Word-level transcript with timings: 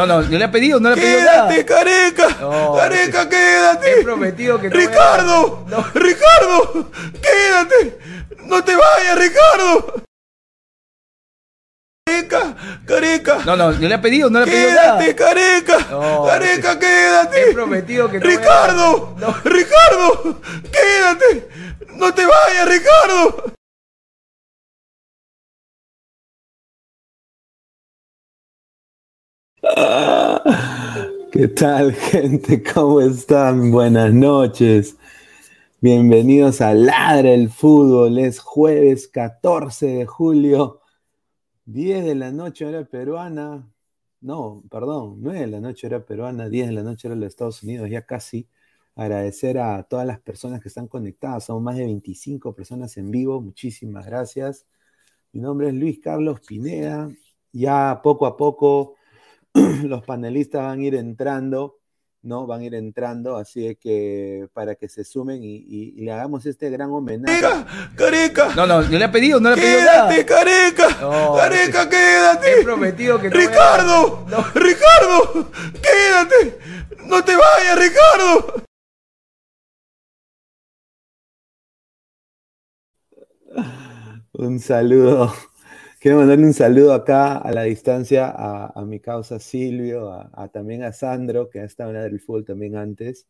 No, 0.00 0.06
no, 0.06 0.22
no 0.22 0.38
le 0.38 0.44
ha 0.44 0.50
pedido, 0.50 0.80
no 0.80 0.88
le 0.88 0.94
ha 0.94 0.96
pedido 0.96 1.20
nada. 1.20 1.48
¡Quédate, 1.48 1.66
careca! 1.66 2.28
No, 2.40 2.74
¡Careca, 2.74 3.28
quédate! 3.28 4.00
He 4.00 4.02
prometido 4.02 4.58
que 4.58 4.70
no 4.70 4.76
¡Ricardo! 4.76 5.66
No. 5.68 5.86
¡Ricardo! 5.92 6.90
¡Quédate! 7.20 7.98
¡No 8.46 8.64
te 8.64 8.76
vayas, 8.76 9.18
Ricardo! 9.18 10.02
¡Careca! 12.06 12.56
¡Careca! 12.86 13.38
No, 13.44 13.56
no, 13.56 13.72
no 13.72 13.88
le 13.88 13.94
ha 13.94 14.00
pedido, 14.00 14.30
no 14.30 14.38
le 14.38 14.44
ha 14.44 14.48
pedido 14.48 14.70
nada. 14.70 14.98
¡Quédate, 15.00 15.14
careca! 15.16 15.78
¡Careca, 16.26 16.78
quédate! 16.78 17.50
He 17.50 17.52
prometido 17.52 18.10
que 18.10 18.20
no 18.20 18.26
¡Ricardo! 18.26 19.16
No. 19.18 19.36
¡Ricardo! 19.44 20.40
¡Quédate! 20.72 21.48
¡No 21.96 22.14
te 22.14 22.24
vayas, 22.24 22.68
Ricardo! 22.68 23.52
¿Qué 31.32 31.48
tal, 31.48 31.92
gente? 31.92 32.62
¿Cómo 32.62 33.02
están? 33.02 33.70
Buenas 33.70 34.10
noches. 34.14 34.96
Bienvenidos 35.82 36.62
a 36.62 36.72
Ladra 36.72 37.30
el 37.32 37.50
Fútbol. 37.50 38.18
Es 38.18 38.40
jueves 38.40 39.06
14 39.08 39.86
de 39.86 40.06
julio, 40.06 40.80
10 41.66 42.06
de 42.06 42.14
la 42.14 42.32
noche 42.32 42.64
hora 42.64 42.86
peruana. 42.86 43.70
No, 44.22 44.62
perdón, 44.70 45.16
9 45.20 45.40
de 45.40 45.46
la 45.48 45.60
noche 45.60 45.88
hora 45.88 46.06
peruana, 46.06 46.48
10 46.48 46.68
de 46.68 46.72
la 46.72 46.82
noche 46.82 47.08
hora 47.08 47.16
de 47.16 47.20
los 47.20 47.28
Estados 47.28 47.62
Unidos, 47.62 47.90
ya 47.90 48.06
casi. 48.06 48.48
Agradecer 48.94 49.58
a 49.58 49.82
todas 49.82 50.06
las 50.06 50.20
personas 50.20 50.62
que 50.62 50.68
están 50.68 50.88
conectadas. 50.88 51.44
Son 51.44 51.62
más 51.62 51.76
de 51.76 51.84
25 51.84 52.54
personas 52.54 52.96
en 52.96 53.10
vivo. 53.10 53.42
Muchísimas 53.42 54.06
gracias. 54.06 54.66
Mi 55.32 55.40
nombre 55.42 55.68
es 55.68 55.74
Luis 55.74 56.00
Carlos 56.00 56.40
Pineda. 56.40 57.10
Ya 57.52 58.00
poco 58.02 58.24
a 58.26 58.36
poco 58.38 58.96
los 59.84 60.02
panelistas 60.04 60.62
van 60.62 60.80
a 60.80 60.82
ir 60.82 60.94
entrando, 60.94 61.78
¿no? 62.22 62.46
Van 62.46 62.60
a 62.60 62.64
ir 62.64 62.74
entrando, 62.74 63.36
así 63.36 63.62
de 63.66 63.76
que 63.76 64.48
para 64.52 64.74
que 64.74 64.88
se 64.88 65.04
sumen 65.04 65.42
y, 65.42 65.56
y- 65.56 65.94
y 65.96 66.04
le 66.04 66.12
hagamos 66.12 66.46
este 66.46 66.70
gran 66.70 66.90
homenaje. 66.90 67.40
¡Careca! 67.40 67.66
¡Careca! 67.96 68.54
No, 68.54 68.66
no, 68.66 68.82
no 68.82 68.88
le 68.98 69.04
ha 69.04 69.10
pedido, 69.12 69.40
no 69.40 69.48
le 69.50 69.54
ha 69.54 69.58
pedido 69.58 69.80
nada. 69.80 70.08
¡Quédate, 70.08 70.26
careca! 70.26 70.88
No, 71.00 71.34
¡Careca, 71.36 71.88
quédate! 71.88 72.60
He 72.60 72.64
prometido 72.64 73.20
que 73.20 73.28
no 73.30 73.34
voy 73.36 73.44
a- 73.44 73.48
¡Ricardo! 73.48 74.26
No. 74.28 74.44
¡Ricardo! 74.54 75.50
¡Quédate! 75.82 76.58
¡No 77.06 77.24
te 77.24 77.32
vayas, 77.34 77.78
Ricardo! 77.78 78.62
Un 84.32 84.60
saludo. 84.60 85.32
Quiero 86.00 86.16
mandarle 86.16 86.46
un 86.46 86.54
saludo 86.54 86.94
acá 86.94 87.36
a 87.36 87.52
la 87.52 87.64
distancia 87.64 88.32
a, 88.34 88.84
mi 88.86 89.00
causa 89.00 89.38
Silvio, 89.38 90.10
a, 90.10 90.48
también 90.48 90.82
a 90.82 90.92
Sandro, 90.94 91.50
que 91.50 91.60
ha 91.60 91.64
estado 91.64 91.90
en 91.90 91.96
la 91.96 92.02
del 92.04 92.20
fútbol 92.20 92.44
también 92.46 92.74
antes. 92.76 93.28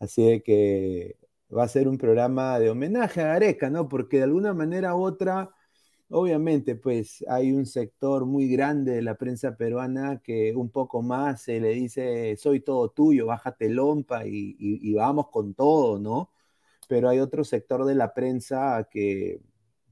Así 0.00 0.42
que 0.42 1.18
va 1.56 1.64
a 1.64 1.68
ser 1.68 1.88
un 1.88 1.98
programa 1.98 2.58
de 2.58 2.70
homenaje 2.70 3.22
a 3.22 3.28
Gareca, 3.28 3.70
¿no? 3.70 3.88
Porque 3.88 4.18
de 4.18 4.24
alguna 4.24 4.54
manera 4.54 4.94
u 4.96 5.02
otra, 5.04 5.50
obviamente, 6.10 6.76
pues 6.76 7.24
hay 7.28 7.52
un 7.52 7.66
sector 7.66 8.26
muy 8.26 8.48
grande 8.48 8.92
de 8.92 9.02
la 9.02 9.16
prensa 9.16 9.56
peruana 9.56 10.20
que 10.22 10.54
un 10.54 10.70
poco 10.70 11.02
más 11.02 11.42
se 11.42 11.60
le 11.60 11.70
dice, 11.70 12.36
soy 12.36 12.60
todo 12.60 12.90
tuyo, 12.90 13.26
bájate 13.26 13.70
lompa 13.70 14.26
y 14.26 14.94
vamos 14.94 15.28
con 15.30 15.54
todo, 15.54 15.98
¿no? 15.98 16.32
Pero 16.88 17.08
hay 17.08 17.20
otro 17.20 17.44
sector 17.44 17.84
de 17.86 17.94
la 17.94 18.14
prensa 18.14 18.88
que 18.90 19.40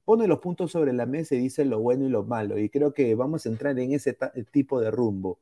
pone 0.04 0.26
los 0.26 0.40
puntos 0.40 0.72
sobre 0.72 0.92
la 0.92 1.06
mesa 1.06 1.34
y 1.34 1.38
dice 1.38 1.64
lo 1.64 1.80
bueno 1.80 2.06
y 2.06 2.10
lo 2.10 2.24
malo. 2.24 2.58
Y 2.58 2.68
creo 2.70 2.92
que 2.94 3.14
vamos 3.14 3.46
a 3.46 3.48
entrar 3.48 3.78
en 3.78 3.92
ese 3.92 4.14
ta- 4.14 4.32
tipo 4.52 4.80
de 4.80 4.90
rumbo. 4.90 5.40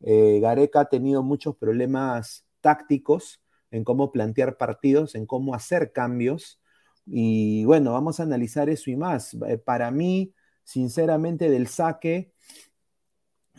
Eh, 0.00 0.40
Gareca 0.40 0.80
ha 0.80 0.84
tenido 0.88 1.22
muchos 1.22 1.56
problemas 1.56 2.46
tácticos 2.60 3.40
en 3.70 3.84
cómo 3.84 4.12
plantear 4.12 4.56
partidos, 4.56 5.14
en 5.14 5.26
cómo 5.26 5.54
hacer 5.54 5.92
cambios. 5.92 6.60
Y 7.06 7.64
bueno, 7.64 7.92
vamos 7.92 8.20
a 8.20 8.24
analizar 8.24 8.68
eso 8.70 8.90
y 8.90 8.96
más. 8.96 9.34
Eh, 9.48 9.58
para 9.58 9.90
mí, 9.90 10.32
sinceramente, 10.64 11.50
del 11.50 11.66
saque, 11.68 12.32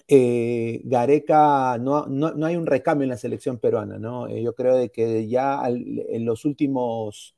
eh, 0.07 0.81
Gareca, 0.85 1.77
no, 1.79 2.05
no, 2.07 2.31
no 2.33 2.45
hay 2.45 2.55
un 2.55 2.65
recambio 2.65 3.03
en 3.03 3.09
la 3.09 3.17
selección 3.17 3.59
peruana, 3.59 3.97
¿no? 3.99 4.27
Eh, 4.27 4.41
yo 4.43 4.55
creo 4.55 4.75
de 4.75 4.89
que 4.89 5.27
ya 5.27 5.61
en 5.67 6.25
los 6.25 6.45
últimos 6.45 7.36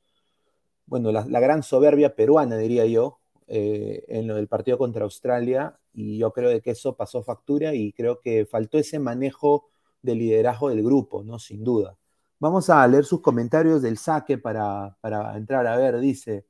bueno, 0.90 1.12
la, 1.12 1.22
gran 1.40 1.62
soberbia 1.62 2.16
peruana, 2.16 2.56
diría 2.56 2.84
yo, 2.86 3.20
eh, 3.46 4.04
en 4.08 4.26
lo 4.26 4.34
del 4.34 4.48
partido 4.48 4.76
contra 4.76 5.04
Australia, 5.04 5.78
y 5.92 6.18
yo 6.18 6.32
creo 6.32 6.50
de 6.50 6.60
que 6.60 6.72
eso 6.72 6.96
pasó 6.96 7.22
factura 7.22 7.74
y 7.74 7.92
creo 7.92 8.20
que 8.20 8.44
faltó 8.46 8.76
ese 8.78 8.98
manejo 8.98 9.70
de 10.02 10.16
liderazgo 10.16 10.68
del 10.70 10.82
grupo, 10.82 11.22
¿no? 11.22 11.38
Sin 11.38 11.62
duda. 11.64 11.96
Vamos 12.40 12.70
a 12.70 12.86
leer 12.88 13.04
sus 13.04 13.20
comentarios 13.20 13.82
del 13.82 13.98
saque 13.98 14.38
para, 14.38 14.96
para 15.00 15.36
entrar 15.36 15.66
a 15.66 15.76
ver, 15.76 16.00
dice 16.00 16.46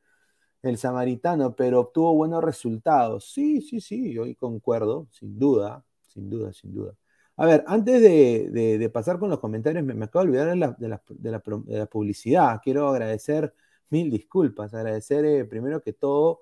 el 0.63 0.79
samaritano, 0.79 1.55
pero 1.57 1.81
obtuvo 1.81 2.15
buenos 2.15 2.45
resultados. 2.45 3.33
Sí, 3.33 3.61
sí, 3.63 3.81
sí, 3.81 4.13
yo 4.13 4.25
concuerdo, 4.39 5.09
sin 5.11 5.39
duda, 5.39 5.85
sin 6.03 6.31
duda, 6.31 6.53
sin 6.53 6.75
duda. 6.75 6.95
A 7.37 7.47
ver, 7.47 7.65
antes 7.67 8.03
de, 8.03 8.91
pasar 8.93 9.19
con 9.19 9.31
los 9.31 9.41
comentarios, 9.41 9.85
me, 9.85 9.95
me 9.95 10.05
acabo 10.07 10.25
de 10.25 10.31
olvidar 10.31 10.49
de 10.51 10.57
la, 10.57 10.77
la- 10.79 11.03
la 11.31 11.43
de 11.67 11.79
la 11.79 11.87
publicidad. 11.87 12.61
Quiero 12.63 12.89
agradecer 12.89 13.55
mil 13.91 14.11
disculpas. 14.11 14.75
Agradecer 14.75 15.25
eh, 15.25 15.45
primero 15.45 15.83
que 15.83 15.93
todo 15.93 16.41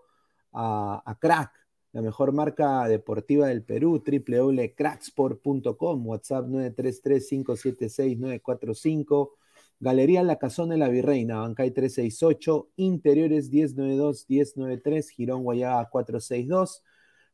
a, 0.52 1.02
a 1.04 1.18
Crack, 1.18 1.52
la 1.92 2.02
mejor 2.02 2.32
marca 2.32 2.86
deportiva 2.86 3.48
del 3.48 3.64
Perú, 3.64 4.04
www.cracksport.com, 4.04 6.06
WhatsApp 6.06 6.46
933-576-945. 6.46 9.32
Galería 9.80 10.24
La 10.24 10.36
Casona 10.36 10.74
de 10.74 10.78
la 10.78 10.88
Virreina, 10.88 11.38
Bancay 11.38 11.70
368, 11.70 12.70
Interiores 12.76 13.50
1092-1093, 13.50 15.08
Girón 15.10 15.44
Guayaba 15.44 15.88
462. 15.88 16.82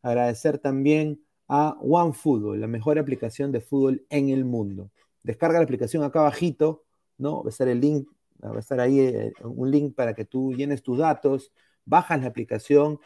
Agradecer 0.02 0.58
también 0.58 1.24
a 1.48 1.76
OneFootball, 1.80 2.60
la 2.60 2.66
mejor 2.66 2.98
aplicación 2.98 3.50
de 3.50 3.62
fútbol 3.62 4.04
en 4.10 4.28
el 4.28 4.44
mundo. 4.44 4.90
Descarga 5.22 5.58
la 5.58 5.64
aplicación 5.64 6.02
acá 6.02 6.20
abajito, 6.20 6.84
¿no? 7.16 7.42
Va 7.42 7.48
a 7.48 7.50
estar 7.50 7.68
el 7.68 7.80
link, 7.80 8.08
va 8.50 8.56
a 8.56 8.60
estar 8.60 8.80
ahí 8.80 9.00
eh, 9.00 9.32
un 9.42 9.70
link 9.70 9.94
para 9.94 10.14
que 10.14 10.24
tú 10.24 10.52
llenes 10.52 10.82
tus 10.82 10.98
datos, 10.98 11.52
bajas 11.84 12.20
la 12.20 12.28
aplicación, 12.28 13.00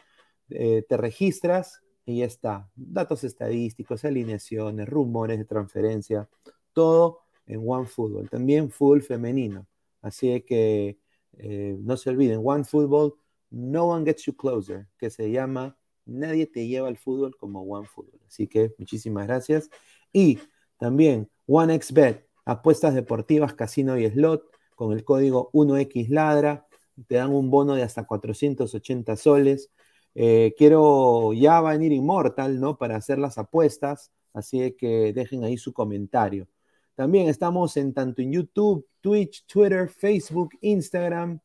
eh, 0.49 0.83
te 0.87 0.97
registras 0.97 1.81
y 2.05 2.19
ya 2.19 2.25
está. 2.25 2.69
Datos 2.75 3.23
estadísticos, 3.23 4.05
alineaciones, 4.05 4.87
rumores 4.87 5.37
de 5.37 5.45
transferencia, 5.45 6.29
todo 6.73 7.19
en 7.45 7.63
OneFootball. 7.65 8.29
También 8.29 8.71
fútbol 8.71 9.01
femenino. 9.01 9.67
Así 10.01 10.41
que 10.41 10.99
eh, 11.33 11.77
no 11.79 11.97
se 11.97 12.09
olviden, 12.09 12.41
OneFootball, 12.43 13.15
no 13.51 13.85
one 13.85 14.05
gets 14.05 14.23
you 14.23 14.35
closer, 14.35 14.87
que 14.97 15.09
se 15.09 15.31
llama 15.31 15.77
Nadie 16.05 16.47
te 16.47 16.67
lleva 16.67 16.87
al 16.87 16.97
fútbol 16.97 17.35
como 17.37 17.61
OneFootball. 17.61 18.21
Así 18.27 18.47
que 18.47 18.73
muchísimas 18.77 19.27
gracias. 19.27 19.69
Y 20.11 20.39
también 20.77 21.29
OneXBet, 21.45 22.27
apuestas 22.45 22.95
deportivas, 22.95 23.53
casino 23.53 23.97
y 23.97 24.09
slot, 24.09 24.43
con 24.79 24.93
el 24.93 25.03
código 25.03 25.51
1XLadra, 25.51 26.65
te 27.05 27.15
dan 27.15 27.31
un 27.33 27.51
bono 27.51 27.75
de 27.75 27.83
hasta 27.83 28.07
480 28.07 29.17
soles. 29.17 29.69
Eh, 30.15 30.55
quiero, 30.57 31.33
ya 31.33 31.59
venir 31.59 31.91
Immortal, 31.91 32.61
¿no? 32.61 32.77
Para 32.77 32.95
hacer 32.95 33.19
las 33.19 33.37
apuestas, 33.37 34.13
así 34.33 34.73
que 34.77 35.11
dejen 35.11 35.43
ahí 35.43 35.57
su 35.57 35.73
comentario. 35.73 36.47
También 36.95 37.27
estamos 37.27 37.75
en 37.75 37.93
tanto 37.93 38.21
en 38.21 38.31
YouTube, 38.31 38.87
Twitch, 39.01 39.45
Twitter, 39.47 39.89
Facebook, 39.89 40.51
Instagram, 40.61 41.41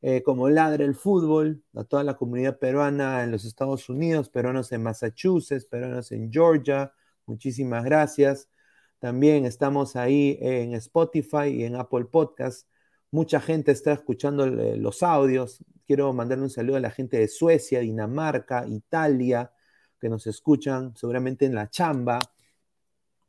eh, 0.00 0.20
como 0.24 0.48
Ladre 0.48 0.84
el 0.84 0.96
Fútbol, 0.96 1.62
a 1.74 1.84
toda 1.84 2.02
la 2.02 2.16
comunidad 2.16 2.58
peruana 2.58 3.22
en 3.22 3.30
los 3.30 3.44
Estados 3.44 3.88
Unidos, 3.88 4.28
peruanos 4.28 4.72
en 4.72 4.82
Massachusetts, 4.82 5.66
peruanos 5.66 6.10
en 6.10 6.32
Georgia, 6.32 6.92
muchísimas 7.26 7.84
gracias. 7.84 8.48
También 8.98 9.46
estamos 9.46 9.94
ahí 9.94 10.36
en 10.40 10.74
Spotify 10.74 11.46
y 11.46 11.62
en 11.62 11.76
Apple 11.76 12.06
Podcasts. 12.06 12.66
Mucha 13.12 13.42
gente 13.42 13.72
está 13.72 13.92
escuchando 13.92 14.46
los 14.46 15.02
audios. 15.02 15.62
Quiero 15.86 16.14
mandarle 16.14 16.44
un 16.44 16.50
saludo 16.50 16.76
a 16.76 16.80
la 16.80 16.90
gente 16.90 17.18
de 17.18 17.28
Suecia, 17.28 17.80
Dinamarca, 17.80 18.66
Italia, 18.66 19.52
que 20.00 20.08
nos 20.08 20.26
escuchan 20.26 20.96
seguramente 20.96 21.44
en 21.44 21.54
la 21.54 21.68
chamba 21.68 22.18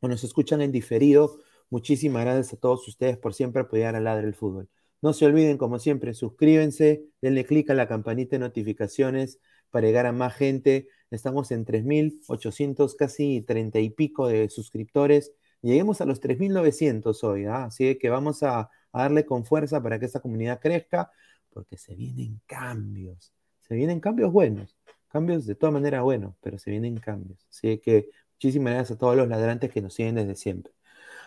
o 0.00 0.08
nos 0.08 0.24
escuchan 0.24 0.62
en 0.62 0.72
diferido. 0.72 1.38
Muchísimas 1.68 2.24
gracias 2.24 2.54
a 2.54 2.56
todos 2.56 2.88
ustedes 2.88 3.18
por 3.18 3.34
siempre 3.34 3.60
apoyar 3.60 3.94
a 3.94 4.00
Ladre 4.00 4.26
el 4.26 4.34
Fútbol. 4.34 4.70
No 5.02 5.12
se 5.12 5.26
olviden, 5.26 5.58
como 5.58 5.78
siempre, 5.78 6.14
suscríbanse, 6.14 7.04
denle 7.20 7.44
clic 7.44 7.68
a 7.68 7.74
la 7.74 7.86
campanita 7.86 8.36
de 8.36 8.40
notificaciones 8.40 9.38
para 9.68 9.86
llegar 9.86 10.06
a 10.06 10.12
más 10.12 10.34
gente. 10.34 10.88
Estamos 11.10 11.50
en 11.50 11.66
3.800, 11.66 12.96
casi 12.96 13.42
30 13.42 13.80
y 13.80 13.90
pico 13.90 14.28
de 14.28 14.48
suscriptores. 14.48 15.34
Lleguemos 15.60 16.00
a 16.00 16.06
los 16.06 16.22
3.900 16.22 17.22
hoy, 17.22 17.44
¿ah? 17.44 17.64
así 17.64 17.98
que 17.98 18.08
vamos 18.08 18.42
a, 18.42 18.70
a 18.94 19.02
darle 19.02 19.26
con 19.26 19.44
fuerza 19.44 19.82
para 19.82 19.98
que 19.98 20.06
esta 20.06 20.20
comunidad 20.20 20.60
crezca, 20.60 21.10
porque 21.50 21.76
se 21.76 21.94
vienen 21.94 22.40
cambios, 22.46 23.34
se 23.60 23.74
vienen 23.74 24.00
cambios 24.00 24.32
buenos, 24.32 24.76
cambios 25.08 25.46
de 25.46 25.54
todas 25.56 25.72
maneras 25.72 26.02
buenos, 26.02 26.34
pero 26.40 26.58
se 26.58 26.70
vienen 26.70 26.96
cambios. 26.98 27.46
Así 27.50 27.78
que 27.78 28.08
muchísimas 28.34 28.74
gracias 28.74 28.96
a 28.96 28.98
todos 29.00 29.16
los 29.16 29.28
ladrantes 29.28 29.70
que 29.72 29.82
nos 29.82 29.94
siguen 29.94 30.14
desde 30.14 30.36
siempre. 30.36 30.72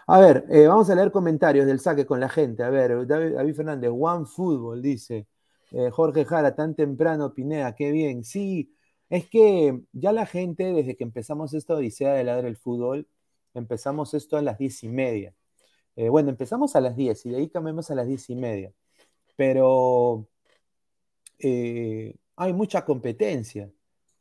A 0.08 0.20
ver, 0.20 0.46
eh, 0.50 0.68
vamos 0.68 0.90
a 0.90 0.96
leer 0.96 1.12
comentarios 1.12 1.66
del 1.68 1.80
saque 1.82 2.06
con 2.06 2.20
la 2.22 2.30
gente. 2.30 2.64
A 2.64 2.70
ver, 2.70 3.06
David, 3.06 3.56
Fernández, 3.56 3.92
One 3.94 4.26
Football, 4.26 4.82
dice. 4.82 5.28
Eh, 5.72 5.90
Jorge 5.92 6.24
Jara, 6.26 6.56
tan 6.56 6.76
temprano, 6.76 7.34
Pineda, 7.34 7.76
qué 7.76 7.92
bien. 7.92 8.24
Sí, 8.24 8.74
es 9.10 9.28
que 9.30 9.82
ya 9.92 10.14
la 10.14 10.26
gente, 10.26 10.72
desde 10.72 10.96
que 10.96 11.04
empezamos 11.04 11.54
esta 11.54 11.74
odisea 11.76 12.14
de 12.14 12.24
ladrar 12.24 12.46
el 12.46 12.56
fútbol, 12.58 13.08
empezamos 13.54 14.14
esto 14.14 14.38
a 14.38 14.42
las 14.42 14.58
diez 14.58 14.84
y 14.84 14.90
media. 14.90 15.36
Eh, 15.98 16.10
bueno, 16.10 16.30
empezamos 16.30 16.76
a 16.76 16.82
las 16.82 16.96
diez 16.96 17.26
y 17.26 17.32
de 17.32 17.38
ahí 17.38 17.50
cambiamos 17.50 17.90
a 17.92 17.96
las 17.96 18.08
diez 18.08 18.30
y 18.30 18.36
media. 18.36 18.72
Pero 19.36 20.28
eh, 21.40 22.16
hay 22.36 22.54
mucha 22.54 22.86
competencia 22.86 23.72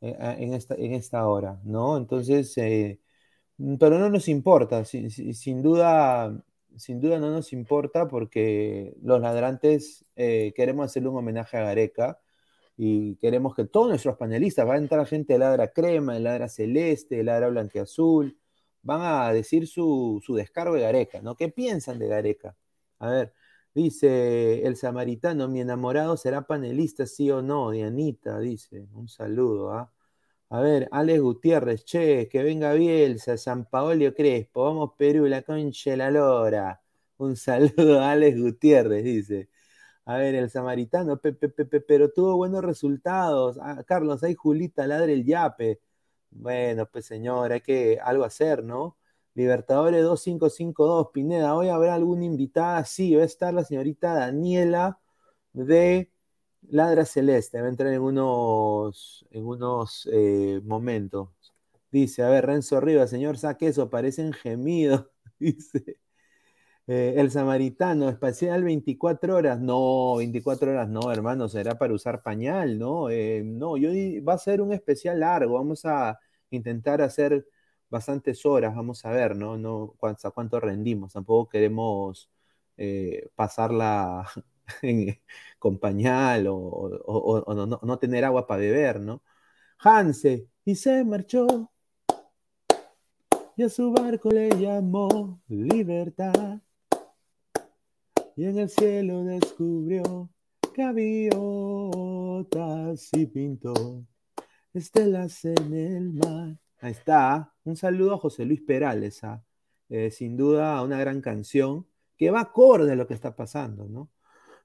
eh, 0.01 0.17
en, 0.39 0.53
esta, 0.53 0.75
en 0.75 0.93
esta 0.93 1.27
hora, 1.27 1.59
¿no? 1.63 1.97
Entonces, 1.97 2.53
pero 2.55 3.99
no 3.99 4.09
nos 4.09 4.27
importa, 4.27 4.85
sin, 4.85 5.09
sin, 5.11 5.61
duda, 5.61 6.43
sin 6.75 6.99
duda 7.01 7.19
no 7.19 7.31
nos 7.31 7.53
importa 7.53 8.07
porque 8.07 8.95
los 9.01 9.21
ladrantes 9.21 10.05
queremos 10.15 10.85
hacerle 10.85 11.09
un 11.09 11.17
homenaje 11.17 11.57
a 11.57 11.61
Gareca 11.63 12.19
y 12.77 13.15
queremos 13.17 13.55
que 13.55 13.65
todos 13.65 13.89
nuestros 13.89 14.17
panelistas, 14.17 14.67
va 14.67 14.75
a 14.75 14.77
entrar 14.77 15.05
gente 15.07 15.33
de 15.33 15.39
ladra 15.39 15.69
crema, 15.73 16.13
de 16.15 16.19
ladra 16.21 16.49
celeste, 16.49 17.17
de 17.17 17.23
ladra 17.23 17.49
blanqueazul, 17.49 18.37
van 18.81 19.01
a 19.01 19.33
decir 19.33 19.67
su, 19.67 20.21
descargo 20.35 20.75
de 20.75 20.81
Gareca, 20.81 21.21
¿no? 21.21 21.35
¿Qué 21.35 21.49
piensan 21.49 21.99
de 21.99 22.07
Gareca? 22.07 22.55
A 22.99 23.09
ver, 23.09 23.33
dice 23.73 24.65
el 24.65 24.75
samaritano, 24.77 25.47
mi 25.47 25.61
enamorado 25.61 26.17
será 26.17 26.47
panelista, 26.47 27.05
sí 27.05 27.29
o 27.31 27.41
no, 27.41 27.71
Dianita, 27.71 28.39
dice, 28.39 28.87
un 28.93 29.07
saludo, 29.07 29.71
¿ah? 29.73 29.91
A 30.49 30.61
ver, 30.61 30.87
Alex 30.91 31.21
Gutiérrez, 31.21 31.83
che, 31.85 32.29
que 32.29 32.41
venga 32.43 32.73
Bielsa, 32.73 33.37
San 33.37 33.65
Paolo 33.65 34.13
Crespo, 34.13 34.63
vamos 34.63 34.91
Perú, 34.97 35.25
la 35.27 35.41
concha 35.41 35.91
de 35.91 35.97
la 35.97 36.09
lora. 36.11 36.81
Un 37.17 37.35
saludo 37.37 37.99
a 37.99 38.11
Alex 38.11 38.39
Gutiérrez, 38.39 39.03
dice. 39.03 39.49
A 40.05 40.17
ver, 40.17 40.35
el 40.35 40.49
samaritano, 40.49 41.19
pero 41.19 42.11
tuvo 42.11 42.37
buenos 42.37 42.63
resultados. 42.63 43.57
Ah, 43.61 43.83
Carlos, 43.85 44.23
ahí 44.23 44.35
Julita, 44.35 44.87
ladre 44.87 45.13
el 45.13 45.25
yape. 45.25 45.81
Bueno, 46.39 46.85
pues 46.91 47.05
señor, 47.05 47.51
hay 47.51 47.61
que 47.61 47.99
algo 48.03 48.23
hacer, 48.23 48.63
¿no? 48.63 48.97
Libertadores 49.33 50.03
2552, 50.03 51.09
Pineda, 51.11 51.55
¿hoy 51.55 51.69
habrá 51.69 51.95
alguna 51.95 52.25
invitada? 52.25 52.83
Sí, 52.85 53.15
va 53.15 53.23
a 53.23 53.25
estar 53.25 53.53
la 53.53 53.63
señorita 53.63 54.13
Daniela 54.13 54.99
de 55.53 56.11
Ladra 56.69 57.05
Celeste, 57.05 57.59
va 57.61 57.67
a 57.67 57.69
entrar 57.69 57.91
en 57.93 58.01
unos, 58.01 59.25
en 59.31 59.45
unos 59.45 60.07
eh, 60.11 60.61
momentos. 60.63 61.29
Dice, 61.91 62.23
a 62.23 62.29
ver, 62.29 62.45
Renzo 62.45 62.79
Rivas, 62.81 63.09
señor 63.09 63.37
Saqueso, 63.37 63.89
parecen 63.89 64.33
gemidos. 64.33 65.07
Dice, 65.39 65.99
eh, 66.87 67.15
el 67.17 67.31
samaritano, 67.31 68.09
espacial 68.09 68.63
24 68.63 69.35
horas. 69.35 69.59
No, 69.59 70.15
24 70.17 70.71
horas 70.71 70.89
no, 70.89 71.11
hermano, 71.11 71.49
será 71.49 71.77
para 71.77 71.93
usar 71.93 72.23
pañal, 72.23 72.77
¿no? 72.79 73.09
Eh, 73.09 73.43
no, 73.45 73.77
yo 73.77 73.89
va 74.23 74.33
a 74.33 74.37
ser 74.37 74.61
un 74.61 74.73
especial 74.73 75.19
largo, 75.21 75.55
vamos 75.55 75.85
a 75.85 76.19
intentar 76.51 77.01
hacer 77.01 77.47
bastantes 77.89 78.45
horas, 78.45 78.75
vamos 78.75 79.05
a 79.05 79.11
ver, 79.11 79.35
¿no? 79.35 79.57
no 79.57 79.95
cuánto, 79.97 80.31
cuánto 80.33 80.59
rendimos, 80.59 81.13
tampoco 81.13 81.49
queremos 81.49 82.29
eh, 82.77 83.29
pasarla 83.35 84.27
con 85.59 85.79
pañal 85.79 86.47
o, 86.49 87.45
no, 87.47 87.79
no, 87.81 87.99
tener 87.99 88.25
agua 88.25 88.47
para 88.47 88.61
beber, 88.61 88.99
¿no? 88.99 89.23
Hanse, 89.79 90.47
y 90.65 90.75
se 90.75 91.03
marchó, 91.05 91.71
y 93.55 93.63
a 93.63 93.69
su 93.69 93.91
barco 93.91 94.29
le 94.29 94.49
llamó 94.49 95.41
libertad 95.47 96.61
y 98.35 98.45
en 98.45 98.59
el 98.59 98.69
cielo 98.69 99.23
descubrió 99.23 100.29
gaviotas 100.75 101.39
y 103.13 103.25
pintó 103.25 103.73
estelas 104.77 105.43
en 105.43 105.73
el 105.73 106.13
mar. 106.13 106.57
Ahí 106.79 106.91
está. 106.91 107.53
Un 107.63 107.75
saludo 107.75 108.13
a 108.13 108.17
José 108.17 108.45
Luis 108.45 108.61
Perales. 108.61 109.23
¿ah? 109.23 109.43
Eh, 109.89 110.11
sin 110.11 110.37
duda, 110.37 110.81
una 110.83 110.99
gran 110.99 111.21
canción 111.21 111.87
que 112.17 112.31
va 112.31 112.41
acorde 112.41 112.93
a 112.93 112.95
lo 112.95 113.07
que 113.07 113.13
está 113.13 113.35
pasando, 113.35 113.87
¿no? 113.87 114.09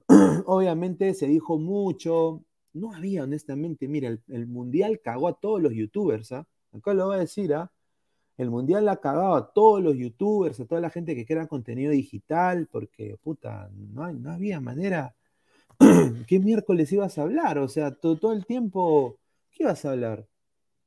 Obviamente 0.47 1.15
se 1.15 1.27
dijo 1.27 1.59
mucho. 1.59 2.45
No 2.75 2.95
había, 2.95 3.25
honestamente, 3.25 3.89
mira, 3.89 4.17
el, 4.29 4.47
mundial 4.47 5.01
cagó 5.03 5.29
a 5.29 5.39
todos 5.39 5.61
los 5.61 5.73
youtubers, 5.73 6.33
¿ah? 6.33 6.47
Acá 6.73 6.95
lo 6.95 7.07
voy 7.07 7.17
a 7.17 7.21
decir, 7.21 7.53
¿ah? 7.55 7.71
El 8.39 8.51
mundial 8.51 8.89
ha 8.89 8.97
cagado 8.97 9.35
a 9.35 9.53
todos 9.53 9.83
los 9.83 9.97
youtubers, 9.97 10.59
a 10.61 10.67
toda 10.67 10.81
la 10.81 10.91
gente 10.91 11.15
que 11.15 11.27
crea 11.27 11.47
contenido 11.47 11.93
digital, 11.93 12.67
porque, 12.71 13.17
puta, 13.23 13.71
no, 13.73 14.11
no 14.13 14.31
había 14.33 14.61
manera. 14.61 15.15
¿Qué 16.27 16.39
miércoles 16.39 16.93
ibas 16.93 17.19
a 17.19 17.23
hablar? 17.23 17.59
O 17.59 17.69
sea, 17.69 17.93
todo, 17.95 18.33
el 18.33 18.47
tiempo, 18.47 19.19
¿qué 19.53 19.65
ibas 19.65 19.85
a 19.85 19.93
hablar? 19.93 20.27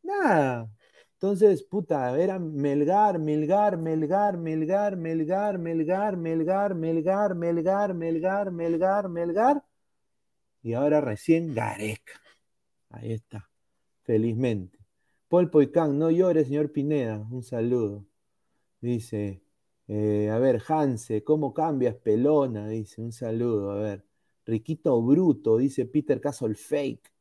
Nada. 0.04 0.70
Entonces, 1.14 1.64
puta, 1.64 2.18
era 2.20 2.40
Melgar, 2.40 3.20
Melgar, 3.20 3.78
Melgar, 3.78 4.38
Melgar, 4.38 4.98
Melgar, 4.98 5.58
Melgar, 5.60 6.18
Melgar, 6.18 6.76
Melgar, 6.76 7.36
Melgar, 7.36 7.94
Melgar, 7.96 8.52
Melgar, 8.52 9.10
Melgar. 9.10 9.64
Y 10.62 10.74
ahora 10.74 11.02
recién 11.02 11.54
Gareca. 11.54 12.22
Ahí 12.90 13.14
está. 13.14 13.50
Felizmente. 14.04 14.80
Paul 15.30 15.50
Poicán, 15.50 15.98
no 16.00 16.12
llore, 16.12 16.46
señor 16.46 16.72
Pineda. 16.72 17.18
Un 17.32 17.44
saludo. 17.44 18.06
Dice, 18.82 19.42
Eh, 19.88 20.30
a 20.32 20.40
ver, 20.40 20.62
Hanse, 20.68 21.24
¿cómo 21.24 21.54
cambias 21.54 21.96
pelona? 21.96 22.68
Dice, 22.70 23.02
un 23.02 23.12
saludo, 23.12 23.72
a 23.72 23.76
ver. 23.78 24.06
Riquito 24.46 25.02
Bruto, 25.02 25.58
dice 25.58 25.86
Peter 25.86 26.22
Castle 26.22 26.56
Fake. 26.56 27.12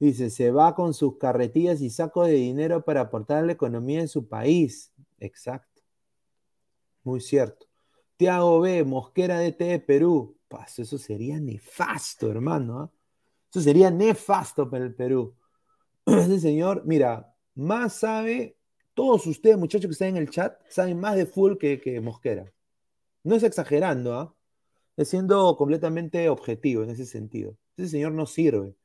Dice, 0.00 0.30
se 0.30 0.50
va 0.50 0.74
con 0.74 0.94
sus 0.94 1.18
carretillas 1.18 1.82
y 1.82 1.90
sacos 1.90 2.26
de 2.26 2.32
dinero 2.32 2.82
para 2.82 3.02
aportar 3.02 3.44
a 3.44 3.46
la 3.46 3.52
economía 3.52 4.00
en 4.00 4.08
su 4.08 4.26
país. 4.26 4.92
Exacto. 5.18 5.82
Muy 7.04 7.20
cierto. 7.20 7.66
Tiago 8.16 8.60
B, 8.60 8.82
Mosquera 8.82 9.38
DT 9.38 9.60
de 9.64 9.78
Perú. 9.78 10.38
Paso, 10.48 10.82
eso 10.82 10.96
sería 10.96 11.38
nefasto, 11.38 12.30
hermano. 12.30 12.80
¿ah? 12.80 12.90
Eso 13.50 13.60
sería 13.60 13.90
nefasto 13.90 14.68
para 14.70 14.84
el 14.84 14.94
Perú. 14.94 15.34
Ese 16.06 16.40
señor, 16.40 16.82
mira, 16.86 17.34
más 17.54 17.92
sabe, 17.94 18.56
todos 18.94 19.26
ustedes, 19.26 19.58
muchachos 19.58 19.86
que 19.86 19.92
están 19.92 20.08
en 20.08 20.16
el 20.16 20.30
chat, 20.30 20.58
saben 20.70 20.98
más 20.98 21.16
de 21.16 21.26
full 21.26 21.58
que, 21.58 21.78
que 21.78 22.00
Mosquera. 22.00 22.50
No 23.22 23.34
es 23.36 23.42
exagerando, 23.42 24.14
¿ah? 24.14 24.34
Es 24.96 25.08
siendo 25.10 25.56
completamente 25.56 26.28
objetivo 26.30 26.82
en 26.82 26.90
ese 26.90 27.04
sentido. 27.04 27.56
Ese 27.76 27.88
señor 27.90 28.12
no 28.12 28.24
sirve. 28.26 28.76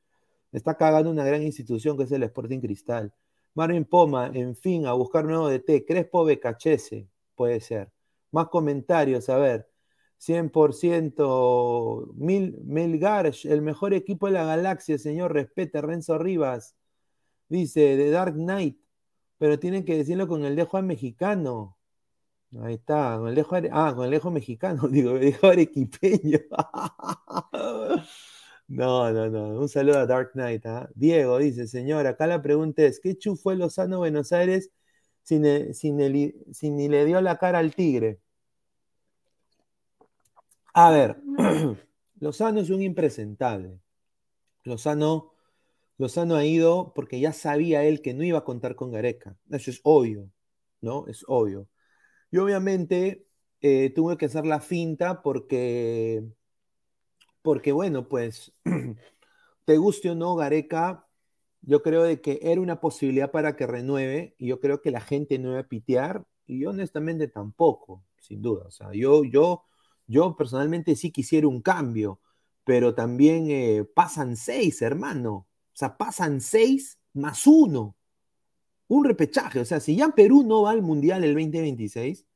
Está 0.56 0.74
cagando 0.74 1.10
una 1.10 1.22
gran 1.22 1.42
institución 1.42 1.98
que 1.98 2.04
es 2.04 2.12
el 2.12 2.22
Sporting 2.22 2.60
Cristal. 2.60 3.12
Marvin 3.54 3.84
Poma, 3.84 4.30
en 4.32 4.56
fin, 4.56 4.86
a 4.86 4.94
buscar 4.94 5.26
nuevo 5.26 5.50
DT. 5.50 5.84
Crespo 5.86 6.24
Becachese, 6.24 7.10
puede 7.34 7.60
ser. 7.60 7.92
Más 8.30 8.48
comentarios, 8.48 9.28
a 9.28 9.36
ver. 9.36 9.68
100%. 10.18 12.14
Mil, 12.14 12.58
Melgarsh, 12.64 13.44
el 13.46 13.60
mejor 13.60 13.92
equipo 13.92 14.28
de 14.28 14.32
la 14.32 14.46
galaxia, 14.46 14.96
señor. 14.96 15.34
Respete, 15.34 15.82
Renzo 15.82 16.16
Rivas. 16.16 16.74
Dice, 17.50 17.96
The 17.98 18.10
Dark 18.10 18.34
Knight. 18.34 18.78
Pero 19.36 19.58
tienen 19.58 19.84
que 19.84 19.98
decirlo 19.98 20.26
con 20.26 20.46
el 20.46 20.56
dejo 20.56 20.78
al 20.78 20.84
mexicano. 20.84 21.76
Ahí 22.62 22.74
está, 22.76 23.18
con 23.18 23.28
el 23.28 23.34
dejo, 23.34 23.56
ah, 23.72 23.92
con 23.94 24.06
el 24.06 24.10
dejo 24.10 24.30
mexicano, 24.30 24.88
digo, 24.88 25.12
dejo 25.18 25.48
arequipeño. 25.48 26.38
No, 28.68 29.12
no, 29.12 29.28
no. 29.30 29.60
Un 29.60 29.68
saludo 29.68 29.98
a 30.00 30.06
Dark 30.06 30.32
Knight. 30.32 30.66
¿ah? 30.66 30.88
Diego 30.94 31.38
dice, 31.38 31.66
señor, 31.68 32.06
acá 32.06 32.26
la 32.26 32.42
pregunta 32.42 32.82
es, 32.82 33.00
¿qué 33.00 33.16
chu 33.16 33.36
fue 33.36 33.56
Lozano 33.56 33.98
Buenos 33.98 34.32
Aires 34.32 34.70
sin, 35.22 35.42
ni 35.42 36.88
le 36.88 37.04
dio 37.04 37.20
la 37.20 37.38
cara 37.38 37.58
al 37.60 37.74
tigre? 37.74 38.20
A 40.74 40.90
ver, 40.90 41.16
Lozano 42.20 42.60
es 42.60 42.70
un 42.70 42.82
impresentable. 42.82 43.80
Lozano, 44.64 45.32
Lozano 45.98 46.36
ha 46.36 46.44
ido 46.44 46.92
porque 46.94 47.20
ya 47.20 47.32
sabía 47.32 47.84
él 47.84 48.02
que 48.02 48.14
no 48.14 48.24
iba 48.24 48.38
a 48.38 48.44
contar 48.44 48.76
con 48.76 48.90
Gareca. 48.92 49.36
Eso 49.50 49.70
es 49.70 49.80
obvio, 49.84 50.30
¿no? 50.80 51.06
Es 51.08 51.24
obvio. 51.28 51.68
Y 52.30 52.38
obviamente 52.38 53.26
eh, 53.62 53.90
tuve 53.94 54.16
que 54.18 54.26
hacer 54.26 54.46
la 54.46 54.60
finta 54.60 55.22
porque 55.22 56.24
porque 57.46 57.70
bueno, 57.70 58.08
pues 58.08 58.52
te 59.64 59.76
guste 59.76 60.10
o 60.10 60.16
no, 60.16 60.34
Gareca, 60.34 61.06
yo 61.60 61.80
creo 61.80 62.02
de 62.02 62.20
que 62.20 62.40
era 62.42 62.60
una 62.60 62.80
posibilidad 62.80 63.30
para 63.30 63.54
que 63.54 63.68
renueve 63.68 64.34
y 64.36 64.48
yo 64.48 64.58
creo 64.58 64.82
que 64.82 64.90
la 64.90 65.00
gente 65.00 65.38
no 65.38 65.52
iba 65.52 65.60
a 65.60 65.68
pitear 65.68 66.26
y 66.44 66.58
yo 66.58 66.70
honestamente 66.70 67.28
tampoco, 67.28 68.02
sin 68.18 68.42
duda. 68.42 68.64
O 68.66 68.72
sea, 68.72 68.88
yo, 68.92 69.22
yo, 69.22 69.62
yo 70.08 70.34
personalmente 70.34 70.96
sí 70.96 71.12
quisiera 71.12 71.46
un 71.46 71.62
cambio, 71.62 72.18
pero 72.64 72.96
también 72.96 73.48
eh, 73.48 73.84
pasan 73.94 74.36
seis, 74.36 74.82
hermano. 74.82 75.32
O 75.32 75.46
sea, 75.72 75.96
pasan 75.96 76.40
seis 76.40 76.98
más 77.12 77.46
uno. 77.46 77.94
Un 78.88 79.04
repechaje. 79.04 79.60
O 79.60 79.64
sea, 79.64 79.78
si 79.78 79.94
ya 79.94 80.08
Perú 80.08 80.42
no 80.42 80.62
va 80.62 80.72
al 80.72 80.82
Mundial 80.82 81.22
el 81.22 81.34
2026, 81.34 82.26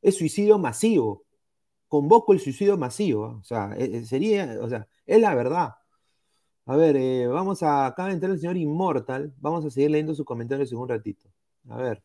es 0.00 0.16
suicidio 0.16 0.58
masivo 0.58 1.24
convoco 1.90 2.32
el 2.32 2.40
suicidio 2.40 2.78
masivo. 2.78 3.38
O 3.40 3.44
sea, 3.44 3.74
e, 3.76 3.96
e, 3.98 4.04
sería, 4.06 4.58
o 4.62 4.68
sea, 4.68 4.86
es 5.04 5.20
la 5.20 5.34
verdad. 5.34 5.74
A 6.66 6.76
ver, 6.76 6.96
eh, 6.96 7.26
vamos 7.26 7.62
a, 7.64 7.86
acá 7.86 8.06
de 8.06 8.12
entrar 8.12 8.30
el 8.30 8.38
señor 8.38 8.56
Immortal. 8.56 9.34
Vamos 9.38 9.64
a 9.64 9.70
seguir 9.70 9.90
leyendo 9.90 10.14
sus 10.14 10.24
comentarios 10.24 10.70
en 10.70 10.78
un 10.78 10.88
ratito. 10.88 11.28
A 11.68 11.76
ver. 11.76 12.02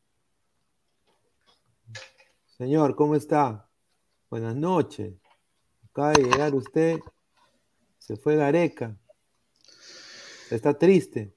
Señor, 2.57 2.95
¿cómo 2.95 3.15
está? 3.15 3.69
Buenas 4.29 4.55
noches. 4.55 5.13
Acaba 5.91 6.13
de 6.13 6.23
llegar 6.23 6.55
usted. 6.55 6.99
Se 7.99 8.17
fue 8.17 8.37
Gareca. 8.37 8.97
Está 10.49 10.73
triste. 10.73 11.35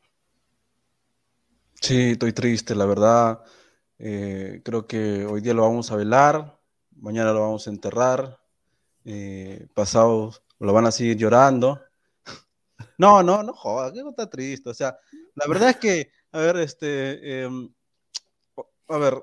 Sí, 1.74 2.12
estoy 2.12 2.32
triste, 2.32 2.74
la 2.74 2.87
verdad. 2.87 3.44
Eh, 3.98 4.62
creo 4.64 4.87
que 4.87 5.26
hoy 5.26 5.42
día 5.42 5.52
lo 5.52 5.62
vamos 5.62 5.90
a 5.92 5.96
velar 5.96 6.58
mañana 7.00 7.32
lo 7.32 7.40
vamos 7.40 7.66
a 7.66 7.70
enterrar, 7.70 8.38
eh, 9.04 9.66
pasados 9.74 10.42
lo 10.58 10.72
van 10.72 10.87
a 10.87 10.92
seguir 10.92 11.16
llorando. 11.16 11.80
No, 12.96 13.22
no, 13.22 13.44
no 13.44 13.52
joda, 13.52 13.92
que 13.92 14.02
no 14.02 14.11
está 14.11 14.28
triste. 14.28 14.70
O 14.70 14.74
sea, 14.74 14.98
la 15.37 15.46
verdad 15.46 15.70
es 15.70 15.76
que, 15.76 16.11
a 16.32 16.38
ver, 16.40 16.56
este, 16.56 17.42
em, 17.42 17.72
a 18.88 18.98
ver, 18.98 19.22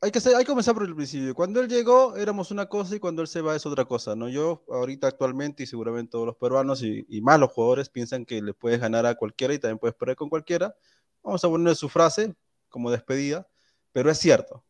hay 0.00 0.10
que, 0.10 0.18
hay 0.18 0.44
que 0.44 0.46
comenzar 0.46 0.74
por 0.74 0.84
el 0.84 0.94
principio. 0.96 1.34
Cuando 1.34 1.60
él 1.60 1.68
llegó 1.68 2.16
éramos 2.16 2.50
una 2.50 2.66
cosa 2.66 2.96
y 2.96 3.00
cuando 3.00 3.22
él 3.22 3.28
se 3.28 3.40
va 3.40 3.54
es 3.54 3.66
otra 3.66 3.84
cosa, 3.84 4.16
¿no? 4.16 4.28
Yo 4.28 4.64
ahorita 4.68 5.06
actualmente 5.06 5.62
y 5.62 5.66
seguramente 5.66 6.12
todos 6.12 6.26
los 6.26 6.36
peruanos 6.36 6.82
y, 6.82 7.04
y 7.08 7.20
más 7.20 7.38
los 7.38 7.52
jugadores 7.52 7.88
piensan 7.88 8.24
que 8.24 8.42
le 8.42 8.54
puedes 8.54 8.80
ganar 8.80 9.06
a 9.06 9.14
cualquiera 9.14 9.54
y 9.54 9.58
también 9.58 9.78
puedes 9.78 9.94
perder 9.94 10.16
con 10.16 10.28
cualquiera. 10.28 10.74
Vamos 11.22 11.44
a 11.44 11.48
poner 11.48 11.76
su 11.76 11.88
frase 11.88 12.34
como 12.68 12.90
despedida, 12.90 13.46
pero 13.92 14.10
es 14.10 14.18
cierto. 14.18 14.64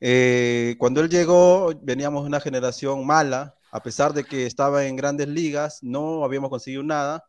Eh, 0.00 0.76
cuando 0.78 1.02
él 1.02 1.10
llegó, 1.10 1.72
veníamos 1.82 2.22
de 2.22 2.28
una 2.28 2.40
generación 2.40 3.06
mala, 3.06 3.54
a 3.70 3.82
pesar 3.82 4.14
de 4.14 4.24
que 4.24 4.46
estaba 4.46 4.86
en 4.86 4.96
grandes 4.96 5.28
ligas, 5.28 5.82
no 5.82 6.24
habíamos 6.24 6.50
conseguido 6.50 6.82
nada. 6.82 7.24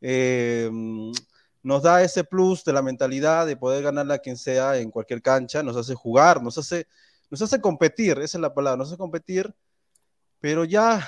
Eh, 0.00 0.70
nos 1.62 1.82
da 1.82 2.02
ese 2.02 2.24
plus 2.24 2.64
de 2.64 2.72
la 2.72 2.82
mentalidad 2.82 3.46
de 3.46 3.56
poder 3.56 3.82
ganarle 3.82 4.14
a 4.14 4.18
quien 4.18 4.36
sea 4.36 4.78
en 4.78 4.90
cualquier 4.90 5.20
cancha, 5.20 5.62
nos 5.62 5.76
hace 5.76 5.94
jugar, 5.94 6.42
nos 6.42 6.56
hace, 6.58 6.86
nos 7.30 7.42
hace 7.42 7.60
competir, 7.60 8.18
esa 8.18 8.38
es 8.38 8.42
la 8.42 8.54
palabra, 8.54 8.78
nos 8.78 8.88
hace 8.88 8.98
competir, 8.98 9.52
pero 10.40 10.64
ya 10.64 11.06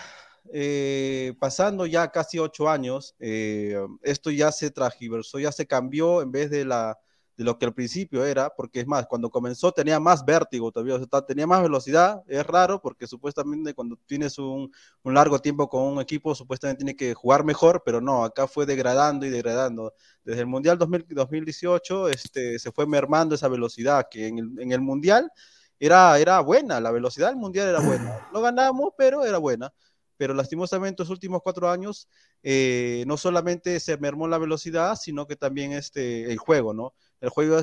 eh, 0.53 1.35
pasando 1.39 1.87
ya 1.87 2.09
casi 2.11 2.39
ocho 2.39 2.69
años, 2.69 3.15
esto 3.21 4.31
ya 4.31 4.51
se 4.51 4.71
tragiversó, 4.71 5.39
ya 5.39 5.53
se 5.53 5.67
cambió 5.67 6.23
en 6.23 6.33
vez 6.33 6.51
de 6.51 6.65
la 6.65 6.99
de 7.39 7.45
lo 7.45 7.57
que 7.57 7.67
al 7.67 7.73
principio 7.73 8.25
era, 8.27 8.51
porque 8.51 8.81
es 8.81 8.87
más, 8.89 9.07
cuando 9.07 9.31
comenzó 9.31 9.71
tenía 9.71 10.01
más 10.01 10.25
vértigo 10.25 10.73
todavía, 10.73 10.97
o 10.97 10.99
sea, 10.99 11.23
tenía 11.23 11.47
más 11.47 11.63
velocidad, 11.63 12.21
es 12.27 12.45
raro 12.45 12.83
porque 12.83 13.07
supuestamente 13.07 13.75
cuando 13.75 13.97
tienes 14.07 14.41
un, 14.41 14.73
un, 15.05 15.15
largo 15.15 15.39
tiempo 15.39 15.69
con 15.69 15.85
un 15.85 16.01
equipo, 16.01 16.35
supuestamente 16.35 16.79
tiene 16.85 16.97
que 16.97 17.15
jugar 17.15 17.45
mejor, 17.45 17.83
pero 17.87 18.01
no, 18.01 18.25
acá 18.25 18.49
fue 18.49 18.67
degradando 18.67 19.25
y 19.25 19.31
degradando. 19.31 19.95
Desde 20.25 20.41
el 20.41 20.47
Mundial 20.49 20.79
2000, 20.79 21.07
2018 21.11 22.09
este, 22.09 22.59
se 22.59 22.73
fue 22.73 22.89
mermando 22.89 23.37
esa 23.37 23.47
velocidad, 23.47 24.09
que 24.11 24.27
en 24.27 24.39
el, 24.39 24.61
en 24.61 24.73
el 24.73 24.81
Mundial 24.81 25.31
era, 25.79 26.19
era 26.19 26.41
buena, 26.41 26.81
la 26.81 26.91
velocidad 26.91 27.29
del 27.29 27.37
Mundial 27.37 27.69
era 27.69 27.81
buena. 27.81 28.19
No 28.33 28.41
ganamos, 28.41 28.95
pero 28.99 29.25
era 29.25 29.39
buena 29.39 29.73
pero 30.17 30.35
lastimosamente 30.35 31.03
los 31.03 31.11
últimos 31.11 31.43
cuatro 31.43 31.71
años 31.71 32.09
eh, 32.43 33.05
no 33.07 33.17
solamente 33.17 33.79
se 33.79 33.97
mermó 33.99 34.27
la 34.27 34.39
velocidad, 34.39 34.97
sino 34.97 35.29
que 35.29 35.37
también 35.37 35.73
este, 35.73 36.33
el 36.33 36.39
juego, 36.39 36.75
¿no? 36.75 36.93
El 37.21 37.31
juego 37.31 37.61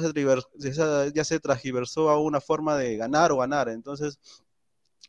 ya 1.13 1.23
se, 1.23 1.39
transgiversó 1.39 2.09
a 2.09 2.19
una 2.19 2.41
forma 2.41 2.77
de 2.77 2.97
ganar 2.97 3.31
o 3.31 3.37
ganar. 3.37 3.69
Entonces, 3.69 4.19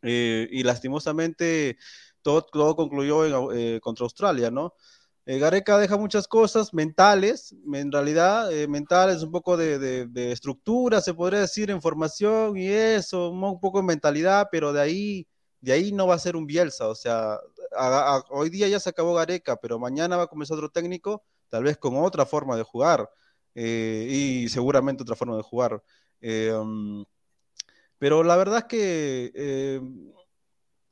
eh, 0.02 0.48
y 0.50 0.62
lastimosamente 0.62 1.78
todo, 2.22 2.42
todo 2.42 2.76
concluyó 2.76 3.52
eh, 3.52 3.80
contra 3.80 4.04
Australia, 4.04 4.50
¿no? 4.50 4.74
Eh, 5.26 5.38
Gareca 5.38 5.78
deja 5.78 5.96
muchas 5.96 6.28
cosas 6.28 6.72
mentales, 6.72 7.52
en 7.72 7.90
realidad 7.90 8.48
mentales, 8.68 9.22
un 9.24 9.32
poco 9.32 9.56
de, 9.56 10.08
estructura, 10.32 11.00
se 11.00 11.14
podría 11.14 11.40
decir, 11.40 11.70
en 11.70 11.82
formación 11.82 12.56
y 12.56 12.68
eso, 12.68 13.30
un 13.30 13.58
poco 13.60 13.78
de 13.78 13.86
mentalidad, 13.86 14.48
pero 14.52 14.72
de 14.72 14.80
ahí, 14.80 15.26
de 15.60 15.72
ahí 15.72 15.90
no 15.90 16.06
va 16.06 16.14
a 16.14 16.20
ser 16.20 16.36
un 16.36 16.46
Bielsa, 16.46 16.86
o 16.86 16.94
sea, 16.94 17.40
hoy 18.30 18.50
día 18.50 18.68
ya 18.68 18.78
se 18.78 18.90
acabó 18.90 19.14
Gareca, 19.14 19.56
pero 19.56 19.80
mañana 19.80 20.16
va 20.16 20.24
a 20.24 20.28
comenzar 20.28 20.56
otro 20.58 20.70
técnico, 20.70 21.24
tal 21.48 21.64
vez 21.64 21.76
con 21.76 21.96
otra 21.96 22.24
forma 22.24 22.56
de 22.56 22.62
jugar. 22.62 23.10
Eh, 23.58 24.06
y 24.10 24.48
seguramente 24.50 25.02
otra 25.02 25.16
forma 25.16 25.36
de 25.36 25.42
jugar. 25.42 25.82
Eh, 26.20 26.52
um, 26.52 27.04
pero 27.98 28.22
la 28.22 28.36
verdad 28.36 28.58
es 28.58 28.64
que 28.64 29.32
eh, 29.34 29.80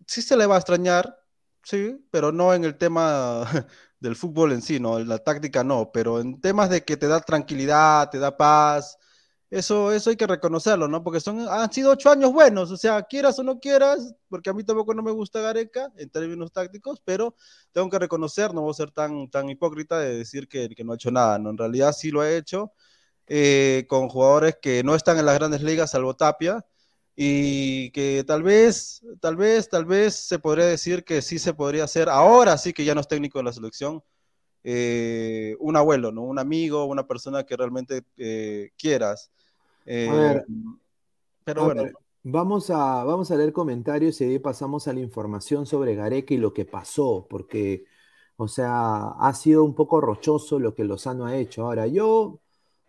sí 0.06 0.22
se 0.22 0.36
le 0.36 0.46
va 0.46 0.54
a 0.56 0.58
extrañar, 0.58 1.14
sí, 1.62 2.06
pero 2.10 2.32
no 2.32 2.54
en 2.54 2.64
el 2.64 2.78
tema 2.78 3.44
del 4.00 4.16
fútbol 4.16 4.52
en 4.52 4.62
sí, 4.62 4.80
no, 4.80 4.98
en 4.98 5.08
la 5.08 5.18
táctica 5.18 5.62
no, 5.62 5.90
pero 5.92 6.20
en 6.20 6.40
temas 6.40 6.70
de 6.70 6.84
que 6.84 6.96
te 6.96 7.06
da 7.06 7.20
tranquilidad, 7.20 8.08
te 8.10 8.18
da 8.18 8.36
paz, 8.36 8.98
eso, 9.54 9.92
eso 9.92 10.10
hay 10.10 10.16
que 10.16 10.26
reconocerlo, 10.26 10.88
¿no? 10.88 11.04
Porque 11.04 11.20
son, 11.20 11.46
han 11.48 11.72
sido 11.72 11.92
ocho 11.92 12.10
años 12.10 12.32
buenos, 12.32 12.72
o 12.72 12.76
sea, 12.76 13.02
quieras 13.04 13.38
o 13.38 13.44
no 13.44 13.60
quieras, 13.60 14.14
porque 14.28 14.50
a 14.50 14.52
mí 14.52 14.64
tampoco 14.64 14.94
no 14.94 15.02
me 15.02 15.12
gusta 15.12 15.40
Gareca 15.40 15.92
en 15.96 16.10
términos 16.10 16.50
tácticos, 16.52 17.00
pero 17.04 17.36
tengo 17.70 17.88
que 17.88 18.00
reconocer, 18.00 18.52
no 18.52 18.62
voy 18.62 18.72
a 18.72 18.74
ser 18.74 18.90
tan, 18.90 19.30
tan 19.30 19.48
hipócrita 19.48 19.98
de 20.00 20.16
decir 20.16 20.48
que, 20.48 20.68
que 20.70 20.82
no 20.82 20.92
ha 20.92 20.96
hecho 20.96 21.12
nada, 21.12 21.38
¿no? 21.38 21.50
En 21.50 21.58
realidad 21.58 21.92
sí 21.92 22.10
lo 22.10 22.20
ha 22.20 22.32
hecho, 22.32 22.72
eh, 23.28 23.86
con 23.88 24.08
jugadores 24.08 24.56
que 24.60 24.82
no 24.82 24.96
están 24.96 25.18
en 25.18 25.26
las 25.26 25.36
grandes 25.38 25.62
ligas, 25.62 25.92
salvo 25.92 26.14
Tapia, 26.16 26.66
y 27.14 27.90
que 27.92 28.24
tal 28.26 28.42
vez, 28.42 29.02
tal 29.20 29.36
vez, 29.36 29.68
tal 29.68 29.84
vez 29.84 30.16
se 30.16 30.40
podría 30.40 30.66
decir 30.66 31.04
que 31.04 31.22
sí 31.22 31.38
se 31.38 31.54
podría 31.54 31.84
hacer, 31.84 32.08
ahora 32.08 32.58
sí 32.58 32.72
que 32.72 32.84
ya 32.84 32.94
no 32.94 33.00
es 33.00 33.08
técnico 33.08 33.38
de 33.38 33.44
la 33.44 33.52
selección, 33.52 34.02
eh, 34.64 35.56
un 35.60 35.76
abuelo, 35.76 36.10
¿no? 36.10 36.22
Un 36.22 36.38
amigo, 36.38 36.86
una 36.86 37.06
persona 37.06 37.44
que 37.44 37.56
realmente 37.56 38.02
eh, 38.16 38.70
quieras. 38.78 39.30
Eh, 39.86 40.08
A 40.08 40.14
ver, 40.14 40.44
pero 41.44 41.62
a 41.62 41.64
bueno, 41.64 41.82
ver, 41.82 41.94
vamos 42.22 42.70
a, 42.70 43.04
vamos 43.04 43.30
a 43.30 43.36
leer 43.36 43.52
comentarios 43.52 44.20
y 44.20 44.24
ahí 44.24 44.38
pasamos 44.38 44.88
a 44.88 44.92
la 44.92 45.00
información 45.00 45.66
sobre 45.66 45.94
Gareca 45.94 46.34
y 46.34 46.38
lo 46.38 46.52
que 46.52 46.64
pasó, 46.64 47.26
porque, 47.28 47.84
o 48.36 48.48
sea, 48.48 49.08
ha 49.10 49.34
sido 49.34 49.64
un 49.64 49.74
poco 49.74 50.00
rochoso 50.00 50.58
lo 50.58 50.74
que 50.74 50.84
Lozano 50.84 51.26
ha 51.26 51.36
hecho. 51.36 51.64
Ahora, 51.66 51.86
yo, 51.86 52.40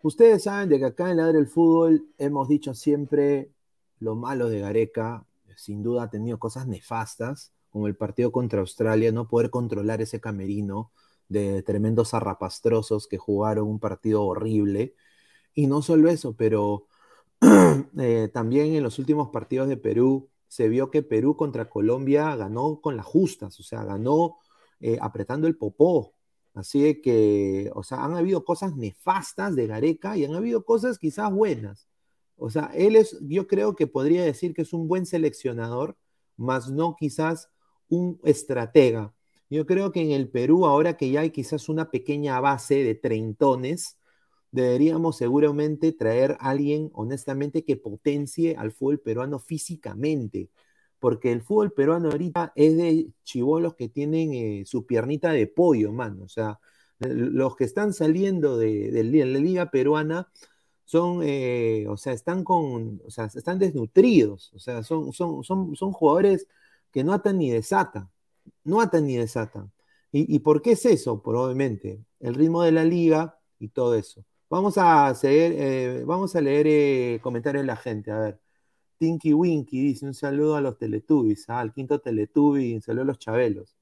ustedes 0.02 0.44
saben 0.44 0.68
de 0.68 0.78
que 0.78 0.86
acá 0.86 1.10
en 1.10 1.18
Ladre 1.18 1.38
el 1.38 1.46
Fútbol 1.48 2.06
hemos 2.18 2.48
dicho 2.48 2.74
siempre 2.74 3.52
lo 4.00 4.14
malo 4.16 4.48
de 4.48 4.60
Gareca, 4.60 5.26
sin 5.56 5.82
duda 5.82 6.04
ha 6.04 6.10
tenido 6.10 6.38
cosas 6.38 6.66
nefastas, 6.66 7.52
como 7.70 7.86
el 7.88 7.96
partido 7.96 8.32
contra 8.32 8.60
Australia, 8.60 9.12
no 9.12 9.28
poder 9.28 9.50
controlar 9.50 10.00
ese 10.00 10.20
camerino 10.20 10.92
de 11.28 11.62
tremendos 11.62 12.10
zarrapastrosos 12.10 13.06
que 13.08 13.18
jugaron 13.18 13.68
un 13.68 13.78
partido 13.80 14.22
horrible. 14.24 14.94
Y 15.56 15.66
no 15.66 15.82
solo 15.82 16.10
eso, 16.10 16.36
pero 16.36 16.86
eh, 17.98 18.28
también 18.32 18.74
en 18.74 18.82
los 18.82 18.98
últimos 18.98 19.30
partidos 19.30 19.68
de 19.68 19.78
Perú 19.78 20.28
se 20.48 20.68
vio 20.68 20.90
que 20.90 21.02
Perú 21.02 21.34
contra 21.34 21.70
Colombia 21.70 22.36
ganó 22.36 22.80
con 22.82 22.96
las 22.96 23.06
justas, 23.06 23.58
o 23.58 23.62
sea, 23.62 23.82
ganó 23.82 24.36
eh, 24.80 24.98
apretando 25.00 25.48
el 25.48 25.56
popó. 25.56 26.14
Así 26.54 27.00
que, 27.02 27.70
o 27.74 27.82
sea, 27.82 28.04
han 28.04 28.14
habido 28.14 28.44
cosas 28.44 28.76
nefastas 28.76 29.56
de 29.56 29.66
Gareca 29.66 30.16
y 30.16 30.24
han 30.26 30.34
habido 30.34 30.64
cosas 30.64 30.98
quizás 30.98 31.32
buenas. 31.32 31.88
O 32.36 32.50
sea, 32.50 32.70
él 32.74 32.94
es, 32.96 33.18
yo 33.22 33.46
creo 33.46 33.74
que 33.76 33.86
podría 33.86 34.24
decir 34.24 34.54
que 34.54 34.62
es 34.62 34.72
un 34.74 34.88
buen 34.88 35.06
seleccionador, 35.06 35.96
más 36.36 36.70
no 36.70 36.96
quizás 36.96 37.50
un 37.88 38.20
estratega. 38.24 39.14
Yo 39.48 39.64
creo 39.64 39.90
que 39.92 40.02
en 40.02 40.10
el 40.10 40.28
Perú, 40.28 40.66
ahora 40.66 40.98
que 40.98 41.10
ya 41.10 41.20
hay 41.20 41.30
quizás 41.30 41.68
una 41.70 41.90
pequeña 41.90 42.40
base 42.40 42.84
de 42.84 42.94
treintones, 42.94 43.98
deberíamos 44.56 45.16
seguramente 45.18 45.92
traer 45.92 46.32
a 46.40 46.50
alguien, 46.50 46.90
honestamente, 46.94 47.64
que 47.64 47.76
potencie 47.76 48.56
al 48.56 48.72
fútbol 48.72 49.00
peruano 49.00 49.38
físicamente, 49.38 50.50
porque 50.98 51.30
el 51.32 51.42
fútbol 51.42 51.72
peruano 51.72 52.10
ahorita 52.10 52.52
es 52.56 52.76
de 52.76 53.08
chivolos 53.22 53.74
que 53.74 53.88
tienen 53.88 54.32
eh, 54.32 54.62
su 54.66 54.86
piernita 54.86 55.30
de 55.32 55.46
pollo, 55.46 55.92
mano. 55.92 56.24
O 56.24 56.28
sea, 56.28 56.58
los 57.00 57.56
que 57.56 57.64
están 57.64 57.92
saliendo 57.92 58.56
de, 58.56 58.90
de 58.90 59.04
la 59.04 59.38
liga 59.38 59.70
peruana 59.70 60.28
son, 60.84 61.20
eh, 61.22 61.86
o 61.88 61.96
sea, 61.98 62.12
están 62.14 62.42
con, 62.44 63.02
o 63.06 63.10
sea, 63.10 63.26
están 63.26 63.58
desnutridos, 63.58 64.52
o 64.54 64.58
sea, 64.58 64.82
son, 64.82 65.12
son, 65.12 65.44
son, 65.44 65.76
son 65.76 65.92
jugadores 65.92 66.48
que 66.92 67.04
no 67.04 67.12
atan 67.12 67.38
ni 67.38 67.50
desatan, 67.50 68.08
no 68.64 68.80
atan 68.80 69.06
ni 69.06 69.16
desatan. 69.16 69.72
¿Y, 70.12 70.34
¿Y 70.36 70.38
por 70.40 70.62
qué 70.62 70.72
es 70.72 70.86
eso? 70.86 71.22
Probablemente 71.22 72.00
el 72.20 72.34
ritmo 72.34 72.62
de 72.62 72.72
la 72.72 72.84
liga 72.84 73.38
y 73.58 73.68
todo 73.68 73.94
eso. 73.96 74.24
Vamos 74.48 74.78
a, 74.78 75.12
eh, 75.24 76.04
vamos 76.06 76.36
a 76.36 76.40
leer 76.40 76.66
eh, 76.68 77.20
comentarios 77.22 77.62
de 77.62 77.66
la 77.66 77.76
gente. 77.76 78.12
A 78.12 78.18
ver, 78.20 78.40
Tinky 78.98 79.32
Winky 79.34 79.80
dice 79.82 80.06
un 80.06 80.14
saludo 80.14 80.56
a 80.56 80.60
los 80.60 80.78
Teletubbies, 80.78 81.48
ah, 81.50 81.60
al 81.60 81.72
quinto 81.74 82.00
Teletubby, 82.00 82.74
un 82.74 82.82
saludo 82.82 83.02
a 83.02 83.06
los 83.06 83.18
Chabelos. 83.18 83.76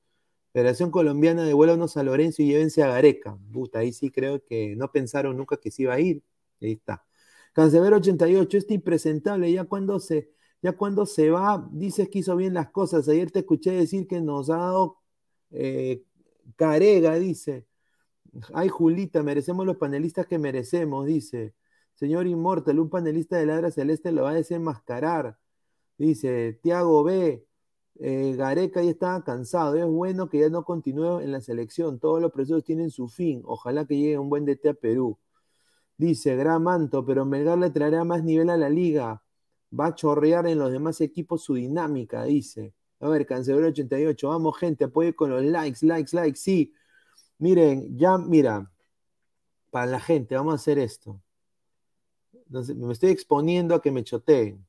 Federación 0.53 0.91
Colombiana, 0.91 1.45
devuélvanos 1.45 1.97
a 1.97 2.03
Lorenzo 2.05 2.43
y 2.43 2.49
llévense 2.49 2.83
a 2.83 2.89
Gareca. 2.89 3.39
Puta, 3.53 3.81
ahí 3.81 3.93
sí 3.93 4.11
creo 4.11 4.45
que 4.45 4.77
no 4.77 4.91
pensaron 4.93 5.37
nunca 5.37 5.59
que 5.59 5.71
se 5.71 5.83
iba 5.85 5.95
a 5.95 6.01
ir. 6.01 6.23
Ahí 6.63 6.73
está. 6.73 7.05
Cancelero 7.53 7.97
88, 7.99 8.59
este 8.59 8.75
impresentable, 8.75 9.53
ya 9.53 9.65
cuando 9.65 10.01
se, 10.01 10.33
ya 10.63 10.73
cuando 10.73 11.07
se 11.07 11.31
va, 11.31 11.69
dices 11.73 12.09
que 12.09 12.21
hizo 12.21 12.37
bien 12.37 12.55
las 12.55 12.71
cosas. 12.71 13.09
Ayer 13.09 13.31
te 13.31 13.41
escuché 13.41 13.73
decir 13.73 14.07
que 14.09 14.21
nos 14.21 14.51
ha 14.51 14.57
dado 14.59 14.99
eh, 15.51 16.05
carega, 16.57 17.15
dice. 17.17 17.67
Ay, 18.53 18.69
Julita, 18.69 19.23
merecemos 19.23 19.67
los 19.67 19.77
panelistas 19.77 20.27
que 20.27 20.39
merecemos, 20.39 21.07
dice. 21.07 21.55
Señor 21.95 22.27
Inmortal, 22.27 22.81
un 22.81 22.91
panelista 22.91 23.37
de 23.37 23.47
Ladra 23.47 23.71
Celeste 23.71 24.13
lo 24.13 24.23
va 24.25 24.31
a 24.31 24.35
desenmascarar. 24.35 25.39
Dice, 25.99 26.59
Tiago 26.63 27.05
B. 27.05 27.47
Eh, 28.01 28.35
Gareca 28.37 28.83
ya 28.83 28.91
estaba 28.91 29.23
cansado. 29.25 29.77
Es 29.77 29.87
bueno 29.87 30.29
que 30.29 30.41
ya 30.41 30.49
no 30.51 30.65
continúe 30.65 31.21
en 31.21 31.33
la 31.33 31.41
selección. 31.41 32.01
Todos 32.01 32.21
los 32.21 32.33
procesos 32.33 32.65
tienen 32.65 32.91
su 32.91 33.09
fin. 33.09 33.43
Ojalá 33.45 33.87
que 33.87 33.97
llegue 33.97 34.19
un 34.19 34.29
buen 34.31 34.45
DT 34.45 34.71
a 34.71 34.75
Perú. 34.75 35.19
Dice, 35.97 36.35
gran 36.37 36.63
manto, 36.65 37.05
pero 37.07 37.25
Melgar 37.25 37.59
le 37.59 37.71
traerá 37.71 38.05
más 38.05 38.25
nivel 38.25 38.51
a 38.51 38.57
la 38.57 38.69
liga. 38.69 39.23
Va 39.79 39.87
a 39.89 39.95
chorrear 39.95 40.47
en 40.47 40.59
los 40.59 40.73
demás 40.73 41.01
equipos 41.01 41.43
su 41.45 41.55
dinámica, 41.55 42.25
dice. 42.25 42.75
A 43.01 43.09
ver, 43.09 43.27
Cancelero 43.27 43.69
88, 43.69 44.29
vamos 44.29 44.59
gente, 44.59 44.85
apoye 44.85 45.15
con 45.15 45.31
los 45.31 45.43
likes, 45.45 45.87
likes, 45.87 46.17
likes, 46.17 46.41
sí. 46.41 46.75
Miren, 47.39 47.97
ya, 47.99 48.19
mira, 48.19 48.71
para 49.71 49.87
la 49.87 50.01
gente, 50.01 50.35
vamos 50.37 50.53
a 50.53 50.57
hacer 50.57 50.79
esto. 50.79 51.21
Entonces, 52.47 52.77
me 52.77 52.93
estoy 52.93 53.11
exponiendo 53.11 53.75
a 53.75 53.83
que 53.83 53.91
me 53.91 54.05
choteen. 54.05 54.67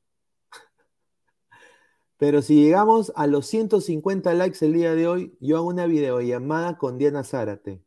Pero 2.18 2.42
si 2.42 2.62
llegamos 2.62 3.12
a 3.16 3.26
los 3.26 3.46
150 3.46 4.34
likes 4.34 4.64
el 4.64 4.72
día 4.72 4.94
de 4.94 5.06
hoy, 5.06 5.36
yo 5.40 5.56
hago 5.58 5.68
una 5.68 5.86
videollamada 5.86 6.78
con 6.78 6.98
Diana 6.98 7.24
Zárate. 7.24 7.82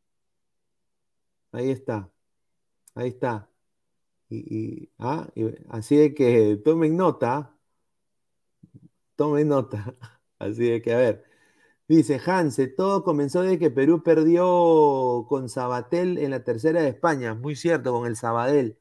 Ahí 1.52 1.72
está. 1.72 2.10
Ahí 2.96 3.10
está. 3.10 3.50
Y, 4.30 4.38
y, 4.84 4.92
ah, 5.00 5.28
así 5.70 5.98
de 5.98 6.14
que 6.14 6.58
tomen 6.64 6.96
nota. 6.98 7.56
Tomen 9.16 9.48
nota. 9.50 9.96
Así 10.40 10.64
de 10.70 10.82
que, 10.82 10.94
a 10.94 10.98
ver. 10.98 11.29
Dice 11.90 12.22
Hanse, 12.24 12.68
todo 12.68 13.04
comenzó 13.04 13.42
de 13.42 13.58
que 13.58 13.72
Perú 13.72 14.04
perdió 14.04 15.26
con 15.28 15.50
Sabatel 15.50 16.20
en 16.20 16.30
la 16.30 16.44
tercera 16.44 16.84
de 16.84 16.90
España. 16.90 17.34
Muy 17.34 17.56
cierto, 17.56 17.92
con 17.92 18.06
el 18.06 18.16
Sabadell. 18.16 18.78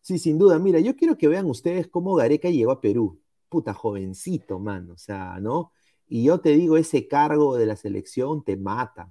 Sí, 0.00 0.20
sin 0.20 0.38
duda. 0.38 0.60
Mira, 0.60 0.78
yo 0.78 0.94
quiero 0.96 1.18
que 1.18 1.26
vean 1.26 1.46
ustedes 1.46 1.88
cómo 1.88 2.14
Gareca 2.14 2.48
llegó 2.48 2.70
a 2.70 2.80
Perú. 2.80 3.20
Puta, 3.48 3.74
jovencito, 3.74 4.60
man. 4.60 4.88
O 4.92 4.96
sea, 4.96 5.40
¿no? 5.40 5.72
Y 6.06 6.22
yo 6.24 6.38
te 6.40 6.50
digo, 6.50 6.76
ese 6.76 7.08
cargo 7.08 7.56
de 7.56 7.66
la 7.66 7.74
selección 7.74 8.44
te 8.44 8.56
mata. 8.56 9.10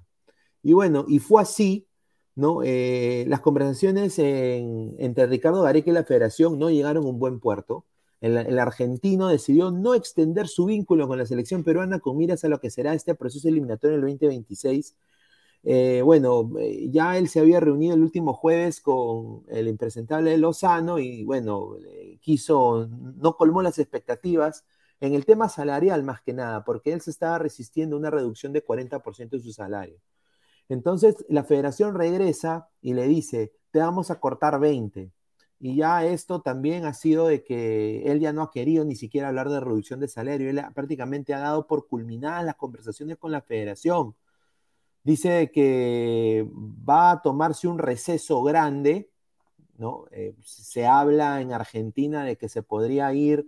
Y 0.64 0.72
bueno, 0.72 1.06
y 1.08 1.20
fue 1.20 1.42
así, 1.42 1.90
¿no? 2.36 2.62
Eh, 2.64 3.26
las 3.28 3.42
conversaciones 3.42 4.18
en, 4.18 4.96
entre 4.98 5.28
Ricardo 5.28 5.62
Gareca 5.64 5.90
y 5.92 5.94
la 5.94 6.06
federación 6.06 6.58
no 6.58 6.70
llegaron 6.70 7.06
a 7.06 7.10
un 7.10 7.20
buen 7.20 7.42
puerto. 7.42 7.86
El, 8.22 8.60
argentino 8.60 9.28
decidió 9.28 9.72
no 9.72 9.94
extender 9.94 10.48
su 10.48 10.66
vínculo 10.66 11.08
con 11.08 11.18
la 11.18 11.26
selección 11.26 11.64
peruana 11.64 12.00
con 12.00 12.18
miras 12.18 12.44
a 12.44 12.50
lo 12.50 12.60
que 12.60 12.72
será 12.72 12.94
este 12.94 13.16
proceso 13.16 13.48
eliminatorio 13.50 13.98
en 13.98 14.04
el 14.04 14.10
2026. 14.10 14.96
Eh, 15.64 16.02
bueno, 16.04 16.52
eh, 16.60 16.90
ya 16.92 17.18
él 17.18 17.28
se 17.28 17.40
había 17.40 17.60
reunido 17.60 17.96
el 17.96 18.04
último 18.04 18.34
jueves 18.34 18.82
con 18.82 19.44
el 19.50 19.68
impresentable 19.68 20.38
Lozano 20.38 21.00
y 21.00 21.24
bueno, 21.24 21.78
eh, 21.88 22.18
quiso, 22.22 22.88
no 22.88 23.36
colmó 23.36 23.62
las 23.62 23.80
expectativas 23.80 24.64
en 25.00 25.14
el 25.16 25.26
tema 25.26 25.50
salarial 25.50 26.04
más 26.04 26.22
que 26.22 26.34
nada, 26.34 26.64
porque 26.64 26.94
él 26.94 27.02
se 27.02 27.12
estaba 27.12 27.40
resistiendo 27.40 27.96
a 27.96 28.00
una 28.00 28.12
reducción 28.12 28.54
de 28.54 28.64
40% 28.64 29.38
de 29.38 29.40
su 29.40 29.52
salario. 29.54 30.00
Entonces 30.70 31.26
la 31.30 31.44
federación 31.44 31.96
regresa 31.96 32.70
y 32.82 32.94
le 32.94 33.08
dice, 33.08 33.54
te 33.72 33.80
vamos 33.80 34.12
a 34.12 34.20
cortar 34.20 34.60
20. 34.60 35.12
Y 35.60 35.78
ya 35.78 36.06
esto 36.06 36.42
también 36.42 36.86
ha 36.86 36.94
sido 36.94 37.28
de 37.28 37.44
que 37.44 38.04
él 38.12 38.20
ya 38.20 38.34
no 38.34 38.44
ha 38.44 38.52
querido 38.52 38.84
ni 38.86 38.96
siquiera 38.96 39.30
hablar 39.30 39.50
de 39.50 39.60
reducción 39.60 40.00
de 40.00 40.08
salario. 40.08 40.50
Él 40.50 40.62
prácticamente 40.74 41.34
ha 41.34 41.40
dado 41.40 41.68
por 41.68 41.88
culminadas 41.88 42.44
las 42.46 42.56
conversaciones 42.56 43.18
con 43.18 43.32
la 43.32 43.42
federación. 43.42 44.16
Dice 45.04 45.52
que 45.52 46.48
va 46.54 47.12
a 47.12 47.22
tomarse 47.22 47.68
un 47.68 47.78
receso 47.78 48.44
grande, 48.44 49.12
¿no? 49.78 50.06
Eh, 50.12 50.36
se 50.44 50.88
habla 50.88 51.42
en 51.42 51.54
Argentina 51.54 52.24
de 52.26 52.38
que 52.38 52.50
se 52.50 52.64
podría 52.64 53.14
ir 53.14 53.48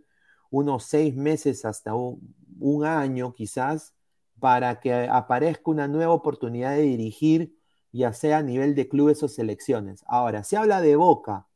unos 0.51 0.85
seis 0.85 1.15
meses 1.15 1.65
hasta 1.65 1.93
un 1.95 2.85
año 2.85 3.33
quizás 3.33 3.93
para 4.39 4.79
que 4.79 4.93
aparezca 4.93 5.71
una 5.71 5.87
nueva 5.87 6.13
oportunidad 6.13 6.71
de 6.75 6.83
dirigir, 6.83 7.57
ya 7.91 8.13
sea 8.13 8.39
a 8.39 8.43
nivel 8.43 8.75
de 8.75 8.87
clubes 8.87 9.23
o 9.23 9.27
selecciones. 9.27 10.03
Ahora, 10.07 10.43
se 10.43 10.57
habla 10.57 10.81
de 10.81 10.95
Boca, 10.95 11.46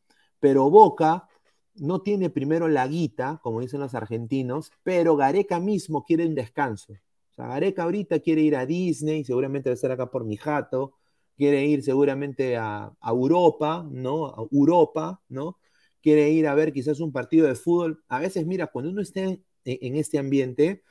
pero 0.41 0.69
Boca 0.69 1.29
no 1.75 2.01
tiene 2.01 2.29
primero 2.29 2.67
la 2.67 2.87
guita, 2.87 3.39
como 3.41 3.61
dicen 3.61 3.79
los 3.79 3.95
argentinos, 3.95 4.73
pero 4.83 5.15
Gareca 5.15 5.59
mismo 5.61 6.03
quiere 6.03 6.25
un 6.27 6.35
descanso. 6.35 6.93
O 6.93 7.33
sea, 7.33 7.47
Gareca 7.47 7.83
ahorita 7.83 8.19
quiere 8.19 8.41
ir 8.41 8.57
a 8.57 8.65
Disney, 8.65 9.23
seguramente 9.23 9.69
va 9.69 9.73
a 9.73 9.75
estar 9.75 9.91
acá 9.91 10.11
por 10.11 10.25
mi 10.25 10.35
jato, 10.35 10.95
quiere 11.37 11.65
ir 11.65 11.83
seguramente 11.83 12.57
a, 12.57 12.91
Europa, 13.01 13.87
¿no? 13.89 14.27
A 14.27 14.45
Europa, 14.51 15.21
¿no? 15.29 15.57
Quiere 16.01 16.29
ir 16.31 16.47
a 16.47 16.55
ver 16.55 16.73
quizás 16.73 16.99
un 16.99 17.11
partido 17.13 17.47
de 17.47 17.55
fútbol. 17.55 18.03
A 18.09 18.19
veces, 18.19 18.45
mira, 18.45 18.67
cuando 18.67 18.91
uno 18.91 19.01
está 19.01 19.21
en, 19.21 19.43
en 19.63 19.95
este 19.95 20.19
ambiente, 20.19 20.83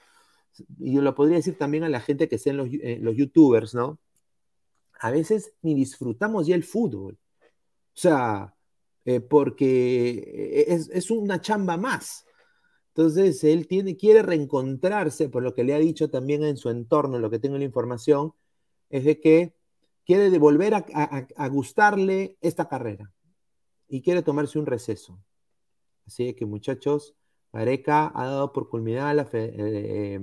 y 0.79 0.95
yo 0.95 1.03
lo 1.03 1.15
podría 1.15 1.37
decir 1.37 1.59
también 1.59 1.85
a 1.85 1.89
la 1.89 2.01
gente 2.01 2.29
que 2.29 2.37
está 2.37 2.51
en 2.51 2.57
los, 2.59 2.69
eh, 2.73 2.99
los 3.01 3.17
youtubers, 3.17 3.75
¿no? 3.75 3.99
A 5.01 5.11
veces 5.11 5.53
ni 5.63 5.75
disfrutamos 5.75 6.47
ya 6.47 6.55
el 6.55 6.65
fútbol. 6.65 7.19
O 7.95 8.01
sea, 8.01 8.55
eh, 9.05 9.21
porque 9.21 10.65
es, 10.69 10.89
es, 10.91 11.11
una 11.11 11.41
chamba 11.41 11.77
más. 11.77 12.25
Entonces, 12.89 13.45
él 13.45 13.67
tiene, 13.69 13.97
quiere 13.97 14.23
reencontrarse, 14.23 15.29
por 15.29 15.43
lo 15.43 15.55
que 15.55 15.65
le 15.65 15.75
ha 15.75 15.79
dicho 15.79 16.11
también 16.11 16.45
en 16.45 16.57
su 16.57 16.71
entorno, 16.71 17.19
lo 17.19 17.31
que 17.31 17.39
tengo 17.39 17.59
la 17.59 17.65
información, 17.65 18.35
es 18.91 19.05
de 19.05 19.21
que 19.21 19.55
quiere 20.07 20.37
volver 20.39 20.75
a, 20.75 20.85
a- 20.95 21.27
a 21.37 21.49
gustarle 21.49 22.37
esta 22.41 22.69
carrera 22.69 23.13
y 23.89 24.03
quiere 24.03 24.23
tomarse 24.23 24.59
un 24.59 24.67
receso. 24.67 25.21
Así 26.07 26.35
que, 26.35 26.47
muchachos, 26.47 27.15
Gareca 27.53 28.11
ha 28.15 28.27
dado 28.27 28.53
por 28.53 28.69
culminada 28.69 29.15
la 29.15 29.29
eh, 29.33 30.21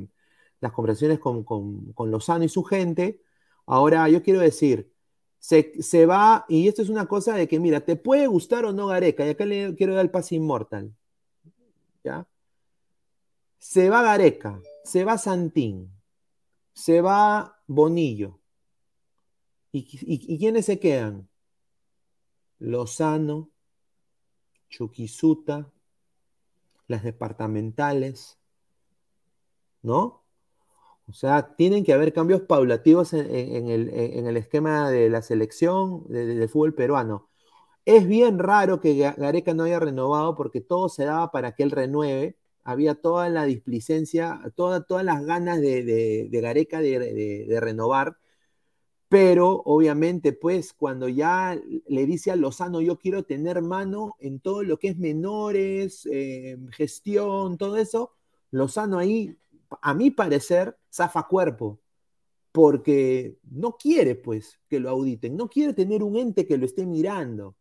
las 0.59 0.71
conversaciones 0.71 1.19
con, 1.19 1.43
con, 1.43 1.93
con 1.93 2.11
Lozano 2.11 2.43
y 2.45 2.49
su 2.49 2.63
gente. 2.63 3.21
Ahora, 3.65 4.09
yo 4.09 4.23
quiero 4.23 4.39
decir, 4.39 4.91
se, 5.39 5.81
se 5.81 6.05
va, 6.05 6.45
y 6.49 6.67
esto 6.67 6.81
es 6.81 6.89
una 6.89 7.05
cosa 7.07 7.35
de 7.35 7.47
que, 7.47 7.59
mira, 7.59 7.81
te 7.81 7.95
puede 7.95 8.27
gustar 8.27 8.65
o 8.65 8.73
no 8.73 8.87
Gareca, 8.87 9.25
y 9.25 9.29
acá 9.29 9.45
le 9.45 9.75
quiero 9.75 9.93
dar 9.95 10.05
el 10.05 10.11
pase 10.11 10.35
inmortal. 10.35 10.93
¿Ya? 12.03 12.27
Se 13.59 13.89
va 13.89 14.01
Gareca, 14.01 14.61
se 14.83 15.03
va 15.03 15.17
Santín, 15.17 15.91
se 16.73 17.01
va 17.01 17.59
Bonillo. 17.67 18.39
¿Y, 19.71 19.79
y- 19.79 20.33
y 20.33 20.37
quiénes 20.39 20.65
se 20.65 20.79
quedan? 20.79 21.27
Lozano, 22.59 23.49
Chuquisuta, 24.69 25.71
las 26.87 27.03
departamentales, 27.03 28.37
¿no? 29.81 30.23
O 31.09 31.13
sea, 31.13 31.55
tienen 31.55 31.83
que 31.85 31.93
haber 31.93 32.11
cambios 32.13 32.41
paulativos 32.41 33.13
en, 33.13 33.69
el, 33.69 33.89
en 33.93 34.27
el 34.27 34.35
esquema 34.37 34.89
de 34.91 35.09
la 35.09 35.21
selección 35.21 36.03
de- 36.09 36.25
de- 36.25 36.35
del 36.35 36.49
fútbol 36.49 36.73
peruano. 36.75 37.29
Es 37.85 38.07
bien 38.07 38.39
raro 38.39 38.81
que 38.81 38.95
Ga- 38.97 39.15
Gareca 39.17 39.53
no 39.53 39.63
haya 39.63 39.79
renovado 39.79 40.35
porque 40.35 40.61
todo 40.61 40.89
se 40.89 41.05
daba 41.05 41.31
para 41.31 41.53
que 41.55 41.63
él 41.63 41.71
renueve. 41.71 42.37
Había 42.63 42.95
toda 42.95 43.29
la 43.29 43.45
displicencia, 43.45 44.41
toda- 44.55 44.83
todas 44.85 45.05
las 45.05 45.25
ganas 45.25 45.61
de, 45.61 45.83
de- 45.85 46.41
Gareca 46.41 46.81
de 46.81 47.57
renovar. 47.61 48.17
Pero 49.09 49.61
obviamente, 49.65 50.33
pues, 50.33 50.73
cuando 50.73 51.07
ya 51.07 51.57
le 51.87 52.05
dice 52.05 52.31
a 52.31 52.35
Lozano, 52.35 52.81
yo 52.81 52.97
quiero 52.99 53.23
tener 53.23 53.61
mano 53.61 54.15
en 54.19 54.39
todo 54.41 54.63
lo 54.63 54.77
que 54.79 54.89
es 54.89 54.97
menores, 54.97 56.05
eh, 56.11 56.57
gestión, 56.71 57.57
todo 57.57 57.77
eso, 57.77 58.11
Lozano 58.51 58.99
ahí, 58.99 59.37
a 59.81 59.93
mi 59.93 60.11
parecer, 60.11 60.77
zafa 60.91 61.27
cuerpo, 61.27 61.79
porque 62.51 63.37
no 63.43 63.77
quiere, 63.77 64.15
pues, 64.15 64.59
que 64.67 64.79
lo 64.79 64.89
auditen, 64.89 65.35
no 65.35 65.49
quiere 65.49 65.73
tener 65.73 66.03
un 66.03 66.17
ente 66.17 66.47
que 66.47 66.57
lo 66.57 66.65
esté 66.65 66.85
mirando, 66.85 67.55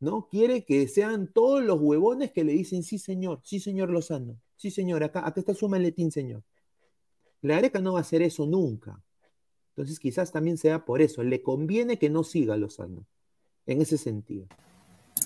¿no? 0.00 0.28
Quiere 0.28 0.64
que 0.64 0.88
sean 0.88 1.32
todos 1.32 1.62
los 1.62 1.80
huevones 1.80 2.32
que 2.32 2.44
le 2.44 2.52
dicen, 2.52 2.82
sí, 2.82 2.98
señor, 2.98 3.40
sí, 3.44 3.60
señor 3.60 3.90
Lozano, 3.90 4.38
sí, 4.56 4.70
señor, 4.70 5.02
acá, 5.04 5.26
acá 5.26 5.40
está 5.40 5.54
su 5.54 5.68
maletín, 5.68 6.10
señor. 6.10 6.42
La 7.42 7.58
Areca 7.58 7.80
no 7.80 7.92
va 7.92 8.00
a 8.00 8.02
hacer 8.02 8.22
eso 8.22 8.46
nunca. 8.46 9.00
Entonces 9.76 10.00
quizás 10.00 10.32
también 10.32 10.56
sea 10.56 10.84
por 10.84 11.02
eso. 11.02 11.22
Le 11.22 11.42
conviene 11.42 11.98
que 11.98 12.08
no 12.08 12.24
siga 12.24 12.56
Lozano. 12.56 13.06
En 13.66 13.82
ese 13.82 13.98
sentido. 13.98 14.46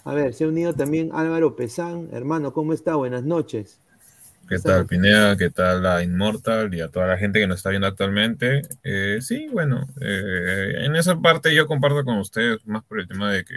A 0.05 0.15
ver, 0.15 0.35
se 0.35 0.45
ha 0.45 0.49
unido 0.49 0.75
también 0.75 1.11
Álvaro 1.13 1.57
Pesán. 1.57 2.09
Hermano, 2.13 2.53
¿cómo 2.53 2.73
está? 2.73 2.97
Buenas 2.97 3.23
noches. 3.25 3.81
¿Qué 4.51 4.59
tal, 4.59 4.85
Pineda? 4.85 5.37
¿Qué 5.37 5.49
tal 5.49 5.85
la 5.85 6.03
Inmortal 6.03 6.75
y 6.75 6.81
a 6.81 6.89
toda 6.89 7.07
la 7.07 7.17
gente 7.17 7.39
que 7.39 7.47
nos 7.47 7.59
está 7.59 7.71
viendo 7.71 7.87
actualmente? 7.87 8.63
Eh, 8.83 9.21
sí, 9.23 9.47
bueno, 9.47 9.87
eh, 10.01 10.73
en 10.79 10.97
esa 10.97 11.21
parte 11.21 11.55
yo 11.55 11.69
comparto 11.69 12.05
con 12.05 12.19
ustedes 12.19 12.67
más 12.67 12.83
por 12.83 12.99
el 12.99 13.07
tema 13.07 13.31
de 13.31 13.45
que. 13.45 13.55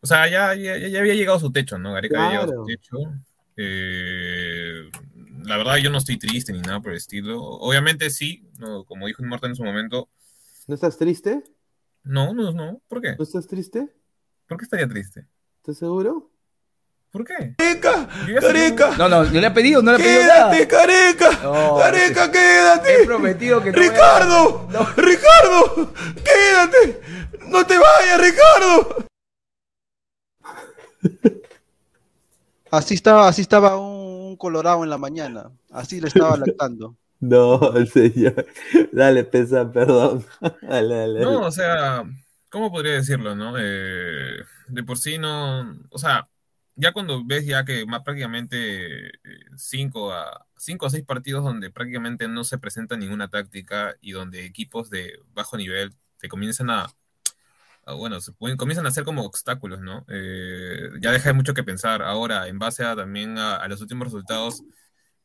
O 0.00 0.06
sea, 0.06 0.26
ya, 0.30 0.54
ya, 0.54 0.78
ya 0.78 1.00
había 1.00 1.14
llegado 1.14 1.36
a 1.36 1.40
su 1.40 1.52
techo, 1.52 1.76
¿no? 1.78 1.92
Gareca 1.92 2.18
había 2.18 2.40
llegado 2.40 2.62
a 2.62 2.64
su 2.64 2.66
techo. 2.66 2.96
Eh, 3.58 4.90
la 5.44 5.58
verdad, 5.58 5.76
yo 5.76 5.90
no 5.90 5.98
estoy 5.98 6.16
triste 6.16 6.54
ni 6.54 6.62
nada 6.62 6.80
por 6.80 6.92
el 6.92 6.96
estilo. 6.96 7.42
Obviamente, 7.42 8.08
sí, 8.08 8.48
no, 8.58 8.84
como 8.84 9.06
dijo 9.06 9.22
Inmortal 9.22 9.50
en 9.50 9.56
su 9.56 9.64
momento. 9.64 10.08
¿No 10.66 10.74
estás 10.74 10.96
triste? 10.96 11.44
No, 12.04 12.32
no, 12.32 12.52
no. 12.52 12.80
¿Por 12.88 13.02
qué? 13.02 13.16
¿No 13.18 13.22
estás 13.22 13.46
triste? 13.46 13.86
¿Por 14.46 14.56
qué 14.56 14.64
estaría 14.64 14.88
triste? 14.88 15.26
¿Estás 15.58 15.76
seguro? 15.76 16.30
¿Por 17.10 17.24
qué? 17.24 17.54
Careca, 17.56 18.08
Yo 18.26 18.40
careca. 18.40 18.90
No, 18.98 19.08
no, 19.08 19.24
no 19.24 19.40
le 19.40 19.46
ha 19.46 19.54
pedido, 19.54 19.80
no 19.82 19.92
le 19.92 19.96
ha 19.96 20.00
pedido 20.00 20.22
nada. 20.26 20.50
Quédate, 20.50 20.68
careca. 20.68 21.30
No, 21.42 21.76
careca, 21.78 22.24
He 22.26 22.30
quédate. 22.30 23.04
prometido 23.06 23.62
que 23.62 23.72
no 23.72 23.78
voy 23.78 23.86
a- 23.86 23.90
Ricardo, 23.90 24.68
No. 24.70 24.86
Ricardo, 24.96 25.94
quédate. 26.22 27.00
No 27.46 27.64
te 27.66 27.78
vayas, 27.78 28.20
Ricardo. 28.20 29.06
Así 32.70 32.94
estaba, 32.94 33.28
así 33.28 33.40
estaba 33.40 33.78
un, 33.78 34.28
un 34.30 34.36
colorado 34.36 34.84
en 34.84 34.90
la 34.90 34.98
mañana. 34.98 35.50
Así 35.72 36.00
le 36.00 36.08
estaba 36.08 36.36
lactando. 36.36 36.96
No, 37.20 37.58
señor. 37.92 38.46
Dale, 38.92 39.24
Pesán, 39.24 39.72
perdón. 39.72 40.24
dale, 40.62 40.94
dale. 40.94 41.20
No, 41.20 41.40
o 41.40 41.50
sea, 41.50 42.04
¿cómo 42.48 42.70
podría 42.70 42.92
decirlo, 42.92 43.34
no? 43.34 43.56
Eh, 43.58 44.36
de 44.68 44.84
por 44.84 44.98
sí 44.98 45.18
no, 45.18 45.62
o 45.90 45.98
sea, 45.98 46.28
ya 46.78 46.92
cuando 46.92 47.24
ves 47.24 47.44
ya 47.46 47.64
que 47.64 47.86
más 47.86 48.02
prácticamente 48.02 49.08
eh, 49.08 49.12
cinco 49.56 50.12
a 50.12 50.46
cinco 50.56 50.86
o 50.86 50.90
seis 50.90 51.04
partidos 51.04 51.44
donde 51.44 51.70
prácticamente 51.70 52.28
no 52.28 52.44
se 52.44 52.58
presenta 52.58 52.96
ninguna 52.96 53.28
táctica 53.28 53.96
y 54.00 54.12
donde 54.12 54.44
equipos 54.44 54.90
de 54.90 55.20
bajo 55.34 55.56
nivel 55.56 55.94
te 56.18 56.28
comienzan 56.28 56.70
a, 56.70 56.88
bueno, 57.96 58.20
se 58.20 58.32
pueden, 58.32 58.56
comienzan 58.56 58.86
a 58.86 58.90
ser 58.90 59.04
como 59.04 59.24
obstáculos, 59.24 59.80
¿no? 59.80 60.04
Eh, 60.08 60.90
ya 61.00 61.12
deja 61.12 61.32
mucho 61.32 61.54
que 61.54 61.64
pensar. 61.64 62.02
Ahora, 62.02 62.48
en 62.48 62.58
base 62.58 62.84
a 62.84 62.94
también 62.96 63.38
a 63.38 63.66
los 63.68 63.80
últimos 63.80 64.06
resultados, 64.08 64.62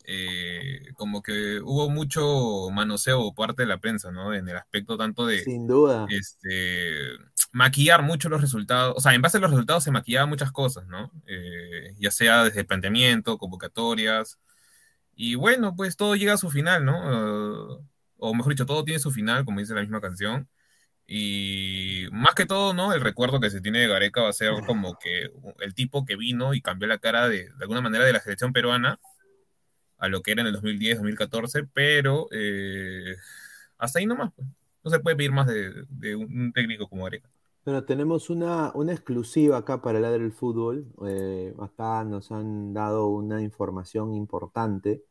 eh, 0.06 0.92
como 0.96 1.22
que 1.22 1.60
hubo 1.62 1.90
mucho 1.90 2.70
manoseo 2.72 3.34
por 3.34 3.48
parte 3.48 3.64
de 3.64 3.68
la 3.68 3.80
prensa, 3.80 4.12
¿no? 4.12 4.34
En 4.34 4.48
el 4.50 4.58
aspecto 4.58 4.98
tanto 4.98 5.26
de 5.26 5.40
Sin 5.40 5.66
duda. 5.66 6.06
este, 6.10 7.10
maquillar 7.52 8.04
mucho 8.04 8.30
los 8.30 8.42
resultados, 8.42 8.96
o 8.98 9.02
sea, 9.02 9.14
en 9.14 9.22
base 9.22 9.38
a 9.38 9.42
los 9.42 9.52
resultados 9.52 9.84
se 9.84 9.92
maquillaban 9.92 10.30
muchas 10.30 10.52
cosas, 10.52 10.88
¿no? 10.88 11.12
Eh, 11.28 11.96
ya 12.00 12.12
sea 12.12 12.44
desde 12.44 12.62
el 12.62 12.66
planteamiento, 12.66 13.38
convocatorias, 13.38 14.40
y 15.16 15.36
bueno, 15.36 15.76
pues 15.76 15.96
todo 15.96 16.16
llega 16.16 16.34
a 16.34 16.38
su 16.38 16.50
final, 16.50 16.86
¿no? 16.86 17.78
Uh, 17.78 17.86
o 18.18 18.34
mejor 18.34 18.54
dicho, 18.54 18.66
todo 18.66 18.84
tiene 18.84 19.00
su 19.00 19.12
final, 19.12 19.46
como 19.46 19.60
dice 19.60 19.74
la 19.76 19.82
misma 19.82 20.02
canción. 20.02 20.50
Y 21.06 22.06
más 22.12 22.34
que 22.36 22.46
todo, 22.46 22.74
¿no? 22.74 22.94
El 22.94 23.02
recuerdo 23.02 23.40
que 23.40 23.50
se 23.50 23.62
tiene 23.62 23.80
de 23.80 23.88
Gareca 23.88 24.22
va 24.22 24.30
a 24.30 24.34
ser 24.34 24.54
como 24.68 24.98
que 24.98 25.30
el 25.60 25.74
tipo 25.76 26.06
que 26.06 26.16
vino 26.16 26.54
y 26.54 26.62
cambió 26.62 26.88
la 26.88 26.98
cara 26.98 27.28
de, 27.30 27.50
de 27.50 27.62
alguna 27.62 27.82
manera 27.82 28.06
de 28.06 28.14
la 28.14 28.22
selección 28.22 28.54
peruana 28.54 29.00
a 30.04 30.10
lo 30.10 30.22
que 30.22 30.32
era 30.32 30.42
en 30.42 30.48
el 30.48 30.54
2010, 30.54 30.98
2014, 30.98 31.64
pero 31.74 32.28
eh, 32.32 33.16
hasta 33.78 34.00
ahí 34.00 34.06
nomás. 34.06 34.32
Pues. 34.36 34.48
No 34.84 34.92
se 34.92 35.00
puede 35.00 35.16
pedir 35.16 35.32
más 35.32 35.48
de, 35.48 35.86
de 35.90 36.16
un 36.16 36.52
técnico 36.54 36.88
como 36.90 37.06
Gareca. 37.06 37.30
Bueno, 37.66 37.86
tenemos 37.86 38.30
una, 38.30 38.72
una 38.76 38.92
exclusiva 38.92 39.58
acá 39.58 39.82
para 39.82 39.98
el 40.00 40.04
del 40.22 40.34
fútbol. 40.34 40.86
Eh, 41.08 41.54
acá 41.60 42.04
nos 42.04 42.30
han 42.32 42.74
dado 42.74 43.08
una 43.08 43.42
información 43.42 44.14
importante, 44.14 45.04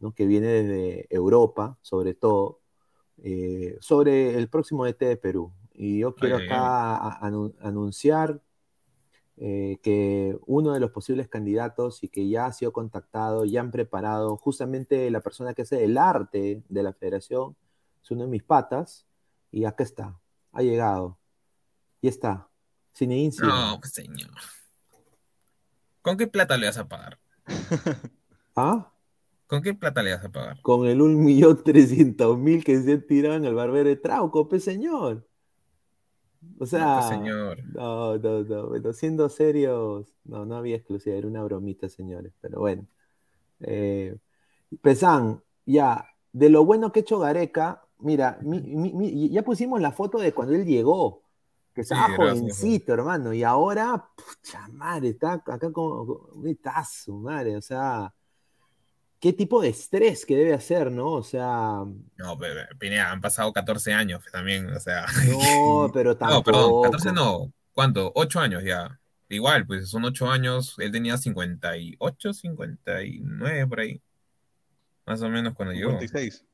¿no? 0.00 0.12
que 0.14 0.26
viene 0.26 0.48
desde 0.48 1.06
Europa, 1.14 1.78
sobre 1.82 2.14
todo, 2.14 2.60
eh, 3.24 3.78
sobre 3.80 4.36
el 4.38 4.48
próximo 4.50 4.86
ET 4.86 5.06
de 5.06 5.16
Perú. 5.18 5.52
Y 5.74 6.00
yo 6.00 6.14
quiero 6.16 6.36
Ay, 6.36 6.42
ay, 6.42 6.46
acá 6.46 6.96
a- 6.96 7.18
anunciar 7.62 8.42
eh, 9.38 9.78
que 9.82 10.38
uno 10.46 10.72
de 10.72 10.80
los 10.80 10.90
posibles 10.90 11.28
candidatos 11.28 12.02
y 12.02 12.08
que 12.08 12.28
ya 12.28 12.46
ha 12.46 12.52
sido 12.52 12.72
contactado, 12.72 13.44
ya 13.44 13.60
han 13.60 13.70
preparado, 13.70 14.36
justamente 14.36 15.10
la 15.10 15.20
persona 15.20 15.52
que 15.52 15.62
hace 15.62 15.84
el 15.84 15.98
arte 15.98 16.62
de 16.68 16.82
la 16.82 16.92
federación, 16.94 17.56
es 18.02 18.10
uno 18.10 18.22
de 18.22 18.28
mis 18.28 18.42
patas, 18.42 19.06
y 19.50 19.64
acá 19.64 19.84
está, 19.84 20.18
ha 20.52 20.62
llegado. 20.62 21.18
Y 22.00 22.08
está. 22.08 22.48
Zinedine 22.94 23.32
Zidane. 23.32 23.52
No, 23.52 23.80
pues 23.80 23.92
señor. 23.92 24.30
¿Con 26.02 26.16
qué 26.16 26.26
plata 26.26 26.56
le 26.56 26.66
vas 26.66 26.78
a 26.78 26.88
pagar? 26.88 27.18
¿Ah? 28.56 28.92
¿Con 29.46 29.62
qué 29.62 29.74
plata 29.74 30.02
le 30.02 30.14
vas 30.14 30.24
a 30.24 30.30
pagar? 30.30 30.62
Con 30.62 30.86
el 30.86 31.00
1.300.000 31.00 32.64
que 32.64 32.80
se 32.80 32.92
han 32.92 33.06
tirado 33.06 33.34
en 33.34 33.44
el 33.44 33.54
barbero 33.54 33.88
de 33.88 33.96
Trauco, 33.96 34.48
pe 34.48 34.60
señor. 34.60 35.28
O 36.58 36.66
sea, 36.66 36.96
No, 36.96 37.02
señor. 37.02 37.58
no, 37.74 38.18
no, 38.18 38.42
no, 38.44 38.68
bueno, 38.68 38.92
siendo 38.92 39.28
serios, 39.28 40.14
no, 40.24 40.46
no 40.46 40.56
había 40.56 40.76
exclusiva, 40.76 41.16
era 41.16 41.26
una 41.28 41.42
bromita, 41.44 41.88
señores, 41.88 42.32
pero 42.40 42.60
bueno. 42.60 42.86
Eh, 43.60 44.16
ya, 45.64 46.06
de 46.32 46.48
lo 46.50 46.64
bueno 46.64 46.92
que 46.92 47.00
ha 47.00 47.02
hecho 47.02 47.18
Gareca, 47.18 47.82
mira, 47.98 48.38
mi- 48.42 48.60
mi- 48.60 48.92
mi- 48.92 49.30
ya 49.30 49.42
pusimos 49.42 49.80
la 49.80 49.92
foto 49.92 50.18
de 50.18 50.32
cuando 50.32 50.54
él 50.54 50.64
llegó, 50.64 51.22
que 51.74 51.82
estaba 51.82 52.02
gracias, 52.08 52.16
jovencito, 52.16 52.92
hermano, 52.94 53.32
y 53.32 53.42
ahora, 53.42 54.10
pucha 54.16 54.68
madre, 54.68 55.10
está 55.10 55.34
acá 55.34 55.58
como, 55.72 56.06
como- 56.06 56.46
está 56.46 56.84
su 56.84 57.14
madre, 57.18 57.56
o 57.56 57.62
sea, 57.62 58.12
qué 59.20 59.32
tipo 59.32 59.60
de 59.62 59.68
estrés 59.70 60.24
que 60.26 60.36
debe 60.36 60.54
hacer, 60.54 60.90
¿no? 60.92 61.12
O 61.12 61.22
sea, 61.22 61.84
No, 62.16 62.38
pero 62.38 62.60
Pineda, 62.78 63.10
han 63.10 63.20
pasado 63.20 63.52
14 63.52 63.92
años 63.92 64.22
también, 64.32 64.68
o 64.70 64.80
sea. 64.80 65.06
no, 65.28 65.90
pero 65.92 66.10
No, 66.14 66.16
tampoco. 66.18 66.42
perdón, 66.44 66.82
14 66.82 67.12
no. 67.12 67.52
¿Cuánto? 67.72 68.12
8 68.14 68.40
años 68.40 68.62
ya. 68.64 68.98
igual, 69.28 69.66
pues 69.66 69.90
son 69.90 70.04
ocho 70.04 70.30
años, 70.30 70.76
él 70.78 70.92
tenía 70.92 71.18
58, 71.18 72.32
59 72.32 73.66
por 73.66 73.80
ahí. 73.80 74.00
Más 75.06 75.20
o 75.22 75.28
menos 75.28 75.54
cuando 75.54 75.74
llegó. 75.74 75.90
56. 75.92 76.44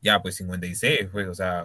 Ya, 0.00 0.20
pues 0.22 0.36
56, 0.36 1.08
pues, 1.10 1.26
o 1.28 1.34
sea, 1.34 1.64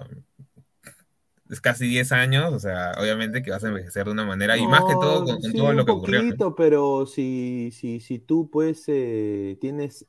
es 1.52 1.60
casi 1.60 1.86
10 1.86 2.14
años, 2.14 2.54
o 2.54 2.60
sea, 2.60 2.94
obviamente 2.98 3.44
que 3.44 3.52
vas 3.52 3.64
a 3.64 3.68
envejecer 3.68 4.06
de 4.06 4.12
una 4.12 4.26
manera, 4.26 4.58
y 4.58 4.66
más 4.66 4.86
que 4.86 4.94
todo 4.94 5.26
con, 5.26 5.42
con 5.42 5.52
sí, 5.52 5.58
todo 5.58 5.74
lo 5.74 5.82
un 5.82 5.86
que 5.86 5.92
ocurrió. 5.92 6.22
¿no? 6.24 6.30
poquito, 6.30 6.56
pero 6.56 7.06
si, 7.06 7.72
si, 7.74 8.00
si 8.00 8.20
tú 8.20 8.50
pues 8.50 8.86
eh, 8.88 9.58
tienes... 9.60 10.06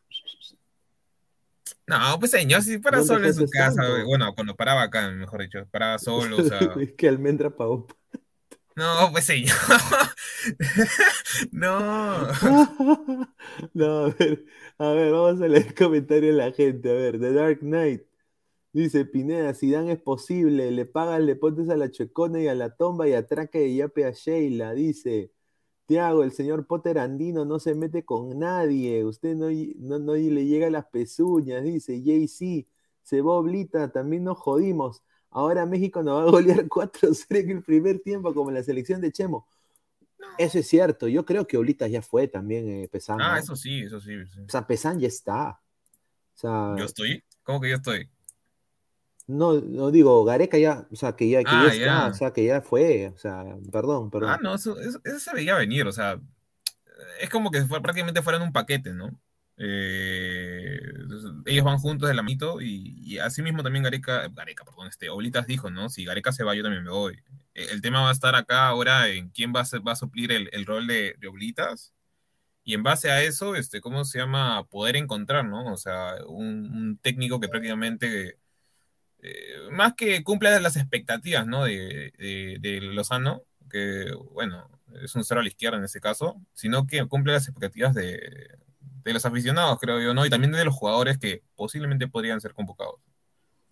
No, 1.85 1.99
pues 2.21 2.31
señor, 2.31 2.63
si 2.63 2.79
para 2.79 3.03
solo 3.03 3.27
en 3.27 3.35
su 3.35 3.49
casa, 3.51 3.83
tanto. 3.83 4.07
bueno, 4.07 4.33
cuando 4.37 4.55
paraba 4.55 4.83
acá, 4.83 5.11
mejor 5.11 5.43
dicho, 5.43 5.67
paraba 5.73 5.99
solo, 5.99 6.37
o 6.37 6.45
sea, 6.45 6.61
Es 6.81 6.93
que 6.93 7.09
Almendra 7.09 7.51
pagó. 7.51 7.89
no, 8.77 9.11
pues 9.11 9.25
señor, 9.25 9.57
no, 11.51 12.29
No, 13.75 14.05
a 14.05 14.09
ver, 14.11 14.45
a 14.79 14.89
ver, 14.91 15.13
vamos 15.13 15.43
a 15.43 15.49
leer 15.49 15.75
comentarios 15.75 16.37
de 16.37 16.43
la 16.45 16.53
gente. 16.53 16.89
A 16.89 16.95
ver, 16.95 17.19
The 17.19 17.33
Dark 17.33 17.59
Knight. 17.61 18.03
Dice 18.73 19.05
Pineda, 19.05 19.53
si 19.53 19.71
Dan 19.71 19.89
es 19.91 20.01
posible, 20.01 20.71
le 20.71 20.87
pagas, 20.87 21.21
le 21.21 21.37
pones 21.37 21.69
a 21.69 21.77
la 21.77 21.91
checona 21.91 22.41
y 22.41 22.49
a 22.49 22.55
la 22.55 22.75
tomba 22.75 23.07
y 23.07 23.13
atraca 23.13 23.59
y 23.59 23.77
yape 23.77 24.07
a 24.07 24.13
Sheila. 24.13 24.73
Dice 24.73 25.31
Tiago, 25.85 26.23
el 26.23 26.33
señor 26.33 26.67
Potter 26.67 26.99
Andino 26.99 27.45
no 27.45 27.59
se 27.59 27.75
mete 27.75 28.05
con 28.05 28.39
nadie. 28.39 29.05
Usted 29.05 29.35
no, 29.35 29.49
no, 29.77 29.99
no 29.99 30.15
le 30.15 30.47
llega 30.47 30.69
a 30.69 30.71
las 30.71 30.87
pezuñas. 30.87 31.63
Dice 31.63 32.03
JC, 32.03 32.67
se 33.03 33.21
va 33.21 33.33
Oblita, 33.35 33.93
también 33.93 34.25
nos 34.25 34.39
jodimos. 34.39 35.03
Ahora 35.31 35.67
México 35.67 36.03
nos 36.03 36.23
va 36.23 36.29
a 36.29 36.31
golear 36.31 36.67
4-0 36.69 37.27
en 37.41 37.51
el 37.51 37.63
primer 37.63 38.01
tiempo, 38.01 38.33
como 38.33 38.49
en 38.49 38.55
la 38.55 38.63
selección 38.63 39.03
de 39.03 39.13
Chemo. 39.13 39.47
Eso 40.39 40.59
es 40.59 40.67
cierto. 40.67 41.09
Yo 41.09 41.27
creo 41.27 41.47
que 41.47 41.59
Oblitas 41.59 41.91
ya 41.91 42.01
fue 42.01 42.29
también 42.29 42.69
eh, 42.69 42.89
Pesán. 42.91 43.21
ah, 43.21 43.33
¿no? 43.33 43.39
eso 43.39 43.57
sí, 43.57 43.81
eso 43.81 44.01
sí, 44.01 44.15
sí. 44.33 44.41
O 44.41 44.49
sea, 44.49 44.67
Pesán 44.67 44.99
ya 44.99 45.09
está. 45.09 45.61
O 46.35 46.39
sea, 46.39 46.75
¿Yo 46.79 46.85
estoy? 46.85 47.23
¿Cómo 47.43 47.61
que 47.61 47.69
yo 47.69 47.77
estoy? 47.77 48.09
No, 49.27 49.61
no 49.61 49.91
digo, 49.91 50.25
Gareca 50.25 50.59
ya, 50.59 50.87
o 50.91 50.97
sea, 50.97 51.15
que 51.17 51.29
ya, 51.29 51.41
que 51.45 51.51
Ah, 51.51 51.65
ya 51.69 51.73
está, 51.73 52.07
ya. 52.07 52.07
o 52.09 52.15
sea, 52.15 52.33
que 52.33 52.45
ya 52.45 52.61
fue. 52.63 53.09
O 53.15 53.19
sea, 53.19 53.45
perdón, 53.71 54.11
perdón. 54.11 54.31
Ah, 54.31 54.39
no, 54.43 54.55
eso, 54.55 54.79
eso, 54.81 55.01
eso 55.05 55.19
se 55.19 55.35
veía 55.35 55.57
venir, 55.57 55.87
o 55.87 55.93
sea, 55.93 56.21
es 57.21 57.31
como 57.31 57.51
que 57.51 57.65
fue, 57.65 57.81
prácticamente 57.83 58.23
fueran 58.23 58.43
un 58.43 58.53
paquete, 58.53 58.93
¿no? 58.93 59.11
Eh, 59.59 60.81
ellos 61.47 61.65
van 61.65 61.79
juntos 61.79 62.09
de 62.09 62.15
la 62.15 62.23
mito 62.23 62.61
y, 62.61 62.95
y 63.05 63.19
así 63.19 63.43
mismo 63.43 63.63
también 63.63 63.85
Gareca, 63.85 64.29
Gareca, 64.29 64.65
perdón, 64.65 64.89
este, 64.89 65.09
Oblitas 65.11 65.47
dijo, 65.47 65.71
¿no? 65.71 65.89
Si 65.89 66.05
Gareca 66.05 66.33
se 66.33 66.45
va, 66.45 66.55
yo 66.55 66.63
también 66.63 66.85
me 66.85 66.91
voy. 66.91 67.23
Eh, 67.55 67.69
El 67.73 67.81
tema 67.83 68.03
va 68.03 68.09
a 68.09 68.13
estar 68.13 68.35
acá 68.35 68.67
ahora 68.69 69.09
en 69.09 69.31
quién 69.31 69.53
va 69.55 69.61
a, 69.61 69.65
ser- 69.65 69.87
va 69.87 69.93
a 69.93 69.97
suplir 69.97 70.33
el, 70.33 70.49
el 70.53 70.67
rol 70.67 70.87
de, 70.87 71.15
de 71.19 71.29
Oblitas 71.29 71.93
y 72.65 72.75
en 72.75 72.83
base 72.83 73.11
a 73.11 73.23
eso, 73.23 73.57
este, 73.57 73.81
¿cómo 73.81 74.05
se 74.05 74.19
llama? 74.19 74.65
Poder 74.69 74.97
encontrar, 74.97 75.45
¿no? 75.47 75.73
O 75.73 75.77
sea, 75.77 76.17
un, 76.29 76.67
un 76.75 76.99
técnico 76.99 77.41
que 77.41 77.49
prácticamente, 77.49 78.39
eh, 79.23 79.69
más 79.71 79.95
que 79.95 80.23
cumpla 80.25 80.59
las 80.61 80.77
expectativas, 80.77 81.47
¿no? 81.47 81.65
De, 81.65 82.13
de, 82.19 82.59
de 82.61 82.81
Lozano, 82.83 83.43
que, 83.71 84.07
bueno, 84.33 84.71
es 85.03 85.15
un 85.15 85.25
cero 85.25 85.41
a 85.41 85.43
la 85.45 85.49
izquierda 85.49 85.79
en 85.79 85.85
ese 85.85 86.01
caso, 86.01 86.41
sino 86.55 86.87
que 86.87 87.07
cumple 87.09 87.33
las 87.35 87.49
expectativas 87.49 87.95
de, 87.95 88.21
de 88.81 89.13
los 89.13 89.25
aficionados, 89.27 89.79
creo 89.81 90.01
yo, 90.01 90.15
¿no? 90.15 90.27
Y 90.27 90.31
también 90.31 90.53
de 90.53 90.65
los 90.65 90.75
jugadores 90.75 91.19
que 91.19 91.43
posiblemente 91.57 92.09
podrían 92.09 92.41
ser 92.41 92.55
convocados. 92.55 92.97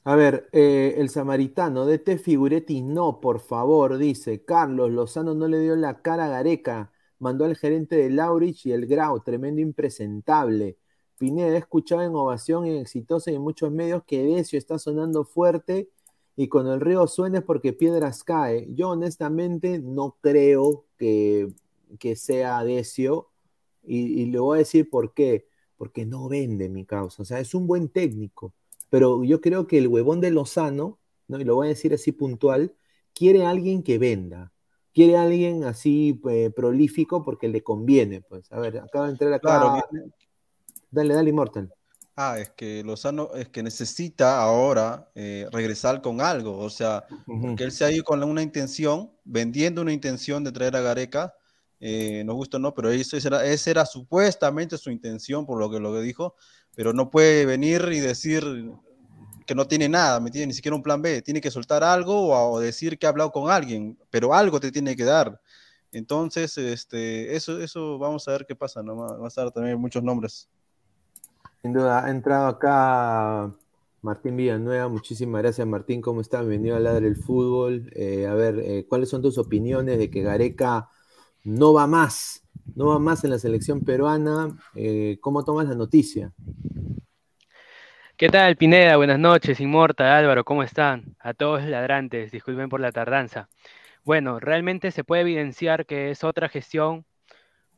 A 0.05 0.17
ver, 0.17 0.49
eh, 0.53 0.95
el 0.99 1.11
samaritano, 1.11 1.85
DT 1.87 2.19
Figuretti, 2.19 2.83
no, 2.83 3.21
por 3.21 3.41
favor, 3.41 3.99
dice 3.99 4.45
Carlos 4.45 4.91
Lozano 4.91 5.35
no 5.35 5.47
le 5.47 5.61
dio 5.61 5.77
la 5.77 6.01
cara 6.03 6.27
a 6.27 6.29
Gareca, 6.29 6.91
mandó 7.19 7.45
al 7.45 7.57
gerente 7.57 7.97
de 7.97 8.11
Laurich 8.11 8.65
y 8.67 8.73
el 8.73 8.87
Grau, 8.87 9.21
tremendo 9.23 9.61
impresentable. 9.61 10.79
Pineda, 11.21 11.55
he 11.55 11.59
escuchado 11.59 12.03
en 12.03 12.15
Ovación, 12.15 12.65
en 12.67 12.79
Exitosa 12.79 13.31
y 13.31 13.35
en 13.35 13.43
muchos 13.43 13.71
medios 13.71 14.03
que 14.07 14.25
Decio 14.25 14.59
está 14.59 14.79
sonando 14.79 15.25
fuerte 15.25 15.91
y 16.35 16.49
cuando 16.49 16.73
el 16.75 16.81
río 16.81 17.07
suena 17.07 17.41
es 17.41 17.45
porque 17.45 17.75
piedras 17.75 18.25
cae. 18.25 18.67
Yo 18.75 18.89
honestamente 18.89 19.79
no 19.79 20.17
creo 20.21 20.87
que, 20.97 21.53
que 21.99 22.17
sea 22.17 22.65
Decio 22.65 23.29
y, 23.83 24.23
y 24.23 24.27
le 24.27 24.39
voy 24.39 24.57
a 24.57 24.59
decir 24.61 24.89
por 24.89 25.13
qué. 25.13 25.47
Porque 25.77 26.07
no 26.07 26.29
vende 26.29 26.69
mi 26.69 26.85
causa. 26.87 27.23
O 27.23 27.25
sea, 27.25 27.41
es 27.41 27.55
un 27.55 27.67
buen 27.67 27.89
técnico 27.89 28.55
pero 28.91 29.23
yo 29.25 29.41
creo 29.41 29.67
que 29.67 29.79
el 29.79 29.89
huevón 29.89 30.21
de 30.21 30.31
Lozano, 30.31 30.99
¿no? 31.29 31.41
y 31.41 31.45
lo 31.45 31.55
voy 31.55 31.69
a 31.69 31.71
decir 31.71 31.95
así 31.95 32.13
puntual, 32.13 32.75
quiere 33.15 33.47
alguien 33.47 33.83
que 33.83 33.99
venda, 33.99 34.53
quiere 34.93 35.17
alguien 35.17 35.65
así 35.65 36.21
eh, 36.29 36.51
prolífico 36.55 37.23
porque 37.25 37.49
le 37.49 37.63
conviene, 37.63 38.21
pues. 38.21 38.51
A 38.53 38.59
ver, 38.59 38.79
acaba 38.79 39.07
de 39.07 39.13
entrar 39.13 39.33
acá. 39.33 39.41
Claro, 39.41 39.83
Dale, 40.91 41.15
dale, 41.15 41.31
Immortal. 41.31 41.73
Ah, 42.17 42.39
es 42.39 42.51
que 42.51 42.83
Lozano 42.85 43.31
es 43.35 43.49
que 43.49 43.63
necesita 43.63 44.43
ahora 44.43 45.11
eh, 45.15 45.47
regresar 45.53 46.03
con 46.03 46.21
algo, 46.21 46.59
o 46.59 46.69
sea, 46.69 47.07
porque 47.25 47.65
él 47.65 47.73
se 47.73 47.85
ha 47.85 47.91
ido 47.91 48.05
con 48.05 48.23
una 48.23 48.43
intención, 48.43 49.11
vendiendo 49.25 49.81
una 49.81 49.93
intención 49.93 50.45
de 50.45 50.53
traer 50.53 50.77
a 50.77 50.81
Gareca, 50.81 51.35
eh, 51.79 52.23
nos 52.25 52.35
gusta 52.35 52.59
o 52.59 52.61
no, 52.61 52.75
pero 52.75 52.91
eso, 52.91 53.17
esa 53.17 53.29
era, 53.29 53.47
esa 53.47 53.71
era 53.71 53.87
supuestamente 53.87 54.77
su 54.77 54.91
intención, 54.91 55.47
por 55.47 55.59
lo 55.59 55.71
que 55.71 55.81
lo 55.81 55.95
que 55.95 56.03
dijo, 56.03 56.35
pero 56.75 56.93
no 56.93 57.09
puede 57.09 57.47
venir 57.47 57.89
y 57.91 58.01
decir 58.01 58.45
que 59.47 59.55
no 59.55 59.67
tiene 59.67 59.89
nada, 59.89 60.21
¿me 60.21 60.27
entiendes? 60.27 60.49
Ni 60.49 60.55
siquiera 60.55 60.77
un 60.77 60.83
plan 60.83 61.01
B, 61.01 61.23
tiene 61.23 61.41
que 61.41 61.51
soltar 61.51 61.83
algo 61.83 62.29
o, 62.29 62.53
o 62.53 62.61
decir 62.61 62.99
que 62.99 63.07
ha 63.07 63.11
hablado 63.11 63.33
con 63.33 63.51
alguien, 63.51 63.99
pero 64.11 64.35
algo 64.35 64.61
te 64.61 64.71
tiene 64.71 64.95
que 64.95 65.05
dar. 65.05 65.41
Entonces, 65.91 66.57
este, 66.59 67.35
eso, 67.35 67.61
eso 67.61 67.99
vamos 67.99 68.29
a 68.29 68.33
ver 68.33 68.47
qué 68.47 68.55
pasa, 68.55 68.83
¿no? 68.83 68.97
Va 68.97 69.17
va 69.17 69.25
a 69.25 69.29
estar 69.29 69.51
también 69.51 69.81
muchos 69.81 70.03
nombres. 70.03 70.49
Sin 71.63 71.75
duda, 71.75 72.07
ha 72.07 72.11
entrado 72.11 72.47
acá 72.47 73.55
Martín 74.01 74.35
Villanueva. 74.35 74.89
Muchísimas 74.89 75.43
gracias, 75.43 75.67
Martín. 75.67 76.01
¿Cómo 76.01 76.23
estás? 76.23 76.41
Bienvenido 76.41 76.77
a 76.77 76.81
Ladre 76.81 77.07
el 77.07 77.17
Fútbol. 77.17 77.93
Eh, 77.95 78.27
a 78.27 78.33
ver, 78.33 78.59
eh, 78.61 78.87
¿cuáles 78.89 79.11
son 79.11 79.21
tus 79.21 79.37
opiniones 79.37 79.99
de 79.99 80.11
que 80.11 80.23
Gareca 80.23 80.89
no 81.45 81.75
va 81.75 81.87
más? 81.87 82.45
No 82.75 82.87
va 82.87 82.99
más 82.99 83.25
en 83.25 83.31
la 83.31 83.39
selección 83.39 83.83
peruana. 83.83 84.57
Eh, 84.75 85.19
¿Cómo 85.21 85.45
tomas 85.45 85.69
la 85.69 85.75
noticia? 85.75 86.33
¿Qué 88.17 88.31
tal, 88.31 88.57
Pineda? 88.57 88.97
Buenas 88.97 89.19
noches, 89.19 89.61
Inmorta, 89.61 90.17
Álvaro, 90.17 90.45
¿cómo 90.45 90.63
están? 90.63 91.15
A 91.21 91.35
todos 91.35 91.61
los 91.61 91.71
ladrantes, 91.71 92.33
disculpen 92.33 92.71
por 92.71 92.81
la 92.81 92.91
tardanza. 92.91 93.51
Bueno, 94.03 94.41
realmente 94.41 94.93
se 94.93 95.05
puede 95.05 95.23
evidenciar 95.23 95.85
que 95.85 96.11
es 96.11 96.25
otra 96.25 96.49
gestión, 96.49 97.05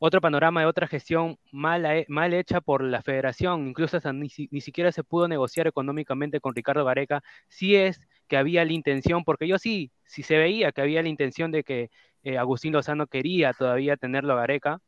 otro 0.05 0.19
panorama 0.19 0.59
de 0.59 0.67
otra 0.67 0.85
gestión 0.85 1.37
mal, 1.53 2.05
mal 2.09 2.33
hecha 2.33 2.59
por 2.59 2.83
la 2.83 3.01
federación, 3.01 3.69
incluso 3.69 3.95
hasta 3.95 4.11
ni, 4.11 4.27
ni 4.51 4.59
siquiera 4.59 4.91
se 4.91 5.01
pudo 5.05 5.29
negociar 5.29 5.65
económicamente 5.65 6.41
con 6.41 6.53
Ricardo 6.53 6.83
Gareca, 6.83 7.23
si 7.47 7.77
es 7.77 8.01
que 8.27 8.35
había 8.35 8.65
la 8.65 8.73
intención, 8.73 9.23
porque 9.23 9.47
yo 9.47 9.57
sí, 9.57 9.91
sí 10.03 10.21
se 10.21 10.37
veía 10.37 10.73
que 10.73 10.81
había 10.81 11.01
la 11.01 11.07
intención 11.07 11.51
de 11.51 11.63
que 11.63 11.89
eh, 12.23 12.37
Agustín 12.37 12.73
Lozano 12.73 13.07
quería 13.07 13.53
todavía 13.53 13.95
tenerlo 13.95 14.33
a 14.33 14.41
Gareca, 14.41 14.81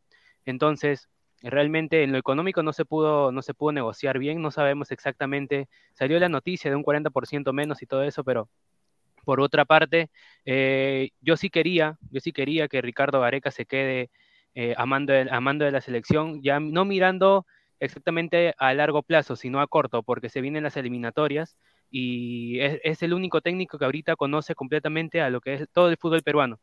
entonces 0.44 1.08
realmente 1.42 2.04
en 2.04 2.12
lo 2.12 2.18
económico 2.18 2.62
no 2.62 2.74
se 2.74 2.84
pudo, 2.84 3.32
no 3.32 3.42
se 3.42 3.54
pudo 3.54 3.72
negociar 3.72 4.20
bien, 4.20 4.42
no 4.42 4.52
sabemos 4.52 4.92
exactamente, 4.92 5.70
salió 5.94 6.20
la 6.20 6.28
noticia 6.28 6.70
de 6.70 6.76
un 6.76 6.84
40% 6.84 7.54
menos 7.54 7.82
y 7.82 7.86
todo 7.86 8.04
eso, 8.04 8.26
pero 8.26 8.50
por 9.24 9.40
otra 9.40 9.64
parte, 9.64 10.10
eh, 10.44 11.12
yo 11.22 11.38
sí 11.38 11.50
quería, 11.50 11.98
yo 12.12 12.20
sí 12.20 12.34
quería 12.34 12.68
que 12.68 12.82
Ricardo 12.82 13.22
Gareca 13.22 13.50
se 13.50 13.66
quede 13.66 14.10
eh, 14.56 14.74
amando, 14.78 15.14
amando 15.32 15.66
de 15.66 15.72
la 15.72 15.82
selección, 15.82 16.42
ya 16.42 16.60
no 16.60 16.86
mirando 16.86 17.46
exactamente 17.80 18.56
a 18.58 18.74
largo 18.74 19.04
plazo, 19.04 19.36
sino 19.36 19.62
a 19.62 19.68
corto, 19.68 20.02
porque 20.02 20.30
se 20.30 20.42
vienen 20.42 20.64
las 20.64 20.78
eliminatorias 20.78 21.58
y 21.92 22.60
es, 22.62 22.80
es 22.84 23.04
el 23.04 23.14
único 23.14 23.42
técnico 23.42 23.78
que 23.78 23.86
ahorita 23.86 24.16
conoce 24.16 24.56
completamente 24.56 25.22
a 25.22 25.30
lo 25.30 25.42
que 25.42 25.54
es 25.54 25.70
todo 25.72 25.90
el 25.90 25.98
fútbol 25.98 26.24
peruano 26.24 26.60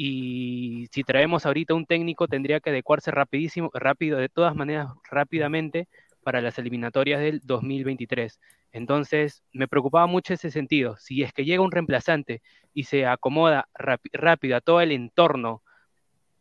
y 0.00 0.86
si 0.92 1.02
traemos 1.02 1.44
ahorita 1.44 1.74
un 1.74 1.84
técnico 1.84 2.28
tendría 2.28 2.60
que 2.60 2.70
adecuarse 2.70 3.10
rapidísimo, 3.10 3.68
rápido, 3.74 4.18
de 4.18 4.28
todas 4.28 4.54
maneras, 4.54 4.86
rápidamente 5.10 5.88
para 6.22 6.40
las 6.40 6.56
eliminatorias 6.56 7.20
del 7.20 7.40
2023. 7.42 8.38
Entonces, 8.70 9.42
me 9.52 9.66
preocupaba 9.66 10.06
mucho 10.06 10.34
ese 10.34 10.52
sentido. 10.52 10.96
Si 10.98 11.24
es 11.24 11.32
que 11.32 11.44
llega 11.44 11.64
un 11.64 11.72
reemplazante 11.72 12.42
y 12.72 12.84
se 12.84 13.06
acomoda 13.06 13.68
rápido 13.74 14.56
a 14.56 14.60
todo 14.60 14.80
el 14.80 14.92
entorno 14.92 15.62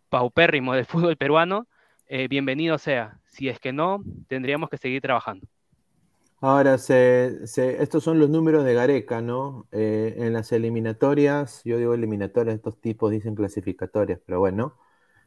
paupérrimo 0.09 0.73
del 0.73 0.85
fútbol 0.87 1.17
peruano, 1.17 1.67
eh, 2.07 2.27
bienvenido 2.27 2.77
sea. 2.77 3.19
Si 3.25 3.49
es 3.49 3.59
que 3.59 3.73
no, 3.73 4.03
tendríamos 4.27 4.69
que 4.69 4.77
seguir 4.77 5.01
trabajando. 5.01 5.47
Ahora, 6.39 6.77
se, 6.77 7.43
estos 7.81 8.03
son 8.03 8.19
los 8.19 8.29
números 8.29 8.63
de 8.63 8.75
Gareca, 8.75 9.21
¿no? 9.21 9.67
Eh, 9.71 10.13
en 10.17 10.33
las 10.33 10.51
eliminatorias, 10.51 11.61
yo 11.65 11.77
digo 11.77 11.95
eliminatorias, 11.95 12.55
estos 12.55 12.79
tipos 12.79 13.11
dicen 13.11 13.33
clasificatorias, 13.33 14.19
pero 14.23 14.39
bueno, 14.39 14.77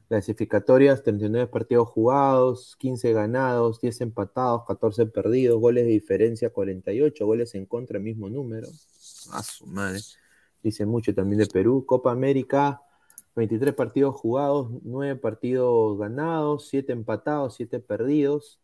clasificatorias, 0.09 1.03
39 1.03 1.49
partidos 1.49 1.89
jugados, 1.89 2.77
15 2.79 3.13
ganados, 3.13 3.81
10 3.81 4.03
empatados, 4.03 4.65
14 4.67 5.07
perdidos, 5.07 5.61
goles 5.61 5.85
de 5.85 5.91
diferencia 5.91 6.51
48, 6.51 7.27
goles 7.27 7.55
en 7.57 7.67
contra, 7.67 7.99
mismo 7.99 8.29
número. 8.29 8.69
A 9.33 9.43
su 9.43 9.67
madre. 9.67 10.01
Dice 10.63 10.87
mucho 10.87 11.13
también 11.13 11.41
de 11.41 11.47
Perú. 11.47 11.85
Copa 11.87 12.13
América, 12.13 12.83
23 13.37 13.75
partidos 13.75 14.17
jugados, 14.17 14.71
9 14.83 15.17
partidos 15.17 15.99
ganados, 15.99 16.69
7 16.69 16.93
empatados, 16.93 17.55
7 17.55 17.81
perdidos. 17.81 18.61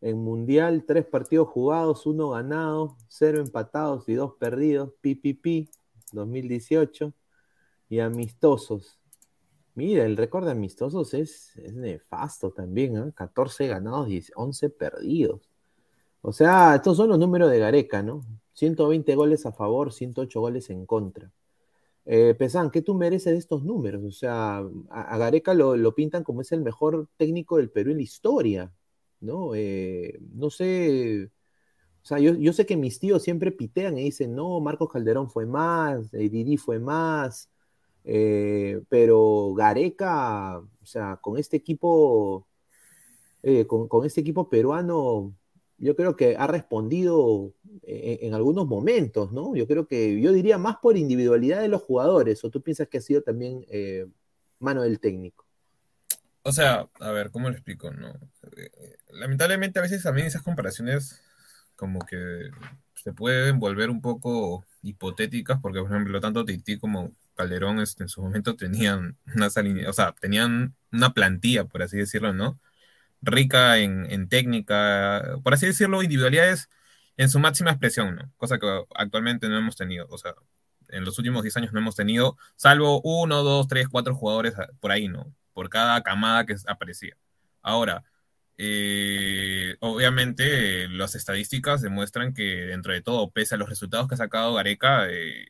En 0.00 0.18
Mundial, 0.18 0.84
3 0.86 1.04
partidos 1.06 1.48
jugados, 1.48 2.06
1 2.06 2.30
ganado, 2.30 2.96
0 3.08 3.40
empatados 3.40 4.08
y 4.08 4.14
2 4.14 4.34
perdidos. 4.38 4.92
PPP 5.00 5.70
2018. 6.12 7.12
Y 7.88 7.98
amistosos. 8.00 9.00
Mira, 9.74 10.04
el 10.04 10.16
récord 10.16 10.44
de 10.44 10.52
amistosos 10.52 11.14
es, 11.14 11.52
nefasto 11.72 12.50
también, 12.50 12.96
¿eh? 12.96 13.12
14 13.14 13.66
ganados 13.66 14.08
y 14.08 14.22
11 14.34 14.70
perdidos. 14.70 15.48
O 16.22 16.32
sea, 16.32 16.74
estos 16.76 16.96
son 16.96 17.08
los 17.08 17.18
números 17.18 17.50
de 17.50 17.58
Gareca, 17.58 18.02
¿no? 18.02 18.24
120 18.54 19.14
goles 19.14 19.46
a 19.46 19.52
favor, 19.52 19.92
108 19.92 20.40
goles 20.40 20.70
en 20.70 20.86
contra. 20.86 21.32
Eh, 22.06 22.34
Pesan, 22.38 22.70
¿qué 22.70 22.82
tú 22.82 22.94
mereces 22.94 23.32
de 23.32 23.38
estos 23.38 23.64
números? 23.64 24.02
O 24.04 24.10
sea, 24.10 24.62
a, 24.90 25.18
Gareca 25.18 25.54
lo, 25.54 25.76
lo, 25.76 25.94
pintan 25.94 26.24
como 26.24 26.40
es 26.40 26.52
el 26.52 26.62
mejor 26.62 27.08
técnico 27.16 27.58
del 27.58 27.70
Perú 27.70 27.90
en 27.90 27.98
la 27.98 28.02
historia, 28.02 28.72
¿no? 29.20 29.54
Eh, 29.54 30.18
no 30.34 30.50
sé, 30.50 31.30
o 32.02 32.06
sea, 32.06 32.18
yo, 32.18 32.34
yo, 32.34 32.52
sé 32.52 32.66
que 32.66 32.76
mis 32.76 32.98
tíos 32.98 33.22
siempre 33.22 33.52
pitean 33.52 33.98
y 33.98 34.04
dicen, 34.04 34.34
no, 34.34 34.60
Marcos 34.60 34.90
Calderón 34.90 35.30
fue 35.30 35.46
más, 35.46 36.12
eh, 36.14 36.28
Didi 36.30 36.56
fue 36.56 36.78
más, 36.78 37.50
eh, 38.04 38.82
pero 38.88 39.54
Gareca, 39.54 40.58
o 40.58 40.86
sea, 40.86 41.18
con 41.18 41.38
este 41.38 41.56
equipo, 41.58 42.46
con, 43.68 43.88
con, 43.88 44.06
este 44.06 44.20
equipo 44.22 44.48
peruano, 44.48 45.34
yo 45.80 45.96
creo 45.96 46.14
que 46.14 46.36
ha 46.36 46.46
respondido 46.46 47.54
en, 47.82 48.26
en, 48.26 48.34
algunos 48.34 48.66
momentos, 48.66 49.32
¿no? 49.32 49.56
Yo 49.56 49.66
creo 49.66 49.86
que, 49.86 50.20
yo 50.20 50.32
diría 50.32 50.58
más 50.58 50.76
por 50.76 50.98
individualidad 50.98 51.60
de 51.60 51.68
los 51.68 51.82
jugadores, 51.82 52.44
o 52.44 52.50
tú 52.50 52.62
piensas 52.62 52.88
que 52.88 52.98
ha 52.98 53.00
sido 53.00 53.22
también 53.22 53.64
eh, 53.70 54.06
mano 54.58 54.82
del 54.82 55.00
técnico. 55.00 55.46
O 56.42 56.52
sea, 56.52 56.88
a 57.00 57.10
ver, 57.12 57.30
¿cómo 57.30 57.48
lo 57.48 57.54
explico? 57.54 57.90
No? 57.90 58.12
Lamentablemente 59.10 59.78
a 59.78 59.82
veces 59.82 60.02
también 60.02 60.26
esas 60.26 60.42
comparaciones 60.42 61.22
como 61.76 62.00
que 62.00 62.50
se 62.94 63.12
pueden 63.14 63.58
volver 63.58 63.88
un 63.88 64.02
poco 64.02 64.64
hipotéticas, 64.82 65.60
porque 65.60 65.80
por 65.80 65.90
ejemplo, 65.90 66.20
tanto 66.20 66.44
Titi 66.44 66.78
como 66.78 67.12
Calderón 67.34 67.80
este, 67.80 68.02
en 68.02 68.10
su 68.10 68.22
momento 68.22 68.54
tenían 68.54 69.16
una 69.34 69.46
o 69.46 69.92
sea, 69.92 70.14
tenían 70.20 70.74
una 70.92 71.14
plantilla, 71.14 71.64
por 71.64 71.82
así 71.82 71.96
decirlo, 71.96 72.34
¿no? 72.34 72.58
Rica 73.22 73.78
en, 73.78 74.28
técnica, 74.28 75.38
por 75.42 75.54
así 75.54 75.66
decirlo, 75.66 76.02
individualidades 76.02 76.68
en 77.16 77.28
su 77.30 77.38
máxima 77.38 77.70
expresión, 77.70 78.16
¿no? 78.16 78.32
Cosa 78.36 78.58
que 78.58 78.66
actualmente 78.94 79.48
no 79.48 79.58
hemos 79.58 79.76
tenido, 79.76 80.06
o 80.08 80.18
sea, 80.18 80.34
en 80.88 81.04
los 81.04 81.18
últimos 81.18 81.42
10 81.42 81.56
años 81.58 81.72
no 81.72 81.80
hemos 81.80 81.96
tenido, 81.96 82.36
salvo 82.56 83.00
uno, 83.02 83.42
dos, 83.42 83.68
tres, 83.68 83.88
cuatro 83.88 84.14
jugadores 84.14 84.54
por 84.80 84.92
ahí, 84.92 85.08
¿no? 85.08 85.34
Por 85.52 85.68
cada 85.70 86.02
camada 86.02 86.46
que 86.46 86.56
aparecía. 86.66 87.16
Ahora, 87.62 88.04
eh, 88.58 89.76
obviamente 89.80 90.88
las 90.88 91.14
estadísticas 91.14 91.80
demuestran 91.82 92.34
que 92.34 92.42
dentro 92.66 92.92
de 92.92 93.02
todo, 93.02 93.30
pese 93.30 93.54
a 93.54 93.58
los 93.58 93.70
resultados 93.70 94.08
que 94.08 94.14
ha 94.14 94.18
sacado 94.18 94.54
Gareca, 94.54 95.06
eh, 95.08 95.46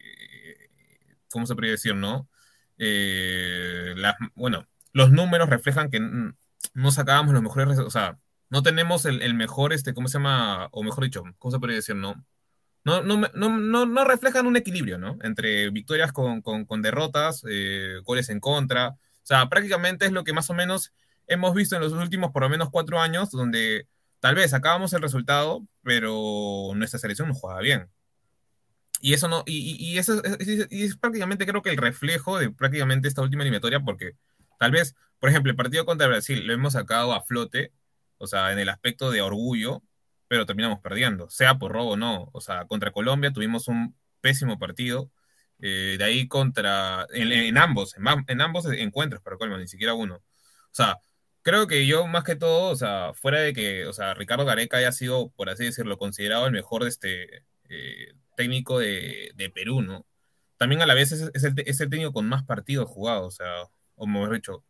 ¿cómo 1.31 1.47
se 1.47 1.55
podría 1.55 1.73
decir, 1.73 1.95
no? 1.95 2.29
Eh, 2.79 3.95
bueno, 4.35 4.67
los 4.93 5.11
números 5.13 5.49
reflejan 5.51 5.91
que 5.91 5.99
no 6.75 6.91
sacábamos 6.91 7.35
los 7.35 7.43
mejores, 7.43 7.79
o 7.79 7.91
sea, 7.91 8.19
no 8.49 8.63
tenemos 8.63 9.05
el, 9.07 9.23
el, 9.23 9.35
mejor, 9.35 9.73
este, 9.73 9.95
¿cómo 9.95 10.09
se 10.09 10.19
llama? 10.19 10.69
O 10.73 10.83
mejor 10.83 11.05
dicho, 11.05 11.23
¿cómo 11.39 11.53
se 11.53 11.59
podría 11.59 11.77
decir, 11.77 11.97
no? 11.97 12.25
No, 12.85 13.03
no, 13.03 13.21
no, 13.35 13.87
no, 13.87 14.05
reflejan 14.05 14.47
un 14.47 14.57
equilibrio, 14.57 14.99
¿no? 14.99 15.19
Entre 15.23 15.71
victorias 15.71 16.13
con, 16.13 16.41
con, 16.41 16.65
con 16.65 16.81
derrotas, 16.83 17.45
eh, 17.49 17.99
goles 18.05 18.31
en 18.31 18.41
contra. 18.41 18.89
O 18.91 18.97
sea, 19.23 19.49
prácticamente 19.49 20.07
es 20.07 20.13
lo 20.13 20.25
que 20.25 20.33
más 20.33 20.49
o 20.51 20.55
menos 20.55 20.93
hemos 21.27 21.55
visto 21.55 21.77
en 21.77 21.83
los 21.83 21.93
últimos 21.93 22.33
por 22.33 22.43
lo 22.43 22.49
menos 22.49 22.71
cuatro 22.71 23.01
años, 23.01 23.31
donde 23.31 23.87
tal 24.19 24.35
vez 24.35 24.51
sacábamos 24.51 24.93
el 24.95 25.03
resultado, 25.03 25.67
pero 25.83 26.73
nuestra 26.75 26.99
selección 26.99 27.29
no 27.29 27.35
jugaba 27.35 27.61
bien. 27.61 27.89
Y 29.03 29.15
eso 29.15 29.29
no, 29.29 29.45
y, 29.47 29.77
y 29.79 29.99
eso 29.99 30.23
es, 30.25 30.49
es, 30.49 30.69
es, 30.71 30.97
prácticamente 30.97 31.47
creo 31.47 31.63
que 31.63 31.71
el 31.71 31.77
reflejo 31.77 32.39
de 32.39 32.51
prácticamente 32.51 33.09
esta 33.09 33.23
última 33.23 33.43
eliminatoria, 33.43 33.81
porque 33.81 34.13
tal 34.61 34.73
vez, 34.73 34.95
por 35.19 35.31
ejemplo, 35.31 35.51
el 35.51 35.57
partido 35.57 35.87
contra 35.87 36.07
Brasil 36.07 36.47
lo 36.47 36.53
hemos 36.53 36.75
sacado 36.75 37.15
a 37.15 37.23
flote, 37.23 37.73
o 38.19 38.27
sea, 38.27 38.53
en 38.53 38.59
el 38.59 38.69
aspecto 38.69 39.11
de 39.11 39.23
orgullo, 39.23 39.83
pero 40.29 40.47
terminamos 40.47 40.81
perdiendo, 40.81 41.31
sea 41.31 41.59
por 41.59 41.73
robo 41.73 41.93
o 41.93 41.97
no. 41.97 42.31
O 42.33 42.41
sea, 42.43 42.67
contra 42.67 42.93
Colombia 42.93 43.33
tuvimos 43.33 43.69
un 43.69 43.97
pésimo 44.21 44.59
partido, 44.59 45.11
eh, 45.61 45.97
de 45.99 46.05
ahí 46.05 46.29
contra, 46.29 47.07
en, 47.13 47.59
ambos, 47.59 47.97
en, 47.97 48.05
en 48.29 48.41
ambos 48.43 48.67
encuentros, 48.67 49.23
para 49.23 49.39
colmo, 49.39 49.59
ni 49.59 49.69
siquiera 49.69 49.95
uno. 49.95 50.17
O 50.17 50.23
sea, 50.73 50.99
creo 51.43 51.67
que 51.67 51.87
yo 51.87 52.07
más 52.07 52.25
que 52.25 52.37
todo, 52.37 52.71
o 52.71 52.77
sea, 52.77 53.13
fuera 53.15 53.41
de 53.41 53.53
que, 53.55 53.87
o 53.87 53.93
sea, 53.95 54.15
Ricardo 54.15 54.45
Gareca 54.45 54.77
haya 54.79 54.93
sido, 54.93 55.31
por 55.31 55.51
así 55.51 55.65
decirlo, 55.65 55.99
considerado 55.99 56.47
el 56.47 56.53
mejor 56.53 56.85
de 56.85 56.91
este 56.91 57.45
eh, 57.71 58.15
técnico 58.37 58.79
de, 58.79 59.33
de, 59.37 59.51
Perú, 59.51 59.83
¿no? 59.83 60.07
También 60.59 60.83
a 60.83 60.87
la 60.87 60.95
vez 60.95 61.13
es, 61.13 61.31
es, 61.35 61.45
el, 61.45 61.55
es, 61.67 61.81
el, 61.81 61.91
técnico 61.91 62.13
con 62.13 62.29
más 62.29 62.45
partidos 62.45 62.91
jugados, 62.91 63.27
o 63.29 63.31
sea, 63.31 63.71
o 64.01 64.07
mejor 64.07 64.35
dicho, 64.35 64.65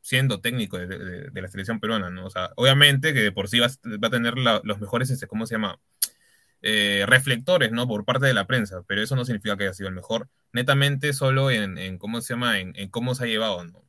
siendo 0.00 0.40
técnico 0.40 0.78
de, 0.78 1.30
la 1.34 1.48
selección 1.48 1.80
peruana, 1.80 2.10
¿no? 2.10 2.26
O 2.26 2.30
sea, 2.30 2.50
obviamente 2.56 3.12
que 3.14 3.20
de 3.20 3.32
por 3.32 3.48
sí 3.48 3.58
va, 3.60 3.68
va 3.68 4.08
a 4.08 4.10
tener 4.10 4.34
los 4.36 4.80
mejores, 4.80 5.10
este, 5.10 5.26
¿cómo 5.26 5.46
se 5.46 5.56
llama? 5.56 5.80
Eh, 6.62 7.04
reflectores, 7.06 7.72
¿no? 7.72 7.86
Por 7.88 8.04
parte 8.04 8.26
de 8.26 8.34
la 8.34 8.46
prensa, 8.46 8.82
pero 8.86 9.02
eso 9.02 9.16
no 9.16 9.24
significa 9.24 9.56
que 9.56 9.64
haya 9.64 9.74
sido 9.74 9.88
el 9.88 9.94
mejor, 9.94 10.28
netamente 10.52 11.12
solo 11.12 11.50
en, 11.50 11.78
en 11.78 11.98
¿cómo 11.98 12.20
se 12.20 12.34
llama? 12.34 12.60
En 12.60 12.88
cómo 12.90 13.14
se 13.14 13.24
ha 13.24 13.26
llevado, 13.26 13.64
¿no? 13.64 13.86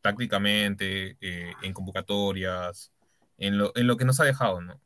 tácticamente, 0.00 1.16
eh, 1.20 1.52
en 1.62 1.72
convocatorias, 1.72 2.92
en 3.38 3.58
lo, 3.58 3.72
en 3.74 3.86
lo, 3.86 3.96
que 3.96 4.04
nos 4.04 4.20
ha 4.20 4.24
dejado, 4.24 4.60
¿no? 4.60 4.80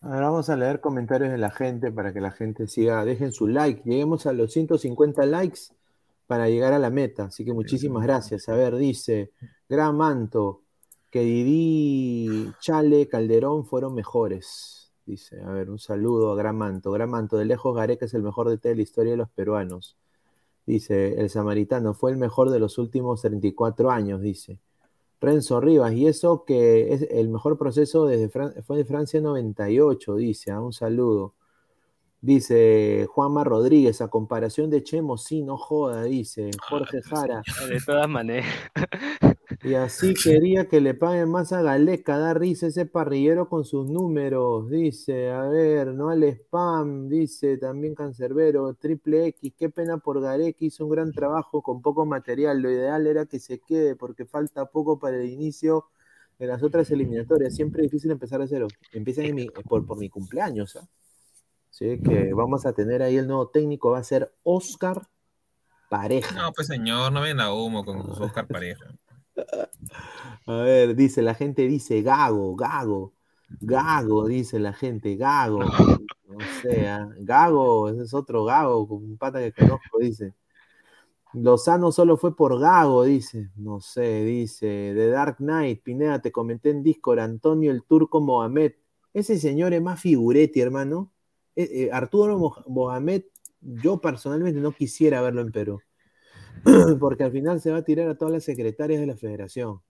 Ahora 0.00 0.30
vamos 0.30 0.48
a 0.48 0.56
leer 0.56 0.80
comentarios 0.80 1.30
de 1.30 1.38
la 1.38 1.50
gente 1.50 1.90
para 1.90 2.12
que 2.12 2.20
la 2.20 2.30
gente 2.30 2.68
siga, 2.68 3.04
dejen 3.04 3.32
su 3.32 3.48
like, 3.48 3.82
lleguemos 3.84 4.26
a 4.26 4.32
los 4.32 4.52
150 4.52 5.26
likes 5.26 5.60
para 6.28 6.48
llegar 6.48 6.74
a 6.74 6.78
la 6.78 6.90
meta, 6.90 7.24
así 7.24 7.42
que 7.42 7.54
muchísimas 7.54 8.04
gracias. 8.04 8.50
A 8.50 8.54
ver, 8.54 8.76
dice, 8.76 9.32
Gran 9.66 9.96
Manto, 9.96 10.60
que 11.10 11.20
Didi, 11.22 12.52
Chale, 12.60 13.08
Calderón 13.08 13.64
fueron 13.64 13.94
mejores. 13.94 14.92
Dice, 15.06 15.40
a 15.40 15.50
ver, 15.50 15.70
un 15.70 15.78
saludo 15.78 16.30
a 16.30 16.36
Gran 16.36 16.56
Manto. 16.56 16.92
Gran 16.92 17.08
Manto, 17.08 17.38
de 17.38 17.46
lejos 17.46 17.74
Gareca 17.74 18.04
es 18.04 18.12
el 18.12 18.22
mejor 18.22 18.60
de 18.60 18.74
la 18.76 18.82
historia 18.82 19.12
de 19.12 19.16
los 19.16 19.30
peruanos. 19.30 19.96
Dice, 20.66 21.18
el 21.18 21.30
samaritano 21.30 21.94
fue 21.94 22.10
el 22.10 22.18
mejor 22.18 22.50
de 22.50 22.58
los 22.58 22.76
últimos 22.76 23.22
34 23.22 23.90
años, 23.90 24.20
dice. 24.20 24.60
Renzo 25.22 25.62
Rivas, 25.62 25.94
y 25.94 26.06
eso 26.06 26.44
que 26.44 26.92
es 26.92 27.02
el 27.10 27.30
mejor 27.30 27.56
proceso 27.56 28.06
desde 28.06 28.28
Fran 28.28 28.52
fue 28.64 28.76
de 28.76 28.84
Francia 28.84 29.18
98, 29.22 30.14
dice, 30.16 30.50
a 30.50 30.60
un 30.60 30.74
saludo. 30.74 31.32
Dice 32.20 33.06
Juanma 33.10 33.44
Rodríguez, 33.44 34.00
a 34.00 34.08
comparación 34.08 34.70
de 34.70 34.82
Chemo, 34.82 35.16
sí, 35.18 35.42
no 35.42 35.56
joda, 35.56 36.02
dice 36.04 36.50
Jorge 36.68 37.00
Jara. 37.02 37.42
De 37.68 37.80
todas 37.84 38.08
maneras. 38.08 38.46
Y 39.64 39.74
así 39.74 40.14
quería 40.14 40.68
que 40.68 40.80
le 40.80 40.94
paguen 40.94 41.30
más 41.30 41.52
a 41.52 41.62
Galeca, 41.62 42.16
da 42.16 42.32
risa 42.32 42.68
ese 42.68 42.86
parrillero 42.86 43.48
con 43.48 43.64
sus 43.64 43.88
números, 43.88 44.70
dice, 44.70 45.30
a 45.30 45.48
ver, 45.48 45.88
no 45.88 46.10
al 46.10 46.22
spam, 46.22 47.08
dice 47.08 47.58
también 47.58 47.94
Cancerbero, 47.96 48.74
triple 48.74 49.26
X, 49.26 49.52
qué 49.58 49.68
pena 49.68 49.98
por 49.98 50.20
Gareca, 50.20 50.64
hizo 50.64 50.84
un 50.84 50.90
gran 50.90 51.12
trabajo 51.12 51.60
con 51.60 51.82
poco 51.82 52.06
material, 52.06 52.62
lo 52.62 52.70
ideal 52.70 53.06
era 53.08 53.26
que 53.26 53.40
se 53.40 53.58
quede 53.58 53.96
porque 53.96 54.26
falta 54.26 54.66
poco 54.66 54.98
para 54.98 55.16
el 55.16 55.28
inicio 55.28 55.86
de 56.38 56.46
las 56.46 56.62
otras 56.62 56.90
eliminatorias, 56.92 57.54
siempre 57.54 57.82
es 57.82 57.90
difícil 57.90 58.12
empezar 58.12 58.40
a 58.40 58.46
cero, 58.46 58.68
empiezan 58.92 59.34
mi, 59.34 59.46
por, 59.48 59.84
por, 59.84 59.98
mi 59.98 60.08
cumpleaños, 60.08 60.76
¿eh? 60.76 60.80
¿Sí? 61.78 62.00
que 62.02 62.34
vamos 62.34 62.66
a 62.66 62.72
tener 62.72 63.02
ahí 63.02 63.16
el 63.16 63.28
nuevo 63.28 63.48
técnico, 63.48 63.90
va 63.90 63.98
a 63.98 64.04
ser 64.04 64.34
Oscar 64.42 65.08
Pareja. 65.88 66.34
No, 66.34 66.52
pues 66.52 66.66
señor, 66.66 67.12
no 67.12 67.20
ven 67.20 67.40
a 67.40 67.52
humo 67.52 67.84
con 67.84 68.00
Oscar 68.20 68.46
Pareja. 68.46 68.86
A 70.46 70.52
ver, 70.62 70.96
dice 70.96 71.22
la 71.22 71.34
gente, 71.34 71.62
dice 71.68 72.02
Gago, 72.02 72.56
Gago, 72.56 73.14
Gago, 73.60 74.26
dice 74.26 74.58
la 74.58 74.72
gente, 74.72 75.16
Gago. 75.16 75.60
O 75.60 76.40
sea, 76.62 77.08
Gago, 77.20 77.88
ese 77.88 78.02
es 78.02 78.14
otro 78.14 78.44
Gago, 78.44 78.82
un 78.82 79.16
pata 79.16 79.38
que 79.38 79.52
conozco, 79.52 79.98
dice. 80.00 80.34
Lozano 81.34 81.92
solo 81.92 82.16
fue 82.16 82.34
por 82.34 82.58
Gago, 82.58 83.04
dice. 83.04 83.50
No 83.56 83.80
sé, 83.80 84.24
dice. 84.24 84.92
The 84.94 85.10
Dark 85.10 85.36
Knight, 85.36 85.82
Pineda, 85.82 86.20
te 86.20 86.32
comenté 86.32 86.70
en 86.70 86.82
Discord, 86.82 87.20
Antonio 87.20 87.70
el 87.70 87.84
Turco 87.84 88.20
Mohamed. 88.20 88.72
Ese 89.14 89.38
señor 89.38 89.72
es 89.72 89.82
más 89.82 90.00
figuretti, 90.00 90.60
hermano. 90.60 91.12
Eh, 91.58 91.86
eh, 91.86 91.90
Arturo 91.92 92.38
Mohamed, 92.68 93.24
yo 93.60 94.00
personalmente 94.00 94.60
no 94.60 94.70
quisiera 94.70 95.20
verlo 95.20 95.40
en 95.40 95.50
Perú. 95.50 95.80
porque 97.00 97.24
al 97.24 97.32
final 97.32 97.60
se 97.60 97.72
va 97.72 97.78
a 97.78 97.82
tirar 97.82 98.08
a 98.08 98.16
todas 98.16 98.32
las 98.32 98.44
secretarias 98.44 99.00
de 99.00 99.06
la 99.08 99.16
federación. 99.16 99.80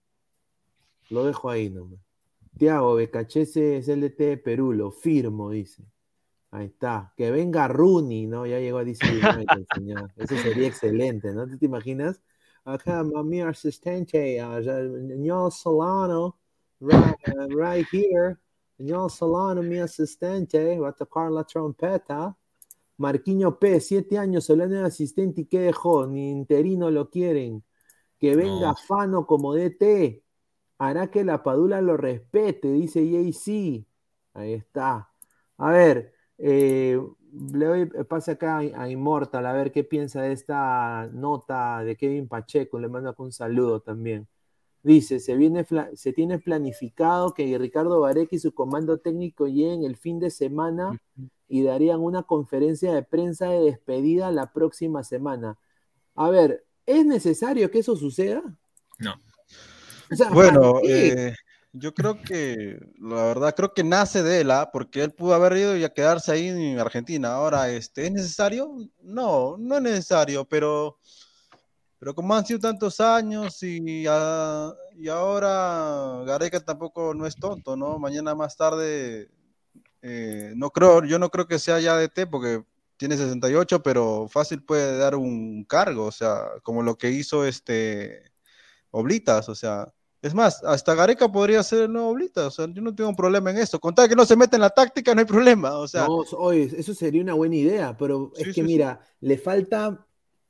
Lo 1.11 1.25
dejo 1.25 1.47
ahí 1.47 1.69
nomás. 1.69 1.99
Tiago 2.57 2.95
Becachese 2.95 3.77
es 3.77 3.87
el 3.87 4.01
de 4.01 4.37
Perú, 4.37 4.73
lo 4.73 4.89
firmo, 4.89 5.51
dice. 5.51 5.83
Ahí 6.49 6.65
está. 6.65 7.13
Que 7.15 7.29
venga 7.29 7.67
Rooney, 7.67 8.25
¿no? 8.25 8.47
Ya 8.47 8.59
llegó 8.59 8.79
a 8.79 8.83
DC 8.83 9.05
United. 9.05 9.67
Eso 10.17 10.37
sería 10.37 10.67
excelente, 10.67 11.31
¿no? 11.33 11.47
¿Te, 11.47 11.63
imaginas? 11.63 12.19
acá 12.65 13.03
mi 13.03 13.41
asistente, 13.41 14.43
uh, 14.43 14.63
señor 14.63 15.51
Solano, 15.51 16.35
right, 16.79 17.15
uh, 17.27 17.47
right 17.55 17.85
here, 17.91 18.39
señor 18.79 19.11
Solano, 19.11 19.61
mi 19.61 19.77
asistente, 19.79 20.79
va 20.79 20.89
a 20.89 20.93
tocar 20.93 21.29
la 21.31 21.43
trompeta. 21.43 22.35
Marquiño 22.97 23.59
P, 23.59 23.79
siete 23.81 24.17
años, 24.17 24.45
Solano 24.45 24.77
es 24.79 24.83
asistente 24.93 25.41
y 25.41 25.45
qué 25.45 25.59
dejó, 25.59 26.07
ni 26.07 26.31
interino 26.31 26.89
lo 26.89 27.09
quieren. 27.09 27.63
Que 28.19 28.35
venga 28.35 28.69
No. 28.69 28.75
Fano 28.75 29.25
como 29.27 29.53
DT, 29.53 30.23
hará 30.79 31.11
que 31.11 31.23
la 31.25 31.43
Padula 31.43 31.81
lo 31.81 31.97
respete, 31.97 32.71
dice 32.71 33.05
JC. 33.05 33.85
Ahí 34.33 34.53
está. 34.53 35.11
A 35.57 35.71
ver, 35.71 36.13
eh, 36.37 36.99
le 37.53 37.65
doy 37.65 37.85
pase 38.07 38.31
acá 38.31 38.57
a, 38.59 38.83
a 38.83 38.89
Immortal 38.89 39.45
a 39.45 39.53
ver 39.53 39.71
qué 39.71 39.83
piensa 39.83 40.21
de 40.21 40.33
esta 40.33 41.09
nota 41.13 41.83
de 41.83 41.97
Kevin 41.97 42.27
Pacheco. 42.29 42.79
Le 42.79 42.87
mando 42.89 43.09
acá 43.09 43.23
un 43.23 43.33
saludo 43.33 43.81
también. 43.81 44.27
Dice, 44.81 45.19
se, 45.19 45.35
viene, 45.35 45.65
se 45.95 46.13
tiene 46.13 46.39
planificado 46.39 47.33
que 47.33 47.57
Ricardo 47.57 47.99
Vareca 47.99 48.35
y 48.35 48.39
su 48.39 48.53
comando 48.53 48.97
técnico 48.97 49.47
lleguen 49.47 49.83
el 49.83 49.97
fin 49.97 50.19
de 50.19 50.29
semana 50.29 51.01
y 51.49 51.63
darían 51.63 51.99
una 51.99 52.23
conferencia 52.23 52.93
de 52.93 53.03
prensa 53.03 53.49
de 53.49 53.59
despedida 53.59 54.31
la 54.31 54.53
próxima 54.53 55.03
semana. 55.03 55.57
A 56.15 56.29
ver, 56.29 56.65
¿es 56.85 57.05
necesario 57.05 57.69
que 57.69 57.79
eso 57.79 57.95
suceda? 57.97 58.41
No. 58.99 59.15
O 60.11 60.15
sea, 60.15 60.29
Bueno, 60.29 60.79
eh, 60.83 61.35
yo 61.73 61.93
creo 61.93 62.21
que, 62.21 62.79
la 62.99 63.25
verdad, 63.25 63.55
creo 63.55 63.73
que 63.73 63.83
nace 63.83 64.23
de 64.23 64.41
él, 64.41 64.51
¿ah? 64.51 64.69
porque 64.71 65.03
él 65.03 65.11
pudo 65.11 65.33
haber 65.33 65.57
ido 65.57 65.77
y 65.77 65.83
a 65.83 65.93
quedarse 65.93 66.31
ahí 66.31 66.47
en 66.47 66.79
Argentina. 66.79 67.33
Ahora, 67.33 67.69
este, 67.69 68.05
¿es 68.05 68.11
necesario? 68.11 68.75
No, 69.01 69.57
no 69.57 69.75
es 69.75 69.81
necesario, 69.81 70.45
pero, 70.45 70.97
pero 71.99 72.15
como 72.15 72.33
han 72.33 72.45
sido 72.45 72.59
tantos 72.59 73.01
años 73.01 73.61
y, 73.61 74.03
y 74.03 74.07
ahora 74.07 76.23
Gareca 76.25 76.61
tampoco 76.61 77.13
no 77.13 77.25
es 77.25 77.35
tonto, 77.35 77.75
¿no? 77.75 77.99
Mañana 77.99 78.33
más 78.33 78.55
tarde, 78.55 79.29
eh, 80.01 80.53
no 80.55 80.71
creo, 80.71 81.03
yo 81.03 81.19
no 81.19 81.29
creo 81.29 81.45
que 81.45 81.59
sea 81.59 81.79
ya 81.79 81.97
DT 81.97 82.27
porque 82.31 82.63
tiene 82.95 83.17
68, 83.17 83.83
pero 83.83 84.27
fácil 84.29 84.63
puede 84.63 84.97
dar 84.97 85.15
un 85.15 85.63
cargo, 85.63 86.05
o 86.05 86.11
sea, 86.11 86.45
como 86.63 86.83
lo 86.83 86.97
que 86.97 87.11
hizo 87.11 87.45
este 87.45 88.29
Oblitas, 88.91 89.49
o 89.49 89.55
sea. 89.55 89.91
Es 90.21 90.33
más, 90.33 90.61
hasta 90.65 90.95
Gareca 90.95 91.31
podría 91.31 91.63
ser 91.63 91.83
el 91.83 91.93
nuevo 91.93 92.09
Oblitas, 92.09 92.47
o 92.47 92.51
sea, 92.51 92.73
yo 92.73 92.81
no 92.81 92.93
tengo 92.93 93.09
un 93.09 93.15
problema 93.15 93.51
en 93.51 93.57
esto. 93.57 93.79
Con 93.79 93.95
tal 93.95 94.09
que 94.09 94.17
no 94.17 94.25
se 94.25 94.35
meta 94.35 94.57
en 94.57 94.61
la 94.61 94.69
táctica, 94.69 95.15
no 95.15 95.21
hay 95.21 95.25
problema, 95.25 95.77
o 95.77 95.87
sea. 95.87 96.07
No, 96.07 96.25
oye, 96.37 96.69
eso 96.77 96.93
sería 96.93 97.21
una 97.21 97.35
buena 97.35 97.55
idea, 97.55 97.95
pero 97.97 98.33
es 98.35 98.47
que 98.47 98.53
sí, 98.53 98.61
sí. 98.61 98.63
mira, 98.63 98.99
le 99.21 99.37
falta, 99.37 100.05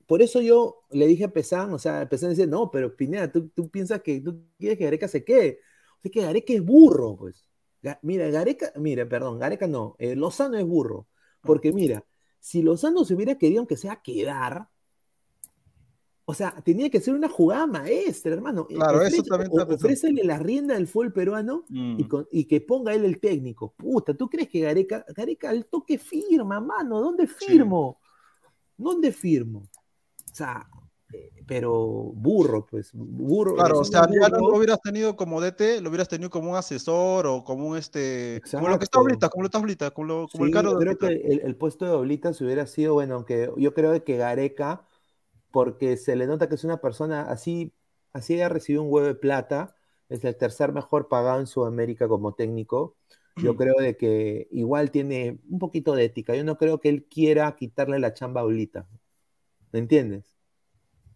por 0.09 0.23
eso 0.23 0.41
yo 0.41 0.81
le 0.89 1.05
dije 1.05 1.25
a 1.25 1.31
Pesán, 1.31 1.71
o 1.71 1.77
sea, 1.77 2.09
Pesán 2.09 2.31
dice, 2.31 2.47
no, 2.47 2.71
pero 2.71 2.95
Pineda, 2.95 3.31
tú, 3.31 3.49
tú 3.49 3.69
piensas 3.69 4.01
que 4.01 4.19
tú 4.21 4.41
quieres 4.57 4.79
que 4.79 4.85
Gareca 4.85 5.07
se 5.07 5.23
quede. 5.23 5.59
O 5.99 6.01
sea, 6.01 6.11
que 6.11 6.21
Gareca 6.23 6.51
es 6.51 6.65
burro, 6.65 7.15
pues. 7.15 7.45
Ga- 7.83 7.99
mira, 8.01 8.27
Gareca, 8.31 8.73
mira, 8.77 9.07
perdón, 9.07 9.37
Gareca 9.37 9.67
no, 9.67 9.95
eh, 9.99 10.15
Lozano 10.15 10.57
es 10.57 10.65
burro, 10.65 11.05
porque 11.43 11.71
mira, 11.71 12.03
si 12.39 12.63
Lozano 12.63 13.05
se 13.05 13.13
hubiera 13.13 13.37
querido, 13.37 13.59
aunque 13.59 13.77
sea 13.77 14.01
quedar, 14.01 14.67
o 16.25 16.33
sea, 16.33 16.55
tenía 16.65 16.89
que 16.89 17.01
ser 17.01 17.13
una 17.13 17.29
jugada 17.29 17.67
maestra, 17.67 18.33
hermano. 18.33 18.65
Claro, 18.65 19.03
eso 19.03 19.21
también 19.21 19.51
está 19.51 19.75
ofrécele 19.75 20.23
la 20.23 20.39
rienda 20.39 20.73
del 20.73 20.87
fútbol 20.87 21.13
peruano 21.13 21.65
Mm. 21.69 21.99
y, 21.99 22.03
con- 22.07 22.27
y 22.31 22.45
que 22.45 22.61
ponga 22.61 22.95
él 22.95 23.05
el 23.05 23.19
técnico. 23.19 23.73
Puta, 23.77 24.15
¿tú 24.15 24.27
crees 24.27 24.49
que 24.49 24.61
Gareca, 24.61 25.05
Gareca 25.15 25.51
al 25.51 25.67
toque 25.67 25.99
firma, 25.99 26.59
mano? 26.59 26.99
¿Dónde 26.99 27.27
firmo? 27.27 27.99
¿Dónde 28.75 29.11
firmo? 29.11 29.63
Sea, 30.39 30.67
eh, 31.13 31.31
pero 31.47 31.71
burro, 32.15 32.65
pues, 32.65 32.91
burro. 32.93 33.55
Claro, 33.55 33.79
o 33.79 33.85
sea, 33.85 34.01
ya 34.21 34.29
no 34.29 34.47
lo 34.51 34.57
hubieras 34.57 34.79
tenido 34.81 35.15
como 35.17 35.41
DT, 35.41 35.81
lo 35.81 35.89
hubieras 35.89 36.07
tenido 36.07 36.29
como 36.29 36.51
un 36.51 36.55
asesor 36.57 37.27
o 37.27 37.43
como 37.43 37.67
un 37.67 37.77
este, 37.77 38.41
como 38.53 38.69
lo 38.69 38.77
que 38.77 38.85
está 38.85 38.99
ahorita, 38.99 39.27
como 39.29 39.41
lo 39.43 39.47
está 39.47 39.57
ahorita, 39.57 39.91
como, 39.91 40.07
lo- 40.07 40.29
como 40.29 40.45
el 40.45 40.51
cargo 40.51 40.71
yo 40.71 40.77
de 40.77 40.77
creo 40.77 40.97
que 40.97 41.07
el 41.07 41.55
puesto 41.55 41.85
de 41.85 41.91
Oblitas 41.91 42.39
hubiera 42.41 42.65
sido, 42.67 42.93
bueno, 42.93 43.15
aunque 43.15 43.51
yo 43.57 43.73
creo 43.73 44.03
que 44.03 44.17
Gareca, 44.17 44.87
porque 45.51 45.97
se 45.97 46.15
le 46.15 46.27
nota 46.27 46.49
que 46.49 46.55
es 46.55 46.63
una 46.65 46.81
persona 46.81 47.23
así, 47.23 47.73
así 48.13 48.35
haya 48.35 48.49
recibido 48.49 48.83
un 48.83 48.93
huevo 48.93 49.07
de 49.07 49.15
plata, 49.15 49.75
es 50.09 50.23
el 50.25 50.37
tercer 50.37 50.73
mejor 50.73 51.07
pagado 51.09 51.39
en 51.39 51.47
Sudamérica 51.47 52.07
como 52.07 52.35
técnico. 52.35 52.97
Yo 53.41 53.55
creo 53.55 53.75
de 53.79 53.97
que 53.97 54.47
igual 54.51 54.91
tiene 54.91 55.39
un 55.49 55.59
poquito 55.59 55.95
de 55.95 56.05
ética. 56.05 56.35
Yo 56.35 56.43
no 56.45 56.57
creo 56.57 56.79
que 56.81 56.89
él 56.89 57.05
quiera 57.09 57.55
quitarle 57.57 57.99
la 57.99 58.13
chamba 58.13 58.41
a 58.41 58.45
Oblita. 58.45 58.87
¿Me 59.71 59.79
entiendes? 59.79 60.28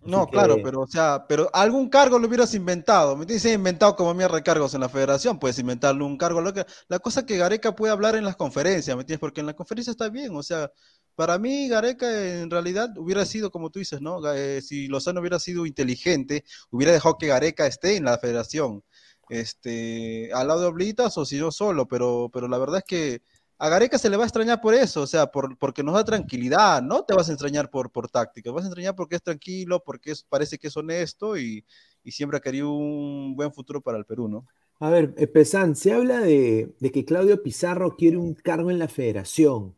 No, 0.06 0.28
claro, 0.28 0.58
pero 0.62 0.82
o 0.82 0.88
sea, 0.88 1.26
pero 1.30 1.50
algún 1.54 1.90
cargo 1.90 2.20
lo 2.20 2.28
hubieras 2.28 2.54
inventado. 2.54 3.16
¿Me 3.16 3.24
entiendes? 3.24 3.54
inventado 3.54 3.96
como 3.96 4.14
mierda 4.14 4.36
de 4.36 4.44
cargos 4.44 4.74
en 4.74 4.82
la 4.82 4.90
federación, 4.90 5.40
puedes 5.40 5.58
inventarle 5.60 6.04
un 6.04 6.18
cargo. 6.18 6.42
Lo 6.42 6.54
que, 6.54 6.66
la 6.90 7.00
cosa 7.00 7.26
que 7.26 7.38
Gareca 7.38 7.74
puede 7.74 7.94
hablar 7.94 8.16
en 8.16 8.26
las 8.26 8.36
conferencias, 8.36 8.98
¿me 8.98 9.02
entiendes? 9.04 9.22
Porque 9.22 9.40
en 9.40 9.48
la 9.48 9.56
conferencia 9.56 9.92
está 9.92 10.10
bien, 10.10 10.36
o 10.36 10.44
sea, 10.44 10.70
para 11.16 11.38
mí 11.38 11.70
Gareca 11.70 12.42
en 12.42 12.50
realidad 12.50 12.90
hubiera 12.98 13.26
sido 13.26 13.50
como 13.50 13.70
tú 13.70 13.80
dices, 13.80 14.02
¿no? 14.02 14.20
Eh, 14.34 14.62
si 14.62 14.88
Lozano 14.88 15.22
hubiera 15.22 15.40
sido 15.40 15.66
inteligente, 15.66 16.44
hubiera 16.70 16.92
dejado 16.92 17.18
que 17.18 17.28
Gareca 17.28 17.66
esté 17.66 17.96
en 17.96 18.04
la 18.06 18.18
federación, 18.18 18.84
este, 19.30 20.32
al 20.34 20.48
lado 20.50 20.62
de 20.62 20.68
Oblitas 20.68 21.18
o 21.18 21.26
si 21.26 21.40
no 21.40 21.52
solo, 21.52 21.88
pero, 21.88 22.30
pero 22.34 22.48
la 22.50 22.58
verdad 22.58 22.80
es 22.80 22.84
que 22.86 23.22
a 23.64 23.70
Gareca 23.70 23.98
se 23.98 24.10
le 24.10 24.18
va 24.18 24.24
a 24.24 24.28
extrañar 24.28 24.60
por 24.60 24.74
eso, 24.74 25.04
o 25.04 25.08
sea, 25.08 25.28
por, 25.28 25.58
porque 25.58 25.84
nos 25.84 25.96
da 25.96 26.04
tranquilidad, 26.04 26.82
no 26.82 27.06
te 27.06 27.14
vas 27.14 27.30
a 27.30 27.32
extrañar 27.32 27.70
por, 27.70 27.94
por 27.94 28.10
táctica, 28.10 28.52
vas 28.52 28.66
a 28.66 28.68
extrañar 28.68 28.94
porque 28.94 29.16
es 29.16 29.24
tranquilo, 29.24 29.82
porque 29.86 30.12
es, 30.12 30.24
parece 30.24 30.58
que 30.58 30.68
es 30.68 30.76
honesto 30.76 31.38
y, 31.38 31.66
y 32.04 32.12
siempre 32.12 32.38
ha 32.38 32.42
querido 32.42 32.74
un 32.74 33.38
buen 33.38 33.54
futuro 33.54 33.80
para 33.80 33.98
el 33.98 34.04
Perú, 34.04 34.28
¿no? 34.28 34.46
A 34.82 34.90
ver, 34.90 35.14
eh, 35.16 35.28
Pesán, 35.28 35.78
se 35.78 35.94
habla 35.94 36.20
de, 36.20 36.76
de 36.78 36.92
que 36.92 37.06
Claudio 37.06 37.42
Pizarro 37.42 37.96
quiere 37.96 38.18
un 38.18 38.34
cargo 38.34 38.70
en 38.70 38.80
la 38.80 38.90
federación. 38.90 39.78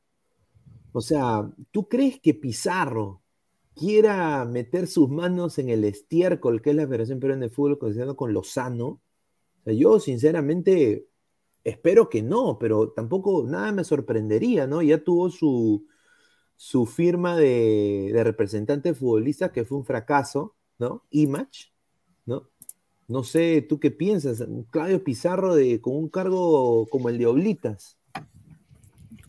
O 0.91 1.01
sea, 1.01 1.47
¿tú 1.69 1.87
crees 1.87 2.19
que 2.19 2.33
Pizarro 2.33 3.21
quiera 3.75 4.45
meter 4.45 4.87
sus 4.87 5.09
manos 5.09 5.59
en 5.59 5.69
el 5.69 5.83
estiércol 5.83 6.59
que 6.63 6.71
es 6.71 6.75
la 6.75 6.87
Federación 6.87 7.19
Peruana 7.19 7.45
de 7.45 7.51
Fútbol, 7.51 7.77
considerando 7.77 8.15
con 8.15 8.33
Lozano? 8.33 8.87
O 8.87 9.63
sea, 9.63 9.73
yo 9.73 9.99
sinceramente 9.99 11.05
espero 11.65 12.09
que 12.09 12.21
no, 12.21 12.57
pero 12.59 12.91
tampoco 12.91 13.43
nada 13.45 13.73
me 13.73 13.83
sorprendería, 13.83 14.67
¿no? 14.67 14.81
Ya 14.81 15.03
tuvo 15.03 15.29
su, 15.29 15.85
su 16.55 16.85
firma 16.85 17.35
de, 17.35 18.11
de 18.13 18.23
representante 18.23 18.93
futbolista 18.93 19.51
que 19.51 19.65
fue 19.65 19.79
un 19.79 19.85
fracaso, 19.85 20.55
¿no? 20.77 21.03
Image, 21.09 21.73
¿no? 22.25 22.49
No 23.07 23.23
sé, 23.23 23.65
¿tú 23.67 23.79
qué 23.79 23.91
piensas? 23.91 24.43
Claudio 24.71 25.03
Pizarro 25.03 25.55
de, 25.55 25.81
con 25.81 25.95
un 25.95 26.09
cargo 26.09 26.87
como 26.87 27.09
el 27.09 27.17
de 27.17 27.25
Oblitas. 27.25 27.97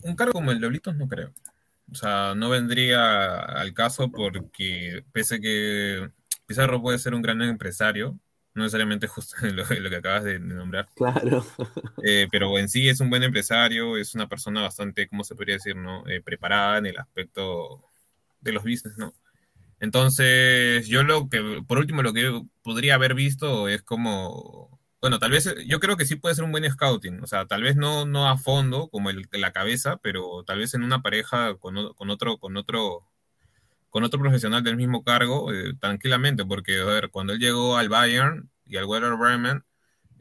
Un 0.03 0.15
cargo 0.15 0.33
como 0.33 0.51
el 0.51 0.61
de 0.61 0.67
Oblitos 0.67 0.95
no 0.95 1.07
creo. 1.07 1.33
O 1.91 1.95
sea, 1.95 2.35
no 2.35 2.49
vendría 2.49 3.35
al 3.39 3.73
caso 3.73 4.11
porque 4.11 5.03
pese 5.11 5.39
que 5.39 6.09
Pizarro 6.45 6.81
puede 6.81 6.99
ser 6.99 7.13
un 7.13 7.21
gran 7.21 7.41
empresario, 7.41 8.19
no 8.57 8.63
necesariamente 8.63 9.07
justo 9.07 9.37
lo, 9.43 9.63
lo 9.63 9.89
que 9.89 9.95
acabas 9.97 10.25
de, 10.25 10.33
de 10.39 10.55
nombrar, 10.55 10.89
Claro. 10.95 11.45
eh, 12.01 12.27
pero 12.31 12.57
en 12.59 12.69
sí 12.69 12.87
es 12.89 12.99
un 12.99 13.09
buen 13.09 13.23
empresario, 13.23 13.97
es 13.97 14.13
una 14.15 14.27
persona 14.29 14.61
bastante, 14.61 15.07
¿cómo 15.07 15.23
se 15.23 15.35
podría 15.35 15.55
decir, 15.55 15.75
no? 15.75 16.07
Eh, 16.07 16.21
preparada 16.21 16.77
en 16.77 16.85
el 16.87 16.97
aspecto 16.97 17.83
de 18.41 18.51
los 18.53 18.63
business, 18.63 18.97
¿no? 18.97 19.13
Entonces, 19.79 20.87
yo 20.87 21.03
lo 21.03 21.29
que, 21.29 21.63
por 21.67 21.79
último, 21.79 22.03
lo 22.03 22.13
que 22.13 22.41
podría 22.63 22.95
haber 22.95 23.15
visto 23.15 23.67
es 23.69 23.83
como, 23.83 24.79
bueno, 25.01 25.19
tal 25.19 25.31
vez, 25.31 25.53
yo 25.67 25.79
creo 25.79 25.97
que 25.97 26.05
sí 26.05 26.15
puede 26.17 26.35
ser 26.35 26.45
un 26.45 26.51
buen 26.51 26.69
scouting, 26.71 27.23
o 27.23 27.27
sea, 27.27 27.45
tal 27.47 27.63
vez 27.63 27.75
no, 27.77 28.05
no 28.05 28.29
a 28.29 28.37
fondo, 28.37 28.89
como 28.89 29.09
el, 29.11 29.27
la 29.33 29.53
cabeza, 29.53 29.97
pero 30.03 30.43
tal 30.45 30.59
vez 30.59 30.73
en 30.75 30.83
una 30.83 31.01
pareja 31.03 31.55
con, 31.57 31.93
con 31.95 32.09
otro, 32.11 32.37
con 32.39 32.57
otro, 32.57 33.07
con 33.97 34.03
otro 34.03 34.19
profesional 34.19 34.63
del 34.63 34.77
mismo 34.77 35.03
cargo, 35.03 35.51
eh, 35.51 35.73
tranquilamente, 35.79 36.45
porque, 36.45 36.81
a 36.81 36.85
ver, 36.85 37.09
cuando 37.09 37.33
él 37.33 37.39
llegó 37.39 37.77
al 37.77 37.89
Bayern 37.89 38.47
y 38.63 38.77
al 38.77 38.85
Werder 38.85 39.15
Bremen, 39.15 39.63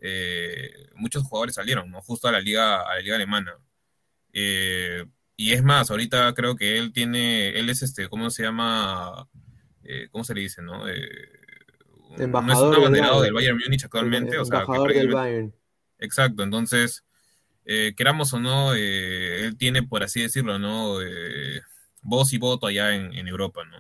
eh, 0.01 0.71
muchos 0.95 1.25
jugadores 1.25 1.57
salieron, 1.57 1.91
¿no? 1.91 2.01
Justo 2.01 2.27
a 2.27 2.33
la 2.33 2.41
liga, 2.41 2.81
a 2.81 2.95
la 2.95 3.01
liga 3.03 3.17
alemana. 3.17 3.53
Eh, 4.33 5.05
y 5.37 5.53
es 5.53 5.63
más, 5.63 5.91
ahorita 5.91 6.33
creo 6.33 6.57
que 6.57 6.79
él 6.79 6.91
tiene, 6.95 7.51
él 7.51 7.69
es 7.69 7.83
este, 7.83 8.09
¿cómo 8.09 8.31
se 8.31 8.45
llama? 8.45 9.29
Eh, 9.85 10.09
¿Cómo 10.11 10.25
se 10.25 10.33
le 10.33 10.41
dice, 10.41 10.63
no? 10.63 10.89
Eh, 10.89 11.03
no 12.09 12.15
es 12.15 12.21
Embajador 12.23 12.71
un 12.71 12.77
abanderado 12.77 13.21
del 13.21 13.35
Bayern 13.35 13.59
Múnich 13.59 13.85
actualmente, 13.85 14.39
o 14.39 14.45
sea, 14.47 14.61
que 14.61 14.65
Embajador 14.65 14.95
del 14.95 15.09
Bayern. 15.11 15.55
Exacto, 15.99 16.43
entonces, 16.43 17.05
queramos 17.95 18.33
o 18.33 18.41
no, 18.41 18.73
él 18.73 19.55
tiene, 19.59 19.83
por 19.83 20.03
así 20.03 20.23
decirlo, 20.23 20.59
¿no? 20.59 20.97
Voz 22.07 22.33
y 22.33 22.39
voto 22.39 22.67
allá 22.67 22.95
en, 22.95 23.13
en 23.15 23.29
Europa, 23.29 23.63
¿no? 23.65 23.79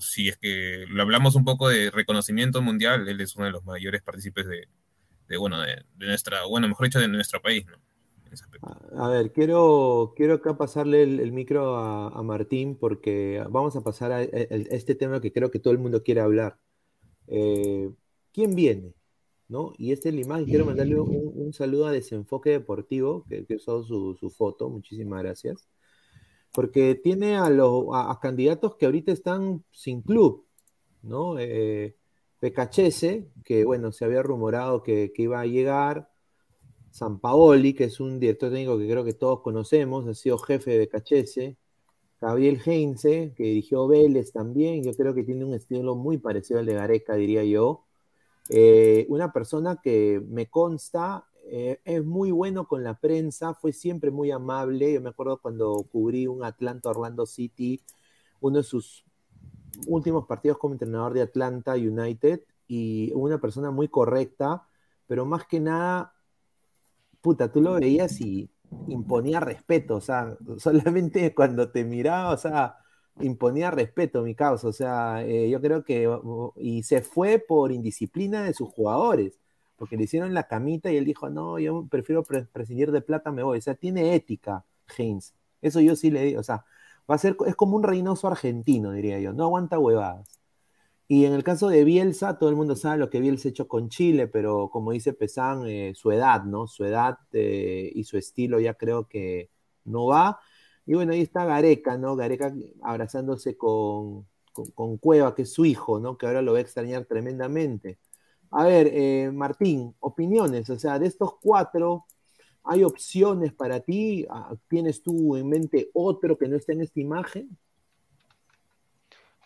Si 0.00 0.28
es 0.28 0.36
que 0.38 0.86
lo 0.88 1.02
hablamos 1.02 1.34
un 1.36 1.44
poco 1.44 1.68
de 1.68 1.90
reconocimiento 1.90 2.62
mundial, 2.62 3.08
él 3.08 3.20
es 3.20 3.36
uno 3.36 3.46
de 3.46 3.52
los 3.52 3.64
mayores 3.64 4.02
partícipes 4.02 4.46
de, 4.46 4.68
de, 5.28 5.36
bueno, 5.38 5.60
de, 5.62 5.84
nuestra, 5.98 6.44
bueno, 6.46 6.68
mejor 6.68 6.86
dicho, 6.86 7.00
de 7.00 7.08
nuestro 7.08 7.42
país, 7.42 7.66
¿no? 7.66 7.78
A 8.92 9.08
ver, 9.08 9.32
quiero, 9.32 10.12
quiero 10.16 10.34
acá 10.34 10.56
pasarle 10.56 11.02
el, 11.02 11.18
el 11.20 11.32
micro 11.32 11.76
a, 11.76 12.08
a 12.08 12.22
Martín 12.22 12.76
porque 12.78 13.42
vamos 13.50 13.74
a 13.76 13.80
pasar 13.82 14.12
a, 14.12 14.18
a- 14.18 14.20
a 14.20 14.24
este 14.30 14.94
tema 14.94 15.20
que 15.20 15.32
creo 15.32 15.50
que 15.50 15.58
todo 15.58 15.72
el 15.72 15.78
mundo 15.80 16.02
quiere 16.02 16.20
hablar. 16.20 16.58
eh, 17.28 17.90
¿quién 18.32 18.54
viene? 18.56 18.94
¿No? 19.48 19.74
Y 19.78 19.92
esta 19.92 20.08
es 20.10 20.14
la 20.16 20.22
imagen, 20.22 20.46
quiero 20.48 20.66
mandarle 20.66 21.00
un, 21.00 21.32
un 21.34 21.52
saludo 21.54 21.86
a 21.86 21.92
Desenfoque 21.92 22.50
Deportivo, 22.50 23.26
que, 23.28 23.46
que 23.46 23.56
usó 23.56 23.82
su, 23.84 24.16
su 24.16 24.30
foto, 24.30 24.70
muchísimas 24.70 25.22
gracias, 25.22 25.68
porque 26.52 26.94
tiene 26.94 27.36
a, 27.36 27.48
los, 27.50 27.86
a, 27.92 28.18
candidatos 28.20 28.76
que 28.76 28.86
ahorita 28.86 29.12
están 29.12 29.64
sin 29.72 30.02
club, 30.02 30.44
¿no? 31.02 31.38
Eh, 31.38 31.96
que 33.44 33.64
bueno, 33.64 33.92
se 33.92 34.04
había 34.04 34.22
rumorado 34.22 34.82
que, 34.82 35.12
que 35.14 35.22
iba 35.22 35.40
a 35.40 35.46
llegar, 35.46 36.10
San 36.90 37.20
Paoli, 37.20 37.72
que 37.72 37.84
es 37.84 38.00
un 38.00 38.18
director 38.20 38.50
técnico 38.50 38.78
que 38.78 38.88
creo 38.88 39.04
que 39.04 39.14
todos 39.14 39.40
conocemos, 39.40 40.06
ha 40.06 40.14
sido 40.14 40.38
jefe 40.38 40.76
de 40.78 40.88
Cachese, 40.88 41.56
Gabriel 42.20 42.60
Heinze, 42.64 43.32
que 43.34 43.42
dirigió 43.44 43.88
Vélez 43.88 44.32
también, 44.32 44.84
yo 44.84 44.92
creo 44.92 45.14
que 45.14 45.24
tiene 45.24 45.44
un 45.44 45.54
estilo 45.54 45.96
muy 45.96 46.18
parecido 46.18 46.60
al 46.60 46.66
de 46.66 46.74
Gareca, 46.74 47.14
diría 47.14 47.42
yo. 47.44 47.84
Eh, 48.48 49.06
una 49.08 49.32
persona 49.32 49.80
que 49.82 50.22
me 50.28 50.48
consta 50.48 51.24
eh, 51.44 51.80
es 51.84 52.04
muy 52.04 52.30
bueno 52.30 52.66
con 52.66 52.84
la 52.84 52.98
prensa, 52.98 53.54
fue 53.54 53.72
siempre 53.72 54.10
muy 54.10 54.30
amable. 54.30 54.92
Yo 54.92 55.00
me 55.00 55.10
acuerdo 55.10 55.40
cuando 55.40 55.86
cubrí 55.90 56.26
un 56.26 56.44
Atlanta 56.44 56.90
Orlando 56.90 57.26
City, 57.26 57.82
uno 58.40 58.58
de 58.58 58.64
sus 58.64 59.04
últimos 59.86 60.26
partidos 60.26 60.58
como 60.58 60.74
entrenador 60.74 61.14
de 61.14 61.22
Atlanta 61.22 61.74
United, 61.74 62.42
y 62.72 63.12
una 63.14 63.38
persona 63.38 63.70
muy 63.70 63.88
correcta, 63.88 64.66
pero 65.06 65.26
más 65.26 65.46
que 65.46 65.60
nada, 65.60 66.14
puta, 67.20 67.52
tú 67.52 67.60
lo 67.60 67.74
veías 67.74 68.18
y 68.20 68.50
imponía 68.88 69.40
respeto, 69.40 69.96
o 69.96 70.00
sea, 70.00 70.36
solamente 70.58 71.34
cuando 71.34 71.70
te 71.70 71.84
miraba, 71.84 72.32
o 72.32 72.36
sea, 72.38 72.76
imponía 73.20 73.70
respeto, 73.70 74.22
mi 74.22 74.34
causa, 74.34 74.68
o 74.68 74.72
sea, 74.72 75.22
eh, 75.22 75.50
yo 75.50 75.60
creo 75.60 75.84
que, 75.84 76.08
y 76.56 76.82
se 76.82 77.02
fue 77.02 77.38
por 77.38 77.72
indisciplina 77.72 78.44
de 78.44 78.54
sus 78.54 78.70
jugadores, 78.70 79.38
porque 79.76 79.96
le 79.96 80.04
hicieron 80.04 80.34
la 80.34 80.48
camita 80.48 80.90
y 80.92 80.96
él 80.96 81.04
dijo, 81.04 81.30
no, 81.30 81.58
yo 81.58 81.86
prefiero 81.88 82.22
pre 82.24 82.44
prescindir 82.44 82.92
de 82.92 83.02
plata, 83.02 83.32
me 83.32 83.42
voy, 83.42 83.58
o 83.58 83.62
sea, 83.62 83.74
tiene 83.74 84.14
ética, 84.14 84.64
Haynes, 84.98 85.34
eso 85.60 85.80
yo 85.80 85.96
sí 85.96 86.10
le 86.10 86.24
digo, 86.24 86.40
o 86.40 86.42
sea, 86.44 86.64
va 87.10 87.14
a 87.16 87.18
ser, 87.18 87.36
es 87.46 87.56
como 87.56 87.76
un 87.76 87.82
reinoso 87.82 88.28
argentino, 88.28 88.92
diría 88.92 89.20
yo, 89.20 89.32
no 89.32 89.44
aguanta 89.44 89.78
huevadas. 89.78 90.42
Y 91.08 91.26
en 91.26 91.34
el 91.34 91.44
caso 91.44 91.68
de 91.68 91.84
Bielsa, 91.84 92.38
todo 92.38 92.48
el 92.48 92.56
mundo 92.56 92.74
sabe 92.74 92.96
lo 92.98 93.10
que 93.10 93.20
Bielsa 93.20 93.48
ha 93.48 93.50
hecho 93.50 93.68
con 93.68 93.90
Chile, 93.90 94.28
pero 94.28 94.70
como 94.70 94.92
dice 94.92 95.12
Pesán, 95.12 95.66
eh, 95.66 95.92
su 95.94 96.10
edad, 96.10 96.44
¿no? 96.44 96.66
Su 96.66 96.84
edad 96.86 97.18
eh, 97.32 97.90
y 97.94 98.04
su 98.04 98.16
estilo 98.16 98.60
ya 98.60 98.74
creo 98.74 99.08
que 99.08 99.50
no 99.84 100.06
va. 100.06 100.40
Y 100.86 100.94
bueno, 100.94 101.12
ahí 101.12 101.20
está 101.20 101.44
Gareca, 101.44 101.98
¿no? 101.98 102.16
Gareca 102.16 102.54
abrazándose 102.82 103.58
con, 103.58 104.26
con, 104.54 104.70
con 104.70 104.96
Cueva, 104.96 105.34
que 105.34 105.42
es 105.42 105.52
su 105.52 105.66
hijo, 105.66 106.00
¿no? 106.00 106.16
Que 106.16 106.26
ahora 106.26 106.40
lo 106.42 106.52
va 106.52 106.58
a 106.58 106.62
extrañar 106.62 107.04
tremendamente. 107.04 107.98
A 108.52 108.64
ver, 108.64 108.90
eh, 108.92 109.30
Martín, 109.32 109.94
opiniones, 110.00 110.68
o 110.68 110.78
sea, 110.78 110.98
de 110.98 111.06
estos 111.06 111.36
cuatro, 111.40 112.04
¿hay 112.64 112.84
opciones 112.84 113.54
para 113.54 113.80
ti? 113.80 114.26
Ah, 114.28 114.54
¿Tienes 114.68 115.02
tú 115.02 115.36
en 115.36 115.48
mente 115.48 115.88
otro 115.94 116.36
que 116.36 116.48
no 116.48 116.56
esté 116.56 116.74
en 116.74 116.82
esta 116.82 117.00
imagen? 117.00 117.56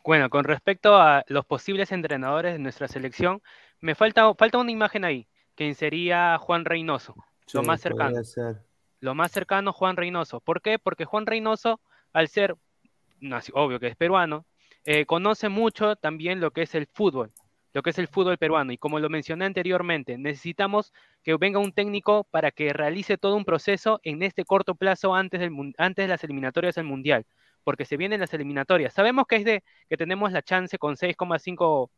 Bueno, 0.04 0.28
con 0.28 0.44
respecto 0.44 0.96
a 0.96 1.24
los 1.28 1.46
posibles 1.46 1.92
entrenadores 1.92 2.54
de 2.54 2.58
nuestra 2.58 2.88
selección, 2.88 3.42
me 3.80 3.94
falta, 3.94 4.34
falta 4.34 4.58
una 4.58 4.72
imagen 4.72 5.04
ahí, 5.04 5.28
que 5.54 5.72
sería 5.74 6.38
Juan 6.38 6.64
Reynoso, 6.64 7.14
Sí, 7.46 7.58
lo 7.58 7.62
más 7.62 7.80
cercano. 7.80 8.24
ser. 8.24 8.56
Lo 8.98 9.14
más 9.14 9.30
cercano, 9.30 9.72
Juan 9.72 9.96
Reynoso. 9.96 10.40
¿Por 10.40 10.62
qué? 10.62 10.80
Porque 10.80 11.04
Juan 11.04 11.26
Reynoso, 11.26 11.80
al 12.12 12.28
ser, 12.28 12.56
obvio 13.52 13.78
que 13.78 13.86
es 13.86 13.96
peruano, 13.96 14.46
eh, 14.84 15.06
conoce 15.06 15.48
mucho 15.48 15.94
también 15.94 16.40
lo 16.40 16.50
que 16.50 16.62
es 16.62 16.74
el 16.74 16.86
fútbol, 16.86 17.32
lo 17.76 17.82
que 17.82 17.90
es 17.90 17.98
el 17.98 18.08
fútbol 18.08 18.38
peruano. 18.38 18.72
Y 18.72 18.78
como 18.78 18.98
lo 19.00 19.10
mencioné 19.10 19.44
anteriormente, 19.44 20.16
necesitamos 20.16 20.94
que 21.22 21.36
venga 21.36 21.58
un 21.58 21.72
técnico 21.72 22.24
para 22.30 22.50
que 22.50 22.72
realice 22.72 23.18
todo 23.18 23.36
un 23.36 23.44
proceso 23.44 24.00
en 24.02 24.22
este 24.22 24.46
corto 24.46 24.76
plazo 24.76 25.14
antes, 25.14 25.40
del, 25.40 25.52
antes 25.76 26.04
de 26.04 26.08
las 26.08 26.24
eliminatorias 26.24 26.76
del 26.76 26.86
Mundial, 26.86 27.26
porque 27.64 27.84
se 27.84 27.98
vienen 27.98 28.20
las 28.20 28.32
eliminatorias. 28.32 28.94
Sabemos 28.94 29.26
que 29.26 29.36
es 29.36 29.44
de 29.44 29.62
que 29.90 29.98
tenemos 29.98 30.32
la 30.32 30.40
chance 30.40 30.78
con 30.78 30.96
6,5 30.96 31.90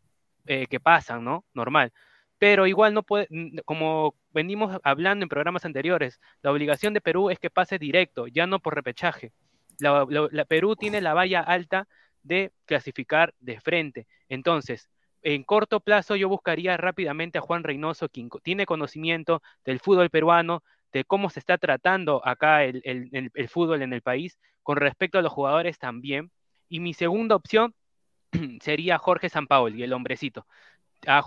eh, 0.47 0.67
que 0.67 0.81
pasan, 0.81 1.23
¿no? 1.23 1.45
Normal. 1.55 1.93
Pero 2.39 2.67
igual 2.67 2.93
no 2.93 3.05
puede, 3.05 3.29
como 3.65 4.17
venimos 4.31 4.81
hablando 4.83 5.23
en 5.23 5.29
programas 5.29 5.65
anteriores, 5.65 6.19
la 6.43 6.51
obligación 6.51 6.93
de 6.93 7.01
Perú 7.01 7.31
es 7.31 7.39
que 7.39 7.51
pase 7.51 7.79
directo, 7.79 8.27
ya 8.27 8.49
no 8.49 8.59
por 8.59 8.75
repechaje. 8.75 9.31
La 9.79 10.45
Perú 10.49 10.75
tiene 10.75 11.01
la 11.01 11.15
valla 11.15 11.39
alta 11.41 11.87
de 12.25 12.51
clasificar 12.67 13.33
de 13.39 13.61
frente. 13.61 14.09
Entonces, 14.29 14.89
en 15.23 15.43
corto 15.45 15.81
plazo 15.81 16.17
yo 16.17 16.29
buscaría 16.29 16.77
rápidamente 16.77 17.39
a 17.39 17.41
Juan 17.41 17.65
Reynoso, 17.65 18.09
quien 18.09 18.29
tiene 18.43 18.67
conocimiento 18.67 19.43
del 19.65 19.81
fútbol 19.81 20.11
peruano, 20.11 20.63
de 20.93 21.05
cómo 21.05 21.31
se 21.31 21.41
está 21.41 21.59
tratando 21.59 22.27
acá 22.27 22.65
el 22.65 23.49
fútbol 23.49 23.83
en 23.83 23.93
el 23.93 24.03
país, 24.03 24.39
con 24.63 24.77
respecto 24.77 25.19
a 25.19 25.23
los 25.23 25.33
jugadores 25.33 25.79
también. 25.79 26.31
Y 26.69 26.81
mi 26.81 26.95
segunda 26.95 27.37
opción 27.37 27.75
sería 28.61 28.99
Jorge 28.99 29.29
Sampaoli, 29.29 29.83
el 29.83 29.93
hombrecito 29.93 30.47
ha, 31.07 31.23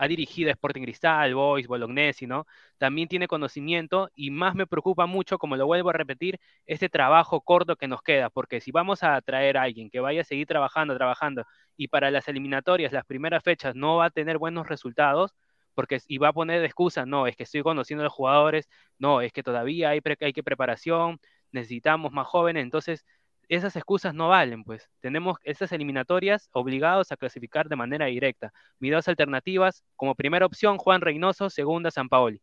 ha- 0.00 0.06
dirigido 0.08 0.48
a 0.50 0.52
Sporting 0.52 0.82
Cristal, 0.82 1.34
Boys, 1.34 1.66
Bolognesi, 1.66 2.26
¿no? 2.26 2.46
También 2.78 3.08
tiene 3.08 3.28
conocimiento 3.28 4.10
y 4.14 4.30
más 4.30 4.54
me 4.54 4.66
preocupa 4.66 5.06
mucho, 5.06 5.38
como 5.38 5.56
lo 5.56 5.66
vuelvo 5.66 5.90
a 5.90 5.92
repetir, 5.92 6.38
este 6.66 6.88
trabajo 6.88 7.40
corto 7.40 7.76
que 7.76 7.88
nos 7.88 8.02
queda, 8.02 8.30
porque 8.30 8.60
si 8.60 8.70
vamos 8.72 9.02
a 9.02 9.20
traer 9.22 9.56
a 9.58 9.62
alguien 9.62 9.90
que 9.90 10.00
vaya 10.00 10.22
a 10.22 10.24
seguir 10.24 10.46
trabajando, 10.46 10.96
trabajando, 10.96 11.44
y 11.76 11.88
para 11.88 12.10
las 12.10 12.28
eliminatorias, 12.28 12.92
las 12.92 13.04
primeras 13.04 13.42
fechas, 13.42 13.74
no 13.74 13.96
va 13.96 14.06
a 14.06 14.10
tener 14.10 14.38
buenos 14.38 14.68
resultados, 14.68 15.32
porque 15.74 15.98
y 16.08 16.18
va 16.18 16.28
a 16.28 16.32
poner 16.32 16.60
de 16.60 16.66
excusa, 16.66 17.04
no, 17.06 17.26
es 17.26 17.36
que 17.36 17.42
estoy 17.44 17.62
conociendo 17.62 18.02
a 18.02 18.04
los 18.06 18.12
jugadores, 18.12 18.68
no, 18.98 19.20
es 19.20 19.32
que 19.32 19.42
todavía 19.42 19.90
hay, 19.90 20.00
hay 20.20 20.32
que 20.32 20.42
preparación, 20.42 21.18
necesitamos 21.52 22.12
más 22.12 22.26
jóvenes, 22.26 22.62
entonces 22.62 23.04
esas 23.48 23.76
excusas 23.76 24.14
no 24.14 24.28
valen, 24.28 24.64
pues. 24.64 24.88
Tenemos 25.00 25.38
esas 25.42 25.72
eliminatorias 25.72 26.48
obligados 26.52 27.12
a 27.12 27.16
clasificar 27.16 27.68
de 27.68 27.76
manera 27.76 28.06
directa. 28.06 28.52
Mis 28.78 28.92
dos 28.92 29.08
alternativas, 29.08 29.84
como 29.94 30.14
primera 30.14 30.46
opción, 30.46 30.78
Juan 30.78 31.00
Reynoso, 31.00 31.50
segunda, 31.50 31.90
San 31.90 32.08
Paoli. 32.08 32.40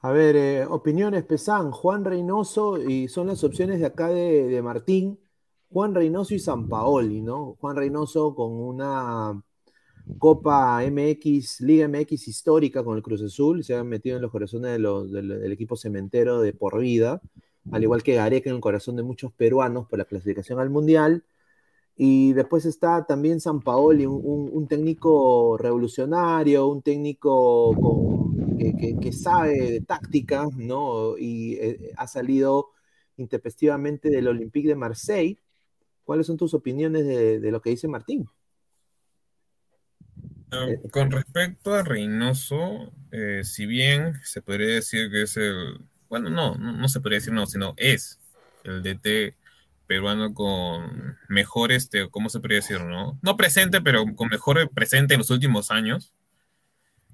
A 0.00 0.12
ver, 0.12 0.36
eh, 0.36 0.66
opiniones, 0.66 1.24
Pesán, 1.24 1.70
Juan 1.70 2.04
Reynoso, 2.04 2.78
y 2.80 3.08
son 3.08 3.26
las 3.28 3.42
opciones 3.42 3.80
de 3.80 3.86
acá 3.86 4.08
de, 4.08 4.46
de 4.46 4.62
Martín, 4.62 5.18
Juan 5.70 5.94
Reynoso 5.94 6.34
y 6.34 6.38
San 6.38 6.68
Paoli, 6.68 7.22
¿no? 7.22 7.56
Juan 7.60 7.76
Reynoso 7.76 8.34
con 8.34 8.52
una 8.52 9.42
Copa 10.18 10.82
MX, 10.84 11.60
Liga 11.62 11.88
MX 11.88 12.28
histórica 12.28 12.84
con 12.84 12.96
el 12.96 13.02
Cruz 13.02 13.22
Azul, 13.22 13.64
se 13.64 13.74
ha 13.74 13.82
metido 13.82 14.16
en 14.16 14.22
los 14.22 14.30
corazones 14.30 14.80
del 14.80 15.52
equipo 15.52 15.76
cementero 15.76 16.40
de 16.40 16.52
por 16.52 16.78
vida, 16.78 17.20
al 17.70 17.82
igual 17.82 18.02
que 18.02 18.14
Gareca 18.14 18.50
en 18.50 18.56
el 18.56 18.62
corazón 18.62 18.96
de 18.96 19.02
muchos 19.02 19.32
peruanos 19.32 19.86
por 19.88 19.98
la 19.98 20.04
clasificación 20.06 20.60
al 20.60 20.70
Mundial. 20.70 21.24
Y 21.96 22.32
después 22.34 22.66
está 22.66 23.06
también 23.06 23.40
San 23.40 23.62
Paoli, 23.62 24.06
un, 24.06 24.20
un- 24.24 24.50
un 24.52 24.68
técnico 24.68 25.56
revolucionario, 25.58 26.66
un 26.68 26.82
técnico 26.82 27.78
con- 27.80 28.54
que, 28.58 28.74
que- 28.76 28.98
que 28.98 29.12
sabe 29.12 29.52
de 29.72 29.80
táctica, 29.82 30.46
¿no? 30.56 31.16
Y 31.18 31.54
eh, 31.56 31.92
ha 31.96 32.06
salido 32.08 32.70
intempestivamente 33.16 34.10
del 34.10 34.28
Olympique 34.28 34.68
de 34.68 34.76
Marseille. 34.76 35.38
¿Cuáles 36.04 36.26
son 36.26 36.36
tus 36.38 36.54
opiniones 36.54 37.06
de, 37.06 37.40
de 37.40 37.50
lo 37.52 37.60
que 37.62 37.70
dice 37.70 37.88
Martín? 37.88 38.26
Ah, 40.50 40.66
Con 40.92 41.10
respecto 41.10 41.74
a 41.74 41.82
Reynoso, 41.82 42.92
eh, 43.10 43.42
si 43.44 43.66
bien 43.66 44.14
se 44.22 44.42
podría 44.42 44.76
decir 44.76 45.10
que 45.10 45.22
es 45.22 45.36
el, 45.36 45.80
bueno, 46.20 46.30
no, 46.30 46.54
no, 46.56 46.88
se 46.88 47.00
podría 47.00 47.18
decir 47.18 47.32
no, 47.32 47.46
sino 47.46 47.74
es 47.76 48.18
el 48.64 48.82
DT 48.82 49.34
peruano 49.86 50.34
con 50.34 51.16
mejor, 51.28 51.72
este, 51.72 52.08
¿cómo 52.10 52.28
se 52.28 52.40
podría 52.40 52.56
decir, 52.58 52.80
no? 52.82 53.18
No 53.22 53.36
presente, 53.36 53.80
pero 53.80 54.04
con 54.16 54.28
mejor 54.28 54.68
presente 54.70 55.14
en 55.14 55.18
los 55.20 55.30
últimos 55.30 55.70
años. 55.70 56.12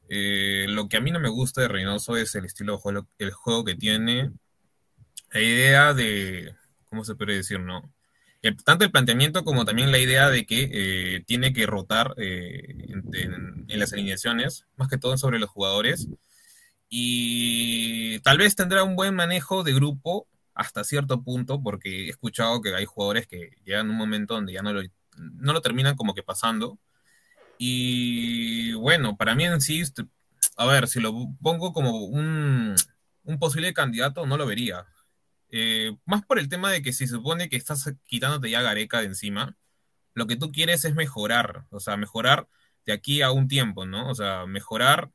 Eh, 0.08 0.66
lo 0.68 0.88
que 0.88 0.96
a 0.98 1.00
mí 1.00 1.10
no 1.10 1.20
me 1.20 1.28
gusta 1.30 1.62
de 1.62 1.68
Reynoso 1.68 2.16
es 2.16 2.34
el 2.34 2.44
estilo 2.44 2.74
de 2.74 2.78
juego, 2.78 3.08
el 3.18 3.30
juego 3.32 3.64
que 3.64 3.74
tiene, 3.76 4.30
la 5.32 5.40
idea 5.40 5.94
de, 5.94 6.54
¿cómo 6.86 7.04
se 7.04 7.14
podría 7.14 7.36
decir, 7.36 7.60
no? 7.60 7.92
El- 8.42 8.56
tanto 8.64 8.84
el 8.84 8.90
planteamiento 8.90 9.44
como 9.44 9.64
también 9.64 9.92
la 9.92 9.98
idea 9.98 10.28
de 10.30 10.44
que 10.46 10.68
eh, 10.72 11.24
tiene 11.26 11.52
que 11.52 11.66
rotar 11.66 12.14
eh, 12.18 12.62
en, 12.88 13.04
en- 13.14 13.64
en 13.68 13.78
las 13.80 13.92
alineaciones, 13.92 14.66
más 14.76 14.88
que 14.88 14.98
todo 14.98 15.16
sobre 15.16 15.38
los 15.38 15.48
jugadores. 15.50 16.08
Y 16.94 18.18
tal 18.18 18.36
vez 18.36 18.54
tendrá 18.54 18.84
un 18.84 18.96
buen 18.96 19.14
manejo 19.14 19.62
de 19.64 19.72
grupo 19.72 20.28
hasta 20.52 20.84
cierto 20.84 21.22
punto, 21.22 21.62
porque 21.62 22.04
he 22.04 22.08
escuchado 22.10 22.60
que 22.60 22.74
hay 22.74 22.84
jugadores 22.84 23.26
que 23.26 23.56
llegan 23.64 23.86
a 23.88 23.90
un 23.92 23.96
momento 23.96 24.34
donde 24.34 24.52
ya 24.52 24.60
no 24.60 24.74
lo, 24.74 24.82
no 25.16 25.54
lo 25.54 25.62
terminan 25.62 25.96
como 25.96 26.14
que 26.14 26.22
pasando. 26.22 26.78
Y 27.56 28.74
bueno, 28.74 29.16
para 29.16 29.34
mí 29.34 29.46
en 29.46 29.62
sí, 29.62 29.80
este, 29.80 30.04
a 30.58 30.66
ver, 30.66 30.86
si 30.86 31.00
lo 31.00 31.14
pongo 31.40 31.72
como 31.72 31.96
un, 32.04 32.74
un 33.24 33.38
posible 33.38 33.72
candidato, 33.72 34.26
no 34.26 34.36
lo 34.36 34.44
vería. 34.44 34.84
Eh, 35.48 35.96
más 36.04 36.22
por 36.26 36.38
el 36.38 36.50
tema 36.50 36.70
de 36.70 36.82
que 36.82 36.92
si 36.92 37.06
supone 37.06 37.48
que 37.48 37.56
estás 37.56 37.90
quitándote 38.04 38.50
ya 38.50 38.60
Gareca 38.60 39.00
de 39.00 39.06
encima, 39.06 39.56
lo 40.12 40.26
que 40.26 40.36
tú 40.36 40.52
quieres 40.52 40.84
es 40.84 40.94
mejorar, 40.94 41.64
o 41.70 41.80
sea, 41.80 41.96
mejorar 41.96 42.48
de 42.84 42.92
aquí 42.92 43.22
a 43.22 43.30
un 43.30 43.48
tiempo, 43.48 43.86
¿no? 43.86 44.10
O 44.10 44.14
sea, 44.14 44.44
mejorar 44.44 45.10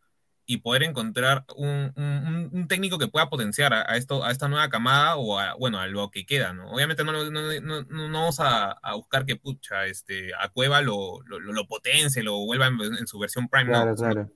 y 0.48 0.58
poder 0.60 0.84
encontrar 0.84 1.46
un, 1.58 1.94
un- 1.98 2.50
un 2.54 2.68
técnico 2.70 2.98
que 3.00 3.10
pueda 3.10 3.30
potenciar 3.30 3.74
a, 3.74 3.82
a 3.92 3.98
esto, 3.98 4.24
a 4.26 4.32
esta 4.32 4.48
nueva 4.50 4.70
camada 4.70 5.18
o 5.18 5.40
a, 5.40 5.56
bueno, 5.56 5.80
a 5.80 5.88
lo 5.88 6.10
que 6.12 6.26
queda, 6.26 6.54
¿no? 6.54 6.72
Obviamente 6.72 7.04
no, 7.06 7.12
no, 7.14 7.30
no, 7.32 7.62
no- 7.62 7.84
no 8.10 8.20
vamos 8.20 8.40
a, 8.40 8.72
a 8.72 8.96
buscar 8.96 9.26
que, 9.26 9.36
pucha, 9.38 9.86
este, 9.88 10.32
a 10.40 10.50
Cueva 10.50 10.82
lo, 10.82 11.22
lo, 11.28 11.40
lo- 11.40 11.68
potencie, 11.68 12.24
lo 12.24 12.38
vuelva 12.46 12.68
en, 12.68 12.80
en 12.82 13.08
su 13.08 13.20
versión 13.20 13.50
prime, 13.50 13.72
Claro, 13.72 13.96
claro. 13.96 14.32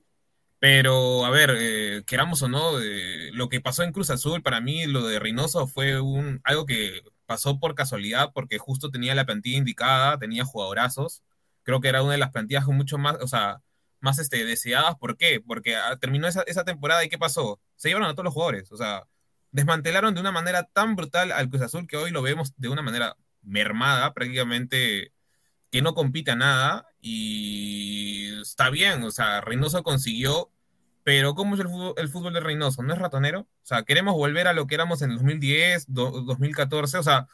pero, 0.58 1.24
a 1.24 1.30
ver, 1.30 1.50
eh, 1.58 2.04
queramos 2.06 2.40
o 2.42 2.48
no, 2.48 2.80
eh, 2.80 3.30
lo 3.32 3.48
que 3.48 3.60
pasó 3.60 3.82
en 3.82 3.92
Cruz 3.92 4.10
Azul, 4.10 4.42
para 4.42 4.60
mí 4.60 4.86
lo 4.86 5.06
de 5.06 5.18
Reynoso 5.18 5.66
fue 5.66 6.00
un, 6.00 6.40
algo 6.44 6.66
que 6.66 7.02
pasó 7.26 7.58
por 7.58 7.74
casualidad, 7.74 8.30
porque 8.32 8.58
justo 8.58 8.90
tenía 8.90 9.14
la 9.16 9.26
plantilla 9.26 9.58
indicada, 9.58 10.18
tenía 10.18 10.44
jugadorazos. 10.44 11.22
Creo 11.64 11.80
que 11.80 11.88
era 11.88 12.02
una 12.02 12.12
de 12.12 12.18
las 12.18 12.30
plantillas 12.30 12.64
con 12.64 12.76
mucho 12.76 12.96
más, 12.98 13.16
o 13.20 13.26
sea, 13.26 13.60
más 14.02 14.18
este, 14.20 14.44
deseadas. 14.44 14.96
¿Por 14.96 15.16
qué? 15.16 15.40
Porque 15.46 15.76
ah, 15.76 15.96
terminó 16.00 16.28
esa, 16.28 16.42
esa 16.46 16.64
temporada 16.64 17.04
y 17.04 17.08
¿qué 17.10 17.18
pasó? 17.18 17.60
Se 17.76 17.88
llevaron 17.88 18.10
a 18.10 18.14
todos 18.14 18.24
los 18.26 18.34
jugadores. 18.34 18.72
O 18.72 18.76
sea, 18.78 19.04
desmantelaron 19.52 20.14
de 20.14 20.20
una 20.20 20.32
manera 20.32 20.64
tan 20.64 20.96
brutal 20.96 21.32
al 21.32 21.48
Cruz 21.50 21.62
Azul 21.62 21.86
que 21.86 21.96
hoy 21.96 22.10
lo 22.12 22.22
vemos 22.22 22.54
de 22.58 22.68
una 22.68 22.82
manera 22.82 23.16
mermada, 23.42 24.14
prácticamente 24.14 25.12
que 25.70 25.82
no 25.82 25.94
compite 25.94 26.32
a 26.32 26.36
nada 26.36 26.86
y 27.00 28.40
está 28.40 28.70
bien, 28.70 29.02
o 29.04 29.10
sea, 29.10 29.40
Reynoso 29.40 29.82
consiguió, 29.82 30.50
pero 31.04 31.34
¿cómo 31.34 31.54
es 31.54 31.60
el 31.62 31.68
fútbol, 31.68 31.94
el 31.96 32.08
fútbol 32.08 32.34
de 32.34 32.40
Reynoso? 32.40 32.82
¿No 32.82 32.92
es 32.92 32.98
ratonero? 32.98 33.40
O 33.42 33.48
sea, 33.66 33.82
queremos 33.84 34.14
volver 34.14 34.48
a 34.48 34.52
lo 34.52 34.66
que 34.66 34.74
éramos 34.76 35.02
en 35.02 35.10
el 35.12 35.16
2010, 35.16 35.86
do- 35.88 36.10
2014, 36.22 36.98
o 36.98 37.02
sea, 37.02 37.26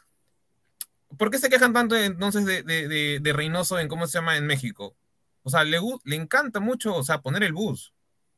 ¿por 1.17 1.29
qué 1.31 1.37
se 1.37 1.49
quejan 1.49 1.73
tanto 1.73 1.95
entonces 1.95 2.45
de, 2.45 2.63
de, 2.63 2.87
de- 2.87 3.19
de 3.19 3.33
Reynoso 3.33 3.79
en 3.79 3.87
cómo 3.87 4.07
se 4.07 4.17
llama 4.19 4.37
en 4.37 4.45
México? 4.47 4.95
O 5.43 5.49
sea, 5.49 5.63
le, 5.63 5.79
le 6.03 6.15
encanta 6.15 6.59
mucho, 6.59 6.95
o 6.95 7.03
sea, 7.03 7.21
poner 7.21 7.43
el 7.43 7.53
bus. 7.53 7.93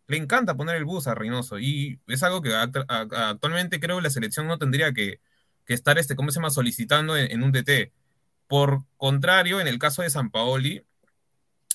Le 0.08 0.18
encanta 0.18 0.56
poner 0.56 0.76
el 0.76 0.86
bus 0.86 1.08
a 1.08 1.16
Reynoso 1.16 1.60
y 1.60 2.00
es 2.08 2.24
algo 2.24 2.42
que 2.42 2.54
actualmente 2.54 3.80
creo 3.80 3.98
que 3.98 4.04
la 4.04 4.10
selección 4.10 4.48
no 4.48 4.58
tendría 4.58 4.94
que, 4.94 5.20
estar, 5.68 5.98
este, 5.98 6.16
¿cómo 6.16 6.32
se 6.32 6.40
llama?, 6.40 6.50
solicitando 6.50 7.16
en, 7.18 7.44
un 7.44 7.52
DT. 7.52 7.94
Por 8.48 8.84
contrario, 8.98 9.62
en 9.62 9.68
el 9.68 9.80
caso 9.80 10.02
de 10.02 10.10
San 10.10 10.30
Paoli, 10.30 10.84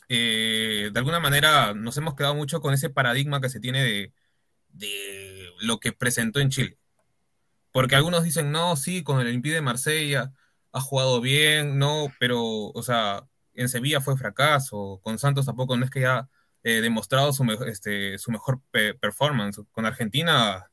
eh, 0.09 0.91
de 0.93 0.99
alguna 0.99 1.21
manera 1.21 1.75
nos 1.75 1.97
hemos 1.97 2.15
quedado 2.15 2.35
mucho 2.35 2.61
con 2.61 2.75
ese 2.75 2.91
paradigma 2.91 3.41
que 3.41 3.49
se 3.49 3.61
tiene 3.61 3.83
de, 3.83 4.13
de 4.69 5.51
lo 5.61 5.81
que 5.81 5.93
presentó 5.93 6.41
en 6.41 6.51
Chile. 6.51 6.79
Porque 7.73 7.97
algunos 7.97 8.25
dicen, 8.25 8.53
no, 8.53 8.77
sí, 8.77 9.03
con 9.03 9.21
el 9.21 9.27
Olympique 9.29 9.55
de 9.55 9.63
Marsella 9.63 10.33
ha 10.73 10.81
jugado 10.81 11.21
bien, 11.21 11.79
no, 11.79 12.13
pero, 12.19 12.43
o 12.43 12.83
sea, 12.83 13.27
en 13.57 13.69
Sevilla 13.69 14.01
fue 14.01 14.17
fracaso, 14.17 15.01
con 15.03 15.19
Santos 15.19 15.47
tampoco 15.47 15.77
no 15.77 15.85
es 15.85 15.91
que 15.91 16.01
haya 16.01 16.29
eh, 16.63 16.81
demostrado 16.81 17.33
su, 17.33 17.45
este, 17.67 18.17
mejor 18.29 18.61
pe- 18.71 18.95
performance. 18.95 19.61
Con 19.73 19.87
Argentina, 19.87 20.71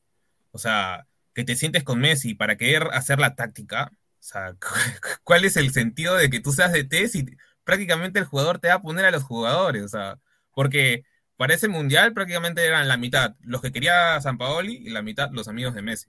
o 0.52 0.58
sea, 0.58 1.06
que 1.34 1.44
te 1.44 1.56
sientes 1.56 1.84
con 1.84 2.00
Messi 2.00 2.34
para 2.34 2.56
querer 2.56 2.88
hacer 2.92 3.18
la 3.20 3.34
táctica, 3.34 3.90
o 3.92 3.98
sea, 4.20 4.56
¿cuál 5.24 5.44
es 5.44 5.56
el 5.56 5.72
sentido 5.72 6.16
de 6.16 6.30
que 6.30 6.40
tú 6.40 6.52
seas 6.52 6.72
de 6.72 6.84
T 6.84 7.08
si 7.08 7.26
prácticamente 7.64 8.18
el 8.20 8.24
jugador 8.26 8.58
te 8.58 8.68
va 8.68 8.74
a 8.74 8.82
poner 8.82 9.04
a 9.04 9.10
los 9.10 9.22
jugadores? 9.24 9.82
O 9.84 9.88
sea, 9.88 10.18
porque 10.52 11.04
para 11.36 11.54
ese 11.54 11.68
mundial 11.68 12.12
prácticamente 12.14 12.64
eran 12.66 12.88
la 12.88 12.96
mitad 12.96 13.34
los 13.40 13.60
que 13.60 13.72
quería 13.72 14.20
San 14.20 14.38
Paoli 14.38 14.74
y 14.76 14.90
la 14.90 15.02
mitad 15.02 15.30
los 15.32 15.48
amigos 15.48 15.74
de 15.74 15.82
Messi. 15.82 16.08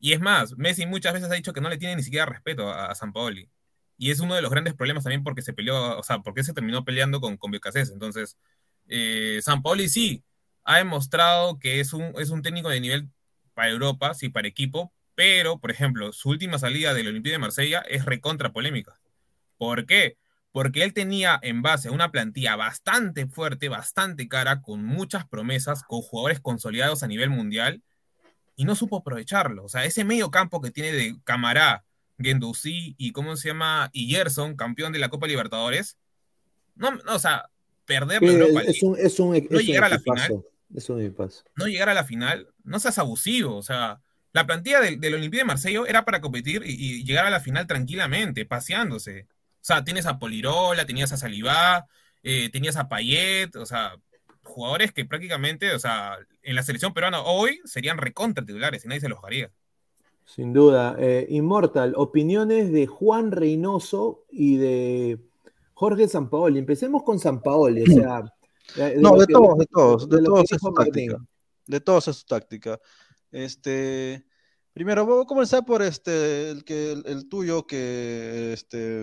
Y 0.00 0.12
es 0.12 0.20
más, 0.20 0.56
Messi 0.56 0.86
muchas 0.86 1.12
veces 1.14 1.30
ha 1.30 1.34
dicho 1.34 1.52
que 1.52 1.60
no 1.60 1.68
le 1.68 1.78
tiene 1.78 1.96
ni 1.96 2.02
siquiera 2.02 2.26
respeto 2.26 2.70
a, 2.70 2.86
a 2.86 2.94
San 2.94 3.12
Paoli. 3.12 3.48
Y 3.98 4.10
es 4.10 4.20
uno 4.20 4.34
de 4.34 4.42
los 4.42 4.50
grandes 4.50 4.74
problemas 4.74 5.04
también 5.04 5.24
porque 5.24 5.42
se 5.42 5.52
peleó, 5.52 5.98
o 5.98 6.02
sea, 6.02 6.20
porque 6.20 6.44
se 6.44 6.54
terminó 6.54 6.84
peleando 6.84 7.20
con, 7.20 7.36
con 7.36 7.50
Becasés. 7.50 7.90
Entonces, 7.90 8.38
eh, 8.86 9.40
San 9.42 9.62
Paoli 9.62 9.88
sí 9.88 10.24
ha 10.64 10.76
demostrado 10.78 11.58
que 11.58 11.80
es 11.80 11.92
un, 11.92 12.14
es 12.18 12.30
un 12.30 12.42
técnico 12.42 12.68
de 12.70 12.80
nivel 12.80 13.08
para 13.54 13.70
Europa, 13.70 14.14
sí, 14.14 14.28
para 14.28 14.48
equipo, 14.48 14.92
pero, 15.14 15.58
por 15.58 15.72
ejemplo, 15.72 16.12
su 16.12 16.28
última 16.28 16.58
salida 16.58 16.94
del 16.94 17.08
Olympique 17.08 17.32
de 17.32 17.38
Marsella 17.38 17.80
es 17.88 18.04
recontra 18.04 18.52
polémica. 18.52 19.00
¿Por 19.56 19.84
qué? 19.84 20.16
Porque 20.52 20.84
él 20.84 20.92
tenía 20.92 21.40
en 21.42 21.60
base 21.60 21.90
una 21.90 22.12
plantilla 22.12 22.54
bastante 22.54 23.26
fuerte, 23.26 23.68
bastante 23.68 24.28
cara, 24.28 24.62
con 24.62 24.84
muchas 24.84 25.26
promesas, 25.26 25.82
con 25.82 26.02
jugadores 26.02 26.38
consolidados 26.38 27.02
a 27.02 27.08
nivel 27.08 27.30
mundial, 27.30 27.82
y 28.54 28.64
no 28.64 28.76
supo 28.76 28.98
aprovecharlo. 28.98 29.64
O 29.64 29.68
sea, 29.68 29.84
ese 29.84 30.04
medio 30.04 30.30
campo 30.30 30.60
que 30.60 30.70
tiene 30.70 30.92
de 30.92 31.16
Camará, 31.24 31.84
Gendouzi 32.18 32.94
y 32.98 33.12
cómo 33.12 33.36
se 33.36 33.48
llama, 33.48 33.90
y 33.92 34.10
Gerson, 34.10 34.56
campeón 34.56 34.92
de 34.92 34.98
la 34.98 35.08
Copa 35.08 35.26
Libertadores, 35.26 35.96
no, 36.74 36.92
no 36.92 37.14
o 37.14 37.18
sea, 37.18 37.50
perder 37.84 38.22
la 38.22 38.32
Europa 38.32 38.62
Es 38.66 38.82
un, 38.82 38.96
es 38.98 39.18
un, 39.18 39.34
es 39.34 39.50
no 39.50 39.58
un 39.58 39.64
llegar 39.64 39.84
a 39.84 39.88
la 39.88 39.98
final. 39.98 40.44
Es 40.74 40.88
un 40.90 41.14
no 41.56 41.66
llegar 41.66 41.88
a 41.88 41.94
la 41.94 42.04
final, 42.04 42.48
no 42.62 42.78
seas 42.78 42.98
abusivo. 42.98 43.56
O 43.56 43.62
sea, 43.62 44.00
la 44.32 44.46
plantilla 44.46 44.80
del, 44.80 45.00
del 45.00 45.14
Olympique 45.14 45.42
de 45.42 45.46
Marsella 45.46 45.80
era 45.88 46.04
para 46.04 46.20
competir 46.20 46.62
y, 46.64 46.72
y 46.72 47.04
llegar 47.04 47.26
a 47.26 47.30
la 47.30 47.40
final 47.40 47.66
tranquilamente, 47.66 48.44
paseándose. 48.44 49.26
O 49.60 49.64
sea, 49.68 49.84
tienes 49.84 50.06
a 50.06 50.18
Polirola, 50.18 50.86
tenías 50.86 51.12
a 51.12 51.16
Salivá, 51.16 51.86
eh, 52.22 52.50
tenías 52.50 52.76
a 52.76 52.88
Payet, 52.88 53.56
o 53.56 53.66
sea, 53.66 53.96
jugadores 54.42 54.92
que 54.92 55.04
prácticamente, 55.04 55.72
o 55.74 55.78
sea, 55.78 56.18
en 56.42 56.54
la 56.54 56.62
selección 56.62 56.94
peruana 56.94 57.20
hoy 57.20 57.60
serían 57.64 57.98
recontra 57.98 58.44
titulares 58.44 58.84
y 58.84 58.88
nadie 58.88 59.00
se 59.00 59.08
los 59.08 59.22
haría. 59.24 59.50
Sin 60.28 60.52
duda. 60.52 60.94
Eh, 60.98 61.26
Immortal, 61.30 61.94
opiniones 61.96 62.70
de 62.70 62.86
Juan 62.86 63.32
Reynoso 63.32 64.26
y 64.30 64.56
de 64.58 65.18
Jorge 65.72 66.06
Sampaoli. 66.06 66.58
Empecemos 66.58 67.02
con 67.02 67.18
Sampaoli, 67.18 67.82
o 67.82 67.86
sea. 67.86 68.22
No, 68.98 69.16
de 69.16 69.26
que- 69.26 69.32
todos, 69.32 69.58
de 69.58 69.66
todos, 69.66 70.08
de 70.08 70.22
todos 70.22 70.52
es 70.52 70.60
su 70.60 70.72
táctica. 70.72 71.16
De 71.66 71.80
todos 71.80 72.08
es 72.08 72.16
su 72.16 72.26
táctica. 72.26 72.78
Este, 73.30 74.26
primero, 74.74 75.06
voy 75.06 75.22
a 75.22 75.26
comenzar 75.26 75.64
por 75.64 75.80
este, 75.82 76.50
el 76.50 76.62
que, 76.64 76.92
el, 76.92 77.02
el 77.06 77.28
tuyo, 77.28 77.66
que, 77.66 78.52
este, 78.52 79.02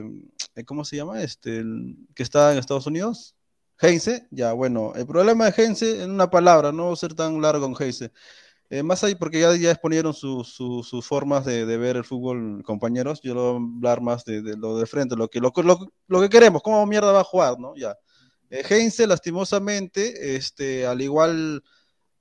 eh, 0.55 0.63
¿cómo 0.65 0.85
se 0.85 0.95
llama? 0.95 1.23
Este, 1.23 1.57
el 1.57 1.97
que 2.13 2.21
está 2.21 2.51
en 2.51 2.59
Estados 2.59 2.85
Unidos. 2.85 3.35
Heinze, 3.79 4.27
ya, 4.31 4.53
bueno, 4.53 4.93
el 4.95 5.05
problema 5.07 5.49
de 5.49 5.61
Heinze, 5.63 6.03
en 6.03 6.11
una 6.11 6.29
palabra, 6.29 6.71
no 6.71 6.83
voy 6.85 6.93
a 6.93 6.97
ser 6.97 7.13
tan 7.15 7.41
largo 7.41 7.65
con 7.65 7.75
Heinze. 7.83 8.11
Eh, 8.69 8.81
más 8.83 9.03
ahí, 9.03 9.15
porque 9.15 9.39
ya, 9.39 9.55
ya 9.55 9.71
exponieron 9.71 10.13
su- 10.13 10.43
su- 10.43 10.83
sus 10.83 11.05
formas 11.05 11.45
de, 11.45 11.65
de 11.65 11.77
ver 11.77 11.97
el 11.97 12.03
fútbol, 12.03 12.63
compañeros. 12.63 13.21
Yo 13.21 13.33
lo 13.35 13.53
voy 13.53 13.61
a 13.61 13.75
hablar 13.77 14.01
más 14.01 14.25
de, 14.25 14.41
de 14.41 14.57
lo 14.57 14.77
de 14.77 14.85
frente, 14.87 15.15
lo 15.15 15.27
que, 15.29 15.39
lo, 15.39 15.53
lo- 15.63 15.91
lo 16.07 16.21
que 16.21 16.29
queremos, 16.29 16.61
cómo 16.63 16.85
mierda 16.85 17.11
va 17.11 17.21
a 17.21 17.23
jugar, 17.23 17.59
¿no? 17.59 17.75
Ya. 17.75 17.95
Eh, 18.49 18.63
Heinze, 18.69 19.07
lastimosamente, 19.07 20.35
este, 20.35 20.85
al 20.87 21.01
igual 21.01 21.63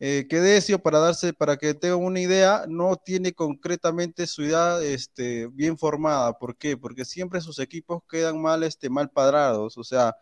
eh, 0.00 0.26
que 0.28 0.40
Decio, 0.40 0.78
para 0.80 0.98
darse, 0.98 1.32
para 1.32 1.56
que 1.56 1.74
tengan 1.74 2.00
una 2.04 2.20
idea, 2.20 2.64
no 2.68 2.96
tiene 2.96 3.32
concretamente 3.32 4.26
su 4.26 4.42
idea 4.42 4.80
este, 4.82 5.46
bien 5.48 5.78
formada. 5.78 6.32
¿Por 6.38 6.56
qué? 6.56 6.76
Porque 6.76 7.04
siempre 7.04 7.40
sus 7.40 7.58
equipos 7.58 8.02
quedan 8.10 8.40
mal, 8.42 8.62
este, 8.64 8.90
mal 8.90 9.10
padrados. 9.10 9.78
O 9.78 9.84
sea, 9.84 10.14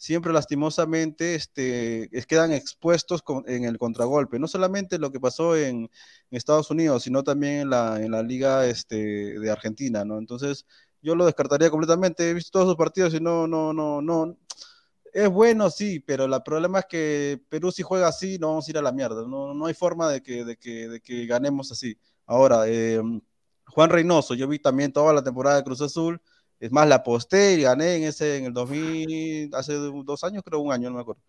siempre 0.00 0.32
lastimosamente 0.32 1.34
este, 1.34 2.08
es- 2.16 2.26
quedan 2.26 2.52
expuestos 2.52 3.22
en 3.46 3.64
el 3.64 3.76
contragolpe. 3.78 4.38
No 4.38 4.48
solamente 4.48 4.98
lo 4.98 5.12
que 5.12 5.20
pasó 5.20 5.56
en, 5.56 5.90
Estados 6.30 6.70
Unidos, 6.70 7.02
sino 7.02 7.22
también 7.24 7.54
en 7.62 7.70
la, 7.70 8.00
en 8.02 8.12
la 8.12 8.22
liga 8.22 8.64
este, 8.66 9.38
de 9.38 9.50
Argentina, 9.50 10.04
¿no? 10.04 10.18
Entonces, 10.18 10.64
yo 11.02 11.14
lo 11.16 11.26
descartaría 11.26 11.70
completamente. 11.70 12.30
He 12.30 12.34
visto 12.34 12.52
todos 12.52 12.68
sus 12.68 12.76
partidos 12.76 13.12
y 13.14 13.20
no, 13.20 13.46
no, 13.48 13.72
no, 13.74 14.00
no. 14.00 14.36
Es 15.12 15.28
bueno, 15.28 15.70
sí, 15.70 16.00
pero 16.00 16.24
el 16.24 16.42
problema 16.42 16.80
es 16.80 16.86
que 16.86 17.42
Perú 17.48 17.72
si 17.72 17.82
juega 17.82 18.08
así, 18.08 18.38
no 18.38 18.48
vamos 18.48 18.68
a 18.68 18.70
ir 18.70 18.78
a 18.78 18.82
la 18.82 18.92
mierda. 18.92 19.26
No, 19.26 19.52
no 19.54 19.66
hay 19.66 19.74
forma 19.74 20.08
de 20.08 20.22
que, 20.22 20.44
de 20.44 20.56
que, 20.56 20.88
de 20.88 21.00
que 21.00 21.26
ganemos 21.26 21.72
así. 21.72 21.98
Ahora, 22.26 22.64
eh, 22.68 23.02
Juan 23.66 23.90
Reynoso, 23.90 24.34
yo 24.34 24.48
vi 24.48 24.58
también 24.60 24.92
toda 24.92 25.12
la 25.12 25.22
temporada 25.22 25.56
de 25.56 25.64
Cruz 25.64 25.82
Azul. 25.82 26.22
Es 26.60 26.72
más, 26.72 26.88
la 26.88 26.96
aposté 26.96 27.54
y 27.54 27.62
gané 27.62 27.96
en 27.96 28.04
ese, 28.04 28.36
en 28.38 28.44
el 28.46 28.52
2000, 28.52 29.54
hace 29.54 29.74
dos 29.74 30.24
años, 30.24 30.42
creo 30.44 30.60
un 30.60 30.72
año, 30.72 30.90
no 30.90 30.96
me 30.96 31.02
acuerdo. 31.02 31.22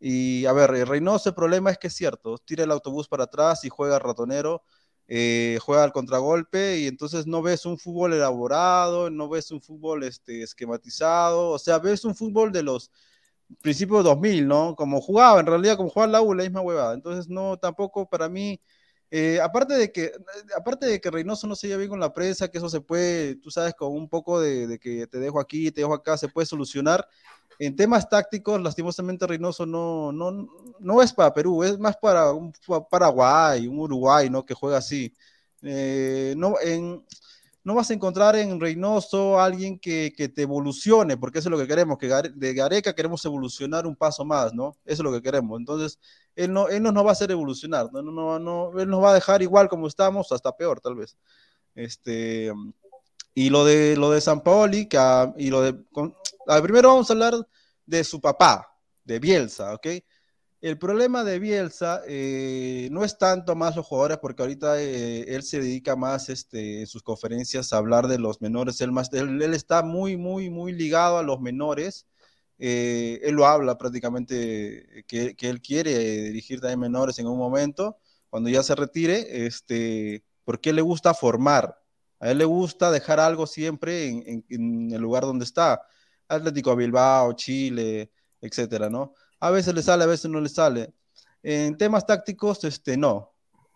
Y 0.00 0.46
a 0.46 0.52
ver, 0.54 0.70
Reynoso, 0.88 1.30
el 1.30 1.34
problema 1.34 1.70
es 1.70 1.78
que 1.78 1.88
es 1.88 1.94
cierto, 1.94 2.38
tira 2.38 2.64
el 2.64 2.70
autobús 2.72 3.08
para 3.08 3.24
atrás 3.24 3.64
y 3.64 3.68
juega 3.68 3.98
ratonero, 3.98 4.62
eh, 5.08 5.58
juega 5.62 5.84
al 5.84 5.92
contragolpe 5.92 6.78
y 6.78 6.86
entonces 6.86 7.26
no 7.26 7.42
ves 7.42 7.66
un 7.66 7.78
fútbol 7.78 8.14
elaborado, 8.14 9.10
no 9.10 9.28
ves 9.28 9.50
un 9.50 9.60
fútbol 9.60 10.04
este, 10.04 10.42
esquematizado, 10.42 11.50
o 11.50 11.58
sea, 11.58 11.78
ves 11.78 12.04
un 12.04 12.14
fútbol 12.14 12.52
de 12.52 12.62
los 12.62 12.90
principios 13.62 14.04
2000, 14.04 14.46
¿no? 14.48 14.74
Como 14.76 15.00
jugaba, 15.00 15.40
en 15.40 15.46
realidad, 15.46 15.76
como 15.76 15.90
jugaba 15.90 16.12
la 16.12 16.22
U, 16.22 16.34
la 16.34 16.44
misma 16.44 16.60
huevada. 16.60 16.94
Entonces, 16.94 17.28
no, 17.28 17.56
tampoco 17.58 18.08
para 18.08 18.28
mí, 18.28 18.60
eh, 19.10 19.40
aparte 19.42 19.74
de 19.74 19.90
que, 19.90 20.12
aparte 20.56 20.86
de 20.86 21.00
que 21.00 21.10
Reynoso 21.10 21.46
no 21.46 21.56
se 21.56 21.66
lleva 21.66 21.78
bien 21.78 21.90
con 21.90 22.00
la 22.00 22.12
prensa, 22.12 22.48
que 22.48 22.58
eso 22.58 22.68
se 22.68 22.80
puede, 22.80 23.36
tú 23.36 23.50
sabes, 23.50 23.74
con 23.74 23.92
un 23.92 24.08
poco 24.08 24.40
de, 24.40 24.78
que 24.78 25.06
te 25.08 25.18
dejo 25.18 25.40
aquí, 25.40 25.70
te 25.72 25.80
dejo 25.80 25.94
acá, 25.94 26.16
se 26.16 26.28
puede 26.28 26.46
solucionar. 26.46 27.06
En 27.58 27.76
temas 27.76 28.08
tácticos, 28.08 28.60
lastimosamente 28.62 29.26
Reynoso 29.26 29.66
no, 29.66 30.12
no, 30.12 30.48
no 30.78 31.02
es 31.02 31.12
para 31.12 31.34
Perú, 31.34 31.62
es 31.64 31.78
más 31.78 31.96
para 31.96 32.32
un 32.32 32.52
Paraguay, 32.88 33.66
un 33.66 33.78
Uruguay, 33.80 34.30
¿no? 34.30 34.46
Que 34.46 34.54
juega 34.54 34.78
así. 34.78 35.12
Eh, 35.62 36.34
no, 36.36 36.54
en, 36.62 37.04
no 37.62 37.74
vas 37.74 37.90
a 37.90 37.94
encontrar 37.94 38.36
en 38.36 38.58
Reynoso 38.58 39.38
alguien 39.38 39.78
que, 39.78 40.12
que 40.16 40.28
te 40.28 40.42
evolucione, 40.42 41.16
porque 41.16 41.38
eso 41.40 41.48
es 41.48 41.50
lo 41.50 41.58
que 41.58 41.66
queremos, 41.66 41.98
que 41.98 42.08
de 42.08 42.54
Gareca 42.54 42.94
queremos 42.94 43.24
evolucionar 43.24 43.86
un 43.86 43.96
paso 43.96 44.24
más, 44.24 44.54
¿no? 44.54 44.76
Eso 44.84 45.02
es 45.02 45.04
lo 45.04 45.12
que 45.12 45.22
queremos. 45.22 45.58
Entonces, 45.58 45.98
él 46.36 46.52
no, 46.52 46.68
él 46.68 46.82
no 46.82 46.92
nos 46.92 47.04
va 47.04 47.10
a 47.10 47.12
hacer 47.12 47.30
evolucionar, 47.30 47.92
no, 47.92 48.02
no, 48.02 48.38
no, 48.38 48.80
él 48.80 48.88
nos 48.88 49.02
va 49.02 49.10
a 49.10 49.14
dejar 49.14 49.42
igual 49.42 49.68
como 49.68 49.86
estamos, 49.86 50.32
hasta 50.32 50.56
peor, 50.56 50.80
tal 50.80 50.94
vez. 50.94 51.16
Este, 51.74 52.52
y 53.34 53.50
lo 53.50 53.64
de, 53.64 53.96
lo 53.96 54.10
de 54.10 54.20
San 54.20 54.42
Paoli, 54.42 54.86
que, 54.86 54.98
y 55.36 55.50
lo 55.50 55.62
de, 55.62 55.84
con- 55.92 56.14
primero 56.62 56.88
vamos 56.88 57.10
a 57.10 57.12
hablar 57.12 57.34
de 57.86 58.04
su 58.04 58.20
papá, 58.20 58.66
de 59.04 59.18
Bielsa, 59.18 59.74
¿ok? 59.74 59.86
El 60.60 60.78
problema 60.78 61.24
de 61.24 61.38
Bielsa 61.38 62.02
eh, 62.06 62.88
no 62.92 63.02
es 63.02 63.16
tanto 63.16 63.56
más 63.56 63.76
los 63.76 63.86
jugadores, 63.86 64.18
porque 64.18 64.42
ahorita 64.42 64.80
eh, 64.80 65.22
él 65.34 65.42
se 65.42 65.58
dedica 65.60 65.96
más 65.96 66.28
este, 66.28 66.80
en 66.80 66.86
sus 66.86 67.02
conferencias 67.02 67.72
a 67.72 67.78
hablar 67.78 68.08
de 68.08 68.18
los 68.18 68.42
menores. 68.42 68.80
Él, 68.82 68.92
más, 68.92 69.10
él, 69.14 69.40
está 69.54 69.82
muy, 69.82 70.18
muy, 70.18 70.50
muy 70.50 70.72
ligado 70.72 71.16
a 71.18 71.22
los 71.22 71.40
menores. 71.40 72.06
Eh, 72.58 73.20
él 73.22 73.36
lo 73.36 73.46
habla 73.46 73.78
prácticamente 73.78 75.04
que, 75.08 75.34
él 75.40 75.62
quiere 75.62 75.96
dirigir 76.24 76.60
también 76.60 76.80
menores 76.80 77.18
en 77.18 77.26
un 77.26 77.38
momento, 77.38 77.96
cuando 78.28 78.50
ya 78.50 78.62
se 78.62 78.74
retire, 78.74 79.46
este, 79.46 80.24
porque 80.44 80.70
él 80.70 80.76
le 80.76 80.82
gusta 80.82 81.14
formar. 81.14 81.78
A 82.18 82.30
él 82.32 82.38
le 82.38 82.44
gusta 82.44 82.90
dejar 82.90 83.18
algo 83.18 83.46
siempre 83.46 84.08
en- 84.08 84.44
en 84.50 84.92
el 84.92 85.00
lugar 85.00 85.22
donde 85.22 85.44
está. 85.46 85.80
Atlético 86.28 86.76
Bilbao, 86.76 87.32
Chile, 87.32 88.12
etcétera, 88.42 88.90
¿no? 88.90 89.14
A 89.40 89.50
veces 89.50 89.74
le 89.74 89.82
sale, 89.82 90.04
a 90.04 90.06
veces 90.06 90.30
no 90.30 90.40
le 90.40 90.48
sale. 90.48 90.92
En 91.42 91.76
temas 91.76 92.06
tácticos, 92.06 92.64
este, 92.64 92.96
no. 92.96 93.32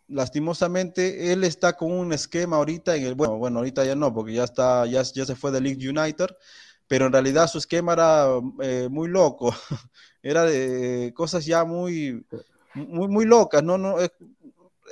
Lastimosamente, 0.09 1.33
él 1.33 1.45
está 1.45 1.75
con 1.77 1.91
un 1.93 2.13
esquema 2.13 2.57
ahorita 2.57 2.95
en 2.97 3.05
el, 3.07 3.15
bueno, 3.15 3.39
bueno, 3.39 3.59
ahorita 3.61 3.85
ya 3.85 3.95
no, 3.95 4.13
porque 4.13 4.35
ya 4.35 4.45
está, 4.45 4.85
ya, 4.87 5.03
ya 5.03 5.25
se 5.25 5.35
fue 5.35 5.51
de 5.51 5.61
League 5.63 5.89
United, 5.89 6.29
pero 6.87 7.07
en 7.07 7.13
realidad 7.13 7.49
su 7.49 7.57
esquema 7.59 7.95
era 7.95 8.27
eh, 8.63 8.89
muy 8.91 9.09
loco, 9.09 9.55
era 10.23 10.45
de 10.45 11.13
cosas 11.17 11.47
ya 11.47 11.65
muy, 11.65 12.27
muy, 12.75 13.09
muy 13.09 13.25
locas, 13.25 13.63
no, 13.65 13.79
no, 13.79 13.99
eh, 14.01 14.11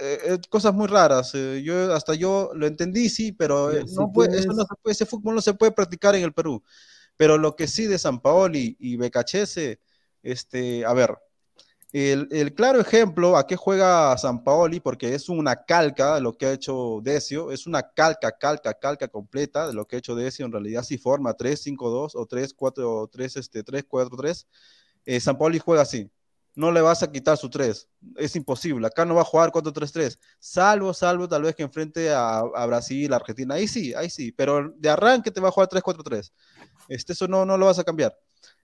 eh, 0.00 0.38
cosas 0.48 0.74
muy 0.74 0.86
raras. 0.88 1.32
eh, 1.34 1.62
yo 1.64 1.94
hasta 1.94 2.14
yo 2.14 2.50
lo 2.54 2.66
entendí, 2.66 3.08
sí, 3.08 3.32
pero 3.32 3.72
eh, 3.72 3.84
no 3.88 4.10
puede, 4.12 4.30
eso 4.38 4.52
tienes- 4.52 4.54
no 4.54 4.62
se 4.64 4.74
puede, 4.82 4.92
ese 4.92 5.06
fútbol 5.06 5.34
no 5.36 5.42
se 5.42 5.54
puede 5.54 5.72
practicar 5.72 6.14
en 6.16 6.24
el 6.24 6.32
Perú. 6.32 6.62
Pero 7.16 7.38
lo 7.38 7.56
que 7.56 7.68
sí 7.68 7.86
de 7.86 7.98
San 7.98 8.20
Paoli 8.22 8.76
y 8.80 8.96
Becachese, 8.96 9.80
este, 10.22 10.84
a 10.84 10.92
ver, 10.92 11.18
el, 11.92 12.28
el 12.30 12.54
claro 12.54 12.80
ejemplo 12.80 13.36
a 13.36 13.46
qué 13.46 13.54
juega 13.54 14.16
San 14.16 14.42
Paoli, 14.42 14.80
porque 14.80 15.14
es 15.14 15.28
una 15.28 15.64
calca 15.64 16.14
de 16.14 16.22
lo 16.22 16.32
que 16.32 16.46
ha 16.46 16.52
hecho 16.52 17.00
Decio, 17.02 17.52
es 17.52 17.66
una 17.66 17.82
calca, 17.82 18.32
calca, 18.32 18.72
calca 18.72 19.08
completa 19.08 19.66
de 19.66 19.74
lo 19.74 19.86
que 19.86 19.96
ha 19.96 19.98
hecho 19.98 20.14
Decio, 20.14 20.46
en 20.46 20.52
realidad 20.52 20.84
sí 20.84 20.96
forma 20.96 21.36
3-5-2 21.36 22.12
o 22.14 22.26
3-4 22.26 22.72
o 22.78 23.08
3, 23.08 23.36
este, 23.36 23.62
3-4-3. 23.62 24.46
Eh, 25.04 25.20
San 25.20 25.36
Paoli 25.36 25.58
juega 25.58 25.82
así, 25.82 26.10
no 26.54 26.70
le 26.70 26.80
vas 26.80 27.02
a 27.02 27.12
quitar 27.12 27.36
su 27.36 27.50
3, 27.50 27.88
es 28.16 28.36
imposible, 28.36 28.86
acá 28.86 29.04
no 29.04 29.14
va 29.14 29.22
a 29.22 29.24
jugar 29.24 29.50
4-3-3, 29.50 30.18
salvo, 30.38 30.94
salvo 30.94 31.28
tal 31.28 31.42
vez 31.42 31.54
que 31.54 31.62
enfrente 31.62 32.10
a, 32.10 32.38
a 32.38 32.66
Brasil, 32.66 33.12
Argentina, 33.12 33.54
ahí 33.54 33.68
sí, 33.68 33.92
ahí 33.94 34.08
sí, 34.08 34.32
pero 34.32 34.72
de 34.76 34.88
arranque 34.88 35.30
te 35.30 35.40
va 35.40 35.48
a 35.48 35.52
jugar 35.52 35.68
3-4-3, 35.68 36.32
este, 36.88 37.12
eso 37.12 37.28
no, 37.28 37.44
no 37.44 37.58
lo 37.58 37.66
vas 37.66 37.78
a 37.78 37.84
cambiar. 37.84 38.16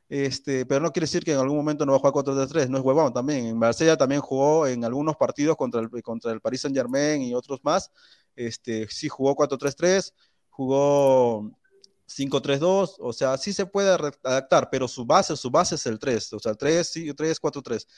Este, 0.09 0.65
pero 0.65 0.81
no 0.81 0.91
quiere 0.91 1.05
decir 1.05 1.23
que 1.23 1.33
en 1.33 1.39
algún 1.39 1.59
momento 1.59 1.85
no 1.85 1.93
va 1.93 1.97
a 1.97 2.01
jugar 2.01 2.15
4-3-3, 2.15 2.69
no 2.71 2.79
es 2.79 2.85
huevón 2.85 3.13
también. 3.13 3.47
En 3.47 3.59
Marsella 3.59 3.97
también 3.97 4.21
jugó 4.23 4.67
en 4.67 4.85
algunos 4.85 5.17
partidos 5.17 5.57
contra 5.57 5.81
el, 5.83 6.03
contra 6.03 6.33
el 6.33 6.41
Paris 6.41 6.63
Saint 6.63 6.77
Germain 6.77 7.23
y 7.23 7.35
otros 7.35 7.61
más. 7.63 7.91
Este, 8.35 8.89
sí 8.89 9.09
jugó 9.09 9.37
4-3-3, 9.37 10.15
jugó 10.49 11.51
5-3-2, 12.07 12.97
o 12.99 13.13
sea, 13.13 13.37
sí 13.37 13.53
se 13.53 13.67
puede 13.67 13.91
adaptar, 13.91 14.71
pero 14.71 14.89
su 14.89 15.05
base, 15.05 15.37
su 15.37 15.51
base 15.51 15.75
es 15.75 15.87
el 15.87 15.99
3, 15.99 16.33
o 16.33 16.39
sea, 16.39 16.55
3, 16.55 16.87
sí, 16.89 17.13
3, 17.13 17.39
4, 17.39 17.63
3. 17.63 17.89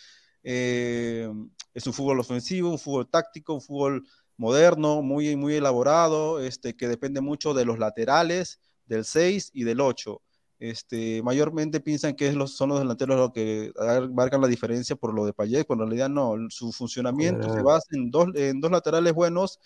Eh, 0.43 1.31
es 1.75 1.87
un 1.87 1.93
fútbol 1.93 2.19
ofensivo, 2.21 2.71
un 2.71 2.79
fútbol 2.79 3.09
táctico, 3.09 3.55
un 3.55 3.61
fútbol 3.61 4.05
moderno, 4.37 5.03
muy, 5.03 5.37
muy 5.37 5.55
elaborado, 5.55 6.41
este, 6.41 6.75
que 6.75 6.89
depende 6.89 7.21
mucho 7.21 7.55
de 7.55 7.65
los 7.65 7.79
laterales, 7.79 8.59
del 8.87 9.05
6 9.05 9.51
y 9.55 9.65
del 9.65 9.81
8. 9.81 10.21
Este, 10.61 11.23
mayormente 11.23 11.81
piensan 11.81 12.15
que 12.15 12.29
es 12.29 12.35
los, 12.35 12.55
son 12.55 12.69
los 12.69 12.81
delanteros 12.81 13.17
los 13.17 13.33
que 13.33 13.73
marcan 14.13 14.43
la 14.43 14.47
diferencia 14.47 14.95
por 14.95 15.15
lo 15.15 15.25
de 15.25 15.33
Payet, 15.33 15.65
pero 15.67 15.83
en 15.83 15.89
realidad 15.89 16.11
no, 16.11 16.37
su 16.51 16.71
funcionamiento 16.71 17.51
se 17.53 17.63
basa 17.63 17.87
en 17.93 18.11
dos, 18.11 18.29
en 18.35 18.61
dos 18.61 18.71
laterales 18.71 19.15
buenos, 19.15 19.59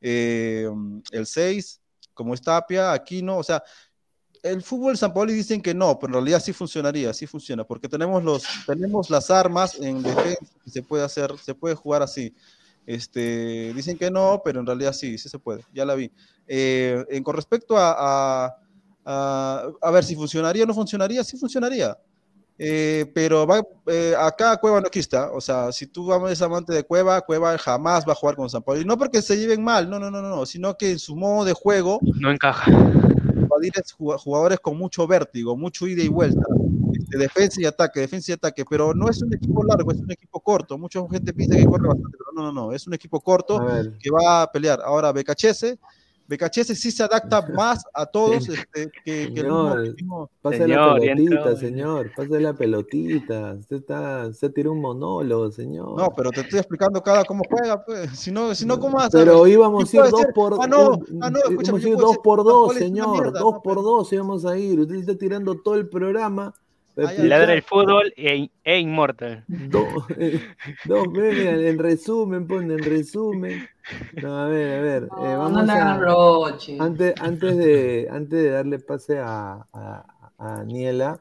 eh, 0.00 0.70
el 1.10 1.26
6, 1.26 1.80
como 2.14 2.32
es 2.32 2.40
Tapia, 2.40 2.92
Aquino, 2.92 3.38
o 3.38 3.42
sea, 3.42 3.60
el 4.40 4.62
fútbol 4.62 4.96
San 4.96 5.12
Paoli 5.12 5.34
dicen 5.34 5.60
que 5.60 5.74
no, 5.74 5.98
pero 5.98 6.10
en 6.10 6.14
realidad 6.14 6.40
sí 6.40 6.52
funcionaría, 6.52 7.12
sí 7.12 7.26
funciona, 7.26 7.64
porque 7.64 7.88
tenemos, 7.88 8.22
los, 8.22 8.44
tenemos 8.66 9.10
las 9.10 9.32
armas 9.32 9.74
en 9.80 10.00
defensa 10.00 10.38
y 10.64 10.70
se 10.70 10.82
puede 10.82 11.02
hacer, 11.02 11.36
se 11.38 11.56
puede 11.56 11.74
jugar 11.74 12.02
así. 12.02 12.32
Este, 12.86 13.72
dicen 13.74 13.98
que 13.98 14.12
no, 14.12 14.42
pero 14.44 14.60
en 14.60 14.66
realidad 14.66 14.92
sí, 14.92 15.18
sí 15.18 15.28
se 15.28 15.40
puede, 15.40 15.64
ya 15.74 15.84
la 15.84 15.96
vi. 15.96 16.12
Eh, 16.46 17.04
en, 17.10 17.24
con 17.24 17.34
respecto 17.34 17.76
a, 17.76 17.96
a, 18.46 18.56
a, 19.06 19.70
a 19.80 19.90
ver 19.90 20.04
si 20.04 20.16
funcionaría 20.16 20.64
o 20.64 20.66
no 20.66 20.74
funcionaría, 20.74 21.24
sí 21.24 21.38
funcionaría. 21.38 21.96
Eh, 22.58 23.10
pero 23.14 23.46
va, 23.46 23.62
eh, 23.86 24.14
acá 24.18 24.56
Cueva 24.56 24.80
no 24.80 24.88
quista, 24.88 25.30
o 25.30 25.42
sea, 25.42 25.70
si 25.72 25.86
tú 25.86 26.10
eres 26.24 26.40
amante 26.40 26.72
de 26.72 26.84
Cueva, 26.84 27.20
Cueva 27.20 27.56
jamás 27.58 28.06
va 28.08 28.12
a 28.12 28.14
jugar 28.14 28.34
con 28.34 28.48
San 28.48 28.62
Paoli, 28.62 28.82
no 28.82 28.96
porque 28.96 29.20
se 29.20 29.36
lleven 29.36 29.62
mal, 29.62 29.90
no, 29.90 29.98
no, 29.98 30.10
no, 30.10 30.22
no, 30.22 30.46
sino 30.46 30.74
que 30.74 30.92
en 30.92 30.98
su 30.98 31.14
modo 31.16 31.44
de 31.44 31.52
juego 31.52 31.98
No 32.02 32.30
encaja. 32.30 32.72
jugadores 34.18 34.60
con 34.60 34.78
mucho 34.78 35.06
vértigo, 35.06 35.54
mucho 35.54 35.86
ida 35.86 36.02
y 36.02 36.08
vuelta, 36.08 36.46
este, 36.94 37.18
defensa 37.18 37.60
y 37.60 37.66
ataque, 37.66 38.00
defensa 38.00 38.32
y 38.32 38.34
ataque, 38.34 38.64
pero 38.64 38.94
no 38.94 39.10
es 39.10 39.20
un 39.20 39.34
equipo 39.34 39.62
largo, 39.62 39.92
es 39.92 39.98
un 39.98 40.10
equipo 40.10 40.40
corto. 40.40 40.78
Mucha 40.78 41.00
gente 41.10 41.34
piensa 41.34 41.56
que 41.56 41.66
corre 41.66 41.88
bastante, 41.88 42.16
pero 42.18 42.30
no, 42.34 42.42
no, 42.42 42.52
no, 42.52 42.72
es 42.72 42.86
un 42.86 42.94
equipo 42.94 43.20
corto 43.20 43.60
que 44.00 44.10
va 44.10 44.42
a 44.42 44.50
pelear. 44.50 44.80
Ahora, 44.82 45.12
Becachese, 45.12 45.78
Becachese 46.28 46.74
sí 46.74 46.90
se 46.90 47.02
adapta 47.04 47.40
más 47.54 47.84
a 47.94 48.04
todos 48.06 48.48
este, 48.48 48.90
que, 49.04 49.32
que 49.32 49.40
Señor. 49.40 49.80
el 49.84 49.94
mismo- 49.94 50.30
pase 50.42 50.58
Señor, 50.58 50.78
la 50.78 50.94
pelotita, 51.00 51.56
señor. 51.56 52.10
Pase 52.16 52.40
la 52.40 52.52
pelotita. 52.54 53.54
Usted 53.60 53.76
está, 53.76 54.26
usted 54.28 54.52
tiró 54.52 54.72
un 54.72 54.80
monólogo, 54.80 55.50
señor. 55.50 55.96
No, 55.96 56.08
pero 56.16 56.30
te 56.32 56.40
estoy 56.40 56.58
explicando 56.58 57.02
cada 57.02 57.24
cómo 57.24 57.42
juega, 57.48 57.84
pues. 57.84 58.10
Si 58.18 58.30
no, 58.32 58.54
si 58.54 58.66
no 58.66 58.78
¿cómo 58.80 58.98
a 59.00 59.08
Pero 59.08 59.46
íbamos 59.46 59.92
a 59.92 59.96
ir 59.96 60.10
dos 60.10 60.20
ser. 60.20 60.32
por 60.34 60.58
Ah, 60.60 60.66
no, 60.66 60.90
un- 60.90 61.18
ah, 61.22 61.30
no, 61.30 61.38
escúchame, 61.38 61.62
íbamos 61.78 61.84
a 61.84 61.88
ir 61.88 61.96
dos 61.96 62.18
por 62.18 62.44
dos, 62.44 62.74
señor. 62.74 63.10
mierda, 63.12 63.40
dos 63.40 63.54
no, 63.54 63.62
por 63.62 63.76
pero- 63.76 63.82
dos 63.82 64.12
íbamos 64.12 64.44
a 64.44 64.58
ir. 64.58 64.80
Usted 64.80 64.96
está 64.96 65.16
tirando 65.16 65.54
todo 65.60 65.74
el 65.76 65.88
programa. 65.88 66.54
Ya. 66.96 67.24
Ladra 67.24 67.52
el 67.52 67.62
fútbol 67.62 68.12
e, 68.16 68.48
e 68.64 68.78
inmortal. 68.78 69.44
Dos, 69.48 69.86
dos 70.86 71.08
mira, 71.08 71.52
en 71.68 71.78
resumen, 71.78 72.46
pone 72.46 72.74
en 72.74 72.82
resumen. 72.82 73.68
No, 74.22 74.38
a 74.38 74.48
ver, 74.48 74.78
a 74.78 74.80
ver. 74.82 75.02
eh, 75.04 75.06
No, 75.10 75.38
vamos 75.38 75.66
no 75.66 75.72
a, 75.72 75.98
roche. 75.98 76.76
antes, 76.80 77.14
antes, 77.20 77.56
de, 77.56 78.08
antes 78.10 78.42
de 78.42 78.48
darle 78.50 78.78
pase 78.78 79.18
a, 79.18 79.66
a, 79.72 80.32
a 80.38 80.52
Daniela, 80.58 81.20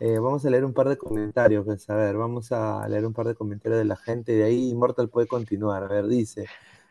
eh, 0.00 0.18
vamos 0.18 0.44
a 0.46 0.50
leer 0.50 0.64
un 0.64 0.72
par 0.72 0.88
de 0.88 0.96
comentarios. 0.96 1.64
Pues, 1.64 1.88
a 1.90 1.94
ver, 1.94 2.16
vamos 2.16 2.50
a 2.50 2.88
leer 2.88 3.04
un 3.06 3.12
par 3.12 3.26
de 3.28 3.34
comentarios 3.34 3.78
de 3.78 3.84
la 3.84 3.96
gente. 3.96 4.32
De 4.32 4.44
ahí 4.44 4.70
Immortal 4.70 5.10
puede 5.10 5.26
continuar. 5.26 5.84
A 5.84 5.88
ver, 5.88 6.06
dice 6.06 6.46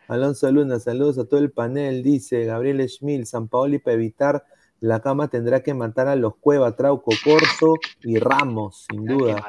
Alonso 0.07 0.49
Luna, 0.51 0.79
saludos 0.79 1.17
a 1.17 1.25
todo 1.25 1.39
el 1.39 1.51
panel. 1.51 2.03
Dice 2.03 2.45
Gabriel 2.45 2.87
Schmil, 2.87 3.25
San 3.25 3.47
Paoli 3.47 3.79
para 3.79 3.95
evitar 3.95 4.45
la 4.81 4.99
cama 4.99 5.27
tendrá 5.27 5.61
que 5.61 5.75
matar 5.75 6.07
a 6.07 6.15
los 6.15 6.35
Cueva, 6.37 6.75
Trauco, 6.75 7.11
Corso 7.23 7.75
y 8.01 8.17
Ramos, 8.17 8.87
sin 8.89 9.05
duda. 9.05 9.45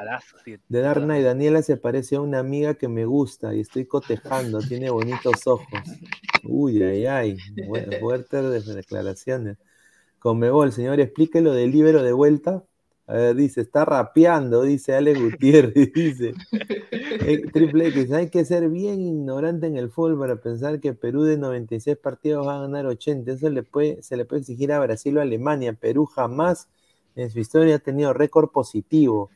De 0.69 0.79
Darna 0.79 1.17
y 1.19 1.23
Daniela 1.23 1.63
se 1.63 1.75
parece 1.75 2.17
a 2.17 2.21
una 2.21 2.37
amiga 2.37 2.75
que 2.75 2.87
me 2.87 3.05
gusta 3.05 3.53
y 3.53 3.61
estoy 3.61 3.87
cotejando, 3.87 4.59
tiene 4.59 4.91
bonitos 4.91 5.47
ojos. 5.47 5.67
Uy, 6.43 6.83
ay, 6.83 7.07
ay, 7.07 7.37
fuertes 7.99 8.67
declaraciones. 8.67 9.57
Conmebol, 10.19 10.71
señor, 10.71 10.99
explique 10.99 11.41
lo 11.41 11.53
del 11.53 11.71
libero 11.71 12.03
de 12.03 12.13
vuelta. 12.13 12.63
A 13.05 13.13
ver, 13.13 13.35
dice, 13.35 13.61
está 13.61 13.83
rapeando, 13.83 14.61
dice 14.61 14.95
Ale 14.95 15.13
Gutiérrez, 15.13 15.91
dice. 15.93 16.33
Eh, 16.91 17.43
triple 17.51 17.87
X, 17.89 18.11
hay 18.13 18.29
que 18.29 18.45
ser 18.45 18.69
bien 18.69 19.01
ignorante 19.01 19.67
en 19.67 19.75
el 19.75 19.89
fútbol 19.89 20.17
para 20.17 20.37
pensar 20.37 20.79
que 20.79 20.93
Perú 20.93 21.23
de 21.23 21.37
96 21.37 21.97
partidos 21.97 22.47
va 22.47 22.57
a 22.57 22.61
ganar 22.61 22.85
80. 22.85 23.33
Eso 23.33 23.49
le 23.49 23.63
puede, 23.63 24.01
se 24.01 24.15
le 24.15 24.23
puede 24.23 24.41
exigir 24.41 24.71
a 24.71 24.79
Brasil 24.79 25.17
o 25.17 25.21
Alemania. 25.21 25.73
Perú 25.73 26.05
jamás 26.05 26.69
en 27.15 27.29
su 27.29 27.39
historia 27.39 27.75
ha 27.75 27.79
tenido 27.79 28.13
récord 28.13 28.49
positivo. 28.49 29.29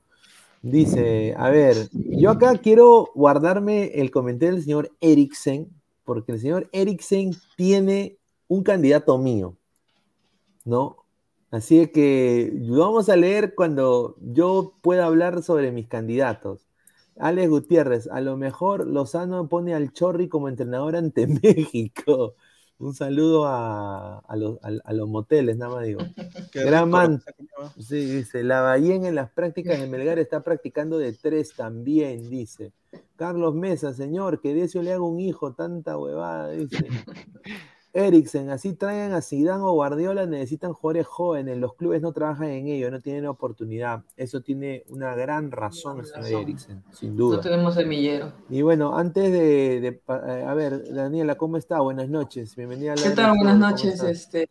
Dice, 0.61 1.35
a 1.37 1.49
ver, 1.49 1.75
yo 1.91 2.31
acá 2.31 2.57
quiero 2.57 3.11
guardarme 3.13 3.91
el 3.95 4.11
comentario 4.11 4.55
del 4.55 4.63
señor 4.63 4.91
Eriksen, 5.01 5.69
porque 6.03 6.31
el 6.31 6.39
señor 6.39 6.69
Eriksen 6.71 7.31
tiene 7.55 8.17
un 8.47 8.63
candidato 8.63 9.17
mío, 9.17 9.55
¿no? 10.65 11.06
Así 11.51 11.87
que 11.87 12.51
vamos 12.69 13.09
a 13.09 13.15
leer 13.15 13.55
cuando 13.55 14.15
yo 14.21 14.73
pueda 14.81 15.05
hablar 15.05 15.43
sobre 15.43 15.71
mis 15.71 15.87
candidatos. 15.87 16.67
Alex 17.17 17.49
Gutiérrez, 17.49 18.07
a 18.11 18.21
lo 18.21 18.37
mejor 18.37 18.85
Lozano 18.85 19.47
pone 19.47 19.73
al 19.73 19.91
Chorri 19.93 20.27
como 20.29 20.49
entrenador 20.49 20.95
ante 20.95 21.25
México. 21.43 22.35
Un 22.79 22.93
saludo 22.93 23.47
a, 23.47 24.19
a 24.19 24.35
los, 24.35 24.59
a- 24.63 24.69
a 24.83 24.93
los 24.93 25.07
moteles, 25.09 25.57
nada 25.57 25.75
más 25.75 25.85
digo. 25.85 26.01
Qué 26.51 26.63
Gran 26.63 26.89
man. 26.91 27.23
Sí, 27.79 28.05
dice, 28.05 28.43
la 28.43 28.61
Ballén 28.61 29.05
en 29.05 29.15
las 29.15 29.31
prácticas 29.31 29.79
de 29.79 29.87
Melgar 29.87 30.19
está 30.19 30.43
practicando 30.43 30.99
de 30.99 31.13
tres 31.13 31.55
también, 31.55 32.29
dice. 32.29 32.71
Carlos 33.15 33.55
Mesa, 33.55 33.93
señor, 33.93 34.41
que 34.41 34.53
Decio 34.53 34.83
le 34.83 34.91
haga 34.93 35.01
un 35.01 35.19
hijo, 35.19 35.53
tanta 35.53 35.97
huevada, 35.97 36.51
dice. 36.51 36.87
Eriksen, 37.97 38.51
así 38.51 38.73
traigan 38.73 39.13
a 39.13 39.21
Zidane 39.23 39.63
o 39.63 39.71
Guardiola, 39.71 40.27
necesitan 40.27 40.71
jugadores 40.73 41.07
jóvenes, 41.07 41.57
los 41.57 41.73
clubes 41.73 41.99
no 42.01 42.11
trabajan 42.11 42.49
en 42.51 42.67
ello, 42.67 42.91
no 42.91 43.01
tienen 43.01 43.25
oportunidad. 43.25 44.03
Eso 44.15 44.41
tiene 44.41 44.83
una 44.89 45.15
gran 45.15 45.49
razón, 45.51 46.05
señor. 46.05 46.43
Eriksen, 46.43 46.83
sin 46.91 47.17
No 47.17 47.25
duda. 47.25 47.41
tenemos 47.41 47.73
semillero. 47.73 48.31
Y 48.49 48.61
bueno, 48.61 48.95
antes 48.95 49.31
de, 49.31 49.81
de 49.81 49.87
eh, 50.09 50.45
a 50.47 50.53
ver, 50.53 50.93
Daniela, 50.93 51.35
¿cómo 51.35 51.57
está? 51.57 51.79
Buenas 51.79 52.07
noches, 52.07 52.55
bienvenida 52.55 52.93
a 52.93 52.95
la 52.97 53.01
¿Qué 53.01 53.09
tal? 53.09 53.35
Buenas 53.35 53.55
Fútbol, 53.55 53.59
¿cómo 53.59 53.71
noches. 53.71 54.03
Este, 54.03 54.49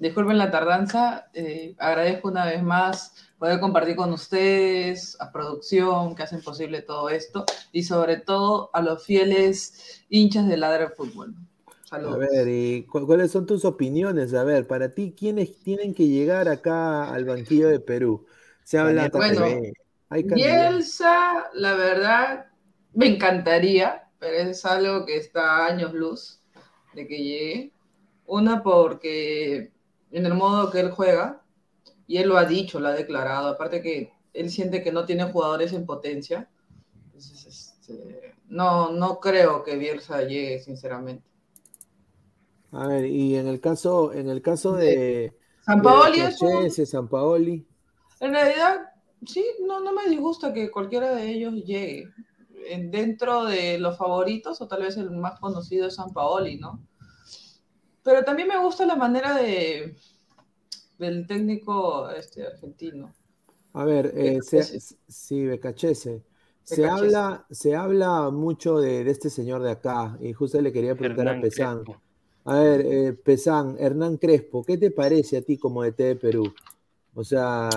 disculpen 0.00 0.38
la 0.38 0.50
tardanza. 0.50 1.26
eh, 1.34 1.76
agradezco 1.78 2.28
una 2.28 2.46
vez 2.46 2.64
más 2.64 3.14
poder 3.38 3.60
compartir 3.60 3.94
con 3.94 4.12
ustedes, 4.12 5.16
a 5.20 5.30
producción, 5.30 6.16
que 6.16 6.24
hacen 6.24 6.42
posible 6.42 6.82
todo 6.82 7.10
esto, 7.10 7.44
y 7.70 7.84
sobre 7.84 8.16
todo 8.16 8.70
a 8.72 8.82
los 8.82 9.04
fieles 9.04 10.02
hinchas 10.08 10.48
del 10.48 10.60
Ladre 10.60 10.88
Fútbol. 10.88 11.36
A 12.00 12.16
ver, 12.16 12.48
¿y 12.48 12.84
cu- 12.86 13.06
cuáles 13.06 13.30
son 13.30 13.46
tus 13.46 13.64
opiniones? 13.64 14.34
A 14.34 14.42
ver, 14.44 14.66
para 14.66 14.92
ti, 14.92 15.14
¿quiénes 15.16 15.62
tienen 15.62 15.94
que 15.94 16.08
llegar 16.08 16.48
acá 16.48 17.12
al 17.12 17.24
banquillo 17.24 17.68
de 17.68 17.78
Perú? 17.80 18.26
Se 18.64 18.78
habla 18.78 19.10
Bueno, 19.10 19.10
también. 19.10 19.72
Hay. 20.08 20.24
Bielsa, 20.24 21.50
la 21.54 21.74
verdad, 21.74 22.46
me 22.94 23.06
encantaría, 23.06 24.10
pero 24.18 24.36
es 24.50 24.64
algo 24.64 25.04
que 25.06 25.16
está 25.16 25.58
a 25.58 25.66
años 25.66 25.92
luz 25.94 26.40
de 26.92 27.06
que 27.08 27.18
llegue. 27.18 27.72
Una 28.26 28.62
porque 28.62 29.72
en 30.10 30.26
el 30.26 30.34
modo 30.34 30.70
que 30.70 30.80
él 30.80 30.90
juega, 30.92 31.42
y 32.08 32.18
él 32.18 32.28
lo 32.30 32.38
ha 32.38 32.46
dicho, 32.46 32.80
lo 32.80 32.88
ha 32.88 32.92
declarado, 32.94 33.48
aparte 33.50 33.82
que 33.82 34.12
él 34.34 34.50
siente 34.50 34.82
que 34.84 34.92
no 34.92 35.06
tiene 35.06 35.24
jugadores 35.32 35.72
en 35.74 35.86
potencia. 35.86 36.50
Entonces, 37.06 37.46
este, 37.46 38.34
no, 38.48 38.90
no 38.92 39.20
creo 39.20 39.64
que 39.64 39.76
Bielsa 39.78 40.22
llegue, 40.22 40.60
sinceramente. 40.60 41.24
A 42.72 42.86
ver, 42.88 43.04
y 43.06 43.36
en 43.36 43.46
el 43.46 43.60
caso, 43.60 44.12
en 44.12 44.28
el 44.28 44.40
caso 44.42 44.74
de, 44.74 45.32
San 45.64 45.78
de 45.78 45.84
Paoli 45.84 46.18
Cachese, 46.18 46.86
San 46.86 47.08
Paoli, 47.08 47.66
En 48.20 48.32
realidad, 48.32 48.80
sí, 49.26 49.44
no, 49.66 49.80
no 49.80 49.92
me 49.92 50.08
disgusta 50.08 50.52
que 50.52 50.70
cualquiera 50.70 51.14
de 51.14 51.30
ellos 51.30 51.54
llegue. 51.64 52.08
En- 52.68 52.90
dentro 52.90 53.44
de 53.44 53.78
los 53.78 53.98
favoritos, 53.98 54.60
o 54.60 54.68
tal 54.68 54.82
vez 54.82 54.96
el 54.96 55.10
más 55.10 55.38
conocido 55.40 55.86
es 55.88 55.96
San 55.96 56.12
Paoli, 56.12 56.56
¿no? 56.58 56.80
Pero 58.02 58.24
también 58.24 58.48
me 58.48 58.58
gusta 58.58 58.86
la 58.86 58.96
manera 58.96 59.34
de 59.36 59.96
del 60.98 61.26
técnico 61.26 62.08
este, 62.10 62.46
argentino. 62.46 63.12
a 63.74 63.84
ver, 63.84 64.12
eh, 64.16 64.40
se- 64.42 64.80
sí, 65.08 65.44
Becachese. 65.44 66.22
Se 66.62 66.86
habla, 66.88 67.44
se 67.50 67.74
habla 67.74 68.30
mucho 68.30 68.78
de, 68.78 69.02
de 69.04 69.10
este 69.10 69.30
señor 69.30 69.62
de 69.62 69.72
acá, 69.72 70.16
y 70.20 70.32
justo 70.32 70.60
le 70.60 70.72
quería 70.72 70.94
preguntar 70.94 71.26
a 71.26 71.30
Hernán 71.30 71.42
Pesán. 71.42 71.84
Crespo. 71.84 72.02
A 72.44 72.58
ver, 72.58 72.80
eh, 72.84 73.12
Pesán, 73.12 73.76
Hernán 73.78 74.16
Crespo, 74.16 74.64
¿qué 74.64 74.76
te 74.76 74.90
parece 74.90 75.36
a 75.36 75.42
ti 75.42 75.56
como 75.58 75.84
DT 75.84 76.02
de 76.02 76.16
Perú? 76.16 76.52
O 77.14 77.22
sea, 77.22 77.68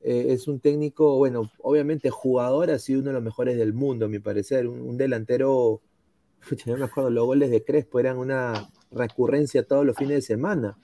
eh, 0.00 0.26
es 0.30 0.48
un 0.48 0.58
técnico, 0.60 1.16
bueno, 1.16 1.50
obviamente 1.62 2.10
jugador, 2.10 2.70
ha 2.70 2.78
sido 2.80 3.00
uno 3.00 3.10
de 3.10 3.14
los 3.14 3.22
mejores 3.22 3.56
del 3.56 3.72
mundo, 3.74 4.06
a 4.06 4.08
mi 4.08 4.18
parecer. 4.18 4.66
Un, 4.66 4.96
delantero, 4.96 5.82
no 6.66 6.76
me 6.76 6.84
acuerdo, 6.84 7.10
los 7.10 7.26
goles 7.26 7.50
de 7.50 7.64
Crespo 7.64 8.00
eran 8.00 8.18
una 8.18 8.70
recurrencia 8.90 9.64
todos 9.64 9.86
los 9.86 9.96
fines 9.96 10.16
de 10.16 10.22
semana. 10.22 10.78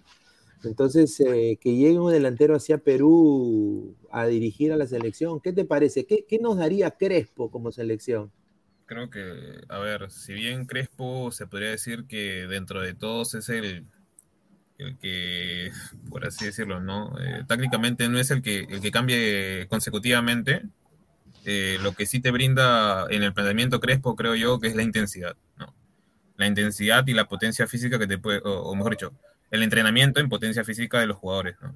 Entonces, 0.65 1.19
eh, 1.21 1.59
que 1.61 1.75
llegue 1.77 1.99
un 1.99 2.13
delantero 2.13 2.55
hacia 2.55 2.79
Perú 2.79 3.97
a 4.11 4.27
dirigir 4.27 4.73
a 4.73 4.77
la 4.77 4.87
selección, 4.87 5.41
¿qué 5.41 5.53
te 5.53 5.65
parece? 5.65 6.07
¿Qué, 6.07 6.25
qué 6.27 6.39
nos 6.39 6.57
daría 6.57 6.93
Crespo 6.93 7.51
como 7.51 7.73
selección? 7.73 8.31
Creo 8.87 9.09
que, 9.09 9.63
a 9.69 9.79
ver, 9.79 10.11
si 10.11 10.35
bien 10.35 10.67
Crespo 10.67 11.33
se 11.33 11.47
podría 11.47 11.71
decir 11.71 12.05
que 12.07 12.47
dentro 12.47 12.83
de 12.83 12.95
todos 12.95 13.35
es 13.35 13.49
el, 13.49 13.87
el 14.79 14.99
que, 14.99 15.73
por 16.11 16.27
así 16.27 16.45
decirlo, 16.47 16.81
¿no? 16.81 17.19
Eh, 17.19 17.45
tácticamente 17.47 18.09
no 18.09 18.19
es 18.19 18.31
el 18.31 18.43
que, 18.43 18.61
el 18.69 18.81
que 18.81 18.91
cambie 18.91 19.67
consecutivamente. 19.69 20.63
Eh, 21.47 21.79
lo 21.83 21.93
que 21.93 22.07
sí 22.07 22.21
te 22.21 22.31
brinda 22.31 23.07
en 23.11 23.23
el 23.23 23.35
planteamiento 23.35 23.81
Crespo, 23.81 24.17
creo 24.17 24.35
yo, 24.35 24.59
que 24.61 24.69
es 24.69 24.77
la 24.77 24.83
intensidad, 24.83 25.37
¿no? 25.59 25.75
La 26.37 26.47
intensidad 26.47 27.07
y 27.07 27.13
la 27.13 27.27
potencia 27.27 27.67
física 27.67 27.99
que 27.99 28.07
te 28.07 28.19
puede, 28.19 28.41
o, 28.45 28.75
mejor 28.75 28.93
dicho, 28.93 29.13
el 29.51 29.63
entrenamiento 29.63 30.21
en 30.21 30.29
potencia 30.29 30.65
física 30.65 31.01
de 31.01 31.07
los 31.07 31.19
jugadores, 31.19 31.57
¿no? 31.61 31.75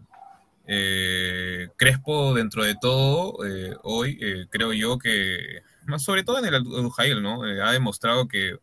Eh, 0.67 1.69
Crespo, 1.77 2.35
dentro 2.35 2.65
de 2.65 2.77
todo, 2.81 3.47
eh, 3.47 3.75
hoy 3.83 4.47
creo 4.51 4.73
yo 4.75 4.99
que, 4.99 5.63
más 5.89 6.03
sobre 6.03 6.25
todo 6.25 6.39
en 6.39 6.47
el 6.47 6.55
Adujail, 6.55 7.23
¿no? 7.23 7.47
Eh, 7.47 7.63
ha 7.63 7.73
demostrado 7.73 8.29
que 8.29 8.59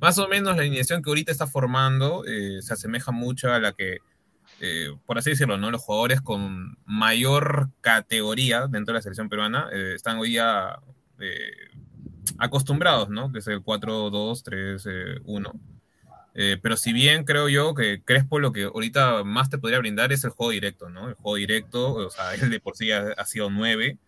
más 0.00 0.18
o 0.18 0.28
menos 0.28 0.56
la 0.56 0.62
alineación 0.62 1.02
que 1.02 1.10
ahorita 1.10 1.32
está 1.32 1.46
formando 1.46 2.24
eh, 2.26 2.62
se 2.62 2.72
asemeja 2.74 3.12
mucho 3.12 3.52
a 3.52 3.58
la 3.58 3.72
que, 3.72 3.98
eh, 4.60 4.88
por 5.06 5.18
así 5.18 5.30
decirlo, 5.30 5.58
¿no? 5.58 5.70
Los 5.70 5.82
jugadores 5.82 6.20
con 6.20 6.78
mayor 6.86 7.70
categoría 7.80 8.66
dentro 8.68 8.92
de 8.92 8.98
la 8.98 9.02
selección 9.02 9.28
peruana 9.28 9.68
están 9.94 10.18
hoy 10.18 10.34
ya 10.34 10.80
acostumbrados, 12.38 13.08
¿no? 13.08 13.32
Que 13.32 13.40
es 13.40 13.46
el 13.48 13.62
4-2-3-1. 13.62 15.52
Eh, 16.40 16.56
pero 16.62 16.76
si 16.76 16.92
bien 16.92 17.24
creo 17.24 17.48
yo 17.48 17.74
que 17.74 18.00
Crespo 18.04 18.38
lo 18.38 18.52
que 18.52 18.64
ahorita 18.64 19.24
más 19.24 19.50
te 19.50 19.58
podría 19.58 19.80
brindar 19.80 20.12
es 20.12 20.22
el 20.22 20.30
juego 20.30 20.52
directo, 20.52 20.88
¿no? 20.88 21.08
El 21.08 21.14
juego 21.14 21.36
directo, 21.36 21.94
o 21.94 22.10
sea, 22.10 22.32
él 22.34 22.50
de 22.50 22.60
por 22.60 22.76
sí 22.76 22.92
ha, 22.92 23.12
ha 23.12 23.26
sido 23.26 23.50
nueve. 23.50 23.98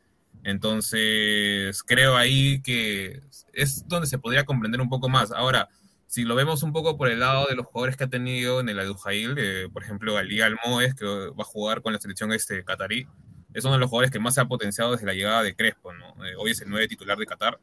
Entonces, 0.45 1.83
creo 1.83 2.17
ahí 2.17 2.63
que 2.63 3.21
es 3.53 3.87
donde 3.89 4.07
se 4.07 4.19
podría 4.19 4.45
comprender 4.45 4.81
un 4.81 4.89
poco 4.89 5.09
más. 5.09 5.33
Ahora, 5.33 5.69
si 6.07 6.25
lo 6.25 6.35
vemos 6.35 6.63
un 6.63 6.73
poco 6.73 6.97
por 6.97 7.09
el 7.09 7.21
lado 7.21 7.47
de 7.47 7.55
los 7.55 7.67
jugadores 7.67 7.97
que 7.97 8.05
ha 8.05 8.09
tenido 8.09 8.61
en 8.61 8.69
el 8.69 8.81
Adujail, 8.81 9.37
eh, 9.39 9.69
por 9.73 9.85
ejemplo, 9.85 10.17
Ali 10.17 10.41
Almoes, 10.41 10.95
que 10.95 11.05
va 11.07 11.43
a 11.43 11.45
jugar 11.45 11.83
con 11.83 11.93
la 11.93 12.01
selección 12.01 12.33
este 12.33 12.65
catarí, 12.65 13.07
es 13.55 13.65
uno 13.65 13.75
de 13.75 13.81
los 13.81 13.89
jugadores 13.89 14.11
que 14.11 14.19
más 14.19 14.35
se 14.35 14.41
ha 14.41 14.45
potenciado 14.47 14.93
desde 14.93 15.07
la 15.07 15.15
llegada 15.15 15.43
de 15.43 15.55
Crespo, 15.55 15.93
¿no? 15.93 16.25
Eh, 16.25 16.35
hoy 16.37 16.53
es 16.53 16.61
el 16.63 16.71
nueve 16.71 16.89
titular 16.89 17.17
de 17.19 17.27
Qatar. 17.27 17.61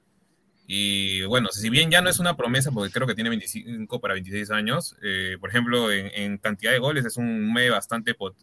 Y 0.65 1.23
bueno, 1.23 1.49
si 1.49 1.69
bien 1.69 1.89
ya 1.89 2.01
no 2.01 2.09
es 2.09 2.19
una 2.19 2.35
promesa, 2.35 2.71
porque 2.71 2.91
creo 2.91 3.07
que 3.07 3.15
tiene 3.15 3.29
25 3.29 4.01
para 4.01 4.13
26 4.13 4.51
años, 4.51 4.97
eh, 5.01 5.37
por 5.39 5.49
ejemplo, 5.49 5.91
en, 5.91 6.11
en, 6.13 6.37
cantidad 6.37 6.71
de 6.71 6.79
goles 6.79 7.05
es 7.05 7.15
un 7.17 7.53
medio 7.53 7.71
bastante 7.71 8.13
pot, 8.13 8.35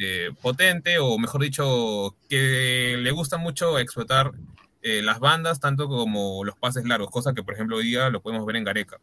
eh, 0.00 0.30
potente, 0.40 0.98
o 0.98 1.18
mejor 1.18 1.42
dicho, 1.42 2.14
que 2.28 2.96
le 2.98 3.10
gusta 3.10 3.36
mucho 3.38 3.78
explotar 3.78 4.32
eh, 4.82 5.02
las 5.02 5.18
bandas, 5.18 5.58
tanto 5.60 5.88
como 5.88 6.44
los 6.44 6.56
pases 6.56 6.84
largos, 6.84 7.10
cosa 7.10 7.34
que 7.34 7.42
por 7.42 7.54
ejemplo 7.54 7.76
hoy 7.76 7.86
día 7.86 8.08
lo 8.10 8.20
podemos 8.22 8.46
ver 8.46 8.56
en 8.56 8.64
Gareca. 8.64 9.00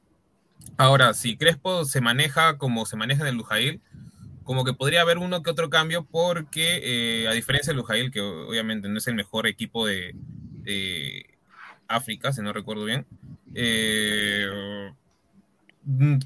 Ahora, 0.77 1.13
si 1.13 1.35
Crespo 1.35 1.85
se 1.85 2.01
maneja 2.01 2.57
como 2.57 2.85
se 2.85 2.95
maneja 2.95 3.23
en 3.23 3.27
el 3.27 3.35
Lujail, 3.35 3.81
como 4.43 4.63
que 4.63 4.73
podría 4.73 5.01
haber 5.01 5.17
uno 5.17 5.43
que 5.43 5.49
otro 5.51 5.69
cambio, 5.69 6.05
porque 6.09 6.79
eh, 6.83 7.27
a 7.27 7.33
diferencia 7.33 7.71
del 7.71 7.77
Lujail, 7.77 8.11
que 8.11 8.21
obviamente 8.21 8.89
no 8.89 8.97
es 8.97 9.07
el 9.07 9.15
mejor 9.15 9.47
equipo 9.47 9.85
de, 9.85 10.15
de 10.63 11.37
África, 11.87 12.31
si 12.33 12.41
no 12.41 12.53
recuerdo 12.53 12.85
bien, 12.85 13.05
eh, 13.53 14.91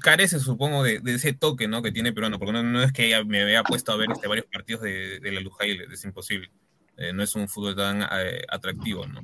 carece, 0.00 0.38
supongo, 0.38 0.82
de, 0.82 1.00
de, 1.00 1.14
ese 1.14 1.32
toque 1.32 1.68
¿no? 1.68 1.82
que 1.82 1.92
tiene 1.92 2.12
peruano, 2.12 2.38
porque 2.38 2.52
no, 2.52 2.62
no, 2.62 2.82
es 2.82 2.92
que 2.92 3.24
me 3.24 3.42
había 3.42 3.62
puesto 3.62 3.92
a 3.92 3.96
ver 3.96 4.10
este, 4.12 4.28
varios 4.28 4.46
partidos 4.46 4.82
de, 4.82 5.20
de 5.20 5.32
la 5.32 5.40
Lujail, 5.40 5.80
es 5.92 6.04
imposible. 6.04 6.50
Eh, 6.96 7.12
no 7.12 7.22
es 7.22 7.34
un 7.34 7.48
fútbol 7.48 7.76
tan 7.76 8.02
eh, 8.02 8.42
atractivo, 8.48 9.06
¿no? 9.06 9.20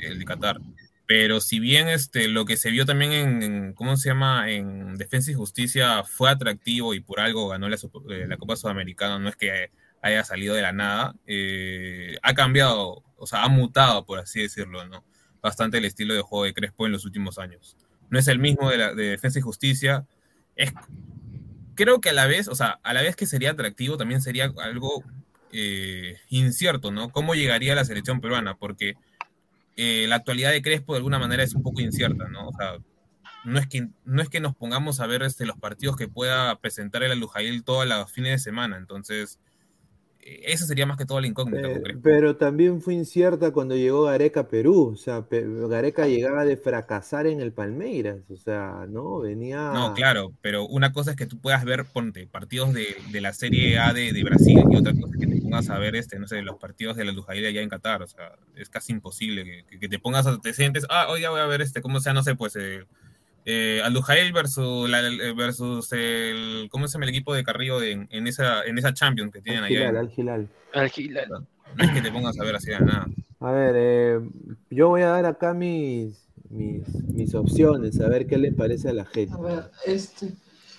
El 0.00 0.18
de 0.18 0.24
Qatar. 0.24 0.58
Pero 1.06 1.40
si 1.40 1.60
bien 1.60 1.88
este, 1.88 2.28
lo 2.28 2.44
que 2.44 2.56
se 2.56 2.70
vio 2.70 2.84
también 2.84 3.12
en, 3.12 3.42
en, 3.42 3.72
¿cómo 3.74 3.96
se 3.96 4.08
llama? 4.08 4.50
En 4.50 4.96
Defensa 4.96 5.30
y 5.30 5.34
Justicia 5.34 6.02
fue 6.04 6.30
atractivo 6.30 6.94
y 6.94 7.00
por 7.00 7.20
algo 7.20 7.48
ganó 7.48 7.68
la, 7.68 7.76
eh, 7.76 8.26
la 8.28 8.36
Copa 8.36 8.56
Sudamericana, 8.56 9.18
no 9.18 9.28
es 9.28 9.36
que 9.36 9.70
haya 10.02 10.24
salido 10.24 10.54
de 10.54 10.62
la 10.62 10.72
nada, 10.72 11.14
eh, 11.26 12.16
ha 12.22 12.34
cambiado, 12.34 13.04
o 13.16 13.26
sea, 13.26 13.44
ha 13.44 13.48
mutado, 13.48 14.04
por 14.04 14.18
así 14.18 14.42
decirlo, 14.42 14.84
¿no? 14.86 15.04
Bastante 15.40 15.78
el 15.78 15.84
estilo 15.84 16.14
de 16.14 16.22
juego 16.22 16.44
de 16.44 16.54
Crespo 16.54 16.86
en 16.86 16.92
los 16.92 17.04
últimos 17.04 17.38
años. 17.38 17.76
No 18.10 18.18
es 18.18 18.28
el 18.28 18.38
mismo 18.38 18.70
de, 18.70 18.78
la, 18.78 18.94
de 18.94 19.10
Defensa 19.10 19.38
y 19.38 19.42
Justicia. 19.42 20.06
Es, 20.54 20.72
creo 21.74 22.00
que 22.00 22.10
a 22.10 22.12
la 22.12 22.26
vez, 22.26 22.48
o 22.48 22.54
sea, 22.54 22.80
a 22.82 22.92
la 22.92 23.02
vez 23.02 23.16
que 23.16 23.26
sería 23.26 23.52
atractivo, 23.52 23.96
también 23.96 24.20
sería 24.20 24.52
algo 24.58 25.04
eh, 25.52 26.18
incierto, 26.28 26.90
¿no? 26.90 27.10
¿Cómo 27.10 27.34
llegaría 27.34 27.74
la 27.74 27.84
selección 27.84 28.20
peruana? 28.20 28.56
Porque 28.56 28.94
eh, 29.76 30.06
la 30.08 30.16
actualidad 30.16 30.50
de 30.50 30.62
Crespo 30.62 30.94
de 30.94 30.98
alguna 30.98 31.18
manera 31.18 31.42
es 31.42 31.54
un 31.54 31.62
poco 31.62 31.80
incierta, 31.80 32.28
¿no? 32.28 32.48
O 32.48 32.52
sea, 32.52 32.78
no 33.44 33.58
es 33.58 33.66
que, 33.68 33.88
no 34.04 34.22
es 34.22 34.28
que 34.28 34.40
nos 34.40 34.56
pongamos 34.56 35.00
a 35.00 35.06
ver 35.06 35.22
este, 35.22 35.46
los 35.46 35.56
partidos 35.56 35.96
que 35.96 36.08
pueda 36.08 36.58
presentar 36.58 37.02
el 37.04 37.12
Alujail 37.12 37.62
todos 37.62 37.86
los 37.86 38.10
fines 38.10 38.32
de 38.32 38.38
semana, 38.38 38.76
entonces 38.76 39.38
esa 40.44 40.66
sería 40.66 40.86
más 40.86 40.96
que 40.96 41.04
todo 41.06 41.20
la 41.20 41.26
incógnita. 41.26 41.68
Eh, 41.68 41.96
pero 42.02 42.36
también 42.36 42.80
fue 42.80 42.94
incierta 42.94 43.52
cuando 43.52 43.76
llegó 43.76 44.04
Gareca 44.04 44.40
a 44.40 44.48
Perú. 44.48 44.90
O 44.92 44.96
sea, 44.96 45.24
Gareca 45.30 46.06
llegaba 46.06 46.44
de 46.44 46.56
fracasar 46.56 47.26
en 47.26 47.40
el 47.40 47.52
Palmeiras. 47.52 48.30
O 48.30 48.36
sea, 48.36 48.86
¿no? 48.88 49.20
Venía. 49.20 49.72
No, 49.72 49.94
claro, 49.94 50.32
pero 50.40 50.66
una 50.66 50.92
cosa 50.92 51.12
es 51.12 51.16
que 51.16 51.26
tú 51.26 51.38
puedas 51.38 51.64
ver, 51.64 51.84
ponte, 51.84 52.26
partidos 52.26 52.72
de, 52.72 52.96
de 53.10 53.20
la 53.20 53.32
Serie 53.32 53.78
A 53.78 53.92
de, 53.92 54.12
de 54.12 54.24
Brasil 54.24 54.62
y 54.70 54.76
otra 54.76 54.92
cosa 54.92 55.14
es 55.14 55.20
que 55.20 55.26
te 55.26 55.40
pongas 55.40 55.70
a 55.70 55.78
ver, 55.78 55.96
este, 55.96 56.18
no 56.18 56.26
sé, 56.26 56.42
los 56.42 56.56
partidos 56.56 56.96
de 56.96 57.04
la 57.04 57.12
Lujail 57.12 57.46
allá 57.46 57.62
en 57.62 57.68
Qatar, 57.68 58.02
o 58.02 58.06
sea, 58.06 58.32
es 58.56 58.68
casi 58.68 58.92
imposible 58.92 59.64
que 59.80 59.88
te 59.88 59.98
pongas, 59.98 60.26
a, 60.26 60.38
te 60.38 60.52
sientes, 60.52 60.86
ah, 60.88 61.06
hoy 61.08 61.22
ya 61.22 61.30
voy 61.30 61.40
a 61.40 61.46
ver, 61.46 61.62
este, 61.62 61.80
¿cómo 61.80 62.00
sea, 62.00 62.12
no 62.12 62.22
sé, 62.22 62.34
pues, 62.34 62.56
eh, 62.56 62.84
eh, 63.46 63.80
versus, 64.34 64.90
la, 64.90 65.00
el- 65.00 65.34
versus 65.34 65.92
el, 65.92 66.68
¿cómo 66.70 66.88
se 66.88 66.94
llama 66.94 67.04
el 67.04 67.10
equipo 67.10 67.32
de 67.34 67.44
Carrillo 67.44 67.80
en, 67.82 68.08
en 68.10 68.26
esa, 68.26 68.64
en 68.64 68.76
esa 68.76 68.92
Champions 68.92 69.32
que 69.32 69.40
tienen 69.40 69.62
Al 69.64 69.70
allá? 69.70 69.88
Al 70.00 70.12
Hilal. 70.14 70.48
Al 70.72 70.92
Hilal. 70.94 71.28
no 71.30 71.84
es 71.84 71.90
que 71.92 72.02
te 72.02 72.10
pongas 72.12 72.38
a 72.38 72.44
ver 72.44 72.56
así 72.56 72.70
de 72.70 72.80
nada. 72.80 73.08
A 73.40 73.52
ver, 73.52 73.74
eh, 73.76 74.20
yo 74.70 74.88
voy 74.88 75.02
a 75.02 75.08
dar 75.08 75.26
acá 75.26 75.54
mis, 75.54 76.26
mis, 76.50 76.82
mis 77.12 77.34
opciones, 77.34 78.00
a 78.00 78.08
ver 78.08 78.26
qué 78.26 78.36
le 78.38 78.50
parece 78.52 78.88
a 78.88 78.92
la 78.92 79.04
gente. 79.04 79.34
A 79.34 79.38
ver, 79.38 79.70
este. 79.86 80.32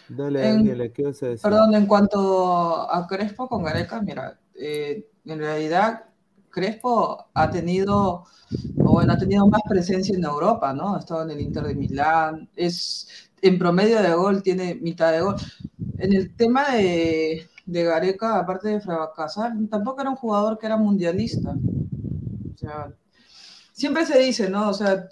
Dale, 0.10 0.40
En- 0.48 0.56
Daniela, 0.58 0.90
¿qué 0.90 1.04
vas 1.04 1.22
a 1.24 1.28
decir? 1.28 1.44
Perdón, 1.44 1.74
en 1.76 1.86
cuanto 1.86 2.92
a 2.92 3.06
Crespo 3.08 3.48
con 3.48 3.64
Gareca, 3.64 4.02
mira, 4.02 4.40
eh, 4.60 5.06
en 5.26 5.40
realidad 5.40 6.06
Crespo 6.58 7.28
ha 7.36 7.52
tenido, 7.52 8.24
bueno, 8.74 9.14
ha 9.14 9.18
tenido 9.18 9.46
más 9.48 9.62
presencia 9.70 10.16
en 10.16 10.24
Europa, 10.24 10.74
¿no? 10.74 10.96
Ha 10.96 11.00
estado 11.00 11.22
en 11.22 11.30
el 11.30 11.42
Inter 11.42 11.64
de 11.66 11.76
Milán, 11.76 12.50
es 12.56 13.08
en 13.44 13.60
promedio 13.60 14.02
de 14.02 14.12
gol, 14.16 14.42
tiene 14.42 14.74
mitad 14.74 15.12
de 15.12 15.22
gol. 15.22 15.36
En 16.00 16.14
el 16.14 16.36
tema 16.36 16.72
de, 16.72 17.48
de 17.64 17.84
Gareca, 17.84 18.40
aparte 18.40 18.70
de 18.70 18.82
fracasar, 18.82 19.54
tampoco 19.70 20.02
era 20.02 20.10
un 20.10 20.16
jugador 20.16 20.58
que 20.58 20.66
era 20.66 20.78
mundialista. 20.78 21.52
O 21.52 22.58
sea, 22.58 22.92
siempre 23.72 24.08
se 24.08 24.18
dice, 24.18 24.50
¿no? 24.50 24.70
O 24.70 24.74
sea, 24.74 25.08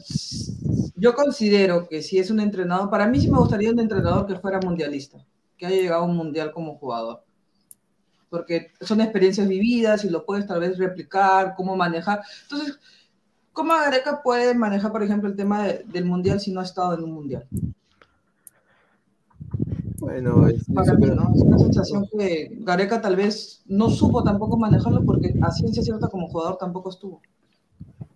yo 0.95 1.13
considero 1.13 1.87
que 1.87 2.01
si 2.01 2.17
es 2.17 2.31
un 2.31 2.39
entrenador, 2.39 2.89
para 2.89 3.05
mí 3.05 3.19
sí 3.19 3.29
me 3.29 3.37
gustaría 3.37 3.69
un 3.69 3.79
entrenador 3.79 4.25
que 4.25 4.39
fuera 4.39 4.59
mundialista, 4.59 5.23
que 5.57 5.67
haya 5.67 5.75
llegado 5.75 6.01
a 6.01 6.07
un 6.07 6.17
mundial 6.17 6.51
como 6.51 6.79
jugador. 6.79 7.24
Porque 8.29 8.71
son 8.81 9.01
experiencias 9.01 9.47
vividas 9.47 10.03
y 10.05 10.09
lo 10.09 10.25
puedes 10.25 10.47
tal 10.47 10.59
vez 10.59 10.77
replicar, 10.77 11.53
cómo 11.55 11.75
manejar. 11.75 12.21
Entonces, 12.43 12.79
¿cómo 13.53 13.73
Gareca 13.73 14.21
puede 14.23 14.53
manejar, 14.55 14.91
por 14.91 15.03
ejemplo, 15.03 15.29
el 15.29 15.35
tema 15.35 15.63
de- 15.63 15.83
del 15.85 16.05
mundial 16.05 16.39
si 16.39 16.51
no 16.51 16.59
ha 16.59 16.63
estado 16.63 16.93
en 16.95 17.03
un 17.03 17.11
mundial? 17.13 17.47
Bueno, 19.99 20.47
es- 20.47 20.65
Para 20.73 20.93
mí, 20.93 21.07
¿no? 21.07 21.31
Es 21.33 21.41
una 21.41 21.57
sensación 21.57 22.07
que 22.17 22.49
Gareca 22.61 23.01
tal 23.01 23.15
vez 23.15 23.63
no 23.65 23.89
supo 23.89 24.23
tampoco 24.23 24.57
manejarlo 24.57 25.03
porque 25.03 25.33
a 25.41 25.51
ciencia 25.51 25.81
cierta 25.83 26.07
como 26.09 26.27
jugador 26.27 26.57
tampoco 26.57 26.89
estuvo. 26.89 27.21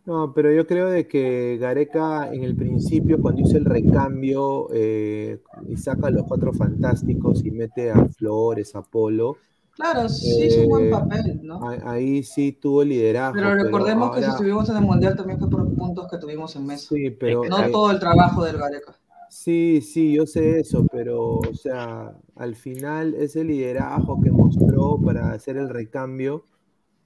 No, 0.05 0.33
pero 0.33 0.51
yo 0.51 0.65
creo 0.65 0.89
de 0.89 1.07
que 1.07 1.57
Gareca 1.59 2.33
en 2.33 2.43
el 2.43 2.55
principio, 2.55 3.21
cuando 3.21 3.41
hizo 3.41 3.57
el 3.57 3.65
recambio 3.65 4.67
eh, 4.73 5.39
y 5.67 5.77
saca 5.77 6.07
a 6.07 6.11
los 6.11 6.23
cuatro 6.23 6.51
fantásticos 6.51 7.45
y 7.45 7.51
mete 7.51 7.91
a 7.91 8.05
Flores, 8.05 8.75
a 8.75 8.81
Polo, 8.81 9.37
Claro, 9.79 10.09
sí 10.09 10.43
hizo 10.43 10.61
un 10.63 10.67
buen 10.67 10.87
Eh, 10.87 10.91
papel, 10.91 11.39
¿no? 11.41 11.61
ahí 11.85 12.21
sí 12.21 12.51
tuvo 12.51 12.83
liderazgo. 12.83 13.35
Pero 13.35 13.55
recordemos 13.55 14.13
que 14.13 14.21
si 14.21 14.29
estuvimos 14.29 14.69
en 14.69 14.75
el 14.75 14.83
mundial 14.83 15.15
también 15.15 15.39
fue 15.39 15.49
por 15.49 15.73
puntos 15.73 16.07
que 16.11 16.17
tuvimos 16.17 16.53
en 16.57 16.65
Mesa. 16.65 16.93
Sí, 16.93 17.09
pero 17.11 17.45
No 17.45 17.63
eh, 17.63 17.71
todo 17.71 17.89
el 17.89 17.97
trabajo 17.97 18.43
del 18.43 18.57
Gareca. 18.57 18.93
Sí, 19.29 19.79
sí, 19.81 20.13
yo 20.13 20.25
sé 20.25 20.59
eso, 20.59 20.85
pero, 20.91 21.37
o 21.37 21.53
sea, 21.53 22.13
al 22.35 22.55
final 22.55 23.13
ese 23.13 23.43
liderazgo 23.45 24.19
que 24.21 24.31
mostró 24.31 24.99
para 24.99 25.31
hacer 25.31 25.55
el 25.55 25.69
recambio 25.69 26.45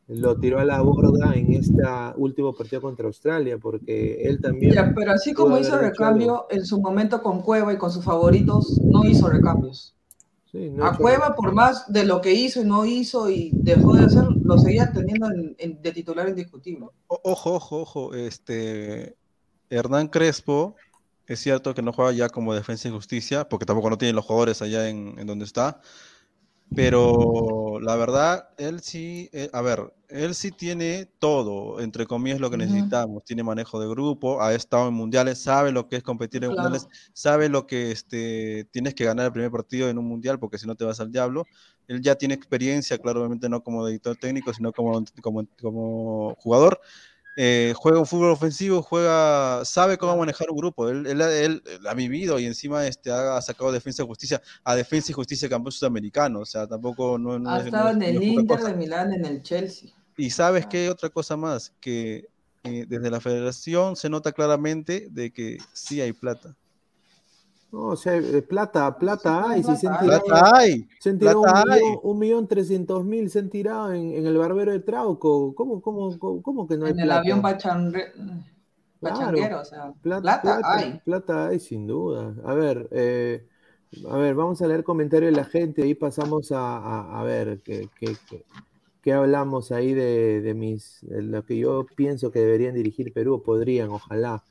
lo 0.07 0.37
tiró 0.39 0.59
a 0.59 0.65
la 0.65 0.81
borda 0.81 1.33
en 1.35 1.53
este 1.53 1.81
último 2.17 2.53
partido 2.53 2.81
contra 2.81 3.05
Australia, 3.05 3.57
porque 3.57 4.23
él 4.23 4.41
también. 4.41 4.73
Ya, 4.73 4.93
pero 4.95 5.11
así 5.11 5.33
como 5.33 5.57
hizo 5.57 5.77
recambio 5.77 6.47
en 6.49 6.65
su 6.65 6.81
momento 6.81 7.21
con 7.21 7.41
Cueva 7.41 7.71
y 7.71 7.77
con 7.77 7.91
sus 7.91 8.03
favoritos, 8.03 8.79
no 8.83 9.05
hizo 9.05 9.29
recambios. 9.29 9.95
Sí, 10.53 10.69
no 10.69 10.83
ha 10.85 10.87
A 10.89 10.89
hecho- 10.91 10.99
Cueva, 11.01 11.35
por 11.35 11.51
más 11.51 11.91
de 11.91 12.05
lo 12.05 12.21
que 12.21 12.31
hizo 12.31 12.61
y 12.61 12.65
no 12.65 12.85
hizo 12.85 13.29
y 13.29 13.57
dejó 13.63 13.95
de 13.95 14.03
hacer, 14.03 14.23
lo 14.43 14.57
seguía 14.59 14.93
teniendo 14.93 15.27
en- 15.31 15.55
en- 15.57 15.81
de 15.81 15.91
titular 15.91 16.29
indiscutible. 16.29 16.85
O- 17.07 17.19
Ojo, 17.23 17.53
ojo, 17.55 17.81
ojo. 17.81 18.13
Este 18.13 19.17
Hernán 19.69 20.07
Crespo, 20.09 20.75
es 21.25 21.39
cierto 21.39 21.73
que 21.73 21.81
no 21.81 21.91
juega 21.91 22.11
ya 22.11 22.29
como 22.29 22.53
defensa 22.53 22.87
y 22.87 22.91
justicia, 22.91 23.49
porque 23.49 23.65
tampoco 23.65 23.89
no 23.89 23.97
tiene 23.97 24.13
los 24.13 24.25
jugadores 24.25 24.61
allá 24.61 24.87
en, 24.89 25.17
en 25.17 25.25
donde 25.25 25.45
está. 25.45 25.81
Pero 26.75 27.79
la 27.81 27.95
verdad, 27.95 28.49
él 28.57 28.81
sí, 28.81 29.29
eh, 29.33 29.49
a 29.53 29.61
ver, 29.61 29.93
él 30.13 30.35
sí 30.35 30.51
tiene 30.51 31.09
todo, 31.19 31.79
entre 31.81 32.05
comillas, 32.05 32.39
lo 32.39 32.49
que 32.51 32.57
necesitamos. 32.57 33.23
Tiene 33.25 33.43
manejo 33.43 33.79
de 33.79 33.87
grupo, 33.89 34.41
ha 34.41 34.53
estado 34.53 34.87
en 34.87 34.93
mundiales, 34.93 35.41
sabe 35.41 35.71
lo 35.71 35.87
que 35.89 35.97
es 35.97 36.03
competir 36.03 36.43
en 36.43 36.51
Claro. 36.51 36.69
mundiales, 36.69 36.87
sabe 37.13 37.49
lo 37.49 37.65
que 37.67 37.91
este, 37.91 38.65
tienes 38.71 38.93
que 38.95 39.05
ganar 39.05 39.25
el 39.27 39.31
primer 39.31 39.51
partido 39.51 39.89
en 39.89 39.97
un 39.97 40.05
mundial, 40.07 40.39
porque 40.39 40.57
si 40.57 40.67
no 40.67 40.75
te 40.75 40.85
vas 40.85 40.99
al 40.99 41.11
diablo. 41.11 41.47
Él 41.87 42.01
ya 42.01 42.15
tiene 42.15 42.33
experiencia, 42.35 42.97
claro, 42.97 43.19
obviamente 43.21 43.49
no 43.49 43.61
como 43.63 43.87
editor 43.87 44.15
técnico, 44.15 44.53
sino 44.53 44.71
como, 44.71 45.03
como, 45.21 45.43
como 45.61 46.35
jugador. 46.35 46.79
Eh, 47.35 47.73
juega 47.75 47.97
un 47.99 48.05
fútbol 48.05 48.29
ofensivo, 48.29 48.83
juega, 48.83 49.65
sabe 49.65 49.97
cómo 49.97 50.15
manejar 50.15 50.51
un 50.51 50.57
grupo. 50.57 50.87
Él, 50.89 51.07
él- 51.07 51.19
él- 51.21 51.63
él 51.65 51.87
ha 51.87 51.93
vivido 51.95 52.37
y 52.39 52.45
encima 52.45 52.85
este, 52.85 53.09
ha 53.11 53.41
sacado 53.41 53.71
defensa 53.71 54.03
y 54.03 54.05
justicia 54.05 54.39
a 54.63 54.75
defensa 54.75 55.11
y 55.11 55.13
justicia 55.15 55.49
campeón 55.49 55.71
sudamericano. 55.71 56.41
O 56.41 56.45
sea, 56.45 56.67
tampoco 56.67 57.17
no, 57.17 57.39
no 57.39 57.49
Ha 57.49 57.59
es- 57.59 57.65
estado 57.65 57.85
no 57.85 57.91
en 57.93 57.99
no 57.99 58.05
el 58.05 58.15
poca 58.35 58.41
Inter 58.41 58.59
de 58.59 58.73
Milán, 58.75 59.13
en 59.13 59.25
el 59.25 59.41
Chelsea. 59.41 59.89
Y 60.17 60.29
sabes 60.29 60.65
qué, 60.67 60.89
otra 60.89 61.09
cosa 61.09 61.35
más, 61.37 61.73
que 61.79 62.27
eh, 62.63 62.85
desde 62.87 63.09
la 63.09 63.19
federación 63.19 63.95
se 63.95 64.09
nota 64.09 64.31
claramente 64.31 65.07
de 65.09 65.31
que 65.31 65.57
sí 65.73 65.99
hay 66.01 66.13
plata. 66.13 66.55
No, 67.71 67.85
o 67.87 67.95
sea, 67.95 68.15
eh, 68.15 68.41
plata, 68.43 68.95
plata 68.99 69.49
hay, 69.49 69.63
si 69.63 69.75
se 69.75 69.87
han 69.87 69.93
Plata 69.93 70.03
tirado, 70.05 70.25
Plata 70.25 70.51
hay, 70.57 70.87
se 70.99 71.09
han 71.09 71.17
tirado 71.17 71.41
plata 71.41 71.63
un 71.63 71.71
hay. 71.71 71.79
millón, 71.81 71.99
un 72.03 72.19
millón 72.19 72.47
trescientos 72.47 73.03
mil, 73.03 73.29
se 73.31 73.39
han 73.39 73.49
tirado 73.49 73.91
en, 73.91 74.13
en 74.13 74.27
el 74.27 74.37
barbero 74.37 74.71
de 74.71 74.79
Trauco. 74.79 75.55
¿Cómo, 75.55 75.81
cómo, 75.81 76.17
cómo, 76.19 76.41
cómo 76.43 76.67
que 76.67 76.77
no 76.77 76.85
hay 76.85 76.91
En 76.91 76.99
el 76.99 77.11
avión 77.11 77.41
pachanre- 77.41 78.11
Claro. 78.99 79.17
pachanguero, 79.17 79.59
o 79.61 79.65
sea, 79.65 79.91
Plata, 80.01 80.21
plata, 80.21 80.41
plata, 80.41 80.77
hay. 80.77 81.01
plata 81.03 81.47
hay, 81.47 81.59
sin 81.59 81.87
duda. 81.87 82.35
A 82.45 82.53
ver, 82.53 82.87
eh, 82.91 83.47
a 84.09 84.17
ver, 84.17 84.35
vamos 84.35 84.61
a 84.61 84.67
leer 84.67 84.83
comentarios 84.83 85.31
de 85.31 85.35
la 85.37 85.45
gente, 85.45 85.81
ahí 85.83 85.95
pasamos 85.95 86.51
a, 86.51 86.77
a- 86.77 87.19
a 87.19 87.23
ver 87.23 87.61
qué, 87.63 87.89
qué- 87.99 88.15
qué- 88.29 88.45
qué 89.03 89.13
hablamos 89.13 89.71
ahí 89.71 89.93
de, 89.93 90.41
de 90.41 90.53
mis, 90.53 90.99
de 91.01 91.21
lo 91.21 91.45
que 91.45 91.57
yo 91.57 91.85
pienso 91.95 92.31
que 92.31 92.39
deberían 92.39 92.73
dirigir 92.73 93.13
Perú, 93.13 93.43
podrían, 93.43 93.89
ojalá. 93.89 94.43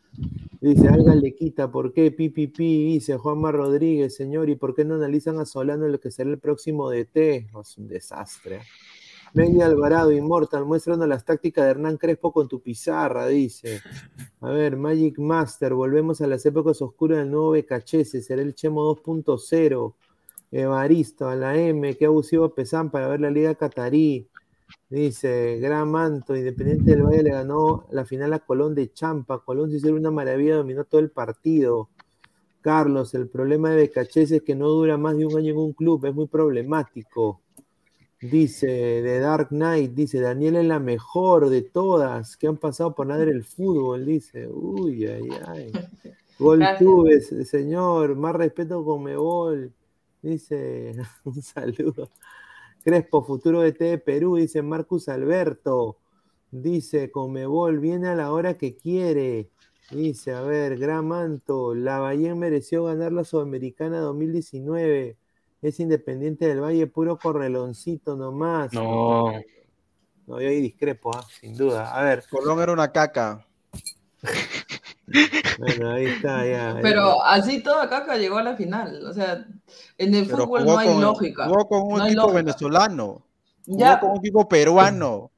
Dice, 0.61 0.89
Alga 0.89 1.15
le 1.15 1.35
quita, 1.35 1.73
¿por 1.73 1.93
qué? 1.93 2.11
Pi, 2.13 2.29
dice 2.29 3.17
Juanma 3.17 3.51
Rodríguez, 3.51 4.15
señor, 4.15 4.51
¿y 4.51 4.55
por 4.55 4.75
qué 4.75 4.85
no 4.85 4.95
analizan 4.95 5.39
a 5.41 5.47
Solano 5.47 5.89
lo 5.89 5.99
que 5.99 6.11
será 6.11 6.31
el 6.31 6.39
próximo 6.39 6.91
DT? 6.91 7.49
Es 7.61 7.79
un 7.79 7.89
desastre. 7.89 8.61
Megui 9.33 9.63
Alvarado, 9.63 10.13
Immortal, 10.13 10.67
muéstranos 10.67 11.09
las 11.09 11.25
tácticas 11.25 11.65
de 11.65 11.71
Hernán 11.71 11.97
Crespo 11.97 12.31
con 12.33 12.47
tu 12.47 12.61
pizarra, 12.61 13.27
dice. 13.29 13.81
A 14.43 14.51
ver, 14.51 14.77
Magic 14.77 15.19
Master, 15.19 15.73
volvemos 15.73 16.21
a 16.21 16.27
las 16.27 16.45
épocas 16.45 16.83
oscuras 16.83 17.21
del 17.21 17.31
nuevo 17.31 17.53
BKHS, 17.53 18.23
será 18.23 18.43
el 18.43 18.55
Chemo 18.55 18.83
2.0. 18.95 19.95
Evaristo, 20.53 21.29
a 21.29 21.35
la 21.35 21.57
M, 21.57 21.97
qué 21.97 22.05
abusivo 22.05 22.55
Pesán 22.55 22.91
para 22.91 23.09
ver 23.09 23.21
la 23.21 23.31
Liga 23.31 23.55
Catarí. 23.55 24.29
Dice, 24.89 25.59
Gran 25.59 25.91
Manto, 25.91 26.37
Independiente 26.37 26.91
del 26.91 27.03
Valle 27.03 27.23
le 27.23 27.31
ganó 27.31 27.87
la 27.91 28.05
final 28.05 28.33
a 28.33 28.41
Colón 28.41 28.75
de 28.75 28.93
Champa. 28.93 29.39
Colón 29.39 29.71
se 29.71 29.77
hicieron 29.77 30.01
una 30.01 30.11
maravilla, 30.11 30.57
dominó 30.57 30.85
todo 30.85 31.01
el 31.01 31.11
partido. 31.11 31.89
Carlos, 32.61 33.15
el 33.15 33.29
problema 33.29 33.71
de 33.71 33.87
BKHS 33.87 34.33
es 34.33 34.43
que 34.43 34.55
no 34.55 34.69
dura 34.69 34.97
más 34.97 35.17
de 35.17 35.27
un 35.27 35.37
año 35.37 35.53
en 35.53 35.59
un 35.59 35.73
club, 35.73 36.05
es 36.07 36.15
muy 36.15 36.27
problemático. 36.27 37.41
Dice, 38.21 38.69
de 38.69 39.19
Dark 39.19 39.49
Knight, 39.49 39.95
dice, 39.95 40.21
Daniel 40.21 40.57
es 40.57 40.67
la 40.67 40.79
mejor 40.79 41.51
de 41.51 41.63
todas 41.63 42.37
que 42.37 42.47
han 42.47 42.57
pasado 42.57 42.95
por 42.95 43.07
nadar 43.07 43.29
el 43.29 43.43
fútbol, 43.45 44.07
dice. 44.07 44.47
Uy, 44.47 45.07
ay, 45.07 45.29
ay. 45.47 45.73
Gol. 46.39 46.63
Tubes, 46.79 47.35
señor, 47.49 48.15
más 48.15 48.35
respeto 48.35 48.85
con 48.85 49.03
Mebol. 49.03 49.73
Dice, 50.23 50.95
un 51.25 51.43
saludo. 51.43 52.11
Crespo, 52.83 53.23
futuro 53.25 53.61
de 53.61 53.73
T 53.73 53.85
de 53.85 53.99
Perú, 53.99 54.37
dice 54.37 54.63
Marcus 54.63 55.09
Alberto. 55.09 55.99
Dice, 56.51 57.11
Comebol, 57.11 57.79
viene 57.79 58.09
a 58.09 58.15
la 58.15 58.33
hora 58.33 58.59
que 58.59 58.77
quiere. 58.77 59.51
Dice, 59.91 60.33
a 60.33 60.43
ver, 60.43 60.79
Gran 60.79 61.07
Manto, 61.07 61.75
la 61.75 61.99
Bahía 61.99 62.35
mereció 62.35 62.85
ganar 62.85 63.13
la 63.13 63.25
Sudamericana 63.25 64.01
2019. 64.01 65.17
Es 65.63 65.81
independiente 65.81 66.47
del 66.47 66.61
Valle, 66.61 66.87
puro 66.87 67.19
correloncito 67.19 68.17
nomás. 68.17 68.73
No. 68.73 69.33
No, 70.27 70.41
yo 70.41 70.49
ahí 70.49 70.61
discrepo, 70.61 71.11
ah, 71.15 71.25
sin 71.41 71.57
duda. 71.57 71.95
A 71.95 72.05
ver, 72.05 72.25
Colón 72.31 72.61
era 72.61 72.73
una 72.73 72.93
caca. 72.93 73.47
bueno, 75.59 75.91
ahí 75.93 76.07
está, 76.07 76.47
ya. 76.47 76.77
Pero 76.83 77.23
así 77.25 77.63
toda 77.63 77.89
caca 77.89 78.17
llegó 78.17 78.39
a 78.39 78.43
la 78.43 78.57
final. 78.57 79.05
O 79.07 79.13
sea, 79.13 79.45
en 79.99 80.15
el 80.15 80.27
Pero 80.27 80.39
fútbol 80.45 80.61
jugó 80.63 80.73
no 80.73 80.79
hay 80.79 80.89
con, 80.89 81.01
lógica. 81.01 81.45
jugó 81.49 81.69
con 81.69 81.83
un 81.83 81.99
no 81.99 82.07
equipo 82.07 82.21
lógica. 82.23 82.37
venezolano. 82.37 83.23
Jugó 83.67 83.79
Ya, 83.79 84.01
con 84.01 84.11
un 84.11 84.17
equipo 84.19 84.49
peruano. 84.49 85.31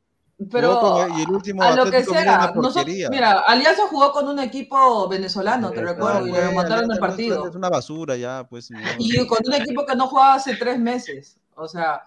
pero 0.50 0.76
Jugó 0.80 1.06
con- 1.06 1.18
y 1.18 1.22
el 1.22 1.30
último 1.30 1.62
a 1.62 1.72
lo 1.76 1.90
que 1.90 2.02
sea. 2.04 2.52
Nosotros- 2.54 2.86
mira, 3.10 3.40
Alianza 3.40 3.82
jugó 3.88 4.12
con 4.12 4.28
un 4.28 4.38
equipo 4.40 5.08
venezolano, 5.08 5.70
te 5.70 5.82
recuerdo, 5.82 6.26
y 6.26 6.30
lo 6.32 6.52
mataron 6.52 6.84
en 6.86 6.92
el 6.92 6.98
partido. 6.98 7.46
Es 7.48 7.54
una 7.54 7.68
basura 7.68 8.16
ya, 8.16 8.46
pues. 8.48 8.70
no. 8.70 8.78
Y 8.98 9.26
con 9.26 9.38
un 9.46 9.54
equipo 9.54 9.84
que 9.86 9.94
no 9.94 10.06
jugaba 10.08 10.34
hace 10.34 10.56
tres 10.56 10.78
meses. 10.78 11.36
O 11.54 11.68
sea, 11.68 12.02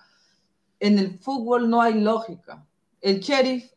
en 0.79 0.99
el 0.99 1.19
fútbol 1.19 1.69
no 1.69 1.81
hay 1.81 1.93
lógica. 2.01 2.65
El 2.99 3.19
Sheriff 3.19 3.71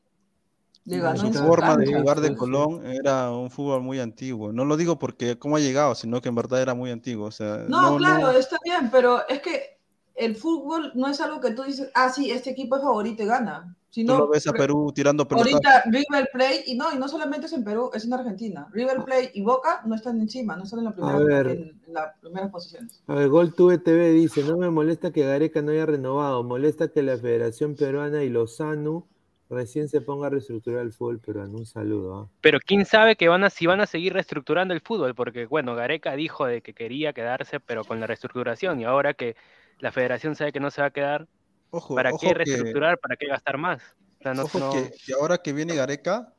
ganó 0.84 1.16
Su 1.18 1.26
en 1.26 1.34
su 1.34 1.38
forma 1.44 1.76
de 1.76 1.94
jugar 1.94 2.20
de. 2.20 2.36
Colón 2.36 2.84
era 2.86 3.30
un 3.30 3.50
fútbol 3.50 3.82
muy 3.82 4.00
antiguo. 4.00 4.52
No 4.52 4.64
lo 4.64 4.76
digo 4.76 4.98
porque 4.98 5.38
cómo 5.38 5.56
ha 5.56 5.60
llegado, 5.60 5.94
sino 5.94 6.20
que 6.20 6.28
en 6.28 6.34
verdad 6.34 6.62
era 6.62 6.74
muy 6.74 6.90
antiguo. 6.90 7.26
O 7.26 7.30
sea, 7.30 7.64
No, 7.68 7.92
no, 7.92 7.96
claro, 7.98 8.20
no- 8.22 8.30
está 8.32 8.56
bien, 8.64 8.90
pero 8.90 9.26
es 9.28 9.40
que 9.40 9.78
el 10.14 10.36
fútbol 10.36 10.92
no 10.94 11.08
es 11.08 11.20
algo 11.20 11.40
que 11.40 11.52
tú 11.52 11.62
dices, 11.62 11.90
ah, 11.94 12.10
sí, 12.10 12.30
este 12.30 12.50
equipo 12.50 12.76
es 12.76 12.82
favorito 12.82 13.22
y 13.22 13.26
gana. 13.26 13.74
tú 13.90 13.94
Sino, 13.94 14.18
lo 14.18 14.28
ves 14.28 14.46
a 14.46 14.52
Perú 14.52 14.92
tirando 14.94 15.26
pelotas. 15.26 15.52
ahorita 15.52 15.82
River 15.86 16.28
Plate, 16.32 16.62
y 16.66 16.76
no, 16.76 16.92
y 16.92 16.96
no 16.98 17.08
solamente 17.08 17.46
es 17.46 17.52
en 17.54 17.64
Perú, 17.64 17.90
es 17.92 18.04
en 18.04 18.12
Argentina. 18.12 18.68
River 18.72 19.02
Plate 19.04 19.32
y 19.34 19.42
Boca 19.42 19.82
no 19.84 19.94
están 19.96 20.20
encima, 20.20 20.54
no 20.56 20.62
están 20.64 20.80
en, 20.80 20.84
la 20.86 20.94
primera, 20.94 21.18
ver. 21.18 21.46
en, 21.48 21.58
en 21.86 21.92
las 21.94 22.16
primeras 22.20 22.50
posiciones. 22.50 23.02
A 23.08 23.14
ver, 23.14 23.28
Gol 23.28 23.52
Tuve 23.54 23.78
TV 23.78 24.10
dice, 24.12 24.44
no 24.44 24.56
me 24.58 24.70
molesta 24.70 25.10
que 25.10 25.24
Gareca 25.24 25.60
no 25.62 25.72
haya 25.72 25.86
renovado, 25.86 26.44
molesta 26.44 26.88
que 26.92 27.02
la 27.02 27.16
Federación 27.18 27.74
Peruana 27.74 28.22
y 28.22 28.28
Lozano 28.28 29.08
recién 29.50 29.88
se 29.88 30.00
ponga 30.00 30.28
a 30.28 30.30
reestructurar 30.30 30.82
el 30.82 30.92
fútbol 30.92 31.18
peruano. 31.18 31.58
Un 31.58 31.66
saludo. 31.66 32.20
¿ah? 32.20 32.28
Pero 32.40 32.58
quién 32.64 32.86
sabe 32.86 33.16
que 33.16 33.28
van 33.28 33.44
a, 33.44 33.50
si 33.50 33.66
van 33.66 33.80
a 33.80 33.86
seguir 33.86 34.12
reestructurando 34.14 34.72
el 34.72 34.80
fútbol, 34.80 35.14
porque 35.14 35.46
bueno, 35.46 35.74
Gareca 35.74 36.14
dijo 36.16 36.46
de 36.46 36.62
que 36.62 36.72
quería 36.72 37.12
quedarse, 37.12 37.60
pero 37.60 37.84
con 37.84 38.00
la 38.00 38.06
reestructuración, 38.06 38.80
y 38.80 38.84
ahora 38.84 39.12
que 39.14 39.36
la 39.80 39.92
federación 39.92 40.36
sabe 40.36 40.52
que 40.52 40.60
no 40.60 40.70
se 40.70 40.80
va 40.80 40.86
a 40.88 40.92
quedar, 40.92 41.26
Ojo, 41.70 41.94
¿para 41.94 42.10
ojo 42.10 42.20
qué 42.20 42.28
que- 42.28 42.34
reestructurar? 42.34 42.98
¿Para 42.98 43.16
qué 43.16 43.26
gastar 43.26 43.58
más? 43.58 43.82
O 44.20 44.22
sea, 44.22 44.34
no- 44.34 44.42
Ojo 44.44 44.58
no- 44.58 44.72
que, 44.72 44.92
que 45.04 45.12
ahora 45.14 45.38
que 45.38 45.52
viene 45.52 45.74
Gareca, 45.74 46.32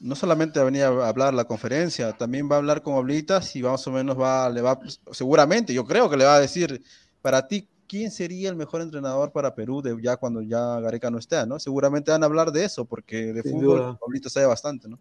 no 0.00 0.14
solamente 0.14 0.58
va 0.58 0.64
a 0.64 0.66
venir 0.66 0.82
a 0.82 1.08
hablar 1.08 1.32
la 1.34 1.44
conferencia, 1.46 2.12
también 2.12 2.48
va 2.50 2.56
a 2.56 2.58
hablar 2.58 2.82
con 2.82 2.94
Oblitas 2.94 3.56
y 3.56 3.62
más 3.62 3.86
o 3.86 3.92
menos 3.92 4.18
va, 4.20 4.48
le 4.50 4.60
va, 4.60 4.78
seguramente, 5.10 5.72
yo 5.72 5.84
creo 5.84 6.10
que 6.10 6.16
le 6.16 6.24
va 6.24 6.34
a 6.36 6.40
decir, 6.40 6.82
para 7.22 7.46
ti, 7.48 7.68
¿quién 7.86 8.10
sería 8.10 8.48
el 8.48 8.56
mejor 8.56 8.82
entrenador 8.82 9.32
para 9.32 9.54
Perú 9.54 9.82
de 9.82 9.96
ya 10.02 10.16
cuando 10.16 10.42
ya 10.42 10.80
Gareca 10.80 11.10
no 11.10 11.18
esté, 11.18 11.46
¿no? 11.46 11.58
Seguramente 11.58 12.10
van 12.10 12.22
a 12.22 12.26
hablar 12.26 12.52
de 12.52 12.64
eso, 12.64 12.84
porque 12.84 13.32
de 13.32 13.42
Sin 13.42 13.52
fútbol 13.52 13.78
duda. 13.78 13.98
Oblitas 14.00 14.32
sabe 14.32 14.46
bastante, 14.46 14.88
¿no? 14.88 14.98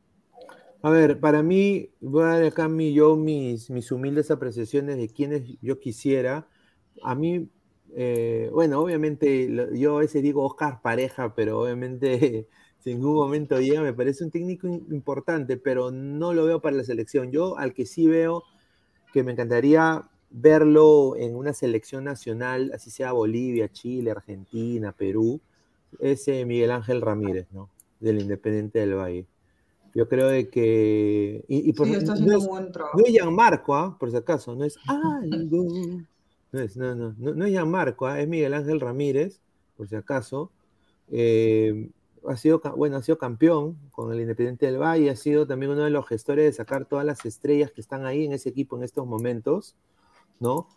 A 0.82 0.90
ver, 0.90 1.20
para 1.20 1.42
mí, 1.42 1.90
voy 2.00 2.24
a 2.24 2.28
dar 2.28 2.44
acá 2.44 2.68
mi, 2.68 2.94
yo 2.94 3.16
mis, 3.16 3.70
mis 3.72 3.92
humildes 3.92 4.30
apreciaciones 4.30 4.98
de 4.98 5.10
quienes 5.10 5.44
yo 5.62 5.80
quisiera. 5.80 6.48
A 7.02 7.16
mí, 7.16 7.50
eh, 7.96 8.50
bueno, 8.54 8.80
obviamente 8.82 9.50
yo 9.74 9.98
a 9.98 10.02
veces 10.02 10.22
digo 10.22 10.46
Oscar 10.46 10.82
Pareja, 10.82 11.34
pero 11.34 11.60
obviamente 11.62 12.48
en 12.86 13.00
ningún 13.00 13.16
momento 13.16 13.60
llega, 13.60 13.82
me 13.82 13.94
parece 13.94 14.24
un 14.24 14.30
técnico 14.30 14.68
importante, 14.68 15.58
pero 15.58 15.90
no 15.90 16.34
lo 16.34 16.46
veo 16.46 16.62
para 16.62 16.76
la 16.76 16.84
selección. 16.84 17.32
Yo 17.32 17.58
al 17.58 17.74
que 17.74 17.88
sí 17.88 18.06
veo 18.06 18.44
que 19.12 19.24
me 19.24 19.32
encantaría 19.32 20.08
verlo 20.30 21.16
en 21.16 21.36
una 21.36 21.54
selección 21.54 22.04
nacional, 22.04 22.72
así 22.74 22.90
sea 22.90 23.12
Bolivia, 23.14 23.70
Chile, 23.72 24.12
Argentina, 24.12 24.92
Perú, 24.92 25.40
es 26.00 26.28
eh, 26.28 26.46
Miguel 26.46 26.72
Ángel 26.72 27.02
Ramírez, 27.02 27.48
¿no? 27.52 27.70
Del 28.00 28.20
Independiente 28.22 28.80
del 28.80 28.96
Valle. 28.96 29.26
Yo 29.94 30.10
creo 30.10 30.28
de 30.28 30.50
que... 30.50 31.46
Y, 31.48 31.70
y 31.70 31.74
por- 31.74 31.88
Sí, 31.88 31.94
está 31.94 32.16
no 32.16 32.38
es- 32.38 32.46
buen 32.46 32.72
trabajo. 32.72 32.98
no 32.98 33.06
es 33.06 33.12
Gianmarco, 33.14 33.76
¿ah? 33.76 33.96
por 33.98 34.12
si 34.12 34.18
acaso, 34.18 34.54
no 34.56 34.66
es 34.66 34.78
algo. 34.88 35.68
No 36.52 36.60
es, 36.60 36.76
no, 36.76 36.94
no, 36.96 37.16
no, 37.18 37.34
no 37.34 37.46
es 37.46 37.52
Gianmarco, 37.52 38.06
¿ah? 38.06 38.20
es 38.20 38.28
Miguel 38.28 38.54
Ángel 38.54 38.82
Ramírez, 38.82 39.40
por 39.78 39.88
si 39.88 39.96
acaso. 39.96 40.52
Eh, 41.10 41.90
ha 42.28 42.36
sido, 42.36 42.60
bueno, 42.76 42.98
ha 42.98 43.02
sido 43.04 43.18
campeón 43.18 43.78
con 43.92 44.12
el 44.12 44.20
Independiente 44.20 44.66
del 44.66 44.80
Valle, 44.82 45.10
ha 45.12 45.16
sido 45.16 45.48
también 45.48 45.72
uno 45.72 45.84
de 45.84 45.92
los 45.92 46.06
gestores 46.08 46.44
de 46.46 46.52
sacar 46.52 46.86
todas 46.86 47.06
las 47.06 47.24
estrellas 47.26 47.72
que 47.72 47.80
están 47.80 48.06
ahí 48.06 48.26
en 48.26 48.34
ese 48.34 48.50
equipo 48.50 48.76
en 48.76 48.84
estos 48.84 49.06
momentos, 49.08 49.76
¿no? 50.40 50.68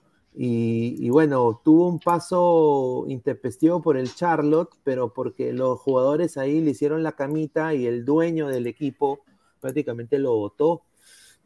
Y, 0.41 1.11
bueno, 1.11 1.61
tuvo 1.65 1.89
un 1.89 1.99
paso 1.99 3.05
intempestivo 3.09 3.83
por 3.83 3.97
el 3.97 4.15
Charlotte, 4.15 4.71
pero 4.85 5.13
porque 5.13 5.53
los 5.53 5.81
jugadores 5.81 6.37
ahí 6.37 6.61
le 6.61 6.71
hicieron 6.71 7.03
la 7.03 7.13
camita 7.13 7.75
y 7.75 7.87
el 7.87 8.05
dueño 8.05 8.47
del 8.47 8.69
equipo 8.69 9.21
prácticamente 9.61 10.19
lo 10.19 10.37
votó. 10.37 10.83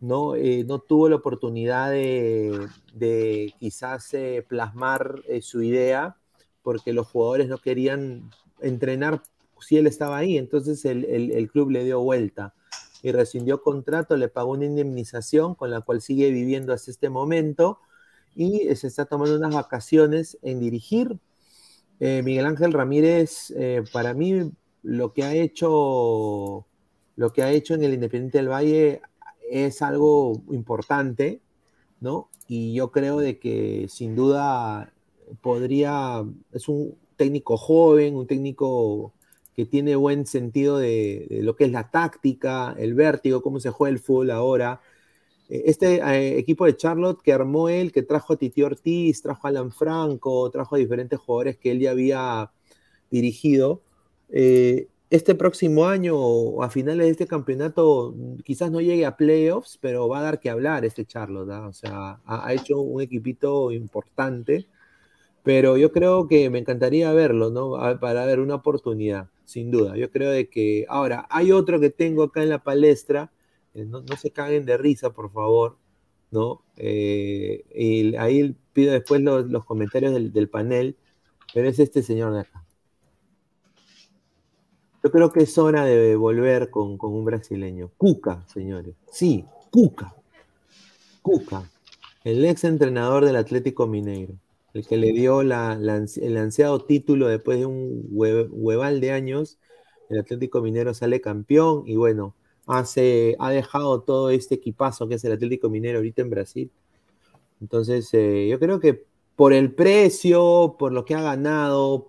No, 0.00 0.34
Eh, 0.34 0.64
no 0.64 0.80
tuvo 0.80 1.08
la 1.08 1.16
oportunidad 1.16 1.90
de, 1.90 3.54
quizás 3.58 4.12
eh, 4.14 4.44
plasmar 4.46 5.22
eh, 5.28 5.40
su 5.42 5.62
idea 5.62 6.16
porque 6.62 6.92
los 6.92 7.06
jugadores 7.06 7.48
no 7.48 7.58
querían 7.58 8.30
entrenar 8.60 9.22
si 9.60 9.78
él 9.78 9.86
estaba 9.86 10.18
ahí. 10.18 10.36
Entonces 10.36 10.84
el 10.84 11.50
club 11.50 11.70
le 11.70 11.84
dio 11.84 12.00
vuelta 12.00 12.54
y 13.02 13.10
rescindió 13.12 13.62
contrato, 13.62 14.16
le 14.16 14.28
pagó 14.28 14.52
una 14.52 14.66
indemnización 14.66 15.54
con 15.54 15.70
la 15.70 15.80
cual 15.80 16.00
sigue 16.00 16.30
viviendo 16.30 16.72
hasta 16.72 16.90
este 16.90 17.10
momento 17.10 17.78
y 18.34 18.68
eh, 18.68 18.76
se 18.76 18.86
está 18.86 19.04
tomando 19.04 19.36
unas 19.36 19.54
vacaciones 19.54 20.38
en 20.42 20.60
dirigir. 20.60 21.18
Eh, 22.00 22.22
Miguel 22.24 22.46
Ángel 22.46 22.72
Ramírez, 22.72 23.52
eh, 23.56 23.84
para 23.92 24.14
mí, 24.14 24.50
lo 24.82 25.12
que 25.12 25.24
ha 25.24 25.34
hecho, 25.34 26.66
lo 27.16 27.32
que 27.32 27.42
ha 27.42 27.50
hecho 27.50 27.74
en 27.74 27.84
el 27.84 27.94
Independiente 27.94 28.38
del 28.38 28.48
Valle 28.48 29.02
es 29.50 29.82
algo 29.82 30.42
importante, 30.50 31.40
¿no? 32.00 32.28
Y 32.48 32.74
yo 32.74 32.90
creo 32.90 33.18
de 33.18 33.38
que 33.38 33.86
sin 33.88 34.16
duda 34.16 34.92
podría, 35.40 36.24
es 36.52 36.68
un 36.68 36.96
técnico 37.16 37.56
joven, 37.56 38.16
un 38.16 38.26
técnico 38.26 39.12
que 39.54 39.66
tiene 39.66 39.94
buen 39.96 40.26
sentido 40.26 40.78
de, 40.78 41.26
de 41.30 41.42
lo 41.42 41.54
que 41.54 41.64
es 41.64 41.70
la 41.72 41.90
táctica, 41.90 42.74
el 42.78 42.94
vértigo, 42.94 43.42
cómo 43.42 43.60
se 43.60 43.70
juega 43.70 43.92
el 43.92 44.00
fútbol 44.00 44.30
ahora. 44.30 44.80
Este 45.64 45.96
eh, 45.96 46.38
equipo 46.38 46.64
de 46.64 46.76
Charlotte 46.76 47.20
que 47.22 47.32
armó 47.32 47.68
él, 47.68 47.92
que 47.92 48.02
trajo 48.02 48.32
a 48.32 48.36
Titi 48.36 48.62
Ortiz, 48.62 49.20
trajo 49.20 49.46
a 49.46 49.50
Alan 49.50 49.70
Franco, 49.70 50.50
trajo 50.50 50.76
a 50.76 50.78
diferentes 50.78 51.18
jugadores 51.18 51.58
que 51.58 51.72
él 51.72 51.80
ya 51.80 51.90
había 51.90 52.50
dirigido, 53.10 53.82
eh, 54.30 54.88
este 55.10 55.34
próximo 55.34 55.86
año 55.88 56.62
a 56.62 56.70
finales 56.70 57.04
de 57.04 57.10
este 57.10 57.26
campeonato 57.26 58.14
quizás 58.44 58.70
no 58.70 58.80
llegue 58.80 59.04
a 59.04 59.14
playoffs, 59.18 59.76
pero 59.78 60.08
va 60.08 60.20
a 60.20 60.22
dar 60.22 60.40
que 60.40 60.48
hablar 60.48 60.86
este 60.86 61.04
Charlotte, 61.04 61.50
¿ah? 61.50 61.68
o 61.68 61.72
sea, 61.74 62.18
ha, 62.24 62.54
hecho 62.54 62.80
un 62.80 63.02
equipito 63.02 63.72
importante, 63.72 64.66
pero 65.42 65.76
yo 65.76 65.92
creo 65.92 66.28
que 66.28 66.48
me 66.48 66.60
encantaría 66.60 67.12
verlo, 67.12 67.50
¿no? 67.50 67.72
Para 68.00 68.24
ver 68.24 68.40
una 68.40 68.54
oportunidad, 68.54 69.28
sin 69.44 69.70
duda. 69.70 69.98
Yo 69.98 70.10
creo 70.10 70.30
de 70.30 70.48
que 70.48 70.86
ahora 70.88 71.26
hay 71.28 71.52
otro 71.52 71.78
que 71.78 71.90
tengo 71.90 72.22
acá 72.22 72.42
en 72.42 72.48
la 72.48 72.62
palestra, 72.62 73.30
no, 73.74 74.02
no 74.02 74.16
se 74.16 74.30
caguen 74.30 74.64
de 74.66 74.76
risa, 74.76 75.10
por 75.10 75.30
favor, 75.32 75.76
¿no? 76.30 76.62
Eh, 76.76 77.64
y 77.74 78.16
ahí 78.16 78.56
pido 78.72 78.92
después 78.92 79.20
los, 79.20 79.64
comentarios 79.64 80.12
del, 80.32 80.48
panel, 80.48 80.96
pero 81.54 81.68
es 81.68 81.78
este 81.78 82.02
señor 82.02 82.32
de 82.34 82.40
acá. 82.40 82.64
Yo 85.04 85.10
creo 85.10 85.32
que 85.32 85.42
es 85.42 85.58
hora 85.58 85.84
de 85.84 86.14
volver 86.16 86.70
con, 86.70 86.96
con 86.96 87.12
un 87.12 87.24
brasileño. 87.24 87.90
Cuca, 87.96 88.44
señores. 88.46 88.94
Sí, 89.10 89.44
Cuca. 89.70 90.14
Cuca. 91.22 91.68
El 92.24 92.44
ex 92.44 92.64
entrenador 92.64 93.24
del 93.24 93.36
Atlético 93.36 93.86
Mineiro. 93.86 94.34
El 94.74 94.86
que 94.86 94.96
le 94.96 95.12
dio 95.12 95.42
la- 95.42 95.74
el 95.74 96.36
ansiado 96.36 96.84
título 96.84 97.26
después 97.26 97.58
de 97.58 97.66
un 97.66 98.08
hue- 98.12 98.48
hueval 98.50 99.00
de 99.00 99.12
años. 99.12 99.58
El 100.08 100.20
Atlético 100.20 100.60
Mineiro 100.62 100.94
sale 100.94 101.20
campeón 101.20 101.82
y 101.86 101.96
bueno, 101.96 102.34
hace, 102.78 103.36
ha 103.38 103.50
dejado 103.50 104.02
todo 104.02 104.30
este 104.30 104.56
equipazo 104.56 105.08
que 105.08 105.16
es 105.16 105.24
el 105.24 105.32
Atlético 105.32 105.68
Mineiro 105.68 105.98
ahorita 105.98 106.22
en 106.22 106.30
Brasil. 106.30 106.70
Entonces, 107.60 108.08
eh, 108.12 108.48
yo 108.50 108.58
creo 108.58 108.80
que 108.80 109.04
por 109.36 109.52
el 109.52 109.72
precio, 109.74 110.76
por 110.78 110.92
lo 110.92 111.04
que 111.04 111.14
ha 111.14 111.22
ganado, 111.22 112.08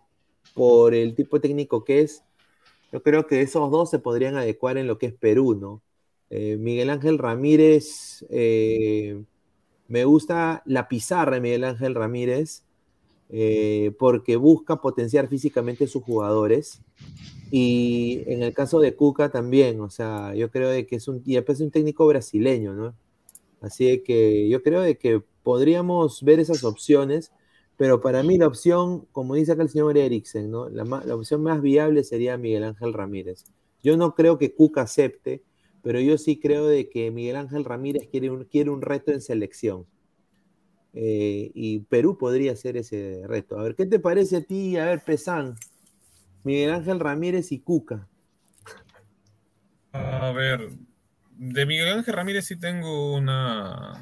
por 0.54 0.94
el 0.94 1.16
tipo 1.16 1.40
técnico 1.40 1.84
que 1.84 2.02
es, 2.02 2.24
yo 2.92 3.02
creo 3.02 3.26
que 3.28 3.42
esos 3.42 3.72
dos 3.72 3.90
se 3.90 4.00
podrían 4.00 4.36
adecuar 4.36 4.78
en 4.78 4.88
lo 4.88 4.98
que 4.98 5.08
es 5.08 5.14
Perú, 5.14 5.56
¿no? 5.56 5.82
Eh, 6.30 6.58
Miguel 6.58 6.90
Ángel 6.90 7.18
Ramírez, 7.18 8.26
eh, 8.30 9.24
me 9.88 10.06
gusta 10.06 10.64
la 10.66 10.88
pizarra 10.88 11.36
de 11.36 11.42
Miguel 11.42 11.64
Ángel 11.64 11.96
Ramírez, 11.96 12.64
eh, 13.30 13.92
porque 13.98 14.36
busca 14.36 14.82
potenciar 14.82 15.28
físicamente 15.28 15.86
a 15.86 15.88
sus 15.88 16.04
jugadores. 16.04 16.82
Y 17.52 18.24
en 18.28 18.42
el 18.42 18.54
caso 18.54 18.80
de 18.80 18.96
Cuca 18.96 19.30
también, 19.30 19.80
o 19.82 19.90
sea, 19.90 20.34
yo 20.36 20.50
creo 20.50 20.70
de 20.70 20.88
que 20.88 20.96
es 20.96 21.08
un, 21.08 21.22
y 21.26 21.38
es 21.38 21.60
un 21.60 21.72
técnico 21.72 22.08
brasileño, 22.08 22.74
¿no? 22.74 22.96
Así 23.62 23.86
de 23.86 24.04
que 24.04 24.50
yo 24.50 24.64
creo 24.64 24.82
de 24.82 24.98
que 24.98 25.22
podríamos 25.44 26.24
ver 26.24 26.40
esas 26.40 26.64
opciones, 26.64 27.32
pero 27.78 28.02
para 28.02 28.24
mí 28.24 28.38
la 28.38 28.48
opción, 28.48 29.06
como 29.12 29.36
dice 29.36 29.52
acá 29.52 29.64
el 29.64 29.70
señor 29.70 29.98
Eriksen, 29.98 30.50
¿no? 30.50 30.70
La, 30.70 30.84
la 30.84 31.16
opción 31.16 31.44
más 31.44 31.62
viable 31.62 32.04
sería 32.04 32.38
Miguel 32.38 32.64
Ángel 32.64 32.94
Ramírez. 32.94 33.46
Yo 33.84 33.98
no 33.98 34.16
creo 34.16 34.38
que 34.38 34.54
Cuca 34.54 34.82
acepte, 34.82 35.44
pero 35.84 36.00
yo 36.00 36.18
sí 36.18 36.40
creo 36.40 36.66
de 36.66 36.90
que 36.90 37.12
Miguel 37.12 37.36
Ángel 37.36 37.66
Ramírez 37.66 38.08
quiere 38.10 38.32
un, 38.32 38.46
quiere 38.46 38.70
un 38.70 38.82
reto 38.82 39.12
en 39.12 39.22
selección. 39.22 39.86
Eh, 40.94 41.52
y 41.54 41.80
Perú 41.80 42.18
podría 42.18 42.56
ser 42.56 42.78
ese 42.78 43.24
reto. 43.26 43.60
A 43.60 43.64
ver, 43.64 43.76
¿qué 43.76 43.86
te 43.86 44.00
parece 44.00 44.38
a 44.38 44.42
ti? 44.42 44.78
A 44.78 44.86
ver, 44.86 45.04
Pesán. 45.04 45.56
Miguel 46.44 46.72
Ángel 46.72 47.00
Ramírez 47.00 47.52
y 47.52 47.60
Cuca. 47.60 48.08
A 49.92 50.32
ver, 50.32 50.70
de 51.32 51.66
Miguel 51.66 51.90
Ángel 51.90 52.14
Ramírez 52.16 52.46
sí 52.46 52.56
tengo 52.58 53.16
una, 53.16 54.00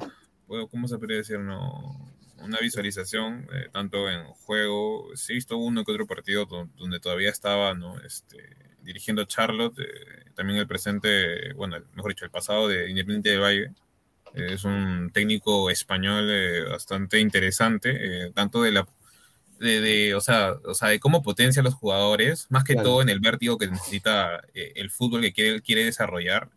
¿cómo 0.70 0.88
se 0.88 0.98
puede 0.98 1.16
decir? 1.16 1.36
Una 1.38 2.58
visualización, 2.60 3.46
eh, 3.52 3.68
tanto 3.72 4.10
en 4.10 4.24
juego, 4.24 5.14
sí 5.14 5.32
he 5.32 5.36
visto 5.36 5.56
uno 5.58 5.84
que 5.84 5.92
otro 5.92 6.06
partido 6.06 6.44
do- 6.46 6.68
donde 6.76 6.98
todavía 6.98 7.30
estaba, 7.30 7.74
¿no? 7.74 8.00
Este, 8.00 8.38
dirigiendo 8.82 9.24
Charlotte, 9.24 9.78
eh, 9.78 10.30
también 10.34 10.58
el 10.58 10.66
presente, 10.66 11.52
bueno, 11.54 11.76
mejor 11.94 12.10
dicho, 12.10 12.24
el 12.24 12.30
pasado 12.32 12.66
de 12.68 12.90
Independiente 12.90 13.30
del 13.30 13.40
Valle. 13.40 13.72
Es 14.34 14.64
un 14.64 15.10
técnico 15.12 15.70
español 15.70 16.28
eh, 16.30 16.64
bastante 16.68 17.20
interesante, 17.20 18.26
eh, 18.26 18.32
tanto 18.34 18.62
de 18.62 18.72
la 18.72 18.88
de, 19.58 19.80
de, 19.80 20.14
o, 20.14 20.20
sea, 20.20 20.54
o 20.64 20.74
sea, 20.74 20.88
de 20.88 20.98
cómo 20.98 21.22
potencia 21.22 21.60
a 21.60 21.64
los 21.64 21.74
jugadores, 21.74 22.46
más 22.50 22.64
que 22.64 22.72
Claro. 22.72 22.88
todo 22.88 23.02
en 23.02 23.08
el 23.08 23.20
vértigo 23.20 23.58
que 23.58 23.68
necesita 23.68 24.42
eh, 24.54 24.72
el 24.74 24.90
fútbol 24.90 25.20
que 25.20 25.32
quiere, 25.32 25.62
quiere 25.62 25.84
desarrollar. 25.84 26.48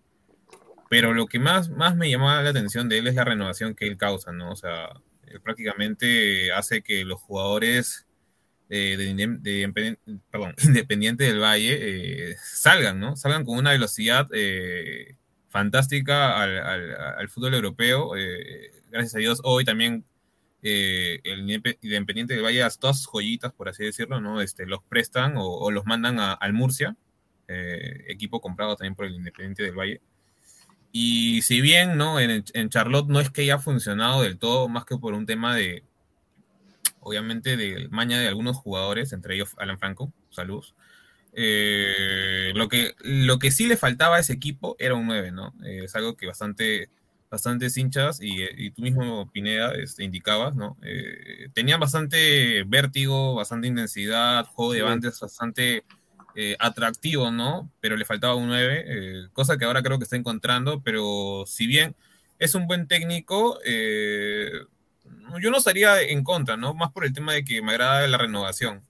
Pero 0.90 1.14
lo 1.14 1.28
que 1.28 1.38
más, 1.38 1.70
más 1.70 1.96
me 1.96 2.10
llamaba 2.10 2.42
la 2.42 2.50
atención 2.50 2.90
de 2.90 2.98
él 3.00 3.08
es 3.08 3.16
la 3.16 3.24
renovación 3.24 3.76
que 3.76 3.86
él 3.86 3.98
causa, 3.98 4.32
¿no? 4.32 4.52
O 4.52 4.56
sea, 4.56 4.90
él 5.28 5.40
prácticamente 5.42 6.52
hace 6.52 6.82
que 6.82 7.06
los 7.06 7.20
jugadores 7.22 8.08
de, 8.70 9.72
perdón, 10.32 10.56
Independiente 10.64 11.26
del 11.26 11.40
Valle 11.40 12.36
salgan, 12.44 13.00
¿no? 13.00 13.16
Salgan 13.16 13.46
con 13.46 13.58
una 13.58 13.72
velocidad 13.72 14.28
fantástica 15.56 16.42
al, 16.42 16.58
al- 16.60 17.30
fútbol 17.30 17.54
europeo. 17.54 18.18
eh, 18.18 18.72
gracias 18.92 19.16
a 19.16 19.20
Dios, 19.20 19.40
hoy 19.46 19.64
también 19.64 20.04
eh, 20.62 21.22
el 21.24 21.48
Indepe- 21.48 21.78
Independiente 21.82 22.34
del 22.34 22.44
Valle, 22.44 22.68
todas 22.78 22.98
sus 22.98 23.08
joyitas, 23.08 23.54
por 23.54 23.70
así 23.70 23.86
decirlo, 23.86 24.20
¿no? 24.20 24.42
Este, 24.42 24.66
los 24.66 24.84
prestan 24.84 25.36
o, 25.38 25.72
los 25.72 25.86
mandan 25.86 26.20
al 26.20 26.52
Murcia, 26.52 26.98
eh, 27.48 28.04
equipo 28.10 28.42
comprado 28.42 28.76
también 28.76 28.96
por 28.96 29.06
el 29.06 29.16
Independiente 29.16 29.64
del 29.64 29.76
Valle. 29.80 30.02
Y 30.92 31.42
si 31.42 31.62
bien, 31.62 31.96
¿no? 31.96 32.20
En, 32.20 32.44
en 32.54 32.70
Charlotte 32.70 33.08
no 33.08 33.22
es 33.22 33.30
que 33.30 33.44
haya 33.44 33.58
funcionado 33.58 34.24
del 34.24 34.38
todo, 34.38 34.68
más 34.68 34.84
que 34.84 34.98
por 34.98 35.14
un 35.14 35.26
tema 35.26 35.56
de, 35.56 35.84
obviamente, 37.00 37.56
de 37.56 37.88
maña 37.92 38.20
de 38.20 38.28
algunos 38.28 38.58
jugadores, 38.58 39.14
entre 39.14 39.36
ellos 39.36 39.56
Alan 39.58 39.80
Franco, 39.80 40.12
saludos. 40.32 40.76
Eh, 41.38 42.54
lo, 42.56 42.70
que, 42.70 42.96
lo 43.00 43.40
que 43.40 43.52
sí 43.52 43.68
le 43.68 43.78
faltaba 43.78 44.16
a 44.16 44.20
ese 44.20 44.34
equipo 44.34 44.76
era 44.80 44.96
un 44.96 45.06
9, 45.06 45.32
¿no? 45.32 45.54
Eh, 45.66 45.82
es 45.84 45.96
algo 45.96 46.16
que 46.16 46.28
bastante, 46.28 46.90
bastantes 47.30 47.78
hinchas 47.78 48.22
y, 48.22 48.44
y 48.58 48.72
tú 48.72 48.82
mismo, 48.82 49.30
Pineda, 49.32 49.74
este, 49.74 50.06
indicabas, 50.06 50.56
¿no? 50.56 50.78
Eh, 50.82 51.50
tenían 51.54 51.80
bastante 51.80 52.64
vértigo, 52.64 53.36
bastante 53.36 53.68
intensidad, 53.68 54.46
juego 54.46 54.74
de 54.74 54.82
bandas 54.82 55.20
bastante 55.20 55.84
eh, 56.38 56.58
atractivo, 56.60 57.32
¿no? 57.32 57.72
Pero 57.80 57.96
le 57.96 58.04
faltaba 58.04 58.36
un 58.36 58.48
9, 58.48 58.84
eh, 58.86 59.28
cosa 59.32 59.58
que 59.58 59.64
ahora 59.64 59.82
creo 59.82 59.98
que 59.98 60.04
está 60.04 60.18
encontrando, 60.18 60.82
pero 60.84 61.46
si 61.48 61.66
bien 61.66 61.96
es 62.40 62.56
un 62.56 62.68
buen 62.68 62.90
técnico, 62.90 63.58
eh, 63.64 64.52
yo 65.42 65.50
no 65.50 65.58
estaría 65.58 66.02
en 66.02 66.26
contra, 66.26 66.58
¿no? 66.58 66.74
Más 66.74 66.92
por 66.92 67.06
el 67.06 67.14
tema 67.14 67.32
de 67.34 67.46
que 67.46 67.62
me 67.62 67.72
agrada 67.72 68.06
la 68.08 68.18
renovación. 68.18 68.82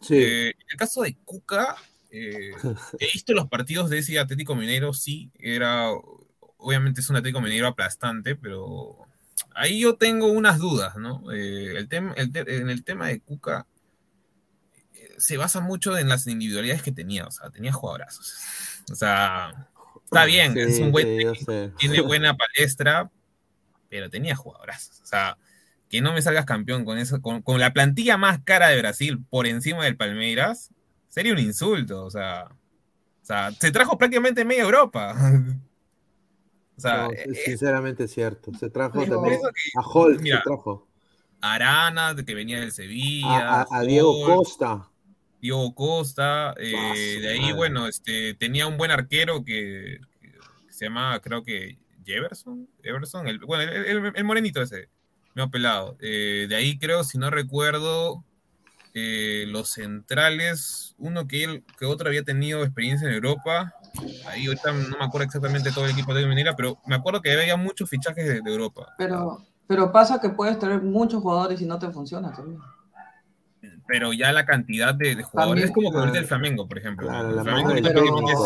Sí. 0.00 0.16
Eh, 0.16 0.48
en 0.50 0.66
el 0.70 0.76
caso 0.76 1.02
de 1.02 1.14
Cuca, 1.24 1.76
eh, 2.10 2.52
he 2.98 3.06
visto 3.12 3.32
los 3.34 3.48
partidos 3.48 3.90
de 3.90 3.98
ese 3.98 4.18
Atlético 4.18 4.54
Mineiro, 4.54 4.92
sí, 4.92 5.30
era, 5.38 5.90
obviamente 6.56 7.00
es 7.00 7.10
un 7.10 7.16
Atlético 7.16 7.40
Mineiro 7.40 7.66
aplastante, 7.68 8.34
pero 8.36 9.06
ahí 9.54 9.80
yo 9.80 9.96
tengo 9.96 10.26
unas 10.26 10.58
dudas, 10.58 10.96
¿no? 10.96 11.30
Eh, 11.32 11.74
el 11.76 11.88
tema, 11.88 12.12
el 12.16 12.32
te- 12.32 12.56
en 12.56 12.70
el 12.70 12.82
tema 12.84 13.08
de 13.08 13.20
Cuca 13.20 13.66
se 15.18 15.36
basa 15.36 15.60
mucho 15.60 15.98
en 15.98 16.08
las 16.08 16.26
individualidades 16.26 16.82
que 16.82 16.92
tenía, 16.92 17.26
o 17.26 17.30
sea, 17.30 17.50
tenía 17.50 17.72
jugadorazos. 17.72 18.34
O 18.90 18.94
sea, 18.94 19.68
está 20.04 20.24
bien, 20.24 20.54
Sí, 20.54 20.60
es 20.60 20.78
un 20.80 20.92
buen 20.92 21.34
sí, 21.36 21.44
tiene 21.78 22.00
buena 22.00 22.36
palestra, 22.36 23.10
pero 23.88 24.08
tenía 24.08 24.34
jugadorazos. 24.34 25.00
O 25.02 25.06
sea, 25.06 25.36
que 25.90 26.00
no 26.00 26.14
me 26.14 26.22
salgas 26.22 26.46
campeón 26.46 26.84
con 26.86 26.96
eso, 26.96 27.20
con, 27.20 27.42
con 27.42 27.60
la 27.60 27.72
plantilla 27.74 28.16
más 28.16 28.40
cara 28.44 28.68
de 28.68 28.78
Brasil 28.78 29.22
por 29.28 29.46
encima 29.46 29.84
del 29.84 29.96
Palmeiras, 29.96 30.70
sería 31.08 31.32
un 31.34 31.38
insulto. 31.40 32.04
O 32.04 32.10
sea, 32.10 32.44
o 32.44 33.24
sea 33.24 33.50
se 33.52 33.70
trajo 33.72 33.98
prácticamente 33.98 34.44
media 34.46 34.62
Europa. 34.62 35.14
O 36.76 36.80
sea, 36.82 37.08
No, 37.08 37.10
eh, 37.12 37.26
sí, 37.34 37.40
sinceramente 37.50 38.04
es 38.04 38.10
cierto. 38.10 38.52
Se 38.58 38.70
trajo 38.70 39.04
también 39.04 39.38
que- 39.38 39.78
a 39.78 40.18
mira, 40.18 40.38
se 40.38 40.42
trajo. 40.44 40.88
Arana, 41.42 42.16
que 42.24 42.34
venía 42.34 42.58
del 42.58 42.72
Sevilla. 42.72 43.28
A, 43.50 43.60
a- 43.60 43.66
a 43.70 43.82
Diego 43.82 44.24
Costa. 44.24 44.88
Diego 45.42 45.74
Costa, 45.74 46.54
eh, 46.58 47.18
de 47.20 47.28
ahí, 47.28 47.40
madre. 47.40 47.52
bueno, 47.54 47.86
este, 47.86 48.32
tenía 48.32 48.66
un 48.66 48.78
buen 48.78 48.90
arquero 48.90 49.44
que, 49.44 50.00
que 50.22 50.32
se 50.70 50.86
llama, 50.86 51.20
creo 51.20 51.42
que 51.42 51.76
Jefferson, 52.06 52.66
Everson, 52.82 53.26
el, 53.28 53.40
bueno, 53.40 53.70
el, 53.70 53.84
el- 53.84 54.12
el 54.16 54.24
morenito 54.24 54.62
ese, 54.62 54.88
ha 55.36 55.48
pelado. 55.48 55.96
Eh, 56.00 56.46
de 56.48 56.56
ahí 56.56 56.78
creo, 56.78 57.04
si 57.04 57.18
no 57.18 57.30
recuerdo, 57.30 58.24
eh, 58.94 59.44
los 59.48 59.70
centrales, 59.70 60.94
uno 60.98 61.26
que 61.28 61.44
él, 61.44 61.64
que 61.78 61.86
otro 61.86 62.08
había 62.08 62.24
tenido 62.24 62.62
experiencia 62.64 63.08
en 63.08 63.14
Europa, 63.14 63.72
ahí 64.26 64.46
ahorita 64.46 64.72
no 64.72 64.98
me 64.98 65.04
acuerdo 65.04 65.26
exactamente 65.26 65.70
todo 65.70 65.84
el 65.84 65.92
equipo 65.92 66.12
de 66.12 66.26
Minera, 66.26 66.56
pero 66.56 66.78
me 66.86 66.96
acuerdo 66.96 67.20
que 67.20 67.32
había 67.32 67.56
muchos 67.56 67.88
fichajes 67.88 68.26
de, 68.26 68.40
de 68.40 68.50
Europa. 68.50 68.94
Pero, 68.98 69.44
pero 69.66 69.92
pasa 69.92 70.20
que 70.20 70.30
puedes 70.30 70.58
tener 70.58 70.82
muchos 70.82 71.22
jugadores 71.22 71.60
y 71.60 71.66
no 71.66 71.78
te 71.78 71.90
funciona 71.90 72.32
también. 72.32 72.60
Pero 73.90 74.12
ya 74.12 74.32
la 74.32 74.46
cantidad 74.46 74.94
de, 74.94 75.16
de 75.16 75.22
jugadores 75.24 75.64
También, 75.64 75.68
es 75.68 75.74
como 75.74 75.90
que 75.90 75.98
ahorita 75.98 76.18
el 76.18 76.24
Flamengo, 76.26 76.68
por 76.68 76.78
ejemplo. 76.78 77.08
El 77.08 77.40
Flamengo 77.42 77.70
ahorita 77.70 77.88
es 77.88 77.94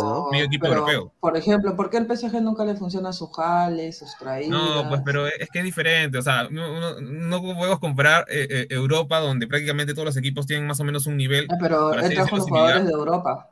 ¿no? 0.02 0.26
medio 0.30 0.44
equipo 0.46 0.66
pero, 0.66 0.80
europeo. 0.80 1.12
Por 1.20 1.36
ejemplo, 1.36 1.76
¿por 1.76 1.90
qué 1.90 1.98
al 1.98 2.06
PSG 2.06 2.40
nunca 2.42 2.64
le 2.64 2.76
funciona 2.76 3.12
sus 3.12 3.30
jales, 3.34 3.98
sus 3.98 4.16
traídas? 4.18 4.50
No, 4.50 4.88
pues 4.88 5.00
pero 5.04 5.26
es 5.26 5.48
que 5.50 5.58
es 5.58 5.64
diferente, 5.64 6.18
o 6.18 6.22
sea, 6.22 6.48
no, 6.50 6.80
no- 6.80 7.00
no 7.00 7.40
podemos 7.42 7.78
comparar 7.78 8.24
eh, 8.28 8.46
eh, 8.50 8.66
Europa 8.70 9.18
donde 9.20 9.46
prácticamente 9.46 9.94
todos 9.94 10.06
los 10.06 10.16
equipos 10.16 10.46
tienen 10.46 10.66
más 10.66 10.80
o 10.80 10.84
menos 10.84 11.06
un 11.06 11.16
nivel, 11.16 11.46
Ah, 11.50 11.56
pero 11.60 11.92
él 11.98 12.14
trajo 12.14 12.36
los 12.36 12.44
jugadores 12.46 12.84
de 12.84 12.92
Europa. 12.92 13.50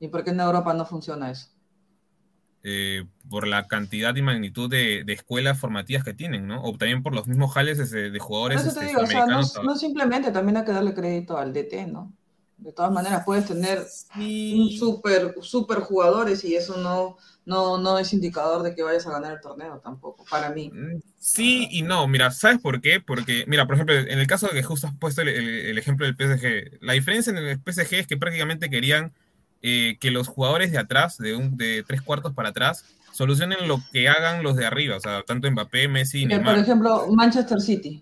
¿Y 0.00 0.08
por 0.08 0.24
qué 0.24 0.30
en 0.30 0.40
Europa 0.40 0.74
no 0.74 0.86
funciona 0.86 1.30
eso? 1.30 1.48
Eh, 2.64 3.04
por 3.30 3.46
la 3.48 3.66
cantidad 3.68 4.14
y 4.16 4.22
magnitud 4.22 4.70
de, 4.70 5.04
de 5.04 5.12
escuelas 5.12 5.58
formativas 5.60 6.04
que 6.04 6.14
tienen, 6.14 6.46
¿no? 6.46 6.62
O 6.62 6.76
también 6.78 7.02
por 7.02 7.14
los 7.14 7.26
mismos 7.28 7.52
jales 7.54 7.78
este, 7.78 8.10
de 8.10 8.18
jugadores 8.18 8.64
eso 8.64 8.72
este, 8.72 8.74
te 8.74 8.86
digo, 8.86 9.02
o 9.02 9.06
sea, 9.06 9.26
no, 9.26 9.76
simplemente, 9.76 10.30
también 10.32 10.56
hay 10.58 10.64
que 10.64 10.72
darle 10.72 10.94
crédito 10.94 11.36
al 11.38 11.52
DT, 11.52 11.86
¿no? 11.86 12.14
De 12.56 12.72
todas 12.72 12.92
maneras, 12.92 13.24
puedes 13.24 13.46
tener 13.46 13.94
un 14.48 14.68
Sí, 14.68 14.70
super, 14.70 15.34
super 15.42 15.80
jugadores 15.80 16.44
y 16.44 16.54
eso 16.56 16.76
no, 16.76 17.16
no, 17.46 17.78
no 17.78 17.98
es 17.98 18.12
indicador 18.12 18.62
de 18.62 18.74
que 18.74 18.82
vayas 18.82 19.06
a 19.06 19.12
ganar 19.12 19.32
el 19.32 19.40
torneo 19.40 19.80
tampoco, 19.80 20.24
para 20.28 20.50
mí. 20.50 20.74
Mm, 20.74 21.00
Sí 21.18 21.68
y 21.70 21.82
no, 21.82 22.06
mira, 22.08 22.30
¿sabes 22.30 22.58
por 22.60 22.80
qué? 22.80 23.00
Porque, 23.00 23.44
mira, 23.46 23.66
por 23.66 23.74
ejemplo, 23.76 23.94
en 23.94 24.18
el 24.18 24.26
caso 24.26 24.48
de 24.48 24.54
que 24.54 24.62
justo 24.62 24.86
has 24.88 24.96
puesto 24.96 25.22
el, 25.22 25.28
el- 25.28 25.48
el 25.66 25.78
ejemplo 25.78 26.06
del 26.06 26.16
PSG, 26.16 26.78
la 26.80 26.92
diferencia 26.94 27.30
en 27.30 27.38
el 27.38 27.60
PSG 27.60 27.94
es 28.00 28.06
que 28.06 28.16
prácticamente 28.16 28.70
querían 28.70 29.12
eh, 29.62 29.96
que 30.00 30.10
los 30.10 30.28
jugadores 30.28 30.72
de 30.72 30.78
atrás, 30.78 31.18
de, 31.18 31.34
un, 31.36 31.56
de 31.56 31.84
tres 31.86 32.02
cuartos 32.02 32.34
para 32.34 32.50
atrás, 32.50 32.84
solucionen 33.12 33.68
lo 33.68 33.78
que 33.92 34.08
hagan 34.08 34.42
los 34.42 34.56
de 34.56 34.66
arriba, 34.66 34.96
o 34.96 35.00
sea, 35.00 35.22
tanto 35.22 35.50
Mbappé, 35.50 35.88
Messi 35.88 36.26
Que, 36.26 36.40
por 36.40 36.44
Neymar, 36.44 36.58
ejemplo, 36.58 37.06
Manchester 37.12 37.60
City, 37.60 38.00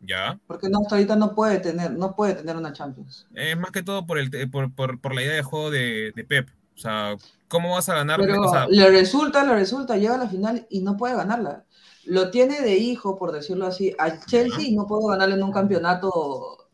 ¿ya? 0.00 0.38
porque 0.46 0.68
no, 0.68 0.80
hasta 0.80 0.96
ahorita 0.96 1.16
no 1.16 1.34
puede 1.34 1.58
tener, 1.60 1.92
no 1.92 2.14
puede 2.14 2.34
tener 2.34 2.56
una 2.56 2.72
Champions. 2.72 3.26
Es 3.34 3.56
más 3.56 3.70
que 3.70 3.82
todo 3.82 4.06
por, 4.06 4.18
el, 4.18 4.30
te- 4.30 4.46
por, 4.46 4.72
por, 4.74 5.00
por 5.00 5.14
la 5.14 5.22
idea 5.22 5.34
de 5.34 5.42
juego 5.42 5.70
de, 5.70 6.12
de 6.14 6.24
Pep, 6.24 6.48
o 6.74 6.78
sea, 6.78 7.16
¿cómo 7.48 7.72
vas 7.74 7.88
a 7.88 7.94
ganar? 7.94 8.20
Pero 8.20 8.40
O 8.42 8.48
sea, 8.48 8.66
le 8.68 8.90
resulta, 8.90 9.44
le 9.44 9.54
resulta, 9.54 9.96
llega 9.96 10.14
a 10.16 10.18
la 10.18 10.28
final 10.28 10.66
y 10.70 10.80
no 10.80 10.96
puede 10.96 11.16
ganarla. 11.16 11.64
Lo 12.06 12.30
tiene 12.30 12.60
de 12.60 12.76
hijo, 12.76 13.16
por 13.16 13.32
decirlo 13.32 13.66
así, 13.66 13.94
al 13.98 14.24
Chelsea 14.26 14.64
y 14.68 14.76
no 14.76 14.86
puedo 14.86 15.06
ganarle 15.06 15.36
en 15.36 15.42
un 15.42 15.52
campeonato 15.52 16.68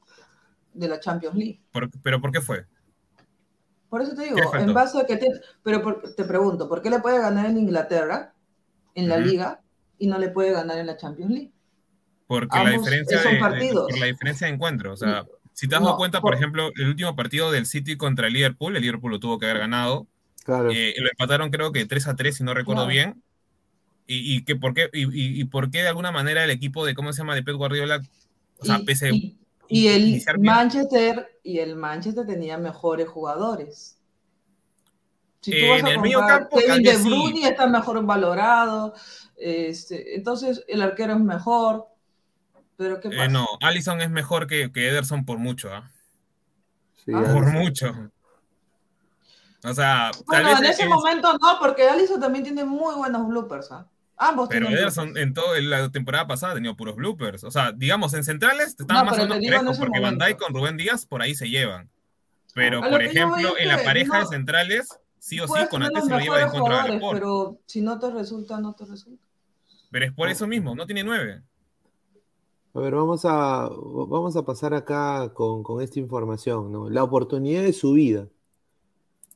de 0.75 0.89
la 0.89 1.01
Champions 1.01 1.37
League. 1.37 1.61
¿pero 2.03 2.21
por 2.21 2.33
qué 2.33 2.41
fue? 2.41 2.67
Por 3.91 4.01
eso 4.03 4.15
te 4.15 4.23
digo, 4.23 4.37
en 4.55 4.73
base 4.73 4.99
a 5.01 5.05
que 5.05 5.17
te, 5.17 5.27
pero 5.63 5.83
por- 5.83 6.15
te 6.15 6.25
pregunto, 6.25 6.69
¿por 6.69 6.81
qué 6.81 6.89
le 6.91 7.01
puede 7.01 7.19
ganar 7.19 7.47
en 7.47 7.59
Inglaterra, 7.59 8.33
en 8.95 9.09
la 9.09 9.19
liga, 9.19 9.61
y 9.99 10.07
no 10.07 10.19
le 10.19 10.29
puede 10.31 10.53
ganar 10.53 10.79
en 10.79 10.87
la 10.87 10.97
Champions 10.97 11.31
League? 11.33 11.51
Porque 12.29 12.57
la 12.63 12.71
diferencia 12.71 13.19
son 13.21 13.33
de, 13.33 13.35
de- 13.35 13.41
partidos. 13.41 13.87
por 13.91 13.99
la 13.99 14.07
diferencia 14.07 14.47
de 14.47 14.53
encuentro. 14.55 14.93
O 14.93 14.97
sea, 14.97 15.27
si 15.53 15.67
te 15.69 15.75
has 15.75 15.83
No, 15.83 15.97
cuenta, 15.97 16.21
por 16.21 16.31
por- 16.31 16.39
ejemplo, 16.39 16.71
el 16.77 16.89
último 16.89 17.17
partido 17.17 17.51
del 17.51 17.67
City 17.67 17.97
contra 17.97 18.29
el 18.29 18.33
Liverpool, 18.33 18.77
el 18.77 18.83
Liverpool 18.83 19.11
lo 19.11 19.19
tuvo 19.21 19.39
que 19.39 19.47
haber 19.47 19.59
ganado. 19.59 20.07
Claro. 20.45 20.71
eh, 20.73 20.95
lo 20.99 21.09
empataron 21.11 21.51
creo 21.51 21.71
que 21.71 21.85
3 21.85 22.07
a 22.09 22.17
3, 22.17 22.37
si 22.37 22.45
no 22.45 22.55
recuerdo 22.55 22.87
Claro. 22.87 22.93
bien. 22.95 23.23
Y, 24.07 24.37
y 24.37 24.45
que 24.45 24.57
por 24.57 24.73
qué, 24.75 24.89
y, 24.93 25.03
y- 25.03 25.41
y 25.41 25.45
por 25.45 25.71
qué 25.71 25.83
de 25.83 25.89
alguna 25.89 26.13
manera 26.13 26.43
el 26.45 26.51
equipo 26.51 26.87
de, 26.87 26.95
¿cómo 26.95 27.13
se 27.13 27.19
llama? 27.19 27.35
De 27.35 27.43
Pep 27.43 27.57
Guardiola, 27.57 28.01
o 28.59 28.65
sea, 28.65 28.79
y, 28.79 28.85
pese 28.85 29.11
y- 29.71 29.89
el. 29.89 30.23
Manchester 30.41 31.39
y 31.43 31.59
el 31.59 31.77
Manchester 31.77 32.27
tenía 32.27 32.59
mejores 32.59 33.09
jugadores. 33.09 33.97
Si 35.41 35.51
tú 35.53 35.57
Eh, 35.57 35.71
vas 35.71 35.81
en 35.81 35.87
el 35.87 36.01
medio 36.01 36.21
campo, 36.21 36.59
Kevin 36.59 36.83
De 36.83 36.97
sí. 36.97 37.03
Bruyne 37.09 37.49
está 37.49 37.67
mejor 37.67 38.05
valorado, 38.05 38.93
este, 39.37 40.15
entonces 40.17 40.63
el 40.69 40.83
arquero 40.83 41.15
es 41.15 41.21
mejor, 41.21 41.87
pero 42.77 43.01
¿qué 43.01 43.09
eh, 43.09 43.13
pasa? 43.17 43.29
no, 43.29 43.47
Allison 43.63 44.01
es 44.03 44.11
mejor 44.11 44.47
que, 44.47 44.71
que 44.71 44.89
Ederson 44.89 45.25
por 45.25 45.39
mucho, 45.39 45.73
¿ah? 45.73 45.91
Sí, 47.05 47.13
Ah. 47.15 47.23
Por 47.33 47.51
mucho. 47.53 48.11
O 49.65 49.73
sea, 49.75 50.11
tal 50.13 50.25
Bueno, 50.27 50.49
vez 50.51 50.59
en 50.59 50.65
ese 50.67 50.83
es- 50.83 50.89
momento 50.89 51.33
no, 51.39 51.59
porque 51.59 51.89
Allison 51.89 52.21
también 52.21 52.45
tiene 52.45 52.65
muy 52.65 52.95
buenos 52.95 53.27
bloopers. 53.27 53.73
¿ah? 53.73 53.87
Ambos 54.23 54.49
Pero 54.51 54.67
tienen 54.67 54.79
Ederson 54.83 55.05
bloopers. 55.07 55.27
en 55.27 55.35
toda 55.35 55.61
la 55.61 55.91
temporada 55.91 56.27
pasada 56.27 56.53
ha 56.53 56.55
tenido 56.55 56.77
puros 56.77 56.95
bloopers. 56.95 57.43
O 57.45 57.51
sea, 57.51 57.73
digamos, 57.73 58.13
en 58.13 58.23
centrales 58.23 58.77
No, 58.79 58.83
están 58.83 59.07
más 59.07 59.15
o 59.19 59.23
te 59.23 59.29
menos 59.29 59.37
en 59.43 59.51
parejos, 59.51 59.79
porque 59.79 60.01
Van 60.01 60.15
momento. 60.15 60.25
Dijk 60.27 60.39
con 60.39 60.55
Rubén 60.55 60.77
Díaz 60.77 61.07
por 61.07 61.23
ahí 61.23 61.35
se 61.35 61.49
llevan. 61.49 61.89
Pero, 62.55 62.81
por 62.83 63.01
ejemplo, 63.03 63.55
en 63.59 63.69
la 63.69 63.83
pareja 63.83 64.19
de 64.19 64.25
no- 64.25 64.29
centrales, 64.29 64.89
sí 65.19 65.41
o 65.41 65.47
sí, 65.47 65.55
con 65.71 65.81
los 65.81 65.89
se 66.05 66.11
lo 66.11 66.19
lleva 66.19 66.37
de 66.39 66.45
mejores 66.45 66.61
contra 66.61 66.83
de 66.83 66.89
Laporte. 66.95 67.21
pero 67.21 67.59
si 67.65 67.81
no 67.81 67.99
te 67.99 68.11
resulta, 68.11 68.61
no 68.61 68.75
te 68.75 68.85
resulta. 68.85 69.25
Pero 69.91 70.05
es 70.05 70.13
por 70.13 70.29
eso 70.29 70.47
mismo, 70.47 70.75
no 70.75 70.85
tiene 70.85 71.03
nueve. 71.03 71.43
A 72.75 72.79
ver, 72.81 72.95
vamos 72.95 73.25
a, 73.25 73.69
vamos 73.71 74.37
a 74.37 74.45
pasar 74.45 74.75
acá 74.75 75.33
con, 75.35 75.63
con 75.63 75.81
esta 75.83 75.99
información, 75.99 76.71
¿no? 76.71 76.89
La 76.91 77.03
oportunidad 77.03 77.63
de 77.63 77.73
su 77.73 77.93
vida. 77.95 78.29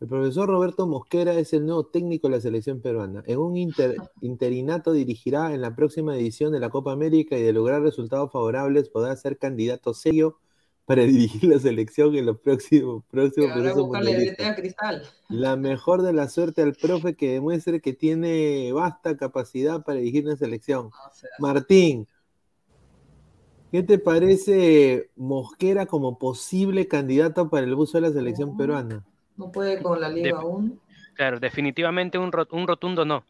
El 0.01 0.09
profesor 0.09 0.49
Roberto 0.49 0.87
Mosquera 0.87 1.35
es 1.35 1.53
el 1.53 1.65
nuevo 1.67 1.87
técnico 1.87 2.29
de 2.29 2.35
la 2.37 2.41
selección 2.41 2.81
peruana. 2.81 3.23
En 3.27 3.39
un 3.39 3.57
inter- 3.57 3.97
interinato 4.21 4.93
dirigirá 4.93 5.55
en 5.55 5.61
la 5.61 5.75
próxima 5.75 6.17
edición 6.17 6.53
de 6.53 6.61
la 6.61 6.69
Copa 6.69 6.93
América 6.93 7.39
y 7.39 7.43
de 7.43 7.53
lograr 7.53 7.81
resultados 7.83 8.31
favorables 8.33 8.89
podrá 8.89 9.15
ser 9.17 9.39
candidato 9.39 9.95
serio 9.95 10.37
para 10.85 11.03
dirigir 11.07 11.45
la 11.45 11.59
selección 11.61 12.17
en 12.17 12.27
los 12.27 12.39
próximos, 12.41 13.05
próximos 13.09 13.51
Cristal. 14.57 15.03
La 15.29 15.57
mejor 15.57 16.03
de 16.03 16.13
la 16.13 16.29
suerte 16.29 16.61
al 16.63 16.75
profe 16.75 17.15
que 17.15 17.33
demuestre 17.33 17.81
que 17.81 17.93
tiene 17.95 18.73
vasta 18.73 19.17
capacidad 19.17 19.85
para 19.85 20.01
dirigir 20.01 20.27
una 20.27 20.37
selección. 20.37 20.87
O 20.87 21.15
sea, 21.15 21.31
Martín, 21.39 22.07
¿qué 23.71 23.83
te 23.85 23.99
parece 23.99 25.09
Mosquera 25.17 25.87
como 25.87 26.19
posible 26.19 26.89
candidato 26.89 27.49
para 27.49 27.65
el 27.65 27.75
buzo 27.77 27.99
de 27.99 28.09
la 28.09 28.13
selección 28.13 28.57
peruana? 28.57 29.07
No 29.37 29.51
puede 29.51 29.83
con 29.83 30.01
la 30.01 30.09
Liga 30.09 30.39
aún. 30.39 30.81
Claro, 31.15 31.39
definitivamente 31.39 32.19
un, 32.19 32.33
rot- 32.33 32.53
un 32.53 32.67
rotundo 32.67 33.05
no. 33.05 33.25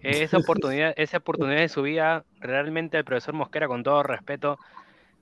Esa 0.00 0.38
oportunidad, 0.38 0.94
esa 0.96 1.18
oportunidad 1.18 1.60
de 1.60 1.68
su 1.68 1.82
vida, 1.82 2.24
realmente 2.40 2.98
el 2.98 3.04
profesor 3.04 3.34
Mosquera, 3.34 3.68
con 3.68 3.82
todo 3.82 4.02
respeto, 4.02 4.58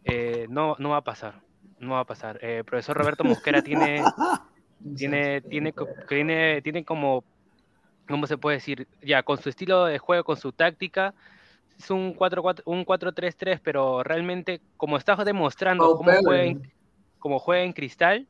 eh, 0.05 0.47
no, 0.49 0.77
no 0.79 0.91
va 0.91 0.99
a 0.99 1.05
pasar. 1.05 1.41
No 1.79 1.93
va 1.95 2.01
a 2.01 2.05
pasar. 2.05 2.39
Eh, 2.43 2.59
el 2.59 2.65
profesor 2.65 2.97
Roberto 2.97 3.25
Mosquera 3.25 3.63
tiene, 3.63 4.03
tiene, 4.97 5.41
tiene, 5.43 5.75
tiene, 6.09 6.63
tiene 6.63 6.85
como, 6.85 7.25
¿cómo 8.09 8.27
se 8.27 8.39
puede 8.39 8.57
decir? 8.57 8.87
Ya, 9.03 9.23
con 9.23 9.39
su 9.39 9.49
estilo 9.49 9.85
de 9.85 9.99
juego, 9.99 10.25
con 10.25 10.37
su 10.37 10.53
táctica, 10.53 11.15
es 11.79 11.91
un 11.91 12.15
4-4 12.15 12.63
un 12.65 12.85
4-3-3, 12.87 13.61
pero 13.63 14.03
realmente, 14.03 14.63
como 14.79 14.97
está 14.97 15.15
demostrando 15.25 15.97
cómo 15.97 16.11
juega, 16.23 16.45
en, 16.45 16.73
cómo 17.19 17.39
juega 17.39 17.65
en 17.65 17.75
cristal, 17.75 18.27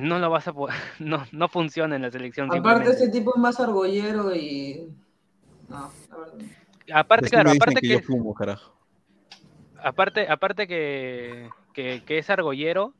no 0.00 0.18
lo 0.18 0.30
vas 0.30 0.48
a 0.48 0.52
poder, 0.52 0.76
no, 0.98 1.26
no 1.32 1.48
funciona 1.48 1.96
en 1.96 2.02
la 2.02 2.10
selección. 2.10 2.52
Aparte, 2.52 2.90
este 2.90 3.08
tipo 3.08 3.34
es 3.34 3.40
más 3.40 3.58
argollero 3.60 4.34
y. 4.34 4.88
No, 5.68 5.90
la 6.10 6.16
verdad. 6.16 6.34
Aparte, 6.92 7.26
Así 7.26 7.32
claro, 7.32 7.50
aparte 7.50 7.80
que 7.80 7.88
que, 7.88 7.92
yo 7.94 8.00
fumo, 8.00 8.34
carajo. 8.34 8.72
aparte, 9.82 10.26
aparte 10.28 10.66
que, 10.66 11.50
que, 11.74 12.02
que 12.06 12.18
es 12.18 12.30
argollero, 12.30 12.94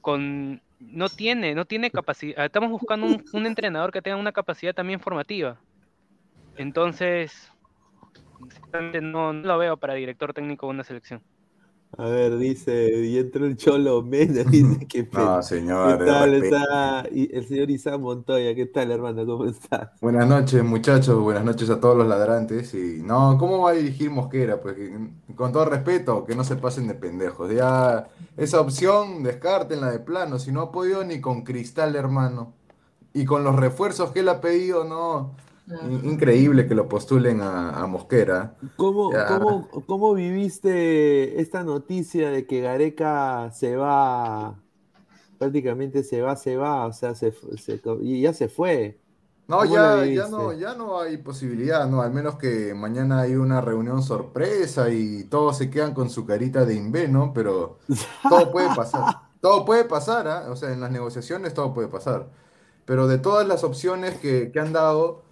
con 0.00 0.62
no 0.78 1.08
tiene, 1.08 1.54
no 1.54 1.64
tiene 1.64 1.90
capacidad. 1.90 2.44
Estamos 2.44 2.70
buscando 2.70 3.06
un, 3.06 3.24
un 3.32 3.46
entrenador 3.46 3.90
que 3.90 4.02
tenga 4.02 4.16
una 4.16 4.30
capacidad 4.30 4.74
también 4.74 5.00
formativa. 5.00 5.58
Entonces, 6.56 7.52
no, 9.02 9.32
no 9.32 9.46
lo 9.46 9.58
veo 9.58 9.76
para 9.76 9.94
director 9.94 10.32
técnico 10.32 10.66
de 10.66 10.70
una 10.70 10.84
selección. 10.84 11.22
A 11.96 12.04
ver, 12.08 12.36
dice, 12.38 12.90
y 13.06 13.18
entró 13.18 13.46
el 13.46 13.56
Cholo 13.56 14.02
Mena, 14.02 14.44
dice 14.44 14.86
que 14.88 15.08
No, 15.12 15.36
¿Qué 15.38 15.42
señor. 15.42 15.98
tal? 16.04 16.30
respeto. 16.30 16.56
Está 16.56 17.08
y- 17.10 17.34
el 17.36 17.46
señor 17.46 17.70
Isaac 17.70 17.98
Montoya, 18.00 18.54
¿qué 18.54 18.66
tal, 18.66 18.90
hermano? 18.90 19.26
¿Cómo 19.26 19.44
estás? 19.46 19.90
Buenas 20.00 20.28
noches, 20.28 20.62
muchachos. 20.62 21.18
Buenas 21.20 21.44
noches 21.44 21.68
a 21.70 21.80
todos 21.80 21.96
los 21.96 22.06
ladrantes. 22.06 22.72
Y 22.74 23.02
no, 23.02 23.36
¿cómo 23.38 23.62
va 23.62 23.70
a 23.70 23.72
dirigir 23.74 24.10
Mosquera? 24.10 24.60
Pues 24.60 24.76
con 25.34 25.50
todo 25.52 25.64
respeto, 25.64 26.24
que 26.24 26.36
no 26.36 26.44
se 26.44 26.56
pasen 26.56 26.86
de 26.86 26.94
pendejos. 26.94 27.52
Ya 27.52 28.08
esa 28.36 28.60
opción, 28.60 29.22
descártenla 29.24 29.90
de 29.90 29.98
plano. 29.98 30.38
Si 30.38 30.52
no 30.52 30.62
ha 30.62 30.72
podido 30.72 31.02
ni 31.04 31.20
con 31.20 31.42
Cristal, 31.42 31.96
hermano. 31.96 32.54
Y 33.14 33.24
con 33.24 33.42
los 33.44 33.56
refuerzos 33.56 34.12
que 34.12 34.20
él 34.20 34.28
ha 34.28 34.40
pedido, 34.40 34.84
no. 34.84 35.34
In- 35.80 36.04
Increíble 36.04 36.66
que 36.66 36.74
lo 36.74 36.88
postulen 36.88 37.40
a, 37.40 37.70
a 37.82 37.86
Mosquera. 37.86 38.56
¿Cómo, 38.76 39.24
cómo, 39.24 39.68
cómo 39.86 40.14
viviste 40.14 41.40
esta 41.40 41.62
noticia 41.64 42.30
de 42.30 42.46
que 42.46 42.60
Gareca 42.60 43.50
se 43.52 43.76
va, 43.76 44.64
prácticamente 45.38 46.02
se 46.04 46.22
va, 46.22 46.36
se 46.36 46.56
va, 46.56 46.86
o 46.86 46.92
sea, 46.92 47.14
se, 47.14 47.32
se 47.58 47.82
y 48.02 48.22
ya 48.22 48.34
se 48.34 48.48
fue? 48.48 49.02
No, 49.46 49.64
¿Cómo 49.64 49.64
ya, 49.64 50.04
ya 50.04 50.28
no, 50.28 50.52
ya 50.52 50.74
no 50.74 51.00
hay 51.00 51.16
posibilidad, 51.16 51.88
¿no? 51.88 52.02
Al 52.02 52.12
menos 52.12 52.36
que 52.36 52.74
mañana 52.74 53.22
hay 53.22 53.34
una 53.34 53.62
reunión 53.62 54.02
sorpresa 54.02 54.90
y 54.90 55.24
todos 55.24 55.56
se 55.56 55.70
quedan 55.70 55.94
con 55.94 56.10
su 56.10 56.26
carita 56.26 56.66
de 56.66 56.74
imbé, 56.74 57.08
¿no? 57.08 57.32
Pero 57.32 57.78
todo 58.28 58.50
puede 58.52 58.70
pasar. 58.70 59.14
Todo 59.40 59.64
puede 59.64 59.84
pasar, 59.84 60.26
¿ah? 60.28 60.50
O 60.50 60.56
sea, 60.56 60.72
en 60.72 60.80
las 60.80 60.90
negociaciones 60.90 61.54
todo 61.54 61.72
puede 61.72 61.86
pasar. 61.88 62.28
Pero 62.86 63.06
de 63.08 63.18
todas 63.18 63.46
las 63.48 63.64
opciones 63.64 64.18
que, 64.18 64.50
que 64.52 64.60
han 64.60 64.72
dado, 64.72 65.24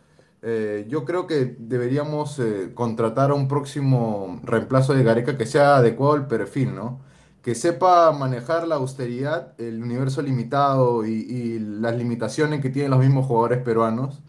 eh, 0.43 0.87
yo 0.89 1.05
creo 1.05 1.27
que 1.27 1.57
deberíamos 1.59 2.39
eh, 2.39 2.73
contratar 2.75 3.31
a 3.31 3.35
un 3.35 3.49
próximo 3.49 4.41
reemplazo 4.45 4.95
de 4.95 5.03
Gareca 5.03 5.37
que 5.37 5.47
sea 5.47 5.77
adecuado 5.77 6.15
al 6.15 6.27
perfil, 6.27 6.75
¿no? 6.75 7.01
Que 7.43 7.55
sepa 7.55 8.13
manejar 8.13 8.67
la 8.67 8.77
austeridad, 8.77 9.55
el 9.59 9.83
universo 9.83 10.23
limitado 10.23 11.07
y, 11.07 11.13
y 11.13 11.59
las 11.59 11.97
limitaciones 11.97 12.61
que 12.61 12.71
tienen 12.71 12.91
los 12.91 13.01
mismos 13.01 13.27
jugadores 13.27 13.63
peruanos. 13.63 14.23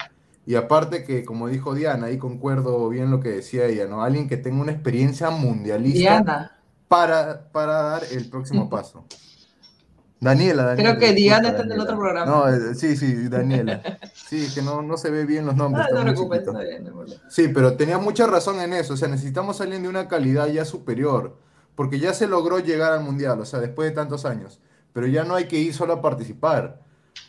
Y 0.46 0.56
aparte 0.56 1.04
que, 1.04 1.26
como 1.26 1.50
dijo 1.50 1.76
Diana, 1.76 2.08
ahí 2.08 2.18
concuerdo 2.18 2.88
bien 2.88 3.12
lo 3.12 3.20
que 3.20 3.30
decía 3.30 3.66
ella, 3.66 3.86
¿no? 3.88 4.02
Alguien 4.02 4.30
que 4.30 4.38
tenga 4.38 4.62
una 4.62 4.72
experiencia 4.72 5.30
mundialista 5.30 6.00
Diana. 6.00 6.58
para, 6.88 7.52
para 7.52 7.74
dar 7.82 8.04
el 8.12 8.30
próximo 8.30 8.70
paso. 8.72 9.04
Daniela, 10.20 10.64
Daniela. 10.64 10.98
Creo 10.98 11.00
que 11.00 11.16
Diana 11.16 11.50
está 11.50 11.64
en 11.64 11.72
el 11.72 11.80
otro 11.80 11.98
programa. 11.98 12.26
No, 12.26 12.50
eh, 12.50 12.76
sí, 12.76 12.96
sí, 12.96 13.28
Daniela. 13.28 13.82
Sí, 14.28 14.44
es 14.44 14.56
que 14.56 14.62
no, 14.62 14.82
no 14.82 14.98
se 14.98 15.10
ve 15.10 15.26
bien 15.26 15.46
los 15.46 15.56
nombres. 15.56 15.86
Ah, 15.86 15.90
no 15.94 16.00
está 16.00 16.12
preocupes, 16.12 16.44
bien. 16.44 16.90
Sí, 17.30 17.48
pero 17.48 17.78
tenías 17.78 18.02
mucha 18.02 18.28
razón 18.28 18.60
en 18.60 18.74
eso. 18.74 18.96
O 18.96 18.98
sea, 18.98 19.08
necesitamos 19.08 19.62
alguien 19.62 19.84
de 19.84 19.88
una 19.90 20.10
calidad 20.10 20.48
ya 20.48 20.66
superior. 20.66 21.38
Porque 21.76 22.00
ya 22.00 22.14
se 22.14 22.28
logró 22.28 22.60
llegar 22.60 22.92
al 22.92 23.04
mundial, 23.04 23.40
o 23.40 23.46
sea, 23.46 23.60
después 23.60 23.88
de 23.90 23.96
tantos 23.96 24.26
años. 24.26 24.60
Pero 24.92 25.08
ya 25.08 25.24
no 25.24 25.36
hay 25.36 25.48
que 25.48 25.60
ir 25.60 25.74
solo 25.74 25.94
a 25.94 26.02
participar. 26.02 26.82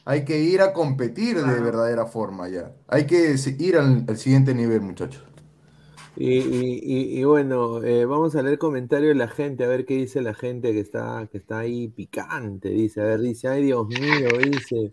Hay 0.04 0.24
que 0.24 0.40
ir 0.40 0.62
a 0.62 0.72
competir 0.72 1.40
de 1.44 1.60
verdadera 1.60 2.06
forma 2.06 2.48
ya. 2.48 2.72
Hay 2.88 3.06
que 3.06 3.36
ir 3.58 3.76
al, 3.76 4.06
al 4.08 4.16
siguiente 4.16 4.54
nivel, 4.54 4.80
muchachos. 4.80 5.27
Y, 6.20 6.38
y- 6.38 6.80
y- 6.82 7.20
y 7.20 7.24
bueno, 7.24 7.82
eh, 7.84 8.04
vamos 8.04 8.34
a 8.34 8.42
leer 8.42 8.58
comentarios 8.58 9.10
de 9.10 9.14
la 9.14 9.28
gente, 9.28 9.64
a 9.64 9.68
ver 9.68 9.86
qué 9.86 9.94
dice 9.94 10.20
la 10.20 10.34
gente 10.34 10.72
que 10.72 10.80
está, 10.80 11.28
que 11.30 11.38
está 11.38 11.60
ahí 11.60 11.86
picante, 11.88 12.70
dice, 12.70 13.00
a 13.00 13.04
ver, 13.04 13.20
dice, 13.20 13.46
ay 13.48 13.62
Dios 13.62 13.86
mío, 13.88 14.36
dice, 14.38 14.92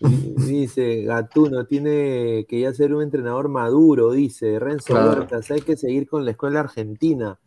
di- 0.00 0.34
dice, 0.46 1.02
Gatuno 1.04 1.64
tiene 1.66 2.44
que 2.48 2.60
ya 2.60 2.74
ser 2.74 2.94
un 2.94 3.02
entrenador 3.02 3.48
maduro, 3.48 4.12
dice, 4.12 4.58
Renzo 4.58 4.92
Claro. 4.92 5.08
Huertas, 5.20 5.50
hay 5.50 5.62
que 5.62 5.76
seguir 5.76 6.06
con 6.06 6.24
la 6.26 6.32
escuela 6.32 6.60
argentina, 6.60 7.38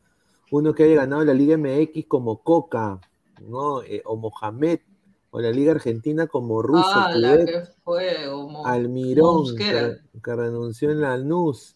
uno 0.51 0.73
que 0.73 0.85
haya 0.85 0.95
ganado 0.95 1.23
la 1.25 1.33
Liga 1.33 1.55
MX 1.55 2.07
como 2.07 2.41
Coca, 2.41 2.99
¿no? 3.47 3.83
Eh, 3.83 4.01
o 4.05 4.15
Mohamed, 4.15 4.79
o 5.29 5.41
la 5.41 5.51
Liga 5.51 5.73
Argentina 5.73 6.25
como 6.25 6.61
Russo, 6.63 6.83
Ah, 6.95 7.11
la 7.13 7.29
Coudet, 7.37 7.45
que 7.45 7.71
fue. 7.83 8.15
Como... 8.31 8.65
Almirón, 8.65 9.55
que, 9.57 9.97
que 10.23 10.35
renunció 10.35 10.89
en 10.91 11.01
la 11.01 11.17
NUS. 11.17 11.75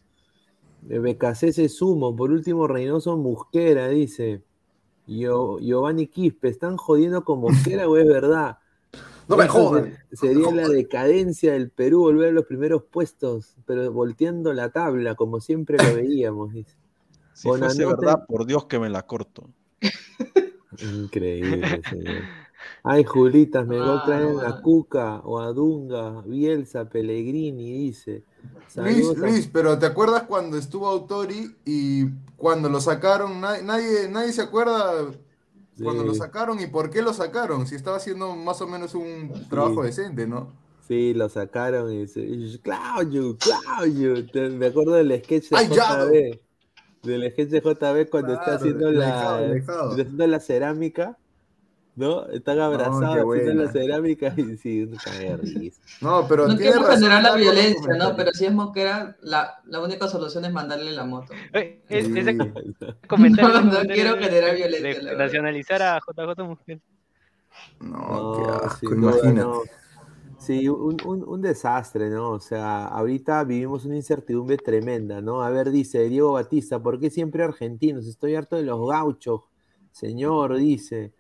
BKC 0.82 1.52
se 1.54 1.70
sumo. 1.70 2.16
Por 2.16 2.32
último, 2.32 2.68
Reynoso 2.68 3.18
Musquera, 3.18 3.88
dice. 3.90 4.44
Gio- 5.08 5.60
Giovanni 5.60 6.08
Quispe, 6.08 6.50
¿están 6.50 6.78
jodiendo 6.78 7.24
con 7.24 7.40
Mosquera 7.42 7.88
o 7.90 7.98
es 7.98 8.08
verdad? 8.08 8.58
No 9.30 9.38
me 9.38 9.48
jodan. 9.48 9.94
se- 10.10 10.18
Sería 10.18 10.50
la 10.52 10.68
decadencia 10.68 11.54
del 11.54 11.70
Perú, 11.70 12.00
volver 12.02 12.30
a 12.30 12.32
los 12.32 12.46
primeros 12.46 12.84
puestos, 12.86 13.56
pero 13.68 13.92
volteando 13.92 14.54
la 14.54 14.72
tabla, 14.72 15.14
como 15.14 15.40
siempre 15.40 15.78
lo 15.78 15.84
veíamos. 15.96 16.52
dice. 16.54 16.76
Si 17.34 17.48
fuese 17.48 17.86
Bonanote- 17.86 17.88
verdad, 18.02 18.26
por 18.28 18.48
Dios 18.48 18.66
que 18.66 18.80
me 18.80 18.90
la 18.90 19.06
corto. 19.06 19.48
Increíble, 20.82 21.82
señor. 21.90 22.24
Ay, 22.84 23.04
Julitas, 23.04 23.66
me 23.68 23.78
Ah, 23.80 24.02
traen 24.06 24.24
no, 24.24 24.30
a 24.30 24.34
bueno. 24.52 24.62
Cuca 24.62 25.22
o 25.24 25.40
a 25.40 25.52
Dunga, 25.54 26.22
Bielsa, 26.22 26.90
Pellegrini, 26.90 27.72
dice. 27.74 28.24
Luis, 28.76 29.10
a- 29.10 29.14
Luis, 29.14 29.48
pero 29.52 29.78
¿te 29.80 29.86
acuerdas 29.86 30.24
cuando 30.24 30.58
estuvo 30.58 30.88
Autori 30.88 31.56
y 31.66 32.06
cuando 32.38 32.70
lo 32.70 32.80
sacaron? 32.80 33.42
Nadie, 33.42 33.64
nadie, 33.64 34.10
nadie 34.10 34.32
se 34.32 34.42
acuerda 34.42 35.12
cuando 35.82 36.04
lo 36.04 36.14
sacaron 36.14 36.60
y 36.60 36.68
por 36.68 36.90
qué 36.90 37.02
lo 37.02 37.14
sacaron, 37.14 37.66
si 37.66 37.76
estaba 37.76 37.98
haciendo 37.98 38.36
más 38.36 38.62
o 38.62 38.68
menos 38.68 38.96
un 38.96 39.32
trabajo 39.50 39.84
decente, 39.84 40.28
¿no? 40.28 40.52
Sí, 40.88 41.14
lo 41.14 41.30
sacaron 41.30 41.94
y 41.94 42.00
dice, 42.02 42.60
Claudio, 42.64 43.38
Claudio. 43.38 44.26
Te- 44.28 44.50
Me 44.50 44.68
acuerdo 44.68 44.94
del 44.94 45.16
sketch 45.24 45.50
de 45.52 45.58
¡Ay, 45.58 45.70
ya! 45.70 46.04
JB. 46.06 46.40
Del 47.04 47.32
sketch 47.32 47.50
de 47.50 47.62
JB 47.62 48.10
cuando 48.10 48.34
está 48.34 48.56
haciendo 48.56 48.92
la, 48.92 49.38
haciendo 49.38 50.28
la 50.28 50.40
cerámica. 50.40 51.18
¿No? 52.00 52.26
Están 52.30 52.60
abrazados 52.62 53.26
buena. 53.26 53.66
la 53.66 53.72
cerámica 53.74 54.34
y 54.38 54.56
sí. 54.56 54.88
No, 56.00 56.26
pero 56.30 56.48
No 56.48 56.56
tiene 56.56 56.72
quiero 56.72 56.80
razón 56.88 56.96
generar 56.96 57.24
la 57.24 57.36
violencia, 57.36 57.94
¿no? 57.98 58.16
Pero 58.16 58.32
si 58.32 58.46
es 58.46 58.54
Mosquera, 58.54 59.18
la, 59.22 59.62
la 59.66 59.82
única 59.82 60.08
solución 60.08 60.46
es 60.46 60.54
mandarle 60.54 60.92
la 60.92 61.04
moto. 61.04 61.34
Eh, 61.52 61.82
es- 61.90 62.08
ese 62.08 62.32
Sí. 62.32 62.38
comentario, 63.06 63.62
No, 63.64 63.82
quiero 63.82 64.16
generar 64.18 64.56
violencia, 64.56 64.94
de 65.12 65.18
nacionalizar 65.18 65.82
a 65.82 66.00
JJ 66.00 66.42
Mosquera. 66.46 66.80
No, 67.82 68.34
qué 68.38 68.66
asco, 68.66 68.94
imagínate. 68.94 69.34
no. 69.42 69.62
Sí, 70.38 70.70
un, 70.70 70.96
un- 71.06 71.28
un 71.28 71.42
desastre, 71.42 72.10
¿no? 72.10 72.30
O 72.32 72.40
sea, 72.40 72.86
ahorita 72.88 73.44
vivimos 73.44 73.84
una 73.84 73.98
incertidumbre 73.98 74.56
tremenda, 74.56 75.20
¿no? 75.20 75.42
A 75.44 75.50
ver, 75.50 75.70
dice 75.70 76.08
Diego 76.08 76.32
Batista, 76.32 76.82
¿por 76.82 76.98
qué 76.98 77.10
siempre 77.10 77.44
argentinos? 77.44 78.08
Estoy 78.08 78.36
harto 78.36 78.56
de 78.56 78.64
los 78.64 78.88
gauchos, 78.88 79.42
señor, 79.92 80.56
dice. 80.56 81.12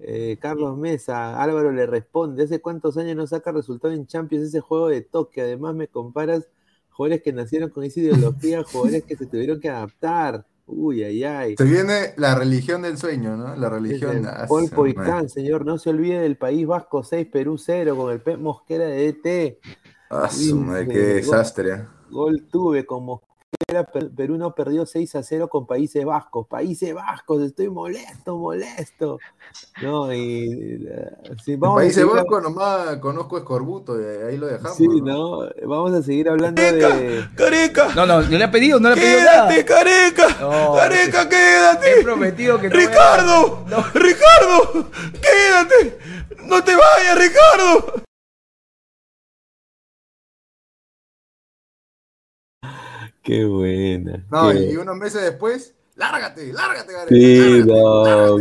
Eh, 0.00 0.38
Carlos 0.40 0.76
Mesa, 0.76 1.40
Álvaro 1.40 1.70
le 1.70 1.86
responde, 1.86 2.44
¿hace 2.44 2.60
cuántos 2.60 2.96
años 2.96 3.16
no 3.16 3.26
saca 3.26 3.52
resultado 3.52 3.94
en 3.94 4.06
Champions 4.06 4.46
ese 4.46 4.60
juego 4.60 4.88
de 4.88 5.02
toque? 5.02 5.42
Además 5.42 5.74
me 5.74 5.88
comparas 5.88 6.48
jugadores 6.90 7.22
que 7.22 7.32
nacieron 7.32 7.70
con 7.70 7.84
esa 7.84 8.00
ideología, 8.00 8.62
jugadores 8.70 9.04
que 9.04 9.16
se 9.16 9.26
tuvieron 9.26 9.60
que 9.60 9.68
adaptar. 9.68 10.46
Uy, 10.66 11.02
ay, 11.02 11.24
ay. 11.24 11.56
Se 11.56 11.64
viene 11.64 12.14
la 12.16 12.34
religión 12.34 12.82
del 12.82 12.96
sueño, 12.96 13.36
¿no? 13.36 13.54
La 13.56 13.68
religión. 13.68 14.24
Ah, 14.26 14.46
Paul 14.48 14.70
Poicán, 14.70 15.28
señor, 15.28 15.66
no 15.66 15.76
se 15.76 15.90
olvide 15.90 16.20
del 16.20 16.36
País 16.36 16.66
Vasco 16.66 17.02
6, 17.02 17.28
Perú 17.30 17.58
0, 17.58 17.96
con 17.96 18.12
el 18.12 18.20
Pep 18.20 18.38
Mosquera 18.38 18.86
de 18.86 19.12
DT. 19.12 19.60
Ah, 20.08 20.30
su 20.30 20.56
madre, 20.56 20.88
qué 20.88 20.98
desastre. 20.98 21.72
¿eh? 21.72 21.84
Gol 22.10 22.46
tuve 22.50 22.86
con 22.86 23.04
Mosquera, 23.04 23.31
Per- 23.92 24.10
Perú 24.14 24.36
no 24.38 24.54
perdió 24.54 24.84
6 24.86 25.14
a 25.16 25.22
0 25.22 25.48
con 25.48 25.66
Países 25.66 26.04
Vascos. 26.04 26.46
Países 26.46 26.92
Vascos, 26.94 27.42
estoy 27.42 27.68
molesto, 27.70 28.36
molesto. 28.36 29.18
No, 29.82 30.12
y 30.12 30.84
eh, 30.88 31.10
sí, 31.44 31.52
En 31.52 31.60
vamos 31.60 31.76
a 31.78 31.80
Países 31.80 32.04
Vascos 32.06 32.42
nomás 32.42 32.96
conozco 32.98 33.38
Escorbuto 33.38 33.98
y 34.00 34.04
ahí 34.26 34.36
lo 34.36 34.46
dejamos. 34.46 34.76
sí, 34.76 34.86
¿no? 34.88 35.44
¿no? 35.44 35.48
Vamos 35.66 35.92
a 35.92 36.02
seguir 36.02 36.28
hablando 36.28 36.60
de. 36.60 37.24
Careca, 37.36 37.94
No, 37.94 38.04
no, 38.06 38.20
no 38.22 38.28
le 38.38 38.44
ha 38.44 38.50
pedido, 38.50 38.78
no 38.80 38.88
le 38.90 38.94
ha 38.94 38.96
pedido 38.98 39.20
nada. 39.22 39.48
quédate, 39.48 39.64
careca. 39.64 40.28
No, 40.40 40.74
Careca, 40.74 41.22
He 41.22 41.28
quédate. 41.28 42.02
prometido 42.02 42.58
que 42.60 42.68
no 42.68 42.74
voy 42.74 42.84
a- 42.84 42.88
Ricardo, 42.88 43.64
Ricardo, 43.94 44.90
quédate. 45.20 45.98
No 46.44 46.62
te 46.64 46.72
vayas, 46.74 47.18
Ricardo. 47.18 48.02
Qué 53.22 53.44
buena. 53.44 54.26
No, 54.30 54.50
qué- 54.50 54.72
y 54.72 54.76
unos 54.76 54.96
meses 54.96 55.22
después, 55.22 55.74
lárgate, 55.94 56.52
lárgate, 56.52 56.92
Gareca, 56.92 57.14
Sí, 57.14 57.62
lárgate, 57.62 57.70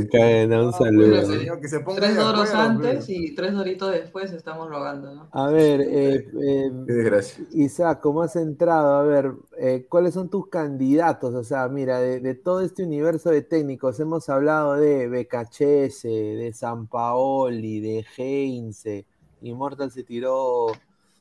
no. 0.01 0.07
Caena, 0.11 0.55
un 0.63 0.71
Bueno, 0.71 0.77
saludo. 0.85 1.25
señor, 1.37 1.61
que 1.61 1.67
se 1.67 1.79
ponga 1.81 1.99
Tres 2.01 2.15
doros 2.15 2.49
acuerdo, 2.49 2.61
antes 2.69 2.95
pues. 3.05 3.09
y 3.09 3.35
tres 3.35 3.53
doritos 3.53 3.91
después 3.91 4.31
estamos 4.31 4.69
rogando, 4.69 5.13
¿no? 5.13 5.27
A 5.31 5.47
ver, 5.49 5.81
eh, 5.81 6.27
eh, 6.41 6.71
Qué. 6.87 7.21
Isaac, 7.59 7.99
¿cómo 8.01 8.23
has 8.23 8.35
entrado? 8.35 8.95
A 8.95 9.03
ver, 9.03 9.33
eh, 9.59 9.85
¿cuáles 9.87 10.15
son 10.15 10.29
tus 10.29 10.47
candidatos? 10.47 11.35
O 11.35 11.43
sea, 11.43 11.67
mira, 11.67 11.99
de, 11.99 12.19
de 12.19 12.33
todo 12.33 12.61
este 12.61 12.83
universo 12.83 13.29
de 13.29 13.43
técnicos, 13.43 13.99
hemos 13.99 14.29
hablado 14.29 14.73
de 14.77 15.07
Becachese, 15.09 16.07
de 16.09 16.53
Sampaoli, 16.53 17.79
de 17.81 18.05
Heinze. 18.17 19.05
Immortal 19.43 19.91
se 19.91 20.03
tiró 20.03 20.67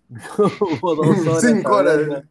como 0.80 0.94
dos 0.94 1.26
horas. 1.26 1.40
Cinco 1.46 1.74
horas. 1.74 2.24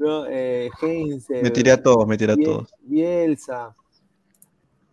Eh, 0.00 0.70
Heinze, 0.80 1.42
Me 1.42 1.50
tiré 1.50 1.72
a 1.72 1.82
todos, 1.82 2.06
me 2.06 2.16
tiré 2.16 2.32
a 2.32 2.36
Biel- 2.36 2.44
todos. 2.44 2.74
Bielsa. 2.82 3.74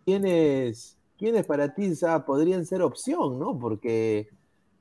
¿Quiénes, 0.06 0.98
¿Quiénes 1.18 1.46
para 1.46 1.74
ti 1.74 1.92
podrían 2.26 2.66
ser 2.66 2.82
opción, 2.82 3.40
no? 3.40 3.58
Porque, 3.58 4.30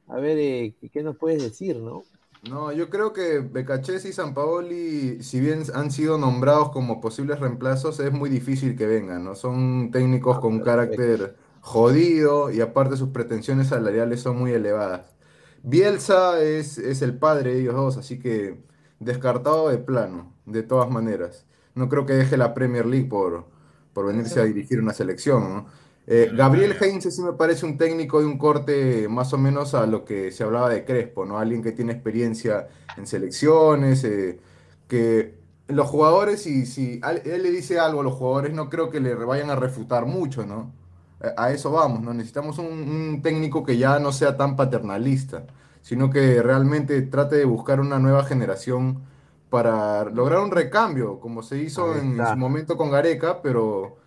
a 0.09 0.17
ver, 0.17 0.39
eh, 0.39 0.75
¿qué- 0.81 0.89
¿qué 0.91 1.03
nos 1.03 1.17
puedes 1.17 1.43
decir, 1.43 1.77
no? 1.77 2.03
No, 2.49 2.73
yo 2.73 2.91
creo 2.91 3.15
que 3.15 3.39
Becachese 3.39 4.11
y 4.11 4.13
Sampaoli, 4.13 5.23
si 5.23 5.41
bien 5.41 5.63
han 5.73 5.91
sido 5.91 6.19
nombrados 6.19 6.71
como 6.71 7.01
posibles 7.01 7.41
reemplazos, 7.41 8.01
es 8.01 8.13
muy 8.13 8.29
difícil 8.29 8.77
que 8.77 8.87
vengan, 8.87 9.25
¿no? 9.25 9.35
Son 9.35 9.91
técnicos 9.91 10.41
con 10.41 10.53
un 10.55 10.61
carácter 10.61 11.37
jodido 11.63 12.51
y 12.51 12.61
aparte 12.61 12.97
sus 12.99 13.09
pretensiones 13.11 13.69
salariales 13.69 14.21
son 14.21 14.37
muy 14.39 14.53
elevadas. 14.53 15.15
Bielsa 15.63 16.43
es, 16.43 16.77
es 16.77 17.01
el 17.01 17.17
padre 17.19 17.55
de 17.55 17.61
ellos 17.63 17.75
dos, 17.75 17.97
así 17.97 18.19
que 18.19 18.63
descartado 19.01 19.69
de 19.69 19.79
plano, 19.79 20.33
de 20.47 20.63
todas 20.63 20.91
maneras. 20.91 21.47
No 21.75 21.89
creo 21.89 22.07
que 22.07 22.15
deje 22.15 22.37
la 22.37 22.55
Premier 22.55 22.87
League 22.87 23.09
por, 23.09 23.47
por 23.93 24.07
venirse 24.07 24.41
a 24.41 24.45
dirigir 24.45 24.81
una 24.81 24.93
selección, 24.93 25.43
¿no? 25.55 25.67
Eh, 26.07 26.31
Gabriel 26.35 26.77
Heinze 26.79 27.11
sí 27.11 27.23
me 27.23 27.33
parece 27.33 27.65
un 27.65 27.79
técnico 27.79 28.21
de 28.21 28.27
un 28.27 28.37
corte 28.37 29.09
más 29.09 29.33
o 29.33 29.39
menos 29.39 29.75
a 29.75 29.87
lo 29.87 30.05
que 30.05 30.31
se 30.33 30.45
hablaba 30.45 30.69
de 30.69 30.85
Crespo, 30.85 31.25
¿no? 31.25 31.39
Alguien 31.39 31.63
que 31.63 31.73
tiene 31.73 31.93
experiencia 31.93 32.69
en 32.97 33.07
selecciones, 33.07 34.05
eh, 34.05 34.39
que 34.87 35.39
los 35.69 35.89
jugadores, 35.89 36.43
si, 36.43 36.67
si 36.67 37.01
él 37.25 37.43
le 37.43 37.51
dice 37.51 37.79
algo 37.81 38.01
a 38.01 38.05
los 38.05 38.15
jugadores, 38.15 38.53
no 38.53 38.69
creo 38.69 38.91
que 38.91 39.01
le 39.01 39.15
vayan 39.15 39.49
a 39.51 39.57
refutar 39.57 40.05
mucho, 40.07 40.45
¿no? 40.45 40.73
A 41.21 41.45
a 41.47 41.53
eso 41.53 41.71
vamos, 41.73 42.03
¿no? 42.03 42.13
Necesitamos 42.13 42.59
un, 42.59 42.67
un 42.67 43.23
técnico 43.23 43.65
que 43.65 43.79
ya 43.79 43.99
no 43.99 44.13
sea 44.13 44.37
tan 44.37 44.57
paternalista, 44.57 45.47
sino 45.85 46.11
que 46.11 46.43
realmente 46.43 47.03
trate 47.05 47.37
de 47.37 47.47
buscar 47.47 47.81
una 47.81 48.01
nueva 48.01 48.25
generación 48.25 49.05
para 49.51 50.05
lograr 50.07 50.41
un 50.41 50.51
recambio, 50.51 51.21
como 51.21 51.43
se 51.45 51.59
hizo 51.59 51.97
en 51.97 52.27
su 52.27 52.37
momento 52.37 52.77
con 52.77 52.91
Gareca, 52.91 53.43
pero 53.43 53.99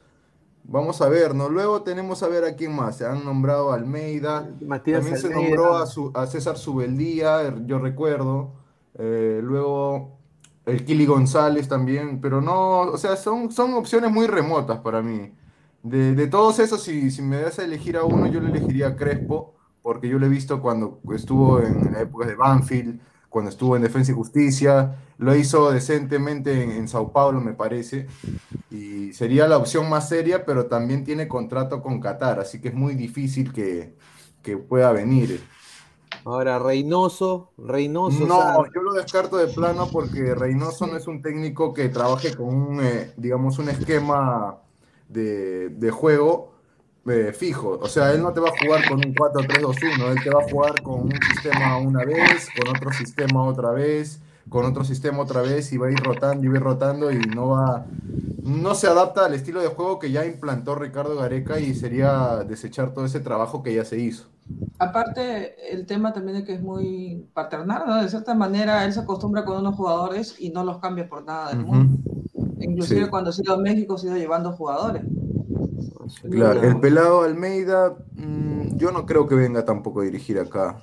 vamos 0.63 1.01
a 1.01 1.09
ver, 1.09 1.35
¿no? 1.35 1.49
Luego 1.49 1.83
tenemos 1.83 2.23
a 2.23 2.27
ver 2.27 2.43
a 2.45 2.55
quién 2.55 2.75
más. 2.75 2.97
Se 2.97 3.05
han 3.05 3.23
nombrado 3.25 3.71
a 3.71 3.75
Almeida, 3.75 4.49
Matías 4.61 4.99
también 4.99 5.17
se 5.17 5.29
nombró 5.29 5.77
a, 5.77 5.85
su- 5.87 6.11
a 6.15 6.27
César 6.27 6.57
Subeldía, 6.57 7.55
yo 7.65 7.79
recuerdo. 7.79 8.53
Eh, 8.95 9.41
luego 9.43 10.17
el 10.65 10.83
Kili 10.85 11.05
González 11.05 11.67
también, 11.67 12.19
pero 12.21 12.41
no, 12.41 12.81
o 12.81 12.97
sea, 12.97 13.15
son, 13.15 13.51
son 13.51 13.73
opciones 13.75 14.11
muy 14.11 14.27
remotas 14.27 14.79
para 14.79 15.01
mí. 15.01 15.33
De, 15.83 16.13
de 16.15 16.27
todos 16.27 16.59
esos, 16.59 16.83
si, 16.83 17.11
si 17.11 17.21
me 17.21 17.37
das 17.41 17.59
a 17.59 17.63
elegir 17.63 17.95
a 17.97 18.03
uno, 18.03 18.27
yo 18.27 18.41
le 18.41 18.49
elegiría 18.49 18.87
a 18.89 18.95
Crespo, 18.97 19.55
porque 19.87 20.09
yo 20.09 20.19
lo 20.19 20.25
he 20.25 20.29
visto 20.29 20.61
cuando 20.61 20.99
estuvo 21.15 21.61
en 21.61 21.93
la 21.93 22.01
época 22.01 22.27
de 22.27 22.35
Banfield, 22.35 22.99
cuando 23.29 23.49
estuvo 23.49 23.77
en 23.77 23.83
Defensa 23.83 24.11
y 24.11 24.15
Justicia, 24.15 24.97
lo 25.17 25.33
hizo 25.33 25.71
decentemente 25.71 26.61
en, 26.61 26.71
en 26.71 26.89
Sao 26.89 27.13
Paulo, 27.13 27.39
me 27.39 27.53
parece, 27.53 28.05
y 28.69 29.13
sería 29.13 29.47
la 29.47 29.55
opción 29.55 29.89
más 29.89 30.09
seria, 30.09 30.43
pero 30.43 30.65
también 30.65 31.05
tiene 31.05 31.29
contrato 31.29 31.81
con 31.81 32.01
Qatar, 32.01 32.37
así 32.37 32.59
que 32.59 32.67
es 32.67 32.73
muy 32.73 32.95
difícil 32.95 33.53
que, 33.53 33.95
que 34.43 34.57
pueda 34.57 34.91
venir. 34.91 35.41
Ahora, 36.25 36.59
Reynoso, 36.59 37.51
Reynoso, 37.57 38.27
No, 38.27 38.39
o 38.39 38.65
sea, 38.65 38.73
yo 38.75 38.81
lo 38.81 38.91
descarto 38.91 39.37
de 39.37 39.47
plano 39.47 39.87
porque 39.89 40.35
Reynoso 40.35 40.85
no 40.87 40.97
es 40.97 41.07
un 41.07 41.21
técnico 41.21 41.73
que 41.73 41.87
trabaje 41.87 42.35
con 42.35 42.47
un, 42.53 42.81
eh, 42.83 43.13
digamos, 43.15 43.57
un 43.57 43.69
esquema 43.69 44.57
de, 45.07 45.69
de 45.69 45.91
juego 45.91 46.56
eh, 47.09 47.33
fijo. 47.33 47.79
O 47.81 47.87
sea, 47.87 48.11
él 48.13 48.21
no 48.21 48.31
te 48.33 48.39
va 48.39 48.49
a 48.49 48.65
jugar 48.65 48.87
con 48.87 48.97
un 48.97 49.13
4-3-2-1, 49.13 50.11
él 50.11 50.23
te 50.23 50.29
va 50.29 50.41
a 50.41 50.49
jugar 50.49 50.81
con 50.81 51.01
un 51.03 51.19
sistema 51.33 51.77
una 51.77 52.03
vez, 52.05 52.49
con 52.59 52.75
otro 52.75 52.91
sistema 52.91 53.43
otra 53.43 53.71
vez, 53.71 54.19
con 54.49 54.65
otro 54.65 54.83
sistema 54.83 55.19
otra 55.19 55.41
vez 55.41 55.71
y 55.73 55.77
va 55.77 55.87
a 55.87 55.91
ir 55.91 55.99
rotando 55.99 56.43
y 56.45 56.47
va 56.47 56.53
a 56.55 56.57
ir 56.57 56.63
rotando 56.63 57.11
y 57.11 57.19
no 57.19 57.49
va, 57.49 57.85
no 58.43 58.75
se 58.75 58.87
adapta 58.87 59.25
al 59.25 59.33
estilo 59.33 59.61
de 59.61 59.67
juego 59.67 59.99
que 59.99 60.11
ya 60.11 60.25
implantó 60.25 60.75
Ricardo 60.75 61.15
Gareca 61.17 61.59
y 61.59 61.73
sería 61.73 62.43
desechar 62.47 62.93
todo 62.93 63.05
ese 63.05 63.19
trabajo 63.19 63.61
que 63.61 63.75
ya 63.75 63.83
se 63.83 63.99
hizo. 63.99 64.27
Aparte, 64.79 65.73
el 65.73 65.85
tema 65.85 66.13
también 66.13 66.37
es 66.37 66.43
que 66.45 66.53
es 66.53 66.61
muy 66.61 67.25
paternal, 67.33 67.83
¿no? 67.85 68.01
De 68.01 68.09
cierta 68.09 68.33
manera, 68.33 68.85
él 68.85 68.93
se 68.93 69.01
acostumbra 69.01 69.43
con 69.43 69.57
unos 69.57 69.75
jugadores 69.75 70.35
y 70.39 70.51
no 70.51 70.63
los 70.63 70.77
cambia 70.77 71.09
por 71.09 71.25
nada 71.25 71.49
del 71.49 71.65
mundo. 71.65 71.97
Inclusive 72.59 73.03
Sí. 73.05 73.09
cuando 73.09 73.31
ha 73.31 73.33
ido 73.37 73.53
a 73.53 73.57
México, 73.57 73.97
se 73.97 74.07
ha 74.07 74.11
ido 74.11 74.19
llevando 74.19 74.53
jugadores. 74.53 75.03
Claro, 76.29 76.61
el 76.63 76.79
pelado 76.79 77.21
Almeida, 77.21 77.95
mm, 78.15 78.77
yo 78.77 78.91
no 78.91 79.05
creo 79.05 79.27
que 79.27 79.35
venga 79.35 79.63
tampoco 79.65 80.01
a 80.01 80.03
dirigir 80.05 80.39
acá. 80.39 80.77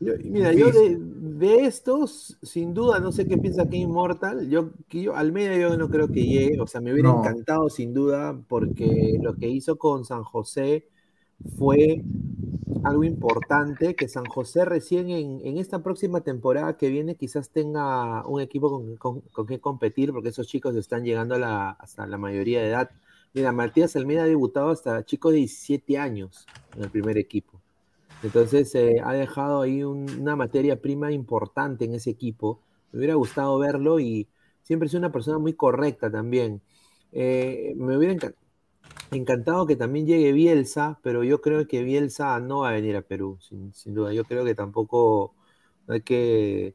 yo- 0.00 0.14
mira, 0.24 0.52
yo 0.52 0.70
de, 0.70 0.96
de 0.98 1.66
estos, 1.66 2.36
sin 2.42 2.74
duda, 2.74 3.00
no 3.00 3.12
sé 3.12 3.26
qué 3.26 3.36
piensa 3.38 3.62
aquí 3.62 3.78
Immortal, 3.78 4.48
yo, 4.48 4.70
que 4.88 5.02
yo, 5.02 5.14
Almeida 5.16 5.56
yo 5.56 5.76
no 5.76 5.88
creo 5.90 6.08
que 6.08 6.24
llegue, 6.26 6.60
o 6.60 6.66
sea, 6.66 6.80
me 6.80 6.92
hubiera 6.92 7.08
No. 7.08 7.18
encantado 7.18 7.68
sin 7.68 7.92
duda, 7.94 8.38
porque 8.48 9.18
lo 9.20 9.34
que 9.34 9.48
hizo 9.48 9.76
con 9.78 10.04
San 10.04 10.22
José 10.24 10.86
fue 11.58 12.02
algo 12.84 13.04
importante, 13.04 13.94
que 13.96 14.08
San 14.08 14.26
José 14.26 14.64
recién 14.64 15.10
en, 15.10 15.40
en 15.44 15.58
esta 15.58 15.82
próxima 15.82 16.20
temporada 16.22 16.76
que 16.76 16.88
viene 16.90 17.16
quizás 17.16 17.50
tenga 17.50 18.26
un 18.26 18.40
equipo 18.40 18.70
con, 18.70 18.96
con- 18.96 19.20
con 19.32 19.46
que 19.46 19.60
competir, 19.60 20.12
porque 20.12 20.30
esos 20.30 20.46
chicos 20.46 20.74
están 20.76 21.04
llegando 21.04 21.34
a 21.34 21.38
la, 21.38 21.70
hasta 21.70 22.06
la 22.06 22.18
mayoría 22.18 22.60
de 22.62 22.68
edad. 22.68 22.90
Mira, 23.34 23.52
Matías 23.52 23.94
Almeida 23.96 24.22
ha 24.22 24.26
debutado 24.26 24.70
hasta 24.70 25.04
chicos 25.04 25.32
de 25.32 25.38
17 25.38 25.98
años 25.98 26.46
en 26.76 26.84
el 26.84 26.90
primer 26.90 27.18
equipo. 27.18 27.60
Entonces 28.22 28.74
eh, 28.74 28.96
ha 29.04 29.12
dejado 29.12 29.60
ahí 29.62 29.84
un- 29.84 30.10
una 30.20 30.34
materia 30.34 30.80
prima 30.80 31.12
importante 31.12 31.84
en 31.84 31.94
ese 31.94 32.10
equipo. 32.10 32.60
Me 32.92 32.98
hubiera 32.98 33.14
gustado 33.14 33.58
verlo 33.58 34.00
y 34.00 34.26
siempre 34.62 34.86
es 34.88 34.94
una 34.94 35.12
persona 35.12 35.38
muy 35.38 35.52
correcta 35.52 36.10
también. 36.10 36.60
Eh, 37.12 37.74
me 37.76 37.96
hubiera 37.96 38.14
encan- 38.14 38.34
Encantado 39.10 39.66
que 39.66 39.76
también 39.76 40.06
llegue 40.06 40.32
Bielsa, 40.32 40.98
pero 41.02 41.24
yo 41.24 41.40
creo 41.40 41.66
que 41.66 41.82
Bielsa 41.82 42.38
no 42.40 42.60
va 42.60 42.70
a 42.70 42.72
venir 42.72 42.94
a 42.96 43.00
Perú, 43.02 43.38
sin, 43.40 43.72
sin 43.74 43.94
duda. 43.94 44.12
Yo 44.12 44.24
creo 44.24 44.44
que 44.44 44.54
tampoco 44.54 45.34
no 45.86 45.94
hay 45.94 46.02
que. 46.02 46.74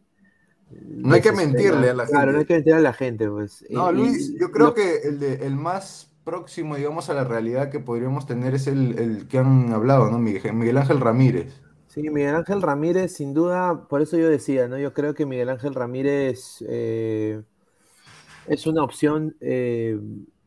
No 0.71 1.13
hay 1.13 1.21
que 1.21 1.31
mentirle 1.31 1.89
a 1.91 1.93
la 1.93 2.05
Claro, 2.07 2.31
no 2.31 2.39
hay 2.39 2.45
gente. 2.45 2.47
que 2.47 2.53
mentir 2.55 2.73
a 2.73 2.79
la 2.79 2.93
gente, 2.93 3.29
pues. 3.29 3.63
No, 3.69 3.91
y 3.91 3.95
Luis, 3.95 4.33
yo 4.39 4.49
creo 4.51 4.67
lo- 4.67 4.73
que 4.73 4.97
el, 5.03 5.19
de- 5.19 5.45
el 5.45 5.55
más 5.55 6.11
próximo, 6.23 6.75
digamos, 6.75 7.09
a 7.09 7.13
la 7.13 7.23
realidad 7.23 7.69
que 7.69 7.79
podríamos 7.79 8.25
tener 8.25 8.53
es 8.55 8.67
el, 8.67 8.97
el 8.99 9.27
que 9.27 9.37
han 9.37 9.71
hablado, 9.73 10.09
¿no? 10.09 10.19
Miguel, 10.19 10.53
Miguel 10.53 10.77
Ángel 10.77 10.99
Ramírez. 10.99 11.61
Sí, 11.87 12.01
Miguel 12.09 12.35
Ángel 12.35 12.61
Ramírez, 12.61 13.13
sin 13.13 13.33
duda, 13.33 13.87
por 13.87 14.01
eso 14.01 14.17
yo 14.17 14.27
decía, 14.27 14.67
¿no? 14.67 14.77
Yo 14.79 14.93
creo 14.93 15.13
que 15.13 15.25
Miguel 15.25 15.49
Ángel 15.49 15.75
Ramírez 15.75 16.63
eh, 16.67 17.41
es 18.47 18.65
una 18.65 18.83
opción 18.83 19.35
eh, 19.39 19.99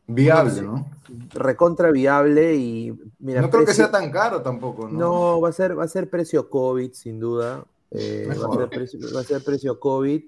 Viable, 0.09 0.61
¿no? 0.61 0.89
recontra 1.33 1.91
viable 1.91 2.55
y 2.55 2.97
mira, 3.19 3.41
No 3.41 3.49
creo 3.49 3.65
que 3.65 3.73
sea 3.73 3.91
tan 3.91 4.09
caro 4.09 4.41
tampoco, 4.41 4.87
¿no? 4.87 4.97
No, 4.97 5.41
va 5.41 5.49
a 5.49 5.51
ser, 5.51 5.77
va 5.77 5.83
a 5.83 5.87
ser 5.89 6.09
precio 6.09 6.49
COVID, 6.49 6.93
sin 6.93 7.19
duda. 7.19 7.65
eh, 7.91 8.25
va, 8.27 8.53
a 8.53 8.57
ser 8.57 8.69
precio, 8.69 8.99
va 9.13 9.19
a 9.19 9.23
ser 9.25 9.43
precio 9.43 9.79
COVID, 9.79 10.23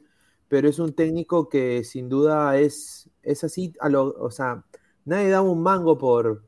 pero 0.49 0.67
es 0.67 0.80
un 0.80 0.93
técnico 0.93 1.47
que 1.47 1.85
sin 1.85 2.09
duda 2.09 2.57
es, 2.57 3.09
es 3.23 3.43
así, 3.45 3.73
a 3.80 3.88
lo, 3.88 4.15
o 4.19 4.31
sea, 4.31 4.65
nadie 5.05 5.30
da 5.30 5.41
un 5.41 5.61
mango 5.63 5.97
por, 5.97 6.43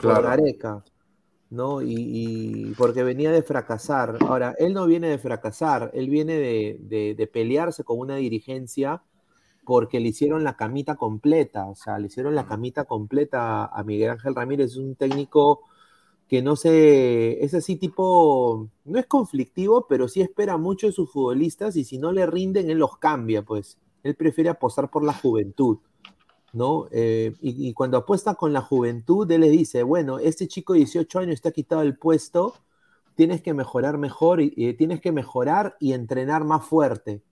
por 0.00 0.20
Claro. 0.20 0.22
Gareca, 0.22 0.84
¿no? 1.50 1.82
Y, 1.82 1.94
y 2.70 2.74
porque 2.74 3.02
venía 3.04 3.32
de 3.32 3.42
fracasar. 3.42 4.20
Ahora, 4.24 4.54
él 4.58 4.74
no 4.74 4.86
viene 4.86 5.08
de 5.08 5.18
fracasar, 5.18 5.90
él 5.94 6.10
viene 6.10 6.34
de, 6.38 6.78
de- 6.80 7.14
de 7.16 7.26
pelearse 7.26 7.84
con 7.84 7.98
una 8.00 8.16
dirigencia 8.16 9.02
porque 9.64 10.00
le 10.00 10.08
hicieron 10.10 10.44
la 10.44 10.56
camita 10.56 10.96
completa, 10.96 11.66
o 11.68 11.74
sea, 11.76 11.98
le 11.98 12.06
hicieron 12.08 12.34
la 12.34 12.46
camita 12.46 12.84
completa 12.86 13.66
a 13.66 13.84
Miguel 13.84 14.10
Ángel 14.10 14.34
Ramírez, 14.34 14.72
es 14.72 14.76
un 14.78 14.96
técnico 14.96 15.62
que 16.28 16.42
no 16.42 16.56
sé, 16.56 17.44
es 17.44 17.54
así 17.54 17.76
tipo, 17.76 18.70
no 18.84 18.98
es 18.98 19.06
conflictivo, 19.06 19.86
pero 19.88 20.08
sí 20.08 20.20
espera 20.22 20.56
mucho 20.56 20.86
de 20.86 20.92
sus 20.92 21.10
futbolistas 21.12 21.76
y 21.76 21.84
si 21.84 21.98
no 21.98 22.12
le 22.12 22.26
rinden, 22.26 22.70
él 22.70 22.78
los 22.78 22.98
cambia, 22.98 23.42
pues. 23.42 23.78
Él 24.02 24.16
prefiere 24.16 24.50
apostar 24.50 24.90
por 24.90 25.04
la 25.04 25.12
juventud, 25.14 25.78
¿no? 26.54 26.86
Eh, 26.92 27.34
y, 27.42 27.68
y 27.68 27.74
cuando 27.74 27.98
apuesta 27.98 28.36
con 28.36 28.54
la 28.54 28.62
juventud, 28.62 29.30
él 29.30 29.42
le 29.42 29.50
dice, 29.50 29.82
bueno, 29.82 30.18
este 30.18 30.48
chico 30.48 30.72
de 30.72 30.78
18 30.80 31.18
años 31.18 31.40
ha 31.44 31.50
quitado 31.50 31.82
el 31.82 31.98
puesto, 31.98 32.54
tienes 33.16 33.42
que 33.42 33.54
mejorar 33.54 33.98
mejor 33.98 34.40
y, 34.40 34.74
tienes 34.74 35.00
que 35.00 35.12
mejorar 35.12 35.76
y 35.80 35.92
entrenar 35.92 36.44
más 36.44 36.64
fuerte. 36.64 37.22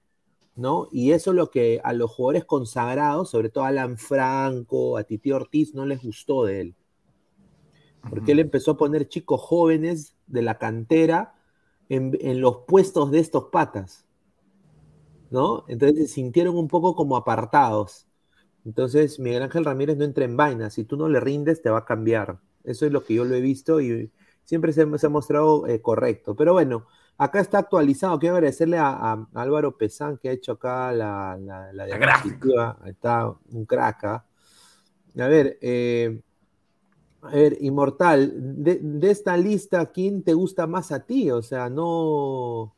¿no? 0.54 0.88
Y 0.92 1.12
eso 1.12 1.30
es 1.30 1.36
lo 1.36 1.50
que 1.50 1.80
a 1.82 1.92
los 1.92 2.10
jugadores 2.10 2.44
consagrados, 2.44 3.30
sobre 3.30 3.48
todo 3.48 3.64
a 3.64 3.68
Alan 3.68 3.96
Franco, 3.96 4.98
a 4.98 5.04
Titi 5.04 5.32
Ortiz, 5.32 5.74
no 5.74 5.86
les 5.86 6.02
gustó 6.02 6.44
de 6.44 6.60
él. 6.60 6.74
Porque 8.10 8.32
él 8.32 8.40
empezó 8.40 8.72
a 8.72 8.76
poner 8.76 9.08
chicos 9.08 9.40
jóvenes 9.40 10.16
de 10.26 10.42
la 10.42 10.58
cantera 10.58 11.34
en, 11.88 12.18
en 12.20 12.40
los 12.40 12.58
puestos 12.66 13.12
de 13.12 13.20
estos 13.20 13.44
patas, 13.44 14.04
¿no? 15.30 15.64
Entonces 15.68 16.08
se 16.08 16.14
sintieron 16.14 16.56
un 16.56 16.68
poco 16.68 16.96
como 16.96 17.16
apartados. 17.16 18.08
Entonces 18.64 19.18
Miguel 19.18 19.42
Ángel 19.42 19.64
Ramírez 19.64 19.96
no 19.96 20.04
entra 20.04 20.24
en 20.24 20.36
vaina, 20.36 20.70
si 20.70 20.84
tú 20.84 20.96
no 20.96 21.08
le 21.08 21.20
rindes 21.20 21.62
te 21.62 21.70
va 21.70 21.78
a 21.78 21.84
cambiar. 21.84 22.38
Eso 22.64 22.86
es 22.86 22.92
lo 22.92 23.04
que 23.04 23.14
yo 23.14 23.24
lo 23.24 23.34
he 23.34 23.40
visto 23.40 23.80
y 23.80 24.10
siempre 24.44 24.72
se, 24.72 24.86
se 24.98 25.06
ha 25.06 25.10
mostrado 25.10 25.66
eh, 25.66 25.80
correcto. 25.80 26.36
Pero 26.36 26.52
bueno, 26.52 26.86
acá 27.18 27.40
está 27.40 27.58
actualizado. 27.58 28.18
Quiero 28.18 28.36
agradecerle 28.36 28.78
a, 28.78 28.90
a 28.90 29.26
Álvaro 29.34 29.76
Pesán 29.76 30.18
que 30.18 30.28
ha 30.28 30.32
hecho 30.32 30.52
acá 30.52 30.92
la, 30.92 31.36
la, 31.40 31.72
la. 31.72 31.84
Ahí 31.84 32.90
Está 32.90 33.34
un 33.50 33.64
crack. 33.66 34.04
¿ah? 34.04 34.24
A 35.18 35.26
ver, 35.26 35.58
eh, 35.60 36.20
a 37.22 37.30
ver, 37.30 37.56
Inmortal, 37.60 38.32
de, 38.62 38.78
de 38.82 39.10
esta 39.10 39.36
lista, 39.36 39.86
¿quién 39.86 40.22
te 40.22 40.34
gusta 40.34 40.66
más 40.66 40.90
a 40.90 41.04
ti? 41.04 41.30
O 41.30 41.42
sea, 41.42 41.68
no, 41.68 42.74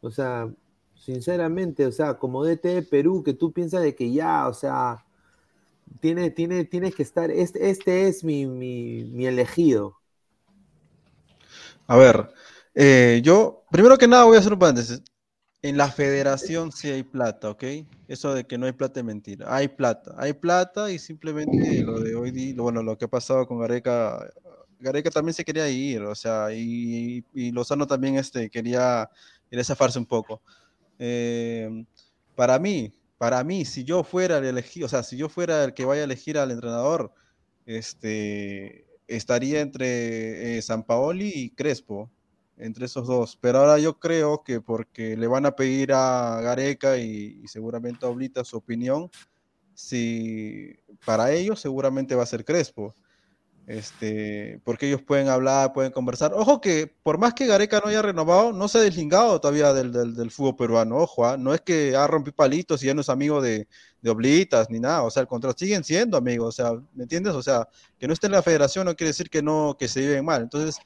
o 0.00 0.10
sea, 0.10 0.50
sinceramente, 0.94 1.86
o 1.86 1.92
sea, 1.92 2.18
como 2.18 2.44
DT 2.44 2.64
de 2.68 2.82
Perú, 2.82 3.22
que 3.22 3.34
tú 3.34 3.52
piensas 3.52 3.82
de 3.82 3.94
que 3.94 4.10
ya, 4.12 4.48
o 4.48 4.54
sea, 4.54 5.04
tiene, 6.00 6.30
tiene, 6.30 6.64
tienes 6.64 6.94
que 6.94 7.02
estar, 7.02 7.30
este, 7.30 7.70
este 7.70 8.08
es 8.08 8.24
mi, 8.24 8.46
mi, 8.46 9.04
mi 9.04 9.26
elegido. 9.26 9.96
A 11.86 11.96
ver, 11.96 12.30
eh, 12.74 13.20
yo, 13.22 13.64
primero 13.70 13.98
que 13.98 14.08
nada 14.08 14.24
voy 14.24 14.36
a 14.36 14.40
hacer 14.40 14.52
un 14.52 14.58
paréntesis. 14.58 15.02
En 15.62 15.76
la 15.76 15.88
federación 15.88 16.72
sí 16.72 16.90
hay 16.90 17.04
plata, 17.04 17.50
¿ok? 17.50 17.64
Eso 18.08 18.34
de 18.34 18.44
que 18.44 18.58
no 18.58 18.66
hay 18.66 18.72
plata 18.72 19.00
es 19.00 19.06
mentira. 19.06 19.54
Hay 19.54 19.68
plata, 19.68 20.14
hay 20.18 20.32
plata 20.32 20.90
y 20.90 20.98
simplemente 20.98 21.82
lo 21.82 22.00
de 22.00 22.14
hoy 22.16 22.52
bueno, 22.54 22.82
lo 22.82 22.98
que 22.98 23.04
ha 23.04 23.08
pasado 23.08 23.46
con 23.46 23.60
Gareca, 23.60 24.28
Gareca 24.80 25.10
también 25.10 25.34
se 25.34 25.44
quería 25.44 25.68
ir, 25.68 26.02
o 26.02 26.14
sea, 26.16 26.52
y, 26.52 27.24
y 27.32 27.52
Lozano 27.52 27.86
también 27.86 28.16
este, 28.16 28.50
quería, 28.50 29.08
quería 29.48 29.64
zafarse 29.64 29.98
un 30.00 30.06
poco. 30.06 30.42
Eh, 30.98 31.84
para 32.34 32.58
mí, 32.58 32.92
para 33.22 33.44
mí, 33.44 33.64
si 33.64 33.84
yo 33.84 34.02
fuera 34.02 34.38
el 34.38 34.46
elegido, 34.46 34.86
o 34.86 34.88
sea, 34.88 35.04
si 35.04 35.16
yo 35.16 35.28
fuera 35.28 35.62
el 35.62 35.74
que 35.74 35.84
vaya 35.84 36.00
a 36.00 36.06
elegir 36.06 36.38
al 36.38 36.50
entrenador, 36.50 37.14
este, 37.66 38.84
estaría 39.06 39.60
entre 39.60 40.58
eh, 40.58 40.62
San 40.62 40.82
Paoli 40.82 41.30
y 41.32 41.50
Crespo, 41.50 42.10
entre 42.56 42.86
esos 42.86 43.06
dos. 43.06 43.38
Pero 43.40 43.60
ahora 43.60 43.78
yo 43.78 44.00
creo 44.00 44.42
que 44.42 44.60
porque 44.60 45.16
le 45.16 45.28
van 45.28 45.46
a 45.46 45.52
pedir 45.52 45.92
a 45.92 46.40
Gareca 46.40 46.98
y, 46.98 47.46
seguramente 47.46 48.04
a 48.04 48.08
Oblita 48.08 48.42
su 48.42 48.56
opinión, 48.56 49.08
si 49.72 50.74
para 51.06 51.30
ellos 51.30 51.60
seguramente 51.60 52.16
va 52.16 52.24
a 52.24 52.26
ser 52.26 52.44
Crespo. 52.44 52.92
Este, 53.66 54.60
porque 54.64 54.88
ellos 54.88 55.02
pueden 55.02 55.28
hablar, 55.28 55.72
pueden 55.72 55.92
conversar. 55.92 56.32
Ojo 56.34 56.60
que 56.60 56.92
por 57.02 57.18
más 57.18 57.32
que 57.34 57.46
Gareca 57.46 57.80
no 57.80 57.90
haya 57.90 58.02
renovado, 58.02 58.52
no 58.52 58.66
se 58.66 58.78
ha 58.78 58.80
deslingado 58.80 59.40
todavía 59.40 59.72
del, 59.72 59.92
del, 59.92 60.30
fútbol 60.30 60.56
peruano. 60.56 60.96
Ojo, 60.96 61.24
¿ah? 61.24 61.36
no 61.36 61.54
es 61.54 61.60
que 61.60 61.94
ha 61.94 62.06
rompido 62.06 62.34
palitos 62.34 62.82
y 62.82 62.86
ya 62.86 62.94
no 62.94 63.02
es 63.02 63.08
amigo 63.08 63.40
de, 63.40 63.68
de 64.00 64.10
Oblitas 64.10 64.68
ni 64.68 64.80
nada. 64.80 65.02
O 65.02 65.10
sea, 65.10 65.20
al 65.20 65.28
contrario, 65.28 65.56
siguen 65.56 65.84
siendo 65.84 66.16
amigos. 66.16 66.48
O 66.48 66.52
sea, 66.52 66.72
¿me 66.94 67.04
entiendes? 67.04 67.34
O 67.34 67.42
sea, 67.42 67.68
que 67.98 68.08
no 68.08 68.12
esté 68.12 68.26
en 68.26 68.32
la 68.32 68.42
federación 68.42 68.84
no 68.84 68.96
quiere 68.96 69.10
decir 69.10 69.30
que 69.30 69.42
no, 69.42 69.76
que 69.78 69.88
se 69.88 70.00
lleven 70.00 70.24
mal. 70.24 70.42
Entonces, 70.42 70.76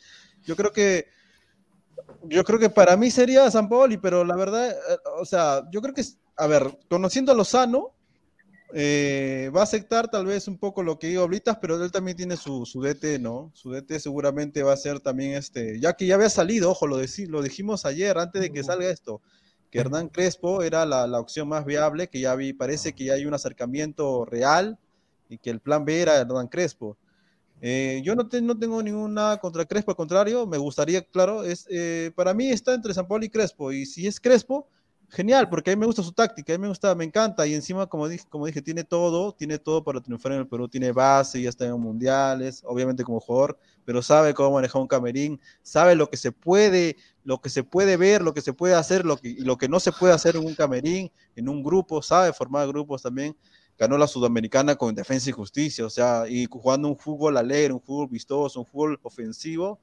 yo 0.45 0.55
creo 0.55 0.73
que 0.73 1.07
yo 2.25 2.45
creo 2.45 2.59
que 2.59 2.71
para 2.71 2.97
mí 2.97 3.11
sería 3.11 3.51
San 3.51 3.69
Paoli, 3.69 3.97
pero 3.99 4.25
la 4.25 4.37
verdad, 4.37 4.71
eh, 4.71 4.99
o 5.19 5.25
sea, 5.25 5.63
yo 5.71 5.81
creo 5.81 5.95
que, 5.95 6.05
a 6.37 6.47
ver, 6.47 6.79
conociendo 6.89 7.33
a 7.33 7.35
Lozano, 7.35 7.96
eh, 8.75 9.51
va 9.55 9.61
a 9.61 9.63
aceptar 9.65 10.09
tal 10.11 10.27
vez 10.27 10.49
un 10.49 10.59
poco 10.59 10.83
lo 10.83 10.99
que 10.99 11.09
digo 11.09 11.23
Oblitas, 11.25 11.59
pero 11.61 11.83
él 11.83 11.91
también 11.93 12.17
tiene 12.17 12.37
su, 12.37 12.67
su 12.67 12.83
DT, 12.83 13.19
¿no? 13.19 13.51
Su 13.55 13.71
DT 13.71 14.01
seguramente 14.01 14.63
va 14.63 14.73
a 14.73 14.77
ser 14.77 15.01
también 15.01 15.35
este, 15.35 15.81
ya 15.81 15.95
que 15.95 16.07
ya 16.07 16.17
había 16.17 16.31
salido, 16.31 16.71
ojo, 16.71 16.87
lo, 16.87 17.01
deci- 17.01 17.29
lo 17.29 17.43
dijimos 17.43 17.85
ayer, 17.87 18.19
antes 18.19 18.43
de 18.43 18.53
que 18.53 18.65
salga 18.65 18.89
esto, 18.91 19.23
que 19.71 19.79
Hernán 19.81 20.09
Crespo 20.09 20.63
era 20.63 20.85
la, 20.87 21.07
la 21.07 21.21
opción 21.21 21.49
más 21.49 21.65
viable, 21.65 22.09
que 22.09 22.21
ya 22.21 22.35
vi, 22.35 22.53
parece 22.53 22.93
que 22.95 23.05
ya 23.05 23.15
hay 23.15 23.27
un 23.27 23.35
acercamiento 23.35 24.25
real 24.25 24.79
y 25.29 25.39
que 25.39 25.51
el 25.51 25.61
plan 25.61 25.85
B 25.85 26.01
era 26.01 26.17
Hernán 26.17 26.49
Crespo. 26.49 26.99
Eh, 27.61 28.03
yo 28.05 28.15
no, 28.15 28.29
te- 28.29 28.43
no 28.43 28.59
tengo 28.59 28.83
ninguna 28.83 29.39
contra 29.39 29.65
Crespo, 29.65 29.91
al 29.93 29.97
contrario, 29.97 30.47
me 30.47 30.59
gustaría, 30.59 31.03
claro, 31.03 31.43
es, 31.45 31.67
eh, 31.71 32.13
para 32.15 32.35
mí 32.35 32.51
está 32.51 32.75
entre 32.75 32.93
San 32.95 33.09
Paulo 33.09 33.25
y 33.25 33.31
Crespo, 33.31 33.73
y 33.73 33.87
si 33.87 34.07
es 34.07 34.21
Crespo, 34.21 34.69
genial, 35.09 35.49
porque 35.49 35.71
a 35.71 35.77
mí 35.77 35.81
me 35.81 35.87
gusta 35.87 36.03
su 36.03 36.13
táctica, 36.13 36.53
a 36.53 36.59
mí 36.59 36.63
me 36.63 36.69
gusta, 36.69 36.95
me 36.95 37.05
encanta, 37.05 37.47
y 37.47 37.55
encima, 37.55 37.87
como 37.87 38.09
dije, 38.09 38.25
como 38.29 38.47
dije, 38.47 38.61
tiene 38.63 38.85
todo, 38.85 39.33
tiene 39.33 39.59
todo 39.59 39.85
para 39.85 40.01
triunfar 40.01 40.33
en 40.33 40.39
el 40.39 40.49
Perú, 40.49 40.69
tiene 40.69 40.93
base, 40.93 41.41
ya 41.41 41.49
está 41.49 41.67
en 41.67 41.81
mundiales, 41.81 42.63
obviamente 42.65 43.05
como 43.05 43.21
jugador, 43.21 43.59
pero 43.85 44.03
sabe 44.03 44.35
cómo 44.35 44.53
manejar 44.53 44.83
un 44.83 44.89
camerín, 44.89 45.41
sabe 45.63 45.95
lo 45.95 46.11
que 46.11 46.17
se 46.17 46.33
puede, 46.33 46.97
lo 47.25 47.41
que 47.41 47.51
se 47.51 47.63
puede 47.63 47.97
ver, 47.97 48.23
lo 48.23 48.35
que 48.35 48.41
se 48.41 48.53
puede 48.53 48.75
hacer, 48.75 49.05
lo 49.05 49.17
que, 49.17 49.29
y 49.29 49.41
lo 49.41 49.57
que 49.57 49.69
no 49.69 49.81
se 49.81 49.93
puede 49.93 50.13
hacer 50.13 50.37
en 50.37 50.45
un 50.45 50.55
camerín, 50.55 51.11
en 51.37 51.49
un 51.49 51.63
grupo, 51.63 52.03
sabe 52.03 52.33
formar 52.33 52.67
grupos 52.69 53.03
también, 53.03 53.37
ganó 53.79 53.99
la 53.99 54.07
Sudamericana 54.07 54.75
con 54.75 54.95
Defensa 54.95 55.31
y 55.31 55.33
Justicia, 55.33 55.87
o 55.87 55.91
sea, 55.91 56.25
y 56.29 56.47
jugando 56.47 56.89
un 56.89 56.97
fútbol 56.97 57.37
alegre, 57.37 57.73
un 57.73 57.81
fútbol 57.81 58.09
vistoso, 58.09 58.61
un 58.61 58.67
fútbol 58.67 58.99
ofensivo, 59.03 59.79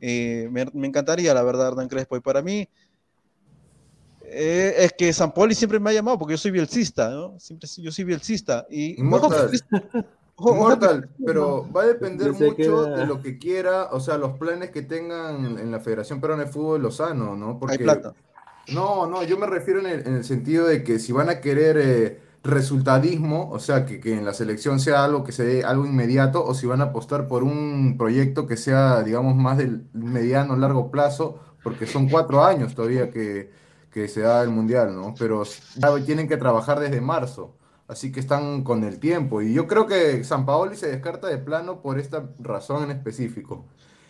eh, 0.00 0.48
me, 0.50 0.66
me 0.72 0.88
encantaría, 0.88 1.34
la 1.34 1.42
verdad, 1.42 1.68
Hernán 1.68 1.88
Crespo, 1.88 2.16
y 2.16 2.20
para 2.20 2.42
mí, 2.42 2.68
eh, 4.32 4.74
es 4.78 4.92
que 4.92 5.12
San 5.12 5.32
Poli 5.32 5.54
siempre 5.54 5.78
me 5.78 5.90
ha 5.90 5.92
llamado 5.92 6.18
porque 6.18 6.34
yo 6.34 6.38
soy 6.38 6.50
bielcista, 6.50 7.10
¿no? 7.10 7.38
Siempre 7.38 7.68
yo 7.78 7.92
soy 7.92 8.04
bielcista. 8.04 8.66
Y 8.70 9.00
Inmortal. 9.00 9.50
ojo, 10.36 10.54
Inmortal, 10.54 11.08
pero 11.24 11.70
va 11.70 11.82
a 11.82 11.86
depender 11.86 12.28
Pensé 12.28 12.46
mucho 12.46 12.84
que 12.84 12.90
de 12.90 13.06
lo 13.06 13.20
que 13.20 13.38
quiera, 13.38 13.90
o 13.92 14.00
sea, 14.00 14.18
los 14.18 14.38
planes 14.38 14.70
que 14.70 14.82
tengan 14.82 15.58
en 15.58 15.70
la 15.70 15.80
Federación 15.80 16.20
Peruana 16.20 16.44
de 16.44 16.50
Fútbol 16.50 16.82
Lozano, 16.82 17.36
¿no? 17.36 17.50
hay 17.50 17.56
Porque 17.58 17.78
plata. 17.78 18.14
No, 18.72 19.06
no, 19.06 19.22
yo 19.24 19.36
me 19.38 19.46
refiero 19.46 19.80
en 19.80 19.86
el, 19.86 20.06
en 20.06 20.14
el 20.14 20.24
sentido 20.24 20.66
de 20.66 20.84
que 20.84 20.98
si 20.98 21.12
van 21.12 21.28
a 21.28 21.40
querer 21.40 21.76
eh, 21.78 22.20
resultadismo, 22.44 23.50
o 23.50 23.58
sea, 23.58 23.84
que, 23.84 24.00
que 24.00 24.16
en 24.16 24.24
la 24.24 24.34
selección 24.34 24.80
sea 24.80 25.04
algo 25.04 25.24
que 25.24 25.32
se 25.32 25.44
dé 25.44 25.64
algo 25.64 25.84
inmediato, 25.86 26.44
o 26.44 26.54
si 26.54 26.66
van 26.66 26.80
a 26.80 26.84
apostar 26.84 27.28
por 27.28 27.42
un 27.42 27.96
proyecto 27.98 28.46
que 28.46 28.56
sea, 28.56 29.02
digamos, 29.02 29.36
más 29.36 29.58
del 29.58 29.84
mediano, 29.92 30.56
largo 30.56 30.90
plazo, 30.90 31.38
porque 31.62 31.86
son 31.86 32.08
cuatro 32.08 32.44
años 32.44 32.74
todavía 32.74 33.10
que, 33.10 33.50
que 33.92 34.08
se 34.08 34.22
da 34.22 34.42
el 34.42 34.50
Mundial, 34.50 34.94
¿no? 34.96 35.14
Pero 35.18 35.44
ya 35.76 36.04
tienen 36.04 36.28
que 36.28 36.36
trabajar 36.36 36.80
desde 36.80 37.00
marzo. 37.00 37.56
Así 37.88 38.10
que 38.12 38.20
están 38.20 38.62
con 38.64 38.84
el 38.84 38.98
tiempo. 38.98 39.42
Y 39.42 39.52
yo 39.52 39.66
creo 39.66 39.86
que 39.86 40.24
San 40.24 40.46
Paoli 40.46 40.76
se 40.76 40.88
descarta 40.90 41.28
de 41.28 41.38
plano 41.38 41.82
por 41.82 41.98
esta 41.98 42.30
razón 42.38 42.84
en 42.84 42.90
específico. 42.92 43.66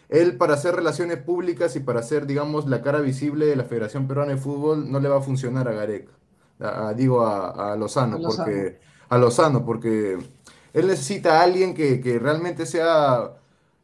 Él 0.09 0.37
para 0.37 0.55
hacer 0.55 0.77
relaciones 0.77 1.19
públicas 1.19 1.75
y 1.77 1.81
para 1.81 2.01
hacer, 2.01 2.27
digamos, 2.27 2.67
la 2.69 2.83
cara 2.83 3.01
visible 3.01 3.47
de 3.47 3.57
la 3.57 3.65
Federación 3.65 4.07
Peruana 4.07 4.33
de 4.33 4.39
Fútbol 4.39 4.91
no 4.91 5.01
le 5.01 5.09
va 5.09 5.19
a 5.19 5.23
funcionar 5.23 5.69
a 5.69 5.73
Gareca. 5.73 6.13
A- 6.61 6.93
digo 6.95 7.23
a, 7.27 7.73
a 7.73 7.77
Lozano, 7.77 8.17
A 8.17 8.19
Lozano. 8.19 8.37
porque 8.37 8.79
a 9.09 9.19
Lozano, 9.19 9.65
porque 9.65 10.19
él 10.73 10.87
necesita 10.87 11.41
a 11.41 11.43
alguien 11.45 11.75
que, 11.75 12.01
que 12.01 12.19
realmente 12.19 12.67
sea 12.67 13.33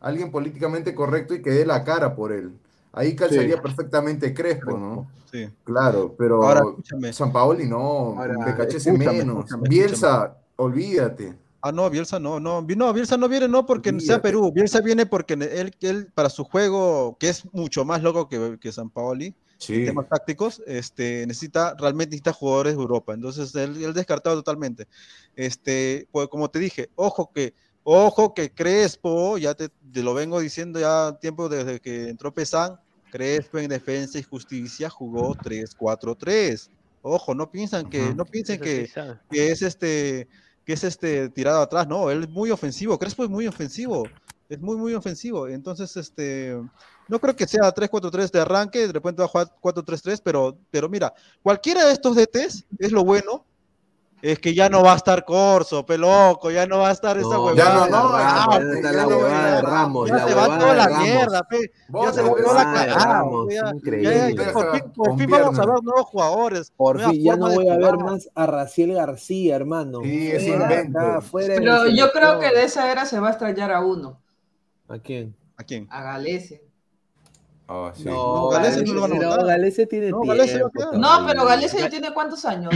alguien 0.01 0.31
políticamente 0.31 0.95
correcto 0.95 1.35
y 1.35 1.43
que 1.43 1.51
dé 1.51 1.67
la 1.67 1.85
cara 1.85 2.15
por 2.15 2.33
él. 2.33 2.59
Ahí 2.93 3.15
calzaría 3.15 3.57
Sí. 3.57 3.61
perfectamente 3.63 4.33
Crespo, 4.35 4.77
¿no? 4.77 5.11
Sí. 5.31 5.49
Claro, 5.65 6.15
pero 6.19 6.43
Ahora. 6.43 6.63
San 7.13 7.33
Paoli 7.33 7.67
no, 7.67 8.17
Becachese 8.47 8.93
menos. 8.93 9.37
escúchame, 9.45 9.69
Bielsa, 9.69 10.37
olvídate. 10.57 11.37
Ah, 11.61 11.73
no, 11.73 11.91
Bielsa 11.91 12.19
no, 12.21 12.39
no, 12.41 12.63
no, 12.63 12.93
Bielsa 12.95 13.17
no 13.17 13.29
viene 13.29 13.49
no 13.49 13.67
porque 13.67 13.99
sea. 14.01 14.23
Perú, 14.23 14.53
Bielsa 14.53 14.81
viene 14.81 15.07
porque 15.07 15.35
él, 15.35 15.75
él 15.81 16.09
para 16.15 16.31
su 16.31 16.45
juego, 16.45 17.17
que 17.19 17.29
es 17.29 17.45
mucho 17.53 17.85
más 17.85 18.03
loco 18.03 18.29
que, 18.29 18.59
que 18.61 18.73
San 18.73 18.91
Paoli, 18.91 19.35
Sí. 19.59 19.85
temas 19.85 20.09
tácticos, 20.09 20.63
este, 20.67 21.27
necesita, 21.27 21.75
realmente 21.77 22.11
necesita 22.11 22.33
jugadores 22.33 22.77
de 22.77 22.81
Europa, 22.81 23.13
entonces 23.13 23.53
él, 23.57 23.83
él 23.83 23.93
descartado 23.93 24.37
totalmente. 24.37 24.87
Este, 25.35 26.07
pues 26.13 26.29
como 26.29 26.49
te 26.49 26.61
dije, 26.61 26.91
ojo 26.95 27.33
que, 27.35 27.55
ojo 27.91 28.35
que 28.35 28.51
Crespo, 28.51 29.39
ya 29.39 29.55
te, 29.55 29.71
te 29.71 30.03
lo 30.03 30.13
vengo 30.13 30.41
diciendo 30.41 30.79
ya 30.79 31.17
tiempo 31.19 31.49
desde 31.49 31.81
que 31.81 32.11
entró 32.11 32.35
Pesan, 32.35 32.79
Crespo 33.11 33.59
en 33.59 33.71
defensa 33.71 34.19
y 34.19 34.23
justicia 34.23 34.91
jugó 34.91 35.35
3-4-3. 35.35 36.69
Ojo, 37.01 37.35
no 37.35 37.51
piensan 37.51 37.89
que, 37.89 38.15
no 38.15 38.27
piensen 38.27 38.61
que, 38.61 38.91
que 39.31 39.51
es 39.51 39.63
este 39.63 40.29
que 40.67 40.75
es 40.75 40.85
este 40.85 41.31
tirado 41.31 41.63
atrás, 41.63 41.89
no, 41.89 42.11
él 42.11 42.25
es 42.25 42.29
muy 42.29 42.51
ofensivo, 42.51 42.99
Crespo 42.99 43.25
es 43.25 43.31
muy 43.31 43.47
ofensivo, 43.47 44.07
es 44.51 44.61
muy 44.61 44.77
muy 44.77 44.93
ofensivo, 44.93 45.49
entonces 45.49 45.97
este 45.97 46.61
no 47.09 47.19
creo 47.19 47.35
que 47.35 47.47
sea 47.47 47.75
3-4-3 47.75 48.31
de 48.31 48.41
arranque, 48.41 48.87
de 48.87 48.93
repente 48.93 49.23
va 49.23 49.25
a 49.25 49.29
jugar 49.29 49.49
4-3-3, 49.63 50.21
pero 50.23 50.59
pero 50.71 50.91
mira, 50.91 51.15
cualquiera 51.43 51.87
de 51.87 51.93
estos 51.95 52.17
DTs 52.17 52.67
es 52.81 52.93
lo 52.93 53.03
bueno 53.03 53.47
es 54.21 54.39
que 54.41 54.53
ya 54.55 54.69
no 54.69 54.83
va 54.83 54.95
a 54.95 54.97
estar 54.97 55.25
Corso, 55.25 55.87
peloco, 55.87 56.51
ya 56.51 56.67
no 56.67 56.79
va 56.79 56.89
a 56.89 56.93
estar 56.93 57.17
esa 57.19 57.29
No, 57.29 57.55
ya 57.55 57.65
huevada. 57.65 57.89
no, 57.89 58.09
no, 58.09 58.19
Ramos, 58.19 58.59
ya 58.59 58.75
está 58.75 58.91
ya 58.91 58.97
la 58.97 59.03
no 59.03 59.09
va 59.09 59.15
a 59.15 59.19
huevada 59.19 59.49
de 59.51 59.57
estar 59.57 59.71
Ramos, 59.73 60.09
Ya 60.09 60.15
la 60.17 60.27
se 60.29 60.35
va 60.35 60.43
huevada 60.43 60.59
toda 60.59 60.71
de 60.73 60.77
la 60.79 60.87
Ramos. 60.89 61.03
mierda, 61.05 61.43
pe. 61.45 61.59
Ya 61.61 61.67
se 61.69 61.93
va 61.93 62.03
la 62.03 62.13
toda 62.13 62.23
la 62.23 62.31
huevada 62.33 62.71
de 62.83 62.89
cagada, 62.89 63.13
Ramos, 63.15 63.47
pe, 63.47 63.55
ya- 63.55 63.63
ya- 63.65 63.71
increíble. 63.75 64.45
ya- 64.45 64.53
por 64.53 64.73
fin, 64.73 64.93
por 64.95 65.09
Con 65.09 65.19
fin 65.19 65.31
vamos 65.31 65.59
a 65.59 65.67
ver 65.67 65.83
nuevos 65.83 66.07
jugadores. 66.07 66.73
Por 66.77 67.01
fin, 67.01 67.23
ya 67.23 67.37
no 67.37 67.51
voy 67.51 67.69
a 67.69 67.77
ver 67.77 67.97
más 67.99 68.29
a 68.35 68.47
Raciel 68.47 68.95
García, 68.95 69.57
hermano. 69.57 70.01
Sí, 70.03 70.31
es 70.33 70.47
invento. 70.47 70.99
Pero 71.33 71.87
yo 71.89 72.11
creo 72.13 72.41
que 72.41 72.51
de 72.51 72.65
esa 72.65 72.91
era 72.91 73.07
se 73.07 73.21
va 73.21 73.29
a 73.29 73.31
extrañar 73.31 73.71
a 73.73 73.81
uno, 73.85 74.21
¿A 74.89 74.99
quién? 74.99 75.37
¿A 75.57 75.65
quién? 75.65 75.87
a 75.91 76.03
Galese. 76.03 76.65
Ah, 77.69 77.93
sí. 77.95 78.05
No, 78.05 78.49
Galese 78.49 78.83
no 78.85 78.95
lo 78.95 79.01
van 79.03 79.13
a 79.13 79.17
pero 79.19 79.29
votar. 79.29 79.47
Galese 79.47 79.87
tiene 79.87 80.07
tiempo. 80.07 80.25
No, 80.95 81.25
pero 81.27 81.45
Galese 81.45 81.79
ya 81.79 81.91
tiene 81.91 82.13
cuántos 82.15 82.45
años. 82.47 82.73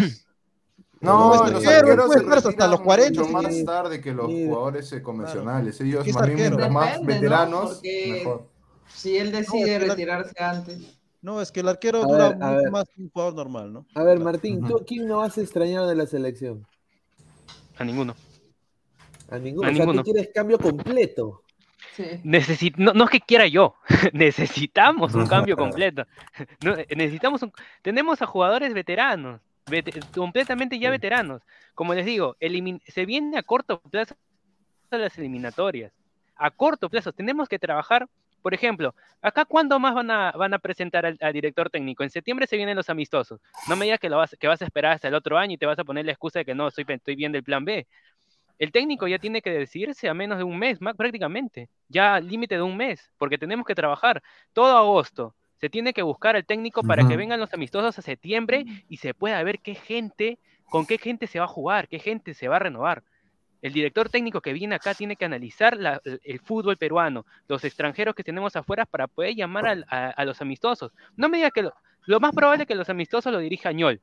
No, 1.03 1.29
Pues, 1.37 1.41
los 1.53 1.67
arquero, 1.67 1.79
arqueros 1.79 2.07
puede 2.07 2.19
se 2.21 2.25
estar 2.25 2.39
hasta 2.51 2.69
los 2.69 2.81
40, 2.81 3.21
mucho 3.23 3.27
sí. 3.27 3.33
más 3.47 3.65
tarde 3.65 4.01
que 4.01 4.13
los 4.13 4.31
Sí. 4.31 4.47
jugadores 4.47 4.95
convencionales. 5.03 5.81
Ellos 5.81 6.07
más 6.15 6.27
bien 6.35 6.73
más 6.73 7.01
¿no? 7.01 7.07
veteranos, 7.07 7.81
mejor. 7.83 8.49
Si 8.89 9.17
él 9.17 9.33
No, 9.33 9.39
decide 9.39 9.73
es 9.75 9.79
que 9.81 9.87
la- 9.87 9.95
retirarse 9.95 10.43
antes. 10.43 10.99
No, 11.21 11.41
es 11.41 11.51
que 11.53 11.61
el 11.61 11.69
arquero 11.69 12.03
A 12.03 12.07
dura 12.07 12.29
ver, 12.31 12.43
a 12.43 12.47
mucho 12.47 12.63
ver. 12.63 12.71
más 12.71 12.85
que 12.89 13.03
un 13.03 13.11
jugador 13.11 13.35
normal, 13.35 13.73
¿no? 13.73 13.87
A 13.95 14.03
ver, 14.03 14.19
Martín. 14.21 14.65
¿tú 14.67 14.83
quién 14.87 15.07
no 15.09 15.19
vas 15.19 15.37
a 15.39 15.41
extrañar 15.41 15.87
de 15.87 15.95
la 15.95 16.07
selección? 16.07 16.67
A 17.79 17.85
ninguno. 17.85 18.15
A 19.31 19.39
ninguno. 19.39 19.67
A 19.67 19.71
o 19.71 19.75
sea, 19.75 19.85
ninguno. 19.85 20.03
tú 20.05 20.13
quieres 20.13 20.31
cambio 20.35 20.59
completo. 20.59 21.43
Sí. 21.97 22.05
Necesi- 22.25 22.75
no, 22.77 22.93
no 22.93 23.05
es 23.05 23.11
que 23.11 23.21
quiera 23.21 23.47
yo, 23.47 23.75
necesitamos 24.13 25.15
un 25.15 25.27
cambio 25.49 25.57
completo. 25.57 26.07
No, 26.65 26.75
necesitamos 26.97 27.43
un- 27.43 27.53
tenemos 27.83 28.21
a 28.23 28.27
jugadores 28.27 28.73
veteranos, 28.75 29.41
vete- 29.41 29.52
completamente 30.15 30.79
ya 30.79 30.91
veteranos. 30.91 31.43
Como 31.75 31.95
les 31.95 32.05
digo, 32.05 32.37
se 32.87 33.07
viene 33.07 33.39
a 33.39 33.43
corto 33.43 33.81
plazo 33.81 34.15
las 34.91 35.17
eliminatorias. 35.19 35.93
A 36.37 36.51
corto 36.51 36.89
plazo 36.89 37.13
tenemos 37.13 37.49
que 37.49 37.59
trabajar. 37.59 38.09
Por 38.43 38.55
ejemplo, 38.55 38.95
acá 39.21 39.45
cuándo 39.45 39.79
más 39.79 39.95
van 39.95 40.11
a, 40.11 40.33
van 40.33 40.53
a 40.53 40.59
presentar 40.59 41.07
al, 41.07 41.17
al 41.21 41.33
director 41.33 41.71
técnico? 41.71 42.03
En 42.03 42.11
septiembre 42.11 42.47
se 42.49 42.57
vienen 42.57 42.77
los 42.77 42.91
amistosos. 42.91 43.41
No 43.69 43.77
me 43.77 43.85
digas 43.85 44.01
que, 44.01 44.11
lo 44.11 44.17
vas, 44.17 44.37
que 44.39 44.49
vas 44.49 44.61
a 44.61 44.65
esperar 44.65 44.93
hasta 44.93 45.09
el 45.09 45.15
otro 45.15 45.39
año 45.39 45.55
y 45.55 45.59
te 45.59 45.67
vas 45.67 45.79
a 45.79 45.85
poner 45.85 46.05
la 46.05 46.13
excusa 46.13 46.41
de 46.41 46.45
que 46.45 46.55
no, 46.55 46.67
estoy, 46.67 46.85
estoy 46.89 47.15
viendo 47.15 47.39
el 47.39 47.45
plan 47.45 47.65
B. 47.65 47.87
El 48.59 48.73
técnico 48.73 49.09
ya 49.09 49.19
tiene 49.19 49.43
que 49.43 49.51
decidirse 49.51 50.09
a 50.09 50.15
menos 50.15 50.39
de 50.39 50.45
un 50.45 50.59
mes, 50.59 50.81
más 50.81 50.97
prácticamente. 50.97 51.69
Ya 51.89 52.21
límite 52.21 52.57
de 52.57 52.63
un 52.63 52.77
mes, 52.77 53.11
porque 53.19 53.39
tenemos 53.39 53.67
que 53.67 53.75
trabajar 53.75 54.23
todo 54.53 54.77
agosto. 54.77 55.35
Se 55.63 55.71
tiene 55.71 55.93
que 55.93 56.03
buscar 56.03 56.35
al 56.35 56.45
técnico 56.45 56.83
para 56.83 57.07
que 57.07 57.17
vengan 57.17 57.39
los 57.39 57.55
amistosos 57.55 57.97
a 57.97 58.03
septiembre 58.03 58.65
y 58.89 58.97
se 58.97 59.15
pueda 59.15 59.41
ver 59.45 59.61
qué 59.61 59.77
gente, 59.77 60.41
con 60.69 60.87
qué 60.87 60.99
gente 60.99 61.29
se 61.29 61.39
va 61.39 61.45
a 61.45 61.49
jugar, 61.49 61.87
qué 61.87 62.01
gente 62.01 62.35
se 62.35 62.49
va 62.49 62.57
a 62.57 62.59
renovar. 62.59 63.05
El 63.63 63.73
director 63.73 64.09
técnico 64.09 64.41
que 64.41 64.53
viene 64.53 64.75
acá 64.75 64.93
tiene 64.93 65.15
que 65.15 65.25
analizar 65.25 65.77
la- 65.77 66.01
el, 66.05 66.21
el 66.25 66.41
fútbol 66.41 66.77
peruano, 66.79 67.25
los 67.47 67.63
extranjeros 67.63 68.17
que 68.17 68.25
tenemos 68.25 68.57
afuera 68.57 68.87
para 68.87 69.07
poder 69.07 69.37
llamar 69.37 69.69
al- 69.69 69.87
a, 69.89 70.09
a 70.09 70.25
los 70.25 70.41
amistosos. 70.43 70.91
No 71.17 71.29
me 71.29 71.37
diga 71.37 71.53
que 71.53 71.63
lo, 71.63 71.73
lo 72.07 72.19
más 72.19 72.35
probable 72.35 72.65
es 72.65 72.67
que 72.67 72.75
los 72.75 72.91
amistosos 72.91 73.33
lo 73.33 73.39
dirija 73.39 73.71
Ñol. 73.71 74.01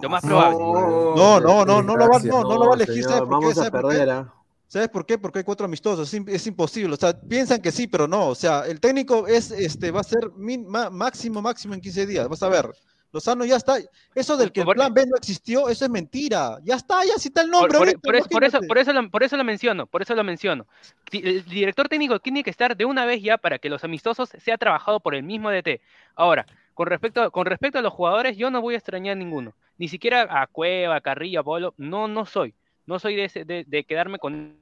Lo 0.00 0.08
más 0.08 0.22
probable. 0.22 0.58
No, 0.60 1.40
no, 1.40 1.64
no, 1.64 1.82
no 1.82 1.96
lo 1.96 2.08
va, 2.08 2.18
no, 2.30 2.42
no 2.44 2.54
lo 2.54 2.60
va 2.68 2.72
a 2.72 2.76
elegir, 2.76 3.02
vamos 3.26 3.58
a 3.58 3.70
perder, 3.72 4.10
¿ah? 4.10 4.32
¿Sabes 4.68 4.88
por 4.88 5.06
qué? 5.06 5.16
Porque 5.18 5.38
hay 5.38 5.44
cuatro 5.44 5.64
amistosos, 5.66 6.12
es, 6.12 6.20
im- 6.20 6.28
es 6.28 6.46
imposible, 6.46 6.94
o 6.94 6.96
sea, 6.96 7.12
piensan 7.18 7.60
que 7.62 7.70
sí, 7.70 7.86
pero 7.86 8.08
no, 8.08 8.28
o 8.28 8.34
sea, 8.34 8.64
el 8.66 8.80
técnico 8.80 9.26
es, 9.28 9.50
este, 9.52 9.90
va 9.92 10.00
a 10.00 10.04
ser 10.04 10.30
min- 10.36 10.66
ma- 10.66 10.90
máximo, 10.90 11.40
máximo 11.40 11.74
en 11.74 11.80
15 11.80 12.04
días, 12.06 12.28
vas 12.28 12.42
a 12.42 12.48
ver, 12.48 12.66
Lozano 13.12 13.44
ya 13.44 13.56
está, 13.56 13.76
eso 14.14 14.36
del 14.36 14.50
que 14.50 14.60
el 14.62 14.66
plan 14.66 14.92
B 14.92 15.06
no 15.06 15.16
existió, 15.16 15.68
eso 15.68 15.84
es 15.84 15.90
mentira, 15.90 16.58
ya 16.64 16.74
está, 16.74 17.04
ya 17.04 17.16
cita 17.16 17.42
el 17.42 17.50
Por, 17.50 17.72
nombre, 17.72 17.78
por- 17.78 17.88
eso, 18.16 18.28
por, 18.28 18.44
eso, 18.44 18.56
imagínate. 18.58 18.66
por, 18.66 18.78
eso 18.78 18.92
lo, 18.92 19.10
por 19.10 19.22
eso 19.22 19.36
lo 19.36 19.44
menciono, 19.44 19.86
por 19.86 20.02
eso 20.02 20.14
lo 20.16 20.24
menciono. 20.24 20.66
El 21.12 21.44
director 21.44 21.88
técnico 21.88 22.18
tiene 22.18 22.42
que 22.42 22.50
estar 22.50 22.76
de 22.76 22.84
una 22.84 23.06
vez 23.06 23.22
ya 23.22 23.38
para 23.38 23.60
que 23.60 23.68
los 23.70 23.84
amistosos 23.84 24.30
sea 24.42 24.58
trabajado 24.58 24.98
por 24.98 25.14
el 25.14 25.22
mismo 25.22 25.48
DT. 25.50 25.80
Ahora, 26.16 26.44
con 26.74 26.88
respecto, 26.88 27.30
con 27.30 27.46
respecto 27.46 27.78
a 27.78 27.82
los 27.82 27.92
jugadores, 27.92 28.36
yo 28.36 28.50
no 28.50 28.60
voy 28.60 28.74
a 28.74 28.78
extrañar 28.78 29.12
a 29.12 29.14
ninguno. 29.18 29.54
Ni 29.78 29.88
siquiera 29.88 30.26
a 30.28 30.46
Cueva, 30.48 30.96
a 30.96 31.00
Carrillo, 31.00 31.42
Polo. 31.44 31.72
No, 31.78 32.08
no 32.08 32.26
soy. 32.26 32.52
No 32.86 32.98
soy 32.98 33.16
de, 33.16 33.24
ese- 33.24 33.44
de, 33.44 33.64
de 33.66 33.84
quedarme 33.84 34.18
con 34.18 34.56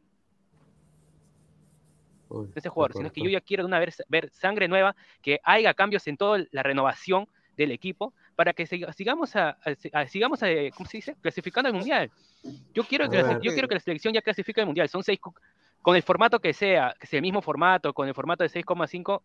Uy, 2.30 2.48
ese 2.54 2.68
jugador, 2.68 2.94
sino 2.96 3.12
que 3.12 3.20
yo 3.22 3.30
ya 3.30 3.40
quiero 3.40 3.62
de 3.62 3.66
una 3.68 3.78
vez 3.78 4.02
ver 4.08 4.30
sangre 4.30 4.66
nueva, 4.66 4.96
que 5.22 5.40
haya 5.44 5.72
cambios 5.74 6.06
en 6.06 6.16
toda 6.16 6.42
la 6.50 6.62
renovación 6.62 7.28
del 7.56 7.70
equipo 7.70 8.12
para 8.34 8.52
que 8.52 8.66
siga- 8.66 8.92
sigamos 8.92 9.36
a, 9.36 9.50
a- 9.50 9.58
a- 10.00 10.06
sigamos 10.08 10.42
a, 10.42 10.46
¿cómo 10.74 10.88
se 10.88 10.96
dice? 10.98 11.14
clasificando 11.20 11.68
al 11.68 11.74
mundial. 11.74 12.10
Yo 12.74 12.82
quiero 12.84 13.08
que 13.08 13.18
la, 13.22 13.22
yo 13.42 13.52
quiero 13.52 13.68
que 13.68 13.74
la 13.74 13.80
selección 13.80 14.12
ya 14.14 14.22
clasifique 14.22 14.60
al 14.60 14.66
mundial. 14.66 14.88
Son 14.88 15.04
seis 15.04 15.20
co- 15.20 15.34
con 15.82 15.94
el 15.94 16.02
formato 16.02 16.40
que 16.40 16.52
sea, 16.52 16.94
que 16.98 17.06
sea 17.06 17.18
el 17.18 17.22
mismo 17.22 17.42
formato, 17.42 17.92
con 17.92 18.08
el 18.08 18.14
formato 18.14 18.42
de 18.42 18.48
6,5 18.50 19.22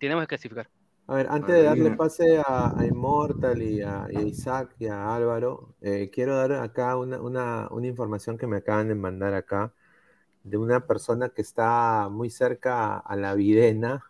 tenemos 0.00 0.22
que 0.24 0.28
clasificar. 0.28 0.68
A 1.06 1.14
ver, 1.16 1.26
antes 1.30 1.54
de 1.54 1.62
darle 1.64 1.90
pase 1.90 2.38
a, 2.38 2.78
a 2.78 2.86
Immortal 2.86 3.60
y 3.62 3.82
a, 3.82 4.06
y 4.10 4.20
a 4.20 4.22
Isaac 4.24 4.74
y 4.78 4.86
a 4.86 5.14
Álvaro, 5.14 5.74
eh, 5.82 6.10
quiero 6.12 6.34
dar 6.36 6.52
acá 6.52 6.96
una, 6.96 7.20
una, 7.20 7.68
una 7.70 7.86
información 7.86 8.38
que 8.38 8.46
me 8.46 8.56
acaban 8.58 8.88
de 8.88 8.94
mandar 8.94 9.34
acá 9.34 9.74
de 10.44 10.58
una 10.58 10.86
persona 10.86 11.30
que 11.30 11.42
está 11.42 12.08
muy 12.10 12.30
cerca 12.30 12.98
a 12.98 13.16
la 13.16 13.34
Videna 13.34 14.04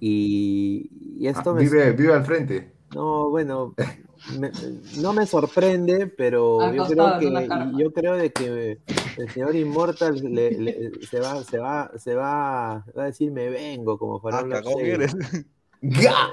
y, 0.00 0.90
y 1.20 1.28
esto 1.28 1.52
Ah, 1.52 1.54
me... 1.54 1.64
vive, 1.64 1.92
vive 1.92 2.12
al 2.14 2.24
frente. 2.24 2.72
No, 2.90 3.28
bueno, 3.30 3.76
me- 4.24 4.52
no 4.92 5.12
me 5.12 5.26
sorprende, 5.26 6.06
pero 6.06 6.66
Al 6.66 6.74
yo 6.74 6.86
creo 6.86 7.14
que 7.16 7.50
yo 7.76 7.92
creo 7.92 8.16
de 8.16 8.32
que 8.32 8.80
el 9.16 9.30
señor 9.30 9.54
Immortal 9.56 10.14
le- 10.22 10.58
le- 10.58 11.06
se 11.06 11.20
va 11.20 11.44
se 11.44 11.58
va 11.58 11.90
se 11.98 12.14
va, 12.14 12.84
va 12.96 13.02
a 13.02 13.06
decir 13.06 13.30
me 13.32 13.50
vengo 13.50 13.98
como 13.98 14.20
Ah, 14.30 14.44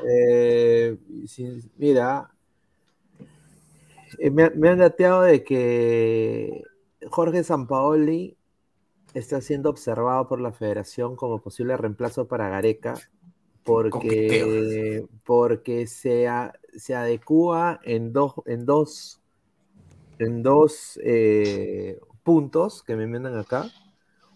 Eh, 0.08 0.98
mira, 1.78 2.32
eh, 4.20 4.32
me 4.32 4.70
han 4.70 4.78
dateado 4.80 5.22
de 5.22 5.44
que 5.44 6.64
Jorge 7.10 7.44
Sampaoli 7.44 8.38
está 9.14 9.42
siendo 9.42 9.70
observado 9.70 10.28
por 10.28 10.42
la 10.42 10.52
federación 10.52 11.16
como 11.16 11.42
posible 11.42 11.78
reemplazo 11.78 12.28
para 12.28 12.50
Gareca 12.50 12.96
porque, 13.64 15.06
porque 15.26 15.88
se, 15.88 16.28
a- 16.28 16.54
se 16.76 16.96
adecúa 16.96 17.80
en 17.84 18.14
dos, 18.14 18.36
en 18.46 18.66
dos, 18.66 19.22
en 20.20 20.44
dos 20.44 21.00
eh, 21.04 22.00
puntos 22.24 22.84
que 22.84 22.96
me 22.96 23.08
mandan 23.08 23.38
acá. 23.38 23.70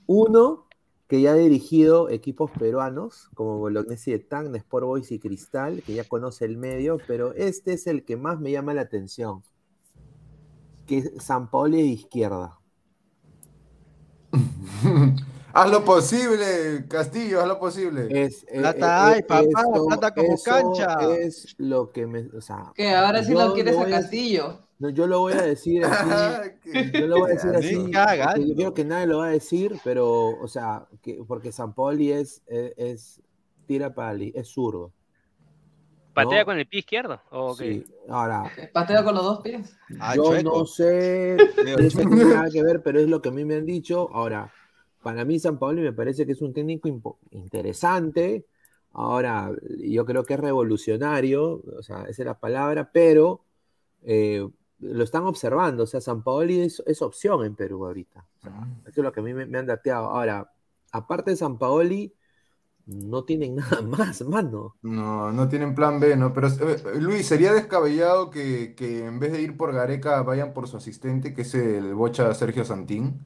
Uno, 0.08 0.68
que 1.10 1.20
ya 1.22 1.32
ha 1.32 1.36
dirigido 1.36 2.10
equipos 2.10 2.52
peruanos 2.52 3.30
como 3.34 3.58
Bolognesi 3.58 4.12
de 4.12 4.20
Tacna, 4.20 4.58
Sport 4.60 4.86
Boys 4.86 5.12
y 5.12 5.20
Cristal, 5.20 5.82
que 5.84 5.96
ya 5.96 6.04
conoce 6.04 6.46
el 6.46 6.56
medio, 6.58 7.00
pero 7.08 7.34
este 7.34 7.74
es 7.74 7.88
el 7.88 8.06
que 8.06 8.16
más 8.16 8.40
me 8.40 8.52
llama 8.52 8.74
la 8.76 8.82
atención. 8.82 9.42
que 10.86 11.02
San 11.20 11.50
Paolo 11.50 11.76
es 11.78 11.84
de 11.84 11.90
izquierda. 11.90 12.60
Haz 15.54 15.72
lo 15.72 15.84
posible, 15.84 16.86
Castillo, 16.88 17.42
haz 17.42 17.48
lo 17.48 17.60
posible. 17.60 18.08
Es, 18.26 18.44
eh, 18.50 18.60
Plata 18.60 19.12
eh, 19.12 19.16
hay, 19.16 19.22
papá, 19.24 19.64
plata 19.88 20.14
como 20.14 20.34
eso 20.36 20.44
cancha. 20.46 21.16
Es 21.18 21.56
lo 21.58 21.92
que 21.92 22.06
me. 22.06 22.28
O 22.38 22.42
sea, 22.42 22.72
Que 22.76 22.92
ahora 22.92 23.24
sí 23.24 23.34
lo 23.34 23.54
quieres 23.56 23.76
a- 23.76 23.86
Castillo. 23.86 24.60
No, 24.80 24.90
yo 24.90 25.08
lo 25.08 25.20
voy 25.20 25.34
a 25.34 25.42
decir 25.42 25.84
así. 25.84 26.10
Yo 26.94 27.08
lo 27.08 27.20
voy 27.20 27.32
a 27.32 27.34
decir 27.34 27.52
así. 27.56 27.92
Yo 28.48 28.56
creo 28.56 28.74
que 28.74 28.86
nadie 28.86 29.08
lo 29.08 29.18
va 29.20 29.28
a 29.28 29.32
decir, 29.32 29.78
pero, 29.84 30.30
o 30.40 30.48
sea, 30.48 30.88
que, 31.02 31.20
porque 31.28 31.52
San 31.52 31.74
Paoli 31.74 32.12
es, 32.14 32.42
es, 32.48 32.74
es- 32.78 33.22
tira 33.66 33.94
pali, 33.94 34.32
es 34.36 34.48
zurdo. 34.48 34.92
¿Patea 36.14 36.40
No. 36.40 36.46
con 36.46 36.58
el 36.58 36.66
pie 36.68 36.80
izquierdo? 36.80 37.22
¿O 37.30 37.56
qué? 37.56 37.84
Sí. 37.86 37.86
Ahora, 38.08 38.50
Patea 38.74 39.04
con 39.04 39.14
los 39.16 39.24
dos 39.24 39.42
pies. 39.42 39.78
Ah, 40.00 40.16
yo 40.16 40.24
chueco. 40.26 40.60
no 40.60 40.66
sé, 40.66 41.38
no 41.38 41.78
sé 41.90 41.98
qué 42.04 42.08
tiene 42.08 42.26
nada 42.26 42.50
que 42.50 42.64
ver, 42.64 42.82
pero 42.82 43.00
es 43.00 43.08
lo 43.08 43.22
que 43.22 43.30
a 43.30 43.32
mí 43.34 43.46
me 43.46 43.56
han 43.56 43.66
dicho. 43.66 44.10
Ahora, 44.14 44.52
para 45.04 45.24
mí 45.26 45.38
San 45.40 45.60
Paoli 45.60 45.82
me 45.82 45.94
parece 45.94 46.26
que 46.26 46.32
es 46.32 46.42
un 46.42 46.54
técnico 46.54 47.20
interesante. 47.32 48.46
Ahora, 48.94 49.52
yo 49.78 50.04
creo 50.06 50.24
que 50.24 50.34
es 50.34 50.40
revolucionario, 50.40 51.62
o 51.78 51.84
sea, 51.84 52.04
esa 52.04 52.22
es 52.24 52.26
la 52.26 52.40
palabra, 52.40 52.90
pero 52.92 53.42
eh, 54.04 54.48
lo 54.80 55.04
están 55.04 55.24
observando. 55.24 55.84
O 55.84 55.88
sea, 55.88 56.02
San 56.02 56.24
Paoli 56.24 56.62
es, 56.62 56.82
es 56.86 57.02
opción 57.02 57.46
en 57.46 57.56
Perú 57.56 57.86
ahorita. 57.86 58.26
O 58.40 58.42
sea, 58.42 58.68
eso 58.86 59.02
es 59.02 59.04
lo 59.04 59.12
que 59.12 59.20
a 59.20 59.24
mí 59.24 59.34
me, 59.34 59.46
me 59.46 59.58
han 59.60 59.66
dateado. 59.66 60.10
Ahora, 60.10 60.52
aparte 60.92 61.32
de 61.32 61.38
San 61.38 61.58
Paoli, 61.58 62.14
no 62.86 63.24
tienen 63.24 63.56
nada 63.58 63.82
más, 63.82 64.22
mano. 64.22 64.76
No, 64.82 65.32
no 65.32 65.48
tienen 65.50 65.76
plan 65.76 66.00
B, 66.00 66.16
¿no? 66.16 66.34
Pero 66.34 66.48
eh, 66.48 67.00
Luis, 67.00 67.28
sería 67.28 67.54
descabellado 67.54 68.30
que, 68.30 68.76
que 68.76 69.06
en 69.06 69.20
vez 69.20 69.32
de 69.32 69.42
ir 69.42 69.58
por 69.58 69.74
Gareca 69.74 70.22
vayan 70.24 70.54
por 70.54 70.68
su 70.68 70.78
asistente, 70.78 71.34
que 71.34 71.42
es 71.44 71.54
el 71.54 71.94
bocha 71.94 72.34
Sergio 72.34 72.66
Santín. 72.66 73.20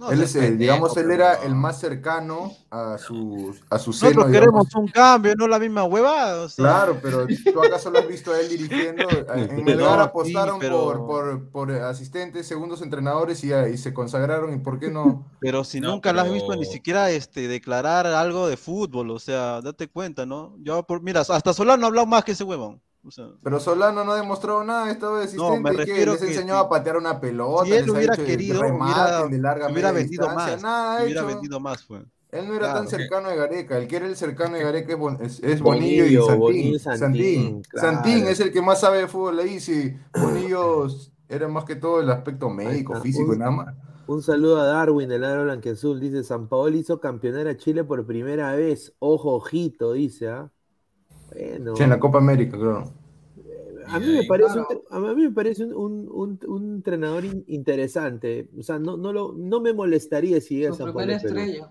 No 0.00 0.10
él 0.12 0.22
es 0.22 0.32
pendejo, 0.32 0.56
digamos, 0.58 0.96
él 0.96 1.02
pero 1.08 1.14
era 1.14 1.36
no. 1.36 1.42
el 1.42 1.54
más 1.54 1.78
cercano 1.78 2.52
a 2.70 2.96
su, 2.96 3.54
a 3.68 3.78
su 3.78 3.92
seno, 3.92 4.10
Nosotros 4.12 4.32
digamos. 4.32 4.68
queremos 4.68 4.74
un 4.74 4.88
cambio, 4.88 5.34
no 5.36 5.46
la 5.46 5.58
misma 5.58 5.84
huevada. 5.84 6.40
o 6.42 6.48
sea. 6.48 6.64
Claro, 6.64 6.98
pero 7.02 7.26
tú 7.26 7.62
acaso 7.62 7.90
lo 7.90 7.98
has 7.98 8.08
visto 8.08 8.32
a 8.32 8.40
él 8.40 8.48
dirigiendo. 8.48 9.06
En 9.34 9.62
Melgar 9.62 9.98
No, 9.98 10.04
apostaron 10.04 10.54
sí, 10.54 10.60
pero- 10.62 10.82
por, 10.82 11.06
por, 11.06 11.48
por 11.50 11.70
asistentes, 11.72 12.46
segundos 12.46 12.80
entrenadores 12.80 13.44
y, 13.44 13.52
y 13.52 13.76
se 13.76 13.92
consagraron. 13.92 14.54
¿Y 14.54 14.58
por 14.58 14.78
qué 14.78 14.90
no? 14.90 15.26
Pero 15.40 15.64
si 15.64 15.80
No, 15.80 15.90
nunca 15.90 16.12
la 16.14 16.22
has 16.22 16.32
visto 16.32 16.48
pero- 16.48 16.60
ni 16.60 16.66
siquiera 16.66 17.10
este, 17.10 17.46
declarar 17.46 18.06
algo 18.06 18.48
de 18.48 18.56
fútbol, 18.56 19.10
o 19.10 19.18
sea, 19.18 19.60
date 19.60 19.88
cuenta, 19.88 20.24
¿no? 20.24 20.54
Yo, 20.62 20.82
por, 20.84 21.02
mira, 21.02 21.20
hasta 21.20 21.52
Solano 21.52 21.84
ha 21.84 21.88
hablado 21.88 22.06
más 22.06 22.24
que 22.24 22.32
ese 22.32 22.44
huevón. 22.44 22.80
O 23.02 23.10
sea, 23.10 23.28
Pero 23.42 23.58
Solano 23.60 24.04
no 24.04 24.12
ha 24.12 24.16
demostrado 24.16 24.62
nada, 24.62 24.90
estaba 24.90 25.18
de 25.18 25.24
asistente. 25.24 25.54
No, 25.56 25.60
me 25.62 25.72
refiero 25.72 26.12
les 26.12 26.20
que 26.20 26.26
enseñó 26.28 26.54
si- 26.54 26.60
a 26.66 26.68
patear 26.68 26.96
una 26.98 27.18
pelota, 27.18 27.64
si 27.64 27.72
él 27.72 27.80
les 27.86 27.88
ha 27.88 27.92
hubiera 27.92 28.12
hecho 28.14 28.22
de 28.22 28.28
querido, 28.28 28.62
remate, 28.62 28.84
hubiera, 28.92 29.26
de 29.28 29.38
larga 29.38 29.70
hubiera 29.72 29.92
vendido 29.92 30.28
más. 30.28 30.62
nada 30.62 30.98
ha 30.98 31.02
Hubiera 31.04 31.20
hecho. 31.20 31.26
vendido 31.28 31.60
más. 31.60 31.86
Él 32.32 32.46
no 32.46 32.54
era 32.54 32.74
tan 32.74 32.86
cercano 32.88 33.28
de 33.30 33.36
Gareca, 33.36 33.78
el 33.78 33.88
que 33.88 33.96
era 33.96 34.06
el 34.06 34.16
cercano 34.16 34.56
de 34.56 34.62
Gareca 34.62 34.92
es, 34.92 34.98
Bon- 34.98 35.18
es, 35.20 35.40
es 35.42 35.60
Bonillo, 35.60 36.04
y 36.06 36.14
Santín. 36.16 36.38
Bonillo 36.38 36.78
Santín, 36.78 37.62
Santín, 37.74 38.26
es 38.28 38.38
el 38.40 38.52
que 38.52 38.62
más 38.62 38.80
sabe 38.80 38.98
de 38.98 39.08
fútbol 39.08 39.38
ahí, 39.40 39.58
sí. 39.60 39.96
Bonillo 40.14 40.86
era 41.28 41.48
más 41.48 41.64
que 41.64 41.76
todo 41.76 42.00
el 42.00 42.10
aspecto 42.10 42.48
médico, 42.50 42.94
físico, 43.00 43.32
Un- 43.32 43.38
nada 43.38 43.50
más. 43.50 43.74
Un 44.06 44.22
saludo 44.22 44.60
a 44.60 44.64
Darwin 44.66 45.08
del 45.08 45.24
Aro 45.24 45.44
Blanquezul. 45.44 46.00
Dice: 46.00 46.22
San 46.24 46.48
Paoli 46.48 46.80
hizo 46.80 46.98
campeonar 47.00 47.46
a 47.46 47.56
Chile 47.56 47.84
por 47.84 48.04
primera 48.06 48.52
vez. 48.54 48.92
Ojo, 48.98 49.34
ojito, 49.36 49.92
dice. 49.92 50.28
¿ah? 50.28 50.50
Bueno, 51.32 51.76
Sí, 51.76 51.82
en 51.82 51.90
la 51.90 51.98
Copa 52.00 52.18
América, 52.18 52.56
claro. 52.58 52.92
a 53.86 53.98
mí 53.98 54.06
me 54.06 54.24
parece, 54.24 54.58
un, 54.58 54.64
claro. 54.66 54.82
tre- 54.90 55.10
a 55.10 55.14
mí 55.14 55.22
me 55.24 55.30
parece 55.30 55.64
un, 55.64 55.74
un- 55.74 56.08
un- 56.10 56.40
un 56.46 56.74
entrenador 56.76 57.24
in- 57.24 57.44
interesante. 57.48 58.48
O 58.58 58.62
sea, 58.62 58.78
no, 58.78 58.96
no, 58.96 59.12
lo, 59.12 59.32
no 59.32 59.60
me 59.60 59.72
molestaría 59.72 60.40
si 60.40 60.56
llega 60.58 60.70
a 60.70 60.74
San 60.74 61.10
estrella. 61.10 61.70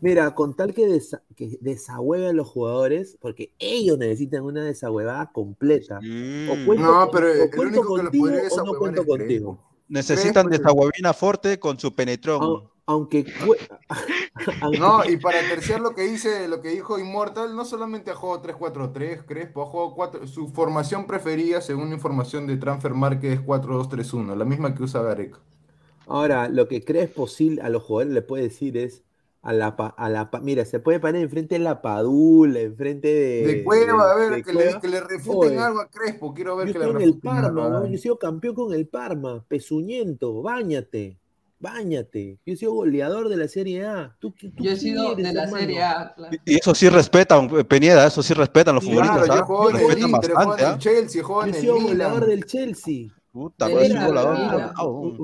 Mira, 0.00 0.34
con 0.34 0.54
tal 0.54 0.74
que, 0.74 0.86
desa- 0.86 1.22
que 1.34 1.56
desahueve 1.60 2.26
a 2.28 2.32
los 2.32 2.48
jugadores, 2.48 3.16
porque 3.20 3.52
ellos 3.58 3.96
necesitan 3.96 4.42
una 4.42 4.62
desahuevada 4.64 5.30
completa. 5.32 5.98
O 5.98 6.66
cuento, 6.66 6.84
No, 6.84 7.08
pero 7.10 7.28
o 7.28 7.30
el 7.30 7.50
cuento 7.50 7.80
único 7.80 7.82
que 7.96 8.02
los 8.02 8.10
contigo 8.10 8.24
podría 8.26 8.48
o 8.48 8.64
no 8.66 8.74
cuento 8.78 9.06
contigo. 9.06 9.58
Necesitan 9.88 10.48
desaguabina 10.48 11.12
fuerte 11.14 11.58
con 11.58 11.78
su 11.78 11.94
penetrón. 11.94 12.64
Aunque, 12.86 13.24
No, 14.78 15.04
y 15.08 15.16
para 15.16 15.46
terciar 15.48 15.80
lo 15.80 15.94
que 15.94 16.02
dice, 16.02 16.48
lo 16.48 16.60
que 16.60 16.68
dijo 16.70 16.98
Immortal, 16.98 17.54
no 17.56 17.64
solamente 17.64 18.10
ha 18.10 18.14
jugado 18.14 18.42
3-4-3, 18.42 19.22
Crespo, 19.24 19.62
ha 19.62 19.66
jugado 19.66 19.94
4, 19.94 20.26
su 20.26 20.48
formación 20.48 21.06
preferida, 21.06 21.60
según 21.60 21.92
información 21.92 22.46
de 22.46 22.56
Transfer 22.56 22.92
Market, 22.94 23.32
es 23.32 23.40
4-2-3-1, 23.40 24.34
la 24.36 24.44
misma 24.44 24.74
que 24.74 24.82
usa 24.82 25.02
Gareca. 25.02 25.40
Ahora, 26.06 26.48
lo 26.48 26.68
que 26.68 26.84
crees 26.84 27.10
posible 27.10 27.62
a 27.62 27.70
los 27.70 27.82
jugadores 27.82 28.12
le 28.14 28.22
puede 28.22 28.44
decir 28.44 28.76
es 28.76 29.04
a 29.42 29.52
la, 29.52 29.76
pa- 29.76 29.88
a 29.96 30.08
la 30.10 30.30
pa- 30.30 30.40
mira, 30.40 30.64
se 30.64 30.80
puede 30.80 31.00
parar 31.00 31.16
enfrente 31.22 31.54
de 31.56 31.60
la 31.60 31.80
Padula, 31.82 32.60
enfrente 32.60 33.08
de, 33.08 33.42
De 33.46 33.64
Cueva, 33.64 34.12
a 34.12 34.14
ver, 34.16 34.30
de 34.32 34.42
que, 34.42 34.52
Cueva. 34.52 34.70
Le, 34.74 34.80
que 34.80 34.88
le 34.88 35.00
refuten 35.00 35.50
Oye, 35.50 35.58
algo 35.58 35.80
a 35.80 35.88
Crespo, 35.90 36.34
quiero 36.34 36.56
ver 36.56 36.66
Yo 36.66 36.72
que 36.72 36.78
le 36.78 36.84
estoy 36.86 36.90
en 36.90 37.00
el 37.00 37.10
refuten 37.10 37.20
Parma, 37.22 37.62
algo. 37.66 37.86
yo 37.86 37.94
he 37.94 37.98
sido 37.98 38.18
campeón 38.18 38.54
con 38.54 38.72
el 38.74 38.88
Parma, 38.88 39.44
pezuñento, 39.48 40.42
báñate, 40.42 41.18
báñate. 41.64 42.38
Yo 42.46 42.52
he 42.52 42.56
sido 42.56 42.72
goleador 42.72 43.28
de 43.28 43.36
la 43.36 43.48
Serie 43.48 43.84
A. 43.86 44.16
¿Tú, 44.20 44.32
qué- 44.34 44.50
tú 44.50 44.62
Yo 44.64 44.70
he 44.70 44.76
sido 44.76 45.12
eres, 45.12 45.16
de 45.16 45.32
la 45.32 45.42
hermano? 45.44 45.58
Serie 45.58 45.82
A, 45.82 46.14
claro. 46.14 46.36
Y 46.44 46.54
eso 46.58 46.74
sí 46.74 46.88
respetan, 46.88 47.48
Peñeda, 47.66 48.06
eso 48.06 48.22
sí 48.22 48.34
respetan 48.34 48.74
los 48.74 48.84
Claro, 48.84 48.96
futbolistas. 49.00 49.24
Claro, 49.26 49.40
yo 49.40 49.42
¿ah? 49.42 49.46
juego 49.46 49.70
en 49.70 49.76
el 49.76 49.82
Respetan 49.82 50.10
Inter, 50.10 50.30
juego 50.34 50.42
en 50.42 50.48
bastante, 50.48 50.62
el 50.62 50.68
¿ah? 50.74 50.78
Chelsea, 50.78 51.22
juego 51.24 51.40
Yo 51.42 51.46
en 51.48 51.54
he 51.54 51.60
sido 51.60 51.74
goleador 51.80 52.26
del 52.26 52.44
Chelsea. 52.44 53.08
Puta. 53.32 53.66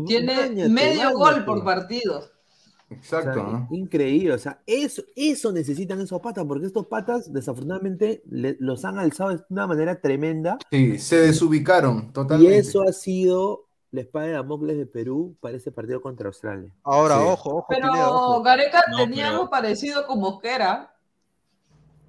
Tiene 0.07 0.37
Báñate, 0.37 0.69
medio 0.69 1.13
gol 1.17 1.45
por 1.45 1.65
partido. 1.65 2.19
O 2.19 2.23
sea, 2.23 2.99
Exacto, 2.99 3.43
¿no? 3.45 3.69
Increíble, 3.71 4.33
o 4.35 4.39
sea, 4.39 4.61
eso, 4.67 5.03
eso 5.15 5.53
necesitan 5.53 6.01
esos 6.01 6.21
patas, 6.21 6.45
porque 6.45 6.67
estos 6.67 6.87
patas, 6.87 7.33
desafortunadamente, 7.33 8.23
le- 8.29 8.57
los 8.59 8.85
han 8.85 8.99
alzado 8.99 9.31
de 9.31 9.45
una 9.49 9.67
manera 9.69 10.01
tremenda. 10.01 10.59
Sí, 10.73 10.99
se 10.99 11.17
desubicaron 11.21 12.09
Y 12.09 12.13
totalmente. 12.13 12.59
eso 12.59 12.83
ha 12.83 12.93
sido 12.93 13.69
la 13.93 14.01
espada 14.03 14.27
de 14.27 14.33
Damocles 14.33 14.77
de 14.79 14.87
Perú 14.87 15.37
para 15.41 15.57
ese 15.57 15.73
partido 15.73 16.01
contra 16.01 16.29
Australia. 16.29 16.73
Ahora, 16.85 17.17
Sí. 17.17 17.25
ojo, 17.27 17.51
ojo, 17.57 17.67
Pero 17.69 17.89
Pineda, 17.89 18.11
ojo. 18.11 18.43
Gareca 18.43 18.83
No, 18.91 18.97
tenía 18.99 19.25
pero- 19.25 19.29
algo 19.37 19.51
parecido 19.51 20.07
con 20.07 20.21
Mosquera. 20.21 20.95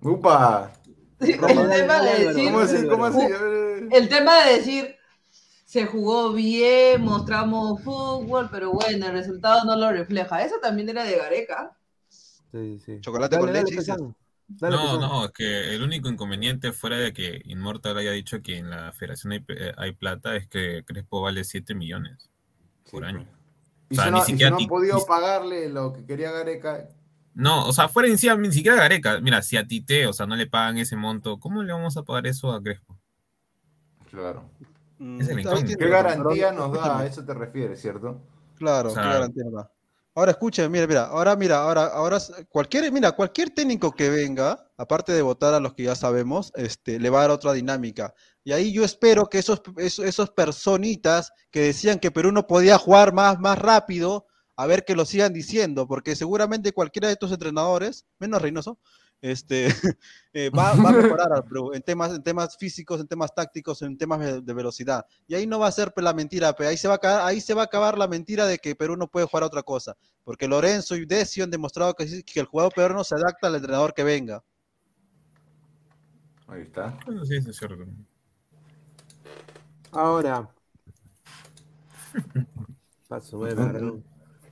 Upa, 0.01 0.71
El 1.19 1.37
tema 1.39 2.01
de 2.01 2.25
decir, 2.25 2.45
¿cómo 2.45 2.59
así? 2.59 2.87
¿Cómo 2.87 3.05
así? 3.05 3.27
El 3.91 4.09
tema 4.09 4.43
de 4.43 4.53
decir, 4.57 4.95
se 5.65 5.85
jugó 5.85 6.33
bien, 6.33 7.01
mostramos 7.03 7.81
fútbol, 7.83 8.49
pero 8.51 8.71
bueno, 8.71 9.05
el 9.07 9.11
resultado 9.13 9.63
no 9.65 9.75
lo 9.75 9.91
refleja. 9.91 10.43
Eso 10.43 10.55
también 10.61 10.89
era 10.89 11.03
de 11.03 11.17
Gareca. 11.17 11.77
Sí, 12.51 12.79
sí. 12.83 12.99
Chocolate 13.01 13.35
Dale, 13.35 13.45
con 13.47 13.53
dale, 13.53 13.69
leche. 13.71 13.93
Dale, 14.59 14.75
No, 14.75 14.99
no, 14.99 15.25
es 15.25 15.31
que 15.31 15.75
el 15.75 15.81
único 15.83 16.09
inconveniente 16.09 16.71
fuera 16.71 16.97
de 16.97 17.13
que 17.13 17.41
Inmortal 17.45 17.97
haya 17.97 18.11
dicho 18.11 18.41
que 18.41 18.57
en 18.57 18.69
la 18.69 18.91
federación 18.91 19.33
hay, 19.33 19.45
eh, 19.49 19.73
hay 19.77 19.91
plata 19.93 20.35
es 20.35 20.47
que 20.47 20.83
Crespo 20.85 21.21
vale 21.21 21.43
7 21.43 21.73
millones 21.75 22.29
por 22.91 23.03
Sí, 23.03 23.09
año. 23.09 23.27
Y 23.89 23.93
O 23.93 24.01
sea, 24.01 24.05
si 24.05 24.11
ni 24.11 24.17
no, 24.17 24.17
y 24.17 24.25
si 24.25 24.31
siquiera 24.31 24.49
no 24.51 24.57
han 24.57 24.67
podido 24.67 24.97
ni- 24.97 25.05
pagarle 25.05 25.69
lo 25.69 25.93
que 25.93 26.05
quería 26.05 26.31
Gareca, 26.31 26.87
No, 27.33 27.65
o 27.65 27.71
sea, 27.73 27.87
fuera 27.87 28.09
ni 28.09 28.15
siquiera, 28.17 28.35
ni 28.35 28.51
siquiera 28.51 28.75
Gareca. 28.77 29.19
Mira, 29.21 29.41
si 29.41 29.55
a 29.55 29.65
Tite, 29.65 30.05
o 30.05 30.11
sea, 30.13 30.25
no 30.25 30.35
le 30.35 30.47
pagan 30.47 30.77
ese 30.77 30.95
monto, 30.97 31.39
¿cómo 31.39 31.63
le 31.63 31.71
vamos 31.71 31.95
a 31.97 32.03
pagar 32.03 32.27
eso 32.27 32.51
a 32.51 32.61
Crespo? 32.61 32.97
claro. 34.09 34.43
Es 35.19 35.29
el 35.29 35.37
Mm, 35.37 35.77
¿Qué 35.77 35.87
garantía 35.89 36.51
nos 36.51 36.73
da? 36.73 36.99
A 36.99 37.05
eso 37.05 37.25
te 37.25 37.33
refieres, 37.33 37.81
¿cierto? 37.81 38.21
Claro, 38.57 38.89
O 38.89 38.93
sea- 38.93 39.01
qué 39.03 39.09
garantía 39.09 39.43
nos 39.45 39.53
da. 39.53 39.71
Ahora 40.13 40.31
escuchen, 40.31 40.69
mira, 40.69 40.87
mira, 40.87 41.05
ahora 41.05 41.37
mira, 41.37 41.57
ahora, 41.63 41.85
ahora 41.85 42.17
cualquier, 42.49 42.91
mira, 42.91 43.13
cualquier 43.13 43.51
técnico 43.51 43.93
que 43.93 44.09
venga, 44.09 44.69
aparte 44.77 45.13
de 45.13 45.21
votar 45.21 45.53
a 45.53 45.59
los 45.61 45.73
que 45.73 45.83
ya 45.83 45.95
sabemos, 45.95 46.51
este, 46.55 46.99
le 46.99 47.09
va 47.09 47.19
a 47.19 47.21
dar 47.21 47.31
otra 47.31 47.53
dinámica. 47.53 48.13
Y 48.43 48.51
ahí 48.51 48.73
yo 48.73 48.83
espero 48.83 49.29
que 49.29 49.39
esos, 49.39 49.61
esos, 49.77 50.05
esos 50.05 50.29
personitas 50.31 51.31
que 51.49 51.61
decían 51.61 51.97
que 51.99 52.11
Perú 52.11 52.33
no 52.33 52.45
podía 52.45 52.77
jugar 52.77 53.13
más, 53.13 53.39
más 53.39 53.57
rápido, 53.57 54.27
a 54.57 54.65
ver 54.65 54.83
que 54.83 54.95
lo 54.95 55.05
sigan 55.05 55.31
diciendo, 55.31 55.87
porque 55.87 56.17
seguramente 56.17 56.73
cualquiera 56.73 57.07
de 57.07 57.13
estos 57.13 57.31
entrenadores, 57.31 58.05
menos 58.19 58.41
Reynoso, 58.41 58.79
este, 59.21 59.67
eh, 60.33 60.49
va, 60.49 60.73
va 60.73 60.89
a 60.89 60.91
mejorar 61.01 61.31
al 61.31 61.43
Perú 61.43 61.73
en 61.73 61.81
temas, 61.81 62.11
en 62.13 62.23
temas 62.23 62.57
físicos, 62.57 62.99
en 62.99 63.07
temas 63.07 63.33
tácticos, 63.33 63.81
en 63.81 63.97
temas 63.97 64.19
de, 64.19 64.41
de 64.41 64.53
velocidad. 64.53 65.05
Y 65.27 65.35
ahí 65.35 65.47
no 65.47 65.59
va 65.59 65.67
a 65.67 65.71
ser 65.71 65.93
la 65.97 66.13
mentira, 66.13 66.53
pero 66.53 66.69
ahí 66.69 66.77
se 66.77 66.87
va 66.87 66.95
a 66.95 66.97
acabar, 66.97 67.27
ahí 67.27 67.39
se 67.39 67.53
va 67.53 67.61
a 67.61 67.65
acabar 67.65 67.97
la 67.97 68.07
mentira 68.07 68.45
de 68.45 68.57
que 68.57 68.75
Perú 68.75 68.97
no 68.97 69.07
puede 69.07 69.27
jugar 69.27 69.43
a 69.43 69.47
otra 69.47 69.63
cosa, 69.63 69.95
porque 70.23 70.47
Lorenzo 70.47 70.95
y 70.95 71.05
Decio 71.05 71.43
han 71.43 71.51
demostrado 71.51 71.93
que, 71.93 72.23
el 72.35 72.45
jugador 72.45 72.73
peruano 72.73 73.03
se 73.03 73.15
adapta 73.15 73.47
al 73.47 73.55
entrenador 73.55 73.93
que 73.93 74.03
venga. 74.03 74.43
Ahí 76.47 76.63
está. 76.63 76.97
Bueno, 77.05 77.23
sí, 77.23 77.37
eso 77.37 77.51
es 77.51 77.57
cierto. 77.57 77.85
Ahora. 79.91 80.49
Paso, 83.07 83.37
voy 83.37 83.51
a 83.51 84.10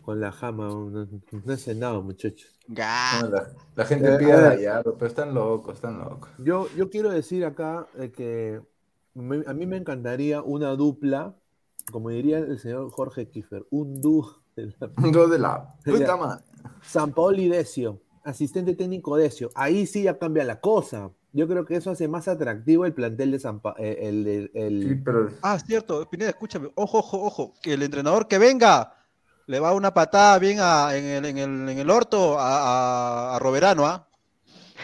con 0.10 0.20
la 0.20 0.32
jama. 0.32 0.70
No 0.70 1.54
he 1.54 1.58
cenado, 1.58 2.02
muchachos. 2.02 2.50
No, 2.68 3.30
la, 3.30 3.48
la 3.76 3.86
gente 3.86 4.16
Eh, 4.16 4.18
pide 4.18 4.68
a 4.68 4.82
pero 4.82 5.06
están 5.06 5.36
locos, 5.36 5.76
están 5.76 6.00
locos. 6.00 6.30
Yo, 6.40 6.68
yo 6.76 6.90
quiero 6.90 7.12
decir 7.12 7.46
acá 7.46 7.86
eh, 8.00 8.12
que 8.12 8.60
me- 9.14 9.44
a 9.46 9.54
mí 9.54 9.68
me 9.68 9.78
encantaría 9.78 10.42
una 10.42 10.76
dupla 10.76 11.36
como 11.92 12.10
diría 12.10 12.40
el 12.40 12.58
señor 12.60 12.90
Jorge 12.92 13.30
Kiefer, 13.30 13.66
un 13.70 14.02
dúo 14.02 14.42
de 14.56 14.74
la 14.80 14.92
Un 14.98 15.12
dos 15.12 15.30
de 15.30 15.38
la 15.40 15.76
puta 15.86 16.18
madre. 16.18 16.44
San 16.82 17.12
Paoli 17.14 17.50
Decio, 17.50 18.02
asistente 18.24 18.74
técnico 18.76 19.16
Decio. 19.16 19.50
Ahí 19.56 19.86
sí 19.86 20.04
ya 20.04 20.18
cambia 20.18 20.44
la 20.44 20.60
cosa. 20.60 21.12
Yo 21.34 21.48
creo 21.48 21.66
que 21.66 21.76
eso 21.76 21.92
hace 21.92 22.08
más 22.08 22.28
atractivo 22.28 22.86
el 22.86 22.94
plantel 22.94 23.30
de 23.32 23.40
San 23.40 23.60
Pa- 23.60 23.76
eh, 23.78 23.98
el, 24.10 24.26
el- 24.28 24.52
el- 24.56 24.84
Sí, 24.90 24.96
pero 25.06 25.30
Ah, 25.44 25.60
cierto, 25.60 26.08
Pineda, 26.10 26.30
escúchame. 26.32 26.72
Ojo, 26.76 26.98
ojo, 27.00 27.24
ojo. 27.24 27.54
Que 27.62 27.74
el 27.74 27.84
entrenador 27.84 28.28
que 28.28 28.38
venga 28.40 28.94
le 29.50 29.60
va 29.60 29.74
una 29.74 29.92
patada 29.96 30.38
bien 30.38 30.60
a- 30.62 30.96
en, 30.96 31.06
el, 31.06 31.26
en, 31.26 31.38
el, 31.40 31.70
en 31.70 31.80
el 31.80 31.90
orto 31.90 32.40
a, 32.40 33.32
a, 33.32 33.36
a 33.36 33.40
Roberano, 33.40 33.88
¿ah? 33.88 34.08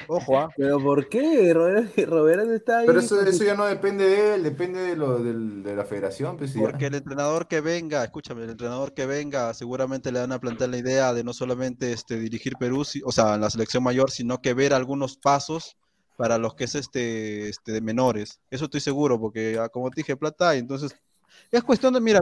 Ojo, 0.08 0.40
¿ah? 0.40 0.50
Pero 0.58 0.80
¿por 0.82 1.08
qué? 1.08 1.54
Roberto, 1.54 1.92
Roberto 2.08 2.52
está 2.52 2.80
ahí. 2.80 2.88
Pero 2.88 3.00
eso, 3.00 3.22
eso 3.22 3.44
ya 3.44 3.54
no 3.56 3.66
depende 3.66 4.06
de 4.08 4.36
él, 4.36 4.44
depende 4.44 4.80
de, 4.82 4.96
lo, 4.96 5.20
del- 5.20 5.62
de 5.62 5.76
la 5.76 5.86
federación. 5.86 6.36
Pues, 6.36 6.56
y 6.56 6.62
ya. 6.62 6.66
Porque 6.72 6.88
el 6.88 6.96
entrenador 6.96 7.48
que 7.48 7.62
venga, 7.62 8.04
escúchame, 8.04 8.44
el 8.44 8.50
entrenador 8.50 8.96
que 8.96 9.06
venga 9.06 9.54
seguramente 9.54 10.12
le 10.12 10.20
van 10.22 10.32
a 10.32 10.40
plantear 10.40 10.72
la 10.72 10.78
idea 10.78 11.14
de 11.14 11.24
no 11.24 11.32
solamente 11.34 11.92
este, 11.92 12.18
dirigir 12.20 12.54
Perú, 12.60 12.84
si- 12.86 13.04
o 13.06 13.12
sea, 13.12 13.36
en 13.36 13.42
la 13.42 13.52
selección 13.52 13.84
mayor, 13.84 14.10
sino 14.10 14.42
que 14.42 14.56
ver 14.56 14.74
algunos 14.74 15.16
pasos 15.18 15.78
para 16.18 16.40
los 16.40 16.56
que 16.56 16.64
es 16.64 16.74
este, 16.74 17.50
este 17.50 17.72
de 17.72 17.82
menores. 17.82 18.40
Eso 18.50 18.66
estoy 18.66 18.80
seguro, 18.82 19.20
porque 19.20 19.60
ah, 19.62 19.70
como 19.70 19.92
te 19.92 20.00
dije, 20.02 20.18
plata 20.18 20.50
hay. 20.50 20.60
Entonces, 20.60 20.96
es 21.52 21.64
cuestión 21.64 21.94
de, 21.94 22.02
mira, 22.02 22.22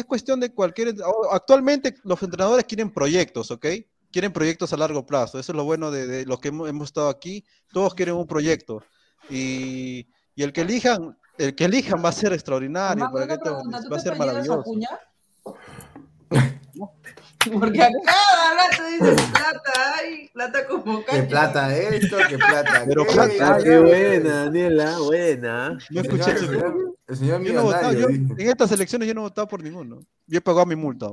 es 0.00 0.04
cuestión 0.06 0.38
de 0.40 0.52
cualquier... 0.52 0.94
Actualmente 1.30 1.96
los 2.04 2.22
entrenadores 2.22 2.64
quieren 2.64 2.90
proyectos, 2.90 3.50
¿ok? 3.50 3.66
Quieren 4.12 4.32
proyectos 4.32 4.72
a 4.72 4.76
largo 4.76 5.04
plazo. 5.04 5.38
Eso 5.38 5.52
es 5.52 5.56
lo 5.56 5.64
bueno 5.64 5.90
de, 5.90 6.06
de 6.06 6.26
los 6.26 6.38
que 6.40 6.48
hemos, 6.48 6.68
hemos 6.68 6.88
estado 6.88 7.08
aquí. 7.08 7.44
Todos 7.72 7.94
quieren 7.94 8.14
un 8.14 8.26
proyecto. 8.26 8.82
Y, 9.28 10.06
y 10.34 10.42
el 10.42 10.52
que 10.52 10.60
elijan, 10.62 11.18
el 11.38 11.54
que 11.54 11.64
elijan 11.64 12.02
va 12.04 12.10
a 12.10 12.12
ser 12.12 12.32
extraordinario. 12.32 13.04
Armando, 13.04 13.12
¿para 13.12 13.24
una 13.24 13.34
qué 13.34 13.38
te- 13.38 13.50
pregunta, 13.50 13.82
¿tú 13.82 13.90
va 13.90 13.96
a 13.96 14.00
ser 14.00 14.16
maravilloso. 14.16 14.64
Acuña? 16.84 17.60
Porque 17.60 17.82
a 17.82 17.88
cada 18.04 18.54
rato 18.54 18.82
dices 18.90 19.22
plata, 19.30 19.72
ay, 19.98 20.28
plata 20.32 20.66
como 20.66 21.04
Que 21.04 21.22
plata 21.22 21.76
esto, 21.76 22.16
que 22.28 22.36
plata 22.38 22.82
Pero 22.86 23.02
aquello. 23.02 23.14
plata, 23.16 23.54
Ah, 23.54 23.58
qué 23.62 23.78
buena, 23.78 24.34
Daniela, 24.44 24.98
buena. 24.98 25.78
No 25.90 26.00
escuché 26.00 26.38
señor, 26.38 26.54
eso. 26.56 26.94
el 27.08 27.16
señor- 27.16 27.42
Yo 27.42 27.52
no 27.54 27.62
yo- 27.92 28.08
en 28.08 28.40
estas 28.40 28.72
elecciones 28.72 29.06
yo 29.08 29.14
no 29.14 29.20
he 29.20 29.24
votado 29.24 29.46
por 29.48 29.62
ninguno. 29.62 30.00
Yo 30.26 30.38
he 30.38 30.40
pagado 30.40 30.66
mi 30.66 30.74
multa, 30.76 31.06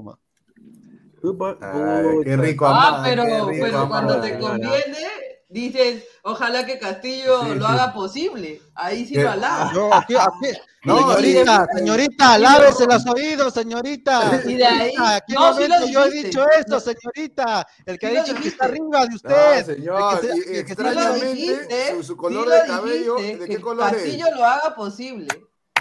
pa- 1.37 1.57
Ay, 1.61 2.05
qué 2.23 2.35
rico 2.37 2.65
Ah, 2.65 2.87
amar, 2.97 3.09
pero, 3.09 3.23
qué 3.23 3.31
rico 3.53 3.65
pero 3.65 3.87
cuando 3.87 4.13
amar. 4.15 4.25
te 4.29 4.39
conviene, 4.39 5.07
dices, 5.53 6.03
ojalá 6.23 6.65
que 6.65 6.79
Castillo 6.79 7.43
Sí, 7.43 7.55
lo 7.55 7.65
sí. 7.67 7.71
haga 7.73 7.93
posible. 7.93 8.61
Ahí 8.75 9.05
sí 9.05 9.13
¿Qué? 9.13 9.23
lo 9.23 9.31
alaba. 9.31 9.71
Yo, 9.73 9.93
¿a 9.93 10.05
qué- 10.05 10.17
a 10.17 10.27
qué? 10.41 10.57
No, 10.85 11.15
señorita, 11.15 11.65
y- 11.73 11.77
señorita, 11.77 12.37
lávese 12.37 12.85
los 12.85 13.05
oídos, 13.07 13.53
señorita. 13.53 14.41
Y 14.45 14.55
de 14.55 14.65
ahí- 14.65 14.91
Señorita, 14.91 15.15
¿a 15.15 15.21
qué 15.21 15.33
no, 15.33 15.53
sí 15.55 15.67
lo 15.67 15.87
yo 15.87 16.05
he 16.05 16.11
dicho 16.11 16.45
esto, 16.59 16.79
señorita? 16.79 17.65
El 17.85 17.97
que 17.99 18.09
Sí 18.09 18.17
ha 18.17 18.23
dicho 18.23 18.35
que 18.41 18.47
está 18.49 18.65
arriba 18.65 19.01
de 19.03 19.09
No, 19.09 19.15
usted. 19.15 19.65
señor, 19.65 20.13
el 20.15 20.19
que 20.19 20.27
se- 20.27 20.37
y 20.53 20.57
el 20.57 20.65
que 20.65 20.71
extrañamente, 20.73 21.33
dijiste, 21.33 21.91
su, 21.95 22.03
su 22.03 22.17
color 22.17 22.45
sí 22.45 22.51
de 22.51 22.59
lo 22.67 22.73
cabello, 22.73 23.15
dijiste, 23.15 23.37
¿de 23.37 23.45
que 23.47 23.55
qué 23.55 23.61
color 23.61 23.87
es? 23.89 23.93
Castillo 24.01 24.25
lo 24.35 24.45
haga 24.45 24.75
posible. 24.75 25.27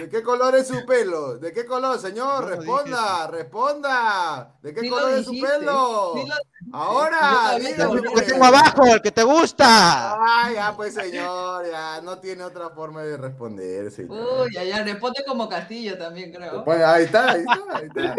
¿De 0.03 0.09
qué 0.09 0.21
color 0.25 0.57
es 0.57 0.67
su 0.67 0.85
pelo? 0.85 1.39
¿De 1.39 1.53
qué 1.53 1.65
color, 1.65 1.97
señor? 2.01 2.43
No 2.43 2.49
responda, 2.49 3.29
responda. 3.29 4.53
¿De 4.61 4.75
qué 4.75 4.81
Sí 4.81 4.89
color 4.89 5.11
es 5.13 5.25
su 5.25 5.31
pelo? 5.41 6.13
sí 6.17 6.27
lo- 6.29 6.35
Ahora, 6.75 7.53
Yo 7.59 7.59
dígame, 7.69 7.93
El 7.95 8.03
que 8.03 8.11
pues. 8.11 8.27
tengo 8.27 8.45
abajo, 8.45 8.85
el 8.87 9.03
que 9.03 9.11
te 9.13 9.23
gusta. 9.23 10.17
Ay, 10.45 10.55
ya 10.55 10.75
pues 10.75 10.95
señor, 10.95 11.67
ya 11.71 12.01
no 12.03 12.19
tiene 12.19 12.43
otra 12.45 12.71
forma 12.71 13.03
de 13.03 13.17
responder, 13.17 13.91
señor. 13.93 14.19
Uy, 14.49 14.57
allá 14.57 14.83
responde 14.83 15.23
como 15.27 15.49
Castillo 15.49 15.97
también, 15.99 16.33
creo. 16.33 16.65
Pues 16.65 16.83
ahí 16.83 17.05
está, 17.05 17.31
ahí 17.33 17.41
está, 17.43 17.77
ahí 17.77 17.87
está. 17.87 18.15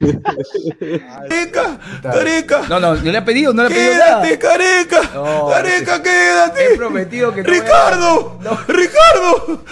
Careca, 1.18 1.78
Está. 1.96 2.10
careca. 2.12 2.62
No, 2.68 2.80
no, 2.80 2.94
no 2.94 3.02
le 3.12 3.18
ha 3.18 3.24
pedido, 3.24 3.52
no 3.52 3.62
le 3.62 3.68
ha 3.68 3.70
pedido 3.70 3.94
nada. 3.94 4.22
Quédate, 4.22 4.38
careca. 4.38 5.02
No, 5.14 5.48
careca, 5.48 5.96
He 5.96 6.02
quédate. 6.02 6.76
prometido 6.76 7.32
que 7.34 7.42
no 7.42 7.48
voy 7.48 7.58
a- 7.58 7.62
Ricardo, 7.62 8.38
Ricardo. 8.68 9.64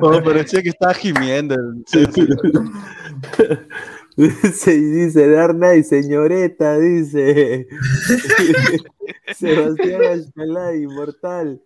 Oh, 0.00 0.22
parecía 0.22 0.62
que 0.62 0.68
estaba 0.70 0.94
gimiendo. 0.94 1.54
Dice, 4.16 4.70
dice 4.78 5.28
Darna 5.28 5.74
y 5.74 5.82
señorita, 5.82 6.78
dice. 6.78 7.66
Sebastián 9.34 10.02
Alcalá, 10.04 10.76
inmortal. 10.76 11.60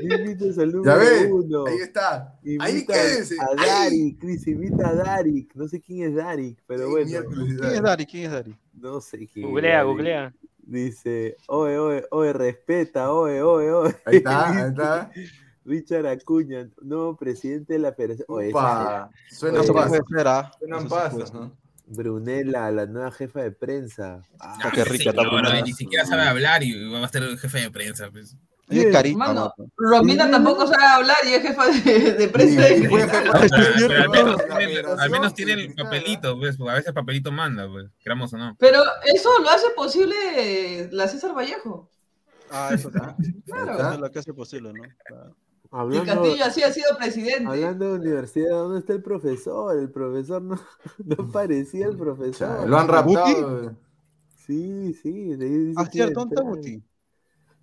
Invitas 0.00 0.58
al 0.58 0.72
Ya 0.84 0.98
uno. 1.30 1.64
ahí 1.66 1.76
está. 1.80 2.36
Ahí 2.60 2.84
quédense. 2.84 3.36
a 3.40 3.54
Darik, 3.54 4.20
dice, 4.24 4.50
invita 4.50 4.88
a 4.88 4.94
Darik. 4.94 5.54
No 5.54 5.68
sé 5.68 5.80
quién 5.80 6.08
es 6.08 6.14
Darik, 6.16 6.58
pero 6.66 6.86
Sí, 6.86 6.90
bueno. 6.90 7.20
¿Quién 7.30 7.74
es 7.74 7.82
Dari? 7.82 8.06
¿Quién 8.06 8.24
es 8.24 8.32
Dari? 8.32 8.56
No 8.74 9.00
sé 9.00 9.26
quién 9.32 9.46
Googlea, 9.48 9.76
Darik. 9.78 9.88
googlea. 9.88 10.34
Dice, 10.64 11.36
oe, 11.48 11.78
oe, 11.78 12.04
oe, 12.10 12.32
respeta, 12.32 13.12
oe, 13.12 13.42
oe, 13.42 13.70
oe. 13.72 13.94
Ahí 14.06 14.16
está, 14.16 14.48
ahí 14.50 14.68
está. 14.70 15.10
Richard 15.64 16.06
Acuña, 16.06 16.68
nuevo 16.80 17.16
presidente 17.16 17.74
de 17.74 17.78
la 17.78 17.92
Federación. 17.92 18.26
Esa 18.40 18.48
Upa, 18.50 19.10
suena 19.30 19.60
Oye, 19.60 19.64
Eso 19.64 19.72
sí 19.72 19.88
puede 19.88 20.02
pasas, 20.88 21.28
ser. 21.28 21.34
¿no? 21.34 21.56
Brunella, 21.86 22.70
la 22.70 22.86
nueva 22.86 23.10
jefa 23.12 23.42
de 23.42 23.50
prensa. 23.52 24.22
Ah, 24.40 24.58
Ah, 24.62 24.70
qué 24.74 24.84
rica 24.84 25.10
está 25.10 25.22
no, 25.22 25.30
Brunella. 25.30 25.62
ni 25.62 25.72
siquiera 25.72 26.06
sabe 26.06 26.22
hablar 26.22 26.62
y 26.62 26.90
va 26.90 27.04
a 27.04 27.08
ser 27.08 27.22
el 27.24 27.38
jefe 27.38 27.60
de 27.60 27.70
prensa. 27.70 28.10
Pues. 28.10 28.36
Es 28.68 28.90
carita, 28.90 29.18
Mano, 29.18 29.52
¿no? 29.58 29.66
Romina 29.76 30.30
tampoco 30.30 30.66
sabe 30.66 30.84
hablar 30.84 31.16
y 31.26 31.34
es 31.34 31.42
jefa 31.42 31.66
de, 31.66 32.12
de 32.12 32.28
prensa. 32.28 32.62
Jefa 32.62 33.22
Pero, 33.50 34.02
al 34.02 34.08
menos, 34.10 34.36
tiene, 34.46 34.66
federación 34.66 35.00
al 35.00 35.10
menos 35.10 35.34
tiene 35.34 35.52
el 35.52 35.74
papelito, 35.74 36.38
pues, 36.38 36.56
porque 36.56 36.70
a 36.70 36.74
veces 36.74 36.88
el 36.88 36.94
papelito 36.94 37.30
manda, 37.32 37.68
pues, 37.68 37.90
queramos 38.02 38.32
o 38.32 38.38
no. 38.38 38.56
Pero 38.58 38.80
eso 39.04 39.30
lo 39.42 39.50
hace 39.50 39.66
posible 39.76 40.88
la 40.92 41.06
César 41.08 41.34
Vallejo. 41.36 41.90
Ah, 42.50 42.70
eso 42.72 42.90
sí. 42.90 42.98
Claro. 43.46 43.72
Eso 43.78 43.92
es 43.92 43.98
lo 44.00 44.10
que 44.10 44.18
hace 44.20 44.32
posible, 44.32 44.72
¿no? 44.72 44.82
Claro. 45.04 45.36
Y 45.88 45.98
hablando, 45.98 46.04
Castillo 46.04 46.44
así 46.44 46.62
ha 46.62 46.72
sido 46.72 46.96
presidente. 46.98 47.46
hablando 47.48 47.86
de 47.92 47.98
universidad, 47.98 48.50
¿dónde 48.50 48.80
está 48.80 48.92
el 48.94 49.02
profesor? 49.02 49.76
El 49.78 49.90
profesor 49.90 50.42
no, 50.42 50.56
no 51.04 51.30
parecía 51.30 51.86
el 51.86 51.96
O 51.96 51.98
profesor. 51.98 52.34
sea, 52.34 52.66
Lo 52.66 52.78
han 52.78 52.88
raptado. 52.88 53.76
Sí, 54.36 54.94
sí. 54.94 55.36
Ah, 55.74 55.86
cierto, 55.86 56.20
¿dónde 56.20 56.34
está 56.34 56.42
entrar. 56.42 56.44
Guti? 56.44 56.82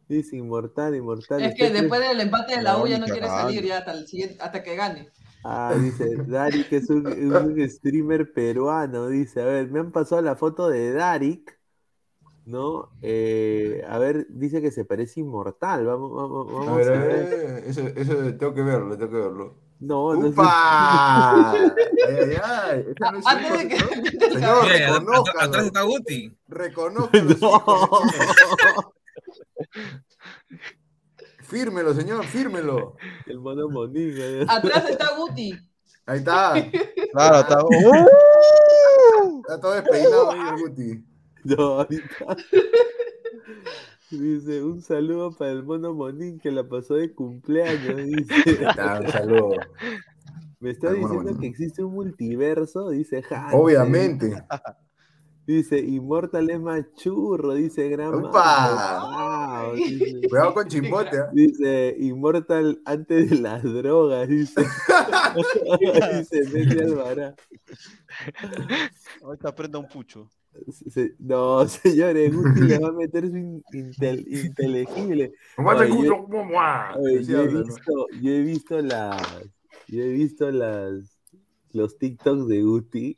Dice 0.08 0.38
inmortal, 0.38 0.96
inmortal. 0.96 1.42
Es 1.44 1.56
que 1.56 1.70
después 1.72 2.02
del 2.02 2.20
empate 2.22 2.56
de 2.58 2.62
la 2.64 2.78
U 2.78 2.88
ya 2.88 2.98
no 2.98 3.10
quiere 3.10 3.28
salir 3.28 3.64
ya 3.66 3.80
hasta, 3.80 3.92
el 3.94 4.08
siguiente, 4.08 4.38
hasta 4.42 4.64
que 4.64 4.76
gane. 4.76 5.12
Ah, 5.44 5.76
dice, 5.80 6.16
Darik 6.28 6.72
es 6.74 6.90
un, 6.90 7.08
es 7.08 7.42
un 7.42 7.70
streamer 7.70 8.32
peruano. 8.34 9.08
Dice, 9.08 9.42
a 9.42 9.46
ver, 9.46 9.70
me 9.70 9.80
han 9.80 9.92
pasado 9.92 10.22
la 10.22 10.36
foto 10.36 10.70
de 10.70 10.94
Darik, 10.94 11.59
¿no? 12.50 12.90
Eh, 13.04 13.84
a 13.88 13.98
ver, 14.00 14.26
dice 14.30 14.62
que 14.62 14.72
se 14.72 14.84
parece 14.84 15.20
inmortal. 15.20 15.86
Vamos, 15.86 16.12
vamos, 16.12 16.48
A 16.50 16.54
vamos 16.54 16.78
ver, 16.78 16.90
a 16.90 16.94
a 16.96 17.06
ver. 17.06 17.30
ver, 17.30 17.64
eso, 17.68 17.82
eso 17.96 18.16
tengo 18.38 18.54
que 18.54 18.62
verlo, 18.64 18.98
tengo 18.98 19.12
que 19.12 19.18
verlo. 19.18 19.56
No, 19.80 20.14
no 20.16 20.24
sé. 20.24 20.30
¡Upa! 20.30 21.52
¡Ay, 21.54 21.70
ay, 22.08 22.38
ay! 22.44 22.86
¿Ese 22.90 23.12
no 23.12 23.20
es 23.20 23.26
Antes 23.28 23.54
de 23.54 23.68
que- 23.70 24.30
señor? 24.34 24.66
reconózcalo. 24.68 25.42
atrás 25.42 25.66
está 25.68 25.82
Guti. 25.84 26.38
Reconózcalo. 26.48 27.36
No. 27.40 28.94
Fírmelo, 31.44 31.94
señor, 31.94 32.26
fírmelo. 32.26 32.96
El 33.26 33.40
mono 33.40 33.70
monín. 33.70 34.14
eh. 34.18 34.46
Atrás 34.48 34.90
está 34.90 35.16
Guti. 35.16 35.52
Ahí 36.06 36.18
está. 36.20 36.54
Claro, 37.14 37.40
está. 37.40 37.64
¡Uh! 37.64 39.42
Está 39.42 39.60
todo 39.62 39.72
despeinado 39.74 40.32
ahí 40.32 40.62
Guti. 40.62 41.06
No, 41.44 41.64
ahorita. 41.80 42.38
Dice, 44.12 44.64
un 44.64 44.82
saludo 44.82 45.36
para 45.38 45.52
el 45.52 45.64
mono 45.64 45.94
monín 45.94 46.40
que 46.40 46.52
la 46.52 46.68
pasó 46.68 46.96
de 46.96 47.14
cumpleaños. 47.14 47.96
Dice, 47.98 48.64
Está, 48.66 49.00
un 49.02 49.08
saludo. 49.08 49.68
me 50.60 50.72
está 50.72 50.92
diciendo 50.94 51.34
monín. 51.34 51.40
que 51.40 51.48
existe 51.48 51.84
un 51.84 51.94
multiverso. 51.94 52.90
Dice, 52.90 53.24
Hans. 53.30 53.54
Obviamente. 53.54 54.44
Dice, 55.46 55.80
Immortal 55.80 56.50
es 56.52 56.60
más 56.62 56.86
churro, 56.94 57.56
dice 57.56 57.90
Gran 57.90 58.14
¡Upa! 58.14 58.32
Mambo. 58.76 59.10
Wow, 59.10 59.76
dice, 59.76 60.28
Cuidado 60.30 60.54
con 60.54 60.68
chimbote. 60.68 61.18
¿ah? 61.20 61.30
dice, 61.34 61.96
Immortal 62.00 62.82
antes 62.86 63.30
de 63.32 63.38
las 63.38 63.64
drogas, 63.64 64.28
dice. 64.28 64.62
dice 66.20 66.44
Messi 66.54 66.80
Alvará. 66.80 67.36
Ahorita 69.24 69.56
prenda 69.56 69.80
un 69.80 69.88
pucho. 69.88 70.30
Se- 70.90 71.16
no, 71.20 71.66
señores, 71.68 72.36
Guti 72.36 72.62
le 72.62 72.80
va 72.80 72.90
a 72.90 72.92
meter 72.92 73.30
su 73.30 73.38
in- 73.38 73.64
intel- 73.74 74.26
inteligible. 74.28 75.34
Oye, 75.58 75.90
yo-. 75.90 76.28
Oye, 76.98 77.24
yo, 77.24 77.42
he 77.42 77.48
visto, 77.48 78.08
yo 78.22 78.32
he 78.32 78.42
visto 78.42 78.82
las, 78.82 79.22
yo 79.88 80.04
he 80.04 80.10
visto 80.10 80.52
las, 80.52 81.18
los 81.72 81.98
TikToks 81.98 82.48
de 82.48 82.62
Guti. 82.64 83.18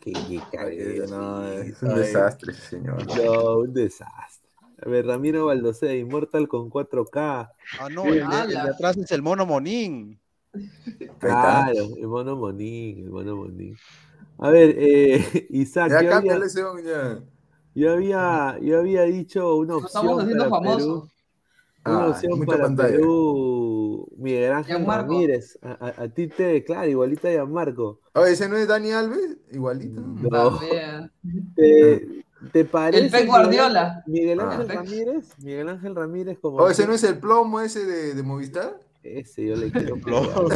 Que 0.00 0.12
no, 1.08 1.42
sí, 1.62 1.70
es 1.70 1.82
un 1.82 1.90
oye, 1.92 2.00
desastre, 2.00 2.52
señor. 2.52 3.06
No, 3.16 3.58
un 3.60 3.72
desastre. 3.72 4.50
A 4.84 4.88
ver, 4.88 5.06
Ramiro 5.06 5.46
Baldosea, 5.46 5.94
Immortal 5.94 6.48
con 6.48 6.70
4K. 6.70 7.10
Ah, 7.16 7.88
no, 7.90 8.06
el 8.06 8.14
de 8.14 8.22
¡Hala! 8.22 8.64
atrás 8.64 8.96
es 8.96 9.10
el 9.12 9.22
mono 9.22 9.46
monín. 9.46 10.18
Claro, 11.18 11.84
el 11.96 12.08
mono 12.08 12.34
Monín, 12.36 13.04
el 13.04 13.10
mono 13.10 13.36
Monín. 13.36 13.76
A 14.42 14.50
ver, 14.50 14.74
eh, 14.78 15.46
Isaac, 15.50 15.90
Ya 15.92 16.02
yo 16.02 16.14
había, 16.16 16.38
ya. 16.82 17.20
yo 17.74 17.92
había, 17.92 18.58
yo 18.60 18.78
había 18.80 19.02
dicho 19.02 19.56
una 19.56 19.74
Nos 19.74 19.84
estamos 19.84 20.12
opción 20.12 20.20
haciendo 20.38 20.50
para 20.50 20.62
Perú. 20.62 20.78
famosos. 20.78 21.10
Una 21.86 22.04
Ay, 22.04 22.10
opción 22.10 22.46
para 22.46 22.62
pantalla. 22.64 22.90
Perú, 22.96 24.06
Miguel 24.18 24.52
Ángel. 24.52 24.84
Ramírez. 24.86 25.58
A, 25.62 25.70
a- 25.86 26.02
a 26.04 26.08
ti 26.08 26.28
te, 26.28 26.62
claro, 26.64 26.88
igualita 26.90 27.28
a 27.28 27.32
Gianmarco. 27.32 28.00
Oye, 28.14 28.32
ese 28.32 28.48
no 28.50 28.56
es 28.56 28.68
Dani 28.68 28.90
Alves, 28.92 29.38
igualito. 29.52 30.00
No, 30.00 30.58
También. 30.58 31.10
¿te, 31.56 32.24
te 32.52 32.64
parece? 32.66 33.04
El 33.04 33.10
Pep 33.10 33.20
Miguel- 33.20 33.28
Guardiola. 33.28 34.02
Miguel 34.06 34.40
Ah. 34.40 34.50
Ángel. 34.58 34.68
Ramírez, 34.76 35.38
Miguel 35.38 35.68
Ángel 35.70 35.94
Ramírez 35.94 36.38
como 36.38 36.56
Oye, 36.58 36.72
ese 36.72 36.86
no 36.86 36.92
es 36.94 37.04
el 37.04 37.18
plomo 37.18 37.60
ese 37.60 37.84
de, 37.86 38.14
de 38.14 38.22
Movistar. 38.22 38.78
ese 39.02 39.46
yo 39.46 39.56
le 39.56 39.70
quiero 39.70 39.96
Plomo. 40.00 40.48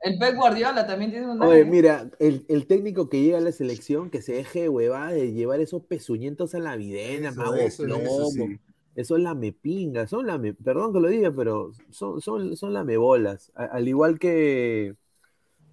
El 0.00 0.18
Pep 0.18 0.36
Guardiola 0.36 0.86
también 0.86 1.10
tiene 1.10 1.26
un 1.30 1.40
Oye, 1.42 1.64
mira, 1.64 2.10
el, 2.18 2.44
el 2.48 2.66
técnico 2.66 3.08
que 3.08 3.22
llega 3.22 3.38
a 3.38 3.40
la 3.40 3.52
selección 3.52 4.10
que 4.10 4.22
se 4.22 4.34
deje 4.34 4.62
de 4.62 4.68
huevada 4.68 5.10
de 5.12 5.32
llevar 5.32 5.60
esos 5.60 5.82
pezuñentos 5.84 6.54
a 6.54 6.58
la 6.58 6.76
videna, 6.76 7.30
Eso, 7.30 7.40
mago 7.40 7.66
eso, 7.66 7.82
plomo. 7.84 8.04
eso 8.04 8.24
sí. 8.26 8.60
Eso 8.94 9.16
es 9.16 9.22
lamepinga, 9.22 10.06
son 10.06 10.26
lame, 10.26 10.54
perdón 10.54 10.92
que 10.94 11.00
lo 11.00 11.08
diga, 11.08 11.30
pero 11.30 11.70
son, 11.90 12.20
son, 12.22 12.56
son 12.56 12.72
lamebolas. 12.72 13.52
A- 13.54 13.66
al 13.66 13.88
igual 13.88 14.18
que, 14.18 14.94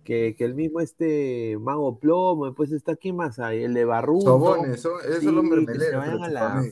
que, 0.03 0.35
que 0.37 0.45
el 0.45 0.55
mismo 0.55 0.81
este 0.81 1.57
Mago 1.59 1.99
Plomo, 1.99 2.47
después 2.47 2.71
está, 2.71 2.95
¿quién 2.97 3.15
más 3.15 3.39
hay? 3.39 3.63
El 3.63 3.73
de 3.73 3.85
Barruto. 3.85 4.25
Sobones, 4.25 4.81
son, 4.81 4.99
esos 5.01 5.21
Sí, 5.21 5.31
los 5.31 5.45
que 5.67 5.79
se 5.79 5.95
a 5.95 6.29
la-. 6.29 6.65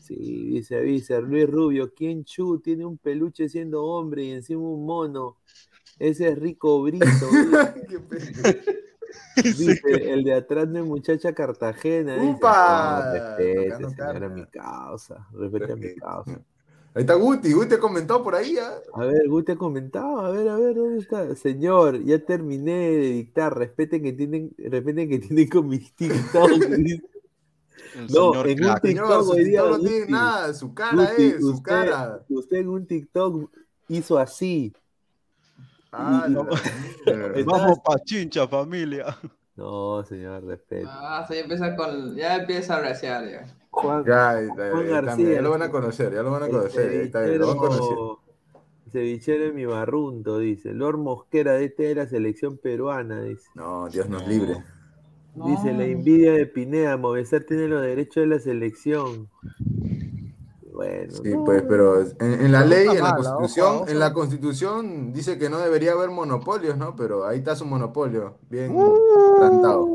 Sí, 0.00 0.16
dice, 0.16 0.80
dice 0.80 1.20
Luis 1.20 1.48
Rubio, 1.48 1.92
¿quién 1.94 2.24
chu 2.24 2.58
tiene 2.58 2.84
un 2.84 2.98
peluche 2.98 3.48
siendo 3.48 3.84
hombre 3.84 4.24
y 4.24 4.30
encima 4.32 4.60
un 4.62 4.84
mono? 4.84 5.36
Ese 6.00 6.28
es 6.30 6.38
Rico 6.38 6.82
Brito. 6.82 7.06
dice. 7.06 8.60
Dice, 9.36 10.12
el 10.12 10.24
de 10.24 10.34
atrás 10.34 10.72
de 10.72 10.82
muchacha 10.82 11.32
Cartagena. 11.34 12.16
dice. 12.16 12.26
¡Upa! 12.36 13.36
No, 13.80 13.90
señora, 13.90 14.28
mi 14.28 14.46
causa. 14.46 15.26
Respete 15.32 15.72
a 15.72 15.76
mi 15.76 15.94
causa. 15.94 16.40
Ahí 16.94 17.02
está 17.02 17.14
Guti, 17.14 17.52
Guti 17.52 17.76
comentó 17.76 18.22
por 18.22 18.34
ahí, 18.34 18.56
¿ah? 18.58 18.74
A 18.94 19.04
ver, 19.06 19.28
Guti 19.28 19.52
ha 19.52 19.56
comentado, 19.56 20.20
a 20.20 20.30
ver, 20.30 20.48
a 20.48 20.56
ver, 20.56 20.74
¿dónde 20.74 20.98
está? 20.98 21.34
Señor, 21.36 22.02
ya 22.02 22.18
terminé 22.24 22.72
de 22.90 22.98
dictar, 23.12 23.56
respeten 23.56 24.02
que 24.02 24.12
tienen, 24.12 24.52
respeten 24.58 25.08
que 25.08 25.18
tienen 25.20 25.48
con 25.48 25.68
mis 25.68 25.94
TikTok. 25.94 26.50
dice. 26.78 27.02
El 27.94 28.06
No, 28.12 28.32
señor 28.32 28.48
en 28.48 28.64
un. 28.64 28.80
TikTok 28.80 28.82
Señor, 28.82 29.24
su 29.24 29.30
hoy 29.30 29.44
día, 29.44 29.60
TikTok 29.62 29.78
no 29.82 29.88
tiene 29.88 30.06
nada, 30.08 30.54
su 30.54 30.74
cara 30.74 31.10
Guti, 31.10 31.22
es, 31.22 31.40
su 31.40 31.50
usted, 31.50 31.62
cara. 31.62 32.24
usted 32.28 32.56
en 32.58 32.68
un 32.68 32.86
TikTok 32.86 33.50
hizo 33.88 34.18
así. 34.18 34.72
Ah. 35.92 36.26
Está- 37.06 37.44
Vamos 37.44 37.78
pa' 37.80 37.98
chincha, 38.04 38.46
familia. 38.46 39.16
No, 39.56 40.02
señor, 40.04 40.44
respeto. 40.44 40.88
Ah, 40.90 41.24
sí, 41.28 41.36
empieza 41.38 41.74
con, 41.76 42.14
ya 42.16 42.36
empieza 42.36 42.76
a 42.76 42.80
raciar 42.80 43.28
ya. 43.28 43.46
Juan, 43.70 44.04
Ya, 44.04 44.40
está, 44.40 44.66
está, 44.68 44.82
García, 45.00 45.34
ya 45.34 45.42
lo 45.42 45.50
van 45.50 45.62
a 45.62 45.70
conocer, 45.70 46.12
ya 46.14 46.22
lo 46.22 46.30
van 46.30 46.42
a 46.42 46.46
el 46.46 46.52
conocer, 46.52 46.90
ahí 46.90 46.96
está, 47.06 47.26
ya 47.26 47.32
lo 47.34 47.46
van 47.48 47.56
a 47.56 47.60
conocer. 47.60 47.96
cevichero, 48.90 49.44
en 49.44 49.54
mi 49.54 49.66
barrunto, 49.66 50.38
dice. 50.38 50.72
Lord 50.72 50.98
Mosquera, 50.98 51.52
de 51.52 51.66
este 51.66 51.82
de 51.84 51.94
la 51.94 52.06
selección 52.06 52.56
peruana, 52.58 53.22
dice. 53.22 53.48
No, 53.54 53.88
Dios 53.88 54.08
nos 54.08 54.26
libre. 54.26 54.56
Dice, 55.34 55.66
la 55.72 55.78
No. 55.78 55.82
envidia 55.82 56.32
de 56.32 56.46
Pineda, 56.46 56.96
Movistar 56.96 57.44
tiene 57.44 57.68
los 57.68 57.82
derechos 57.82 58.22
de 58.22 58.26
la 58.26 58.38
selección. 58.40 59.28
Bueno, 60.86 61.12
Sí, 61.12 61.30
no, 61.34 61.44
pues, 61.44 61.62
pero 61.68 62.00
en, 62.00 62.16
en 62.20 62.52
la 62.52 62.64
ley, 62.64 62.88
en 62.88 62.94
la 62.96 63.00
mala, 63.02 63.14
constitución, 63.16 63.76
ojo. 63.76 63.88
en 63.88 63.98
la 63.98 64.12
constitución 64.12 65.12
dice 65.12 65.38
que 65.38 65.50
no 65.50 65.58
debería 65.58 65.92
haber 65.92 66.10
monopolios, 66.10 66.76
¿no? 66.76 66.96
Pero 66.96 67.26
ahí 67.26 67.38
está 67.38 67.54
su 67.56 67.64
monopolio, 67.66 68.34
bien 68.48 68.74
plantado. 69.38 69.86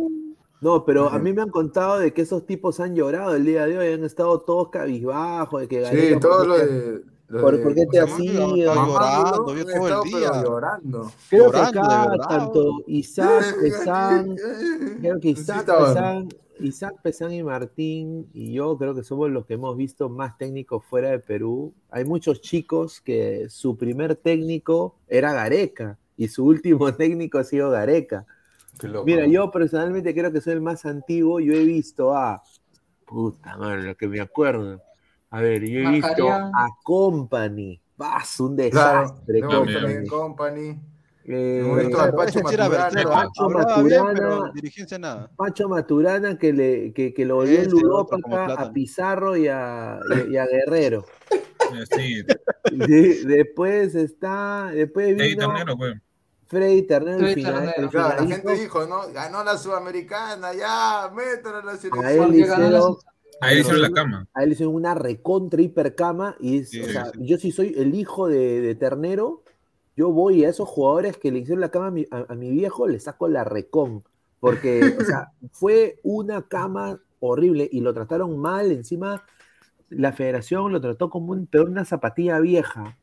no, 0.62 0.86
pero 0.86 1.10
a 1.10 1.20
mí 1.20 1.34
me 1.34 1.42
han 1.42 1.50
contado 1.50 2.00
de 2.00 2.14
que 2.14 2.22
esos 2.24 2.46
tipos 2.46 2.80
han 2.80 2.96
llorado 2.96 3.36
el 3.36 3.46
día 3.46 3.66
de 3.66 3.78
hoy, 3.78 3.94
han 3.94 4.04
estado 4.04 4.40
todos 4.42 4.70
cabizbajos, 4.70 5.62
de 5.62 5.68
que 5.68 5.78
Sí, 5.78 5.96
Gareca, 5.96 6.20
todo 6.20 6.38
¿por 6.38 6.48
lo 6.48 6.56
qué- 6.56 6.66
de. 6.66 7.02
lo 7.28 7.42
¿Por, 7.42 7.58
de- 7.58 7.64
por 7.64 7.74
qué 7.76 7.86
te 7.88 8.00
has 8.00 8.20
ido? 8.20 8.56
llorando, 8.56 8.98
Han 9.00 9.36
todo 9.46 10.04
el 10.04 10.10
día. 10.12 10.44
llorando. 10.44 11.12
Creo 11.30 11.52
que 11.52 11.58
llorando, 11.58 11.82
acá 12.14 12.28
tanto 12.30 12.64
Isaac, 12.88 13.56
Pesán, 13.60 14.36
creo 15.02 15.20
que 15.20 15.30
Isaac. 15.30 15.66
Pesán, 15.66 16.30
Isaac, 16.60 16.96
Pesán 17.02 17.34
y 17.34 17.44
Martín 17.44 18.28
y 18.34 18.54
yo 18.54 18.78
creo 18.78 18.96
que 18.96 19.04
somos 19.04 19.30
los 19.30 19.46
que 19.46 19.56
hemos 19.56 19.76
visto 19.76 20.10
más 20.10 20.38
técnicos 20.38 20.84
fuera 20.86 21.10
de 21.10 21.20
Perú. 21.20 21.74
Hay 21.90 22.06
muchos 22.06 22.42
chicos 22.42 23.02
que 23.02 23.48
su 23.50 23.78
primer 23.78 24.16
técnico 24.16 24.96
era 25.08 25.34
Gareca 25.34 25.98
y 26.18 26.28
su 26.28 26.46
último 26.46 26.94
técnico 26.96 27.38
ha 27.38 27.44
sido 27.44 27.70
Gareca. 27.70 28.26
Mira, 29.06 29.26
¿no? 29.26 29.32
yo 29.32 29.52
personalmente 29.52 30.14
creo 30.14 30.32
que 30.32 30.42
soy 30.42 30.54
el 30.54 30.62
más 30.62 30.86
antiguo. 30.86 31.40
Yo 31.40 31.54
he 31.54 31.64
visto 31.64 32.14
a. 32.16 32.42
Puta 33.06 33.56
madre, 33.58 33.84
lo 33.84 33.96
que 33.96 34.08
me 34.08 34.20
acuerdo. 34.20 34.82
A 35.30 35.40
ver, 35.42 35.64
yo 35.66 35.80
he 35.80 35.92
visto 35.92 36.30
a 36.30 36.70
Company. 36.84 37.80
Vas, 37.98 38.40
un 38.40 38.56
Claro, 38.58 39.02
desastre. 39.02 39.34
de 39.34 39.42
Company. 39.42 39.74
Company, 39.74 40.08
Company. 40.08 40.80
Eh, 41.28 41.90
Pacho 42.16 42.40
sí 42.40 42.44
Maturana. 42.44 42.70
versero, 42.70 43.10
Pacho 43.10 43.44
hablaba 43.46 43.82
bien, 43.82 44.04
pero 44.14 44.30
Maturana. 44.30 44.52
dirigencia 44.54 45.00
nada. 45.00 45.32
Pacho 45.36 45.68
Maturana 45.68 46.38
que, 46.38 46.54
le, 46.54 46.94
que, 46.94 47.14
que 47.16 47.26
lo 47.26 47.36
volvió 47.38 47.64
como 47.70 47.82
ludópata 47.82 48.54
a. 48.62 48.72
Pizarro 48.74 49.36
y 49.36 49.48
a, 49.48 50.00
y, 50.28 50.34
y 50.34 50.38
a 50.38 50.46
Guerrero. 50.46 51.06
Sí, 51.96 52.24
Sí, 52.88 53.24
después 53.28 53.96
está. 53.96 54.70
Después 54.74 55.16
vino 55.18 55.48
Ternero, 55.48 55.76
pues. 55.78 55.96
Freddy 56.48 56.84
Ternero. 56.84 57.18
el 57.18 57.24
Freddy 57.24 57.34
final- 57.36 57.54
Ternero. 57.56 57.82
el 57.84 57.90
Claro, 57.90 58.22
la 58.24 58.28
gente 58.36 58.54
dijo, 58.54 58.86
¿no? 58.86 59.12
Ganó 59.12 59.44
la 59.44 59.58
Sudamericana, 59.58 60.54
ya, 60.54 61.12
métela 61.16 61.60
a 61.60 61.64
la 61.64 61.72
A 61.72 62.12
él 62.14 62.20
la 62.20 62.38
hicieron. 62.38 62.96
Ahí 63.42 63.56
le 63.56 63.62
hicieron 63.62 63.82
la 63.82 63.90
cama. 63.90 64.28
A 64.34 64.44
él 64.44 64.52
hicieron 64.52 64.76
una 64.76 64.94
recontra 64.94 65.60
hipercama 65.62 66.36
y 66.40 66.60
es, 66.60 66.70
Sí, 66.70 66.82
o 66.82 66.86
sea, 66.86 67.06
sí. 67.08 67.12
yo 67.22 67.38
si 67.38 67.52
soy 67.52 67.74
el 67.78 67.96
hijo 67.96 68.28
de, 68.28 68.62
de 68.62 68.76
Ternero, 68.76 69.42
yo 69.96 70.12
voy 70.12 70.44
a 70.46 70.50
esos 70.50 70.68
jugadores 70.68 71.18
que 71.18 71.32
le 71.32 71.40
hicieron 71.40 71.62
la 71.62 71.70
cama 71.70 71.88
a 71.88 71.92
mi, 71.92 72.06
a- 72.12 72.26
a 72.30 72.36
mi 72.36 72.52
viejo, 72.52 72.88
le 72.88 73.00
saco 73.00 73.28
la 73.28 73.44
recon. 73.44 74.04
Porque, 74.40 74.96
o 75.00 75.04
sea, 75.04 75.32
fue 75.52 76.00
una 76.04 76.42
cama 76.44 77.00
horrible 77.20 77.68
y 77.72 77.82
lo 77.82 77.94
trataron 77.94 78.38
mal. 78.38 78.72
Encima, 78.72 79.24
la 79.90 80.12
federación 80.14 80.72
lo 80.72 80.82
trató 80.82 81.10
como 81.10 81.32
un, 81.32 81.48
peor 81.48 81.70
una 81.70 81.86
zapatilla 81.86 82.40
vieja. 82.40 82.98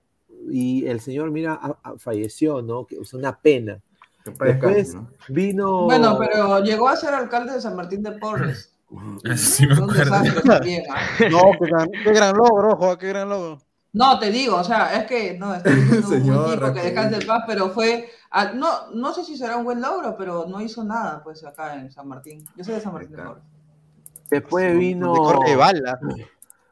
Y 0.51 0.87
el 0.87 1.01
señor, 1.01 1.31
mira, 1.31 1.53
a- 1.55 1.79
a- 1.83 1.99
falleció, 1.99 2.63
¿no? 2.63 2.87
Que, 2.87 2.99
o 2.99 3.05
sea, 3.05 3.19
una 3.19 3.39
pena. 3.39 3.81
Después 4.25 4.95
¿no? 4.95 5.09
vino. 5.29 5.83
Bueno, 5.87 6.17
pero 6.19 6.61
llegó 6.63 6.89
a 6.89 6.95
ser 6.97 7.13
alcalde 7.13 7.55
de 7.55 7.61
San 7.61 7.75
Martín 7.75 8.03
de 8.03 8.13
Porres. 8.13 8.69
Sí 9.37 9.67
me 9.67 9.73
acuerdo. 9.73 10.21
desastre 10.23 10.85
¿ah? 10.91 11.01
No, 11.31 11.41
qué 11.59 11.67
gran, 11.67 11.89
qué 12.05 12.13
gran 12.13 12.37
logro, 12.37 12.73
ojo, 12.73 12.99
qué 12.99 13.09
gran 13.09 13.27
logro. 13.29 13.59
No, 13.95 14.19
te 14.19 14.31
digo, 14.31 14.57
o 14.57 14.65
sea, 14.65 14.95
es 14.97 15.07
que 15.07 15.37
no, 15.39 15.55
estoy 15.55 15.75
diciendo 15.75 16.07
un 16.09 16.13
Señor, 16.15 16.45
buen 16.47 16.59
tipo 16.61 16.73
que 16.75 16.83
descanse 16.83 17.17
en 17.21 17.27
paz, 17.27 17.45
pero 17.47 17.71
fue, 17.71 18.09
ah, 18.31 18.53
no, 18.55 18.91
no 18.95 19.13
sé 19.13 19.23
si 19.25 19.37
será 19.37 19.57
un 19.59 19.65
buen 19.65 19.81
logro, 19.83 20.17
pero 20.17 20.47
no 20.49 20.61
hizo 20.63 20.83
nada, 20.83 21.23
pues, 21.23 21.45
acá 21.45 21.75
en 21.75 21.91
San 21.91 22.09
Martín. 22.09 22.43
Yo 22.57 22.65
soy 22.65 22.75
de 22.75 22.81
San 22.81 22.93
Martín 22.95 23.15
de 23.17 23.23
Porres. 23.23 23.43
Después 24.31 24.79
vino. 24.79 25.13
De 25.13 25.19
corte 25.19 25.51
de 25.51 25.57
bala. 25.57 25.99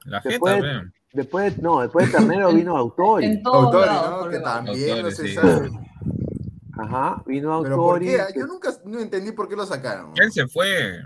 La 0.07 0.21
Después- 0.25 0.55
jeta, 0.55 0.67
vean. 0.67 0.95
Después, 1.13 1.59
no, 1.59 1.81
después 1.81 2.07
de 2.07 2.19
Ternero 2.19 2.53
vino 2.53 2.77
Autori. 2.77 3.27
En 3.27 3.43
todos 3.43 3.65
Autori, 3.67 3.91
¿no? 3.91 4.19
porque 4.21 4.37
Que 4.37 4.43
también 4.43 4.89
no 4.89 4.95
Autori, 4.95 5.15
se 5.17 5.23
sí. 5.29 5.35
sabe. 5.35 5.71
Ajá, 6.79 7.23
vino 7.27 7.63
Pero 7.63 7.77
¿por 7.77 7.85
Autori. 7.97 8.07
qué? 8.07 8.19
Yo 8.39 8.47
nunca 8.47 8.71
no 8.85 9.01
entendí 9.01 9.33
por 9.33 9.49
qué 9.49 9.57
lo 9.57 9.67
sacaron. 9.67 10.13
Él 10.17 10.33
se 10.33 10.47
fue. 10.47 11.01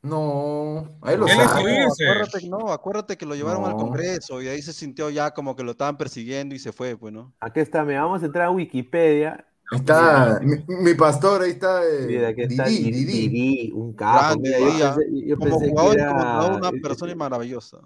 No, 0.00 0.98
a 1.02 1.12
él 1.12 1.20
lo 1.20 1.26
acuérdate, 1.26 2.48
no, 2.48 2.72
acuérdate 2.72 3.16
que 3.16 3.26
lo 3.26 3.34
llevaron 3.34 3.64
al. 3.64 3.76
Congreso 3.76 4.40
y 4.40 4.48
ahí 4.48 4.62
se 4.62 4.72
sintió 4.72 5.10
ya 5.10 5.32
como 5.32 5.56
que 5.56 5.64
lo 5.64 5.72
estaban 5.72 5.96
persiguiendo 5.96 6.54
y 6.54 6.58
se 6.58 6.72
fue, 6.72 6.96
pues, 6.96 7.12
¿no? 7.12 7.34
Aquí 7.40 7.60
está, 7.60 7.84
mira, 7.84 8.02
vamos 8.04 8.22
a 8.22 8.26
entrar 8.26 8.46
a 8.46 8.50
Wikipedia. 8.50 9.44
Ahí 9.70 9.78
está 9.80 10.40
mi, 10.42 10.56
mi 10.82 10.94
pastor, 10.94 11.42
ahí 11.42 11.50
está. 11.50 11.84
eh, 11.84 12.06
Mira, 12.06 12.28
aquí 12.28 12.42
está 12.42 12.64
Didi, 12.66 12.90
Didi, 12.90 13.04
Didi. 13.04 13.28
Didi, 13.28 13.72
un 13.72 13.92
capo. 13.92 14.40
Grande, 14.40 14.48
Mira, 14.48 14.58
yo 14.58 14.66
Didi, 14.66 14.80
pensé, 14.80 15.26
yo 15.28 15.36
Como 15.38 15.50
pensé 15.50 15.68
jugador 15.70 15.94
era- 15.98 16.08
como 16.08 16.20
jugador, 16.20 16.52
una 16.58 16.70
persona 16.82 17.14
maravillosa. 17.14 17.78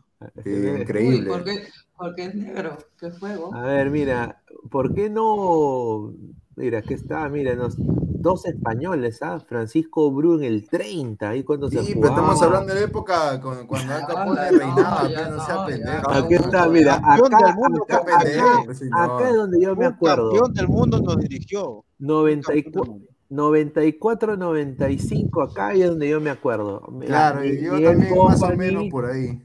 Sí, 0.45 0.51
Uy, 0.51 0.81
increíble. 0.83 1.31
¿por 1.31 1.45
qué? 1.45 1.69
Porque 1.97 2.25
es 2.27 2.35
negro, 2.35 2.79
qué 3.01 3.11
fuego. 3.11 3.55
A 3.55 3.63
ver, 3.63 3.91
mira, 3.91 4.43
¿por 4.71 4.95
qué 4.95 5.11
no? 5.11 6.13
Mira, 6.57 6.79
aquí 6.81 6.95
está, 6.95 7.29
mira, 7.29 7.55
nos- 7.55 7.77
dos 7.79 8.45
españoles, 8.47 9.21
¿ah? 9.23 9.41
Francisco 9.41 10.11
Bru 10.13 10.35
en 10.37 10.45
el 10.45 10.69
30, 10.69 11.31
ahí 11.31 11.43
cuando 11.43 11.69
se 11.69 11.83
Sí, 11.83 11.95
pero 11.95 12.09
estamos 12.09 12.41
hablando 12.43 12.73
de 12.73 12.81
la 12.81 12.87
época 12.87 13.41
con- 13.41 13.67
cuando 13.67 13.95
Al 13.95 14.07
Capone 14.07 14.51
reinaba, 14.51 15.03
no 15.03 15.09
sea 15.09 15.29
no, 15.31 15.45
ya. 15.45 15.67
pendejo. 15.67 16.11
Aquí 16.11 16.35
está, 16.35 16.69
mira, 16.69 16.95
acá, 17.03 17.45
del 17.47 17.55
mundo, 17.57 17.85
sea 17.89 17.97
acá, 17.97 18.19
pendejo, 18.19 18.49
acá, 18.63 18.75
señor. 18.75 19.01
acá 19.01 19.29
es 19.31 19.35
donde 19.37 19.61
yo 19.61 19.75
me 19.77 19.87
Un 19.89 19.93
acuerdo. 19.95 20.31
campeón 20.31 20.55
del 20.55 20.69
mundo 20.69 20.99
nos 21.01 21.17
dirigió. 21.19 21.85
94, 21.99 22.99
94, 23.31 24.37
95, 24.37 25.43
acá 25.43 25.73
es 25.73 25.89
donde 25.89 26.09
yo 26.09 26.21
me 26.21 26.31
acuerdo. 26.31 26.81
Claro, 27.07 27.45
y 27.45 27.61
yo 27.63 27.73
Miguel 27.75 27.93
también 27.99 28.19
más 28.25 28.37
o 28.37 28.47
Company, 28.47 28.59
menos 28.59 28.85
por 28.91 29.07
ahí. 29.07 29.41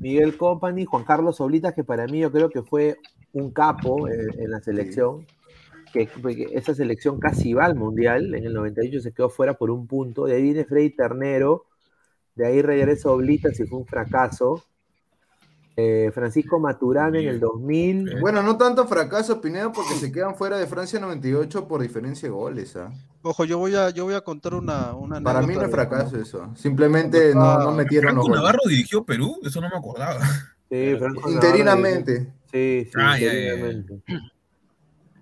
Miguel 0.00 0.36
Company, 0.36 0.84
Juan 0.84 1.04
Carlos 1.04 1.40
Oblitas, 1.40 1.74
que 1.74 1.84
para 1.84 2.06
mí 2.06 2.20
yo 2.20 2.30
creo 2.30 2.48
que 2.48 2.62
fue 2.62 2.96
un 3.32 3.50
capo 3.50 4.08
en, 4.08 4.38
en 4.40 4.50
la 4.50 4.60
selección. 4.60 5.26
Que, 5.94 6.08
que 6.08 6.48
esa 6.52 6.74
selección 6.74 7.20
casi 7.20 7.54
va 7.54 7.66
al 7.66 7.76
Mundial, 7.76 8.34
en 8.34 8.44
el 8.44 8.52
98 8.52 9.00
se 9.00 9.12
quedó 9.12 9.30
fuera 9.30 9.54
por 9.54 9.70
un 9.70 9.86
punto, 9.86 10.26
de 10.26 10.34
ahí 10.34 10.42
viene 10.42 10.64
Freddy 10.64 10.90
Ternero, 10.90 11.66
de 12.34 12.46
ahí 12.46 12.62
regresa 12.62 13.10
Oblitas 13.10 13.58
y 13.60 13.64
fue 13.64 13.78
un 13.78 13.86
fracaso. 13.86 14.64
Eh, 15.76 16.12
Francisco 16.14 16.60
Maturana 16.60 17.18
en 17.18 17.28
el 17.28 17.40
2000. 17.40 18.20
Bueno, 18.20 18.42
no 18.42 18.56
tanto 18.56 18.86
fracaso, 18.86 19.40
Pineda, 19.40 19.72
porque 19.72 19.94
se 19.94 20.12
quedan 20.12 20.36
fuera 20.36 20.56
de 20.56 20.68
Francia 20.68 21.00
98 21.00 21.66
por 21.66 21.82
diferencia 21.82 22.28
de 22.28 22.32
goles. 22.32 22.76
¿ah? 22.76 22.92
Ojo, 23.22 23.44
yo 23.44 23.58
voy 23.58 23.74
a, 23.74 23.90
yo 23.90 24.04
voy 24.04 24.14
a 24.14 24.20
contar 24.20 24.54
una, 24.54 24.94
una 24.94 25.20
Para 25.20 25.42
mí 25.42 25.54
no 25.54 25.62
es 25.62 25.70
fracaso 25.70 26.16
eso. 26.16 26.52
Simplemente 26.56 27.34
no, 27.34 27.58
no 27.58 27.72
metieron 27.72 28.14
los 28.14 28.24
Franco 28.24 28.28
goles. 28.28 28.36
Navarro 28.36 28.60
dirigió 28.68 29.04
Perú, 29.04 29.40
eso 29.44 29.60
no 29.60 29.68
me 29.68 29.76
acordaba. 29.76 30.20
Sí, 30.70 30.96
Franco 30.96 31.20
Navarro 31.20 31.34
Interinamente. 31.34 32.32
Sí, 32.52 32.84
sí, 32.84 32.92
Ah, 32.96 33.18
ya, 33.18 33.32
ya, 33.32 33.54
ya. 33.56 34.33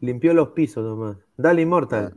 Limpió 0.03 0.35
los 0.35 0.49
pisos 0.49 0.85
nomás. 0.85 1.17
Dale, 1.37 1.63
Immortal. 1.63 2.13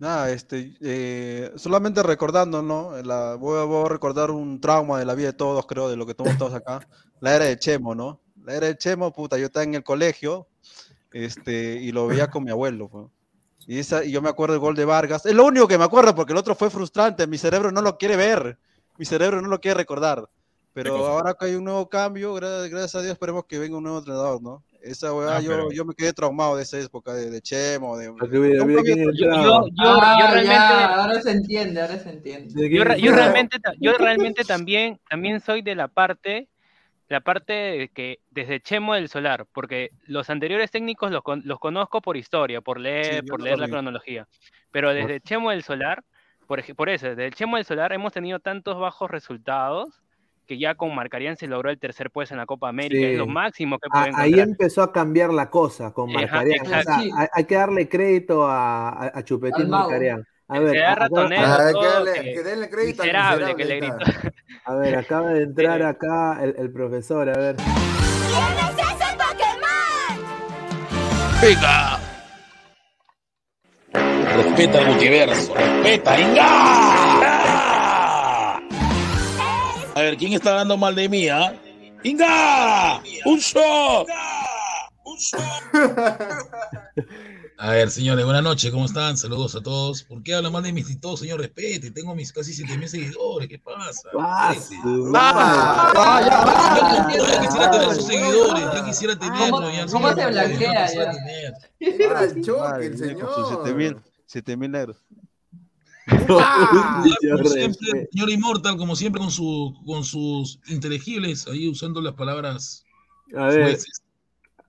Nada, 0.00 0.30
este, 0.32 0.74
eh, 0.80 1.52
solamente 1.54 2.02
recordando, 2.02 2.62
¿no? 2.62 3.00
La, 3.02 3.36
voy, 3.36 3.60
a, 3.60 3.62
voy 3.62 3.86
a 3.86 3.88
recordar 3.88 4.32
un 4.32 4.60
trauma 4.60 4.98
de 4.98 5.04
la 5.04 5.14
vida 5.14 5.28
de 5.28 5.32
todos, 5.32 5.66
creo, 5.66 5.88
de 5.88 5.96
lo 5.96 6.04
que 6.04 6.14
tomamos 6.14 6.36
todos 6.36 6.54
acá. 6.54 6.80
La 7.20 7.36
era 7.36 7.44
de 7.44 7.58
Chemo, 7.58 7.94
¿no? 7.94 8.20
La 8.44 8.56
era 8.56 8.66
de 8.66 8.76
Chemo, 8.76 9.12
puta, 9.12 9.38
yo 9.38 9.46
estaba 9.46 9.62
en 9.62 9.76
el 9.76 9.84
colegio, 9.84 10.48
este, 11.12 11.76
y 11.76 11.92
lo 11.92 12.08
veía 12.08 12.28
con 12.28 12.42
mi 12.42 12.50
abuelo, 12.50 12.88
pues. 12.88 13.06
Y, 13.68 13.78
esa, 13.78 14.04
y 14.04 14.10
yo 14.10 14.20
me 14.20 14.28
acuerdo 14.28 14.54
del 14.54 14.60
gol 14.60 14.74
de 14.74 14.84
Vargas. 14.84 15.24
Es 15.26 15.34
lo 15.34 15.46
único 15.46 15.68
que 15.68 15.78
me 15.78 15.84
acuerdo, 15.84 16.12
porque 16.12 16.32
el 16.32 16.38
otro 16.38 16.56
fue 16.56 16.70
frustrante. 16.70 17.26
Mi 17.28 17.38
cerebro 17.38 17.70
no 17.70 17.82
lo 17.82 17.96
quiere 17.98 18.16
ver. 18.16 18.58
Mi 18.98 19.04
cerebro 19.04 19.40
no 19.40 19.48
lo 19.48 19.60
quiere 19.60 19.78
recordar. 19.78 20.28
Pero 20.72 21.06
ahora 21.06 21.34
que 21.34 21.46
hay 21.46 21.54
un 21.54 21.64
nuevo 21.64 21.88
cambio, 21.88 22.34
gracias, 22.34 22.68
gracias 22.68 22.94
a 22.96 23.00
Dios, 23.00 23.12
esperemos 23.12 23.44
que 23.46 23.58
venga 23.58 23.78
un 23.78 23.84
nuevo 23.84 23.98
entrenador, 23.98 24.42
¿no? 24.42 24.62
Esa 24.86 25.12
weá, 25.12 25.36
Ah, 25.36 25.40
yo, 25.40 25.50
pero- 25.50 25.72
yo 25.72 25.84
me 25.84 25.94
quedé 25.94 26.12
traumado 26.12 26.56
de 26.56 26.62
esa 26.62 26.78
época, 26.78 27.12
de, 27.12 27.30
de 27.30 27.40
Chemo, 27.42 27.96
de... 27.98 28.06
Yo, 28.06 28.14
yo, 28.26 29.12
yo, 29.12 29.30
Ah, 29.78 30.16
yo 30.20 30.26
realmente, 30.26 30.46
ya, 30.46 30.94
ahora 30.94 31.20
se 31.22 31.30
entiende, 31.32 31.80
ahora 31.80 31.98
se 31.98 32.10
entiende. 32.10 32.54
¿De 32.54 32.70
yo, 32.70 32.84
yo 32.96 33.12
realmente, 33.12 33.58
yo 33.80 33.92
realmente 33.98 34.44
también, 34.44 35.00
también 35.08 35.40
soy 35.40 35.62
de 35.62 35.74
la 35.74 35.88
parte, 35.88 36.48
la 37.08 37.20
parte 37.20 37.52
de 37.52 37.88
que 37.88 38.20
desde 38.30 38.60
Chemo 38.60 38.94
del 38.94 39.08
Solar, 39.08 39.46
porque 39.52 39.90
los 40.06 40.30
anteriores 40.30 40.70
técnicos 40.70 41.10
los, 41.10 41.22
los 41.44 41.58
conozco 41.58 42.00
por 42.00 42.16
historia, 42.16 42.60
por 42.60 42.80
leer, 42.80 43.24
yo 43.24 43.30
por 43.30 43.40
leer 43.42 43.58
la 43.58 43.68
cronología, 43.68 44.28
pero 44.70 44.92
desde 44.94 45.20
Chemo 45.20 45.50
del 45.50 45.62
Solar, 45.62 46.04
por, 46.46 46.62
por 46.76 46.88
eso, 46.88 47.06
desde 47.08 47.30
Chemo 47.32 47.56
del 47.56 47.64
Solar 47.66 47.92
hemos 47.92 48.12
tenido 48.12 48.38
tantos 48.40 48.78
bajos 48.78 49.10
resultados 49.10 50.00
que 50.46 50.58
ya 50.58 50.74
con 50.76 50.94
Marcarián 50.94 51.36
se 51.36 51.46
logró 51.46 51.70
el 51.70 51.78
tercer 51.78 52.10
puesto 52.10 52.34
en 52.34 52.38
la 52.38 52.46
Copa 52.46 52.68
América, 52.68 53.00
Sí. 53.06 53.12
es 53.12 53.18
lo 53.18 53.26
máximo 53.26 53.78
que 53.78 53.88
Ah, 53.92 54.04
puede 54.10 54.22
ahí 54.22 54.38
empezó 54.40 54.82
a 54.82 54.92
cambiar 54.92 55.32
la 55.32 55.50
cosa 55.50 55.92
con 55.92 56.08
Ajá, 56.10 56.20
Marcarián. 56.20 56.66
O 56.66 56.82
sea, 56.82 57.28
hay, 57.34 57.44
que 57.44 57.54
darle 57.56 57.88
crédito 57.88 58.46
a, 58.46 58.88
a, 58.90 59.18
a 59.18 59.24
Chupetín. 59.24 59.68
Marcarián. 59.68 60.24
A 60.48 60.54
Se 60.58 60.60
ver, 60.62 60.96
ratonero. 60.96 61.42
Ah, 61.44 61.56
hay 61.58 61.66
que 61.66 61.72
todo, 61.72 61.92
darle, 61.92 62.12
que- 62.22 62.32
que 62.34 62.42
denle 62.44 62.70
crédito 62.70 63.02
al 63.02 63.08
miserable 63.08 63.56
que 63.56 63.64
le 63.64 63.80
miserable, 63.80 64.04
está. 64.14 64.32
a 64.64 64.74
ver, 64.76 64.96
acaba 64.96 65.28
de 65.30 65.42
entrar 65.42 65.82
acá 65.82 66.38
el, 66.42 66.54
el 66.56 66.70
profesor, 66.72 67.28
a 67.28 67.32
ver. 67.36 67.56
Venga. 71.42 71.98
Respeta 74.36 74.78
el 74.80 74.86
multiverso. 74.86 75.54
Respeta. 75.54 76.20
¡Inga! 76.20 77.35
A 79.96 80.00
ver, 80.02 80.16
¿quién 80.18 80.34
está 80.34 80.50
hablando 80.50 80.76
mal 80.76 80.94
de 80.94 81.08
mí, 81.08 81.26
ah? 81.30 81.58
¡Inga! 82.02 83.00
¡Un 83.24 83.38
shot! 83.38 84.06
A 87.58 87.70
ver, 87.70 87.90
señores, 87.90 88.22
buenas 88.26 88.42
noches, 88.42 88.70
¿cómo 88.70 88.84
están? 88.84 89.16
Saludos 89.16 89.54
a 89.56 89.62
todos. 89.62 90.02
¿Por 90.02 90.22
qué 90.22 90.34
hablan 90.34 90.52
mal 90.52 90.62
de 90.62 90.74
mis 90.74 90.90
y 90.90 90.96
todo, 91.00 91.16
señor? 91.16 91.40
Respete, 91.40 91.90
tengo 91.92 92.14
mis 92.14 92.30
casi 92.30 92.52
7 92.52 92.76
mil 92.76 92.86
seguidores, 92.90 93.48
¿qué 93.48 93.58
pasa? 93.58 94.02
Ah, 94.20 94.52
Respete. 94.52 94.82
su 94.82 95.12
Ah, 95.16 96.20
quisiera 97.40 97.70
tener 97.70 97.94
sus 97.94 98.06
seguidores, 98.06 98.64
ya 98.74 98.84
quisiera 98.84 99.18
tenerlo. 99.18 99.56
¿Cómo- 99.56 99.70
ya, 99.70 99.86
cómo 99.86 100.08
señor, 100.10 100.14
se 100.14 100.26
blanquea 100.30 100.92
ya? 100.92 101.02
el 101.80 102.10
Madre 102.12 102.42
choque, 102.42 102.86
el 102.86 102.98
señor. 102.98 103.34
7000 103.48 103.96
7000 104.26 104.70
negros. 104.70 104.98
Ah, 106.28 107.02
Como 107.36 107.48
siempre, 107.48 108.08
señor 108.12 108.30
Inmortal, 108.30 108.76
como 108.76 108.94
siempre, 108.94 109.20
con, 109.20 109.30
su, 109.30 109.74
con 109.84 110.04
sus 110.04 110.60
inteligibles, 110.68 111.46
ahí 111.48 111.68
usando 111.68 112.00
las 112.00 112.14
palabras 112.14 112.84
A 113.36 113.46
ver, 113.46 113.78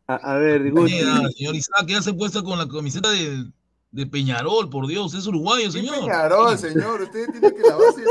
a, 0.07 0.15
a 0.15 0.37
ver, 0.37 0.61
señor 1.35 1.55
Isaac, 1.55 1.85
ya 1.87 2.01
se 2.01 2.13
puesta 2.13 2.41
con 2.41 2.57
la 2.57 2.67
camiseta 2.67 3.11
de, 3.11 3.45
de 3.91 4.07
Peñarol, 4.07 4.69
por 4.69 4.87
Dios, 4.87 5.13
es 5.13 5.27
uruguayo, 5.27 5.65
¿Qué 5.65 5.71
señor. 5.73 5.99
Peñarol, 5.99 6.57
señor? 6.57 7.01
Usted 7.01 7.27
tiene 7.31 7.53
que 7.53 7.61
lavarse 7.61 8.03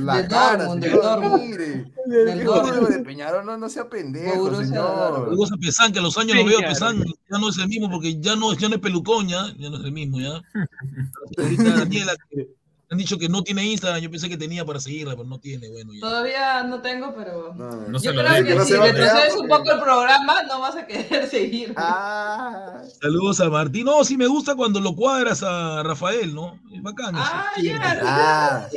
la 0.00 0.22
De 0.22 0.28
cara, 0.28 0.64
Dortmund, 0.64 0.82
de 0.84 0.90
señor. 0.90 1.40
Mire. 1.40 1.92
Del 2.06 2.38
¿Qué 2.38 2.44
Dortmund. 2.44 2.70
juego 2.78 2.86
de 2.86 2.98
Peñarol? 3.00 3.46
No, 3.46 3.58
no 3.58 3.68
sea 3.68 3.88
pendejo, 3.88 4.36
Borussia 4.38 4.66
señor. 4.66 5.24
Saludos 5.26 5.52
a 5.52 5.56
Pesán, 5.56 5.92
que 5.92 5.98
a 5.98 6.02
los 6.02 6.16
años 6.16 6.36
lo 6.36 6.44
veo 6.44 6.58
a. 6.60 6.62
Pesán, 6.62 7.04
ya 7.04 7.38
no 7.38 7.48
es 7.50 7.58
el 7.58 7.68
mismo, 7.68 7.90
porque 7.90 8.18
ya 8.20 8.36
no, 8.36 8.54
ya 8.54 8.68
no 8.68 8.76
es 8.76 8.80
pelucón, 8.80 9.28
ya, 9.28 9.46
ya 9.58 9.70
no 9.70 9.78
es 9.78 9.84
el 9.84 9.92
mismo, 9.92 10.20
ya. 10.20 10.40
La 11.36 11.44
señorita 11.44 11.78
Daniela, 11.78 12.12
que 12.30 12.48
han 12.90 12.98
dicho 12.98 13.16
que 13.18 13.28
no 13.28 13.42
tiene 13.44 13.64
Instagram, 13.64 14.00
yo 14.02 14.10
pensé 14.10 14.28
que 14.28 14.36
tenía 14.36 14.64
para 14.64 14.80
seguirla, 14.80 15.14
pero 15.14 15.28
no 15.28 15.38
tiene, 15.38 15.68
bueno, 15.70 15.92
ya. 15.94 16.00
Todavía 16.00 16.62
no 16.64 16.82
tengo, 16.82 17.14
pero. 17.14 17.54
No, 17.54 17.70
No 17.88 17.98
Yo 18.00 18.10
creo 18.10 18.44
que 18.44 18.54
no 18.56 18.64
si 18.64 18.74
retrocedes 18.74 19.36
un 19.36 19.46
poco 19.48 19.70
el 19.70 19.80
programa, 19.80 20.42
no 20.48 20.60
vas 20.60 20.76
a 20.76 20.86
querer 20.86 21.28
seguir. 21.30 21.72
Ah, 21.76 22.82
Saludos 23.00 23.40
a 23.40 23.48
Martín. 23.48 23.84
No, 23.84 24.02
sí 24.04 24.16
me 24.16 24.26
gusta 24.26 24.56
cuando 24.56 24.80
lo 24.80 24.96
cuadras 24.96 25.42
a 25.44 25.82
Rafael, 25.84 26.34
¿no? 26.34 26.58
Es 26.74 26.82
bacán. 26.82 27.14
Ah, 27.16 27.52
Sí, 27.56 27.68
ya. 27.68 28.00
ah. 28.04 28.68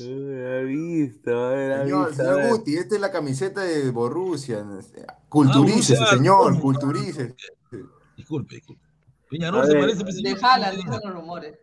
Uy, 0.00 0.40
ha 0.46 0.60
visto, 0.60 1.30
a 1.36 1.50
ver, 1.50 1.72
ha 1.72 1.82
Señor. 2.12 2.48
Guti, 2.50 2.76
esta 2.76 2.94
es 2.94 3.00
la 3.00 3.10
camiseta 3.10 3.62
de 3.62 3.90
Borussia. 3.90 4.64
Culturícese, 5.28 5.94
Borussia, 5.98 6.06
señor, 6.16 6.50
¿cómo? 6.50 6.60
culturícese. 6.60 7.34
Disculpe, 8.16 8.54
disculpe. 8.56 8.82
Peñarol 9.28 9.66
se 9.66 9.74
parece. 9.74 10.04
De. 10.04 10.36
Haaland, 10.40 10.76
dicen 10.76 11.00
los 11.04 11.12
rumores. 11.14 11.58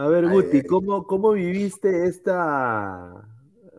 A 0.00 0.08
ver, 0.08 0.24
Ay, 0.24 0.30
Guti, 0.32 0.56
ay. 0.58 0.62
¿cómo, 0.66 1.06
cómo 1.06 1.32
viviste 1.32 2.06
esta 2.08 3.12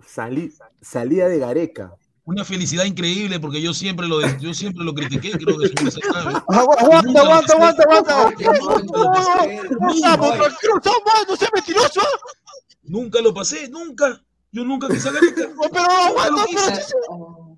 sali- 0.06 0.53
salida 0.81 1.27
de 1.27 1.39
Gareca? 1.39 1.95
Una 2.26 2.45
felicidad 2.45 2.85
increíble 2.85 3.39
porque 3.39 3.60
yo 3.61 3.73
siempre 3.73 4.07
lo, 4.07 4.22
yo 4.38 4.53
siempre 4.53 4.84
lo 4.85 4.93
critiqué, 4.93 5.31
creo 5.31 5.57
que 5.57 5.69
señor 5.69 5.91
se 5.91 6.02
sabe. 6.02 6.35
Aguanta, 6.48 7.02
Nunca 7.02 7.23
lo 7.23 7.34
aguanta, 7.34 7.57
pasé. 7.57 7.81
aguanta, 7.81 8.14
aguanta. 8.14 8.56
Estamos, 10.48 11.26
no 11.27 11.35
seas 11.35 11.52
mentiroso. 11.53 12.02
Nunca 12.84 13.22
lo 13.22 13.34
pasé, 13.34 13.68
nunca. 13.69 14.23
Yo 14.52 14.64
nunca 14.64 14.88
quise 14.88 15.10
a 15.10 15.11
Gareca. 15.14 15.49
Pero 15.72 15.81
aguanta, 15.84 16.30
lo 16.30 16.45
pero 16.45 17.07
Oh. 17.10 17.57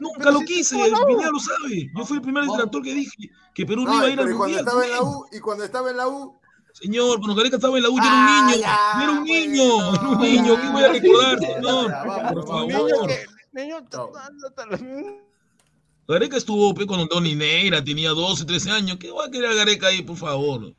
Nunca 0.00 0.30
lo 0.32 0.40
quise. 0.40 0.74
Pineda 0.76 1.30
lo 1.30 1.38
sabe. 1.38 1.88
Yo 1.96 2.04
fui 2.04 2.16
el 2.16 2.22
primer 2.22 2.44
detractor 2.44 2.82
que 2.82 2.92
dije 2.94 3.30
que 3.54 3.64
Perú 3.64 3.84
no, 3.84 3.92
No, 3.92 3.96
iba 3.98 4.06
a 4.06 4.10
ir 4.10 4.20
al 4.20 4.34
mundial. 4.34 4.58
estaba 4.60 4.84
en 4.84 4.90
la 4.90 4.96
también. 4.98 5.14
U, 5.16 5.26
y 5.32 5.38
cuando 5.40 5.64
estaba 5.64 5.90
en 5.90 5.96
la 5.96 6.08
U, 6.08 6.39
Señor, 6.74 7.18
cuando 7.18 7.34
Gareca 7.34 7.56
estaba 7.56 7.76
en 7.76 7.82
la 7.82 7.90
U, 7.90 7.96
yo 7.96 8.02
era 8.02 8.12
un 8.12 8.26
Ah, 8.28 8.50
niño. 8.52 8.66
Yo 8.96 9.02
era 9.02 9.10
un 9.12 9.24
bueno, 9.26 9.46
niño. 9.46 9.94
Era 9.94 10.08
un 10.08 10.20
niño. 10.20 10.60
¿Qué 10.60 10.68
voy 10.70 10.82
a 10.84 10.88
recordar, 10.88 11.38
señor? 11.38 11.90
Vamos, 12.06 12.32
Por 12.32 12.46
favor. 12.46 13.10
Niño. 13.52 13.76
Gareca 16.08 16.36
estuvo 16.36 16.74
pe, 16.74 16.86
cuando 16.86 17.06
Don 17.06 17.24
Neira 17.24 17.82
tenía 17.84 18.10
12, 18.10 18.44
13 18.44 18.70
años. 18.70 18.96
¿Qué 18.98 19.10
va 19.10 19.26
a 19.26 19.30
querer 19.30 19.54
Gareca 19.54 19.88
ahí, 19.88 20.02
por 20.02 20.16
favor? 20.16 20.74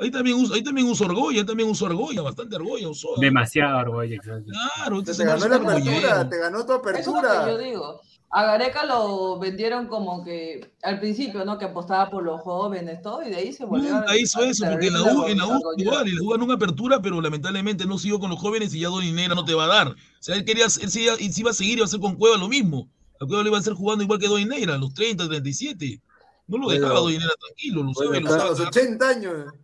Ahí 0.00 0.10
también 0.12 0.36
uso, 0.36 0.54
ahí 0.54 0.62
también 0.62 0.86
uso 0.88 1.04
argolla, 1.06 1.40
ahí 1.40 1.46
también 1.46 1.68
uso 1.68 1.84
argolla, 1.86 2.22
bastante 2.22 2.54
argolla 2.54 2.88
usó. 2.88 3.08
Demasiado 3.20 4.00
exacto. 4.04 4.52
Claro, 4.76 5.02
te, 5.02 5.10
este 5.10 5.24
ganó 5.24 5.48
la 5.48 5.56
apertura, 5.56 6.28
te 6.28 6.38
ganó 6.38 6.64
tu 6.64 6.72
Eso 6.72 6.90
es 6.98 7.06
lo 7.06 7.14
que 7.14 7.20
yo 7.20 7.32
apertura. 7.32 7.58
digo. 7.58 8.00
A 8.30 8.44
Gareca 8.44 8.84
lo 8.84 9.38
vendieron 9.38 9.86
como 9.86 10.22
que 10.22 10.70
al 10.82 11.00
principio, 11.00 11.46
¿no? 11.46 11.56
Que 11.56 11.64
apostaba 11.64 12.10
por 12.10 12.22
los 12.22 12.42
jóvenes, 12.42 13.00
todo, 13.00 13.22
y 13.22 13.30
de 13.30 13.36
ahí 13.36 13.52
se 13.54 13.64
volvió. 13.64 13.90
Nunca 13.90 14.16
hizo 14.18 14.42
eso, 14.42 14.66
porque 14.70 14.88
en 14.88 14.94
la 14.94 15.02
U, 15.02 15.26
en 15.26 15.38
la 15.38 15.46
U 15.46 15.60
igual, 15.78 16.06
y 16.06 16.12
le 16.12 16.18
jugaron 16.20 16.44
una 16.44 16.54
apertura, 16.54 17.00
pero 17.00 17.22
lamentablemente 17.22 17.86
no 17.86 17.96
siguió 17.96 18.18
con 18.18 18.28
los 18.28 18.38
jóvenes 18.38 18.74
y 18.74 18.80
ya 18.80 18.88
Don 18.88 19.02
Neira 19.14 19.34
no 19.34 19.46
te 19.46 19.54
va 19.54 19.64
a 19.64 19.68
dar. 19.68 19.88
O 19.88 19.94
sea, 20.20 20.34
él 20.36 20.44
quería, 20.44 20.66
él 20.66 20.90
sí 20.90 21.04
iba, 21.04 21.16
sí 21.16 21.32
iba 21.40 21.50
a 21.50 21.54
seguir, 21.54 21.78
iba 21.78 21.84
a 21.84 21.86
hacer 21.86 22.00
con 22.00 22.16
Cueva 22.16 22.36
lo 22.36 22.48
mismo. 22.48 22.86
A 23.18 23.24
Cueva 23.24 23.42
le 23.42 23.48
iba 23.48 23.56
a 23.56 23.60
hacer 23.60 23.72
jugando 23.72 24.04
igual 24.04 24.18
que 24.18 24.28
Don 24.28 24.46
Neira, 24.46 24.74
a 24.74 24.78
los 24.78 24.92
30, 24.92 25.26
37. 25.26 26.00
No 26.48 26.58
lo 26.58 26.68
dejaba 26.68 27.00
Don 27.00 27.08
Neira 27.08 27.28
tranquilo, 27.40 27.82
lo 27.82 27.92
bueno, 27.92 28.10
sabe, 28.10 28.20
lo 28.20 28.28
A 28.28 28.38
sabe. 28.38 28.50
los 28.50 28.60
80 28.60 29.08
años. 29.08 29.54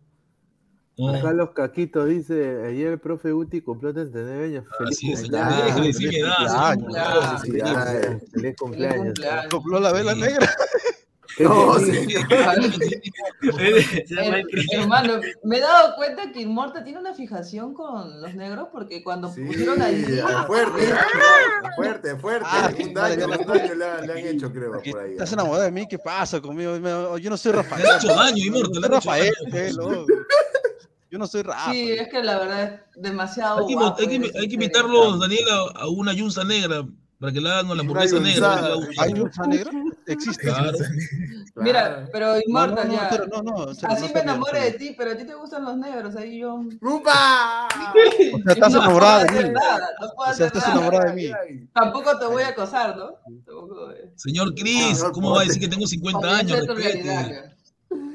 Acá 1.12 1.32
los 1.32 1.50
caquitos 1.50 2.08
dice, 2.08 2.62
ayer 2.66 2.92
el 2.92 2.98
profe 3.00 3.32
Guti 3.32 3.60
cumplió 3.62 3.92
39 3.92 4.44
años. 4.44 4.64
Feliz 4.78 5.00
cumpleaños. 5.22 5.72
Feliz 5.74 5.96
Felicidades. 7.42 8.56
cumpleaños. 8.56 9.14
Sopló 9.50 9.80
la 9.80 9.92
vela 9.92 10.14
Sí. 10.14 10.20
negra. 10.20 10.50
No, 11.40 11.80
Sí. 11.80 11.86
señor. 12.06 12.26
Eh, 13.60 14.04
hermano, 14.72 15.14
me 15.42 15.56
he 15.56 15.60
dado 15.60 15.96
cuenta 15.96 16.30
que 16.30 16.42
Inmorta 16.42 16.84
tiene 16.84 17.00
una 17.00 17.12
fijación 17.12 17.74
con 17.74 18.22
los 18.22 18.34
negros 18.36 18.68
porque 18.70 19.02
cuando 19.02 19.32
Sí, 19.32 19.40
pusieron 19.44 19.82
ahí. 19.82 20.04
fuerte, 20.46 20.94
fuerte, 21.74 22.16
fuerte. 22.16 22.46
un 22.84 22.94
daño, 22.94 23.26
un 23.26 23.46
daño 23.46 23.74
le, 23.74 23.84
han- 23.84 24.06
le 24.06 24.12
han 24.12 24.18
hecho, 24.18 24.52
creo, 24.52 24.80
por 24.80 25.00
ahí. 25.00 25.12
Estás 25.12 25.32
enamorado 25.32 25.64
de 25.64 25.72
mí, 25.72 25.88
¿qué 25.88 25.98
pasa 25.98 26.40
conmigo? 26.40 26.76
Yo 27.18 27.30
no 27.30 27.36
soy 27.36 27.50
Rafael. 27.50 27.82
Le 27.82 27.90
han 27.90 27.96
hecho 27.98 28.14
daño, 28.14 28.56
hecho 28.56 28.88
Rafael, 28.88 29.32
loco. 29.76 30.06
Yo 31.14 31.18
no 31.20 31.28
soy 31.28 31.42
Rafa. 31.42 31.70
Sí, 31.70 31.92
es 31.92 32.08
que 32.08 32.24
la 32.24 32.38
verdad 32.40 32.62
es 32.64 32.80
demasiado. 33.00 33.60
Hay 33.60 33.66
que, 33.68 33.74
guapo, 33.74 34.00
hay 34.00 34.08
que- 34.08 34.14
eres 34.16 34.26
hay 34.26 34.32
que 34.32 34.40
diferente. 34.48 34.54
invitarlos, 34.56 35.20
Daniel, 35.20 35.44
a, 35.76 35.82
a 35.82 35.88
una 35.88 36.12
yunza 36.12 36.42
negra 36.42 36.84
para 37.20 37.32
que 37.32 37.40
la 37.40 37.60
hagan 37.60 37.76
la 37.76 37.82
hamburguesa 37.82 38.18
negra. 38.18 38.72
¿Hay 38.98 39.12
yunza 39.14 39.46
negra? 39.46 39.70
Existe. 40.08 40.42
Claro. 40.42 40.72
Mira, 41.54 42.08
pero 42.10 42.26
No, 42.26 42.32
no, 42.34 42.40
Inmortal 42.48 42.88
no, 42.88 42.94
ya. 42.94 43.08
pero 43.10 43.26
no, 43.28 43.42
no, 43.44 43.68
en 43.68 43.74
serio, 43.76 43.94
Así 43.96 44.08
no 44.08 44.12
me 44.14 44.20
enamoré 44.22 44.60
de 44.60 44.70
ti, 44.72 44.94
pero 44.98 45.12
a 45.12 45.16
ti 45.16 45.24
te 45.24 45.34
gustan 45.36 45.64
los 45.64 45.76
negros, 45.76 46.16
ahí 46.16 46.40
yo. 46.40 46.60
¡Upa! 46.80 47.68
O 48.34 48.38
sea, 48.42 48.52
estás 48.54 48.74
enamorada 48.74 49.24
de 49.24 49.44
mí. 49.44 49.50
nada, 49.50 49.88
no 50.00 50.08
puedo 50.16 50.30
O 50.32 50.34
sea, 50.34 50.46
hacer 50.46 50.58
estás 50.58 50.68
enamorada 50.74 51.12
de 51.12 51.14
mí. 51.14 51.30
Tampoco 51.72 52.18
te 52.18 52.26
voy 52.26 52.42
a 52.42 52.48
acosar, 52.48 52.96
¿no? 52.96 53.10
Eh. 53.92 54.10
Señor 54.16 54.52
Chris, 54.56 54.98
Señor, 54.98 55.12
¿cómo 55.12 55.30
va 55.30 55.42
a 55.42 55.44
decir 55.44 55.60
que 55.60 55.68
tengo 55.68 55.86
50 55.86 56.18
Comienza 56.18 56.54
años? 56.56 56.66
Respete. 56.66 57.53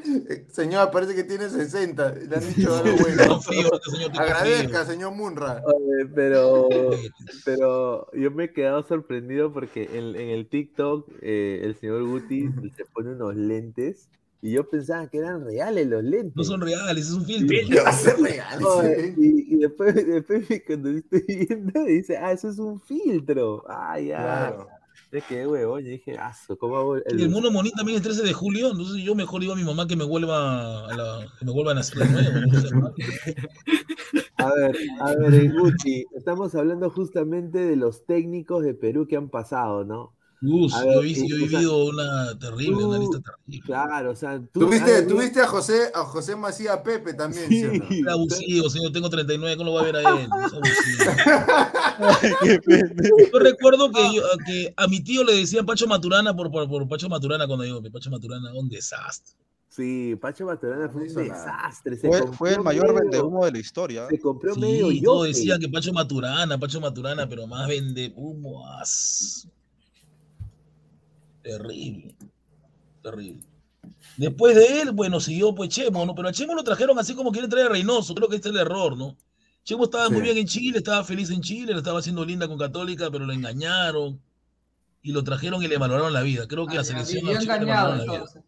Señor, 0.49 0.91
parece 0.91 1.15
que 1.15 1.23
tiene 1.23 1.49
60. 1.49 2.15
Le 2.15 2.35
han 2.35 2.53
dicho 2.53 2.75
algo 2.75 2.97
bueno. 2.97 3.41
frío, 3.41 3.69
este 3.73 3.91
señor 3.91 4.11
Agradezca, 4.19 4.83
frío. 4.83 4.85
señor 4.85 5.13
Munra. 5.13 5.61
Oye, 5.65 6.05
pero, 6.13 6.67
pero 7.45 8.11
yo 8.13 8.31
me 8.31 8.45
he 8.45 8.53
quedado 8.53 8.83
sorprendido 8.83 9.51
porque 9.53 9.89
en, 9.93 10.15
en 10.15 10.29
el 10.29 10.47
TikTok 10.47 11.09
eh, 11.21 11.61
el 11.63 11.75
señor 11.75 12.03
Guti 12.05 12.49
se 12.75 12.85
pone 12.85 13.11
unos 13.11 13.35
lentes 13.35 14.09
y 14.41 14.53
yo 14.53 14.69
pensaba 14.69 15.07
que 15.07 15.17
eran 15.17 15.43
reales 15.43 15.87
los 15.87 16.03
lentes. 16.03 16.35
No 16.35 16.43
son 16.43 16.61
reales, 16.61 17.07
es 17.07 17.11
un 17.13 17.25
filtro. 17.25 17.57
Y, 19.17 19.55
y 19.55 19.57
después, 19.57 19.93
después 19.93 20.45
cuando 20.65 20.89
estoy 20.91 21.23
viendo 21.27 21.83
dice, 21.83 22.17
ah, 22.17 22.31
eso 22.31 22.49
es 22.49 22.57
un 22.57 22.79
filtro. 22.79 23.65
Ah, 23.67 23.99
ya. 23.99 24.17
Claro. 24.17 24.78
Es 25.11 25.23
que 25.23 25.47
huevón, 25.47 25.83
yo 25.83 25.89
dije, 25.89 26.17
ah, 26.19 26.31
su- 26.33 26.55
¿cómo 26.57 26.77
hago 26.77 26.95
el, 26.97 27.03
el 27.19 27.29
mono 27.29 27.49
monín 27.49 27.71
también 27.75 27.97
es 27.97 28.03
13 28.03 28.21
de 28.23 28.33
julio, 28.33 28.69
entonces 28.69 29.03
yo 29.03 29.15
mejor 29.15 29.41
digo 29.41 29.53
a 29.53 29.55
mi 29.55 29.63
mamá 29.63 29.87
que 29.87 29.95
me 29.95 30.03
vuelva 30.03 30.85
a, 30.87 30.95
la, 30.95 31.25
que 31.39 31.45
me 31.45 31.51
vuelva 31.51 31.71
a 31.71 31.75
no 31.75 31.83
sé, 31.83 31.97
¿no? 32.71 32.93
A 34.37 34.53
ver, 34.53 34.77
a 35.01 35.15
ver, 35.15 35.51
Guti, 35.51 36.05
estamos 36.15 36.55
hablando 36.55 36.89
justamente 36.89 37.59
de 37.59 37.75
los 37.75 38.05
técnicos 38.05 38.63
de 38.63 38.73
Perú 38.73 39.05
que 39.05 39.17
han 39.17 39.29
pasado, 39.29 39.83
¿no? 39.83 40.13
A 40.41 40.45
yo, 40.85 41.01
ver, 41.01 41.05
he 41.05 41.13
yo 41.27 41.35
he 41.35 41.43
o 41.43 41.49
sea, 41.49 41.59
vivido 41.59 41.85
una 41.87 42.39
terrible, 42.39 42.85
una 42.85 42.97
lista 42.97 43.19
terrible. 43.19 43.65
Claro, 43.65 44.11
o 44.11 44.15
sea, 44.15 44.39
tú. 44.53 44.61
¿Tuviste, 44.61 44.95
has- 44.95 45.07
tuviste 45.07 45.41
a 45.41 45.47
José, 45.47 45.91
a 45.93 46.05
José 46.05 46.35
Macía 46.37 46.81
Pepe 46.81 47.13
también, 47.13 47.49
¿sí 47.49 47.65
o 47.65 47.73
no? 47.73 47.87
Sí. 47.89 47.99
Es 47.99 48.07
abusivo, 48.07 48.69
señor, 48.69 48.91
tengo 48.93 49.09
39, 49.09 49.57
¿cómo 49.57 49.69
lo 49.71 49.75
va 49.75 49.81
a 49.81 49.83
ver 49.83 49.95
a 49.97 49.99
él? 50.21 50.29
Es 50.45 50.53
abusivo. 50.53 51.11
Yo 53.33 53.39
recuerdo 53.39 53.91
que, 53.91 54.15
yo- 54.15 54.23
que 54.45 54.73
a 54.77 54.87
mi 54.87 55.01
tío 55.03 55.23
le 55.23 55.35
decían 55.35 55.65
Pacho 55.65 55.87
Maturana 55.87 56.33
por, 56.35 56.49
por, 56.51 56.67
por 56.69 56.87
Pacho 56.87 57.09
Maturana 57.09 57.45
cuando 57.47 57.65
digo, 57.65 57.81
Pacho 57.91 58.09
Maturana, 58.09 58.53
un 58.53 58.69
desastre. 58.69 59.35
Sí, 59.69 60.15
Pacho 60.19 60.45
Maturana 60.45 60.89
fue 60.89 61.03
un 61.03 61.13
desastre. 61.15 61.97
Fue, 62.33 62.53
el 62.53 62.61
mayor 62.61 62.87
medio- 62.87 63.01
vendehumo 63.01 63.45
de 63.45 63.51
la 63.51 63.59
historia. 63.59 64.07
Se 64.09 64.19
compró 64.19 64.55
medio 64.55 64.89
Sí, 64.89 65.01
todo 65.01 65.25
yoke. 65.25 65.35
decía 65.35 65.57
que 65.59 65.69
Pacho 65.69 65.93
Maturana, 65.93 66.57
Pacho 66.57 66.81
Maturana, 66.81 67.27
pero 67.29 67.45
más 67.47 67.67
vende 67.67 68.11
humo. 68.15 68.67
as- 68.77 69.47
Terrible. 71.43 72.15
Terrible. 73.01 73.43
Después 74.17 74.55
de 74.55 74.81
él, 74.81 74.91
bueno, 74.91 75.19
siguió 75.19 75.53
pues 75.55 75.69
Chemo, 75.69 76.05
¿no? 76.05 76.13
Pero 76.15 76.27
a 76.29 76.31
Chemo 76.33 76.53
lo 76.53 76.63
trajeron 76.63 76.97
así 76.99 77.13
como 77.15 77.31
quieren 77.31 77.49
traer 77.49 77.67
a 77.67 77.69
Reynoso. 77.69 78.13
Creo 78.13 78.27
que 78.27 78.35
este 78.35 78.49
es 78.49 78.55
el 78.55 78.61
error, 78.61 78.97
¿no? 78.97 79.15
Chemo 79.63 79.85
estaba 79.85 80.09
muy 80.09 80.21
bien 80.21 80.37
en 80.37 80.47
Chile, 80.47 80.77
estaba 80.79 81.03
feliz 81.03 81.29
en 81.31 81.41
Chile, 81.41 81.73
lo 81.73 81.79
estaba 81.79 81.99
haciendo 81.99 82.25
linda 82.25 82.47
con 82.47 82.57
Católica, 82.57 83.09
pero 83.11 83.25
lo 83.25 83.33
engañaron. 83.33 84.19
Y 85.01 85.11
lo 85.13 85.23
trajeron 85.23 85.63
y 85.63 85.67
le 85.67 85.77
valoraron 85.77 86.11
la 86.11 86.21
vida. 86.21 86.45
Creo 86.47 86.65
que 86.67 86.73
Ah, 86.73 86.77
la 86.77 86.81
ya, 86.83 86.87
selección 86.87 87.19
a 87.19 87.21
Chemo 87.21 87.31
le 87.39 87.43
engañado 87.43 87.89
valoraron 87.89 87.97
la 87.97 88.03
vida. 88.03 88.13
entonces. 88.25 88.43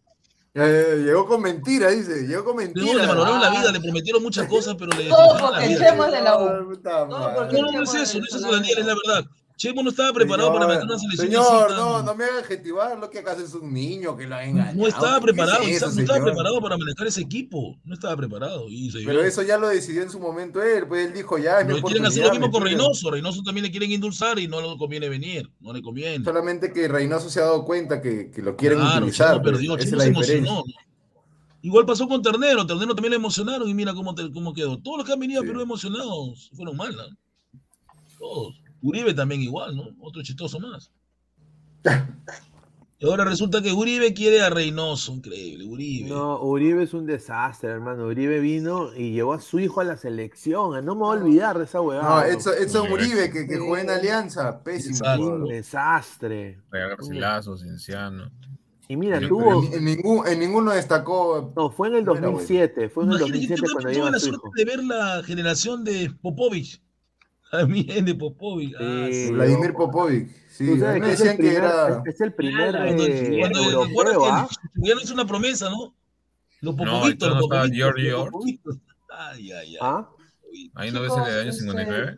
Eh, 0.54 1.02
llegó 1.06 1.26
con 1.26 1.40
mentira, 1.40 1.88
dice. 1.90 2.26
Llegó 2.26 2.44
con 2.44 2.56
No, 2.56 2.62
mentira. 2.62 2.92
le 3.00 3.06
valoraron 3.06 3.40
la 3.40 3.48
Ah. 3.48 3.58
vida, 3.58 3.72
le 3.72 3.80
prometieron 3.80 4.22
muchas 4.22 4.46
cosas, 4.48 4.74
pero 4.78 4.90
le 4.98 5.04
Todo 5.08 5.18
destruyeron 5.32 5.40
la 5.42 5.48
porque 5.50 5.68
vida. 5.68 5.86
Chemo 5.90 6.04
es 6.04 6.12
de 6.12 6.20
la 6.22 6.38
U. 6.38 6.44
No, 6.44 7.34
porque- 7.34 7.52
No, 7.62 7.62
no, 7.62 7.72
no 7.72 7.82
es 7.82 7.94
eso, 7.94 8.18
no 8.18 8.24
es 8.26 8.34
eso, 8.34 8.52
Daniel, 8.52 8.78
es 8.78 8.86
la 8.86 8.94
verdad. 9.06 9.30
Chemo 9.56 9.82
no 9.82 9.90
estaba 9.90 10.12
preparado 10.12 10.48
Señor, 10.48 10.60
para 10.60 10.74
meter 10.74 10.88
una 10.88 10.98
selección 10.98 11.26
Señor, 11.28 11.64
así 11.66 11.74
no, 11.76 12.02
no 12.02 12.14
me 12.16 12.24
haga 12.24 12.38
adjetivar 12.38 12.98
lo 12.98 13.10
que 13.10 13.20
acaso 13.20 13.44
es 13.44 13.54
un 13.54 13.72
niño 13.72 14.16
que 14.16 14.26
lo 14.26 14.34
ha 14.34 14.44
engañado. 14.44 14.76
No 14.76 14.86
estaba 14.88 15.16
¿Qué 15.18 15.22
preparado, 15.26 15.62
es 15.62 15.76
eso, 15.76 15.92
no 15.92 16.00
estaba 16.00 16.24
preparado 16.24 16.60
para 16.60 16.76
manejar 16.76 17.06
ese 17.06 17.20
equipo. 17.20 17.76
No 17.84 17.94
estaba 17.94 18.16
preparado. 18.16 18.68
Y 18.68 18.90
se 18.90 19.00
Pero 19.04 19.22
eso 19.22 19.42
ya 19.42 19.58
lo 19.58 19.68
decidió 19.68 20.02
en 20.02 20.10
su 20.10 20.18
momento 20.18 20.60
él, 20.62 20.88
pues 20.88 21.06
él 21.06 21.12
dijo 21.14 21.38
ya, 21.38 21.60
es 21.60 21.66
mi 21.66 21.74
Pero 21.74 21.86
quieren 21.86 22.06
hacer 22.06 22.24
lo 22.26 22.30
mismo 22.32 22.50
con. 22.50 22.62
Reynoso. 22.62 23.10
Reynoso 23.10 23.42
también 23.42 23.64
le 23.64 23.70
quieren 23.70 23.92
endulzar 23.92 24.38
y 24.38 24.48
no 24.48 24.60
le 24.60 24.76
conviene 24.78 25.08
venir. 25.08 25.48
No 25.60 25.72
le 25.72 25.80
conviene. 25.82 26.24
Solamente 26.24 26.72
que 26.72 26.88
Reynoso 26.88 27.30
se 27.30 27.40
ha 27.40 27.44
dado 27.44 27.64
cuenta 27.64 28.00
que, 28.00 28.30
que 28.30 28.42
lo 28.42 28.56
quieren 28.56 28.78
Claro, 28.80 28.98
utilizar. 28.98 29.28
Chemo 29.34 29.42
pues, 29.42 29.52
perdió, 29.54 29.76
esa 29.76 29.84
Chemo 29.90 30.00
se 30.00 30.08
emocionó. 30.38 30.64
Igual 31.64 31.86
pasó 31.86 32.08
con 32.08 32.20
Ternero. 32.22 32.66
Ternero 32.66 32.94
también 32.94 33.10
le 33.10 33.16
emocionaron 33.18 33.68
y 33.68 33.74
mira 33.74 33.94
cómo, 33.94 34.14
te- 34.14 34.32
cómo 34.32 34.52
quedó. 34.52 34.78
Todos 34.80 34.98
los 34.98 35.06
que 35.06 35.12
han 35.12 35.20
venido 35.20 35.40
a 35.40 35.44
Sí. 35.44 35.48
Perú 35.48 35.60
emocionados 35.60 36.50
fueron 36.54 36.76
mal. 36.76 36.96
¿no? 36.96 37.04
Todos. 38.18 38.61
Uribe 38.82 39.14
también 39.14 39.40
igual, 39.42 39.76
¿no? 39.76 39.84
Otro 40.00 40.22
chistoso 40.22 40.58
más. 40.60 40.90
Y 42.98 43.04
ahora 43.06 43.24
resulta 43.24 43.60
que 43.60 43.72
Uribe 43.72 44.14
quiere 44.14 44.42
a 44.42 44.48
Reynoso. 44.48 45.12
Increíble, 45.12 45.64
Uribe. 45.64 46.08
No, 46.08 46.40
Uribe 46.40 46.84
es 46.84 46.94
un 46.94 47.04
desastre, 47.04 47.70
hermano. 47.70 48.06
Uribe 48.06 48.38
vino 48.38 48.94
y 48.96 49.10
llevó 49.10 49.32
a 49.32 49.40
su 49.40 49.58
hijo 49.58 49.80
a 49.80 49.84
la 49.84 49.96
selección. 49.96 50.84
No 50.84 50.94
me 50.94 51.00
voy 51.00 51.16
a 51.16 51.20
olvidar 51.20 51.58
de 51.58 51.64
esa 51.64 51.78
No, 51.78 51.84
huevada. 51.84 52.28
Edson, 52.28 52.52
Edson 52.60 52.86
Sí. 52.86 52.92
Uribe, 52.92 53.30
que, 53.32 53.48
que 53.48 53.58
juega 53.58 53.80
en 53.82 53.90
Alianza, 53.90 54.62
pésimo. 54.62 54.94
Exacto. 54.98 55.26
un 55.34 55.48
desastre. 55.48 56.60
Garcilaso, 56.70 57.58
Cienciano. 57.58 58.30
Y 58.86 58.96
mira, 58.96 59.18
tuvo. 59.18 59.64
En, 59.64 59.72
en 59.72 59.84
ningún, 59.84 60.24
en 60.28 60.38
ninguno 60.38 60.70
destacó. 60.70 61.52
No, 61.56 61.70
fue 61.70 61.88
en 61.88 61.94
el 61.96 62.04
Primera 62.04 62.26
2007. 62.28 62.88
Fue 62.88 63.02
en 63.04 63.10
el 63.10 63.16
Imagínate 63.16 63.46
que 63.48 63.48
2007 63.48 63.56
tuve, 63.62 63.72
cuando 63.72 63.88
tuve 63.88 63.94
llegó 63.94 64.10
la 64.10 64.18
su 64.20 64.26
suerte 64.26 64.46
hijo. 64.46 64.52
de 64.54 64.64
ver 64.64 64.84
la 64.84 65.22
generación 65.24 65.82
de 65.84 66.10
Popovich. 66.22 66.81
También 67.60 68.04
de 68.06 68.14
Popovich. 68.14 68.74
Ah, 68.80 69.06
Sí. 69.10 69.26
sí. 69.26 69.32
Vladimir 69.32 69.72
Popovic. 69.74 70.28
Sí, 70.48 70.66
Tú 70.66 70.78
sabes 70.78 71.00
me 71.00 71.06
que 71.06 71.12
es 71.12 71.20
el 71.20 71.26
decían 71.26 71.36
que 71.36 71.42
primer, 71.42 71.64
era. 71.64 72.02
es 72.06 72.20
el 72.20 72.32
primer 72.34 72.70
Claro, 72.70 72.84
eh, 72.84 73.38
cuando- 73.40 73.60
cuando- 73.62 73.84
¿te 73.84 73.90
acuerdas 73.90 74.14
europeo, 74.14 74.22
que 74.22 74.30
¿ah? 74.30 74.48
ya 74.76 74.94
no 74.94 75.00
hizo 75.02 75.14
una 75.14 75.26
promesa, 75.26 75.70
¿no? 75.70 75.94
Los 76.62 76.76
No, 76.76 76.84
Popovitos, 76.84 77.28
los 77.28 77.38
no 77.38 77.42
está 77.44 77.56
Popovitos, 77.56 77.76
George 77.76 78.02
los 78.10 78.30
George. 78.32 78.60
Ay, 79.10 79.52
ay, 79.52 79.68
ay. 79.68 79.76
¿Ah? 79.80 80.08
Ahí 80.74 80.90
no 80.92 81.00
ves 81.02 81.12
el 81.16 81.24
del 81.24 81.34
año 81.40 81.50
Chicos, 81.52 81.58
59. 81.58 82.16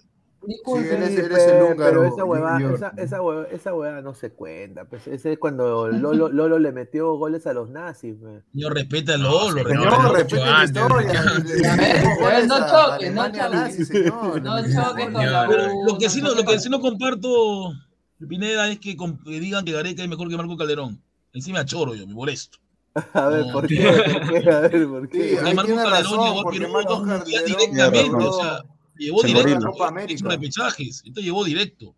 Es, 0.49 0.61
Sí, 0.65 0.89
él 0.91 1.03
es 1.03 1.11
pe- 1.45 1.57
el 1.57 1.63
húngaro. 1.63 1.77
Pero 1.77 2.05
esa 2.05 2.25
huevada, 2.25 2.75
esa, 2.75 2.93
esa, 2.97 3.23
hueva- 3.23 3.47
esa 3.51 3.75
huevada 3.75 4.01
no 4.03 4.15
se 4.15 4.31
cuenta. 4.31 4.85
Pues. 4.85 5.07
Ese 5.07 5.33
es 5.33 5.39
cuando 5.39 5.89
Lolo, 5.89 6.29
Lolo 6.33 6.59
le 6.59 6.73
metió 6.73 7.15
goles 7.15 7.47
a 7.47 7.53
los 7.53 7.71
nazis. 7.71 8.15
pues. 8.21 8.43
Señor, 8.53 8.75
respeta 8.75 9.15
a 9.15 9.19
No, 9.19 9.31
Lolo, 9.51 9.61
a 9.61 9.65
Señor, 9.65 9.85
Lolo. 10.03 10.13
respete 10.15 10.43
ocho 10.43 10.51
la 10.53 10.65
historia. 10.65 11.25
No 12.47 12.55
a 12.55 12.67
choque, 12.67 13.11
no 13.11 13.23
Alemania 13.23 13.45
choque. 13.45 13.57
nazi, 13.57 13.85
señor. 13.85 14.43
No 14.43 14.57
Le 14.57 14.63
metió 14.63 14.83
choque 14.83 15.03
con 15.13 15.13
la 15.15 15.47
lo 15.47 15.99
que 15.99 16.05
no 16.07 16.11
sí 16.11 16.21
no, 16.21 16.29
choque 16.29 16.41
lo 16.41 16.47
que 16.47 16.53
con- 16.55 16.61
sí 16.61 16.69
no 16.71 16.81
comparto, 16.81 17.73
Pineda, 18.29 18.69
es 18.71 18.79
que, 18.79 18.97
digan 19.27 19.65
que 19.65 19.73
Gareca 19.73 20.03
es 20.03 20.09
mejor 20.09 20.29
que 20.29 20.37
Marco 20.37 20.57
Calderón. 20.57 21.01
Encima 21.33 21.65
choro 21.65 21.95
yo, 21.95 22.07
me 22.07 22.15
molesto. 22.15 22.59
A 23.13 23.27
ver, 23.29 23.47
No. 23.47 23.53
¿por 23.53 23.67
qué? 23.67 23.89
A 23.89 24.61
ver, 24.61 24.87
¿por 24.89 25.09
qué? 25.09 25.37
Porque 25.41 25.55
Marco 25.55 25.75
Calderón 25.75 26.21
llegó 26.21 26.41
a 26.41 26.51
Perú 26.51 27.25
directamente, 27.27 28.25
o 28.25 28.33
sea, 28.33 28.63
llevó 28.97 29.21
se 29.21 29.29
directo, 29.29 29.49
morirlo. 29.49 29.73
Copa 29.73 29.89
América. 29.89 30.15
hizo 30.15 30.29
repechajes, 30.29 31.03
esto 31.05 31.21
llevó 31.21 31.45
directo. 31.45 31.95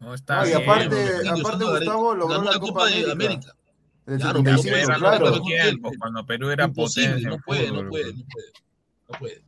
No, 0.00 0.14
está 0.14 0.40
No, 0.40 0.46
y 0.46 0.48
bien, 0.50 0.62
aparte, 0.62 1.28
aparte. 1.28 1.64
Gustavo 1.64 2.14
logró 2.14 2.42
la 2.42 2.52
la 2.52 2.60
Copa 2.60 2.66
Copa 2.66 2.86
de 2.86 3.10
América. 3.10 3.56
Claro, 4.04 4.42
pero 4.44 4.44
pero 4.44 4.58
75, 4.58 4.76
era 4.76 4.98
claro. 4.98 5.26
otro 5.26 5.42
claro. 5.42 5.44
tiempo, 5.44 5.90
cuando 5.98 6.26
Perú 6.26 6.50
era 6.50 6.64
Imposible, 6.66 7.08
potencia 7.08 7.30
no 7.30 7.38
puede, 7.44 7.72
no 7.72 7.88
puede, 7.88 8.12
no 8.14 8.24
puede. 8.30 8.52
No 9.08 9.18
puede. 9.18 9.42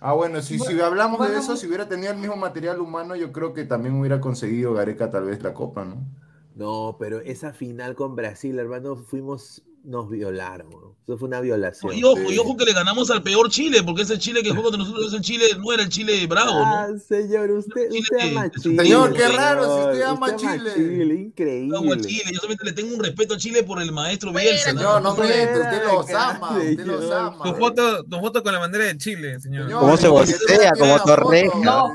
Ah, 0.00 0.12
bueno, 0.12 0.42
si, 0.42 0.58
si 0.58 0.80
hablamos 0.80 1.28
de 1.28 1.38
eso, 1.38 1.56
si 1.56 1.66
hubiera 1.66 1.88
tenido 1.88 2.12
el 2.12 2.18
mismo 2.18 2.36
material 2.36 2.80
humano, 2.80 3.16
yo 3.16 3.32
creo 3.32 3.54
que 3.54 3.64
también 3.64 3.98
hubiera 3.98 4.20
conseguido 4.20 4.74
Gareca 4.74 5.10
tal 5.10 5.24
vez 5.24 5.42
la 5.42 5.54
Copa, 5.54 5.84
¿no? 5.84 6.06
No, 6.54 6.96
pero 7.00 7.20
esa 7.20 7.52
final 7.52 7.94
con 7.94 8.14
Brasil, 8.14 8.58
hermano, 8.58 8.96
fuimos, 8.96 9.62
nos 9.84 10.08
violaron. 10.10 10.70
¿no? 10.70 10.96
Eso 11.06 11.16
fue 11.16 11.28
una 11.28 11.40
violación. 11.40 11.94
Y 11.96 12.04
ojo, 12.04 12.16
Sí. 12.28 12.34
y 12.34 12.38
ojo 12.38 12.54
que 12.56 12.66
le 12.66 12.74
ganamos 12.74 13.10
al 13.10 13.22
peor 13.22 13.48
Chile, 13.48 13.82
porque 13.82 14.02
ese 14.02 14.18
Chile 14.18 14.42
que 14.42 14.50
juega 14.50 14.64
contra 14.64 14.78
nosotros, 14.80 15.12
ese 15.12 15.22
Chile 15.22 15.46
no 15.58 15.72
era 15.72 15.82
el 15.84 15.88
Chile 15.88 16.26
bravo, 16.26 16.50
Ah, 16.52 16.88
¿no? 16.90 16.98
señor, 16.98 17.50
usted, 17.52 17.88
Chile, 17.88 18.00
usted 18.00 18.36
ama 18.36 18.50
Chile. 18.50 18.82
Señor, 18.84 19.12
qué 19.14 19.18
señor. 19.22 19.34
raro 19.36 19.64
si 19.64 19.88
usted 19.88 20.02
ama 20.02 20.36
Chile. 20.36 20.72
Yo 20.76 21.14
Increíble. 21.14 21.76
amo 21.78 21.92
a 21.94 21.96
Chile, 21.96 22.24
yo 22.30 22.38
solamente 22.40 22.64
le 22.66 22.72
tengo 22.72 22.94
un 22.94 23.02
respeto 23.02 23.34
a 23.34 23.36
Chile 23.38 23.62
por 23.62 23.80
el 23.80 23.90
maestro 23.92 24.32
Bielsa. 24.32 24.70
Señor, 24.70 25.00
no 25.02 25.16
más. 25.16 25.28
miente, 25.28 25.60
usted 25.60 25.82
los 25.84 26.10
ama, 26.10 26.58
usted 26.58 26.86
los 26.86 27.10
ama. 27.10 27.42
Tu 27.44 27.54
foto, 27.54 28.04
tu 28.04 28.18
foto 28.20 28.42
con 28.42 28.52
la 28.52 28.58
bandera 28.58 28.84
de 28.84 28.98
Chile, 28.98 29.40
señor. 29.40 29.64
Señor, 29.64 29.80
¿Cómo 29.80 29.96
se 29.96 30.08
voltea? 30.08 30.72
Como 30.78 31.02
Torreja. 31.04 31.58
No. 31.60 31.92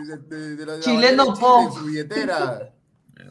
Chileno 0.82 1.26
Chile 1.26 1.40
po. 1.40 2.73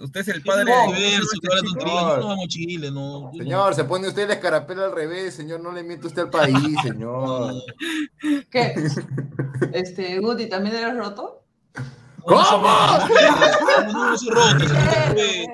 Usted 0.01 0.21
es 0.21 0.29
el 0.29 0.43
¿Qué 0.43 0.49
padre 0.51 0.73
tiene 0.87 1.01
de... 1.01 1.11
Señor. 1.11 1.79
trío? 1.79 2.17
No 2.19 2.29
vamos 2.29 2.45
a 2.45 2.49
Chile, 2.49 2.91
no. 2.91 3.31
no. 3.31 3.33
Señor, 3.37 3.75
se 3.75 3.85
pone 3.85 4.09
usted 4.09 4.23
el 4.23 4.31
escarapela 4.33 4.87
al 4.87 4.93
revés, 4.93 5.35
señor, 5.35 5.61
no 5.61 5.73
le 5.73 5.83
miente 5.83 6.07
usted 6.07 6.23
al 6.23 6.31
país, 6.31 6.57
señor. 6.83 7.55
¿Qué? 8.51 8.75
Este, 9.73 10.19
Guti, 10.19 10.49
¿también 10.49 10.75
eres 10.75 10.97
roto? 10.97 11.42
¿Cómo? 12.25 12.43
No, 12.43 13.93
no, 13.93 14.11
no 14.11 14.19
soy 14.19 14.29
roto. 14.31 14.65
Eh, 15.17 15.47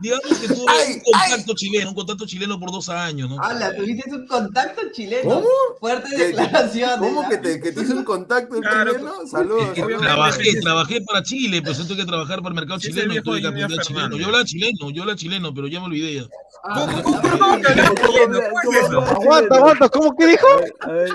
Digamos 0.00 0.38
que 0.38 0.48
tuve 0.48 0.66
Ay, 0.68 0.94
un 0.94 1.00
contacto 1.00 1.54
chileno, 1.54 1.88
un 1.90 1.94
contacto 1.94 2.26
chileno 2.26 2.60
por 2.60 2.70
dos 2.70 2.88
años, 2.90 3.30
¿no? 3.30 3.40
Hala, 3.42 3.74
tuviste 3.74 4.10
un 4.14 4.26
contacto 4.26 4.82
chileno. 4.92 5.30
¿Cómo? 5.36 5.46
Fuertes 5.80 6.10
¿Qué- 6.14 6.26
declaraciones. 6.28 6.98
¿Cómo 6.98 7.22
¿ah? 7.22 7.28
que 7.28 7.38
te, 7.38 7.60
que 7.60 7.72
te 7.72 7.82
hizo 7.82 7.94
un 7.94 8.04
contacto 8.04 8.60
Claro, 8.60 8.92
chileno? 8.92 9.26
Saludos. 9.26 9.68
Que 9.74 9.80
saludos. 9.80 10.02
trabajé, 10.02 10.60
trabajé 10.60 11.00
para 11.00 11.22
Chile, 11.22 11.62
pues 11.62 11.78
yo 11.78 11.86
tuve 11.86 11.96
que 11.98 12.04
trabajar 12.04 12.38
para 12.38 12.48
el 12.50 12.54
mercado 12.54 12.80
Sí, 12.80 12.88
es 12.88 12.94
chileno 12.94 13.14
y 13.14 13.22
tuve 13.22 13.40
que 13.40 13.46
aprender 13.48 13.78
chileno. 13.80 14.16
Yo 14.16 14.26
hablaba 14.26 14.44
chileno, 14.44 14.90
yo 14.90 15.02
hablaba 15.02 15.16
chileno, 15.18 15.54
pero 15.54 15.66
ya 15.68 15.80
me 15.80 15.86
olvidé 15.86 16.14
ya. 16.14 16.24
Ah, 16.66 16.86
¿Cómo, 17.02 17.20
cómo, 17.20 17.56
es? 17.56 19.10
Aguanta, 19.10 19.54
aguanta, 19.56 19.88
¿cómo 19.88 20.16
que 20.16 20.26
dijo? 20.26 20.46
A 20.80 20.92
ver, 20.92 21.12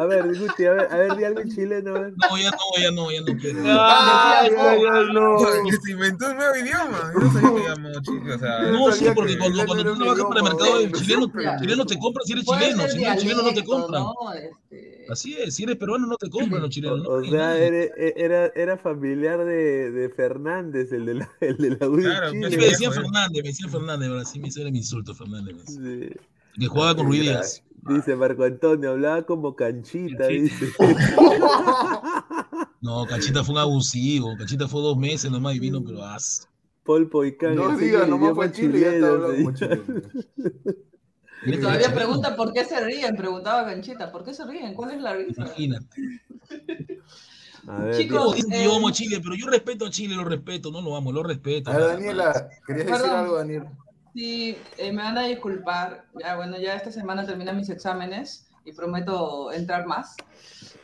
a 0.00 0.04
ver, 0.06 0.38
Guti, 0.38 0.64
a 0.64 0.70
ver, 0.72 0.88
a 0.90 0.96
ver, 0.96 1.16
di 1.16 1.24
algo 1.24 1.40
en 1.40 1.50
chileno, 1.54 1.96
a 1.96 2.00
ver. 2.00 2.12
No, 2.16 2.38
ya 2.38 2.50
no, 2.56 2.82
ya 2.82 2.90
no, 2.90 3.10
ya 3.10 3.20
no 3.20 3.38
quiero. 3.38 3.60
Ay, 3.64 4.50
ay, 4.58 4.80
ay, 4.92 5.04
no. 5.12 5.36
Que 5.64 5.76
se 5.76 5.90
inventó 5.92 6.26
un 6.30 6.36
nuevo 6.36 6.56
idioma. 6.56 7.12
Yo 7.14 7.20
no 7.20 7.32
sabía 7.32 7.54
que 7.54 7.68
llamó 7.68 8.02
chile, 8.02 8.34
o 8.34 8.38
sea... 8.38 8.62
No, 8.70 8.92
sí, 8.92 9.04
porque 9.14 9.32
que 9.32 9.38
cuando, 9.38 9.64
cuando 9.66 9.84
tú 9.84 9.98
trabajas 9.98 10.24
para 10.24 10.40
el 10.40 10.44
mercado 10.44 10.72
¿no? 10.72 10.78
del 10.80 10.92
chileno, 10.92 11.32
Ya. 11.42 11.56
chileno 11.60 11.86
te 11.86 11.98
compran 11.98 12.26
si 12.26 12.32
eres 12.32 12.44
chileno, 12.44 12.88
si 12.88 12.98
no 12.98 13.06
eres 13.06 13.22
chileno 13.22 13.42
no 13.42 13.52
te 13.54 13.64
compran. 13.64 14.02
¿no? 14.02 14.14
Este, 14.34 15.06
Así 15.08 15.36
es, 15.38 15.54
si 15.54 15.62
eres 15.62 15.76
peruano 15.76 16.06
no 16.06 16.16
te 16.16 16.28
compran 16.30 16.62
los 16.62 16.70
chilenos. 16.70 17.06
O, 17.06 17.10
o 17.12 17.20
¿no? 17.20 17.30
sea, 17.30 17.56
era, 17.58 17.84
era, 18.16 18.46
era 18.56 18.76
familiar 18.78 19.44
de, 19.44 19.90
de 19.92 20.08
Fernández, 20.10 20.92
el 20.92 21.06
de 21.06 21.14
la, 21.14 21.30
el 21.40 21.56
de 21.58 21.70
la 21.78 21.88
U 21.88 21.96
Claro, 21.96 22.32
me 22.34 22.46
Joder. 22.50 22.74
Fernández, 22.92 23.42
me 23.42 23.48
decían 23.50 23.70
Fernández, 23.70 24.08
ahora 24.08 24.24
sí 24.24 24.38
me 24.40 24.48
hicieron 24.48 24.72
mi 24.72 24.78
insulto, 24.78 25.14
Fernández. 25.14 25.54
me 25.54 25.60
decía. 25.62 26.08
Sí. 26.14 26.60
Que 26.60 26.66
jugaba 26.68 26.96
con 26.96 27.06
Ruiz 27.06 27.20
Díaz. 27.20 27.62
Dice 27.88 28.16
Marco 28.16 28.42
Antonio, 28.42 28.90
hablaba 28.90 29.22
como 29.22 29.54
canchita, 29.54 30.26
dice. 30.26 30.72
No, 32.86 33.04
Cachita 33.04 33.42
fue 33.42 33.54
un 33.54 33.60
abusivo. 33.60 34.36
Cachita 34.38 34.68
fue 34.68 34.80
dos 34.80 34.96
meses 34.96 35.28
nomás 35.28 35.56
y 35.56 35.58
vino, 35.58 35.82
pero 35.84 36.04
as. 36.04 36.48
Paul 36.84 37.08
Poicán. 37.08 37.56
No 37.56 37.72
enseña 37.72 37.80
digas, 37.80 38.08
nomás 38.08 38.34
fue 38.34 38.52
Chile 38.52 38.78
y 38.78 38.80
ya 38.82 38.92
está 38.92 39.08
hablando 39.08 39.52
y 41.44 41.60
todavía 41.60 41.94
pregunta 41.94 42.34
por 42.34 42.52
qué 42.52 42.64
se 42.64 42.80
ríen, 42.80 43.16
preguntaba 43.16 43.62
Ganchita, 43.64 44.10
¿por 44.10 44.24
qué 44.24 44.34
se 44.34 44.44
ríen? 44.46 44.74
¿Cuál 44.74 44.92
es 44.92 45.02
la 45.02 45.14
risa? 45.14 45.42
Imagínate. 45.42 45.96
A 47.68 47.78
ver, 47.80 47.96
Chicos, 47.96 48.38
eh, 48.52 48.64
yo 48.64 48.76
amo 48.76 48.88
a 48.88 48.92
Chile, 48.92 49.20
pero 49.20 49.34
yo 49.34 49.48
respeto 49.48 49.86
a 49.86 49.90
Chile, 49.90 50.14
lo 50.14 50.24
respeto, 50.24 50.70
no 50.70 50.80
lo 50.80 50.94
amo, 50.94 51.10
lo 51.10 51.24
respeto. 51.24 51.72
A 51.72 51.76
ver, 51.76 51.86
Daniela, 51.88 52.48
¿querías 52.64 52.86
decir 52.86 53.06
algo, 53.06 53.34
Daniela? 53.34 53.72
Sí, 54.14 54.56
eh, 54.78 54.92
me 54.92 55.02
van 55.02 55.18
a 55.18 55.24
disculpar. 55.24 56.04
Ya, 56.20 56.36
bueno, 56.36 56.60
ya 56.60 56.76
esta 56.76 56.92
semana 56.92 57.26
terminan 57.26 57.56
mis 57.56 57.68
exámenes 57.68 58.46
y 58.64 58.72
prometo 58.72 59.50
entrar 59.50 59.84
más. 59.84 60.14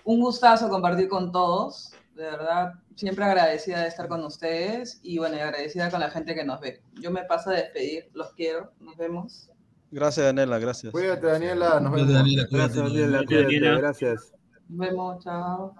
Un 0.02 0.20
gustazo 0.20 0.68
compartir 0.68 1.08
con 1.08 1.30
todos. 1.30 1.91
De 2.14 2.24
verdad, 2.24 2.74
siempre 2.94 3.24
agradecida 3.24 3.80
de 3.80 3.88
estar 3.88 4.06
con 4.06 4.22
ustedes 4.24 5.00
y 5.02 5.18
bueno, 5.18 5.36
y 5.36 5.40
agradecida 5.40 5.90
con 5.90 6.00
la 6.00 6.10
gente 6.10 6.34
que 6.34 6.44
nos 6.44 6.60
ve. 6.60 6.82
Yo 7.00 7.10
me 7.10 7.24
paso 7.24 7.50
a 7.50 7.54
despedir. 7.54 8.10
Los 8.12 8.32
quiero. 8.34 8.72
Nos 8.80 8.96
vemos. 8.96 9.48
Gracias, 9.90 10.24
Daniela, 10.26 10.58
gracias. 10.58 10.92
Cuídate, 10.92 11.26
Daniela, 11.26 11.80
nos 11.80 11.92
vemos. 11.92 12.12
Daniela, 12.12 12.46
cuídate, 12.48 12.56
Gracias, 12.56 12.76
Daniela, 12.76 13.06
Daniela. 13.18 13.26
cuídate, 13.26 13.44
Daniela. 13.44 13.78
gracias. 13.80 14.32
Nos 14.68 14.78
vemos. 14.88 15.24
Chao. 15.24 15.74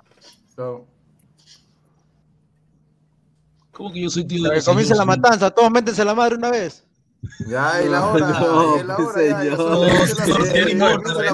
Chao. 0.56 0.86
¿Cómo 3.72 3.92
que 3.92 4.02
yo 4.02 4.10
soy 4.10 4.24
tío 4.26 4.48
de 4.48 4.56
que 4.59 4.62
comience 4.64 4.94
la 4.94 5.04
matanza, 5.04 5.50
todos 5.50 5.70
métense 5.70 6.04
la 6.04 6.14
madre 6.14 6.36
una 6.36 6.50
vez. 6.50 6.86
Ya, 7.47 7.81
es 7.81 7.89
la 7.90 8.05
hora, 8.07 8.40
No, 8.40 8.77
es 8.77 8.85
la 8.85 8.97
hora, 8.97 9.23
ya, 9.23 9.44
ya 9.44 9.57
No, 9.57 9.85
las 9.85 10.11
señor, 10.11 10.39
doce, 10.39 10.53
¿qué 10.53 10.69
ya 10.70 10.74
no 10.74 10.86
hablando 10.86 11.19
de 11.20 11.28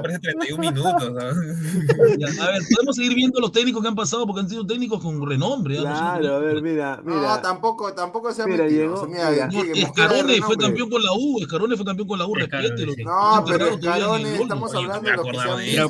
parece 0.00 0.18
31 0.18 0.60
minutos. 0.60 1.22
A 1.22 2.50
ver, 2.50 2.62
podemos 2.74 2.96
seguir 2.96 3.14
viendo 3.14 3.38
los 3.40 3.52
técnicos 3.52 3.80
que 3.82 3.88
han 3.88 3.94
pasado 3.94 4.26
porque 4.26 4.40
han 4.40 4.48
sido 4.48 4.66
técnicos 4.66 5.00
con 5.00 5.24
renombre. 5.24 5.76
no 5.76 5.82
son 5.82 5.92
Claro, 5.92 6.34
a 6.34 6.38
ver, 6.40 6.62
mira, 6.62 7.00
No, 7.04 7.14
mira. 7.14 7.40
tampoco, 7.42 7.92
tampoco 7.92 8.32
se 8.32 8.42
ha 8.42 8.46
Mira, 8.46 8.64
metido. 8.64 8.82
llegó- 8.94 9.06
mira, 9.06 9.30
mira. 9.30 9.46
No, 9.46 9.62
de 9.62 9.80
Escarone 9.82 10.42
fue 10.42 10.56
campeón 10.56 10.90
con 10.90 11.02
la 11.04 11.12
U, 11.12 11.38
Escarone 11.40 11.76
fue 11.76 11.86
campeón 11.86 12.08
con 12.08 12.18
la 12.18 12.26
U, 12.26 12.34
respételo. 12.34 12.92
sí. 12.92 13.04
No, 13.04 13.44
pero 13.46 13.66
Escarone, 13.68 14.36
estamos 14.42 14.74
hablando 14.74 15.10
de 15.10 15.16
lo 15.16 15.22
que 15.22 15.30
se 15.32 15.38
ha 15.38 15.56
de 15.56 15.64
visto, 15.64 15.88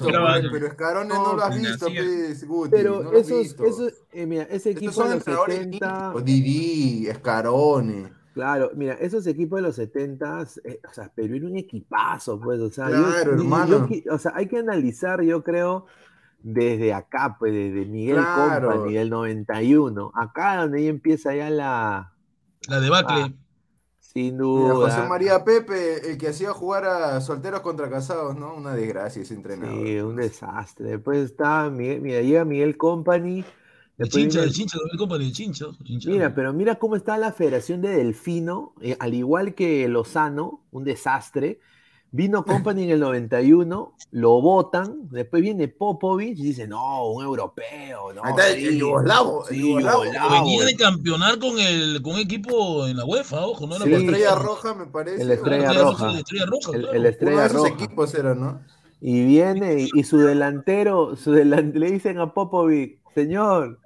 pero- 0.50 0.66
Escarone 0.66 1.14
no 1.14 1.32
lo 1.34 1.42
has 1.42 1.56
No, 1.56 1.62
visto, 1.62 1.86
Pero 2.70 3.02
no 3.04 3.12
esos, 3.12 3.54
esos, 3.60 3.92
eh, 4.12 4.26
mira, 4.26 4.42
ese 4.50 4.70
equipo 4.70 4.92
son 4.92 5.04
de 5.04 5.10
los 5.14 5.18
entrenadores 5.20 5.56
70, 5.56 5.86
distintos, 5.88 6.24
Didi, 6.24 7.06
Escarone. 7.08 7.69
Claro, 8.34 8.70
mira, 8.74 8.94
esos 8.94 9.26
equipos 9.26 9.58
de 9.58 9.62
los 9.62 9.76
70, 9.76 10.46
eh, 10.64 10.80
o 10.88 10.92
sea, 10.92 11.12
Perú 11.14 11.36
era 11.36 11.46
un 11.46 11.56
equipazo, 11.56 12.40
pues, 12.40 12.60
o 12.60 12.70
sea, 12.70 12.86
Claro, 12.86 13.36
yo- 13.36 13.42
hermano. 13.42 13.88
yo 13.88 14.14
o 14.14 14.18
sea, 14.18 14.32
hay 14.34 14.46
que 14.46 14.58
analizar, 14.58 15.20
yo 15.22 15.42
creo, 15.42 15.86
desde 16.42 16.94
acá, 16.94 17.36
pues, 17.38 17.52
desde 17.52 17.84
Miguel 17.86 18.16
Claro. 18.16 18.70
Company, 18.70 18.94
del 18.94 19.10
91, 19.10 20.10
acá 20.14 20.56
donde 20.62 20.78
ahí 20.78 20.88
empieza 20.88 21.34
ya 21.34 21.50
la, 21.50 22.12
La 22.68 22.80
debacle. 22.80 23.16
Ah, 23.22 23.32
sin 23.98 24.34
Mira, 24.38 24.44
duda. 24.44 24.74
José 24.74 25.08
María 25.08 25.44
Pepe, 25.44 26.10
el 26.10 26.18
que 26.18 26.28
hacía 26.28 26.52
jugar 26.52 26.84
a 26.84 27.20
solteros 27.20 27.60
contra 27.60 27.88
casados, 27.88 28.34
¿no? 28.36 28.54
Una 28.54 28.74
desgracia 28.74 29.22
ese 29.22 29.34
entrenador. 29.34 29.86
Sí, 29.86 29.98
un 30.00 30.16
desastre. 30.16 30.88
Después 30.90 31.18
está 31.30 31.70
Miguel, 31.70 32.00
mira, 32.00 32.20
llega 32.20 32.44
Miguel 32.44 32.76
Company. 32.76 33.44
El 34.00 34.08
chincha, 34.08 34.42
el 34.42 34.52
chincha, 34.52 34.78
el 34.90 34.98
compañero, 34.98 35.26
el 35.28 35.32
chincha. 35.32 35.66
Mira, 36.10 36.34
pero 36.34 36.52
mira 36.52 36.74
cómo 36.76 36.96
está 36.96 37.16
la 37.18 37.32
Federación 37.32 37.80
de 37.82 37.90
Delfino, 37.90 38.72
eh, 38.80 38.96
al 38.98 39.14
igual 39.14 39.54
que 39.54 39.86
Lozano, 39.88 40.60
un 40.72 40.84
desastre. 40.84 41.60
Vino 42.12 42.44
Company 42.74 42.84
en 42.84 42.90
el 42.90 43.00
91, 43.00 43.94
lo 44.10 44.40
votan, 44.40 45.08
después 45.10 45.42
viene 45.42 45.68
Popovich 45.68 46.38
y 46.38 46.42
dice, 46.42 46.66
no, 46.66 47.08
un 47.10 47.22
europeo, 47.22 48.12
no. 48.12 48.24
Ahí 48.24 48.30
está 48.30 48.48
el 48.50 48.60
sí, 48.70 48.78
yugoslavo, 48.78 49.46
el 49.48 49.54
sí, 49.54 49.60
yugoslavo. 49.60 50.04
yugoslavo". 50.04 50.30
Venía 50.44 50.64
de 50.64 50.76
campeonar 50.76 51.38
con 51.38 51.58
el 51.60 52.02
con 52.02 52.14
un 52.14 52.18
equipo 52.20 52.86
en 52.88 52.96
la 52.96 53.04
UEFA, 53.04 53.46
ojo, 53.46 53.66
no 53.66 53.76
era 53.76 53.84
Sí. 53.84 53.90
La 53.92 53.98
Estrella 53.98 54.34
Roja, 54.34 54.74
me 54.74 54.86
parece. 54.86 55.22
El 55.22 55.30
Estrella 55.30 55.72
Roja. 55.72 56.10
el 56.10 56.16
Estrella 56.16 56.46
Roja, 56.46 56.72
El, 56.74 56.80
claro. 56.80 56.92
el 56.94 57.00
Uno 57.00 57.08
Estrella 57.08 57.40
de 57.42 57.46
esos 57.46 57.56
Roja. 57.62 57.74
equipos 57.74 58.14
era, 58.14 58.34
¿no? 58.34 58.60
Y 59.02 59.24
viene 59.24 59.82
y, 59.82 59.88
y 59.94 60.02
su 60.04 60.18
delantero, 60.18 61.16
su 61.16 61.32
delan- 61.32 61.72
le 61.74 61.90
dicen 61.92 62.18
a 62.18 62.34
Popovic, 62.34 62.98
señor, 63.14 63.78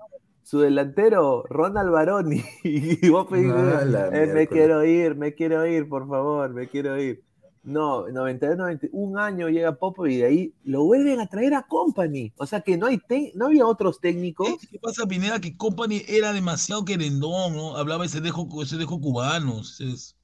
su 0.44 0.60
delantero, 0.60 1.42
Ronald 1.48 1.90
Baroni. 1.90 2.42
Y 2.62 3.08
vos 3.08 3.26
pedís, 3.28 3.50
Ah, 3.52 3.84
la 3.84 4.06
"Eh, 4.22 4.26
me 4.32 4.46
quiero 4.46 4.84
ir, 4.84 5.16
me 5.16 5.34
quiero 5.34 5.66
ir, 5.66 5.88
por 5.88 6.06
favor, 6.08 6.50
me 6.50 6.68
quiero 6.68 7.00
ir. 7.00 7.22
No, 7.62 8.06
92, 8.08 8.58
90, 8.58 8.88
un 8.92 9.18
año 9.18 9.48
llega 9.48 9.74
Popovic 9.76 10.12
y 10.12 10.16
de 10.18 10.24
ahí 10.26 10.54
lo 10.64 10.84
vuelven 10.84 11.18
a 11.20 11.26
traer 11.28 11.54
a 11.54 11.62
Company. 11.62 12.30
O 12.36 12.44
sea 12.46 12.60
que 12.60 12.76
no, 12.76 12.86
hay 12.86 12.98
te- 12.98 13.32
no 13.34 13.46
había 13.46 13.64
otros 13.66 14.00
técnicos. 14.00 14.46
¿Eh? 14.50 14.56
¿Qué 14.70 14.78
pasa, 14.78 15.06
Pineda? 15.06 15.40
Que 15.40 15.56
Company 15.56 16.02
era 16.06 16.34
demasiado 16.34 16.84
querendón, 16.84 17.54
¿no? 17.56 17.76
Hablaba 17.78 18.04
ese 18.04 18.20
dejo, 18.20 18.46
ese 18.62 18.76
dejo 18.76 19.00
cubano. 19.00 19.62
ese 19.62 19.90
es- 19.90 20.14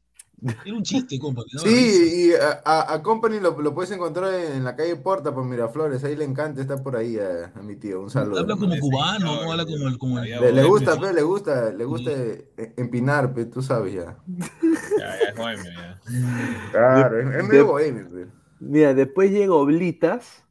Era 0.64 0.74
un 0.76 0.82
chiste, 0.82 1.18
Company. 1.18 1.46
¿no? 1.52 1.60
Sí, 1.60 2.28
y 2.30 2.32
a, 2.34 2.62
a- 2.64 2.94
a 2.94 3.02
Company 3.02 3.40
lo, 3.40 3.60
lo 3.60 3.74
puedes 3.74 3.90
encontrar 3.90 4.32
en 4.34 4.64
la 4.64 4.74
calle 4.76 4.96
Porta 4.96 5.34
por 5.34 5.44
Miraflores. 5.44 6.02
Ahí 6.04 6.16
le 6.16 6.24
encanta 6.24 6.60
estar 6.62 6.82
por 6.82 6.96
ahí 6.96 7.18
a, 7.18 7.52
a 7.54 7.62
mi 7.62 7.76
tío. 7.76 8.00
Un 8.00 8.10
saludo. 8.10 8.40
Habla 8.40 8.56
como 8.56 8.78
cubano, 8.78 9.42
no 9.44 9.50
habla 9.52 9.64
como 9.66 9.88
el. 9.88 9.98
Como 9.98 10.18
el- 10.18 10.30
Le, 10.30 10.52
le 10.52 10.64
gusta, 10.64 10.98
pe, 10.98 11.12
le 11.12 11.22
gusta, 11.22 11.70
le 11.72 11.84
gusta 11.84 12.10
eh, 12.12 12.74
empinar, 12.76 13.34
pe, 13.34 13.44
tú 13.46 13.62
sabes 13.62 13.94
ya. 13.94 14.16
Ya, 14.98 15.18
ya, 15.18 15.28
es 15.30 15.36
bohemio, 15.36 15.70
ya. 15.72 16.00
Claro, 16.70 17.20
es, 17.20 17.36
es 17.36 17.48
medio 17.48 17.66
bohemio, 17.66 18.10
pe. 18.10 18.26
Mira, 18.60 18.94
después 18.94 19.30
llega 19.30 19.54
Oblitas, 19.54 20.44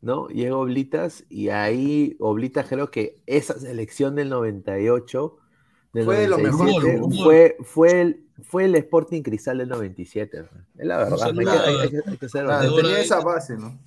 ¿no? 0.00 0.28
Llega 0.28 0.56
Oblitas 0.56 1.24
y 1.28 1.48
ahí 1.48 2.16
Oblitas 2.20 2.66
creo 2.68 2.90
que 2.90 3.22
esa 3.26 3.58
selección 3.58 4.14
del 4.14 4.28
98, 4.30 5.36
del 5.92 6.04
Fue 6.04 6.26
lo 6.28 6.38
mejor, 6.38 6.66
97, 6.82 7.00
¿no? 7.00 7.24
fue, 7.24 7.56
fue, 7.64 8.00
el, 8.00 8.25
fue 8.42 8.64
el 8.66 8.74
Sporting 8.76 9.22
Cristal 9.22 9.58
del 9.58 9.68
97. 9.68 10.38
¿no? 10.42 10.48
Es 10.78 10.86
la 10.86 10.98
verdad, 10.98 11.16
saludo 11.16 11.50
hay 11.50 11.56
que, 11.58 11.62
a- 11.62 11.82
hay 11.82 11.88
que- 11.90 12.10
hay 12.10 12.16
que 12.18 12.28
ser 12.28 12.44
Claro, 12.44 12.58
honesto. 12.58 12.74
ahora 12.74 12.82
tenía 12.88 12.98
es- 13.00 13.04
esa 13.06 13.20
base, 13.20 13.56
¿no? 13.56 13.78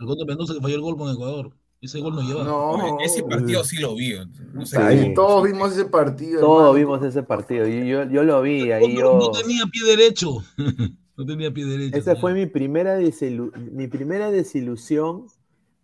El 0.00 0.06
Gondo 0.06 0.26
Mendoza 0.26 0.54
que 0.54 0.60
falló 0.60 0.74
el 0.76 0.80
gol 0.80 0.96
con 0.96 1.12
Ecuador. 1.12 1.50
Ese 1.80 2.00
gol 2.00 2.14
no 2.14 2.22
lleva. 2.22 2.44
No, 2.44 2.98
Ese 3.00 3.22
partido 3.22 3.62
sí 3.62 3.76
lo 3.76 3.94
vi. 3.94 4.14
No 4.54 4.64
sé. 4.64 4.78
Ahí 4.78 5.12
todos 5.14 5.44
vimos 5.44 5.72
ese 5.72 5.84
partido. 5.84 6.40
Todos 6.40 6.56
hermano. 6.60 6.72
vimos 6.74 7.02
ese 7.04 7.22
partido, 7.22 7.68
y 7.68 7.86
yo, 7.86 8.04
yo 8.04 8.22
lo 8.24 8.40
vi, 8.40 8.72
ahí 8.72 8.94
no, 8.94 9.00
yo... 9.00 9.18
no 9.18 9.30
tenía 9.30 9.64
pie 9.66 9.84
derecho. 9.84 10.42
no 11.16 11.26
tenía 11.26 11.52
pie 11.52 11.66
derecho. 11.66 11.96
Esa 11.98 12.16
fue 12.16 12.32
mi 12.32 12.46
primera, 12.46 12.98
desilu- 12.98 13.52
mi 13.70 13.86
primera 13.86 14.30
desilusión 14.30 15.26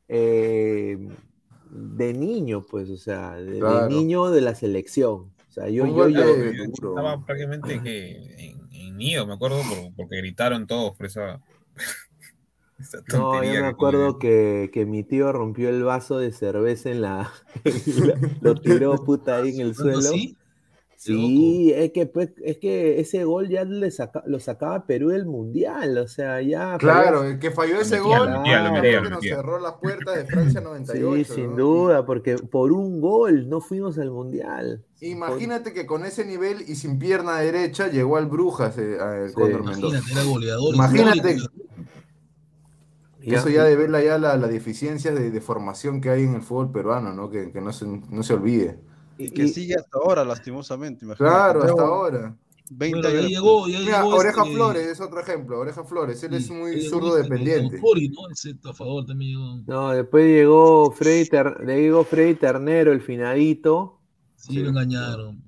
eh, 0.09 0.99
de 1.71 2.15
niño, 2.15 2.63
pues, 2.69 2.89
o 2.91 2.97
sea, 2.97 3.35
de, 3.37 3.61
niño 3.91 4.31
de 4.31 4.41
la 4.41 4.55
selección. 4.55 5.27
O 5.51 5.53
sea, 5.53 5.69
yo, 5.69 5.85
yo. 5.87 6.09
Estaba 6.65 7.25
prácticamente 7.27 7.83
que 7.83 8.17
en, 8.39 8.69
en 8.73 8.97
Nido, 8.97 9.27
me 9.27 9.35
acuerdo, 9.35 9.59
por- 9.63 9.95
porque 9.97 10.17
gritaron 10.19 10.67
todos 10.67 10.97
por 10.97 11.07
esa. 11.07 11.41
No, 13.09 13.45
yo 13.45 13.61
me 13.61 13.67
acuerdo 13.67 14.19
que, 14.19 14.71
que 14.73 14.87
mi 14.87 15.03
tío 15.05 15.33
rompió 15.33 15.69
el 15.69 15.83
vaso 15.83 16.19
de 16.19 16.33
cerveza 16.33 16.91
en 16.91 17.03
la. 17.03 17.31
lo 18.41 18.55
tiró 18.55 19.05
puta 19.05 19.37
ahí 19.37 19.51
en 19.51 19.61
el 19.61 19.75
¿Tanto 19.77 19.83
suelo. 19.83 19.99
así? 19.99 20.37
Sí, 21.03 21.73
es 21.75 21.93
que, 21.93 22.05
pues, 22.05 22.29
es 22.45 22.59
que 22.59 23.01
ese 23.01 23.25
gol 23.25 23.49
ya 23.49 23.65
le 23.65 23.91
saca- 23.91 24.23
lo 24.27 24.39
sacaba 24.39 24.85
Perú 24.85 25.09
del 25.09 25.25
mundial, 25.25 25.97
o 25.97 26.07
sea, 26.07 26.43
ya. 26.43 26.77
Claro, 26.77 27.25
el 27.25 27.39
que 27.39 27.51
falló 27.51 27.81
ese 27.81 28.01
metía, 28.03 28.19
gol, 28.19 28.31
lo 28.31 28.39
metía, 28.41 28.59
lo 28.63 28.69
creo 28.69 28.83
metía, 28.83 28.99
que 28.99 29.05
lo 29.05 29.11
nos 29.17 29.25
cerró 29.25 29.59
las 29.61 29.73
puertas 29.81 30.15
de 30.17 30.25
Francia 30.27 30.61
Sí, 30.61 30.67
98. 30.67 31.35
sin 31.35 31.51
¿no? 31.53 31.57
duda, 31.57 32.05
porque 32.05 32.37
por 32.37 32.71
un 32.73 33.01
gol 33.01 33.49
no 33.49 33.63
fuimos 33.63 33.97
al 33.97 34.11
mundial. 34.11 34.85
Imagínate 35.01 35.73
que 35.73 35.87
con 35.87 36.05
ese 36.05 36.27
nivel 36.27 36.61
y 36.69 36.75
sin 36.75 36.99
pierna 36.99 37.39
derecha 37.39 37.89
llegó 37.89 38.19
al 38.19 38.27
Brujas, 38.27 38.77
eh, 38.77 38.99
al 39.01 39.31
Sí. 39.31 39.37
Mendoza. 39.41 39.79
Imagínate, 39.97 40.13
era 40.13 40.23
goleador. 40.25 40.75
Imagínate 40.75 41.37
eso 43.23 43.49
ya 43.49 43.65
devela 43.65 44.03
ya 44.03 44.19
la, 44.19 44.37
la 44.37 44.49
deficiencia 44.49 45.13
de, 45.13 45.31
de 45.31 45.41
formación 45.41 46.01
que 46.03 46.11
hay 46.11 46.25
en 46.25 46.35
el 46.35 46.43
fútbol 46.43 46.73
peruano, 46.73 47.13
¿no? 47.15 47.31
Que, 47.31 47.53
que 47.53 47.61
no, 47.63 47.73
se, 47.73 47.87
no 47.87 48.23
se 48.23 48.35
olvide. 48.35 48.79
Y 49.25 49.31
que 49.31 49.49
sigue 49.49 49.75
hasta 49.75 49.99
ahora, 49.99 50.25
lastimosamente. 50.25 51.05
imagínate. 51.05 51.31
Claro, 51.35 51.63
hasta 51.63 51.83
ahora. 51.83 52.37
20 52.73 52.99
Bueno, 53.01 53.13
ya 53.13 53.19
años. 53.19 53.31
llegó, 53.31 53.69
ya 53.69 53.79
Mira, 53.81 54.03
llegó 54.05 54.17
Oreja 54.17 54.43
este- 54.43 54.55
Flores 54.55 54.87
es 54.87 55.01
otro 55.01 55.21
ejemplo. 55.21 55.59
Oreja 55.59 55.83
Flores, 55.85 56.23
él 56.23 56.35
es 56.35 56.47
sí, 56.47 56.53
muy 56.53 56.71
ya 56.71 56.77
llegó 56.79 56.91
zurdo 56.91 57.15
dependiente. 57.17 57.81
¿no? 57.81 58.31
Ese 58.31 58.51
estafador 58.51 59.07
también 59.07 59.33
llegó. 59.33 59.57
No, 59.67 59.91
después 59.91 60.25
llegó 60.25 60.91
Freddy, 60.93 61.29
Ter- 61.29 61.61
le 61.65 61.81
llegó 61.83 62.05
Freddy 62.05 62.35
Ternero, 62.37 62.93
el 62.93 63.01
finadito, 63.01 63.99
Sí, 64.37 64.55
lo 64.55 64.69
engañaron. 64.71 65.43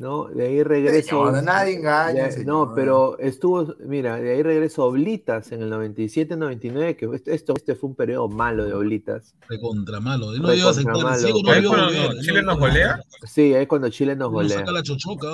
¿No? 0.00 0.24
De 0.24 0.46
ahí 0.46 0.62
regreso. 0.62 1.26
Señor, 1.26 1.42
nadie 1.44 1.76
engaña, 1.76 2.24
de- 2.24 2.32
señor. 2.32 2.46
no, 2.68 2.74
pero 2.74 3.18
estuvo, 3.18 3.74
mira, 3.86 4.16
de 4.16 4.32
ahí 4.32 4.42
regreso 4.42 4.84
Oblitas 4.86 5.52
en 5.52 5.62
el 5.62 5.70
97-99, 5.70 6.96
que 6.96 7.04
esto, 7.14 7.30
esto- 7.30 7.54
este 7.54 7.74
fue 7.74 7.90
un 7.90 7.94
periodo 7.96 8.28
malo 8.28 8.64
de 8.64 8.72
Oblitas. 8.72 9.34
Recontra 9.48 10.00
malo. 10.00 10.32
Él 10.32 10.40
no 10.42 10.48
Recontra 10.48 10.56
iba 10.56 10.68
a 10.68 10.70
aceptar. 10.70 10.94
malo. 10.94 11.10
No 11.20 11.58
iba 11.58 11.84
a 11.84 11.90
cuando 11.92 12.20
Chile 12.22 12.42
no 12.42 12.46
nos 12.52 12.58
golea. 12.58 13.00
Sí, 13.26 13.42
ahí 13.54 13.62
es 13.62 13.68
cuando 13.68 13.88
Chile 13.90 14.16
nos 14.16 14.32
golea. 14.32 14.58
saca 14.58 14.72
la 14.72 14.82
chochoca. 14.82 15.28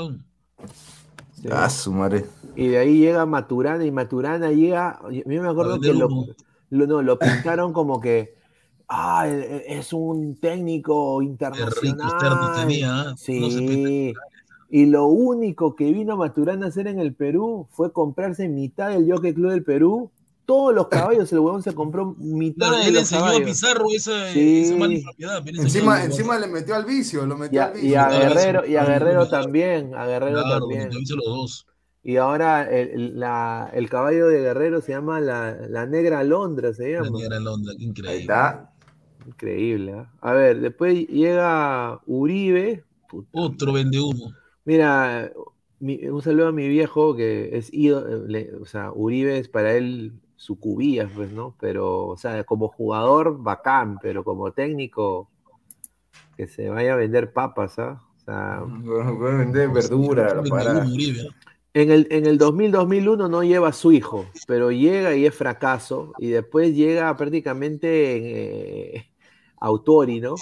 Sí. 1.41 1.49
Ah, 1.51 1.71
su 1.71 1.93
madre. 1.93 2.25
Y 2.57 2.69
de 2.69 2.79
ahí 2.79 2.99
llega 2.99 3.25
Maturana 3.25 3.85
y 3.85 3.91
Maturana 3.93 4.51
llega, 4.51 4.99
a 5.03 5.09
mí 5.09 5.23
me 5.39 5.49
acuerdo 5.49 5.79
que 5.81 5.93
lo, 5.95 6.09
lo- 6.71 6.87
no, 6.87 7.03
lo 7.03 7.19
pintaron 7.19 7.73
como 7.73 8.01
que 8.01 8.35
ah, 8.89 9.27
e- 9.29 9.65
e- 9.69 9.79
es 9.79 9.93
un 9.93 10.37
técnico 10.37 11.21
internacional. 11.23 12.57
tenía. 12.57 13.01
¿ah? 13.01 13.05
No 13.11 13.17
se 13.17 13.33
Sí. 13.33 14.15
Y 14.69 14.87
lo 14.87 15.07
único 15.07 15.77
que 15.77 15.93
vino 15.93 16.17
Maturana 16.17 16.67
a 16.67 16.69
hacer 16.71 16.89
en 16.89 16.99
el 16.99 17.15
Perú 17.15 17.69
fue 17.71 17.93
comprarse 17.93 18.49
mitad 18.49 18.89
del 18.91 19.11
Jockey 19.11 19.33
Club 19.35 19.51
del 19.51 19.63
Perú. 19.65 20.11
Todos 20.45 20.73
los 20.75 20.87
caballos, 20.89 21.33
el 21.33 21.41
huevón 21.41 21.63
se 21.63 21.75
compró 21.75 22.15
mitad 22.19 22.69
Claro, 22.69 22.83
de 22.83 22.89
él 22.89 22.95
los 22.95 23.03
enseñó 23.13 23.27
a. 23.27 23.45
Pizarro 23.45 23.87
esa, 23.95 24.33
Sí. 24.33 24.63
esa 24.65 24.77
mala 24.77 24.95
propiedad. 25.03 25.49
Encima, 25.49 25.95
a- 25.97 26.05
encima 26.05 26.39
le 26.39 26.47
metió 26.47 26.75
al 26.77 26.85
vicio, 26.85 27.27
lo 27.27 27.37
Y 27.37 27.39
metió 27.39 27.63
a, 27.63 27.65
al 27.67 27.79
y 27.79 27.81
vicio. 27.83 28.01
a 28.01 28.09
Claro, 28.09 28.25
Guerrero, 28.35 28.67
y 28.67 28.77
a 28.77 28.85
Guerrero 28.85 29.27
claro. 29.27 29.43
también, 29.43 29.95
a 29.97 30.07
Guerrero 30.07 30.43
Claro, 30.43 30.61
también. 30.61 30.89
los 30.93 31.25
dos. 31.25 31.67
Y 32.05 32.17
ahora 32.19 32.63
el, 32.71 32.89
el- 32.91 33.19
la- 33.21 33.71
el 33.75 33.89
caballo 33.89 34.29
de 34.29 34.41
Guerrero 34.41 34.81
se 34.81 34.93
llama 34.93 35.21
la, 35.21 35.57
la 35.69 35.87
Negra 35.87 36.21
Alondra, 36.21 36.73
se 36.73 36.93
La 36.93 37.03
llama. 37.03 37.19
negra 37.19 37.41
Londra, 37.41 37.73
Ahí 37.77 37.85
increíble. 37.85 38.21
está. 38.21 38.71
Increíble. 39.27 39.93
¿ah? 39.95 40.13
A 40.21 40.33
ver, 40.33 40.61
después 40.61 41.09
llega 41.09 42.01
Uribe. 42.07 42.85
Puta, 43.09 43.29
Otro 43.33 43.73
vende 43.73 43.99
humo. 43.99 44.33
Mira, 44.67 45.33
mi- 45.81 46.07
un 46.09 46.23
saludo 46.23 46.49
a 46.49 46.53
mi 46.53 46.69
viejo 46.69 47.17
que 47.17 47.57
es 47.57 47.73
ídolo, 47.73 48.27
le- 48.27 48.55
o 48.57 48.67
sea, 48.67 48.93
Uribe 48.93 49.39
es 49.39 49.49
para 49.49 49.75
él 49.75 50.13
su 50.37 50.59
cubilla, 50.61 51.09
pues, 51.15 51.33
¿no? 51.33 51.57
Pero, 51.61 52.07
o 52.09 52.17
sea, 52.19 52.45
como 52.45 52.69
jugador, 52.69 53.43
bacán, 53.43 53.99
pero 54.03 54.25
como 54.25 54.53
técnico, 54.53 55.31
que 56.37 56.47
se 56.47 56.69
vaya 56.69 56.95
a 56.95 56.97
vender 56.97 57.33
papas, 57.33 57.79
¿ah? 57.79 58.03
O 58.17 58.19
sea, 58.25 58.63
Puede 59.19 59.39
vender 59.39 59.71
verdura, 59.71 60.35
la 60.35 60.43
parada. 60.43 60.87
En 61.75 61.91
el, 61.91 62.09
en 62.11 62.27
el 62.27 62.39
2000-2001 62.39 63.29
no 63.29 63.45
lleva 63.45 63.69
a 63.69 63.73
su 63.75 63.93
hijo, 63.93 64.27
pero 64.47 64.73
llega 64.73 65.15
y 65.17 65.27
es 65.27 65.35
fracaso, 65.35 66.13
y 66.19 66.29
después 66.31 66.75
llega 66.75 67.17
prácticamente 67.17 68.17
en, 68.17 68.97
eh, 68.97 69.13
Autori, 69.61 70.21
¿no? 70.21 70.37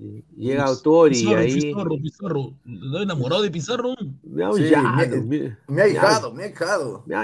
Y 0.00 0.24
Llega 0.36 0.64
Autori 0.64 1.18
y 1.18 1.34
ahí... 1.34 1.54
Pizarro, 1.60 1.96
Pizarro. 2.02 2.54
¿Estás 2.64 3.02
enamorado 3.02 3.42
de 3.42 3.50
Pizarro? 3.50 3.94
Me 4.22 4.42
ha 4.44 4.52
Sí, 4.52 4.62
aullado, 4.74 4.96
me- 4.96 5.38
me, 5.38 5.56
Me 5.68 5.82
ha 5.82 5.88
hijado, 5.88 6.32
me 6.32 6.44
ha 6.44 6.48
hijado. 6.48 7.04
me 7.06 7.14
ha 7.14 7.22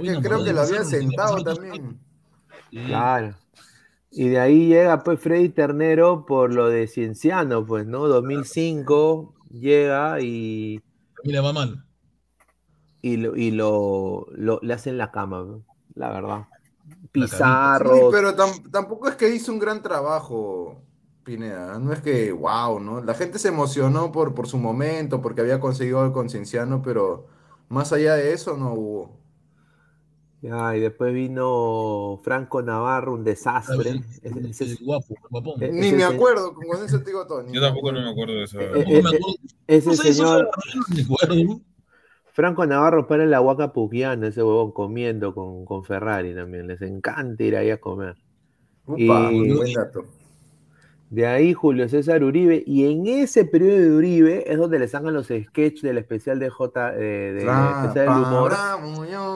que 0.00 0.10
no, 0.12 0.20
creo 0.22 0.44
que 0.44 0.52
lo 0.52 0.60
había 0.62 0.82
sentado 0.84 1.42
también. 1.44 1.98
Claro. 2.70 3.34
Y 4.10 4.28
de 4.28 4.38
ahí 4.40 4.68
llega 4.68 5.02
pues 5.02 5.20
Freddy 5.20 5.50
Ternero 5.50 6.24
por 6.24 6.54
lo 6.54 6.68
de 6.68 6.86
Cienciano, 6.86 7.66
pues, 7.66 7.86
¿no? 7.86 8.08
2005 8.08 9.34
llega 9.50 10.20
y, 10.22 10.80
mí 11.22 11.32
le 11.32 11.40
va 11.40 11.52
mal. 11.52 11.84
y, 13.02 13.18
lo, 13.18 13.36
y 13.36 13.50
lo, 13.50 14.26
lo- 14.32 14.60
le 14.62 14.72
hacen 14.72 14.96
la 14.96 15.10
cama, 15.10 15.44
¿no? 15.46 15.62
la 15.94 16.10
verdad. 16.12 16.46
Pizarro. 17.12 17.94
Sí, 17.94 18.02
pero 18.10 18.34
tam- 18.36 18.70
tampoco 18.70 19.08
es 19.08 19.16
que 19.16 19.34
hizo 19.34 19.52
un 19.52 19.58
gran 19.58 19.82
trabajo, 19.82 20.80
Pineda. 21.26 21.78
No 21.80 21.92
es 21.92 22.00
que, 22.00 22.30
wow, 22.30 22.78
¿no? 22.78 23.02
La 23.02 23.12
gente 23.14 23.40
se 23.40 23.48
emocionó 23.48 24.12
por, 24.12 24.32
por 24.32 24.46
su 24.46 24.58
momento, 24.58 25.20
porque 25.20 25.40
había 25.40 25.58
conseguido 25.58 26.00
algo 26.00 26.12
con 26.14 26.30
Cienciano, 26.30 26.82
pero 26.82 27.26
más 27.68 27.92
allá 27.92 28.14
de 28.14 28.32
eso 28.32 28.56
no 28.56 28.72
hubo. 28.74 29.16
Ya, 30.40 30.76
y 30.76 30.80
después 30.80 31.12
vino 31.12 32.20
Franco 32.22 32.62
Navarro, 32.62 33.14
un 33.14 33.24
desastre. 33.24 34.02
Ese- 34.22 34.38
ese 34.38 34.50
es- 34.50 34.60
Ese 34.60 34.84
guapo, 34.84 35.16
guapón. 35.28 35.60
Eh, 35.64 35.70
Ni 35.72 35.88
ese 35.88 35.96
me 35.96 36.04
acuerdo, 36.04 36.54
con 36.54 36.64
eso 36.84 36.98
te 37.00 37.06
digo 37.06 37.26
todo. 37.26 37.44
Yo 37.50 37.60
tampoco 37.60 37.90
no 37.90 38.02
me 38.02 38.10
acuerdo 38.10 38.34
de 38.34 38.44
eso. 38.44 38.60
Eh, 38.60 38.84
eh, 38.86 38.98
acuerdo. 38.98 39.18
ese 39.66 39.96
señor. 39.96 40.48
Franco 42.32 42.66
Navarro 42.66 43.08
para 43.08 43.24
la 43.26 43.40
Huaca 43.40 43.72
Puquiana, 43.72 44.28
ese 44.28 44.42
huevón 44.44 44.70
comiendo 44.70 45.34
con, 45.34 45.64
con 45.64 45.82
Ferrari 45.84 46.34
también. 46.34 46.68
Les 46.68 46.80
encanta 46.82 47.42
ir 47.42 47.56
ahí 47.56 47.70
a 47.70 47.80
comer. 47.80 48.14
Upa, 48.84 49.32
Y- 49.32 49.52
buen 49.52 49.72
dato. 49.72 50.04
De 51.08 51.24
ahí 51.24 51.54
Julio 51.54 51.88
César 51.88 52.24
Uribe, 52.24 52.64
y 52.66 52.90
en 52.90 53.06
ese 53.06 53.44
periodo 53.44 53.78
de 53.78 53.92
Uribe 53.92 54.50
es 54.52 54.58
donde 54.58 54.80
le 54.80 54.88
sacan 54.88 55.14
los 55.14 55.26
sketches 55.28 55.82
del 55.82 55.98
especial 55.98 56.40
de 56.40 56.50
J, 56.50 56.94
eh, 56.96 57.32
de 57.32 57.42
Claro, 57.42 57.80
especial 57.82 58.06
del 58.06 58.24
humor. 58.26 58.50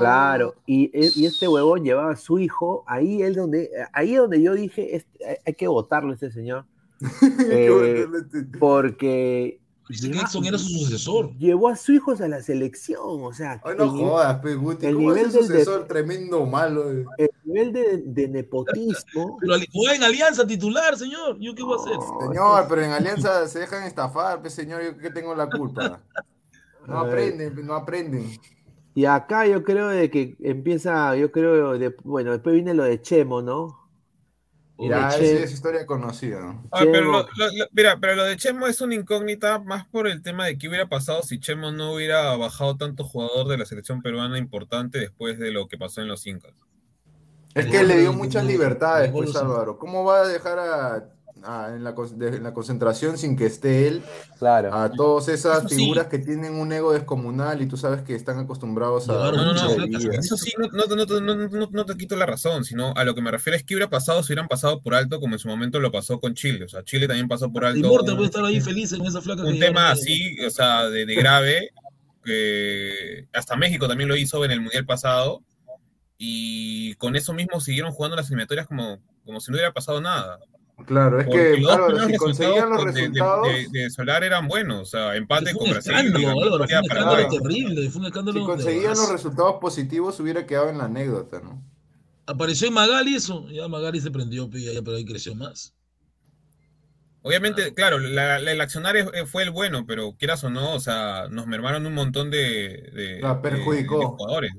Claro, 0.00 0.54
y, 0.66 0.90
e- 0.92 1.10
y 1.14 1.26
este 1.26 1.46
huevón 1.46 1.84
llevaba 1.84 2.10
a 2.10 2.16
su 2.16 2.40
hijo, 2.40 2.82
ahí 2.88 3.22
es 3.22 3.36
donde, 3.36 3.70
ahí 3.92 4.14
es 4.14 4.18
donde 4.18 4.42
yo 4.42 4.54
dije, 4.54 4.96
este, 4.96 5.24
hay- 5.24 5.36
hay 5.46 5.54
que 5.54 5.68
votarlo 5.68 6.12
este 6.12 6.32
señor, 6.32 6.64
eh, 7.48 8.04
este- 8.18 8.58
porque 8.58 9.59
Que 9.90 10.08
lleva- 10.08 10.22
Edson 10.22 10.44
era 10.44 10.58
su 10.58 10.68
sucesor. 10.68 11.36
llevó 11.38 11.68
a 11.68 11.76
su 11.76 11.92
hijo 11.92 12.12
a 12.12 12.28
la 12.28 12.40
selección, 12.42 13.00
o 13.04 13.32
sea, 13.32 13.60
Ay, 13.64 13.74
no 13.76 13.84
el, 13.84 13.90
jodas, 13.90 14.38
pe, 14.40 14.54
Guti. 14.54 14.86
el 14.86 14.94
¿Cómo 14.94 15.10
es 15.10 15.16
nivel 15.16 15.26
el 15.26 15.32
del 15.32 15.48
de- 15.48 15.64
sucesor 15.64 15.86
tremendo 15.88 16.46
malo? 16.46 16.92
eh? 16.92 17.04
el 17.18 17.30
nivel 17.44 17.72
de, 17.72 18.02
de 18.04 18.28
nepotismo. 18.28 19.38
Pero 19.40 19.54
juega 19.72 19.94
en 19.96 20.02
Alianza 20.04 20.46
titular, 20.46 20.96
señor. 20.96 21.38
¿Yo 21.40 21.54
qué 21.54 21.62
voy 21.62 21.78
a 21.78 21.82
hacer? 21.82 21.96
No, 21.96 22.20
Señor, 22.28 22.66
pero 22.68 22.82
en 22.82 22.90
Alianza 22.92 23.46
se 23.48 23.60
dejan 23.60 23.82
estafar, 23.84 24.40
pe, 24.42 24.50
señor, 24.50 24.82
yo 24.82 24.96
que 24.98 25.10
tengo 25.10 25.34
la 25.34 25.48
culpa. 25.50 26.00
No 26.86 26.98
aprenden, 27.00 27.66
no 27.66 27.74
aprenden. 27.74 28.38
Y 28.94 29.04
acá 29.04 29.46
yo 29.46 29.62
creo 29.62 29.88
de 29.88 30.10
que 30.10 30.36
empieza, 30.40 31.14
yo 31.16 31.30
creo, 31.30 31.78
de, 31.78 31.94
bueno, 32.04 32.32
después 32.32 32.54
viene 32.54 32.74
lo 32.74 32.82
de 32.84 33.00
Chemo, 33.00 33.40
¿no? 33.40 33.79
Ya, 34.88 35.08
esa 35.08 35.22
es 35.44 35.52
historia 35.52 35.84
conocida. 35.84 36.40
¿no? 36.40 36.62
Ah, 36.72 36.80
pero 36.80 36.92
Chemo. 36.92 37.12
lo- 37.12 37.22
lo- 37.36 37.52
lo- 37.58 37.66
mira, 37.72 37.98
pero 38.00 38.14
lo 38.14 38.24
de 38.24 38.36
Chemo 38.36 38.66
es 38.66 38.80
una 38.80 38.94
incógnita 38.94 39.58
más 39.58 39.86
por 39.86 40.08
el 40.08 40.22
tema 40.22 40.46
de 40.46 40.56
qué 40.56 40.68
hubiera 40.68 40.88
pasado 40.88 41.22
si 41.22 41.38
Chemo 41.38 41.70
no 41.70 41.92
hubiera 41.92 42.34
bajado 42.36 42.76
tanto 42.76 43.04
jugador 43.04 43.48
de 43.48 43.58
la 43.58 43.66
selección 43.66 44.00
peruana 44.02 44.38
importante 44.38 44.98
después 44.98 45.38
de 45.38 45.50
lo 45.50 45.68
que 45.68 45.76
pasó 45.76 46.00
en 46.00 46.08
los 46.08 46.26
Incas. 46.26 46.52
Es 47.54 47.66
que 47.66 47.82
le 47.82 47.98
dio 47.98 48.12
muchas 48.12 48.44
libertades, 48.44 49.10
pues 49.10 49.34
Álvaro. 49.36 49.76
¿Cómo 49.78 50.04
va 50.04 50.22
a 50.22 50.28
dejar 50.28 50.58
a, 50.60 51.04
a- 51.44 51.70
en, 51.74 51.84
la, 51.84 51.92
de- 51.92 52.36
en 52.36 52.42
la 52.42 52.52
concentración 52.54 53.18
sin 53.18 53.36
que 53.36 53.46
esté 53.46 53.88
él 53.88 54.02
Claro. 54.38 54.72
a 54.74 54.90
todas 54.90 55.28
esas 55.28 55.58
Eso 55.58 55.68
sí. 55.68 55.74
figuras 55.76 56.06
que 56.08 56.18
tienen 56.18 56.54
un 56.54 56.72
ego 56.72 56.92
descomunal 56.92 57.60
y 57.62 57.66
tú 57.66 57.76
sabes 57.76 58.02
que 58.02 58.14
están 58.14 58.38
acostumbrados 58.38 59.08
a 59.08 59.12
No, 59.12 59.32
no, 59.32 59.52
no. 59.52 59.70
flacas, 59.70 59.76
bebida? 60.04 60.20
Eso 60.20 60.36
sí, 60.36 60.52
no, 60.58 60.66
no, 60.68 60.84
no, 60.94 61.04
no, 61.06 61.20
no, 61.20 61.48
no- 61.48 61.68
no 61.70 61.84
te 61.86 61.96
quito 61.96 62.16
la 62.16 62.26
razón, 62.26 62.64
sino 62.64 62.92
a 62.96 63.04
lo 63.04 63.14
que 63.14 63.22
me 63.22 63.30
refiero 63.30 63.56
es 63.56 63.64
que 63.64 63.74
hubiera 63.74 63.90
pasado 63.90 64.22
si 64.22 64.32
hubieran 64.32 64.48
pasado 64.48 64.80
por 64.82 64.94
alto 64.94 65.20
como 65.20 65.34
en 65.34 65.38
su 65.38 65.48
momento 65.48 65.80
lo 65.80 65.90
pasó 65.92 66.20
con 66.20 66.34
Chile. 66.34 66.64
O 66.64 66.68
sea, 66.68 66.82
Chile 66.84 67.06
también 67.06 67.28
pasó 67.28 67.52
por 67.52 67.64
alto 67.64 67.78
Inmortal 67.78 68.10
un, 68.10 68.16
puede 68.16 68.26
estar 68.30 68.44
ahí 68.44 68.60
feliz 68.60 68.92
en 68.92 69.06
esa 69.06 69.20
flaca 69.20 69.42
un 69.42 69.52
que 69.54 69.60
tema 69.60 69.90
así, 69.90 70.36
o 70.44 70.50
sea, 70.50 70.88
de, 70.88 71.06
de 71.06 71.14
grave, 71.14 71.70
que 72.24 73.26
hasta 73.32 73.56
México 73.56 73.88
también 73.88 74.08
lo 74.08 74.16
hizo 74.16 74.44
en 74.44 74.50
el 74.50 74.60
Mundial 74.60 74.84
pasado, 74.86 75.42
y 76.18 76.94
con 76.96 77.16
eso 77.16 77.32
mismo 77.32 77.60
siguieron 77.60 77.92
jugando 77.92 78.16
las 78.16 78.26
eliminatorias 78.26 78.66
como, 78.66 78.98
como 79.24 79.40
si 79.40 79.50
no 79.50 79.56
hubiera 79.56 79.72
pasado 79.72 80.00
nada. 80.00 80.38
Claro, 80.86 81.20
es 81.20 81.26
Porque 81.26 81.62
que 82.06 82.12
si 82.12 82.16
conseguían 82.16 82.70
los 82.70 82.84
resultados 82.84 83.48
de- 83.72 83.90
Solar 83.90 84.24
eran 84.24 84.48
buenos, 84.48 84.80
o 84.80 84.84
sea, 84.84 85.16
empate 85.16 85.52
con 85.54 85.70
Brasil. 85.70 85.92
Álvaro, 85.94 86.20
fue 86.66 86.78
un 86.78 86.84
escándalo 86.84 87.28
terrible, 87.28 87.90
fue 87.90 88.00
un 88.00 88.06
escándalo 88.06 88.40
si 88.40 88.46
conseguían 88.46 88.92
los 88.94 89.10
resultados 89.12 89.56
positivos 89.60 90.18
hubiera 90.20 90.46
quedado 90.46 90.68
en 90.70 90.78
la 90.78 90.84
anécdota, 90.84 91.40
¿no? 91.40 91.62
apareció 92.26 92.68
en 92.68 92.74
Magali 92.74 93.16
eso, 93.16 93.48
ya 93.50 93.66
Magali 93.66 94.00
se 94.00 94.10
prendió, 94.12 94.48
ya, 94.50 94.80
pero 94.84 94.96
ahí 94.96 95.04
creció 95.04 95.34
más. 95.34 95.74
Obviamente, 97.22 97.74
claro, 97.74 97.98
la, 97.98 98.38
la- 98.38 98.52
el 98.52 98.60
accionario 98.60 99.12
eh, 99.12 99.26
fue 99.26 99.42
el 99.42 99.50
bueno, 99.50 99.84
pero 99.86 100.14
quieras 100.16 100.42
o 100.44 100.48
no, 100.50 100.74
o 100.74 100.80
sea, 100.80 101.26
nos 101.28 101.46
mermaron 101.46 101.84
un 101.86 101.92
montón 101.94 102.30
de, 102.30 102.90
de- 102.94 103.18
La 103.20 103.34
de- 103.34 103.40
perjudicó. 103.40 103.98
de 103.98 104.06
jugadores. 104.06 104.52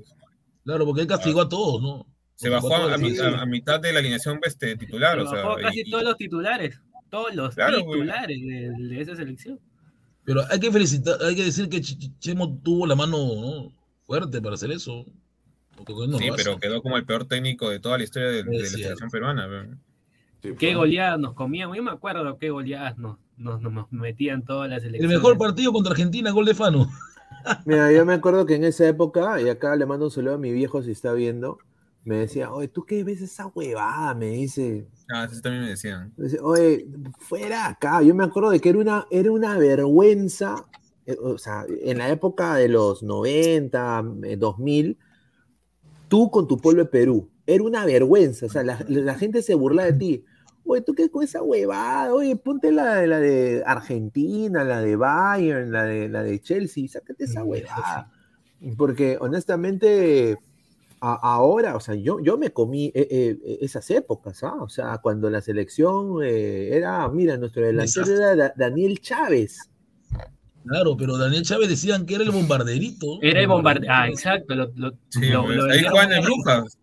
Claro, 0.66 0.86
porque 0.86 1.02
él 1.02 1.08
castigó 1.08 1.42
a 1.42 1.50
todos, 1.50 1.82
¿no? 1.82 2.06
Se 2.42 2.50
bajó 2.50 2.74
a, 2.76 2.98
mitad, 2.98 3.36
a 3.36 3.46
mitad 3.46 3.80
de 3.80 3.94
la 3.94 4.00
alineación 4.00 4.40
este, 4.44 4.76
titular, 4.76 5.16
Se 5.18 5.22
o 5.24 5.30
sea, 5.30 5.44
bajó 5.44 5.60
y- 5.60 5.64
casi 5.64 5.82
y- 5.82 5.92
todos 5.92 6.04
los 6.04 6.18
titulares. 6.18 6.80
Todos 7.10 7.36
los 7.36 7.54
Claro, 7.56 7.78
titulares 7.78 8.40
de, 8.42 8.72
de 8.78 9.02
esa 9.02 9.16
selección. 9.16 9.60
Pero 10.24 10.42
hay 10.50 10.60
que 10.60 10.72
felicitar, 10.72 11.16
hay 11.24 11.36
que 11.36 11.44
decir 11.44 11.68
que 11.70 11.78
Ch- 11.78 11.98
Ch- 11.98 12.12
Chemo 12.20 12.58
tuvo 12.64 12.88
la 12.88 12.96
mano 12.96 13.18
¿no? 13.18 13.74
fuerte 14.04 14.42
para 14.42 14.56
hacer 14.56 14.72
eso. 14.72 15.06
No 15.78 16.18
sí, 16.20 16.30
pero 16.36 16.58
quedó 16.60 16.82
como 16.82 16.96
el 16.98 17.06
peor 17.06 17.26
técnico 17.26 17.70
de 17.70 17.80
toda 17.80 17.98
la 17.98 18.04
historia 18.04 18.30
de, 18.30 18.44
de 18.44 18.60
la 18.60 18.66
selección 18.68 19.10
peruana. 19.10 19.48
Qué 20.58 20.76
goleadas 20.76 21.20
nos 21.20 21.34
comían. 21.34 21.74
Yo 21.74 21.82
me 21.84 21.92
acuerdo 21.92 22.38
qué 22.38 22.50
goleadas 22.50 22.98
nos, 22.98 23.18
nos, 23.38 23.62
nos 23.62 23.92
metían 23.92 24.44
todas 24.44 24.70
las 24.70 24.78
El 24.84 24.90
selecciones. 24.92 25.18
mejor 25.18 25.38
partido 25.38 25.72
contra 25.74 25.92
Argentina, 25.92 26.32
gol 26.32 26.46
de 26.46 26.54
Fano. 26.56 26.90
Mira, 27.66 27.92
yo 27.92 28.06
me 28.06 28.14
acuerdo 28.14 28.46
que 28.46 28.56
en 28.56 28.64
esa 28.64 28.88
época, 28.88 29.42
y 29.42 29.50
acá 29.50 29.76
le 29.76 29.86
mando 29.86 30.06
un 30.06 30.12
saludo 30.12 30.36
a 30.36 30.38
mi 30.38 30.52
viejo 30.52 30.84
si 30.84 30.92
está 30.92 31.14
viendo, 31.14 31.58
me 32.04 32.18
decía, 32.18 32.52
oye, 32.52 32.68
¿tú 32.68 32.84
qué 32.86 33.04
ves 33.04 33.22
esa 33.22 33.48
huevada? 33.48 34.14
Me 34.16 34.28
dice, 34.28 34.88
Ah, 35.14 35.28
eso 35.30 35.42
también 35.42 35.64
me 35.64 35.70
decían. 35.70 36.14
me 36.18 36.26
dice, 36.26 36.40
oye, 36.42 36.88
fuera 37.20 37.68
acá. 37.68 38.02
Yo 38.02 38.16
me 38.16 38.24
acuerdo 38.24 38.50
de 38.52 38.60
que 38.60 38.70
era 38.70 38.80
una, 38.80 39.06
era 39.12 39.32
una 39.32 39.58
vergüenza, 39.58 40.66
eh, 41.06 41.18
o 41.22 41.38
sea, 41.38 41.66
en 41.68 41.98
la 41.98 42.10
época 42.10 42.56
de 42.56 42.70
los 42.70 43.04
90, 43.04 44.04
eh, 44.24 44.38
2000, 44.38 44.98
tú 46.08 46.30
con 46.32 46.48
tu 46.48 46.58
pueblo 46.58 46.84
de 46.84 46.90
Perú, 46.90 47.30
era 47.46 47.64
una 47.64 47.86
vergüenza, 47.86 48.46
o 48.46 48.50
sea, 48.50 48.64
la, 48.64 48.84
la 48.88 49.16
gente 49.16 49.42
se 49.42 49.56
burla 49.56 49.86
de 49.86 49.94
ti. 49.94 50.26
Oye, 50.64 50.82
¿tú 50.82 50.94
qué 50.94 51.10
con 51.10 51.24
esa 51.24 51.42
huevada? 51.42 52.14
Oye, 52.14 52.36
ponte 52.36 52.72
la, 52.72 52.96
de- 52.96 53.08
la 53.08 53.20
de 53.20 53.64
Argentina, 53.66 54.64
la 54.64 54.82
de 54.82 54.96
Bayern, 54.96 55.72
la 55.72 55.84
de, 55.84 56.08
la 56.08 56.24
de 56.24 56.40
Chelsea, 56.40 56.88
sácate 56.88 57.24
esa 57.26 57.44
huevada. 57.44 58.12
Porque 58.78 59.18
honestamente, 59.20 60.38
a- 61.02 61.34
ahora, 61.36 61.76
o 61.76 61.80
sea, 61.80 61.96
yo, 61.96 62.20
yo 62.22 62.38
me 62.38 62.52
comí 62.52 62.92
eh, 62.96 63.08
eh, 63.10 63.58
esas 63.62 63.90
épocas, 63.92 64.44
¿ah? 64.44 64.56
O 64.62 64.70
sea, 64.70 65.00
cuando 65.00 65.30
la 65.30 65.42
selección 65.42 66.24
eh, 66.24 66.70
era, 66.78 67.08
mira, 67.10 67.38
nuestro 67.38 67.66
delantero 67.66 68.06
era 68.16 68.36
Da- 68.36 68.54
Daniel 68.56 69.00
Chávez. 69.02 69.70
Claro, 70.66 70.96
pero 70.96 71.18
Daniel 71.18 71.42
Chávez 71.44 71.70
decían 71.70 72.06
que 72.06 72.16
era 72.16 72.24
el 72.24 72.30
bombarderito. 72.32 73.18
Era 73.22 73.42
el 73.42 73.48
bombardeo. 73.48 73.90
Ah, 73.92 74.08
exacto. 74.08 74.54
Lo, 74.54 74.72
lo, 74.76 74.92
Sí, 75.10 75.28
lo- 75.30 75.44
pues, 75.44 75.58
lo 75.58 75.64
ahí 75.66 75.80
en 75.80 75.86
como- 75.90 76.22
Brujas. 76.24 76.78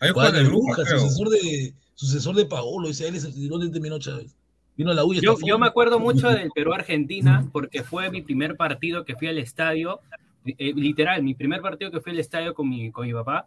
Ahí 0.00 0.10
Juan 0.12 0.32
de 0.32 0.44
Brujas, 0.44 0.88
sucesor 0.88 1.28
de, 1.28 1.74
sucesor 1.94 2.36
de 2.36 2.46
Paolo. 2.46 2.88
Dice, 2.88 3.06
él 3.08 3.16
es 3.16 3.24
el 3.24 3.48
¿dónde 3.48 3.68
terminó 3.68 3.98
Chávez? 3.98 4.34
Vino 4.76 4.92
a 4.92 4.94
la 4.94 5.04
U 5.04 5.12
y 5.12 5.20
Yo, 5.20 5.36
yo 5.44 5.58
me 5.58 5.66
acuerdo 5.66 5.98
mucho 5.98 6.28
del 6.30 6.50
Perú-Argentina 6.54 7.46
porque 7.52 7.82
fue 7.82 8.08
mi 8.10 8.22
primer 8.22 8.56
partido 8.56 9.04
que 9.04 9.16
fui 9.16 9.26
al 9.26 9.36
estadio, 9.38 9.98
eh, 10.46 10.72
literal, 10.74 11.22
mi 11.24 11.34
primer 11.34 11.60
partido 11.60 11.90
que 11.90 12.00
fui 12.00 12.12
al 12.12 12.20
estadio 12.20 12.54
con 12.54 12.68
mi, 12.68 12.92
con 12.92 13.04
mi 13.06 13.12
papá, 13.12 13.46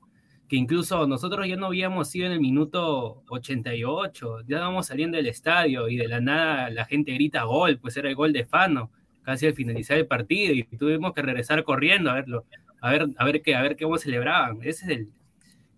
que 0.52 0.58
incluso 0.58 1.08
nosotros 1.08 1.48
ya 1.48 1.56
no 1.56 1.68
habíamos 1.68 2.14
ido 2.14 2.26
en 2.26 2.34
el 2.34 2.42
minuto 2.42 3.24
88, 3.30 4.42
ya 4.42 4.58
estábamos 4.58 4.86
saliendo 4.86 5.16
del 5.16 5.28
estadio 5.28 5.88
y 5.88 5.96
de 5.96 6.10
la 6.10 6.20
nada 6.20 6.70
la 6.70 6.84
gente 6.84 7.14
grita 7.14 7.44
gol, 7.44 7.80
pues 7.80 7.96
era 7.96 8.10
el 8.10 8.16
gol 8.16 8.34
de 8.34 8.44
Fano, 8.44 8.92
casi 9.22 9.48
al 9.48 9.54
finalizar 9.54 9.98
el 9.98 10.08
partido 10.08 10.54
y 10.54 10.64
tuvimos 10.64 11.14
que 11.14 11.22
regresar 11.22 11.64
corriendo 11.64 12.12
a 12.12 12.16
verlo, 12.16 12.44
a 12.82 12.92
ver, 12.92 13.08
a 13.16 13.24
ver 13.24 13.42
qué, 13.42 13.56
a 13.56 13.62
ver 13.62 13.78
cómo 13.82 13.98
celebraban. 13.98 14.58
Ese 14.62 14.84
es 14.84 14.90
el, 14.90 15.10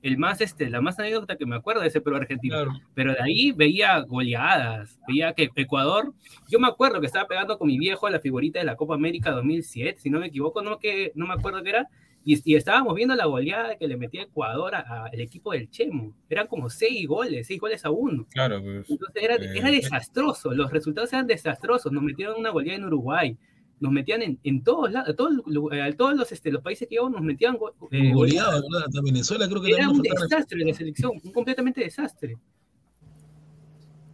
el 0.02 0.18
más, 0.18 0.42
este, 0.42 0.72
la 0.72 0.82
más 0.82 0.98
anécdota 0.98 1.36
que 1.36 1.46
me 1.46 1.56
acuerdo 1.56 1.82
de 1.82 1.90
ese 1.90 2.02
Perú 2.02 2.16
argentino. 2.16 2.58
Pero 2.96 3.14
de 3.14 3.22
ahí 3.22 3.52
veía 3.52 4.00
goleadas, 4.00 4.98
veía 5.08 5.34
que 5.34 5.52
Ecuador, 5.56 6.16
yo 6.50 6.58
me 6.58 6.68
acuerdo 6.68 7.00
que 7.00 7.06
estaba 7.06 7.28
pegando 7.28 7.60
con 7.60 7.68
mi 7.68 7.78
viejo 7.78 8.08
a 8.08 8.10
la 8.10 8.20
figurita 8.20 8.58
de 8.58 8.66
la 8.66 8.76
Copa 8.76 8.96
América 8.96 9.30
2007, 9.30 10.00
si 10.00 10.10
no 10.10 10.20
me 10.20 10.26
equivoco, 10.26 10.64
no, 10.64 10.80
que, 10.80 11.12
no 11.14 11.28
me 11.28 11.36
acuerdo 11.36 11.62
qué 11.62 11.70
era, 11.70 11.90
y, 12.26 12.52
y 12.52 12.56
estábamos 12.56 12.96
viendo 12.96 13.16
la 13.16 13.26
goleada 13.26 13.78
que 13.78 13.88
le 13.88 13.98
metía 13.98 14.24
Ecuador 14.24 14.76
al 14.76 15.20
equipo 15.20 15.52
del 15.52 15.70
Chemo. 15.70 16.16
Eran 16.30 16.48
como 16.48 16.70
seis 16.70 17.08
goles, 17.08 17.48
seis 17.48 17.60
goles 17.60 17.84
a 17.86 17.90
uno. 17.92 18.26
Claro, 18.32 18.62
pues. 18.62 18.90
Entonces 18.90 19.24
era, 19.24 19.36
eh, 19.36 19.52
era 19.56 19.70
desastroso, 19.72 20.54
los 20.54 20.72
resultados 20.72 21.12
eran 21.14 21.28
desastrosos. 21.28 21.92
Nos 21.92 22.04
metieron 22.04 22.40
una 22.40 22.50
goleada 22.52 22.78
en 22.78 22.86
Uruguay, 22.86 23.38
nos 23.80 23.92
metían 23.92 24.22
en, 24.22 24.40
en 24.44 24.64
todos 24.64 24.92
lados, 24.92 25.10
a 25.10 25.14
todos, 25.16 25.34
a 25.72 25.92
todos 25.98 26.16
los, 26.16 26.32
este, 26.32 26.52
los 26.52 26.62
países 26.62 26.88
que 26.88 26.96
íbamos 26.96 27.12
nos 27.14 27.22
metían 27.22 27.58
go- 27.58 27.74
eh, 27.92 28.14
Goleada, 28.14 28.62
goleadas. 28.62 28.90
Venezuela 29.04 29.48
creo 29.50 29.62
que 29.62 29.72
Era 29.72 29.90
un 29.90 30.02
desastre 30.02 30.64
la 30.64 30.74
selección, 30.74 31.12
un 31.24 31.32
completamente 31.34 31.82
desastre. 31.82 32.38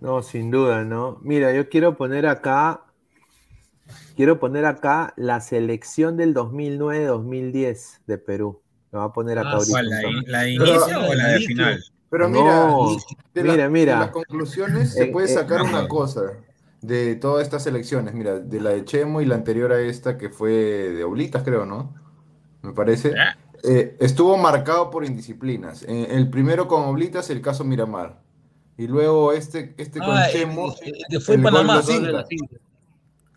No, 0.02 0.22
sin 0.24 0.50
duda, 0.50 0.86
¿no? 0.86 1.20
Mira, 1.24 1.54
yo 1.54 1.68
quiero 1.68 1.98
poner 1.98 2.26
acá, 2.26 2.86
quiero 4.16 4.40
poner 4.40 4.66
acá 4.66 5.14
la 5.18 5.40
selección 5.42 6.18
del 6.18 6.34
2009-2010 6.34 8.00
de 8.08 8.18
Perú. 8.18 8.62
Lo 8.92 9.00
voy 9.00 9.10
a 9.10 9.14
poner 9.14 9.40
acá 9.40 9.50
Ah, 9.50 9.54
ahorita. 9.54 9.72
¿cuál, 9.72 9.90
la 9.90 9.98
de- 9.98 10.12
la 10.28 10.42
de 10.42 10.56
Pero- 10.58 10.72
inicio 10.76 11.00
o 11.10 11.14
la 11.14 11.28
de 11.28 11.40
final? 11.40 11.84
Pero 12.10 12.28
No, 12.28 12.40
mira, 12.42 13.04
de, 13.36 13.44
la- 13.44 13.52
mira, 13.54 13.64
de 13.66 13.70
mira. 13.70 14.00
las 14.00 14.10
conclusiones 14.10 14.94
se 14.94 15.04
Eh, 15.04 15.12
puede 15.12 15.28
eh, 15.28 15.34
sacar 15.34 15.62
una 15.62 15.88
cosa 15.88 16.22
de 16.82 17.16
todas 17.16 17.44
estas 17.44 17.68
elecciones. 17.68 18.16
Mira, 18.16 18.40
de 18.40 18.60
la 18.62 18.72
de 18.72 18.84
Chemo 18.86 19.22
y 19.22 19.26
la 19.26 19.36
anterior 19.36 19.72
a 19.72 19.80
esta 19.80 20.18
que 20.18 20.30
fue 20.30 20.52
de 20.52 21.04
Oblitas, 21.04 21.44
creo, 21.44 21.66
¿no? 21.68 21.94
Me 22.64 22.74
parece. 22.74 23.14
Eh, 23.64 23.96
estuvo 24.00 24.38
marcado 24.38 24.90
por 24.90 25.06
indisciplinas. 25.06 25.84
El 25.84 26.30
primero 26.32 26.68
con 26.68 26.84
Oblitas, 26.86 27.30
el 27.30 27.42
caso 27.42 27.64
Miramar. 27.64 28.22
Y 28.78 28.88
luego 28.88 29.34
este, 29.34 29.76
este 29.78 30.00
con 30.00 30.10
Ah, 30.18 30.28
Chemo. 30.32 30.74
fue 31.26 31.36
el 31.36 31.42
Panamá. 31.44 31.82
de. 31.82 32.26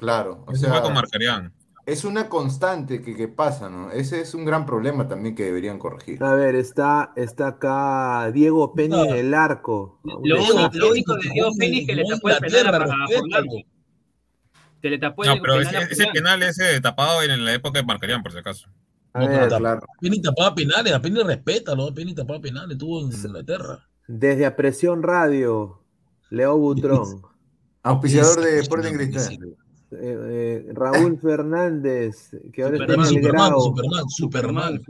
Claro, 0.02 0.44
o 0.48 0.54
sea, 0.56 0.68
fue 0.68 0.82
con 0.82 0.94
Marcarián. 0.94 1.52
es 1.86 2.02
una 2.04 2.28
constante 2.28 3.02
que, 3.02 3.14
que 3.14 3.28
pasa, 3.28 3.70
¿no? 3.70 3.92
Ese 3.92 4.20
es 4.20 4.34
un 4.34 4.44
gran 4.44 4.66
problema 4.66 5.06
también 5.06 5.36
que 5.36 5.44
deberían 5.44 5.78
corregir. 5.78 6.20
A 6.24 6.34
ver, 6.34 6.56
está, 6.56 7.12
está 7.14 7.46
acá 7.46 8.28
Diego 8.32 8.74
Peña 8.74 9.04
en 9.04 9.14
el 9.14 9.32
arco. 9.32 10.00
Lo 10.02 10.42
único, 10.42 11.14
de 11.14 11.30
Diego 11.30 11.52
Félix 11.56 11.86
que 11.86 11.94
le 11.94 12.02
tapó 12.04 12.30
el 12.30 12.38
penal 12.38 12.74
a. 12.74 13.06
Que 14.80 14.90
le 14.90 14.98
tapó 14.98 15.24
No, 15.24 15.34
el 15.34 15.40
pero 15.40 15.58
penal 15.58 15.88
ese, 15.88 16.06
penal 16.12 16.42
ese 16.42 16.80
tapado 16.80 17.22
en 17.22 17.44
la 17.44 17.54
época 17.54 17.78
de 17.78 17.86
Marcarián, 17.86 18.24
por 18.24 18.32
si 18.32 18.38
acaso. 18.38 18.68
A 19.12 19.20
ver, 19.24 19.48
Penny 20.00 20.20
tapaba 20.20 20.52
penales, 20.52 20.92
a 20.92 21.00
Penny 21.00 21.22
respétalo, 21.22 21.94
Penny 21.94 22.12
tapaba 22.12 22.40
penales, 22.40 22.72
estuvo 22.72 23.02
en 23.02 23.12
Inglaterra. 23.12 23.88
Desde 24.08 24.46
a 24.46 24.56
Presión 24.56 25.04
Radio, 25.04 25.84
Leo 26.28 26.58
Butrón. 26.58 27.22
Auspiciador 27.84 28.40
de 28.40 28.58
Sporting 28.58 28.94
Cristal. 28.94 29.38
Eh, 30.00 30.64
eh, 30.66 30.66
Raúl 30.72 31.18
Fernández, 31.20 32.30
que 32.52 32.62
ahora 32.62 32.76
está 32.78 32.94
en 32.94 33.04
Superman, 33.04 33.06
el 33.06 33.22
Superman, 33.22 33.48
grado. 33.48 33.60
Superman, 33.60 34.08
Superman. 34.08 34.82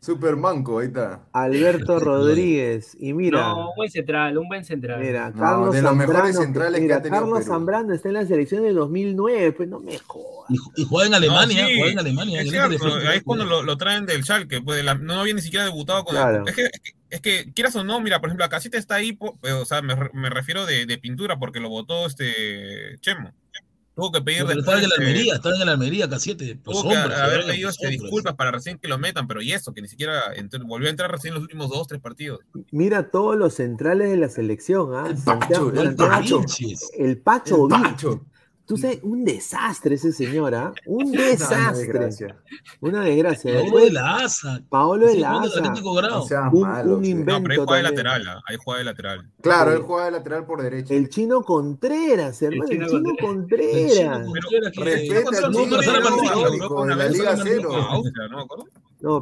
Supermanco, 0.00 0.78
ahí 0.78 0.86
está. 0.86 1.20
Alberto 1.32 1.98
Rodríguez. 2.00 2.96
Y 2.98 3.12
mira, 3.12 3.40
No, 3.40 3.70
un 3.70 3.76
buen 3.76 3.90
central, 3.90 4.38
un 4.38 4.48
buen 4.48 4.64
central. 4.64 5.00
mira, 5.00 5.30
No, 5.30 5.40
Carlos 5.40 5.74
de 5.74 5.82
los 5.82 5.96
mejores 5.96 6.18
Zambrano, 6.22 6.40
centrales 6.42 6.80
que 6.80 6.92
ha 6.94 7.02
tenido 7.02 7.20
Carlos 7.20 7.38
Perú. 7.40 7.50
Zambrano 7.52 7.94
está 7.94 8.08
en 8.08 8.14
la 8.14 8.26
selección 8.26 8.62
del 8.62 8.74
2009, 8.74 9.52
pues 9.52 9.68
no 9.68 9.80
me 9.80 9.98
jodas. 9.98 10.50
Y, 10.50 10.82
y 10.82 10.84
juega 10.86 11.08
en 11.08 11.14
Alemania, 11.14 11.62
No, 11.62 11.68
sí, 11.68 11.74
juega 11.76 11.92
en 11.92 11.98
Alemania. 11.98 12.40
Es 12.42 12.50
cierto, 12.50 12.68
defensa. 12.70 13.10
ahí 13.10 13.18
es 13.18 13.24
cuando 13.24 13.44
lo, 13.44 13.62
lo 13.62 13.76
traen 13.76 14.06
del 14.06 14.22
Schalke, 14.24 14.62
pues 14.62 14.78
de 14.78 14.82
la- 14.84 14.94
no 14.94 15.20
había 15.20 15.34
ni 15.34 15.42
siquiera 15.42 15.64
debutado 15.64 16.04
con 16.04 16.14
Claro. 16.14 16.44
es, 16.46 16.54
que, 16.54 16.62
es, 16.62 16.70
que, 16.80 16.92
es 17.10 17.20
que, 17.20 17.52
quieras 17.52 17.76
o 17.76 17.84
no, 17.84 18.00
mira, 18.00 18.20
por 18.20 18.28
ejemplo, 18.30 18.44
acá 18.46 18.60
sí 18.60 18.70
te 18.70 18.78
está 18.78 18.94
ahí, 18.94 19.18
eh, 19.42 19.52
o 19.52 19.64
sea, 19.66 19.82
me 19.82 20.30
refiero 20.30 20.64
de, 20.64 20.86
de 20.86 20.98
pintura 20.98 21.38
porque 21.38 21.60
lo 21.60 21.68
votó 21.68 22.06
este 22.06 22.96
Chemo. 23.00 23.32
Tuvo 23.96 24.12
que 24.12 24.20
pedir 24.20 24.44
pero 24.44 24.56
después, 24.56 24.58
estaba 24.58 24.78
en 24.78 24.84
el 24.84 24.90
este, 24.92 25.02
Almería, 25.04 25.34
estaba 25.36 25.56
en 25.56 25.62
el 25.62 25.68
Almería, 25.70 26.06
K7. 26.06 26.60
Pues 26.62 26.78
tuvo 26.78 26.90
que 26.90 26.96
hombres, 26.98 27.18
haber 27.18 27.38
¿verdad? 27.38 27.46
pedido 27.50 27.70
disculpas 27.88 28.34
para 28.34 28.50
recién 28.50 28.78
que 28.78 28.88
lo 28.88 28.98
metan, 28.98 29.26
pero 29.26 29.40
y 29.40 29.52
eso, 29.52 29.72
que 29.72 29.80
ni 29.80 29.88
siquiera 29.88 30.34
entró- 30.36 30.62
volvió 30.66 30.88
a 30.88 30.90
entrar 30.90 31.10
recién 31.10 31.30
en 31.32 31.36
los 31.36 31.42
últimos 31.44 31.70
dos, 31.70 31.86
tres 31.88 32.02
partidos. 32.02 32.40
Mira 32.72 33.10
todos 33.10 33.36
los 33.36 33.54
centrales 33.54 34.10
de 34.10 34.18
la 34.18 34.28
selección, 34.28 34.94
¿ah? 34.94 35.16
Santiago- 35.16 35.70
el 35.70 35.96
Santiago- 35.96 36.10
Pacho. 36.10 36.40
el 36.98 37.18
Pacho 37.18 37.64
El. 37.64 37.68
Pacho. 37.70 38.26
Tú 38.66 38.76
sabes, 38.76 38.98
un 39.04 39.24
desastre 39.24 39.94
ese 39.94 40.10
señor, 40.12 40.52
¿ah? 40.54 40.72
Un 40.86 41.06
Una 41.10 41.22
desastre. 41.22 41.86
desgracia. 41.86 42.36
Una 42.80 43.00
desgracia. 43.02 43.52
Paolo 43.60 43.78
de 43.78 43.92
la 43.92 44.16
Asa. 44.16 44.60
Paolo 44.68 45.06
de 45.06 45.16
la 45.18 45.40
Asa. 45.40 45.58
Atlético 45.60 45.94
Grau. 45.94 46.22
O 46.22 46.26
sea, 46.26 46.50
Un, 46.52 46.62
malo, 46.62 46.96
un 46.96 47.04
sí. 47.04 47.10
invento 47.12 47.38
No, 47.40 47.44
pero 47.44 47.52
ahí 47.52 47.58
juega 47.64 47.76
de 47.76 47.82
lateral, 47.84 48.28
ah, 48.28 48.40
ahí 48.48 48.56
juega 48.64 48.78
de 48.78 48.84
lateral. 48.84 49.30
Claro, 49.40 49.72
él 49.72 49.82
juega 49.82 50.04
de 50.06 50.10
lateral 50.10 50.46
por 50.46 50.62
derecha. 50.62 50.94
El 50.94 51.08
chino 51.08 51.42
Contreras, 51.42 52.42
hermano. 52.42 52.68
El 52.70 52.86
Chino 52.88 53.10
Contreras. 53.20 54.26
Respeta 54.76 55.46
al 55.46 55.52
No, 55.52 55.64
chino 55.64 55.76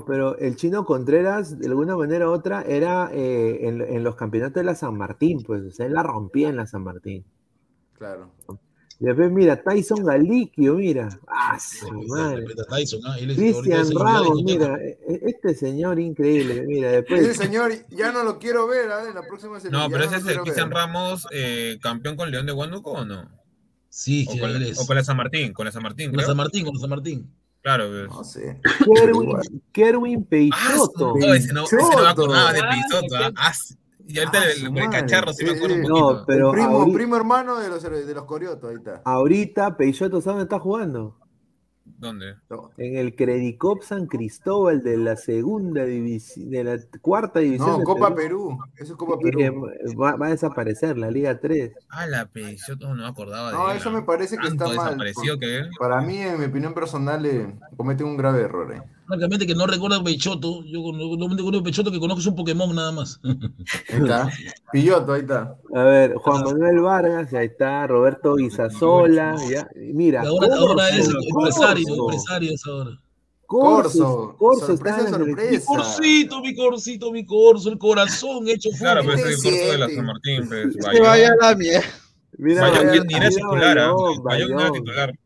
pero 0.06 0.38
el 0.38 0.56
chino 0.56 0.86
Contreras, 0.86 1.58
de 1.58 1.66
alguna 1.66 1.96
manera 1.96 2.30
u 2.30 2.32
otra, 2.32 2.62
era 2.62 3.10
eh, 3.12 3.58
en, 3.68 3.82
en 3.82 4.02
los 4.04 4.14
campeonatos 4.16 4.54
de 4.54 4.64
la 4.64 4.74
San 4.74 4.96
Martín, 4.96 5.42
pues, 5.46 5.62
o 5.64 5.70
sea, 5.70 5.84
él 5.84 5.92
la 5.92 6.02
rompía 6.02 6.48
en 6.48 6.56
la 6.56 6.66
San 6.66 6.82
Martín. 6.82 7.24
Claro. 7.98 8.30
Después, 9.00 9.30
mira, 9.30 9.60
Tyson 9.62 10.04
Galiquio, 10.04 10.74
mira. 10.74 11.08
Ah, 11.26 11.58
su 11.58 11.90
madre. 12.04 12.46
Tyson, 12.70 13.00
ah, 13.06 13.16
Cristian 13.18 13.90
Ramos, 13.94 14.42
mira, 14.44 14.76
e- 14.80 14.98
e- 15.08 15.20
este 15.26 15.54
señor 15.54 15.98
increíble, 15.98 16.62
mira, 16.66 16.90
Ese 16.90 17.02
después. 17.02 17.36
señor 17.36 17.72
ya 17.90 18.12
no 18.12 18.22
lo 18.24 18.38
quiero 18.38 18.66
ver, 18.68 18.90
¿ah? 18.92 19.08
En 19.08 19.14
la 19.14 19.22
próxima 19.26 19.58
selección. 19.58 19.72
No, 19.82 19.90
pero 19.90 20.04
ese 20.04 20.16
es 20.16 20.26
el 20.26 20.40
Cristian 20.42 20.68
ver. 20.68 20.78
Ramos, 20.78 21.26
eh, 21.32 21.78
campeón 21.82 22.16
con 22.16 22.30
León 22.30 22.46
de 22.46 22.52
Huánuco 22.52 22.92
o 22.92 23.04
no? 23.04 23.28
Sí, 23.88 24.26
o 24.28 24.38
con, 24.38 24.52
la, 24.52 24.66
o 24.76 24.86
con 24.86 24.96
la 24.96 25.04
San 25.04 25.16
Martín, 25.16 25.52
con 25.52 25.66
la 25.66 25.72
San 25.72 25.82
Martín, 25.82 26.10
Con 26.10 26.16
la. 26.20 26.26
San 26.26 26.36
Martín, 26.36 26.64
con 26.64 26.74
la 26.74 26.80
San 26.80 26.90
Martín. 26.90 27.30
Claro, 27.62 27.88
pues. 27.88 28.08
No 28.08 28.24
sé. 28.24 28.60
Kerwin, 28.94 29.62
Kerwin 29.72 30.24
Peixoto. 30.24 31.14
No, 31.16 31.34
ese 31.34 31.52
no, 31.52 31.64
ese 31.64 31.76
no 31.76 31.88
me 32.02 32.08
acordaba 32.08 32.52
de 32.52 32.60
Ah, 32.60 32.70
Peixoto. 32.70 33.14
ah. 33.36 33.52
Y 34.06 34.18
ahorita 34.18 34.38
Ah, 34.38 34.44
el, 34.56 34.78
el 34.78 34.90
cacharro 34.90 35.32
sí 35.32 35.44
me 35.44 35.52
acuerdo 35.52 35.74
un 35.76 35.82
poquito. 35.82 36.12
No, 36.18 36.24
pero 36.26 36.52
primo, 36.52 36.68
ahorita, 36.68 36.96
primo 36.96 37.16
hermano 37.16 37.58
de 37.58 37.68
los, 37.68 37.82
de 37.82 38.14
los 38.14 38.24
Coriotos, 38.24 38.70
ahí 38.70 38.76
está. 38.76 39.00
ahorita 39.04 39.76
Peixoto, 39.76 40.20
¿sabe 40.20 40.38
dónde 40.38 40.44
está 40.44 40.58
jugando? 40.60 41.18
¿Dónde? 41.86 42.34
En 42.76 42.96
el 42.96 43.14
Credicop 43.14 43.82
San 43.82 44.06
Cristóbal 44.06 44.82
de 44.82 44.96
la 44.98 45.16
segunda 45.16 45.84
división, 45.84 46.50
de 46.50 46.64
la 46.64 46.78
cuarta 47.00 47.40
división. 47.40 47.68
No, 47.70 47.78
de 47.78 47.84
Copa 47.84 48.14
Perú. 48.14 48.58
Eso 48.76 48.92
es 48.92 48.98
Copa 48.98 49.18
Perú. 49.18 49.40
eh, 49.68 49.94
va, 49.94 50.16
va 50.16 50.26
a 50.26 50.30
desaparecer 50.30 50.98
la 50.98 51.10
Liga 51.10 51.38
3. 51.40 51.72
Ah, 51.90 52.06
la 52.06 52.26
Peixoto 52.26 52.88
no 52.88 52.94
me 53.02 53.06
acordaba 53.08 53.50
de 53.52 53.56
No, 53.56 53.70
él. 53.70 53.76
eso 53.78 53.90
me 53.90 54.02
parece 54.02 54.36
que 54.36 54.48
Tanto 54.48 54.64
está 54.64 54.76
mal. 54.76 54.84
desapareció 54.98 55.38
que. 55.38 55.62
Para 55.78 56.00
mí, 56.02 56.18
en 56.18 56.38
mi 56.40 56.46
opinión 56.46 56.74
personal, 56.74 57.24
eh, 57.26 57.54
comete 57.76 58.02
un 58.04 58.16
grave 58.16 58.42
error. 58.42 58.72
eh. 58.72 58.82
Francamente 59.06 59.46
que 59.46 59.54
no 59.54 59.66
recuerdo 59.66 59.96
a 59.96 60.04
Peixoto. 60.04 60.64
Yo 60.64 60.80
lo 60.92 61.26
único 61.26 61.50
que 61.50 61.62
Peixoto 61.62 61.90
que 61.92 62.00
conozco 62.00 62.20
es 62.20 62.26
un 62.26 62.34
Pokémon 62.36 62.74
nada 62.74 62.92
más. 62.92 63.20
Ahí 63.24 64.00
está. 64.00 64.30
Pilloto, 64.72 65.12
ahí 65.12 65.20
está. 65.20 65.56
A 65.74 65.82
ver, 65.84 66.14
Juan 66.14 66.42
Manuel 66.42 66.80
Vargas, 66.80 67.32
ahí 67.34 67.46
está, 67.46 67.86
Roberto 67.86 68.36
ya, 69.48 69.68
y 69.76 69.92
mira, 69.92 70.22
Y 70.24 70.26
ahora, 70.26 70.48
ahora 70.56 70.88
es 70.90 71.08
Corso, 71.08 71.18
empresario, 71.28 71.84
Corso, 71.88 72.04
empresario 72.04 72.52
es 72.52 72.66
ahora. 72.66 72.90
Corso, 73.46 74.34
Corso, 74.36 74.36
Corso 74.38 74.66
sorpresa, 74.68 74.98
está 75.00 75.10
sorpresa. 75.18 75.50
Mi 75.50 75.58
corcito, 75.76 76.40
mi 76.40 76.54
corcito, 76.56 77.12
mi 77.12 77.24
corso, 77.26 77.68
el 77.70 77.78
corazón 77.78 78.48
hecho 78.48 78.70
Claro, 78.78 79.02
fútbol. 79.02 79.16
pero 79.16 79.28
es 79.28 79.44
el 79.44 79.50
corto 79.52 79.72
de 79.72 79.78
la 79.78 79.88
San 79.90 80.06
Martín. 80.06 80.48
Pues, 80.48 80.76
Que 80.76 80.82
Bayón. 80.82 81.02
vaya 81.06 81.28
a 81.40 81.50
la 81.50 81.56
mierda. 81.56 81.86
Mira, 82.38 82.60
Bayón 82.62 82.74
Bayón. 82.84 83.04
Bayón, 83.04 84.22
Bayón 84.24 84.50
no 84.50 84.60
era 84.60 84.70
Bayón. 84.70 84.72
titular. 84.72 85.10
El- 85.10 85.14
los 85.14 85.14
titulares 85.14 85.14
Bayón, 85.14 85.23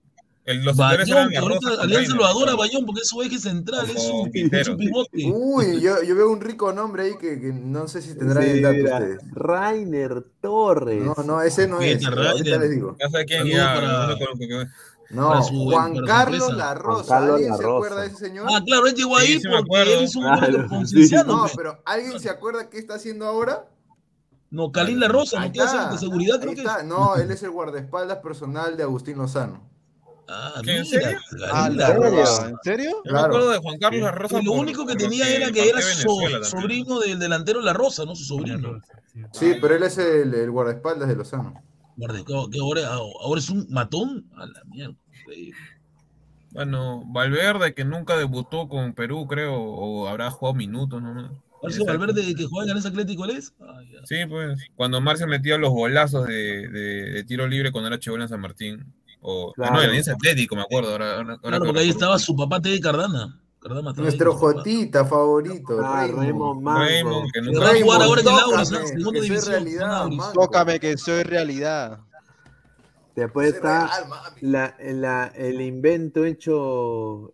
eran 0.52 1.28
que 1.28 1.34
la 1.34 1.40
ahorita 1.40 1.82
Alianza 1.82 2.14
lo 2.14 2.24
adora 2.26 2.54
Bayón 2.54 2.86
porque 2.86 3.00
es 3.02 3.08
su 3.08 3.20
eje 3.22 3.38
central, 3.38 3.88
es 3.90 4.02
su, 4.02 4.28
Quintero. 4.32 4.60
es 4.62 4.66
su 4.66 4.76
pivote. 4.76 5.30
Uy, 5.32 5.80
yo, 5.80 6.02
yo 6.02 6.14
veo 6.14 6.30
un 6.30 6.40
rico 6.40 6.72
nombre 6.72 7.02
ahí 7.04 7.12
que, 7.18 7.40
que 7.40 7.52
no 7.52 7.86
sé 7.88 8.00
si 8.02 8.14
tendrán 8.16 8.44
Sí, 8.44 8.50
el 8.50 8.62
dato 8.62 8.76
mira, 8.76 8.94
ustedes. 8.98 9.18
Rainer 9.32 10.24
Torres. 10.40 11.02
No, 11.04 11.14
no, 11.24 11.42
ese 11.42 11.68
no 11.68 11.80
es. 11.80 12.04
Ahorita 12.04 12.10
Rainer. 12.22 12.60
les 12.60 12.70
digo. 12.70 12.96
Ya 12.98 13.08
sé 13.08 13.24
quién 13.24 13.46
ya. 13.46 13.74
para- 13.74 14.06
no 14.08 14.18
conozco 14.18 15.48
su- 15.48 15.64
Juan 15.70 15.96
Carlos. 16.04 16.54
La 16.56 16.74
Rosa. 16.74 17.14
Carlos 17.14 17.34
¿Alguien 17.34 17.50
La 17.52 17.56
se 17.56 17.64
acuerda 17.64 18.00
de 18.02 18.06
ese 18.08 18.16
señor? 18.16 18.46
Ah, 18.50 18.62
claro, 18.64 18.86
él 18.86 18.94
llegó 18.94 19.16
ahí 19.16 19.38
Sí, 19.40 19.42
porque 19.48 19.82
él 19.94 20.02
hizo 20.04 20.18
un 20.18 20.24
gol 20.26 20.38
Claro, 20.68 20.86
sí. 20.86 21.10
No, 21.26 21.46
pero 21.56 21.82
¿alguien 21.86 22.20
se 22.20 22.28
acuerda 22.30 22.68
qué 22.68 22.78
está 22.78 22.94
haciendo 22.94 23.26
ahora? 23.26 23.66
No, 24.50 24.72
Kalin 24.72 24.98
La 25.00 25.08
Rosa, 25.08 25.40
Ahí 25.42 25.50
¿no 25.54 25.64
está. 25.64 25.90
de 25.92 25.98
seguridad? 25.98 26.40
Creo 26.40 26.54
que. 26.54 26.64
No, 26.84 27.16
él 27.16 27.30
es 27.30 27.42
el 27.42 27.50
guardaespaldas 27.50 28.18
personal 28.18 28.76
de 28.76 28.82
Agustín 28.82 29.18
Lozano. 29.18 29.68
Ah, 30.30 30.60
¿Qué, 30.62 30.76
en 30.76 30.84
serio? 30.84 31.18
Ah. 31.50 31.68
¿En 31.70 32.56
serio? 32.62 32.90
Yo 32.90 33.02
me 33.04 33.10
Claro. 33.10 33.26
acuerdo 33.28 33.50
de 33.50 33.58
Juan 33.58 33.78
Carlos 33.78 34.02
La 34.02 34.10
Rosa. 34.12 34.42
Lo 34.42 34.52
único 34.52 34.86
que 34.86 34.94
tenía 34.94 35.28
era 35.34 35.50
que 35.50 35.68
era 35.70 35.80
so- 35.80 36.44
sobrino 36.44 37.00
del 37.00 37.18
delantero 37.18 37.62
La 37.62 37.72
Rosa, 37.72 38.04
¿no? 38.04 38.14
Su 38.14 38.24
sobrino. 38.24 38.80
Sí, 39.32 39.54
pero 39.60 39.74
él 39.76 39.82
es 39.82 39.96
el, 39.98 40.34
el 40.34 40.50
guardaespaldas 40.50 41.08
de 41.08 41.16
Lozano. 41.16 41.54
Guarda, 41.96 42.22
que 42.24 42.58
ahora, 42.60 42.86
ahora 42.94 43.40
es 43.40 43.48
un 43.48 43.66
matón. 43.70 44.26
A 44.36 44.46
la 44.46 44.62
mierda. 44.66 44.94
Bueno, 46.50 47.02
Valverde, 47.06 47.74
que 47.74 47.84
nunca 47.84 48.16
debutó 48.16 48.68
con 48.68 48.94
Perú, 48.94 49.26
creo, 49.26 49.54
o 49.54 50.08
habrá 50.08 50.30
jugado 50.30 50.54
minutos, 50.54 51.02
¿no? 51.02 51.42
Marcio 51.62 51.84
Valverde 51.84 52.34
que 52.34 52.44
juega 52.44 52.64
en 52.66 52.70
Alianza 52.70 52.88
Atlético, 52.90 53.22
¿cuál 53.24 53.30
es? 53.36 53.52
Ah. 53.60 53.80
Sí, 54.04 54.16
pues. 54.28 54.60
Cuando 54.76 55.00
Marcio 55.00 55.26
metía 55.26 55.58
los 55.58 55.70
golazos 55.70 56.26
de, 56.26 56.68
de, 56.68 57.10
de 57.10 57.24
tiro 57.24 57.46
libre 57.48 57.72
cuando 57.72 57.88
era 57.88 57.98
Chebola 57.98 58.24
en 58.24 58.28
San 58.28 58.40
Martín. 58.40 58.94
O, 59.20 59.52
Claro. 59.52 59.74
No, 59.74 59.82
en 59.82 59.88
Alianza 59.90 60.12
Atlético, 60.12 60.54
me 60.56 60.62
acuerdo. 60.62 60.92
Ahora, 60.92 61.16
Claro, 61.40 61.60
que 61.60 61.66
porque 61.66 61.80
ahí 61.80 61.88
estaba 61.90 62.18
su 62.18 62.34
papá 62.36 62.60
Teddy 62.60 62.80
Cardana. 62.80 63.40
Cardama 63.60 63.90
estaba 63.90 64.06
ahí 64.08 64.12
Nuestro. 64.16 64.34
Jotita 64.34 65.04
favorito, 65.04 65.80
Ah, 65.82 66.06
Raymond. 66.06 67.32
Que 67.32 67.40
a 67.40 67.82
jugar 67.82 68.02
ahora 68.02 68.20
en 68.20 68.26
el 68.28 68.34
tócame, 68.34 68.70
¿no? 68.70 68.80
que 68.80 68.86
Segunda 68.86 69.10
soy 69.10 69.20
división. 69.20 69.52
realidad. 69.52 70.06
Tócame 70.34 70.80
que 70.80 70.96
soy 70.98 71.22
realidad. 71.24 71.98
Después 73.16 73.54
está 73.54 73.90
la, 74.42 74.76
la- 74.80 75.26
el 75.34 75.60
invento 75.60 76.24
hecho, 76.24 77.32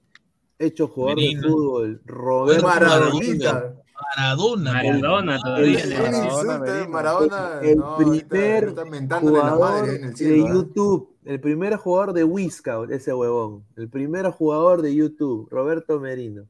hecho 0.59 0.89
jugador 0.89 1.19
de 1.19 1.39
fútbol, 1.43 2.01
Roberto 2.07 2.65
Maradonita. 2.67 3.75
Maradona. 4.17 4.73
Maradona 4.73 5.35
El- 5.37 5.43
todavía. 5.43 5.81
el- 5.81 5.91
Maradona, 5.99 6.59
Medina. 6.59 6.89
Maradona. 6.89 7.61
el 7.63 7.77
no, 7.77 7.85
ahorita 7.87 8.29
primer 8.29 8.75
jugador 9.21 9.89
el 9.91 10.15
de. 10.15 10.43
¿ah? 10.43 10.53
YouTube, 10.55 11.14
el 11.25 11.41
primer 11.41 11.77
jugador 11.77 12.13
de 12.13 12.25
Wiscout, 12.25 12.91
ese 12.91 13.13
huevón, 13.15 13.65
el 13.77 13.89
primer 13.89 14.27
jugador 14.31 14.83
de 14.83 14.95
YouTube, 14.95 15.49
Roberto 15.51 15.99
Merino. 16.01 16.43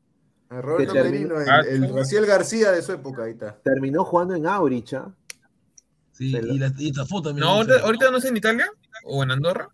Eh, 0.51 0.61
Roberto 0.61 0.93
terminó- 0.93 1.35
Merino, 1.37 1.41
el, 1.41 1.49
Ah, 1.49 1.61
el 1.69 1.87
sí. 1.89 1.93
Raciel 1.95 2.27
García 2.27 2.71
de 2.73 2.83
su 2.83 2.93
época, 2.93 3.25
ahí 3.25 3.33
está. 3.33 3.57
Terminó 3.63 4.05
jugando 4.05 4.35
en 4.35 4.47
Auricha. 4.47 5.07
Sí, 6.13 6.31
Se 6.33 6.43
lo- 6.43 6.53
y, 6.53 6.59
la, 6.59 6.73
y 6.77 6.89
esta 6.91 7.05
foto 7.07 7.31
también. 7.31 7.47
No, 7.47 7.55
ahorita, 7.55 7.81
ahorita 7.81 8.11
no 8.11 8.21
sé 8.21 8.29
en 8.29 8.37
Italia 8.37 8.71
o 9.05 9.23
en 9.23 9.31
Andorra. 9.31 9.69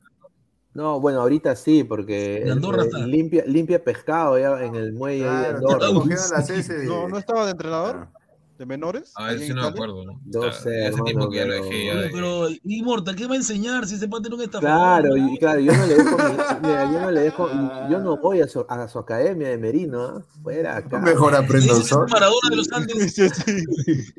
No, 0.73 1.01
bueno, 1.01 1.21
ahorita 1.21 1.57
sí, 1.57 1.83
porque 1.83 2.43
En 2.43 2.53
Andorra 2.53 2.83
eh, 2.85 2.87
está. 2.87 2.99
limpia, 2.99 3.45
limpia 3.45 3.83
pescado 3.83 4.39
ya 4.39 4.63
en 4.65 4.75
el 4.77 4.93
muelle 4.93 5.29
ahí 5.29 5.37
de 5.55 5.59
Claro, 5.59 5.85
Andorra. 5.85 5.87
No, 6.87 7.09
no 7.09 7.19
estaba 7.19 7.45
de 7.47 7.51
entrenador 7.53 7.93
Claro. 7.97 8.13
De 8.61 8.67
menores. 8.67 9.13
Ah, 9.17 9.33
eso 9.33 9.55
no 9.55 9.63
me 9.63 9.69
acuerdo, 9.69 10.05
¿no? 10.05 10.21
No 10.23 10.43
Hace 10.45 10.91
tiempo 11.07 11.31
que 11.31 11.39
ya 11.39 11.47
lo 11.47 11.53
pero- 11.53 11.65
dejé 11.65 11.87
ya 11.87 11.93
Pero, 11.95 12.03
de... 12.03 12.11
pero 12.11 12.61
Inmortal, 12.65 13.17
¿qué 13.17 13.27
va 13.27 13.33
a 13.33 13.37
enseñar 13.37 13.87
si 13.89 13.95
ese 13.95 14.07
pate 14.07 14.29
un 14.33 14.43
estafador? 14.43 15.01
Claro, 15.03 15.17
y 15.17 15.39
claro, 15.39 15.61
yo 15.61 15.73
no 15.75 15.87
le 15.87 15.95
dejo, 15.95 16.17
mi- 16.19 16.69
mira, 16.69 16.93
yo 16.93 17.01
no 17.01 17.11
le 17.11 17.21
dejo, 17.23 17.49
yo 17.91 17.99
no 18.01 18.17
voy 18.19 18.43
a 18.43 18.47
su, 18.49 18.67
a 18.69 18.87
su 18.87 18.99
academia 18.99 19.49
de 19.49 19.57
Merino, 19.57 20.03
¿ah? 20.05 20.23
fuera 20.43 20.77
acá. 20.77 20.99
Mejor 20.99 21.35
aprendo 21.35 21.73
Ese 21.73 21.83
es 21.83 21.89
sol. 21.89 22.05
un 22.05 22.11
Maradona 22.11 22.51
de 22.51 22.57
los 22.57 22.71
Andes. 22.73 23.17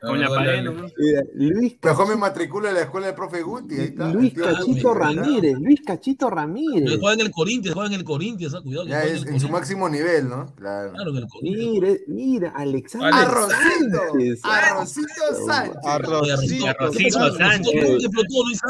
La 0.00 0.28
pared, 0.28 0.62
¿no? 0.62 0.86
Luis, 1.34 1.76
Mejor 1.82 2.08
me 2.08 2.16
matricula 2.16 2.68
en 2.68 2.74
la 2.76 2.80
escuela 2.82 3.06
del 3.08 3.16
profe 3.16 3.42
Guti, 3.42 3.74
ahí 3.74 3.80
está. 3.86 4.08
Luis 4.12 4.32
Cachito. 4.32 4.94
Ramírez, 4.94 5.58
Luis 5.58 5.80
Cachito 5.84 6.30
Ramírez. 6.30 6.98
juega 7.00 7.14
en 7.14 7.20
el 7.20 7.30
Corinthians, 7.32 7.74
juega 7.74 7.88
en 7.88 7.94
el 8.00 8.04
Corinthians, 8.04 8.54
ah, 8.54 8.60
cuidado. 8.62 8.86
Ya 8.86 9.02
es 9.02 9.26
en 9.26 9.40
su 9.40 9.48
máximo 9.48 9.88
nivel, 9.88 10.28
¿no? 10.28 10.54
Claro. 10.54 10.92
Claro, 10.92 11.10
en 11.10 11.16
el 11.16 11.26
Corinthians. 11.28 11.72
Mira, 11.72 11.90
mira, 12.06 12.52
Alexander 12.56 13.12
Arrocito, 13.12 13.98
Sánchez. 14.12 14.40
Arrocito 14.44 15.46
Sánchez. 15.46 15.76
Arrocito. 15.84 16.66
Arrocito 16.68 17.18
Sánchez. 17.18 17.38
Sánchez. 17.38 17.74
Nunca 17.74 18.04
explotó, 18.04 18.44
Luis 18.46 18.60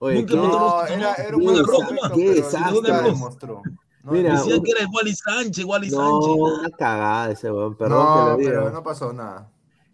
No, 0.00 0.86
era, 0.86 1.36
un 1.36 1.42
buen 1.44 1.56
desa- 1.56 1.64
prospecto, 1.66 2.08
qué 2.14 2.22
pero 2.22 2.34
desastre. 2.34 2.72
nunca 2.72 3.02
demostró. 3.02 3.62
No, 4.04 4.12
Mira, 4.12 4.32
no, 4.32 4.38
Decían 4.38 4.58
un- 4.60 4.64
que 4.64 4.70
era 4.70 4.86
Wally 4.90 5.14
Sánchez, 5.16 5.64
Wally 5.64 5.90
No, 5.90 5.96
Sánchez. 5.96 6.36
una 6.60 6.70
cagada 6.70 7.30
ese 7.32 7.50
weón, 7.50 7.76
perdón 7.76 7.98
no, 7.98 8.36
que 8.38 8.44
lo 8.44 8.48
pero 8.50 8.70
no 8.70 8.82
pasó 8.84 9.12
nada. 9.12 9.50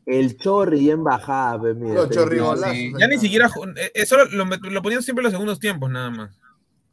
El 0.07 0.37
chorri 0.37 0.91
en 0.91 1.03
bajada, 1.03 1.59
pues, 1.59 1.77
mira. 1.77 1.95
Los. 1.95 2.09
Sí, 2.15 2.65
ahí 2.65 2.93
ya 2.99 3.07
ni 3.09 3.19
siquiera... 3.19 3.49
ju- 3.49 3.73
eh, 3.77 3.91
eh, 3.95 4.07
solo 4.07 4.27
lo, 4.27 4.45
lo 4.45 4.83
ponían 4.83 5.03
siempre 5.03 5.23
en 5.23 5.25
los 5.25 5.33
segundos 5.33 5.59
tiempos, 5.59 5.91
nada 5.91 6.11
más. 6.11 6.31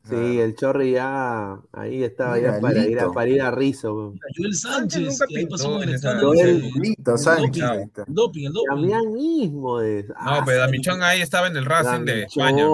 Sí, 0.09 0.39
el 0.39 0.55
chorri 0.55 0.93
ya 0.93 1.57
ahí 1.73 2.03
estaba 2.03 2.35
Mira, 2.35 2.55
ya 2.55 2.59
para 2.61 2.87
ir, 2.87 2.99
a, 2.99 3.11
para 3.11 3.29
ir 3.29 3.39
a 3.41 3.51
Rizo. 3.51 4.15
Joel 4.35 4.55
Sánchez, 4.55 5.19
que 5.29 5.37
ahí 5.37 5.45
pasó 5.45 5.73
con 5.77 5.83
el. 5.87 6.01
Joel 6.01 6.71
Lito 6.81 7.11
el 7.11 7.17
Sánchez, 7.19 7.63
el 7.63 7.91
doping, 8.07 8.45
el 8.47 8.53
doping. 8.53 8.67
Damián 8.89 9.03
Ismodes. 9.19 10.07
No, 10.09 10.15
Ah, 10.17 10.43
pero. 10.43 10.61
Damichón 10.61 11.03
ahí 11.03 11.21
estaba 11.21 11.47
en 11.47 11.55
el 11.57 11.65
Racing 11.65 12.05
de. 12.05 12.23
España. 12.23 12.65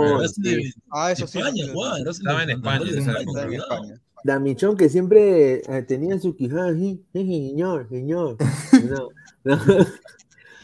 Ah, 0.90 1.12
eso 1.12 1.28
sí. 1.28 1.40
España, 1.40 1.66
Racing 2.06 2.10
Estaba 2.22 2.44
en 2.44 2.50
España, 2.52 2.86
en. 2.92 4.02
Damichón 4.24 4.78
que 4.78 4.88
siempre 4.90 5.62
eh, 5.68 5.82
tenía 5.84 6.18
su 6.20 6.34
quijada 6.36 6.70
así, 6.70 7.04
"Jeje, 7.12 7.26
señor, 7.50 7.88
señor. 7.90 8.38
No, 9.44 9.56
no, 9.56 9.86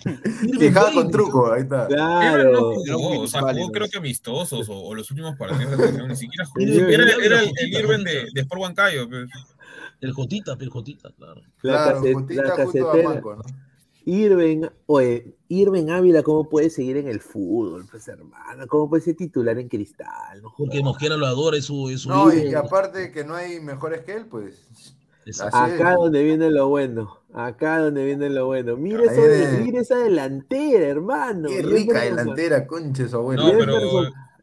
Quejada 0.60 0.94
con 0.94 1.12
truco, 1.12 1.52
ahí 1.52 1.62
está. 1.62 1.88
Irving 1.90 2.52
no 2.52 2.74
claro. 2.74 2.74
jugó, 2.74 3.20
o 3.22 3.28
sea, 3.28 3.42
jugó 3.42 3.52
válidos. 3.52 3.72
creo 3.72 3.88
que 3.90 3.98
amistosos 3.98 4.70
o, 4.70 4.78
o 4.78 4.96
los 4.96 5.10
últimos 5.12 5.36
partidos 5.38 5.72
de 5.72 5.78
la 5.78 5.84
selección, 5.84 6.08
ni 6.10 6.16
siquiera 6.16 6.46
jugó. 6.46 6.66
Era, 6.66 7.42
el, 7.42 7.74
Irving 7.74 8.04
de, 8.04 8.28
de 8.34 8.42
Sport 8.42 8.62
Huancayo. 8.62 9.10
pues. 9.10 9.30
El 10.02 10.12
Jotita, 10.12 10.58
el 10.60 10.70
Jotita, 10.70 11.12
claro. 11.18 11.42
La, 11.62 11.72
Claro, 11.72 12.04
la 12.04 12.14
junto 12.14 12.42
a 12.42 12.56
casetera. 12.56 13.10
Manco, 13.10 13.36
¿no? 13.36 13.44
Irving, 14.06 14.64
oye, 14.88 15.34
Irving 15.48 15.90
Ávila, 15.90 16.24
¿cómo 16.24 16.50
puede 16.50 16.70
seguir 16.70 16.98
en 16.98 17.08
el 17.08 17.22
fútbol, 17.22 17.86
pues 17.90 18.06
hermano? 18.10 18.68
¿Cómo 18.68 18.90
puede 18.90 19.02
ser 19.02 19.16
titular 19.16 19.58
en 19.58 19.70
cristal? 19.70 20.42
No 20.42 20.54
Porque. 20.58 20.84
Mosquera 20.84 21.16
lo 21.16 21.26
adora, 21.26 21.58
es 21.58 21.66
su, 21.66 21.90
es 21.90 22.02
su 22.02 22.10
No, 22.10 22.34
y 22.34 22.54
aparte 22.54 23.12
que 23.12 23.24
no 23.24 23.34
hay 23.34 23.62
mejores 23.62 24.02
que 24.02 24.14
él, 24.14 24.26
pues. 24.26 24.68
Así 25.22 25.30
es. 25.30 25.42
Acá 25.42 25.96
donde 25.96 26.22
viene 26.22 26.52
lo 26.52 26.68
bueno, 26.68 27.20
acá 27.34 27.80
donde 27.80 28.06
viene 28.06 28.30
lo 28.30 28.46
bueno. 28.48 28.78
Mira, 28.78 29.04
esa, 29.04 29.22
de- 29.22 29.58
mira 29.64 29.82
esa 29.82 29.98
delantera, 29.98 30.86
hermano. 30.88 31.50
Qué 31.50 31.62
rica 31.62 32.02
delantera, 32.02 32.66
conche 32.68 33.08
su 33.08 33.16
abuelo. 33.18 33.44
No, 33.52 33.58
pero 33.58 33.80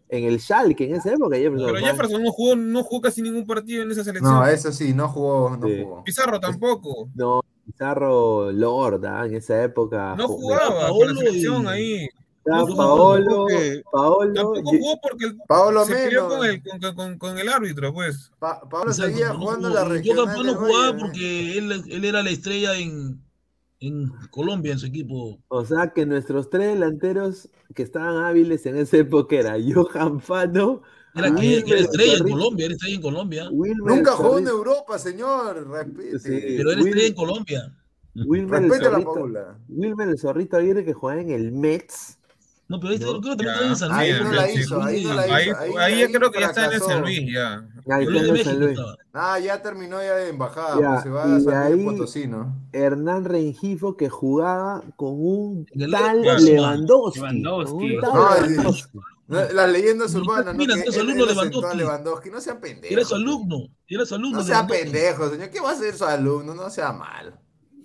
en 0.08 0.24
el 0.24 0.40
Schalke 0.40 0.84
en 0.86 0.96
esa 0.96 1.12
época. 1.12 1.36
Jefferson 1.36 1.72
Pero. 1.72 1.86
Jefferson 1.86 2.22
no 2.24 2.32
jugó, 2.32 2.56
no 2.56 2.82
jugó 2.82 3.00
casi 3.00 3.22
ningún 3.22 3.46
partido 3.46 3.82
en 3.84 3.90
esa 3.92 4.02
selección. 4.04 4.32
No, 4.34 4.46
eso 4.46 4.72
sí, 4.72 4.92
no 4.92 5.08
jugó, 5.08 5.56
no 5.56 5.66
Sí. 5.68 5.82
jugó. 5.84 6.04
Pizarro 6.04 6.40
tampoco. 6.40 7.08
No, 7.14 7.40
Pizarro 7.64 8.50
Lord, 8.50 9.04
ah, 9.06 9.24
en 9.26 9.34
esa 9.36 9.62
época. 9.62 10.16
No 10.16 10.24
ju- 10.26 10.36
jugaba 10.40 10.88
con 10.88 11.06
la 11.08 11.14
selección 11.14 11.64
y- 11.64 11.68
ahí. 11.68 12.08
No 12.46 12.74
Paolo, 12.74 13.46
Paolo, 13.92 14.32
Tampoco 14.32 14.62
jugó 14.70 15.00
porque 15.02 15.26
el- 15.26 15.36
Paolo 15.46 15.84
se 15.84 15.94
peleó 15.94 16.28
con 16.28 16.46
el, 16.46 16.62
con, 16.62 16.94
con- 16.94 17.18
con 17.18 17.38
el 17.38 17.48
árbitro, 17.48 17.92
pues. 17.92 18.32
Pa- 18.38 18.60
Exacto, 18.64 18.92
seguía 18.92 19.28
no 19.32 19.38
jugando 19.40 19.68
jugó. 19.68 19.80
la 19.80 19.88
de 19.88 20.14
no 20.14 20.54
jugaba 20.54 20.96
porque 20.98 21.58
él, 21.58 21.70
él 21.88 22.04
era 22.04 22.22
la 22.22 22.30
estrella 22.30 22.78
en, 22.78 23.20
en 23.80 24.10
Colombia, 24.30 24.72
en 24.72 24.78
su 24.78 24.86
equipo. 24.86 25.38
O 25.48 25.64
sea 25.64 25.92
que 25.92 26.06
nuestros 26.06 26.48
tres 26.48 26.74
delanteros 26.74 27.48
que 27.74 27.82
estaban 27.82 28.16
hábiles 28.24 28.64
en 28.66 28.76
esa 28.78 28.96
época 28.96 29.36
era 29.36 29.56
Johan 29.62 30.20
Fano, 30.20 30.80
Era, 31.14 31.34
que, 31.34 31.58
era 31.58 31.78
estrella 31.78 32.14
en 32.18 32.28
Colombia, 32.30 32.64
era 32.66 32.74
estrella 32.74 32.94
en 32.96 33.02
Colombia. 33.02 33.48
Wilmer 33.50 33.96
Nunca 33.96 34.12
jugó 34.12 34.38
en 34.38 34.48
Europa, 34.48 34.98
señor. 34.98 35.66
Sí. 36.22 36.40
Pero 36.56 36.70
era 36.72 36.80
Will- 36.80 36.86
estrella 36.88 37.06
en 37.08 37.14
Colombia. 37.14 37.76
Wilmer 38.14 38.62
el 38.64 38.68
la 38.70 38.76
Zorrito, 38.90 39.12
Paula. 39.14 39.58
Wilmer 39.68 40.08
el 40.08 40.18
Zorrito 40.18 40.56
Aguirre 40.56 40.84
que 40.84 40.92
jugaba 40.94 41.20
en 41.20 41.30
el 41.30 41.52
Mets. 41.52 42.16
No, 42.70 42.78
pero 42.78 42.92
ahí 42.92 42.98
No. 43.00 43.06
creo 43.20 43.20
que 43.20 43.28
también 43.30 43.46
Ya. 43.48 43.52
está 43.54 43.66
en 43.66 43.76
San 43.76 43.92
Ahí 43.92 44.12
Luis. 44.12 44.22
no 44.22 44.32
la 44.32 44.46
Sí, 44.46 44.58
hizo, 44.60 44.82
ahí 44.82 45.04
no 45.04 45.14
la 45.14 45.26
hizo. 45.26 45.34
Ahí, 45.34 45.48
Ahí, 45.48 45.50
ahí 45.50 45.98
ya 45.98 46.06
ahí 46.06 46.12
creo 46.12 46.30
que 46.30 46.40
ya 46.40 46.46
está 46.46 46.64
en 46.66 46.72
el. 46.72 46.80
San 46.80 47.00
Luis, 47.02 47.20
ya. 47.34 47.54
Ahí 47.90 48.04
está 48.06 48.18
en 48.20 48.36
el 48.36 48.44
San 48.44 48.60
Luis. 48.60 48.78
Ah, 49.12 49.38
ya 49.40 49.60
terminó 49.60 50.00
ya 50.00 50.14
de 50.14 50.28
embajada, 50.28 50.80
Ya, 50.80 50.90
pues 50.92 51.02
se 51.02 51.08
va 51.10 51.24
a 51.36 51.40
San 51.40 51.72
Luis 51.72 51.84
Potosí, 51.84 52.26
¿no? 52.28 52.56
Hernán 52.72 53.24
Rengifo 53.24 53.96
que 53.96 54.08
jugaba 54.08 54.84
con 54.94 55.14
un 55.18 55.66
tal. 55.66 56.22
Lewandowski. 56.22 56.50
Lewandowski. 56.52 57.20
con 57.20 57.28
un 57.28 58.00
tal 58.00 58.12
No, 58.14 58.36
el- 58.36 58.50
Lewandowski. 58.52 58.98
No, 59.26 59.40
Las 59.52 59.70
leyendas 59.72 60.14
urbanas, 60.14 60.46
¿no? 60.46 60.54
mira, 60.54 60.74
Que 60.74 60.80
entonces 60.80 61.02
él, 61.02 61.08
alumno 61.10 61.26
Lewandowski. 61.26 61.76
Lewandowski. 61.76 62.30
No 62.30 62.40
sean 62.40 62.60
pendejos. 62.60 62.92
Era 62.92 63.04
su 63.04 63.14
alumno. 63.16 63.56
Era 63.88 64.06
su 64.06 64.14
alumno. 64.14 64.38
No 64.38 64.44
sea 64.44 64.66
pendejo, 64.66 65.28
señor. 65.30 65.50
¿Qué 65.50 65.60
va 65.60 65.72
a 65.72 65.74
ser 65.76 65.94
su 65.96 66.04
alumno? 66.04 66.54
No 66.54 66.70
sea 66.70 66.92
mal. 66.92 67.34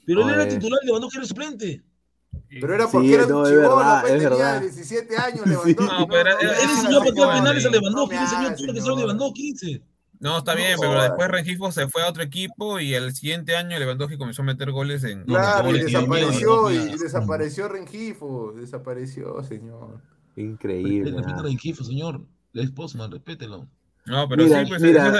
Pero 0.05 0.21
él 0.21 0.29
era 0.29 0.43
Oye. 0.43 0.51
titular, 0.55 0.79
Lewandowski 0.83 1.17
era 1.17 1.25
suplente. 1.27 1.83
Pero 2.49 2.73
era 2.75 2.85
Sí, 2.85 2.89
porque 2.93 3.13
era 3.13 3.25
no, 3.27 3.39
un 3.39 3.45
chivolo, 3.45 3.75
verdad, 3.77 4.01
pues, 4.01 4.13
es 4.13 4.23
tenía 4.23 4.29
verdad. 4.37 4.61
17 4.61 5.17
años 5.17 5.45
Lewandowski. 5.47 5.83
No, 5.83 6.07
pero 6.07 6.19
era- 6.21 6.39
Él 6.39 6.69
enseñó 6.69 6.97
a 7.01 7.03
patear 7.03 7.29
penales 7.33 7.65
a. 7.65 7.69
Lewandowski. 7.69 8.15
No 8.15 8.21
enseñó 8.21 8.41
todo 8.41 8.49
lo 8.49 8.55
que 8.55 8.65
señor. 8.65 8.85
sabe 8.85 9.01
Lewandowski, 9.01 9.51
dice. 9.53 9.81
No, 10.19 10.37
está 10.37 10.55
bien, 10.55 10.71
No, 10.75 10.79
pero 10.79 10.93
joder. 10.93 11.09
después 11.09 11.27
Rengifo 11.29 11.71
se 11.73 11.87
fue 11.89 12.01
a 12.03 12.09
otro 12.09 12.23
equipo 12.23 12.79
y 12.79 12.93
el 12.93 13.13
siguiente 13.13 13.55
año 13.57 13.77
Lewandowski 13.77 14.17
comenzó 14.17 14.41
a 14.43 14.45
meter 14.45 14.71
goles 14.71 15.03
en. 15.03 15.23
Claro, 15.25 15.69
y 15.69 15.71
goles 15.73 15.85
desapareció, 15.87 16.71
y 16.71 16.97
desapareció 16.97 17.67
Rengifo. 17.67 18.53
Desapareció, 18.55 19.43
señor. 19.43 19.99
Increíble. 20.37 21.11
Respeta 21.11 21.41
Rengifo, 21.43 21.83
señor. 21.83 22.21
Es 22.53 22.71
Postman, 22.71 23.11
respételo. 23.11 23.67
No, 24.05 24.27
pero 24.29 24.43
Mira, 24.43 24.63
sí, 24.63 24.69
pues 24.69 24.81
mira. 24.81 25.07
eso- 25.09 25.19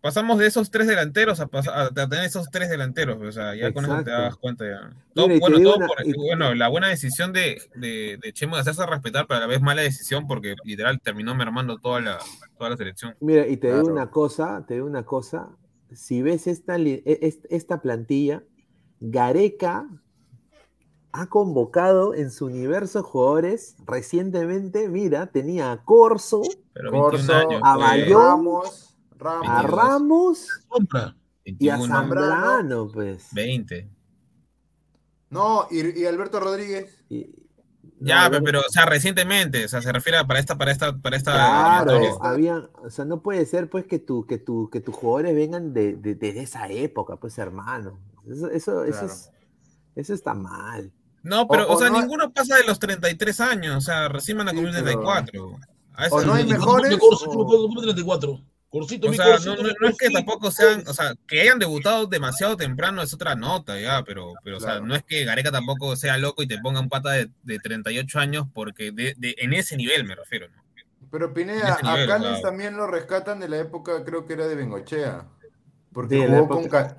pasamos 0.00 0.38
de 0.38 0.46
esos 0.46 0.70
tres 0.70 0.86
delanteros 0.86 1.40
a, 1.40 1.46
pas- 1.48 1.68
a 1.68 1.90
tener 2.08 2.24
esos 2.24 2.50
tres 2.50 2.70
delanteros, 2.70 3.20
o 3.22 3.32
sea, 3.32 3.54
ya 3.54 3.72
con 3.72 3.84
eso 3.84 3.94
te 3.96 4.00
Exacto. 4.02 4.22
das 4.22 4.36
cuenta 4.36 4.64
ya. 4.64 4.90
Todo- 5.14 5.28
Mira, 5.28 5.40
bueno, 5.40 5.58
digo 5.58 5.70
todo 5.70 5.78
una- 5.78 5.86
por, 5.88 6.06
y- 6.06 6.12
bueno, 6.14 6.54
la 6.54 6.68
buena 6.68 6.88
decisión 6.88 7.32
de, 7.32 7.60
de, 7.74 8.18
de 8.22 8.32
Chemo 8.32 8.56
de 8.56 8.62
hacerse 8.62 8.86
respetar, 8.86 9.26
pero 9.26 9.38
a 9.38 9.40
la 9.40 9.46
vez 9.46 9.60
mala 9.60 9.82
decisión 9.82 10.26
porque 10.26 10.54
literal 10.64 11.00
terminó 11.00 11.34
mermando 11.34 11.78
toda 11.78 12.00
la, 12.00 12.18
toda 12.56 12.70
la 12.70 12.76
selección. 12.76 13.14
Mira, 13.20 13.46
y 13.46 13.56
te 13.56 13.66
digo 13.68 13.80
Claro. 13.80 13.92
una 13.94 14.10
cosa, 14.10 14.64
te 14.66 14.74
digo 14.74 14.86
una 14.86 15.04
cosa. 15.04 15.48
Si 15.92 16.22
ves 16.22 16.46
esta, 16.46 16.76
e- 16.76 17.02
es- 17.04 17.40
esta 17.50 17.82
plantilla, 17.82 18.42
Gareca 19.00 19.88
ha 21.12 21.26
convocado 21.26 22.14
en 22.14 22.30
su 22.30 22.46
universo 22.46 23.02
jugadores 23.02 23.74
recientemente, 23.86 24.88
mira, 24.88 25.26
tenía 25.26 25.72
a 25.72 25.82
Corso, 25.82 26.42
Pero 26.72 26.92
21 26.92 27.10
Corso, 27.10 27.34
años. 27.34 27.60
a 27.64 27.76
Bayón, 27.76 28.44
Ramos, 29.20 29.48
a 29.48 29.62
Ramos 29.62 30.48
Compra. 30.68 31.16
y 31.44 31.68
a 31.68 31.76
21, 31.76 31.94
Zambrano, 31.94 32.88
pues. 32.92 33.28
20. 33.32 33.88
No, 35.30 35.66
y, 35.70 36.00
y 36.00 36.06
Alberto 36.06 36.40
Rodríguez. 36.40 37.04
Y- 37.08 37.26
Ya, 38.00 38.24
no, 38.24 38.30
pero, 38.30 38.44
pero, 38.44 38.60
o 38.60 38.70
sea, 38.70 38.86
recientemente, 38.86 39.64
o 39.64 39.68
sea, 39.68 39.82
se 39.82 39.92
refiere 39.92 40.18
a 40.18 40.26
para 40.26 40.40
esta, 40.40 40.56
para 40.56 40.72
esta, 40.72 40.96
para 40.96 41.16
esta 41.16 41.32
Claro, 41.32 42.22
había, 42.24 42.68
o 42.82 42.88
sea, 42.90 43.04
no 43.04 43.20
puede 43.22 43.44
ser 43.46 43.68
pues 43.68 43.84
que 43.86 43.98
tu, 43.98 44.26
que 44.26 44.38
tu, 44.38 44.70
que 44.70 44.80
tus 44.80 44.94
jugadores 44.96 45.34
vengan 45.34 45.72
de, 45.74 45.94
de, 45.96 46.14
de 46.14 46.40
esa 46.40 46.66
época, 46.68 47.16
pues 47.16 47.36
hermano. 47.38 47.98
Eso, 48.26 48.50
eso, 48.50 48.84
eso, 48.84 49.04
es- 49.04 49.30
eso 49.96 50.14
está 50.14 50.32
mal. 50.34 50.92
No, 51.22 51.46
pero, 51.46 51.66
O- 51.68 51.72
o, 51.72 51.76
o 51.76 51.78
sea, 51.78 51.90
no- 51.90 52.00
ninguno 52.00 52.32
pasa 52.32 52.56
de 52.56 52.64
los 52.64 52.78
33 52.78 53.38
años, 53.40 53.76
o 53.76 53.80
sea, 53.82 54.08
recién 54.08 54.38
van 54.38 54.48
a 54.48 54.52
Sí, 54.52 54.56
cumplir 54.56 54.74
pero- 54.82 54.84
34. 55.00 55.58
A 55.94 56.06
eso 56.06 56.16
O 56.16 56.22
no 56.22 56.32
hay 56.32 56.46
mejores, 56.46 56.96
Corsito, 56.96 57.30
o- 57.32 57.46
Corsito, 57.68 57.82
34. 57.82 58.40
Corsito, 58.70 59.08
O 59.08 59.10
mi 59.10 59.16
sea, 59.16 59.26
Corsito, 59.32 59.56
no, 59.56 59.62
no- 59.62 59.68
mi 59.68 59.74
no 59.80 59.88
es 59.88 59.98
que 59.98 60.10
tampoco 60.10 60.50
sean, 60.50 60.84
o 60.86 60.94
sea, 60.94 61.14
que 61.26 61.40
hayan 61.40 61.58
debutado 61.58 62.06
demasiado 62.06 62.56
temprano 62.56 63.02
es 63.02 63.12
otra 63.12 63.34
nota, 63.34 63.78
ya, 63.80 64.04
pero, 64.04 64.34
pero 64.44 64.58
o 64.58 64.60
sea, 64.60 64.78
no 64.80 64.94
es 64.94 65.02
que 65.02 65.24
Gareca 65.24 65.50
tampoco 65.50 65.96
sea 65.96 66.16
loco 66.18 66.42
y 66.42 66.46
te 66.46 66.58
ponga 66.58 66.78
un 66.80 66.88
pata 66.88 67.10
de, 67.10 67.30
de 67.42 67.58
38 67.58 68.20
años, 68.20 68.46
porque 68.54 68.92
de, 68.92 69.14
de- 69.18 69.34
en 69.38 69.52
ese 69.54 69.76
nivel 69.76 70.04
me 70.04 70.14
refiero, 70.14 70.48
¿no? 70.48 70.62
Pero 71.10 71.34
Pineda, 71.34 71.74
a 71.74 71.78
claro. 72.06 72.40
también 72.40 72.76
lo 72.76 72.86
rescatan 72.86 73.40
de 73.40 73.48
la 73.48 73.58
época, 73.58 74.04
creo 74.04 74.26
que 74.26 74.34
era 74.34 74.46
de 74.46 74.54
Bengochea. 74.54 75.26
Porque 75.92 76.14
Sí, 76.14 76.24
jugó 76.24 76.46
con, 76.46 76.68
Ca- 76.68 76.98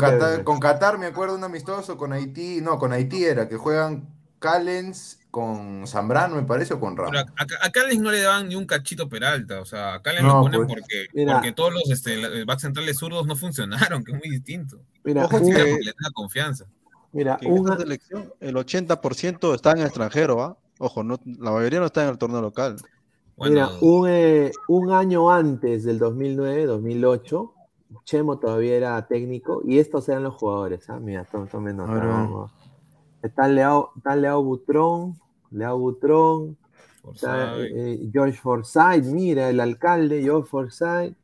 Qatar, 0.00 0.42
con 0.42 0.58
Qatar, 0.58 0.98
me 0.98 1.06
acuerdo, 1.06 1.36
un 1.36 1.44
amistoso, 1.44 1.96
con 1.96 2.12
Haití, 2.12 2.60
no, 2.60 2.78
con 2.78 2.92
Haití 2.92 3.24
era, 3.24 3.48
que 3.48 3.56
juegan 3.56 4.08
Callens 4.40 5.17
con 5.30 5.86
Zambrano, 5.86 6.36
me 6.36 6.42
parece, 6.42 6.74
o 6.74 6.80
con 6.80 6.96
Ramos. 6.96 7.14
a, 7.16 7.20
a, 7.20 7.66
a 7.66 7.70
Callens 7.70 8.00
no 8.00 8.10
le 8.10 8.20
daban 8.22 8.48
ni 8.48 8.54
un 8.56 8.66
cachito 8.66 9.08
Peralta, 9.08 9.60
o 9.60 9.64
sea, 9.64 9.94
a 9.94 10.02
Callens 10.02 10.24
No, 10.26 10.36
lo 10.36 10.40
ponen 10.42 10.66
pues. 10.66 10.80
porque, 10.80 11.06
Mira. 11.12 11.34
porque 11.34 11.52
todos 11.52 11.72
los 11.72 11.90
este, 11.90 12.44
back 12.44 12.60
centrales 12.60 12.96
zurdos 12.98 13.26
no 13.26 13.36
funcionaron, 13.36 14.02
que 14.04 14.12
es 14.12 14.18
muy 14.18 14.30
distinto. 14.30 14.80
Mira, 15.04 15.24
Ojo 15.26 15.36
un, 15.36 15.42
porque 15.42 15.78
le 15.82 15.92
da 15.92 16.10
confianza. 16.14 16.64
mira, 17.12 17.36
que 17.36 17.46
en 17.46 17.52
un, 17.52 17.58
esta 17.70 17.78
selección 17.78 18.32
el 18.40 18.54
80% 18.56 19.54
está 19.54 19.72
en 19.72 19.78
el 19.78 19.84
extranjero, 19.86 20.42
¿ah? 20.42 20.56
Ojo, 20.78 21.02
no, 21.02 21.18
la 21.24 21.50
mayoría 21.50 21.80
no 21.80 21.86
está 21.86 22.04
en 22.04 22.10
el 22.10 22.18
torneo 22.18 22.40
local. 22.40 22.76
Bueno, 23.36 23.54
mira, 23.54 23.68
un, 23.80 24.08
eh, 24.08 24.50
un 24.68 24.92
año 24.92 25.30
antes 25.30 25.84
del 25.84 25.98
2009, 25.98 26.66
2008, 26.66 27.54
Chemo 28.04 28.38
todavía 28.38 28.74
era 28.76 29.06
técnico 29.06 29.62
y 29.64 29.78
estos 29.78 30.08
eran 30.08 30.22
los 30.24 30.34
jugadores. 30.34 30.88
¿ah? 30.90 30.98
Mira, 31.00 31.24
tomen, 31.24 31.48
tomen 31.48 31.76
nota. 31.76 32.52
Está 33.22 33.48
Leao, 33.48 33.90
está 33.96 34.14
Leao 34.16 34.42
Butrón, 34.44 35.18
Leao 35.50 35.78
Butrón, 35.78 36.56
está 37.14 37.56
eh, 37.58 38.08
George 38.12 38.38
Forsyth, 38.38 39.04
mira, 39.06 39.48
el 39.50 39.60
alcalde, 39.60 40.22
George 40.22 40.48
Forsyth, 40.48 41.16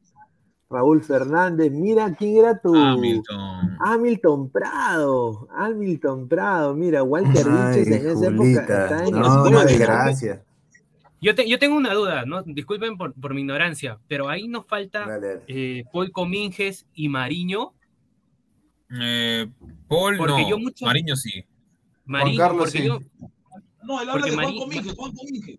Raúl 0.70 1.04
Fernández, 1.04 1.70
mira 1.70 2.12
quién 2.16 2.38
era 2.38 2.58
tu 2.60 2.74
Hamilton. 2.74 3.76
Hamilton 3.78 4.50
Prado, 4.50 5.46
Hamilton 5.56 6.26
Prado, 6.26 6.74
mira, 6.74 7.02
Walter 7.04 7.46
Vilches 7.46 7.86
en 7.86 8.08
esa 8.08 8.26
época 8.28 8.60
está 8.84 9.00
en 9.02 9.14
el 9.14 9.20
no, 9.20 9.50
no, 9.50 9.64
desgracia. 9.64 10.42
Yo, 11.20 11.34
te- 11.34 11.48
yo 11.48 11.58
tengo 11.58 11.76
una 11.76 11.94
duda, 11.94 12.24
¿no? 12.26 12.42
Disculpen 12.42 12.98
por, 12.98 13.14
por 13.14 13.32
mi 13.34 13.42
ignorancia, 13.42 13.98
pero 14.08 14.28
ahí 14.28 14.46
nos 14.48 14.66
falta 14.66 15.06
Dale, 15.06 15.26
dale. 15.26 15.42
eh, 15.46 15.84
Paul 15.92 16.10
Cominges 16.10 16.86
y 16.92 17.08
Mariño. 17.08 17.72
Eh, 19.00 19.46
Paul 19.88 20.16
Porque 20.18 20.42
no, 20.42 20.50
yo 20.50 20.58
mucho- 20.58 20.84
Mariño 20.84 21.16
sí. 21.16 21.44
Mariño, 22.04 22.38
Carlos, 22.38 22.58
porque 22.64 22.78
sí. 22.78 22.84
yo, 22.86 22.98
No, 23.82 24.00
él 24.02 24.08
habla 24.08 24.26
de 24.26 24.32
Juan 24.32 24.56
Comínguez, 24.56 24.94
Juan 24.94 25.12
Comínguez. 25.14 25.58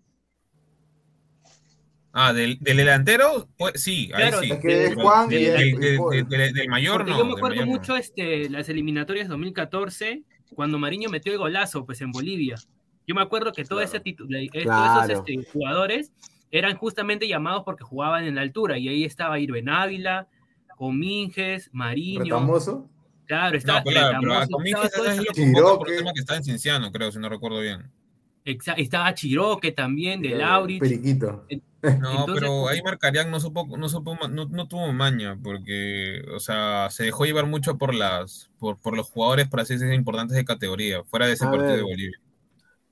Ah, 2.18 2.32
del, 2.32 2.58
del 2.60 2.78
delantero, 2.78 3.48
pues, 3.58 3.82
sí, 3.82 4.10
ahí 4.14 4.28
Claro, 4.28 4.40
sí. 4.40 4.50
es 4.50 4.58
que 4.60 4.84
es 4.84 4.88
Pero 4.90 5.02
Juan 5.02 5.28
del, 5.28 5.42
y 5.42 5.44
es- 5.46 5.52
del- 5.52 5.68
y 5.68 5.72
del- 5.78 5.96
Paul. 5.98 6.28
del- 6.28 6.52
del 6.54 6.68
mayor 6.68 6.96
porque 6.98 7.10
no. 7.10 7.18
yo 7.18 7.24
me 7.24 7.28
del 7.30 7.36
acuerdo 7.38 7.56
mayor 7.56 7.66
no. 7.66 7.72
mucho 7.78 7.96
este, 7.96 8.48
las 8.48 8.68
eliminatorias 8.70 9.28
2014, 9.28 10.22
cuando 10.54 10.78
Mariño 10.78 11.10
metió 11.10 11.32
el 11.32 11.38
golazo 11.38 11.84
pues, 11.84 12.00
en 12.00 12.10
Bolivia. 12.12 12.56
Yo 13.06 13.14
me 13.14 13.20
acuerdo 13.20 13.52
que 13.52 13.64
todo 13.64 13.80
Claro. 13.80 13.90
ese 13.96 14.02
titu- 14.02 14.26
eh, 14.34 14.48
todos 14.50 14.64
Claro. 14.64 15.12
esos 15.12 15.28
este, 15.28 15.50
jugadores 15.52 16.12
eran 16.50 16.76
justamente 16.76 17.28
llamados 17.28 17.64
porque 17.64 17.84
jugaban 17.84 18.24
en 18.24 18.34
la 18.36 18.40
altura, 18.40 18.78
y 18.78 18.88
ahí 18.88 19.04
estaba 19.04 19.38
Irben 19.38 19.68
Ávila, 19.68 20.26
Cominges, 20.76 21.68
Mariño. 21.72 22.22
¿Retamoso? 22.24 22.88
Claro, 23.26 23.56
estaba 23.56 23.78
No, 23.80 23.84
claro, 23.84 24.18
pero 24.20 24.32
a 24.32 24.40
Retamoso, 24.40 24.56
Comínguez 24.56 24.84
estaba 24.84 25.04
toda 25.04 25.14
es 25.14 25.20
esa- 25.20 25.22
lo 25.24 25.34
convoca 25.34 25.62
por 25.78 25.86
Chiroque. 25.86 25.92
el 25.92 25.98
tema 25.98 26.12
que 26.14 26.20
está 26.20 26.36
en 26.36 26.44
Cienciano, 26.44 26.92
creo, 26.92 27.12
si 27.12 27.18
no 27.18 27.28
recuerdo 27.28 27.60
bien. 27.60 27.90
exa- 28.44 28.74
estaba 28.76 29.12
Chiroque 29.14 29.72
también, 29.72 30.22
de 30.22 30.30
Laurich. 30.36 30.80
Periquito. 30.80 31.44
No, 31.86 31.92
Entonces, 31.92 32.34
pero 32.40 32.66
ahí 32.68 32.82
Marcarian 32.82 33.30
no 33.30 33.38
supo, 33.38 33.64
no 33.78 33.88
supo, 33.88 34.16
no, 34.28 34.46
no 34.46 34.66
tuvo 34.66 34.92
maña, 34.92 35.38
porque, 35.40 36.20
o 36.34 36.40
sea, 36.40 36.88
se 36.90 37.04
dejó 37.04 37.26
llevar 37.26 37.46
mucho 37.46 37.78
por 37.78 37.94
las, 37.94 38.50
por, 38.58 38.76
por 38.80 38.96
los 38.96 39.06
jugadores, 39.08 39.46
por 39.46 39.60
así 39.60 39.74
decirlo, 39.74 39.94
importantes 39.94 40.36
de 40.36 40.44
categoría, 40.44 41.04
fuera 41.04 41.26
de 41.28 41.34
ese 41.34 41.44
partido 41.44 41.66
ver. 41.68 41.76
de 41.76 41.82
Bolivia. 41.82 42.18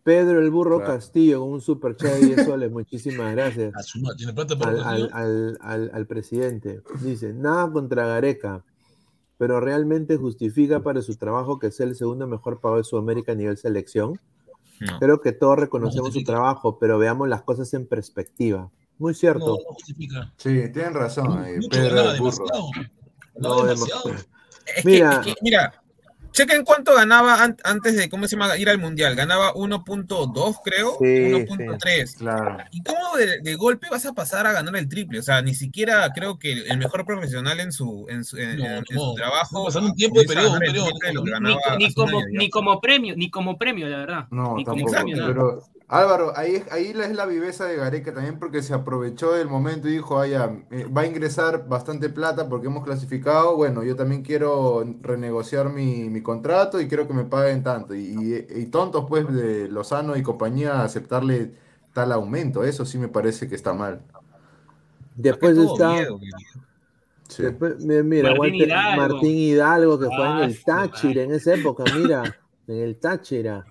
Pedro 0.05 0.39
el 0.41 0.51
Burro 0.51 0.79
Claro. 0.79 0.95
Castillo 0.95 1.41
con 1.41 1.53
un 1.55 1.61
super 1.61 1.97
chat 1.97 2.13
de 2.13 2.27
10 2.27 2.45
soles, 2.45 2.71
muchísimas 2.71 3.33
gracias. 3.35 3.75
A 3.75 3.83
su 3.83 3.99
madre, 4.01 4.17
tiene 4.19 4.33
plata 4.33 4.57
para 4.57 4.71
al, 4.71 4.79
el 4.79 4.85
al, 4.85 5.11
al, 5.13 5.59
al- 5.63 5.91
al 5.93 6.07
presidente. 6.07 6.81
Dice, 7.01 7.33
nada 7.33 7.69
contra 7.73 8.07
Gareca, 8.07 8.63
pero 9.45 9.61
realmente 9.61 10.17
justifica 10.17 10.81
para 10.83 11.03
su 11.03 11.17
trabajo 11.17 11.59
que 11.59 11.71
sea 11.71 11.85
el 11.85 11.95
segundo 11.95 12.27
mejor 12.27 12.61
pagado 12.63 12.79
de 12.79 12.85
Sudamérica 12.85 13.33
a 13.33 13.35
nivel 13.35 13.59
selección. 13.59 14.19
No. 14.81 14.99
Creo 14.99 15.21
que 15.21 15.33
todos 15.33 15.59
reconocemos 15.59 16.15
su 16.15 16.25
trabajo, 16.25 16.79
pero 16.79 16.97
veamos 16.97 17.29
las 17.29 17.43
cosas 17.43 17.75
en 17.75 17.87
perspectiva. 17.87 18.71
Muy 18.97 19.13
cierto. 19.13 19.45
No, 19.45 19.53
no 19.57 19.75
justifica. 19.75 20.33
Sí, 20.39 20.49
tienen 20.73 20.95
razón 20.95 21.37
ahí. 21.37 21.57
Mucho 21.57 21.69
Pedro 21.69 22.05
burro. 22.19 23.67
demasiado. 23.67 24.11
Es 24.15 24.25
que- 24.77 24.83
Mira. 24.87 25.11
es 25.21 25.27
que, 25.27 25.35
mira, 25.43 25.83
chequen 26.35 26.65
cuánto 26.65 26.95
ganaba 26.95 27.43
an- 27.43 27.57
antes 27.65 27.97
de, 27.97 28.11
¿cómo 28.11 28.27
se 28.29 28.37
llama? 28.37 28.57
Ir 28.59 28.69
al 28.69 28.79
Mundial. 28.79 29.15
Ganaba 29.15 29.55
1.2, 29.55 30.57
creo, 30.63 30.97
Sí, 30.99 31.05
1.3. 31.07 32.17
Claro. 32.19 32.59
¿Y 32.73 32.83
cómo 32.83 33.17
de, 33.17 33.41
de 33.41 33.55
golpe 33.55 33.87
vas 33.91 34.05
a 34.05 34.13
pasar 34.13 34.47
a 34.47 34.53
ganar 34.53 34.77
el 34.77 34.89
triple? 34.89 35.21
O 35.21 35.23
sea, 35.23 35.41
ni 35.43 35.55
siquiera 35.55 36.11
creo 36.15 36.39
que 36.39 36.53
el 36.53 36.77
mejor 36.79 37.07
profesional 37.07 37.61
en 37.61 37.73
su, 37.73 38.07
en 38.11 38.25
su, 38.25 38.37
en- 38.37 38.59
No, 38.59 38.65
en 38.67 38.85
no. 38.91 39.01
su 39.01 39.15
trabajo. 39.15 39.65
Pasar 39.65 39.83
un 39.83 39.95
tiempo 39.95 40.21
de 40.21 40.27
periodo, 40.27 40.59
periodo. 40.59 40.87
triple 40.89 41.09
de 41.09 41.15
lo 41.15 41.23
que 41.23 41.31
Ni, 41.31 41.33
ganaba 41.33 41.77
ni 41.79 41.95
como, 41.95 42.19
año 42.19 42.27
ni 42.31 42.51
como 42.51 42.81
premio, 42.81 43.17
ni 43.17 43.31
como 43.31 43.57
premio, 43.57 43.89
la 43.89 43.97
verdad. 43.99 44.27
No, 44.31 44.57
ni 44.57 44.65
como 44.65 44.77
tampoco. 44.79 44.93
premio, 44.93 45.17
nada. 45.17 45.29
Pero 45.29 45.63
Álvaro, 45.87 46.33
ahí, 46.37 46.57
es- 46.57 46.73
ahí 46.73 46.87
es 46.99 47.15
la 47.15 47.27
viveza 47.27 47.67
de 47.67 47.77
Gareca 47.77 48.15
también 48.15 48.39
porque 48.39 48.63
se 48.63 48.73
aprovechó 48.73 49.33
del 49.33 49.49
momento 49.49 49.87
y 49.89 49.93
dijo, 49.93 50.19
ah, 50.19 50.27
ya, 50.27 50.57
eh, 50.71 50.87
va 50.87 51.03
a 51.03 51.07
ingresar 51.07 51.69
bastante 51.69 52.09
plata 52.09 52.49
porque 52.49 52.69
hemos 52.69 52.85
clasificado, 52.85 53.55
bueno, 53.57 53.83
yo 53.85 53.95
también 53.95 54.23
quiero 54.23 54.83
renegociar 55.03 55.69
mi, 55.71 56.09
mi 56.09 56.23
contrato 56.23 56.81
y 56.81 56.89
quiero 56.89 57.07
que 57.07 57.13
me 57.15 57.25
paguen 57.25 57.63
tanto. 57.63 57.95
Y, 57.95 58.01
y- 58.51 58.61
y 58.63 58.67
tontos 58.67 59.05
pues 59.09 59.31
de 59.33 59.69
Lozano 59.69 60.17
y 60.17 60.23
compañía 60.23 60.83
aceptarle 60.83 61.53
tal 61.93 62.13
aumento, 62.13 62.65
eso 62.65 62.85
sí 62.87 62.97
me 62.99 63.09
parece 63.09 63.47
que 63.47 63.55
está 63.55 63.75
mal. 63.75 64.01
Después 65.17 65.57
está. 65.57 65.93
miedo, 65.93 66.19
que- 66.19 66.27
Sí. 67.29 67.43
después- 67.43 67.85
mi- 67.85 68.03
mira, 68.03 68.31
Martín 68.31 68.41
Walter- 68.41 68.69
Hidalgo. 68.69 69.03
Martín 69.15 69.37
Hidalgo, 69.37 69.99
que 69.99 70.07
fue 70.07 70.15
en 70.27 70.33
Ah, 70.33 70.45
el 70.45 70.65
Táchira 70.65 71.23
en 71.23 71.33
esa 71.33 71.55
época, 71.55 71.85
mira. 71.97 72.23
En 72.67 72.77
el 72.79 72.97
Táchira. 72.99 73.65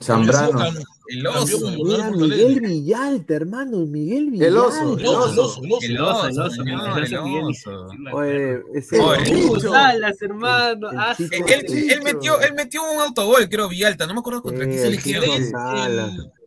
Zambrano. 0.00 0.60
El 1.08 1.26
oso. 1.26 1.70
Miguel. 1.70 2.60
Villalta, 2.60 3.34
hermano, 3.34 3.78
Miguel 3.86 4.30
Villalta. 4.30 4.46
El 4.46 4.56
oso, 4.56 4.98
El 4.98 5.06
oso, 5.06 5.60
el 5.82 6.00
oso, 6.00 6.26
el 6.28 6.40
oso. 6.40 6.62
El 6.62 6.68
El 6.68 7.44
oso. 7.44 7.88
Oye. 8.12 8.62
Oye, 9.00 9.52
el. 9.52 9.60
Salas, 9.60 10.22
hermano. 10.22 10.90
Él, 11.18 12.02
metió, 12.02 12.40
él 12.40 12.54
metió 12.54 12.82
un 12.82 13.00
autogol, 13.00 13.48
creo, 13.48 13.68
Villalta. 13.68 14.06
No 14.06 14.14
me 14.14 14.20
acuerdo 14.20 14.42
contra 14.42 14.64
quién 14.64 14.78
el 14.78 15.00
selección. 15.00 15.22
Chicho 15.24 15.56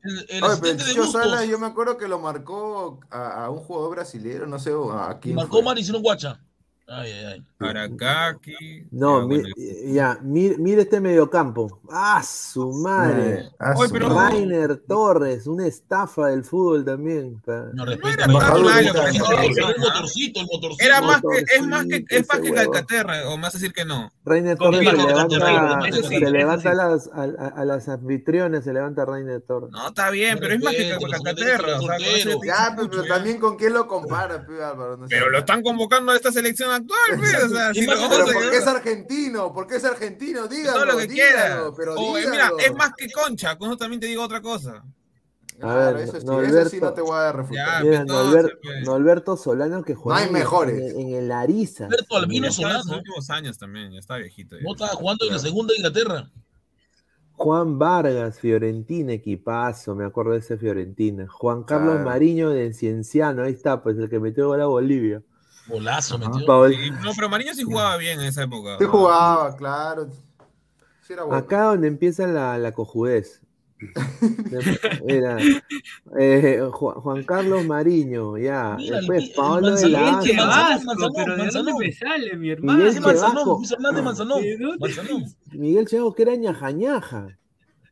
El, 0.01 0.17
el, 0.17 0.25
el 0.29 0.43
Oye, 0.43 0.57
pero 0.61 0.77
Chicho. 0.77 1.05
Salas 1.07 1.47
yo 1.47 1.59
me 1.59 1.67
acuerdo 1.67 1.97
que 1.97 2.07
lo 2.07 2.19
marcó 2.19 2.99
a, 3.09 3.45
a 3.45 3.49
un 3.49 3.59
jugador 3.59 3.91
brasileño, 3.91 4.45
no 4.45 4.59
sé 4.59 4.71
a 4.71 5.17
quién 5.21 5.35
marcó 5.35 5.57
fue. 5.57 5.63
Mari 5.63 5.81
hicieron 5.81 6.01
guacha. 6.01 6.39
Ay, 6.91 7.11
ay, 7.11 7.25
ay. 7.25 7.45
Arakaki. 7.59 8.87
No, 8.91 9.21
Ya, 9.21 9.27
mi- 9.27 9.35
bueno. 9.41 9.55
ya, 9.93 10.19
mire, 10.23 10.57
mire 10.57 10.81
este 10.83 10.99
mediocampo. 10.99 11.81
¡Ah, 11.91 12.23
su 12.23 12.71
madre! 12.71 13.41
Eh, 13.41 13.49
ah, 13.59 13.73
Oye, 13.77 13.89
pero- 13.91 14.09
madre. 14.09 14.37
Rainer 14.39 14.77
Torres, 14.87 15.45
una 15.45 15.67
estafa 15.67 16.27
del 16.27 16.43
fútbol 16.43 16.83
también. 16.85 17.41
No 17.45 17.63
No 17.73 17.85
respeta. 17.85 18.13
era 18.13 18.27
no. 18.27 18.39
Era 20.79 21.01
más 21.01 21.21
que, 21.21 21.45
es 21.55 21.67
más 21.67 21.85
que, 21.85 22.05
es 22.09 22.27
más 22.27 22.39
que. 22.39 22.53
Calcaterra, 22.53 23.29
o 23.29 23.37
a 23.37 23.49
decir 23.49 23.73
que 23.73 23.85
no. 23.85 24.11
Rainer 24.25 24.57
Torres 24.57 24.79
se 24.79 24.93
levanta, 24.95 25.91
sí, 25.91 26.03
se 26.03 26.19
levanta 26.31 26.61
sí. 26.61 26.67
a, 26.67 26.73
las, 26.73 27.07
a, 27.13 27.21
a- 27.23 27.47
a 27.61 27.65
las 27.65 27.89
anfitriones, 27.89 28.63
se 28.63 28.73
levanta 28.73 29.05
Rainer 29.05 29.41
Torres. 29.41 29.69
No, 29.71 29.87
está 29.89 30.09
bien, 30.11 30.35
No 30.35 30.39
pero 30.41 30.53
es 30.55 30.63
más 30.63 30.73
que 30.75 30.97
Calcaterra. 31.09 31.79
Ya, 32.45 32.75
pero, 32.75 33.03
también 33.05 33.39
con 33.39 33.55
quién 33.57 33.73
lo 33.73 33.87
compara, 33.87 34.45
Pero 35.09 35.29
lo 35.29 35.37
están 35.39 35.61
convocando 35.63 36.11
a 36.11 36.15
esta 36.15 36.31
selección 36.31 36.71
actual, 36.79 37.19
pues, 37.19 37.43
o 37.43 37.49
sea, 37.49 37.73
si 37.73 37.79
Pero 37.85 37.93
a 37.93 38.09
porque 38.09 38.31
llevar- 38.33 38.53
es 38.53 38.67
argentino, 38.67 39.53
porque 39.53 39.75
es 39.77 39.85
argentino, 39.85 40.47
dígalo, 40.47 40.77
todo 40.77 40.85
lo 40.93 40.97
que 40.97 41.07
quiera. 41.07 41.43
dígalo, 41.49 41.73
pero 41.75 41.93
O, 41.95 42.15
dígalo. 42.17 42.31
mira, 42.31 42.49
es 42.65 42.73
más 42.75 42.91
que 42.97 43.11
concha, 43.11 43.57
con 43.57 43.69
eso 43.69 43.77
también 43.77 43.99
te 43.99 44.07
digo 44.07 44.23
otra 44.23 44.41
cosa. 44.41 44.83
Claro, 45.59 45.97
ver, 45.97 46.03
eso, 46.07 46.21
sí, 46.21 46.25
no, 46.25 46.41
eso 46.41 46.51
sí 46.51 46.57
Alberto. 46.77 46.85
no 46.85 46.93
te 46.93 47.01
voy 47.01 47.17
a 47.17 47.31
refutar. 47.33 47.67
Ya, 47.67 47.83
Mira, 47.83 48.01
entonces, 48.01 48.25
Norberto, 48.33 48.57
pues. 48.63 48.85
Norberto 48.85 49.37
Solano 49.37 49.83
que 49.83 49.93
juega 49.93 50.19
hay 50.21 50.27
en, 50.27 50.33
mejores. 50.33 50.79
en, 50.93 50.99
en 51.01 51.13
el 51.15 51.31
Ariza. 51.33 51.85
Alberto 51.87 52.15
Albino 52.15 52.47
está 52.47 52.61
en 52.61 52.67
Solano. 52.83 52.97
últimos 52.99 53.29
años 53.29 53.57
también, 53.57 53.91
ya 53.91 53.99
está 53.99 54.15
viejito. 54.15 54.55
ya. 54.55 54.63
No 54.63 54.71
estaba 54.71 54.91
jugando 54.91 55.25
en 55.25 55.33
la 55.33 55.39
segunda 55.39 55.73
Inglaterra. 55.75 56.29
Juan 57.33 57.77
Vargas, 57.79 58.39
Fiorentina, 58.39 59.13
equipazo, 59.13 59.95
me 59.95 60.05
acuerdo 60.05 60.31
de 60.31 60.39
ese 60.39 60.57
Fiorentina. 60.57 61.27
Juan 61.29 61.63
Carlos 61.63 61.93
Claro. 61.95 62.09
Mariño 62.09 62.49
de 62.49 62.73
Cienciano, 62.73 63.43
ahí 63.43 63.53
está, 63.53 63.81
pues 63.81 63.97
el 63.97 64.09
que 64.09 64.19
metió 64.19 64.47
gol 64.47 64.61
a 64.61 64.65
Bolivia. 64.65 65.21
Golazo 65.69 66.17
Sí, 66.17 66.45
No, 67.03 67.11
pero 67.15 67.29
Mariño 67.29 67.53
sí 67.53 67.63
jugaba 67.63 67.97
bien 67.97 68.19
en 68.19 68.25
esa 68.27 68.43
época. 68.43 68.77
Sí 68.79 68.85
jugaba, 68.85 69.55
claro. 69.55 70.09
Sí 71.05 71.13
era 71.13 71.23
bueno. 71.23 71.37
Acá 71.37 71.63
donde 71.63 71.87
empieza 71.87 72.27
la, 72.27 72.57
la 72.57 72.71
cojudez. 72.71 73.41
Mira, 75.05 75.37
eh, 76.19 76.59
Ju- 76.69 77.01
Juan 77.01 77.23
Carlos 77.23 77.65
Mariño, 77.65 78.37
ya. 78.37 78.75
Mira, 78.77 78.99
el- 78.99 79.07
Después 79.07 79.23
el 79.23 79.31
Pablo 79.35 79.75
de 79.75 79.89
la 79.89 79.99
Miguel 79.99 80.19
que 80.23 80.33
Asa. 80.35 80.45
Manzanón, 80.45 80.97
Chevasco, 80.97 81.13
pero 81.15 81.35
¿de 81.37 81.49
dónde 81.51 81.73
me 81.77 81.91
sale, 81.93 82.33
mi 82.33 82.37
Miguel 82.39 82.57
hermano? 82.57 83.01
Manzanón. 83.01 83.57
Luis 83.57 83.71
Hernández 83.71 84.03
Manzanón. 84.03 84.41
¿De? 84.41 84.57
Manzanón. 84.79 85.25
Miguel 85.53 85.87
Chevasco 85.87 86.13
que 86.15 86.21
era 86.23 86.35
ñajañaja. 86.35 87.27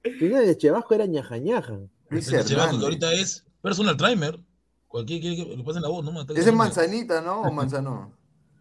De 0.04 0.58
Chevasco 0.58 0.94
era 0.94 1.06
ñajañaja. 1.06 1.80
Chevaco, 2.22 2.80
que 2.80 2.84
ahorita 2.86 3.14
es 3.14 3.46
personal 3.62 3.98
timer. 3.98 4.40
Cualquier 4.88 5.22
quiere 5.22 5.36
que 5.36 5.56
le 5.58 5.64
pasen 5.64 5.82
la 5.82 5.90
voz, 5.90 6.04
¿no? 6.06 6.22
Ese 6.22 6.50
es 6.50 6.54
Manzanita, 6.56 7.22
¿no? 7.22 7.42
¿O 7.42 7.52
Manzanón? 7.52 8.16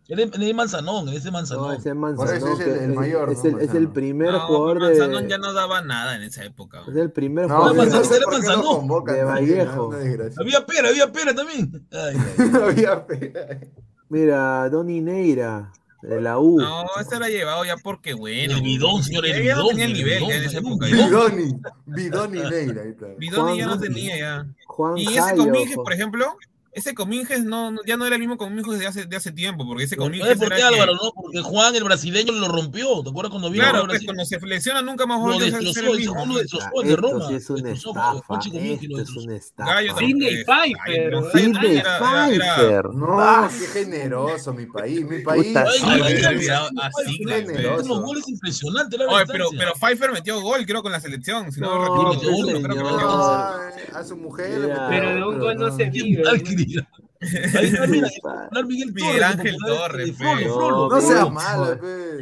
Él 0.09 0.21
es, 0.21 0.33
él 0.35 0.43
es 0.45 0.55
Manzanón, 0.55 1.09
ese 1.09 1.27
No, 1.27 1.33
Manzanón. 1.33 1.75
ese 1.77 1.89
es 1.91 1.95
Por 1.97 2.11
eso 2.29 2.47
Manzanón. 2.47 2.61
es 2.61 2.67
el- 2.83 2.95
mayor, 2.95 3.31
Es, 3.33 3.43
¿no? 3.43 3.51
el, 3.51 3.55
es 3.57 3.61
el 3.61 3.67
Manzanón. 3.67 3.93
primer 3.93 4.33
No, 4.33 4.41
jugador 4.47 4.81
Manzanón 4.81 5.23
de. 5.25 5.31
ya 5.31 5.39
no 5.39 5.53
daba 5.53 5.83
nada 5.83 6.15
en 6.17 6.23
esa 6.23 6.45
época. 6.45 6.83
Es 6.89 6.95
el 6.97 7.11
primer 7.11 7.49
No, 7.49 7.57
jugador 7.57 7.77
Manzanón, 7.77 8.03
de, 8.03 8.09
sé 8.09 8.17
era 8.17 8.27
Manzanón. 8.31 9.05
de 9.05 9.25
Vallejo. 9.25 9.93
Había 10.39 10.65
pera, 10.67 10.89
había 10.91 11.11
pera 11.13 11.35
también. 11.35 11.87
Ay, 11.93 12.17
ay. 12.39 12.51
Había 12.63 13.07
pena. 13.07 13.41
Mira, 14.09 14.69
Donny 14.71 15.01
Neira, 15.01 15.73
de 16.03 16.21
la 16.21 16.39
U. 16.39 16.59
No, 16.61 16.85
ese 17.01 17.17
era 17.17 17.29
llevado 17.29 17.65
ya 17.65 17.77
porque 17.77 18.15
bueno. 18.15 18.55
El 18.57 18.63
bidón, 18.63 19.03
señor, 19.03 19.27
el 19.27 19.43
Ya 19.43 19.55
no 19.57 19.63
bidón, 19.63 19.69
tenía 19.71 19.85
el 19.87 19.93
nivel 19.93 20.15
bidón, 20.19 20.29
ya 20.31 20.37
en 20.37 20.45
esa 20.45 20.59
época. 20.59 20.87
bidón. 20.87 21.09
Bidoni, 21.37 21.61
Bidoni 21.87 22.39
Neira. 22.51 22.83
Bidoni 23.19 23.59
ya 23.59 23.67
no 23.67 23.79
tenía 23.79 24.19
ya. 24.19 24.47
Juan 24.67 24.99
Y 24.99 25.17
ese 25.17 25.37
jo- 25.37 25.83
por 25.83 25.93
ejemplo, 25.93 26.37
ese 26.77 26.95
Cominges 26.95 27.43
no, 27.45 27.71
no- 27.73 27.81
ya 27.85 27.97
no 27.97 28.07
era 28.07 28.15
el 28.17 28.21
mismo 28.21 28.37
Cominges 28.37 28.79
de 28.79 28.87
hace, 28.87 29.07
de 29.07 29.17
hace 29.17 29.33
tiempo, 29.33 29.67
porque 29.67 29.85
ese 29.85 29.97
Cominges 29.97 30.29
¿Sabes 30.29 30.39
por 30.39 30.55
que- 30.57 30.63
Álvaro? 30.63 30.93
No, 30.95 31.11
porque 31.15 31.41
Juan, 31.41 31.75
el 31.75 31.85
brasileño, 31.85 32.33
lo 32.33 32.49
rompió. 32.49 33.03
¿Te 33.03 33.11
acuerdas 33.11 33.31
cuando 33.31 33.51
vino 33.51 33.65
Claro, 33.65 33.85
a 33.85 33.87
pues 33.89 34.05
cuando 34.05 34.25
se 34.25 34.39
lesiona 34.41 34.83
nunca 34.83 35.07
más 35.07 35.21
vuelve 35.21 35.47
a 35.49 35.51
ser 35.73 35.85
el 35.87 35.97
mismo. 35.99 36.15
Ah, 36.17 36.83
de 36.85 36.97
Roma. 36.97 37.31
es 37.33 37.51
una 37.51 37.71
estafa. 37.73 38.13
Esto 38.17 39.01
es 39.01 39.11
una 39.17 39.37
estafa. 39.37 39.99
Sidney 39.99 40.45
Pfeiffer. 40.45 41.11
Gallo, 41.11 41.31
Sidney 41.33 41.83
Pfeiffer. 41.83 42.85
No, 42.95 43.21
Ah, 43.21 43.49
qué 43.51 43.67
generoso 43.85 44.53
mi 44.53 44.67
país, 44.67 45.05
mi 45.09 45.21
país. 45.21 45.47
Puta, 45.49 45.65
Ay, 45.67 45.79
Ay, 45.83 45.91
ay, 45.91 46.01
me 46.01 46.07
había 46.07 46.29
ay, 46.29 46.35
olvidado 46.37 46.69
ay, 46.69 46.77
a 46.79 46.91
Sidney, 47.05 47.17
Tiene 47.17 47.47
generoso. 47.47 47.85
unos 47.87 48.01
goles 48.05 48.29
impresionantes, 48.29 48.99
la 48.99 49.07
Oye, 49.07 49.17
verdad. 49.17 49.33
pero, 49.33 49.47
pero 49.57 49.73
Pfeiffer 49.75 50.13
metió 50.13 50.41
gol, 50.41 50.67
creo, 50.67 50.83
con 50.83 50.93
la 50.93 51.01
selección. 51.01 51.51
Si 51.53 51.61
no, 51.61 51.67
No. 51.77 52.13
No, 52.67 53.17
a 53.95 54.05
su 54.07 54.17
mujer. 54.17 54.75
Pero 54.91 55.15
de 55.15 55.23
un 55.25 55.39
gol 55.39 55.57
no 55.57 55.75
se 55.77 55.85
vive. 55.91 56.23
Miguel 57.89 59.25
Ángel 59.25 59.47
el 59.47 59.55
popular, 59.55 59.89
Torres. 59.89 60.19
No 60.19 61.01
sea 61.01 61.27
Uy, 61.27 61.33
malo. 61.33 61.79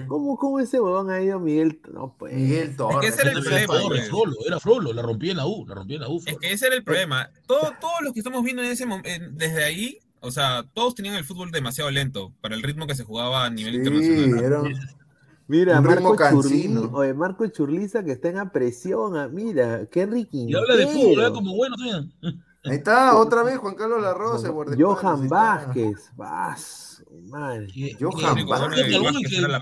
¿Cómo, 0.07 0.37
¿Cómo 0.37 0.61
ese 0.61 0.81
huevón 0.81 1.11
ha 1.11 1.21
ido 1.21 1.41
Miguel? 1.41 1.81
No, 1.93 2.15
pues. 2.19 2.35
Miguel 2.35 2.77
Torres. 2.77 2.99
que 3.01 3.07
ese 3.09 3.23
era 3.23 3.31
el 3.33 3.43
problema, 3.43 3.75
Torres, 4.11 4.11
era 4.47 4.61
Frollo, 4.61 4.93
la 4.93 5.03
rompí 5.03 5.31
en 5.31 5.37
la 5.39 5.47
U, 5.47 5.67
la 5.67 5.75
rompí 5.75 5.95
en 5.95 6.01
la 6.03 6.09
U. 6.09 6.23
Es 6.25 6.37
que 6.39 6.53
ese 6.53 6.67
era 6.67 6.77
el 6.77 6.85
problema. 6.85 7.31
Todo, 7.47 7.73
todos 7.81 7.97
los 8.03 8.13
que 8.13 8.21
estamos 8.21 8.43
viendo 8.45 8.63
en 8.63 8.71
ese 8.71 8.87
momento, 8.87 9.09
desde 9.33 9.65
ahí, 9.65 9.99
o 10.21 10.31
sea, 10.31 10.65
todos 10.75 10.95
tenían 10.95 11.17
el 11.17 11.25
fútbol 11.25 11.51
demasiado 11.51 11.91
lento 11.91 12.33
para 12.41 12.55
el 12.55 12.63
ritmo 12.63 12.87
que 12.87 12.95
se 12.95 13.05
jugaba 13.05 13.45
a 13.45 13.51
nivel 13.51 13.73
Sí, 13.75 13.79
internacional. 13.79 14.45
era 14.45 14.63
un- 14.63 14.75
Mira, 15.47 15.79
Un 15.79 15.85
Marco 15.85 16.17
Churliza, 16.17 16.81
oye, 16.93 17.13
Marco 17.13 17.47
Churliza 17.49 18.03
que 18.03 18.13
está 18.13 18.31
en 18.31 18.39
a 18.39 18.51
presión. 18.51 19.15
ah, 19.19 19.29
Mira, 19.29 19.85
qué 19.93 20.07
riquín. 20.07 20.49
Y 20.49 20.55
habla 20.55 20.75
de 20.75 20.87
fútbol, 20.87 21.21
habla 21.23 21.35
como 21.35 21.55
bueno 21.55 21.77
también. 21.77 22.43
Ahí 22.65 22.77
está, 22.77 23.17
otra 23.17 23.43
vez 23.43 23.59
Juan 23.59 23.75
Carlos 23.75 24.01
Larrosa. 24.01 24.51
Johan. 24.79 25.29
Vázquez. 25.29 26.11
Vas, 26.17 26.94
madre. 27.23 27.67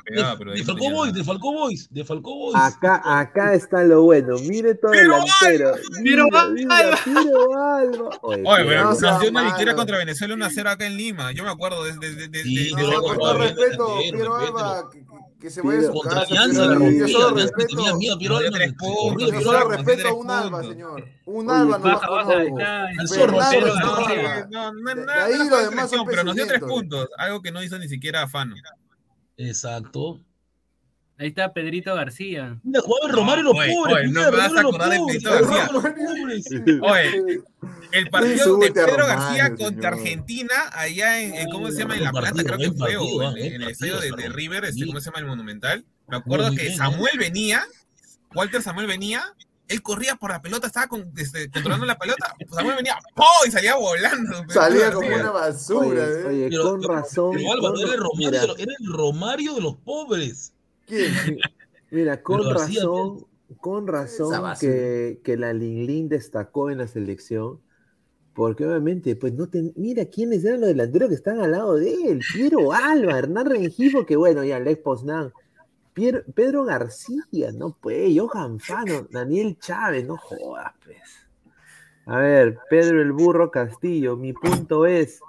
Pegada, 0.05 0.37
pero 0.39 0.53
de 0.53 0.63
tenía- 0.65 0.93
Boys, 0.93 1.13
de 1.15 1.25
Falcó 1.25 1.53
Boys, 1.53 1.89
de 1.91 2.05
Falcó 2.05 2.35
Boys. 2.35 2.57
Acá, 2.57 3.03
acá 3.05 3.55
está 3.55 3.83
lo 3.85 4.03
bueno. 4.03 4.37
Mire 4.39 4.75
todo 4.75 4.93
el 4.93 5.01
Pero 5.01 5.15
delantero. 5.15 5.73
Pero 6.03 6.25
Alba. 6.33 8.19
Oye, 8.23 8.65
pero 8.67 8.95
dio 9.21 9.31
una 9.31 9.43
victoria 9.45 9.75
contra 9.75 9.99
Venezuela 9.99 10.35
1-0 10.35 10.71
acá 10.71 10.87
en 10.87 10.97
Lima. 10.97 11.33
Yo 11.33 11.45
me 11.45 11.51
acuerdo 11.51 11.85
de, 11.85 11.93
de, 11.99 12.15
de, 12.15 12.29
de- 12.29 12.43
Sí, 12.43 12.55
de- 12.57 12.71
No, 12.71 12.77
pero 12.77 12.89
ese 12.89 12.97
con 12.97 13.03
gol. 13.03 13.19
todo 13.19 13.39
Bien, 13.39 13.57
respeto, 13.57 13.97
Piero. 14.13 14.35
Alba, 14.37 14.91
que, 15.41 15.51
se 15.51 15.61
vaya 15.61 15.81
a 15.81 15.83
su 15.83 15.93
Contra 15.93 16.21
casa. 16.21 16.25
Alianza 16.45 16.65
Yo 16.93 17.09
solo 17.09 17.37
respeto, 17.37 17.77
tenía 17.77 17.95
miedo, 17.97 18.19
Piero 18.19 18.37
Alba. 18.37 18.59
yo 19.19 19.41
solo 19.41 19.59
a 19.59 20.15
un 20.15 20.31
Alba, 20.31 20.63
señor. 20.63 21.05
Un 21.25 21.51
Alba 21.51 21.79
no. 21.79 21.89
Al 22.99 23.09
zorro, 23.09 23.39
pero- 23.51 23.67
Alba. 23.75 24.49
No, 24.51 24.73
De- 24.73 25.13
ahí 25.13 25.49
lo 25.49 25.71
demás 25.71 25.91
son 25.91 26.07
pero 26.07 26.25
nos 26.25 26.35
dio 26.35 26.47
tres 26.47 26.61
puntos, 26.61 27.09
algo 27.19 27.42
que 27.43 27.53
no 27.53 27.63
hizo 27.63 27.79
ni 27.79 27.89
siquiera 27.89 28.27
Fano. 28.29 28.55
Exacto. 29.37 30.21
Ahí 31.19 31.29
está 31.29 31.53
Pedrito 31.53 31.95
García. 31.95 32.59
Mira, 32.65 32.81
jugaba 32.81 33.07
el 33.07 33.13
Romario 33.13 33.41
y 33.43 33.45
los 33.45 33.55
Oye, 33.59 33.73
pobres. 33.73 33.97
oye, 33.97 34.09
no 34.09 34.21
me 34.31 34.37
vas 34.37 34.53
a 34.57 34.61
acordar 34.61 34.91
de 34.91 35.01
Pedrito 35.07 35.31
García. 35.31 35.71
Oye, 36.83 37.41
el 37.93 38.11
partido 38.11 38.57
de 38.59 38.73
Pedro 38.73 38.97
Romario, 38.97 39.07
García 39.07 39.55
contra. 39.55 39.89
Argentina, 39.91 40.55
allá 40.73 41.21
en, 41.21 41.35
en- 41.35 41.51
¿cómo 41.51 41.71
se 41.71 41.79
llama? 41.81 41.97
En 41.97 42.05
La 42.05 42.13
Plata, 42.13 42.43
creo 42.43 42.59
que 42.59 42.73
fue, 42.73 42.97
o 42.97 43.19
partido, 43.19 43.37
en, 43.37 43.63
el 43.63 43.69
estadio 43.69 44.01
de, 44.01 44.11
de. 44.11 44.29
River, 44.31 44.65
este. 44.65 44.87
¿cómo 44.87 45.01
se 45.01 45.07
llama? 45.07 45.19
El 45.21 45.27
Monumental. 45.27 45.85
Me 46.09 46.17
acuerdo 46.17 46.51
que 46.51 46.63
bien, 46.63 46.77
Samuel 46.77 47.19
venía, 47.19 47.63
Walter 48.35 48.63
Samuel 48.63 48.87
venía, 48.89 49.23
él 49.73 49.83
corría 49.83 50.17
por 50.17 50.31
la 50.31 50.41
pelota, 50.43 50.67
estaba 50.69 50.87
con- 50.87 51.11
este, 51.17 51.51
controlando 51.51 51.87
la 51.87 51.99
pelota, 51.99 52.35
Samuel 52.51 52.77
venía, 52.77 52.97
¡po! 53.15 53.25
y 53.47 53.51
salía 53.51 53.75
volando. 53.77 54.39
Pedro 54.47 54.53
Salía 54.53 54.93
como 54.93 55.09
una 55.09 55.31
basura. 55.31 55.87
Oye, 56.05 56.21
¿eh? 56.21 56.25
oye, 56.27 56.49
Pero- 56.51 56.65
con 56.65 56.83
razón. 56.83 57.31
Pero 57.35 57.53
Álvaro, 57.53 57.75
con- 57.75 57.83
era 57.83 57.95
el 57.95 58.01
Romario, 58.01 58.41
de 58.41 58.47
los- 58.47 58.59
era 58.59 58.73
el 58.79 58.93
Romario 58.93 59.55
de 59.55 59.61
los 59.61 59.77
pobres. 59.79 60.53
Mira, 61.91 62.23
con 62.23 62.49
razón, 62.55 63.27
con 63.61 63.87
razón 63.87 64.45
que, 64.61 65.21
que 65.23 65.37
la 65.37 65.53
Linlin 65.53 66.09
destacó 66.09 66.71
en 66.71 66.79
la 66.79 66.89
selección, 66.89 67.61
porque 68.35 68.65
obviamente, 68.67 69.15
pues 69.15 69.35
no 69.35 69.47
te, 69.49 69.73
mira 69.77 70.07
quiénes 70.07 70.43
eran 70.45 70.61
los 70.63 70.69
delanteros 70.71 71.11
que 71.11 71.15
están 71.17 71.41
al 71.41 71.51
lado 71.51 71.75
de 71.75 71.93
él, 71.93 72.21
Piero 72.33 72.73
Alba, 72.73 73.19
Hernán 73.19 73.45
Rengifo, 73.47 74.07
que 74.07 74.17
bueno, 74.17 74.43
ya 74.43 74.59
Lex 74.59 74.81
Poznan, 74.83 75.33
Pier- 75.95 76.25
Pedro 76.35 76.65
García, 76.65 77.53
no 77.55 77.77
pues, 77.81 78.13
Johan 78.19 78.59
Fano, 78.61 79.07
Daniel 79.11 79.59
Chávez, 79.59 80.07
no 80.07 80.17
jodas, 80.17 80.73
pues. 80.85 80.99
A 82.07 82.19
ver, 82.19 82.59
Pedro 82.69 83.01
el 83.01 83.13
Burro 83.13 83.51
Castillo, 83.51 84.17
mi 84.17 84.33
punto 84.33 84.87
es, 84.87 85.21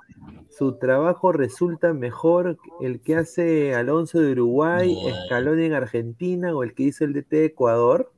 su 0.49 0.73
trabajo 0.77 1.31
resulta 1.31 1.93
mejor 1.93 2.57
el 2.81 2.99
que 3.01 3.15
hace 3.15 3.75
Alonso 3.75 4.19
de 4.19 4.31
Uruguay, 4.31 4.93
No. 4.93 5.25
Scaloni 5.25 5.65
en 5.65 5.73
Argentina 5.73 6.55
o 6.55 6.63
el 6.63 6.73
que 6.73 6.83
hizo 6.83 7.03
el 7.03 7.13
DT 7.13 7.35
de 7.37 7.45
Ecuador. 7.45 8.11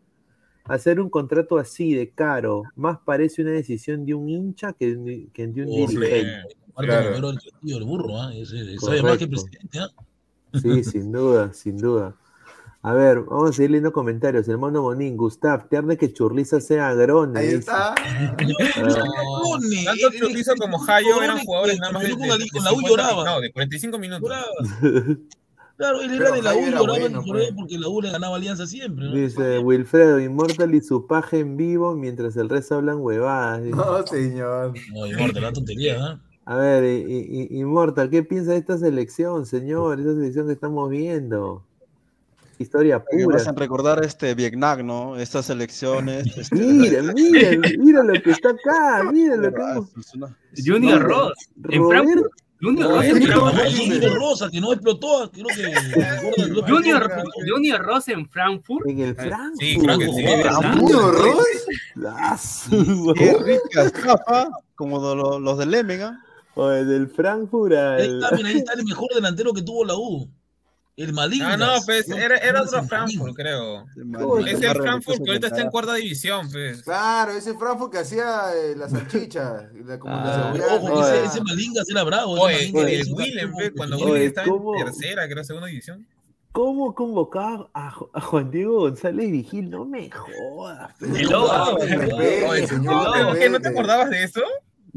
Hacer 0.65 0.99
un 0.99 1.09
contrato 1.09 1.57
así 1.57 1.93
de 1.93 2.09
caro 2.09 2.63
más 2.75 2.97
parece 3.05 3.41
una 3.43 3.51
decisión 3.51 4.05
de 4.05 4.13
un 4.15 4.29
hincha 4.29 4.73
que, 4.73 4.87
de 4.87 4.97
un- 4.97 5.29
que 5.31 5.47
de 5.47 5.61
un 5.63 5.67
Por 5.67 5.89
dirigente. 5.89 6.55
Claro. 6.77 7.15
El 7.63 7.83
burro, 7.83 8.17
¿ah? 8.19 8.31
Ese- 8.33 8.77
sabe 8.79 9.01
más 9.03 9.17
que 9.17 9.23
el 9.25 9.29
presidente, 9.29 9.79
¿ah? 9.79 9.89
Sí, 10.61 10.83
sin 10.83 11.11
duda, 11.11 11.53
sin 11.53 11.77
duda. 11.77 12.15
A 12.87 12.93
ver, 12.93 13.21
vamos 13.21 13.49
a 13.49 13.53
seguir 13.53 13.71
leyendo 13.71 13.91
comentarios. 13.91 14.47
El 14.47 14.59
mono 14.59 14.83
Monín, 14.83 15.17
Gustav, 15.17 15.67
te 15.69 15.77
arde 15.77 15.97
que 15.97 16.13
Churliza 16.13 16.61
sea 16.61 16.93
grone. 16.93 17.39
Ahí 17.39 17.47
está. 17.47 17.95
Ah, 18.27 18.35
Tanto 18.37 20.07
el- 20.11 20.19
Chorizo 20.19 20.53
el- 20.53 20.59
como 20.59 20.77
Jayo 20.79 21.17
eran 21.21 21.29
Grone 21.37 21.45
jugadores 21.45 21.79
nada 21.79 21.93
más 21.93 22.03
de, 22.03 22.09
de, 22.09 22.15
de 22.15 22.23
U 22.23 22.27
50 22.61 22.87
lloraba. 22.87 23.25
no, 23.25 23.41
de 23.41 23.51
45 23.51 23.97
minutos. 23.99 24.21
Lloraba. 24.21 25.17
Claro, 25.77 25.99
él 26.01 26.11
era 26.13 26.23
Pero 26.31 26.35
de 26.35 26.41
la 26.43 26.55
U 26.55 26.59
lloraba, 26.61 26.99
bueno, 26.99 27.23
pues. 27.25 27.51
porque 27.57 27.77
la 27.79 27.89
U 27.89 28.01
le 28.01 28.11
ganaba 28.11 28.35
Alianza 28.37 28.65
siempre. 28.67 29.05
¿no? 29.05 29.13
Dice 29.13 29.59
Wilfredo, 29.59 30.19
Inmortal 30.19 30.73
y 30.75 30.81
su 30.81 31.05
paje 31.07 31.39
en 31.39 31.57
vivo 31.57 31.95
mientras 31.95 32.37
el 32.37 32.47
resto 32.49 32.75
hablan 32.75 32.97
huevadas. 32.99 33.63
dice. 33.63 33.75
No, 33.75 34.05
señor. 34.07 34.73
No, 34.93 35.05
importa, 35.07 35.39
la 35.41 35.51
tontería, 35.51 35.97
¿ah? 36.01 36.21
A 36.45 36.55
ver, 36.57 36.83
Inmortal, 37.49 38.09
¿qué 38.11 38.21
piensa 38.23 38.51
de 38.51 38.57
esta 38.57 38.77
selección, 38.77 39.45
señor? 39.47 39.99
Esta 39.99 40.13
selección 40.13 40.45
que 40.47 40.53
estamos 40.53 40.89
viendo. 40.89 41.63
Historia 42.57 43.03
Que 43.09 43.17
me 43.17 43.23
pura. 43.25 43.37
hacen 43.37 43.55
recordar 43.55 44.03
este 44.03 44.33
Vietnam, 44.33 44.85
¿no? 44.85 45.17
Estas 45.17 45.49
elecciones. 45.49 46.25
este, 46.37 46.55
Mira, 46.55 47.01
mira, 47.13 47.49
mira 47.79 48.03
lo 48.03 48.13
que 48.21 48.31
está 48.31 48.49
acá, 48.49 49.09
mira 49.11 49.35
lo 49.35 49.53
que 49.53 49.61
hemos... 49.61 49.97
es 49.97 50.13
una- 50.15 50.37
Junior 50.65 51.01
Ross. 51.01 51.33
Frankfurt. 51.61 52.31
Junior 52.61 52.89
No, 52.89 52.95
Ross 52.95 53.03
que 53.05 53.11
Frankfurt. 53.11 53.35
Ramón 53.35 53.75
Junior 53.77 54.13
Rosa, 54.15 54.49
que 54.49 54.61
no 54.61 54.71
explotó, 54.73 55.29
creo 55.31 55.45
que. 55.47 56.61
Junior, 56.71 57.11
Junior 57.45 57.81
Ross 57.85 58.07
en 58.07 58.27
Frankfurt. 58.29 58.87
en 58.87 58.99
el 59.01 59.15
Frankfurt. 59.15 59.59
Sí, 59.59 59.75
que 59.75 60.05
sí. 60.05 60.25
¿Junior 60.79 61.13
Ross? 61.15 61.47
Ah, 62.07 62.37
Qué 63.17 63.37
rica 63.43 63.83
estafa, 63.83 64.49
como 64.75 65.13
los 65.39 65.57
del 65.57 65.71
Lemen, 65.71 66.01
¿ah? 66.03 66.21
Del 66.55 67.09
Frankfurt 67.09 67.73
al... 67.73 67.99
Ahí 67.99 68.07
está, 68.21 68.35
mira, 68.37 68.49
ahí 68.49 68.57
está 68.59 68.73
el 68.73 68.85
mejor 68.85 69.09
delantero 69.13 69.51
que 69.53 69.61
tuvo 69.61 69.83
la 69.83 69.95
U. 69.97 70.29
El 70.97 71.11
Malignas. 71.11 71.53
Ah, 71.53 71.57
no, 71.57 71.73
pues 71.85 72.07
era, 72.09 72.37
era 72.37 72.61
otro. 72.61 72.81
Frankfurt, 72.85 73.35
creo. 73.35 73.85
¿Cómo 74.13 74.37
Es 74.39 74.61
el 74.61 74.75
Frankfurt 74.75 75.21
que 75.23 75.29
ahorita 75.29 75.47
está 75.47 75.61
en 75.61 75.69
cuarta 75.69 75.93
división, 75.95 76.49
pues. 76.49 76.83
Claro, 76.83 77.31
ese 77.33 77.53
Frankfurt 77.57 77.91
que 77.91 77.97
hacía 77.99 78.53
eh, 78.55 78.75
la 78.77 78.87
salchicha. 78.87 79.69
La, 79.85 79.99
como 79.99 80.15
Ah, 80.15 80.53
Ojo, 80.71 81.03
ese, 81.03 81.25
ese 81.25 81.41
Malingas 81.43 81.89
era 81.89 82.03
bravo. 82.03 82.39
Oye, 82.39 82.69
el, 82.69 82.75
el 82.87 83.13
Willem, 83.13 83.51
pues, 83.51 83.71
cuando. 83.75 83.97
Willem 83.97 84.21
estaba 84.23 84.47
¿cómo? 84.47 84.73
en 84.79 84.85
tercera, 84.85 85.27
creo, 85.27 85.43
segunda 85.43 85.67
división. 85.67 86.07
¿Cómo 86.53 86.95
convocaba 86.95 87.69
a, 87.73 87.91
Ju- 87.91 88.09
a 88.13 88.21
Juan 88.21 88.49
Diego 88.49 88.79
González 88.79 89.29
Vigil? 89.29 89.69
No 89.69 89.83
me 89.83 90.09
jodas. 90.09 90.93
El 91.01 91.27
lobo. 91.29 91.77
Respete, 91.77 92.47
Oye, 92.47 92.67
señor, 92.67 93.17
¿no, 93.19 93.33
¿qué, 93.33 93.49
¿No 93.49 93.59
te 93.59 93.67
acordabas 93.67 94.09
de 94.09 94.23
eso? 94.23 94.39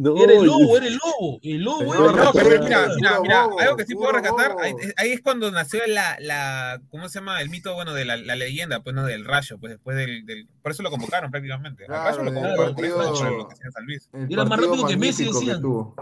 No, 0.01 0.17
Era 0.17 0.33
el 0.33 0.39
yo- 0.39 0.44
lobo, 0.44 0.77
era 0.77 0.86
el 0.86 0.94
lobo. 0.94 1.41
El 1.43 1.60
lobo 1.62 1.81
el 1.83 1.89
No, 2.01 2.12
lobo. 2.12 2.31
pero 2.33 2.62
mira, 2.62 2.86
mira, 2.94 3.20
mira, 3.20 3.43
algo 3.59 3.77
que 3.77 3.85
sí 3.85 3.97
puedo 3.97 4.12
rescatar, 4.12 4.55
ahí, 4.62 4.73
ahí 4.97 5.10
es 5.10 5.20
cuando 5.23 5.51
nació 5.51 5.81
la, 5.89 6.17
la, 6.20 6.81
¿cómo 6.89 7.09
se 7.09 7.18
llama? 7.18 7.43
El 7.43 7.51
mito, 7.51 7.75
bueno, 7.75 7.93
de 7.94 8.05
la, 8.05 8.17
la 8.17 8.36
leyenda, 8.36 8.81
pues, 8.81 8.94
¿no? 8.94 9.05
Del 9.05 9.25
Rayo, 9.25 9.59
pues, 9.59 9.73
después 9.73 9.97
del, 9.97 10.25
del, 10.25 10.47
por 10.62 10.70
eso 10.70 10.85
lo 10.85 10.91
convocaron 10.91 11.33
prácticamente. 11.33 11.85
Claro, 11.86 12.05
Rayo 12.17 12.23
lo 12.31 12.33
convocaron 12.33 12.75
por 12.77 12.85
eso, 12.85 13.31
lo 13.31 13.49
que 13.49 13.55
hacía 13.55 13.70
San 13.73 13.86
Luis. 13.86 14.09
El 14.12 14.33
Era 14.33 14.44
más 14.44 14.60
rápido 14.60 14.86
que 14.86 14.97
Messi, 14.97 15.25
decían. 15.25 15.60
tuvo 15.60 15.97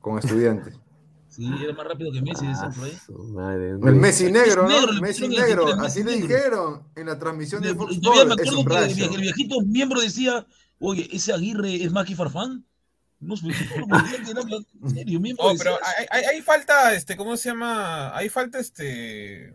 con 0.00 0.18
estudiantes. 0.18 0.74
Sí, 1.28 1.50
era 1.64 1.72
más 1.72 1.86
rápido 1.86 2.12
que 2.12 2.20
Messi, 2.20 2.46
decían 2.46 2.74
por 2.74 2.84
ahí. 2.84 2.98
Madre, 3.30 3.70
El 3.70 3.94
Messi 3.96 4.30
negro, 4.30 4.68
¿no? 4.68 4.92
le 4.92 5.00
Messi 5.00 5.24
el 5.24 5.30
negro, 5.30 5.64
Messi 5.64 5.86
así 5.86 6.04
le 6.04 6.12
dijeron 6.16 6.82
en 6.94 7.06
la 7.06 7.18
transmisión 7.18 7.62
de 7.62 7.70
Y 7.70 7.74
Fox 7.74 8.00
todavía 8.02 8.24
me 8.26 8.32
acuerdo 8.34 8.64
que 8.66 9.02
el, 9.04 9.14
el 9.14 9.20
viejito 9.22 9.60
miembro 9.62 10.00
decía, 10.02 10.46
oye, 10.78 11.08
ese 11.10 11.32
Aguirre 11.32 11.74
es 11.82 11.90
Maki 11.90 12.14
Farfán. 12.14 12.66
No 13.20 13.36
sé, 13.36 13.48
¿cómo 13.80 13.98
decían 14.00 14.24
que 14.24 14.30
era 14.30 14.42
blan- 14.42 14.66
en 14.84 14.90
serio, 14.90 15.20
miembro 15.20 15.44
Oh, 15.44 15.50
decía 15.52 15.64
pero 15.72 15.78
hay, 15.84 16.06
hay, 16.10 16.24
hay 16.36 16.42
falta, 16.42 16.94
este, 16.94 17.16
¿cómo 17.16 17.36
se 17.36 17.48
llama? 17.48 18.16
Hay 18.16 18.28
falta, 18.28 18.58
este, 18.60 19.52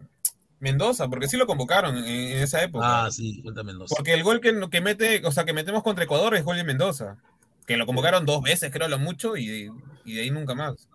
Mendoza, 0.59 1.07
porque 1.07 1.27
sí 1.27 1.37
lo 1.37 1.47
convocaron 1.47 1.97
en, 1.97 2.05
en 2.05 2.37
esa 2.43 2.61
época. 2.61 3.05
Ah, 3.05 3.11
sí, 3.11 3.41
cuéntame 3.41 3.71
Mendoza. 3.71 3.95
Porque 3.95 4.13
el 4.13 4.23
gol 4.23 4.41
que, 4.41 4.67
que 4.69 4.81
mete, 4.81 5.25
o 5.25 5.31
sea, 5.31 5.45
que 5.45 5.53
metemos 5.53 5.81
contra 5.83 6.03
Ecuador 6.03 6.35
es 6.35 6.43
gol 6.43 6.57
de 6.57 6.63
Mendoza. 6.63 7.17
Que 7.65 7.77
lo 7.77 7.85
convocaron 7.85 8.25
dos 8.25 8.41
veces, 8.41 8.71
creo, 8.71 8.89
lo 8.89 8.99
mucho, 8.99 9.37
y, 9.37 9.71
y 10.03 10.13
de 10.15 10.21
ahí 10.21 10.31
nunca 10.31 10.53
más. 10.55 10.89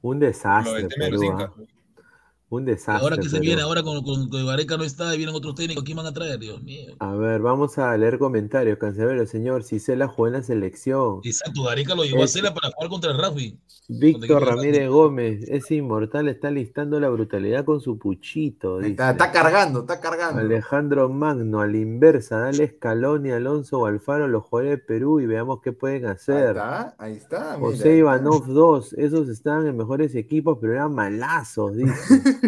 Un 0.00 0.20
Lo 0.20 0.26
desastre, 0.26 0.72
del 0.74 0.88
tema 0.88 1.04
de 1.06 1.10
los 1.10 1.20
Perú, 1.20 1.32
incas. 1.32 1.50
ah. 1.58 1.73
Un 2.54 2.64
desastre. 2.64 3.02
ahora 3.02 3.16
que 3.16 3.28
se 3.28 3.40
viene, 3.40 3.62
ahora 3.62 3.82
con, 3.82 4.02
con, 4.02 4.28
con 4.28 4.46
Gareca 4.46 4.76
no 4.76 4.84
está 4.84 5.14
y 5.14 5.18
vienen 5.18 5.34
otros 5.34 5.54
técnicos, 5.54 5.84
¿quién 5.84 5.96
van 5.96 6.06
a 6.06 6.12
traer? 6.12 6.38
Dios 6.38 6.62
mío. 6.62 6.94
A 6.98 7.12
ver, 7.14 7.40
vamos 7.40 7.78
a 7.78 7.96
leer 7.96 8.18
comentarios. 8.18 8.78
Cancelero, 8.78 9.26
señor, 9.26 9.62
Cisela 9.64 10.08
jugó 10.08 10.26
en 10.28 10.32
la 10.34 10.42
selección. 10.42 11.20
Exacto, 11.24 11.62
Gareca 11.64 11.94
lo 11.94 12.04
llevó 12.04 12.22
a 12.22 12.24
Es- 12.24 12.32
Cela 12.32 12.52
para 12.54 12.70
jugar 12.72 12.90
contra 12.90 13.10
el 13.12 13.18
Rafi. 13.18 13.58
Víctor 13.88 14.44
Ramírez 14.46 14.88
Gómez, 14.88 15.44
ese 15.48 15.74
inmortal 15.74 16.28
está 16.28 16.50
listando 16.50 16.98
la 17.00 17.10
brutalidad 17.10 17.64
con 17.66 17.80
su 17.82 17.98
puchito. 17.98 18.78
dice. 18.78 18.92
Está, 18.92 19.10
está 19.10 19.30
cargando, 19.30 19.80
está 19.80 20.00
cargando. 20.00 20.40
Alejandro 20.40 21.08
Magno, 21.10 21.60
a 21.60 21.66
la 21.66 21.76
inversa, 21.76 22.38
dale 22.38 22.66
Scaloni, 22.76 23.30
Alonso 23.30 23.80
o 23.80 23.86
Alfaro, 23.86 24.26
los 24.26 24.44
jugadores 24.44 24.78
de 24.78 24.84
Perú 24.84 25.20
y 25.20 25.26
veamos 25.26 25.60
qué 25.60 25.72
pueden 25.72 26.06
Ahí 26.06 26.12
hacer. 26.12 26.48
está, 26.56 26.94
ahí 26.98 27.12
está. 27.12 27.58
José 27.58 27.84
mira. 27.90 27.96
Ivanov 27.98 28.46
2, 28.46 28.94
esos 28.94 29.28
estaban 29.28 29.66
en 29.66 29.76
mejores 29.76 30.14
equipos, 30.14 30.56
pero 30.60 30.72
eran 30.72 30.94
malazos, 30.94 31.76
dice. 31.76 31.92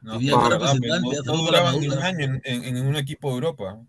No, 0.00 0.12
Tenía 0.12 0.30
ya 0.30 0.38
no, 0.38 1.50
la 1.50 1.74
un 1.74 1.92
año 1.94 2.24
en, 2.24 2.40
en- 2.44 2.76
en 2.76 2.86
un 2.86 2.94
equipo 2.96 3.28
de 3.30 3.34
Europa. 3.34 3.80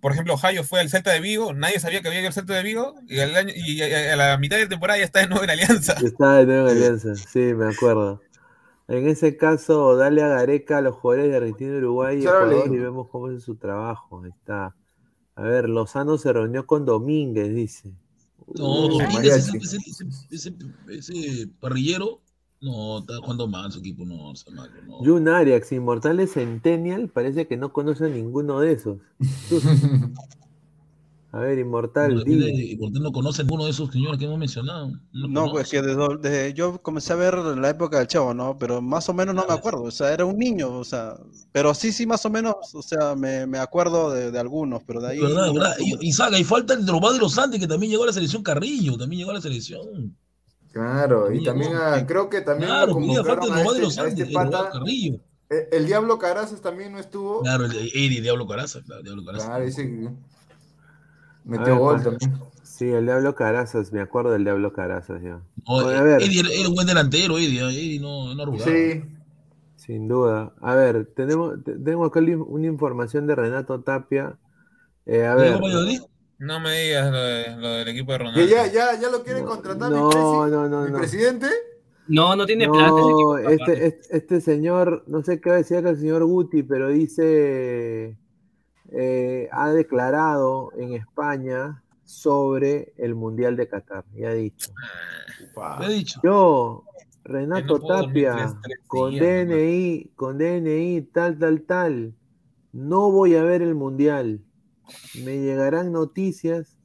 Por 0.00 0.12
ejemplo, 0.12 0.36
Jayo 0.36 0.62
fue 0.62 0.80
al 0.80 0.88
Celta 0.88 1.10
de 1.10 1.20
Vigo, 1.20 1.52
nadie 1.52 1.80
sabía 1.80 2.00
que 2.00 2.08
había 2.08 2.20
ido 2.20 2.28
al 2.28 2.32
Celta 2.34 2.54
de 2.54 2.62
Vigo, 2.62 2.94
y, 3.08 3.18
al 3.18 3.34
año, 3.34 3.52
y 3.54 3.82
a, 3.82 4.12
a 4.12 4.16
la 4.16 4.38
mitad 4.38 4.56
de 4.58 4.68
temporada 4.68 4.98
ya 4.98 5.04
está 5.04 5.20
de 5.20 5.26
nuevo 5.26 5.42
en 5.42 5.50
Alianza. 5.50 5.94
Estaba 6.02 6.36
de 6.38 6.46
nuevo 6.46 6.68
en 6.68 6.76
Alianza, 6.76 7.14
sí, 7.16 7.40
me 7.54 7.66
acuerdo. 7.66 8.20
En 8.86 9.08
ese 9.08 9.36
caso, 9.36 9.96
dale 9.96 10.22
a 10.22 10.28
Gareca 10.28 10.78
a 10.78 10.80
los 10.82 10.94
jugadores 10.96 11.30
de 11.30 11.36
Argentina, 11.36 11.76
Uruguay 11.76 12.18
y 12.18 12.22
Ecuador 12.22 12.74
y 12.74 12.78
vemos 12.78 13.08
cómo 13.08 13.28
es 13.30 13.42
su 13.42 13.56
trabajo. 13.56 14.22
Ahí 14.24 14.30
está. 14.30 14.74
A 15.36 15.42
ver, 15.42 15.68
Lozano 15.68 16.18
se 16.18 16.32
reunió 16.32 16.66
con 16.66 16.84
Domínguez, 16.84 17.54
dice. 17.54 17.90
No, 18.56 18.86
Uh, 18.86 18.98
Domínguez, 18.98 19.48
ese, 19.54 19.78
ese, 20.30 20.54
ese 20.88 21.48
parrillero, 21.60 22.20
no, 22.60 22.98
está 22.98 23.16
jugando 23.16 23.48
mal 23.48 23.72
su 23.72 23.78
equipo, 23.80 24.04
no, 24.04 24.32
está 24.32 24.50
mal. 24.50 24.70
No. 24.86 24.98
Jun 24.98 25.28
Arias, 25.28 25.70
Inmortales 25.72 26.32
Centennial, 26.32 27.08
parece 27.08 27.46
que 27.46 27.56
no 27.56 27.72
conoce 27.72 28.04
a 28.06 28.08
ninguno 28.08 28.60
de 28.60 28.72
esos. 28.72 28.98
A 31.32 31.38
ver, 31.38 31.60
Inmortal, 31.60 32.12
No, 32.12 32.24
por 32.80 32.92
qué 32.92 32.98
no 33.00 33.12
conoce 33.12 33.42
a 33.42 33.44
ninguno 33.44 33.64
de 33.64 33.70
esos 33.70 33.92
señores 33.92 34.18
que 34.18 34.24
hemos 34.24 34.36
mencionado. 34.36 34.88
No, 35.12 35.28
No, 35.28 35.50
pues 35.52 35.70
que 35.70 35.80
desde, 35.80 36.16
desde- 36.20 36.54
yo 36.54 36.82
comencé 36.82 37.12
a 37.12 37.16
ver 37.16 37.34
en 37.34 37.62
la 37.62 37.70
época 37.70 37.98
del 37.98 38.08
Chavo, 38.08 38.34
¿no? 38.34 38.58
Pero 38.58 38.82
más 38.82 39.08
o 39.08 39.14
menos 39.14 39.32
no 39.36 39.46
me 39.46 39.54
acuerdo, 39.54 39.82
o 39.84 39.90
sea, 39.92 40.12
era 40.12 40.24
un 40.24 40.36
niño, 40.36 40.76
o 40.76 40.82
sea, 40.82 41.14
pero 41.52 41.72
sí, 41.72 41.92
sí, 41.92 42.04
más 42.04 42.26
o 42.26 42.30
menos, 42.30 42.56
o 42.74 42.82
sea, 42.82 43.14
me, 43.14 43.46
me 43.46 43.58
acuerdo 43.58 44.10
de, 44.10 44.32
de 44.32 44.38
algunos, 44.40 44.82
pero 44.82 45.00
de 45.00 45.08
ahí... 45.10 45.20
¿Verdad, 45.20 45.46
no- 45.46 45.54
verdad? 45.54 45.76
Y, 45.78 46.08
y 46.08 46.12
Saga, 46.12 46.36
y 46.36 46.42
falta 46.42 46.74
el 46.74 46.84
Drobado 46.84 47.14
de 47.14 47.20
los 47.20 47.32
Santos, 47.34 47.60
que 47.60 47.68
también 47.68 47.92
llegó 47.92 48.02
a 48.02 48.06
la 48.06 48.12
selección 48.12 48.42
Carrillo, 48.42 48.98
también 48.98 49.20
llegó 49.20 49.30
a 49.30 49.34
la 49.34 49.40
selección. 49.40 50.16
Claro, 50.72 51.32
y 51.32 51.42
también 51.44 51.72
no, 51.72 51.82
a- 51.82 51.98
que- 51.98 52.06
creo 52.06 52.28
que 52.30 52.40
también 52.42 52.70
Claro, 52.70 52.86
lo 52.88 52.92
convocaron 52.94 53.44
el 53.44 53.52
a 53.52 53.62
este, 53.62 53.80
los 53.80 53.98
a 53.98 54.06
este 54.06 54.22
el 54.22 54.32
pata, 54.32 54.70
Carrillo. 54.72 55.18
Eh, 55.50 55.68
El 55.72 55.86
Diablo 55.86 56.18
Carazas 56.18 56.60
también 56.60 56.92
no 56.92 56.98
estuvo. 57.00 57.40
Claro, 57.42 57.64
el 57.64 57.72
Eddie, 57.72 58.20
Diablo 58.20 58.46
Caraza, 58.46 58.80
claro, 58.82 59.02
Diablo 59.02 59.24
Caraza. 59.24 59.46
Claro, 59.46 59.64
ese 59.64 59.84
metió 61.44 61.64
ver, 61.66 61.78
gol 61.78 62.02
pues, 62.02 62.04
también. 62.04 62.40
Sí, 62.62 62.88
el 62.88 63.04
Diablo 63.04 63.34
Carazas, 63.34 63.92
me 63.92 64.00
acuerdo 64.00 64.30
del 64.30 64.44
Diablo 64.44 64.72
Carazas 64.72 65.20
ya. 65.22 65.40
No, 65.66 65.74
Oye, 65.74 65.96
a 65.96 66.02
ver, 66.02 66.22
Eddie 66.22 66.60
era, 66.60 66.68
un 66.68 66.74
buen 66.74 66.86
delantero, 66.86 67.36
Eddie, 67.36 67.60
¿eh? 67.60 67.68
Eddie 67.68 68.00
no, 68.00 68.32
no 68.34 68.42
arrugaba. 68.42 68.64
Sí. 68.70 69.02
sin 69.76 70.06
duda. 70.08 70.52
A 70.60 70.74
ver, 70.76 71.06
tenemos, 71.16 71.62
te- 71.64 71.78
tengo 71.78 72.04
acá 72.04 72.20
una 72.20 72.66
información 72.66 73.26
de 73.26 73.34
Renato 73.34 73.80
Tapia. 73.80 74.38
Eh, 75.04 75.26
a 75.26 75.34
ver. 75.34 75.58
No 76.40 76.58
me 76.58 76.72
digas 76.80 77.10
lo, 77.12 77.18
de- 77.22 77.56
lo 77.56 77.68
del 77.68 77.88
equipo 77.88 78.12
de 78.12 78.18
Ronaldo. 78.18 78.44
Ya, 78.46 78.66
ya, 78.66 78.98
ya 78.98 79.10
lo 79.10 79.22
quieren 79.22 79.44
contratar 79.44 79.90
mi, 79.90 79.96
no, 79.96 80.10
presi- 80.10 80.50
no, 80.50 80.68
no, 80.68 80.84
mi 80.86 80.90
no. 80.90 80.98
presidente. 80.98 81.46
No, 82.08 82.34
no 82.34 82.46
tiene 82.46 82.68
plata 82.68 83.52
este, 83.52 83.86
este, 83.86 84.16
este 84.16 84.40
señor, 84.40 85.04
no 85.06 85.22
sé 85.22 85.40
qué 85.40 85.50
decía 85.52 85.82
que 85.82 85.90
el 85.90 85.98
señor 85.98 86.24
Guti, 86.24 86.62
pero 86.64 86.88
dice, 86.88 88.16
eh, 88.90 89.48
ha 89.52 89.70
declarado 89.70 90.72
en 90.76 90.94
España 90.94 91.84
sobre 92.02 92.94
el 92.96 93.14
Mundial 93.14 93.54
de 93.56 93.68
Qatar, 93.68 94.04
ya 94.14 94.30
ha 94.30 94.34
dicho. 94.34 94.72
¿Qué 95.54 95.84
ha 95.84 95.88
dicho? 95.88 96.20
Yo, 96.24 96.84
Renato 97.22 97.78
Tapia, 97.80 98.34
tres- 98.34 98.54
tres 98.62 98.78
con 98.88 99.10
días, 99.10 99.22
DNI, 99.46 100.10
con 100.16 100.38
DNI, 100.38 101.02
tal, 101.12 101.38
tal, 101.38 101.62
tal, 101.62 102.14
no 102.72 103.10
voy 103.12 103.36
a 103.36 103.42
ver 103.44 103.62
el 103.62 103.74
Mundial. 103.76 104.40
Me 105.14 105.38
llegarán 105.38 105.92
noticias, 105.92 106.76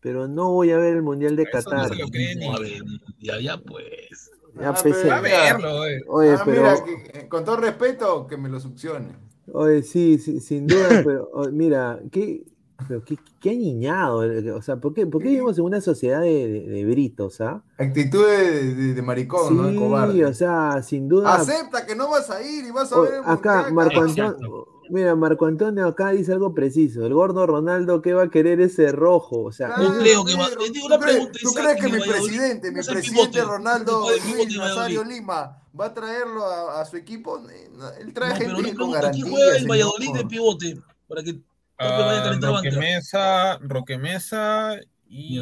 pero 0.00 0.28
no 0.28 0.50
voy 0.50 0.70
a 0.70 0.78
ver 0.78 0.94
el 0.96 1.02
Mundial 1.02 1.36
de 1.36 1.44
Eso 1.44 1.70
no 1.70 1.76
Qatar. 1.82 1.88
se 1.88 1.96
lo 1.96 2.08
cree 2.08 2.34
ni- 2.36 2.46
No, 2.48 3.38
ya, 3.40 3.58
pues. 3.58 4.30
Ya 4.60 4.70
Ah, 4.70 4.80
pensé. 4.82 5.02
pero 5.02 5.14
A 5.14 5.20
mira, 5.22 5.42
verlo, 5.54 5.86
eh. 5.86 6.00
Oye, 6.08 6.30
ah, 6.32 6.42
pero, 6.44 6.62
mira, 6.62 6.84
que- 6.84 7.28
con 7.28 7.44
todo 7.44 7.56
respeto, 7.56 8.26
que 8.26 8.36
me 8.36 8.48
lo 8.48 8.58
succione. 8.60 9.16
oye, 9.52 9.82
sí, 9.82 10.18
sí, 10.18 10.40
sin 10.40 10.66
duda, 10.68 10.88
pero 11.06 11.30
oh, 11.32 11.48
mira, 11.50 12.00
qué, 12.10 12.42
pero 12.88 13.04
qué, 13.04 13.16
qué 13.40 13.50
aniñado, 13.50 14.24
eh, 14.24 14.50
o 14.52 14.62
sea, 14.62 14.76
¿por 14.76 14.94
qué, 14.94 15.06
por 15.06 15.22
qué 15.22 15.28
vivimos 15.28 15.58
en 15.58 15.64
una 15.64 15.80
sociedad 15.80 16.20
de, 16.20 16.48
de- 16.48 16.68
de 16.68 16.84
britos, 16.84 17.40
ah? 17.40 17.62
Actitud 17.78 18.24
de, 18.26 18.74
de- 18.74 18.94
de 18.94 19.02
maricón, 19.02 19.56
¿no? 19.56 19.62
De 19.64 19.76
cobarde. 19.76 20.24
o 20.24 20.34
sea, 20.34 20.82
sin 20.82 21.08
duda. 21.08 21.34
Acepta 21.34 21.86
que 21.86 21.94
no 21.94 22.10
vas 22.10 22.30
a 22.30 22.42
ir 22.42 22.64
y 22.64 22.70
vas 22.70 22.92
a 22.92 22.98
Oh, 22.98 23.02
ver 23.02 23.14
el 23.14 23.20
acá, 23.24 23.68
Marco. 23.70 24.00
Antonio, 24.00 24.66
mira, 24.90 25.14
Marco 25.14 25.46
Antonio 25.46 25.86
acá 25.86 26.10
dice 26.10 26.32
algo 26.32 26.52
preciso. 26.54 27.06
El 27.06 27.14
gordo 27.14 27.46
Ronaldo, 27.46 28.02
¿qué 28.02 28.12
va 28.12 28.24
a 28.24 28.28
querer 28.30 28.60
ese 28.60 28.90
rojo? 28.92 29.42
O 29.44 29.52
sea, 29.52 29.68
Claro, 29.74 29.92
No 29.94 29.98
creo 30.00 30.24
que 30.24 30.34
va- 30.34 30.48
digo 30.48 30.64
¿tú 30.80 30.86
una 30.86 30.98
crees- 30.98 31.16
pregunta, 31.16 31.38
¿Tú 31.42 31.52
crees 31.54 31.76
que 31.80 31.88
mi 31.88 31.96
el 31.96 32.08
presidente, 32.08 32.70
mi 32.72 32.78
el 32.80 32.86
presidente 32.86 33.42
Ronaldo 33.44 34.06
el 34.10 34.32
Luis 34.46 34.56
Nazario. 34.58 35.04
Lima 35.04 35.56
va 35.78 35.86
a 35.86 35.94
traerlo 35.94 36.44
a, 36.44 36.80
a 36.80 36.84
su 36.84 36.96
equipo? 36.96 37.38
Eh, 37.48 37.70
Él 38.00 38.12
trae 38.12 38.30
No, 38.32 38.38
pero 38.38 38.56
gente 38.56 38.74
con 38.74 38.90
pregunta, 38.90 39.10
¿quién 39.12 39.24
garantía. 39.24 39.30
juega 39.30 39.46
en 39.46 39.54
señor. 39.54 39.70
Valladolid 39.70 40.12
de 40.14 40.24
pivote? 40.26 40.80
Para 41.08 41.22
que 41.22 41.40
Ah, 41.82 42.38
Roque. 42.40 42.70
Mesa, 42.72 43.58
Roque 43.62 43.98
Mesa 43.98 44.76
y. 45.08 45.38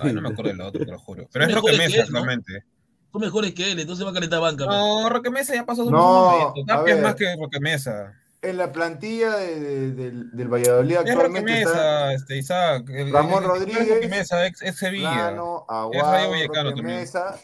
Ay, 0.00 0.12
no 0.12 0.20
me 0.22 0.28
acuerdo 0.30 0.50
del 0.50 0.60
otro, 0.60 0.84
te 0.84 0.90
lo 0.92 0.98
juro. 0.98 1.28
Pero 1.32 1.44
es 1.44 1.54
Roque 1.54 1.76
Mesa, 1.76 2.02
él, 2.02 2.06
¿no? 2.10 2.24
realmente. 2.24 2.64
Son 3.12 3.20
mejores 3.22 3.54
que 3.54 3.72
él, 3.72 3.78
entonces 3.80 4.04
va 4.06 4.10
a 4.10 4.14
calentar 4.14 4.40
banca. 4.40 4.64
pues. 4.66 4.76
No, 4.76 5.08
Roque 5.08 5.30
Mesa 5.30 5.54
ya 5.54 5.64
pasó 5.66 5.84
su 5.84 5.90
No, 5.90 6.52
Tapia 6.66 6.94
es 6.94 7.02
más 7.02 7.14
que 7.14 7.36
Roque 7.36 7.60
Mesa. 7.60 8.14
En 8.40 8.56
la 8.56 8.70
plantilla 8.72 9.36
de- 9.36 9.58
de- 9.60 9.90
del, 9.92 10.30
del 10.30 10.48
Valladolid 10.48 10.92
Es 10.92 10.98
Roque 10.98 11.10
actualmente 11.10 11.58
está 11.62 11.70
Mesa, 11.72 12.12
este, 12.14 12.36
Isaac. 12.38 12.88
El, 12.90 13.12
Ramón 13.12 13.42
el- 13.44 13.50
el- 13.50 13.56
es 13.56 13.58
Roque 13.68 13.78
Rodríguez, 13.84 14.10
Mesa, 14.10 14.46
ex, 14.46 14.62
ex 14.62 14.78
Sevilla. 14.78 15.10
Plano, 15.10 15.64
Es 15.68 15.74
Aguado, 15.74 16.30
Vallecano 16.30 16.70
Roque 16.70 16.76
también. 16.82 16.98
Mesa, 17.00 17.36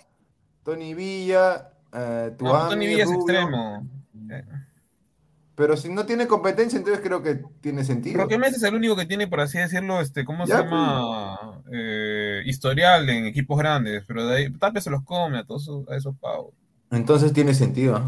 Tony 0.63 0.95
Villa, 0.95 1.71
eh, 1.93 2.37
No, 2.41 2.69
Tony 2.69 2.87
Villa 2.87 3.03
es 3.05 3.09
Rubio. 3.11 3.21
extremo. 3.21 3.89
Pero 5.57 5.77
si 5.77 5.89
no 5.89 6.05
tiene 6.05 6.27
competencia, 6.27 6.79
entonces 6.79 7.01
creo 7.03 7.23
que 7.23 7.41
tiene 7.61 7.85
sentido. 7.85 8.21
Roque 8.21 8.39
Mesa 8.39 8.57
es 8.57 8.63
el 8.65 8.75
único 8.75 8.97
que 8.97 9.07
tiene, 9.07 9.29
por 9.29 9.41
así 9.41 9.59
decirlo, 9.59 10.01
este, 10.01 10.25
¿cómo 10.25 10.47
Ya, 10.47 10.59
se 10.59 10.63
llama? 10.65 11.63
Eh, 11.73 12.43
historial 12.45 13.09
en 13.09 13.27
equipos 13.27 13.59
grandes, 13.59 14.05
pero 14.07 14.27
de 14.27 14.37
ahí 14.37 14.53
Tapia 14.53 14.81
se 14.81 14.91
los 14.91 15.05
come 15.05 15.39
a 15.39 15.45
todos 15.45 15.63
esos, 15.63 15.89
a 15.89 15.97
esos 15.97 16.17
pavos. 16.19 16.55
Entonces 16.91 17.33
tiene 17.33 17.55
sentido. 17.55 18.03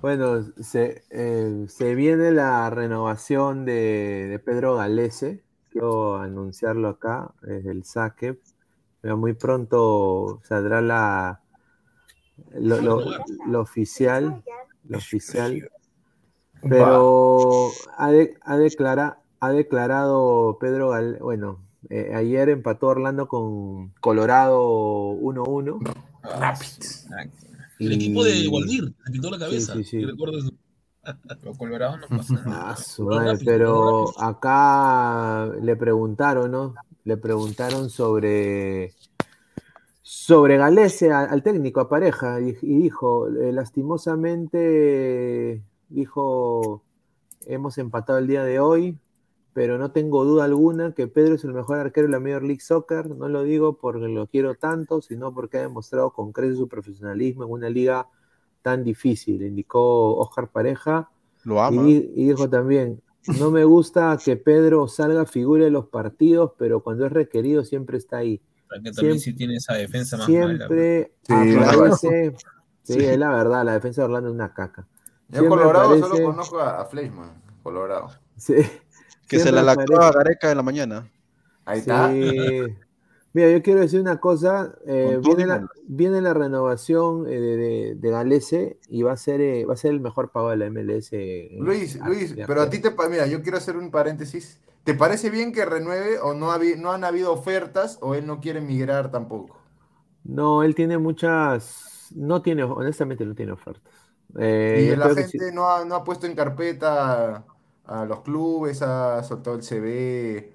bueno, 0.00 0.42
se, 0.60 1.04
eh, 1.10 1.66
se 1.68 1.94
viene 1.94 2.30
la 2.32 2.68
renovación 2.70 3.64
de, 3.64 4.26
de 4.28 4.38
Pedro 4.38 4.76
Galese. 4.76 5.42
Quiero 5.70 6.16
anunciarlo 6.16 6.88
acá, 6.88 7.32
desde 7.42 7.70
el 7.70 7.84
saque. 7.84 8.38
Pero 9.02 9.16
muy 9.16 9.34
pronto 9.34 10.40
saldrá 10.44 10.80
la 10.80 11.40
lo, 12.54 12.80
lo- 12.80 13.04
lo 13.46 13.60
oficial. 13.60 14.42
Lo 14.88 14.98
oficial. 14.98 15.68
Pero 16.68 17.70
ha, 17.96 18.10
de- 18.10 18.34
ha, 18.42 18.56
declara- 18.56 19.18
ha 19.40 19.50
declarado 19.50 20.58
Pedro 20.60 20.90
Gal, 20.90 21.18
bueno, 21.20 21.60
eh, 21.90 22.12
ayer 22.14 22.48
empató 22.48 22.88
Orlando 22.88 23.28
con 23.28 23.90
Colorado 24.00 25.10
1-1. 25.12 25.78
El 27.78 27.92
Y- 27.92 27.96
equipo 27.96 28.24
de 28.24 28.48
Waldir, 28.48 28.84
le 28.84 29.12
pintó 29.12 29.30
la 29.30 29.36
Sí, 29.36 29.42
cabeza. 29.44 29.74
sí, 29.74 29.84
sí. 29.84 30.00
Yo 30.00 30.08
recuerdo 30.08 30.38
eso. 30.38 30.50
Los 31.42 31.56
Colorado 31.56 31.98
no 31.98 32.08
pasa 32.08 32.34
nada. 32.46 32.70
Ah, 32.70 32.76
su 32.76 33.04
madre, 33.04 33.32
rápido, 33.34 33.44
pero 33.46 34.20
acá 34.20 35.46
le 35.62 35.76
preguntaron, 35.76 36.50
¿no? 36.50 36.74
Le 37.04 37.16
preguntaron 37.16 37.90
sobre 37.90 38.92
sobre 40.02 40.56
Galese 40.56 41.12
a- 41.12 41.20
al, 41.24 41.42
técnico, 41.44 41.78
a 41.80 41.88
pareja, 41.88 42.40
y, 42.40 42.56
y 42.62 42.76
dijo, 42.78 43.28
eh, 43.28 43.52
lastimosamente, 43.52 45.62
dijo, 45.88 46.82
hemos 47.46 47.78
empatado 47.78 48.18
el 48.18 48.26
día 48.26 48.44
de 48.44 48.60
hoy, 48.60 48.98
pero 49.52 49.78
no 49.78 49.90
tengo 49.90 50.24
duda 50.24 50.44
alguna 50.44 50.92
que 50.92 51.06
Pedro 51.06 51.34
es 51.34 51.44
el 51.44 51.54
mejor 51.54 51.78
arquero 51.78 52.06
de 52.08 52.12
la 52.12 52.20
Major 52.20 52.42
League 52.42 52.60
Soccer. 52.60 53.08
No 53.08 53.28
lo 53.28 53.42
digo 53.42 53.78
porque 53.78 54.06
lo 54.08 54.26
quiero 54.26 54.54
tanto, 54.54 55.00
sino 55.00 55.32
porque 55.32 55.58
ha 55.58 55.62
demostrado 55.62 56.10
con 56.12 56.32
creces 56.32 56.58
su 56.58 56.68
profesionalismo 56.68 57.44
en 57.44 57.50
una 57.50 57.70
liga 57.70 58.06
tan 58.62 58.84
difícil, 58.84 59.42
indicó 59.42 60.16
Oscar 60.16 60.48
Pareja. 60.50 61.08
Lo 61.44 61.54
Y, 61.56 61.58
ama. 61.60 61.88
y 61.88 62.00
dijo 62.26 62.50
también, 62.50 63.00
no 63.38 63.50
me 63.50 63.64
gusta 63.64 64.18
que 64.22 64.36
Pedro 64.36 64.88
salga 64.88 65.24
figura 65.24 65.64
de 65.64 65.70
los 65.70 65.86
partidos, 65.86 66.52
pero 66.58 66.82
cuando 66.82 67.06
es 67.06 67.12
requerido 67.12 67.64
siempre 67.64 67.96
está 67.96 68.18
ahí. 68.18 68.38
Que 68.82 68.90
también 68.90 68.94
Siem- 69.16 69.18
sí 69.20 69.32
tiene 69.32 69.54
esa 69.56 69.74
defensa 69.74 70.16
más. 70.18 70.26
Siempre 70.26 71.12
aparece. 71.28 72.34
Sí, 72.82 72.92
Sí. 72.94 73.04
es 73.04 73.18
la 73.18 73.30
verdad, 73.30 73.64
la 73.64 73.72
defensa 73.74 74.02
de 74.02 74.04
Orlando 74.06 74.28
es 74.28 74.34
una 74.34 74.52
caca. 74.52 74.86
Yo 75.28 75.40
Siempre 75.40 75.48
Colorado 75.60 75.94
aparece- 75.94 76.00
solo 76.08 76.24
conozco 76.24 76.58
a, 76.60 76.80
a 76.80 76.84
Fleischmann, 76.86 77.42
Colorado. 77.62 78.08
Sí, 78.36 78.54
Que 79.28 79.40
se 79.40 79.50
la 79.50 79.62
lactó 79.62 80.00
a 80.00 80.12
Gareca 80.12 80.50
en 80.50 80.56
la 80.56 80.62
mañana. 80.62 81.10
Ahí 81.64 81.80
está. 81.80 82.10
Sí. 82.12 82.62
Mira, 83.32 83.50
yo 83.50 83.60
quiero 83.62 83.80
decir 83.80 84.00
una 84.00 84.18
cosa. 84.18 84.74
eh, 84.86 85.20
viene, 85.22 85.46
la, 85.46 85.56
menos. 85.56 85.70
viene 85.86 86.20
la 86.22 86.32
renovación 86.32 87.26
eh, 87.28 87.38
de, 87.38 87.56
de, 87.56 87.94
de 87.96 88.10
Galese 88.10 88.78
y 88.88 89.02
va 89.02 89.12
a 89.12 89.16
ser 89.18 89.40
eh, 89.42 89.66
va 89.66 89.74
a 89.74 89.76
ser 89.76 89.90
el 89.90 90.00
mejor 90.00 90.30
pago 90.30 90.48
de 90.50 90.56
la 90.56 90.66
MLS. 90.70 91.08
eh, 91.12 91.56
Luis, 91.58 92.00
a- 92.00 92.06
Luis, 92.08 92.34
pero 92.46 92.62
a 92.62 92.70
ti 92.70 92.78
te... 92.78 92.94
Mira, 93.10 93.26
yo 93.26 93.42
quiero 93.42 93.58
hacer 93.58 93.76
un 93.76 93.90
paréntesis. 93.90 94.60
¿Te 94.84 94.94
parece 94.94 95.28
bien 95.30 95.52
que 95.52 95.64
renueve 95.66 96.18
o 96.20 96.32
no, 96.32 96.50
habi- 96.52 96.76
no 96.78 96.92
han 96.92 97.02
habido 97.04 97.32
ofertas 97.32 97.98
o 98.00 98.14
él 98.14 98.26
no 98.26 98.40
quiere 98.40 98.60
migrar 98.60 99.10
tampoco? 99.10 99.58
No, 100.24 100.62
él 100.62 100.74
tiene 100.74 100.96
muchas. 100.96 102.12
No 102.14 102.40
tiene, 102.40 102.62
honestamente, 102.62 103.26
no 103.26 103.34
tiene 103.34 103.52
ofertas. 103.52 103.92
Eh, 104.38 104.82
Y 104.84 104.88
yo 104.88 104.96
la 104.96 105.14
que 105.14 105.24
gente 105.24 105.52
no, 105.52 105.68
ha, 105.70 105.84
no 105.84 105.94
ha 105.96 106.04
puesto 106.04 106.26
en 106.26 106.34
carpeta 106.34 107.36
a, 107.86 108.00
a 108.02 108.04
los 108.04 108.20
clubes, 108.20 108.82
ha 108.82 109.22
soltado 109.22 109.56
el 109.56 109.62
CV. 109.62 110.52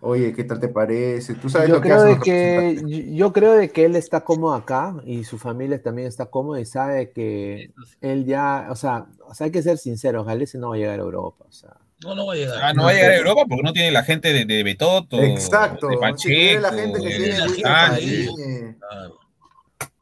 Oye, 0.00 0.34
¿qué 0.34 0.44
tal 0.44 0.60
te 0.60 0.68
parece? 0.68 1.34
Tú 1.34 1.48
sabes 1.48 1.68
Yo 1.68 1.76
lo 1.76 1.80
que 1.80 1.88
creo 1.88 1.96
hacen 1.96 2.08
de 2.10 2.14
los 2.16 2.24
que 2.24 3.14
yo 3.14 3.32
creo 3.32 3.52
de 3.54 3.70
que 3.70 3.86
él 3.86 3.96
está 3.96 4.20
cómodo 4.22 4.52
acá 4.52 4.94
y 5.06 5.24
su 5.24 5.38
familia 5.38 5.82
también 5.82 6.08
está 6.08 6.26
cómoda 6.26 6.60
y 6.60 6.66
sabe 6.66 7.10
que 7.10 7.70
él 8.02 8.26
ya, 8.26 8.66
o 8.70 8.76
sea, 8.76 9.06
o 9.26 9.34
sea, 9.34 9.46
hay 9.46 9.50
que 9.50 9.62
ser 9.62 9.78
sinceros, 9.78 10.26
Galese 10.26 10.58
no 10.58 10.68
va 10.70 10.74
a 10.74 10.78
llegar 10.78 11.00
a 11.00 11.02
Europa, 11.02 11.46
o 11.48 11.52
sea, 11.52 11.78
No, 12.02 12.14
no 12.14 12.26
va 12.26 12.34
a 12.34 12.36
llegar. 12.36 12.58
Ah, 12.62 12.74
no 12.74 12.84
va 12.84 12.90
a 12.90 12.92
llegar 12.92 13.12
a 13.12 13.16
Europa 13.16 13.46
porque 13.48 13.62
no 13.62 13.72
tiene 13.72 13.90
la 13.92 14.02
gente 14.02 14.30
de, 14.34 14.44
de 14.44 14.62
Betoto, 14.62 15.22
Exacto, 15.22 15.88
de 15.88 15.96
si 16.18 16.28
tiene 16.28 16.60
la 16.60 16.72
gente 16.72 17.00
que 17.00 17.08
tiene 17.08 17.38
la 17.38 17.46
William 17.46 17.62
Sánchez. 17.62 18.26
Fariñe. 18.26 18.76
Claro. 18.78 19.18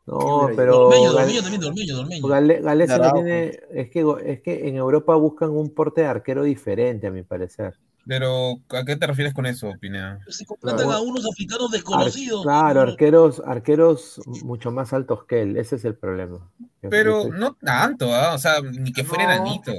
No, 0.07 0.49
pero 0.57 0.77
Dormeño, 0.91 1.13
Dormeño 1.13 1.43
también, 1.43 1.61
Dormeño, 1.61 1.97
Dormeño. 1.97 2.27
Gale- 2.27 2.61
Galese 2.61 2.99
no 2.99 3.13
tiene, 3.13 3.61
es 3.73 3.91
que 3.91 4.05
es 4.25 4.41
que 4.43 4.69
en 4.69 4.77
Europa 4.77 5.15
buscan 5.15 5.51
un 5.51 5.73
porte 5.73 6.01
de 6.03 6.09
arquero 6.09 6.43
diferente, 6.43 7.07
a 7.07 7.11
mi 7.11 7.23
parecer. 7.23 7.75
Pero, 8.05 8.57
¿a 8.71 8.85
qué 8.85 8.97
te 8.97 9.07
refieres 9.07 9.33
con 9.33 9.47
eso, 9.47 9.71
Pineda? 9.81 10.19
Se 10.27 10.45
contratan 10.45 10.87
Claro. 10.87 10.99
a 10.99 11.03
unos 11.03 11.25
africanos 11.25 11.67
Ar- 11.67 11.71
desconocidos. 11.71 12.43
claro, 12.43 12.81
arqueros, 12.81 13.41
arqueros 13.47 14.21
mucho 14.43 14.73
más 14.73 14.93
altos 14.93 15.25
que 15.25 15.43
él, 15.43 15.57
ese 15.57 15.77
es 15.77 15.85
el 15.85 15.95
problema. 15.95 16.51
Pero 16.91 17.29
no 17.29 17.55
tanto, 17.55 18.13
¿ah? 18.13 18.35
O 18.35 18.39
sea, 18.39 18.55
ni 18.61 18.93
que 18.93 19.05
fuera 19.05 19.27
No. 19.37 19.45
enanito. 19.47 19.73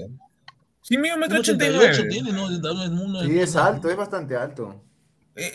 Sí, 0.82 0.98
mío, 0.98 1.18
metro 1.18 1.40
ochenta 1.40 1.66
y 1.66 1.69
88 1.69 2.02
nueve. 2.03 2.10
tiene, 2.14 2.32
¿no? 2.32 2.50
No 2.50 2.84
es- 2.84 2.92
no 2.92 3.22
Sí, 3.24 3.40
es 3.40 3.56
alto, 3.58 3.90
es 3.90 3.98
bastante 3.98 4.38
alto. 4.38 4.82
Eh, 5.35 5.52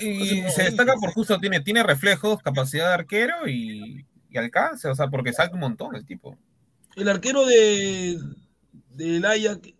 Y, 0.46 0.50
se 0.50 0.64
destaca 0.64 0.94
por 0.96 1.12
justo, 1.12 1.38
tiene, 1.38 1.60
tiene 1.60 1.82
reflejos, 1.84 2.42
capacidad 2.42 2.88
de 2.88 2.94
arquero 2.94 3.48
y, 3.48 4.04
y 4.30 4.38
alcance, 4.38 4.88
o 4.88 4.94
sea, 4.94 5.08
porque 5.08 5.32
salta 5.32 5.54
un 5.54 5.60
montón 5.60 5.94
el 5.94 6.04
tipo. 6.04 6.36
El 6.96 7.08
arquero 7.08 7.46
de 7.46 8.18
del 8.94 9.24
Ajax, 9.24 9.72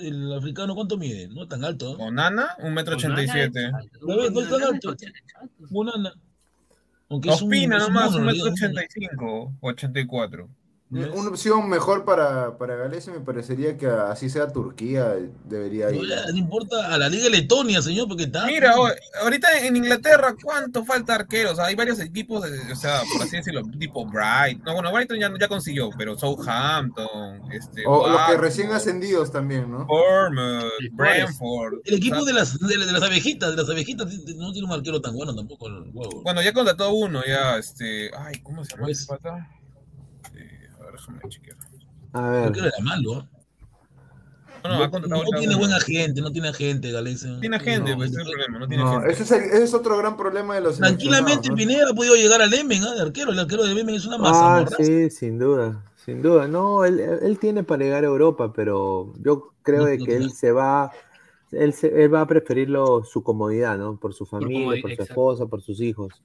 el 0.00 0.32
africano, 0.32 0.74
¿cuánto 0.74 0.96
mide? 0.96 1.28
No 1.28 1.46
tan 1.48 1.64
alto. 1.64 1.96
¿no? 1.98 2.04
Onana, 2.04 2.50
un 2.60 2.74
metro 2.74 2.94
ochenta 2.96 3.22
y 3.22 3.28
siete. 3.28 3.70
No, 4.00 4.22
es 4.24 4.48
tan 4.48 4.62
alto. 4.62 4.96
Onana. 5.72 6.12
Aunque 7.08 7.28
es 7.30 7.42
un- 7.42 7.48
Ospina 7.52 7.76
es 7.76 7.82
un 7.82 7.92
nomás, 7.92 8.10
mono, 8.12 8.18
un 8.20 8.26
metro 8.26 8.50
ochenta 8.52 8.82
y 8.82 8.86
cinco 8.88 9.52
o 9.60 9.68
ochenta 9.68 10.00
y 10.00 10.06
cuatro. 10.06 10.48
Eh, 10.94 11.10
Una 11.14 11.30
opción 11.30 11.68
mejor 11.70 12.04
para, 12.04 12.58
para 12.58 12.76
Galicia 12.76 13.12
me 13.12 13.20
parecería 13.20 13.78
que 13.78 13.86
así 13.86 14.28
sea 14.28 14.48
Turquía, 14.52 15.14
debería 15.44 15.90
ir. 15.90 16.02
no 16.30 16.36
importa 16.36 16.92
a 16.92 16.98
la 16.98 17.08
Liga 17.08 17.24
de 17.24 17.30
Letonia, 17.30 17.80
señor, 17.80 18.08
porque 18.08 18.24
está. 18.24 18.44
Mira, 18.46 18.78
o- 18.78 18.88
ahorita 19.22 19.48
en 19.66 19.76
Inglaterra, 19.76 20.34
¿cuánto 20.42 20.84
falta 20.84 21.14
arqueros? 21.14 21.58
Hay 21.58 21.74
varios 21.74 21.98
equipos, 22.00 22.42
de- 22.42 22.72
o 22.72 22.76
sea, 22.76 23.00
por 23.12 23.22
así 23.22 23.36
decirlo, 23.36 23.62
tipo 23.78 24.04
Bright. 24.04 24.62
No, 24.64 24.74
bueno, 24.74 24.92
Brighton 24.92 25.18
ya, 25.18 25.30
ya 25.40 25.48
consiguió, 25.48 25.88
pero 25.96 26.18
Southampton, 26.18 27.50
este, 27.52 27.84
O 27.86 28.08
los 28.08 28.20
que 28.28 28.36
recién 28.36 28.70
ascendidos 28.72 29.32
también, 29.32 29.70
¿no? 29.70 29.86
Bournemouth, 29.86 30.70
Brentford. 30.92 31.80
El 31.84 31.94
equipo 31.94 32.16
o 32.16 32.24
sea, 32.24 32.26
de 32.26 32.32
las, 32.34 32.58
de, 32.58 32.76
de 32.76 32.92
las 32.92 33.02
abejitas, 33.02 33.50
de 33.50 33.56
las 33.56 33.70
abejitas, 33.70 34.06
no 34.36 34.52
tiene 34.52 34.66
un 34.66 34.72
arquero 34.72 35.00
tan 35.00 35.14
bueno 35.14 35.34
tampoco. 35.34 35.68
El 35.68 35.90
huevo. 35.92 36.22
Bueno, 36.22 36.42
ya 36.42 36.52
contrató 36.52 36.92
uno, 36.92 37.22
ya, 37.26 37.56
este, 37.56 38.10
ay, 38.16 38.40
¿cómo 38.42 38.64
se 38.64 38.76
llama 38.76 38.88
pata? 39.08 39.48
Eh, 40.92 40.98
ver, 40.98 41.00
déjame 41.00 41.28
chequear. 41.28 41.56
A 42.12 42.46
El 42.46 42.56
era 42.58 42.70
malo. 42.82 43.20
¿eh? 43.20 43.28
No, 44.64 44.68
no, 44.68 44.74
ha 44.74 44.86
No, 44.86 44.90
contratado 44.90 45.08
no 45.08 45.16
ahorita 45.16 45.38
tiene 45.38 45.56
buena 45.56 45.80
gente, 45.80 46.20
no 46.20 46.30
tiene 46.30 46.52
gente, 46.52 46.92
Galese. 46.92 47.36
Tiene 47.40 47.58
gente, 47.58 47.90
No, 47.90 47.96
pues, 47.96 48.10
ese 48.12 48.20
es 48.20 48.26
el 48.28 48.32
problema, 48.32 48.58
no 48.60 48.68
tiene 48.68 48.84
No, 48.84 48.90
gente. 48.92 49.10
ese 49.12 49.22
es, 49.24 49.30
el- 49.32 49.42
ese 49.42 49.64
es 49.64 49.74
otro 49.74 49.98
gran 49.98 50.16
problema 50.16 50.54
de 50.54 50.60
los 50.60 50.76
Tranquilamente. 50.76 51.50
Pineda 51.52 51.90
ha 51.90 51.94
podido 51.94 52.14
llegar 52.14 52.40
al 52.42 52.54
Emen, 52.54 52.84
¿ah? 52.84 52.94
de 52.94 53.00
arquero. 53.02 53.32
El 53.32 53.38
arquero 53.40 53.64
de 53.64 53.72
Emen 53.72 53.94
es 53.96 54.06
una 54.06 54.18
masa. 54.18 54.58
Ah, 54.58 54.66
sí, 54.78 55.10
sin 55.10 55.38
duda, 55.38 55.82
sin 55.96 56.22
duda. 56.22 56.46
No, 56.46 56.84
él, 56.84 57.00
él 57.00 57.38
tiene 57.40 57.64
para 57.64 57.82
llegar 57.82 58.04
a 58.04 58.06
Europa, 58.06 58.52
pero 58.52 59.12
yo 59.18 59.52
creo 59.62 59.80
No, 59.80 59.84
de 59.86 59.98
no 59.98 60.04
que 60.04 60.16
él 60.16 60.30
se 60.30 60.52
va, 60.52 60.92
él, 61.50 61.72
se- 61.72 62.04
él 62.04 62.14
va 62.14 62.20
a 62.20 62.26
preferirlo 62.28 63.02
su 63.04 63.24
comodidad, 63.24 63.76
¿no? 63.78 63.98
Por 63.98 64.14
su 64.14 64.26
familia, 64.26 64.60
comodidad, 64.60 64.82
por 64.82 64.90
su 64.90 64.94
exacto. 64.94 65.12
esposa, 65.12 65.46
por 65.46 65.62
sus 65.62 65.80
hijos. 65.80 66.22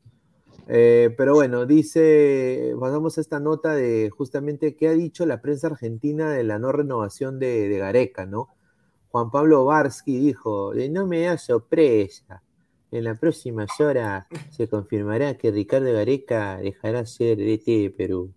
Eh, 0.69 1.13
pero 1.17 1.33
bueno, 1.35 1.65
dice, 1.65 2.73
pasamos 2.79 3.17
a 3.17 3.21
esta 3.21 3.39
nota 3.39 3.73
de 3.73 4.09
justamente 4.09 4.75
qué 4.75 4.89
ha 4.89 4.91
dicho 4.91 5.25
la 5.25 5.41
prensa 5.41 5.67
argentina 5.67 6.31
de 6.31 6.43
la 6.43 6.59
no 6.59 6.71
renovación 6.71 7.39
de, 7.39 7.69
de 7.69 7.77
Gareca, 7.77 8.25
¿no? 8.25 8.49
Juan 9.09 9.31
Pablo 9.31 9.65
Barsky 9.65 10.17
dijo, 10.17 10.73
"Eh, 10.73 10.89
no 10.89 11.07
me 11.07 11.21
da 11.21 11.37
sorpresa. 11.37 12.43
En 12.91 13.03
las 13.03 13.19
próximas 13.19 13.69
horas 13.79 14.25
se 14.49 14.67
confirmará 14.69 15.37
que 15.37 15.51
Ricardo 15.51 15.91
Gareca 15.93 16.57
dejará 16.57 17.05
ser 17.05 17.37
DT 17.37 17.81
de 17.83 17.89
Perú. 17.91 18.33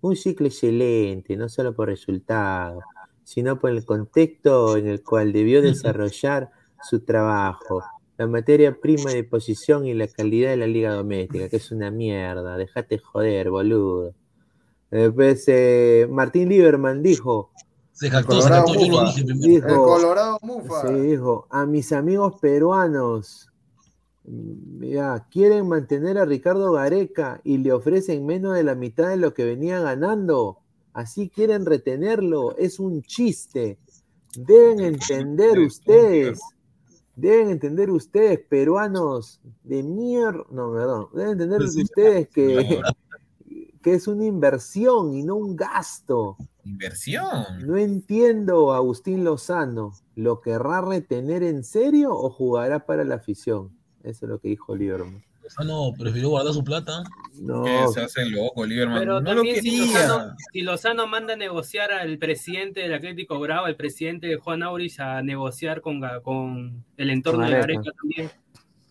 Un 0.00 0.16
ciclo 0.16 0.46
excelente, 0.46 1.36
no 1.36 1.48
solo 1.48 1.74
por 1.74 1.88
resultados, 1.88 2.84
sino 3.24 3.58
por 3.58 3.70
el 3.70 3.84
contexto 3.84 4.76
en 4.76 4.88
el 4.88 5.02
cual 5.02 5.32
debió 5.32 5.62
desarrollar 5.62 6.50
su 6.82 7.00
trabajo. 7.00 7.82
La 8.16 8.26
materia 8.26 8.78
prima 8.80 9.10
de 9.10 9.24
posición 9.24 9.86
y 9.86 9.94
la 9.94 10.06
calidad 10.06 10.50
de 10.50 10.56
la 10.56 10.66
liga 10.66 10.92
doméstica, 10.92 11.48
que 11.48 11.56
es 11.56 11.72
una 11.72 11.90
mierda. 11.90 12.56
Dejate 12.56 12.98
joder, 12.98 13.50
boludo. 13.50 14.14
Después, 14.90 15.44
eh, 15.48 16.06
Martín 16.08 16.48
Lieberman 16.48 17.02
dijo, 17.02 17.50
Se 17.90 18.08
jactó, 18.10 18.40
se 18.40 18.48
jactó, 18.48 18.74
yo 18.74 18.86
lo 18.86 19.06
dije 19.06 19.24
primero. 19.24 19.48
Dijo, 19.48 19.68
El 19.68 20.02
Colorado 20.02 20.38
Mufa. 20.42 20.86
Sí, 20.86 20.94
dijo, 20.94 21.48
a 21.50 21.66
mis 21.66 21.92
amigos 21.92 22.38
peruanos, 22.40 23.50
mira, 24.22 25.26
quieren 25.32 25.68
mantener 25.68 26.16
a 26.18 26.24
Ricardo 26.24 26.72
Gareca 26.72 27.40
y 27.42 27.58
le 27.58 27.72
ofrecen 27.72 28.24
menos 28.24 28.54
de 28.54 28.62
la 28.62 28.76
mitad 28.76 29.08
de 29.08 29.16
lo 29.16 29.34
que 29.34 29.44
venía 29.44 29.80
ganando. 29.80 30.60
Así 30.92 31.28
quieren 31.28 31.66
retenerlo. 31.66 32.56
Es 32.56 32.78
un 32.78 33.02
chiste. 33.02 33.78
Deben 34.36 34.80
entender 34.80 35.58
ustedes. 35.58 36.40
Deben 37.16 37.50
entender 37.50 37.90
ustedes, 37.90 38.40
peruanos 38.40 39.40
de 39.62 39.82
mierda. 39.82 40.44
No, 40.50 40.72
perdón. 40.72 41.08
Deben 41.12 41.32
entender 41.32 41.68
sí. 41.68 41.82
ustedes 41.82 42.28
que, 42.28 42.80
que 43.82 43.94
es 43.94 44.08
una 44.08 44.24
inversión 44.24 45.14
y 45.14 45.22
no 45.22 45.36
un 45.36 45.56
gasto. 45.56 46.36
Inversión. 46.64 47.44
No 47.66 47.76
entiendo, 47.76 48.72
Agustín 48.72 49.24
Lozano. 49.24 49.92
¿Lo 50.16 50.40
querrá 50.40 50.80
retener 50.80 51.42
en 51.42 51.62
serio 51.64 52.12
o 52.12 52.30
jugará 52.30 52.86
para 52.86 53.04
la 53.04 53.16
afición? 53.16 53.70
Eso 54.02 54.26
es 54.26 54.30
lo 54.30 54.38
que 54.40 54.48
dijo 54.48 54.74
Lieberman. 54.74 55.22
Ah, 55.56 55.64
no, 55.64 55.92
prefirió 55.98 56.30
guardar 56.30 56.52
su 56.54 56.64
plata. 56.64 57.02
No, 57.40 57.64
Que 57.64 57.86
se 57.92 58.00
hace 58.00 58.24
loco, 58.26 58.64
Lieberman. 58.64 58.98
Pero 59.00 59.20
no 59.20 59.30
lo 59.30 59.42
también 59.42 59.60
si. 59.62 59.78
Lozano, 59.92 60.34
si 60.52 60.60
Lozano 60.62 61.06
manda 61.06 61.34
a 61.34 61.36
negociar 61.36 61.92
al 61.92 62.18
presidente 62.18 62.80
del 62.80 62.94
Atlético 62.94 63.38
Bravo, 63.40 63.66
al 63.66 63.76
presidente 63.76 64.26
de 64.26 64.36
Juan 64.36 64.62
Auris, 64.62 65.00
a 65.00 65.22
negociar 65.22 65.80
con, 65.80 66.00
con 66.22 66.84
el 66.96 67.10
entorno 67.10 67.40
Con 67.42 67.50
de 67.50 67.58
Gareca. 67.58 67.90
También. 68.00 68.30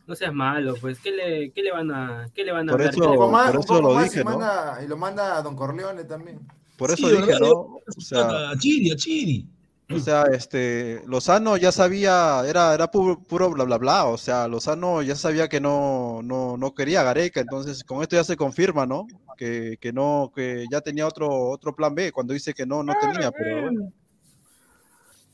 No 0.06 0.16
seas 0.16 0.34
malo, 0.34 0.76
pues. 0.82 1.00
¿Qué 1.00 1.12
le, 1.12 1.52
qué 1.52 1.64
le 1.64 1.72
van 1.72 1.90
a, 1.92 2.30
qué 2.34 2.44
le 2.44 2.52
van 2.52 2.70
a 2.70 2.74
Por 2.74 2.82
hablar? 2.82 2.94
eso- 2.94 3.04
Un 3.10 3.16
poco 3.16 3.32
más, 3.32 3.46
por 3.48 3.56
un 3.56 3.64
eso 3.64 3.74
poco 3.76 3.88
lo 3.90 3.96
más 3.96 4.04
dije, 4.10 4.20
y, 4.22 4.24
¿no? 4.26 4.30
manda, 4.32 4.80
y 4.84 4.88
lo 4.88 4.98
manda 4.98 5.38
a 5.38 5.42
Don 5.42 5.56
Corleone 5.56 6.04
también. 6.04 6.40
Por 6.78 6.90
Sí, 6.96 7.06
eso 7.06 7.10
dije, 7.16 7.26
¿verdad? 7.32 7.40
¿no? 7.40 7.52
O 7.52 8.02
sea, 8.02 8.50
a 8.50 8.58
Chiri, 8.58 8.92
a 8.92 8.96
Chiri. 8.96 9.48
O 9.96 10.00
sea, 10.00 10.24
este, 10.24 11.02
Lozano 11.08 11.58
ya 11.58 11.72
sabía, 11.72 12.44
era, 12.48 12.74
era 12.74 12.90
puro, 12.90 13.20
puro 13.22 13.50
bla 13.52 13.64
bla 13.64 13.78
bla, 13.78 14.06
o 14.06 14.18
sea, 14.18 14.48
Lozano 14.48 15.02
ya 15.02 15.16
sabía 15.16 15.48
que 15.48 15.60
no, 15.60 16.22
no, 16.24 16.58
no 16.58 16.74
quería 16.74 17.02
a 17.02 17.04
Gareca, 17.04 17.42
entonces 17.42 17.84
con 17.84 18.02
esto 18.02 18.16
ya 18.16 18.24
se 18.24 18.38
confirma, 18.38 18.86
¿no? 18.86 19.08
Que, 19.38 19.78
que 19.80 19.94
no, 19.94 20.32
que 20.36 20.66
ya 20.72 20.82
tenía 20.82 21.08
otro, 21.08 21.50
otro 21.50 21.76
plan 21.76 21.96
B 21.96 22.12
cuando 22.12 22.34
dice 22.34 22.54
que 22.54 22.66
no, 22.66 22.84
no 22.84 22.94
tenía, 23.00 23.32
pero 23.32 23.62
bueno. 23.62 23.92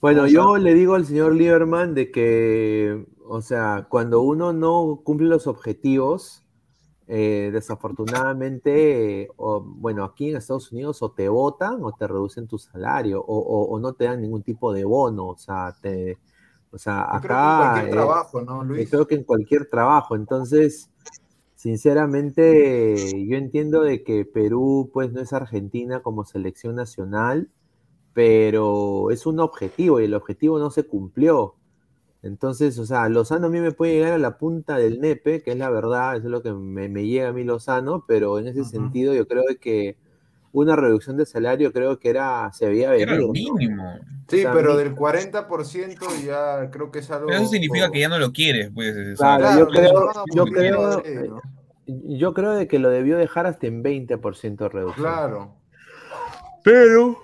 Bueno, 0.02 0.28
yo 0.28 0.58
le 0.58 0.74
digo 0.74 0.96
al 0.96 1.06
señor 1.06 1.36
Lieberman 1.36 1.94
de 1.94 2.10
que, 2.10 3.06
o 3.28 3.42
sea, 3.42 3.88
cuando 3.90 4.22
uno 4.22 4.54
no 4.54 5.02
cumple 5.04 5.28
los 5.28 5.46
objetivos, 5.46 6.44
eh, 7.10 7.52
desafortunadamente, 7.54 9.24
eh, 9.24 9.30
o, 9.38 9.62
bueno, 9.64 10.06
aquí 10.06 10.32
en 10.32 10.38
Estados 10.38 10.72
Unidos 10.74 11.04
o 11.04 11.12
te 11.14 11.30
votan 11.30 11.84
o 11.84 11.94
te 11.94 12.08
reducen 12.08 12.48
tu 12.48 12.60
salario 12.60 13.22
o, 13.22 13.26
o- 13.40 13.66
o 13.76 13.80
no 13.82 13.94
te 13.96 14.06
dan 14.06 14.22
ningún 14.22 14.44
tipo 14.44 14.74
de 14.74 14.86
bono, 14.86 15.30
o 15.30 15.38
sea, 15.38 15.76
te, 15.82 16.20
o 16.72 16.80
sea, 16.80 17.06
Yo 17.12 17.20
creo 17.22 17.38
que 17.38 17.46
en 17.46 17.54
acá 17.54 17.54
cualquier 17.54 17.88
eh, 17.88 17.88
trabajo, 17.88 18.42
¿no, 18.42 18.64
Luis? 18.64 18.90
creo 18.90 19.08
que 19.08 19.16
en 19.16 19.24
cualquier 19.26 19.68
trabajo, 19.70 20.16
entonces, 20.16 20.92
sinceramente, 21.56 23.26
yo 23.28 23.38
entiendo 23.38 23.82
de 23.84 24.04
que 24.04 24.26
Perú, 24.26 24.90
pues, 24.94 25.12
no 25.14 25.22
es 25.22 25.34
Argentina 25.34 26.02
como 26.04 26.26
selección 26.26 26.76
nacional, 26.76 27.52
pero 28.14 29.12
es 29.12 29.26
un 29.28 29.40
objetivo 29.42 30.02
y 30.02 30.06
el 30.06 30.16
objetivo 30.16 30.60
no 30.60 30.72
se 30.72 30.86
cumplió. 30.88 31.59
Entonces, 32.22 32.78
o 32.80 32.86
sea, 32.86 33.08
Lozano 33.08 33.48
a 33.48 33.50
mí 33.50 33.60
me 33.60 33.72
puede 33.72 33.94
llegar 33.94 34.14
a 34.14 34.18
la 34.18 34.38
punta 34.38 34.78
del 34.78 35.00
nepe, 35.00 35.42
que 35.42 35.52
es 35.52 35.58
la 35.58 35.70
verdad, 35.70 36.18
eso 36.18 36.26
es 36.28 36.32
lo 36.32 36.42
que 36.42 36.52
me, 36.52 36.90
me 36.90 37.06
llega 37.06 37.30
a 37.30 37.34
mí 37.34 37.44
Lozano, 37.44 38.04
pero 38.08 38.40
en 38.40 38.48
ese 38.48 38.66
sentido 38.66 39.14
yo 39.14 39.28
creo 39.28 39.44
de 39.48 39.58
que 39.58 39.96
una 40.52 40.76
reducción 40.76 41.16
de 41.16 41.26
salario 41.26 41.72
creo 41.72 42.00
que 42.00 42.10
era, 42.10 42.52
se 42.52 42.68
veía 42.68 42.90
venir. 42.92 43.08
Era 43.08 43.18
lo 43.18 43.28
¿no? 43.28 43.34
mínimo. 43.34 43.84
Sí, 44.28 44.40
O 44.40 44.42
sea, 44.42 44.54
pero 44.54 44.76
del 44.76 44.96
40% 44.96 46.26
ya 46.26 46.70
creo 46.72 46.92
que 46.92 47.00
es 47.00 47.12
algo... 47.12 47.28
Pero 47.28 47.40
eso 47.40 47.50
significa 47.52 47.90
que 47.90 48.00
ya 48.00 48.10
no 48.10 48.20
lo 48.20 48.32
quieres, 48.32 48.72
pues. 48.74 48.96
o 48.96 49.16
sea, 49.16 49.38
Claro, 49.38 49.60
yo 49.60 49.68
Claro, 49.68 49.90
creo, 49.90 50.12
no, 50.14 50.24
yo 50.34 50.46
creo, 50.46 51.04
¿no? 51.30 51.42
yo 51.88 52.34
creo 52.34 52.52
de 52.54 52.68
que 52.68 52.80
lo 52.80 52.90
debió 52.90 53.18
dejar 53.18 53.46
hasta 53.46 53.68
en 53.68 53.84
20% 53.84 54.58
de 54.58 54.70
reducción. 54.70 55.06
Claro. 55.06 55.56
Pero, 56.64 57.18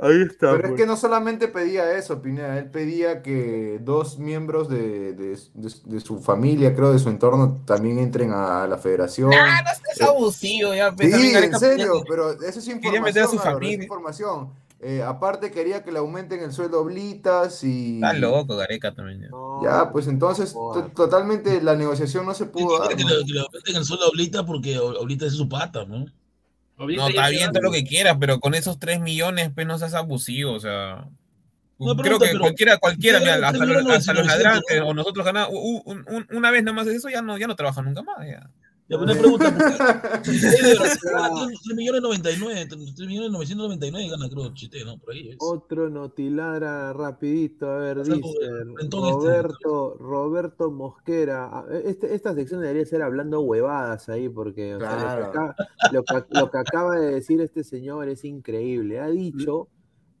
ahí 0.00 0.22
está. 0.22 0.52
Pero 0.52 0.68
es 0.68 0.74
que 0.74 0.86
no 0.86 0.96
solamente 0.96 1.48
pedía 1.48 1.96
eso, 1.96 2.22
Pineda, 2.22 2.58
él 2.58 2.70
pedía 2.70 3.22
que 3.22 3.78
dos 3.82 4.18
miembros 4.18 4.68
de, 4.68 5.12
de- 5.12 5.36
de- 5.54 5.74
de 5.84 6.00
su 6.00 6.20
familia, 6.20 6.74
creo, 6.74 6.92
de 6.92 6.98
su 6.98 7.08
entorno, 7.08 7.60
también 7.64 7.98
entren 7.98 8.32
a 8.32 8.66
la 8.66 8.78
federación. 8.78 9.32
Ah, 9.34 9.60
no 9.62 9.70
seas 9.94 10.08
abusivo, 10.08 10.74
ya. 10.74 10.94
pues, 10.94 11.14
Sí, 11.14 11.32
en 11.34 11.58
serio, 11.58 12.02
pero 12.08 12.32
eso 12.42 12.58
es 12.58 12.64
quería 12.80 13.00
meter 13.00 13.24
a 13.24 13.26
su 13.26 13.34
información, 13.34 13.36
es 13.36 13.42
familia. 13.54 13.82
información. 13.84 14.50
Eh, 14.84 15.00
aparte 15.00 15.52
quería 15.52 15.84
que 15.84 15.92
le 15.92 16.00
aumenten 16.00 16.40
el 16.42 16.50
sueldo 16.52 16.78
a 16.78 16.80
Oblitas 16.80 17.62
y... 17.62 17.96
Está 17.96 18.14
loco, 18.14 18.56
Gareca 18.56 18.92
también. 18.92 19.20
ya. 19.20 19.28
Ya, 19.62 19.92
pues 19.92 20.08
entonces 20.08 20.52
to- 20.54 20.90
totalmente 20.92 21.62
la 21.62 21.76
negociación 21.76 22.26
no 22.26 22.34
se 22.34 22.46
pudo 22.46 22.80
dar. 22.80 22.88
Que 22.88 23.04
le, 23.04 23.24
que 23.24 23.32
le 23.32 23.40
aumenten 23.42 23.76
el 23.76 23.84
sueldo 23.84 24.06
a 24.06 24.08
Oblita 24.08 24.44
porque 24.44 24.76
Oblita 24.80 25.26
es 25.26 25.34
su 25.34 25.48
pata, 25.48 25.84
¿no? 25.84 26.06
No, 26.86 27.08
está 27.08 27.28
bien 27.28 27.52
todo 27.52 27.62
lo 27.62 27.70
que 27.72 27.84
quieras, 27.84 28.16
pero 28.20 28.40
con 28.40 28.54
esos 28.54 28.78
3 28.78 29.00
millones, 29.00 29.50
pues 29.54 29.66
no 29.66 29.78
seas 29.78 29.94
abusivo, 29.94 30.52
o 30.52 30.60
sea. 30.60 31.04
Creo 31.78 31.96
pregunta, 31.96 32.26
que 32.26 32.30
pero- 32.32 32.40
cualquiera, 32.44 32.76
cualquiera, 32.78 33.18
mira, 33.18 33.34
hasta, 33.48 33.64
los, 33.64 33.76
hasta 33.92 34.12
los 34.14 34.26
900, 34.26 34.26
ladrantes 34.26 34.82
o 34.84 34.94
nosotros 34.94 35.24
ganamos 35.26 35.50
un- 35.52 36.04
un- 36.06 36.26
una 36.30 36.50
vez 36.52 36.62
nada 36.62 36.76
más 36.76 36.86
eso, 36.86 37.08
ya 37.08 37.22
no, 37.22 37.36
ya 37.38 37.46
no 37.48 37.56
trabajan 37.56 37.84
nunca 37.86 38.02
más. 38.02 38.18
Ya. 38.26 38.48
Ya, 38.92 38.98
una 38.98 39.14
pregunta, 39.14 39.50
¿por 39.56 40.22
qué? 40.22 40.22
Chite 40.32 40.62
de 40.68 40.74
Brasil 40.78 41.10
gana 41.10 41.46
3 41.64 41.76
millones 41.76 42.02
99, 42.02 42.66
3 42.68 43.08
millones 43.08 43.30
999 43.32 44.08
gana, 44.10 44.28
creo, 44.28 44.52
Chite, 44.54 44.84
¿no? 44.84 44.98
Por 44.98 45.14
ahí 45.14 45.30
es. 45.30 45.36
Otro 45.40 45.88
notiladra 45.88 46.92
rapidito, 46.92 47.70
a 47.70 47.78
ver, 47.78 48.02
dice 48.04 48.20
este. 48.20 48.90
Roberto, 48.90 49.96
Roberto 49.98 50.70
Mosquera. 50.70 51.48
Ah, 51.50 51.64
este- 51.84 52.14
esta 52.14 52.34
sección 52.34 52.60
debería 52.60 52.84
ser 52.84 53.02
hablando 53.02 53.40
huevadas 53.40 54.08
ahí, 54.10 54.28
porque 54.28 54.74
o 54.74 54.78
sea, 54.80 55.18
lo, 55.20 55.32
que 55.32 55.38
lo 55.96 56.02
que- 56.04 56.38
lo 56.38 56.50
que 56.50 56.58
acaba 56.58 56.98
de 56.98 57.14
decir 57.14 57.40
este 57.40 57.64
señor 57.64 58.08
es 58.08 58.24
increíble. 58.24 59.00
Ha 59.00 59.08
dicho, 59.08 59.68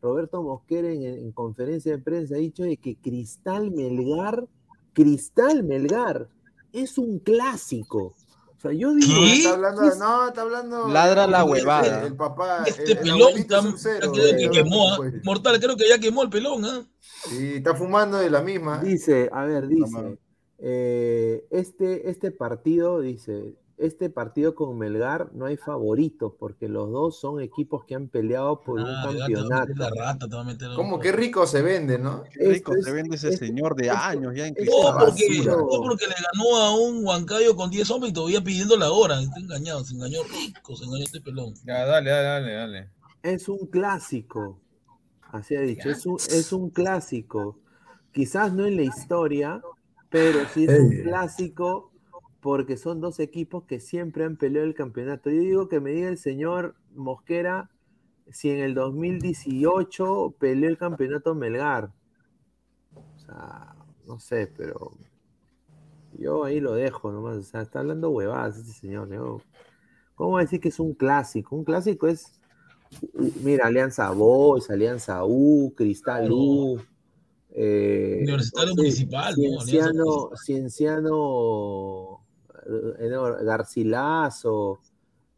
Roberto 0.00 0.42
Mosquera 0.42 0.88
en, 0.90 1.02
en 1.02 1.32
conferencia 1.32 1.92
de 1.92 2.02
prensa, 2.02 2.36
ha 2.36 2.38
dicho 2.38 2.62
de 2.62 2.76
que 2.78 2.96
Cristal 2.96 3.70
Melgar, 3.70 4.46
Cristal 4.94 5.62
Melgar, 5.62 6.28
es 6.72 6.96
un 6.96 7.18
clásico. 7.18 8.14
O 8.62 8.68
sea, 8.68 8.72
yo 8.78 8.94
digo, 8.94 9.12
No, 9.12 9.20
¿Qué? 9.22 9.32
está 9.38 9.54
hablando, 9.54 9.82
no, 9.96 10.28
está 10.28 10.42
hablando. 10.42 10.86
Ladra 10.88 11.26
la 11.26 11.42
el- 11.42 11.50
huevada. 11.50 12.06
El, 12.06 12.14
papá. 12.14 12.62
Este 12.64 12.84
el- 12.84 12.90
el 12.92 12.98
pelón 12.98 13.32
está, 13.36 13.60
ya 13.60 14.12
que- 14.12 14.36
que 14.36 14.44
eh, 14.44 14.50
quemó, 14.52 14.92
¿ah? 14.92 14.96
pues. 14.98 15.14
Mortal, 15.24 15.58
creo 15.58 15.76
que 15.76 15.88
ya 15.88 15.98
quemó 15.98 16.22
el 16.22 16.30
pelón, 16.30 16.64
¿ah? 16.64 16.86
Sí, 17.28 17.54
está 17.56 17.74
fumando 17.74 18.18
de 18.18 18.30
la 18.30 18.40
misma. 18.40 18.78
Dice, 18.78 19.28
a 19.32 19.44
ver, 19.46 19.66
dice, 19.66 20.16
eh, 20.60 21.44
este, 21.50 22.08
este 22.08 22.30
partido, 22.30 23.00
dice, 23.00 23.56
este 23.78 24.10
partido 24.10 24.54
con 24.54 24.76
Melgar 24.78 25.30
no 25.34 25.46
hay 25.46 25.56
favoritos 25.56 26.32
porque 26.38 26.68
los 26.68 26.90
dos 26.90 27.18
son 27.18 27.40
equipos 27.40 27.84
que 27.84 27.94
han 27.94 28.08
peleado 28.08 28.60
por 28.60 28.78
un 28.78 28.86
Ah, 28.86 29.10
ya 29.16 29.26
te 29.26 29.34
va 29.34 29.40
a 29.40 29.42
meter 29.42 29.48
campeonato. 29.48 29.94
la 29.96 30.04
rata, 30.04 30.28
te 30.28 30.34
va 30.36 30.40
a 30.42 30.44
meter 30.44 30.68
el- 30.70 30.76
Como 30.76 31.00
qué 31.00 31.12
rico 31.12 31.46
se 31.46 31.62
vende, 31.62 31.98
¿no? 31.98 32.22
Qué 32.24 32.48
rico 32.52 32.74
se 32.82 32.92
vende 32.92 33.16
ese 33.16 33.36
señor 33.36 33.74
de 33.74 33.90
años 33.90 34.34
ya 34.36 34.46
en 34.46 34.54
Cristal. 34.54 34.94
porque, 34.98 35.26
porque 35.86 36.06
le 36.06 36.14
ganó 36.14 36.56
a 36.58 36.74
un 36.76 37.04
Huancayo 37.04 37.56
con 37.56 37.70
10 37.70 37.90
hombres 37.90 38.10
y 38.10 38.14
todavía 38.14 38.42
pidiendo 38.42 38.76
la 38.76 38.90
hora. 38.90 39.20
Está 39.20 39.40
engañado, 39.40 39.82
se 39.84 39.94
engañó 39.94 40.20
rico, 40.24 40.76
se 40.76 40.84
engañó 40.84 41.04
este 41.04 41.20
pelón. 41.20 41.54
Ya, 41.64 41.84
dale, 41.86 42.10
dale, 42.10 42.24
dale, 42.28 42.52
dale. 42.54 42.90
Es 43.22 43.48
un 43.48 43.66
clásico, 43.68 44.58
así 45.30 45.54
ha 45.56 45.60
dicho, 45.60 45.88
es 45.90 46.04
un, 46.06 46.16
es 46.16 46.52
un 46.52 46.70
clásico. 46.70 47.58
Quizás 48.12 48.52
no 48.52 48.66
en 48.66 48.76
la 48.76 48.82
historia, 48.82 49.62
pero 50.10 50.40
sí 50.52 50.64
es 50.64 50.78
un 50.80 50.90
clásico 51.02 51.91
porque 52.42 52.76
son 52.76 53.00
dos 53.00 53.20
equipos 53.20 53.64
que 53.64 53.78
siempre 53.78 54.24
han 54.24 54.36
peleado 54.36 54.66
el 54.66 54.74
campeonato. 54.74 55.30
Yo 55.30 55.40
digo 55.40 55.68
que 55.68 55.78
me 55.78 55.92
diga 55.92 56.08
el 56.08 56.18
señor 56.18 56.74
Mosquera 56.92 57.70
si 58.30 58.50
en 58.50 58.58
el 58.58 58.74
2018 58.74 60.34
peleó 60.40 60.68
el 60.68 60.76
campeonato 60.76 61.36
Melgar. 61.36 61.92
O 62.94 63.18
sea, 63.20 63.76
no 64.08 64.18
sé, 64.18 64.52
pero 64.56 64.90
yo 66.18 66.42
ahí 66.42 66.58
lo 66.58 66.74
dejo 66.74 67.12
nomás. 67.12 67.36
O 67.36 67.42
sea, 67.44 67.62
está 67.62 67.78
hablando 67.78 68.10
huevadas 68.10 68.58
este 68.58 68.72
señor. 68.72 69.06
¿no? 69.06 69.40
¿Cómo 70.16 70.38
decir 70.38 70.60
que 70.60 70.70
es 70.70 70.80
un 70.80 70.94
clásico? 70.94 71.54
Un 71.54 71.62
clásico 71.64 72.08
es 72.08 72.40
Mira, 73.42 73.68
Alianza 73.68 74.10
Boys, 74.10 74.68
Alianza 74.68 75.24
U, 75.24 75.72
Cristal 75.76 76.30
U, 76.30 76.78
eh, 77.50 78.18
Universitario 78.22 78.70
no 78.70 78.74
sé, 78.74 78.80
Municipal, 78.82 79.34
Cienciano, 79.34 80.30
Cienciano 80.36 81.08
no, 81.10 82.21
Garcilaso, 83.44 84.80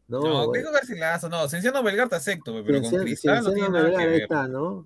no, 0.07 0.19
No, 0.21 0.43
eh, 0.55 0.59
digo 0.59 0.71
Garcilaso, 0.71 1.29
no, 1.29 1.47
Cienciano 1.47 1.81
Belgar 1.83 2.09
te 2.09 2.15
acepto, 2.15 2.53
pe, 2.53 2.63
pero 2.63 2.81
con 2.81 2.89
Cienciano- 2.91 3.03
Cristal 3.05 3.43
no 3.43 3.51
tiene 3.53 3.69
nada 3.69 3.97
que 3.97 4.05
ver. 4.07 4.21
está, 4.23 4.47
¿no? 4.47 4.85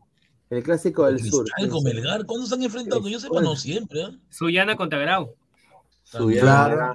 El 0.49 0.63
clásico 0.63 1.05
del 1.05 1.19
sur. 1.19 1.45
Cristal 1.45 1.69
con 1.69 1.83
Melgar, 1.83 2.25
¿cuándo 2.25 2.45
se 2.47 2.55
han 2.55 2.63
enfrentado? 2.63 3.03
Que 3.03 3.11
yo 3.11 3.19
sepa, 3.19 3.41
no 3.41 3.55
siempre, 3.55 4.03
¿ah? 4.03 4.11
Suyana 4.29 4.75
contra 4.75 4.97
Grau. 4.99 5.35
Suyana. 6.03 6.93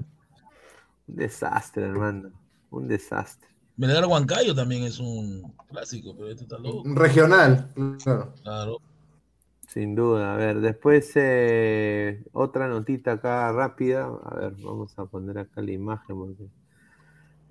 Un 1.07 1.17
desastre, 1.17 1.85
hermano. 1.85 2.31
Un 2.71 2.89
desastre. 2.89 3.49
Melgar 3.77 4.07
Huancayo 4.07 4.55
también 4.55 4.85
es 4.85 4.99
un 4.99 5.55
clásico, 5.69 6.15
pero 6.17 6.31
este 6.31 6.45
está 6.45 6.59
loco. 6.59 6.83
Un 6.83 6.97
Regional, 6.97 7.69
claro. 8.03 8.33
Claro. 8.43 8.79
Sin 9.75 9.97
duda, 9.97 10.35
a 10.35 10.37
ver, 10.37 10.61
después 10.61 11.11
eh, 11.17 12.23
otra 12.31 12.69
notita 12.69 13.11
acá 13.15 13.51
rápida. 13.51 14.05
A 14.25 14.37
ver, 14.37 14.53
vamos 14.63 14.97
a 14.97 15.05
poner 15.07 15.37
acá 15.37 15.61
la 15.63 15.73
imagen 15.73 16.17
porque 16.17 16.47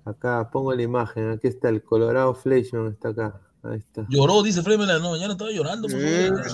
acá 0.06 0.48
pongo 0.50 0.72
la 0.72 0.80
imagen. 0.80 1.28
Aquí 1.32 1.48
está 1.48 1.68
el 1.68 1.82
Colorado 1.82 2.34
Fleshman, 2.34 2.92
está 2.92 3.10
acá. 3.10 3.42
Ahí 3.62 3.76
está. 3.76 4.06
Lloró, 4.08 4.42
dice 4.42 4.62
Fremela, 4.62 4.98
no, 5.00 5.10
mañana 5.10 5.32
estaba 5.32 5.50
llorando. 5.50 5.86
Sí, 5.86 5.98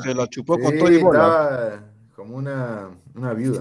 se 0.03 0.13
la 0.13 0.27
chupó 0.27 0.59
con 0.59 0.73
Sí, 0.73 0.79
todo 0.81 0.91
y 0.91 0.99
bola. 1.01 1.19
estaba 1.21 1.85
como 2.17 2.37
una, 2.37 2.91
una 3.15 3.33
viuda. 3.35 3.61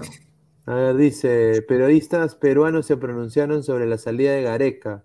A 0.66 0.74
ver, 0.74 0.96
dice, 0.96 1.62
periodistas 1.68 2.34
peruanos 2.34 2.86
se 2.86 2.96
pronunciaron 2.96 3.62
sobre 3.62 3.86
la 3.86 3.98
salida 3.98 4.32
de 4.32 4.42
Gareca. 4.42 5.04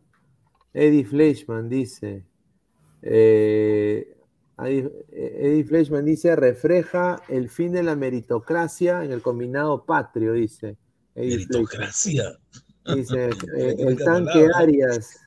Eddie 0.73 1.05
Fleischman 1.05 1.69
dice, 1.69 2.25
eh, 3.03 4.14
Eddie 4.57 5.63
Fleischman 5.65 6.05
dice, 6.05 6.35
refleja 6.35 7.21
el 7.27 7.49
fin 7.49 7.73
de 7.73 7.83
la 7.83 7.95
meritocracia 7.95 9.03
en 9.03 9.11
el 9.11 9.21
combinado 9.21 9.85
patrio, 9.85 10.33
dice. 10.33 10.77
Eddie 11.13 11.45
Fleischman. 11.45 11.61
Meritocracia. 11.61 12.39
Dice, 12.95 13.29
eh, 13.57 13.75
el 13.79 13.97
tanque. 13.97 14.47
Arias 14.55 15.19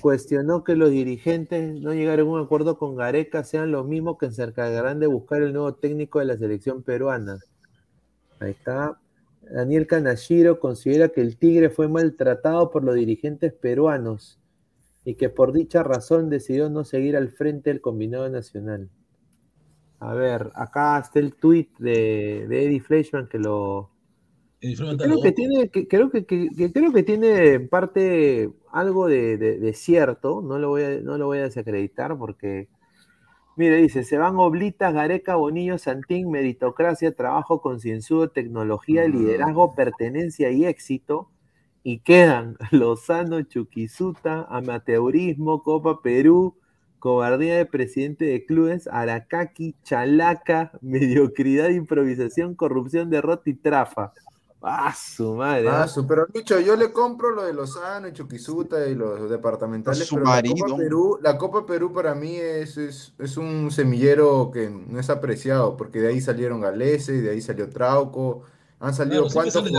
cuestionó 0.00 0.64
que 0.64 0.74
los 0.74 0.90
dirigentes 0.90 1.80
no 1.80 1.94
llegaron 1.94 2.28
a 2.28 2.30
un 2.32 2.40
acuerdo 2.40 2.76
con 2.76 2.96
Gareca 2.96 3.44
sean 3.44 3.70
los 3.70 3.86
mismos 3.86 4.18
que 4.18 4.30
se 4.32 4.42
encargarán 4.42 4.98
de 4.98 5.06
buscar 5.06 5.42
el 5.42 5.52
nuevo 5.52 5.74
técnico 5.74 6.18
de 6.18 6.24
la 6.24 6.36
selección 6.36 6.82
peruana. 6.82 7.38
Ahí 8.40 8.50
está. 8.50 8.98
Daniel 9.42 9.86
Canashiro 9.86 10.58
considera 10.58 11.08
que 11.08 11.20
el 11.20 11.36
Tigre 11.36 11.70
fue 11.70 11.88
maltratado 11.88 12.70
por 12.70 12.82
los 12.82 12.96
dirigentes 12.96 13.52
peruanos 13.52 14.41
y 15.04 15.14
que 15.16 15.28
por 15.30 15.52
dicha 15.52 15.82
razón 15.84 16.30
decidió 16.30 16.70
no 16.70 16.84
seguir 16.84 17.16
al 17.16 17.30
frente 17.30 17.70
del 17.70 17.80
combinado 17.80 18.28
nacional. 18.30 18.90
A 20.00 20.12
ver, 20.14 20.52
acá 20.54 20.98
está 20.98 21.18
el 21.20 21.34
tweet 21.34 21.68
de, 21.78 22.46
de 22.48 22.64
Eddie 22.66 22.80
Fleischman 22.80 23.26
que 23.28 23.38
lo, 23.38 23.90
creo 25.00 25.20
que 25.20 25.32
tiene, 25.32 25.68
que, 25.70 25.88
creo 25.88 26.10
que, 26.10 26.24
que- 26.26 26.54
que 26.56 26.72
creo 26.72 26.92
que 26.92 27.02
tiene 27.02 27.54
en 27.54 27.68
parte 27.68 28.50
algo 28.72 29.08
de, 29.08 29.36
de- 29.38 29.58
de 29.58 29.72
cierto, 29.74 30.42
no 30.42 30.58
lo 30.58 30.68
voy 30.70 30.82
a, 30.84 31.00
no 31.00 31.18
lo 31.18 31.26
voy 31.26 31.38
a 31.38 31.42
desacreditar 31.44 32.16
porque, 32.18 32.68
mire, 33.56 33.78
dice, 33.78 34.04
se 34.04 34.18
van 34.18 34.36
Oblitas, 34.38 34.94
Gareca, 34.94 35.36
Bonillo, 35.36 35.78
Santín, 35.78 36.30
meritocracia, 36.32 37.14
trabajo 37.16 37.62
concienzudo, 37.62 38.30
tecnología, 38.30 39.08
liderazgo, 39.08 39.76
pertenencia 39.76 40.52
y 40.52 40.66
éxito, 40.66 41.31
y 41.82 41.98
quedan 42.00 42.56
Lozano, 42.70 43.42
Chuquisuta, 43.42 44.46
amateurismo, 44.48 45.62
Copa 45.62 46.00
Perú, 46.02 46.56
cobardía 46.98 47.56
de 47.56 47.66
presidente 47.66 48.24
de 48.24 48.44
clubes, 48.44 48.88
Aracaki, 48.88 49.74
Chalaca, 49.82 50.72
mediocridad, 50.80 51.70
improvisación, 51.70 52.54
corrupción, 52.54 53.10
derrota 53.10 53.50
y 53.50 53.54
trafa. 53.54 54.12
¡Ah, 54.64 54.94
su 54.94 55.34
madre! 55.34 55.68
Ah, 55.68 55.82
¿ah? 55.82 55.88
su, 55.88 56.06
pero 56.06 56.24
Licho, 56.32 56.60
yo 56.60 56.76
le 56.76 56.92
compro 56.92 57.32
lo 57.32 57.42
de 57.42 57.52
Lozano 57.52 58.06
y 58.06 58.12
Chuquisuta 58.12 58.86
y 58.86 58.94
los 58.94 59.28
departamentales, 59.28 60.06
Su 60.06 60.14
pero 60.14 60.26
la 60.26 60.30
marido. 60.30 60.66
Copa 60.66 60.76
Perú, 60.76 61.18
la 61.20 61.36
Copa 61.36 61.66
Perú 61.66 61.92
para 61.92 62.14
mí 62.14 62.36
es, 62.36 62.76
es, 62.76 63.12
es 63.18 63.36
un 63.36 63.72
semillero 63.72 64.52
que 64.52 64.70
no 64.70 65.00
es 65.00 65.10
apreciado, 65.10 65.76
porque 65.76 66.00
de 66.00 66.10
ahí 66.10 66.20
salieron 66.20 66.60
Galese, 66.60 67.20
de 67.20 67.30
ahí 67.30 67.40
salió 67.40 67.68
Trauco, 67.70 68.44
han 68.82 68.94
salido 68.94 69.26
Claro, 69.28 69.44
que 69.44 69.52
cuántos 69.52 69.70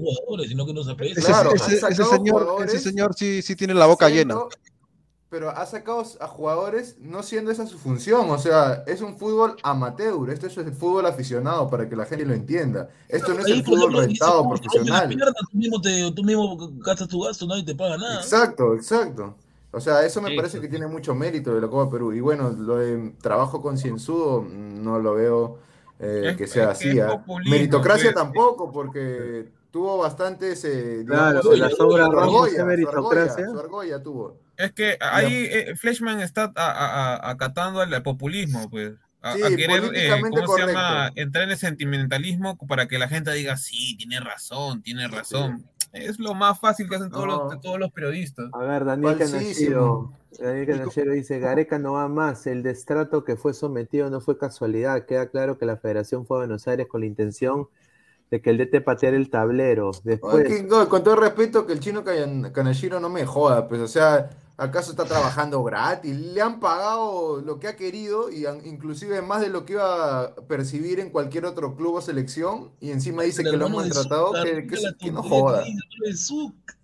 jugadores. 0.00 0.48
sino 0.48 0.66
que 0.66 0.74
no 0.74 0.82
se 0.84 0.90
aprecia. 0.90 1.18
Ese, 1.20 1.26
Claro, 1.28 1.54
ese- 1.54 1.64
ese 1.76 1.80
sacado 1.80 2.10
señor, 2.10 2.42
jugadores 2.42 2.74
ese 2.74 2.90
señor 2.90 3.14
sí, 3.14 3.40
sí 3.40 3.56
tiene 3.56 3.72
la 3.74 3.86
boca 3.86 4.08
llena. 4.10 4.36
pero 5.30 5.50
ha 5.50 5.66
sacado 5.66 6.02
a 6.20 6.26
jugadores 6.26 6.96
no 7.00 7.22
siendo 7.22 7.50
esa 7.50 7.66
su 7.66 7.78
función, 7.78 8.30
o 8.30 8.38
sea, 8.38 8.82
es 8.86 9.02
un 9.02 9.18
fútbol 9.18 9.56
amateur, 9.62 10.30
esto 10.30 10.46
es 10.46 10.56
el 10.56 10.72
fútbol 10.72 11.04
aficionado 11.04 11.68
para 11.68 11.86
que 11.86 11.94
la 11.96 12.06
gente 12.06 12.24
lo 12.24 12.32
entienda. 12.32 12.88
Esto 13.10 13.34
no 13.34 13.40
es 13.40 13.46
el 13.48 13.62
fútbol 13.62 13.92
rentado 13.92 14.42
"¿Cómo 14.42 14.54
te 14.54 14.62
rompen 14.68 14.86
las 14.86 15.02
profesional. 15.02 15.34
Tú 15.52 15.58
mismo, 15.58 15.80
te, 15.82 16.12
tú 16.12 16.24
mismo 16.24 16.56
gastas 16.78 17.08
tu 17.08 17.20
gasto, 17.20 17.46
nadie 17.46 17.62
te 17.62 17.74
paga 17.74 17.98
nada. 17.98 18.20
Exacto, 18.22 18.74
exacto. 18.74 19.34
O 19.70 19.80
sea, 19.80 20.02
eso 20.06 20.22
me 20.22 20.30
Sí, 20.30 20.36
parece 20.36 20.56
sí. 20.56 20.60
que 20.62 20.68
tiene 20.68 20.86
mucho 20.86 21.14
mérito 21.14 21.54
de 21.54 21.60
la 21.60 21.68
Copa 21.68 21.90
Perú. 21.90 22.14
Y 22.14 22.20
bueno, 22.20 22.48
lo 22.58 22.76
de 22.76 23.10
trabajo 23.20 23.60
concienzudo 23.60 24.42
no 24.50 24.98
lo 24.98 25.12
veo 25.14 25.58
eh, 26.00 26.22
Es- 26.30 26.36
que 26.36 26.46
sea 26.46 26.72
es 26.72 26.78
que 26.78 26.90
así. 26.90 27.00
¿ah? 27.00 27.22
Meritocracia 27.48 28.12
pues. 28.12 28.14
tampoco, 28.14 28.70
porque 28.72 29.48
tuvo 29.70 29.98
bastantes, 29.98 30.64
eh, 30.64 31.04
Claro, 31.06 31.40
digamos, 31.40 31.58
la 31.58 31.70
su 31.70 31.76
sombra 31.76 32.04
argolla, 32.06 32.24
es 32.26 32.30
su 32.30 32.36
argolla, 32.60 32.64
meritocracia. 32.64 33.46
su 33.46 33.58
argolla 33.58 34.02
tuvo. 34.02 34.36
Es 34.56 34.72
que 34.72 34.96
ahí 35.00 35.46
eh, 35.50 35.76
Fleshman 35.76 36.20
está 36.20 36.52
a- 36.56 36.70
a- 36.70 37.14
a- 37.16 37.30
acatando 37.30 37.80
al 37.80 38.02
populismo, 38.02 38.68
pues. 38.70 38.92
A, 39.20 39.34
Sí, 39.34 39.42
a 39.42 39.48
querer, 39.48 39.82
eh, 39.94 40.10
¿cómo 40.20 40.56
se 40.56 40.66
llama? 40.66 41.00
correcto. 41.06 41.20
Entrar 41.20 41.44
en 41.44 41.50
el 41.50 41.56
sentimentalismo 41.58 42.56
para 42.68 42.86
que 42.86 42.98
la 42.98 43.08
gente 43.08 43.32
diga, 43.32 43.56
sí, 43.56 43.96
tiene 43.96 44.20
razón, 44.20 44.80
tiene 44.82 45.08
razón. 45.08 45.64
Es 45.92 46.18
lo 46.20 46.34
más 46.34 46.60
fácil 46.60 46.88
que 46.88 46.96
hacen 46.96 47.10
todos, 47.10 47.26
No. 47.26 47.44
los, 47.52 47.60
todos 47.60 47.78
los 47.80 47.90
periodistas. 47.90 48.46
A 48.52 48.58
ver, 48.58 48.84
Daniel 48.84 49.16
Canachero, 49.18 50.12
Daniel 50.38 50.66
Canachero 50.66 51.12
dice, 51.12 51.38
Gareca 51.38 51.78
no 51.78 51.92
va 51.94 52.08
más, 52.08 52.46
el 52.46 52.62
destrato 52.62 53.24
que 53.24 53.36
fue 53.36 53.54
sometido 53.54 54.10
no 54.10 54.20
fue 54.20 54.38
casualidad, 54.38 55.06
queda 55.06 55.28
claro 55.30 55.58
que 55.58 55.66
la 55.66 55.76
federación 55.76 56.26
fue 56.26 56.38
a 56.38 56.40
Buenos 56.40 56.68
Aires 56.68 56.86
con 56.88 57.00
la 57.00 57.06
intención 57.06 57.68
de 58.30 58.42
que 58.42 58.50
el 58.50 58.58
DT 58.58 58.82
pateara 58.82 59.16
el 59.16 59.30
tablero. 59.30 59.90
Después, 60.04 60.64
no, 60.64 60.88
con 60.88 61.02
todo 61.02 61.16
respeto, 61.16 61.66
que 61.66 61.72
el 61.72 61.80
chino 61.80 62.04
Kanashiro 62.52 63.00
no 63.00 63.08
me 63.08 63.24
joda, 63.24 63.68
pues, 63.68 63.80
o 63.80 63.88
sea, 63.88 64.28
¿acaso 64.58 64.90
está 64.90 65.06
trabajando 65.06 65.62
gratis? 65.64 66.14
Le 66.14 66.42
han 66.42 66.60
pagado 66.60 67.40
lo 67.40 67.58
que 67.58 67.68
ha 67.68 67.76
querido 67.76 68.30
y 68.30 68.44
han- 68.44 68.66
inclusive 68.66 69.22
más 69.22 69.40
de 69.40 69.48
lo 69.48 69.64
que 69.64 69.74
iba 69.74 70.24
a 70.24 70.34
percibir 70.34 71.00
en 71.00 71.08
cualquier 71.08 71.46
otro 71.46 71.74
club 71.74 71.94
o 71.94 72.00
selección 72.02 72.70
y 72.80 72.90
encima 72.90 73.22
dice 73.22 73.42
que 73.42 73.56
lo 73.56 73.64
han 73.66 73.72
maltratado, 73.72 74.32
que, 74.42 75.10
no 75.10 75.22
joda. 75.22 75.64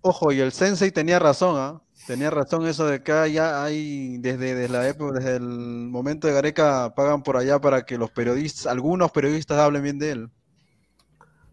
Ojo, 0.01 0.31
y 0.31 0.39
el 0.39 0.51
Sensei 0.51 0.91
tenía 0.91 1.19
razón, 1.19 1.55
¿ah? 1.57 1.81
Tenía 2.07 2.29
razón 2.29 2.67
eso 2.67 2.85
de 2.85 3.01
que 3.01 3.31
ya 3.31 3.63
hay, 3.63 4.17
desde, 4.19 4.53
desde 4.53 4.71
la 4.71 4.87
época, 4.87 5.13
desde 5.19 5.37
el 5.37 5.43
momento 5.89 6.27
de 6.27 6.33
Gareca, 6.33 6.93
pagan 6.95 7.23
por 7.23 7.35
allá 7.37 7.59
para 7.59 7.83
que 7.83 7.97
los 7.97 8.11
periodistas, 8.11 8.67
algunos 8.67 9.11
periodistas 9.11 9.57
hablen 9.57 9.81
bien 9.83 9.97
de 9.97 10.11
él. 10.11 10.29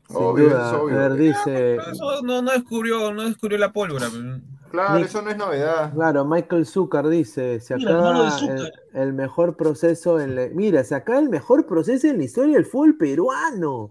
sin 0.09 0.17
Obvio, 0.17 0.51
duda, 0.51 0.69
es 0.69 0.75
obvio. 0.81 0.97
a 0.97 1.09
ver, 1.09 1.15
dice, 1.15 1.77
Eso 1.77 2.23
no, 2.23 2.43
no 2.43 2.51
descubrió, 2.53 3.13
no 3.15 3.25
descubrió 3.25 3.57
la 3.57 3.73
pólvora. 3.73 4.09
Claro, 4.71 4.99
Nick- 4.99 5.07
eso 5.07 5.23
no 5.23 5.31
es 5.31 5.37
novedad. 5.39 5.93
claro, 5.95 6.25
Michael 6.27 6.67
Zucker 6.67 7.09
dice, 7.09 7.61
se 7.61 7.77
Mira, 7.77 7.91
acaba 7.99 8.39
el, 8.39 8.73
el 8.95 9.13
mejor 9.15 9.57
proceso 9.57 10.21
en 10.21 10.35
la, 10.35 10.49
mira, 10.53 10.83
se 10.85 10.95
acaba 10.95 11.19
el 11.19 11.29
mejor 11.31 11.67
proceso 11.67 12.07
en 12.09 12.19
la 12.19 12.25
historia 12.25 12.55
del 12.57 12.67
fútbol 12.67 12.97
peruano. 12.97 13.91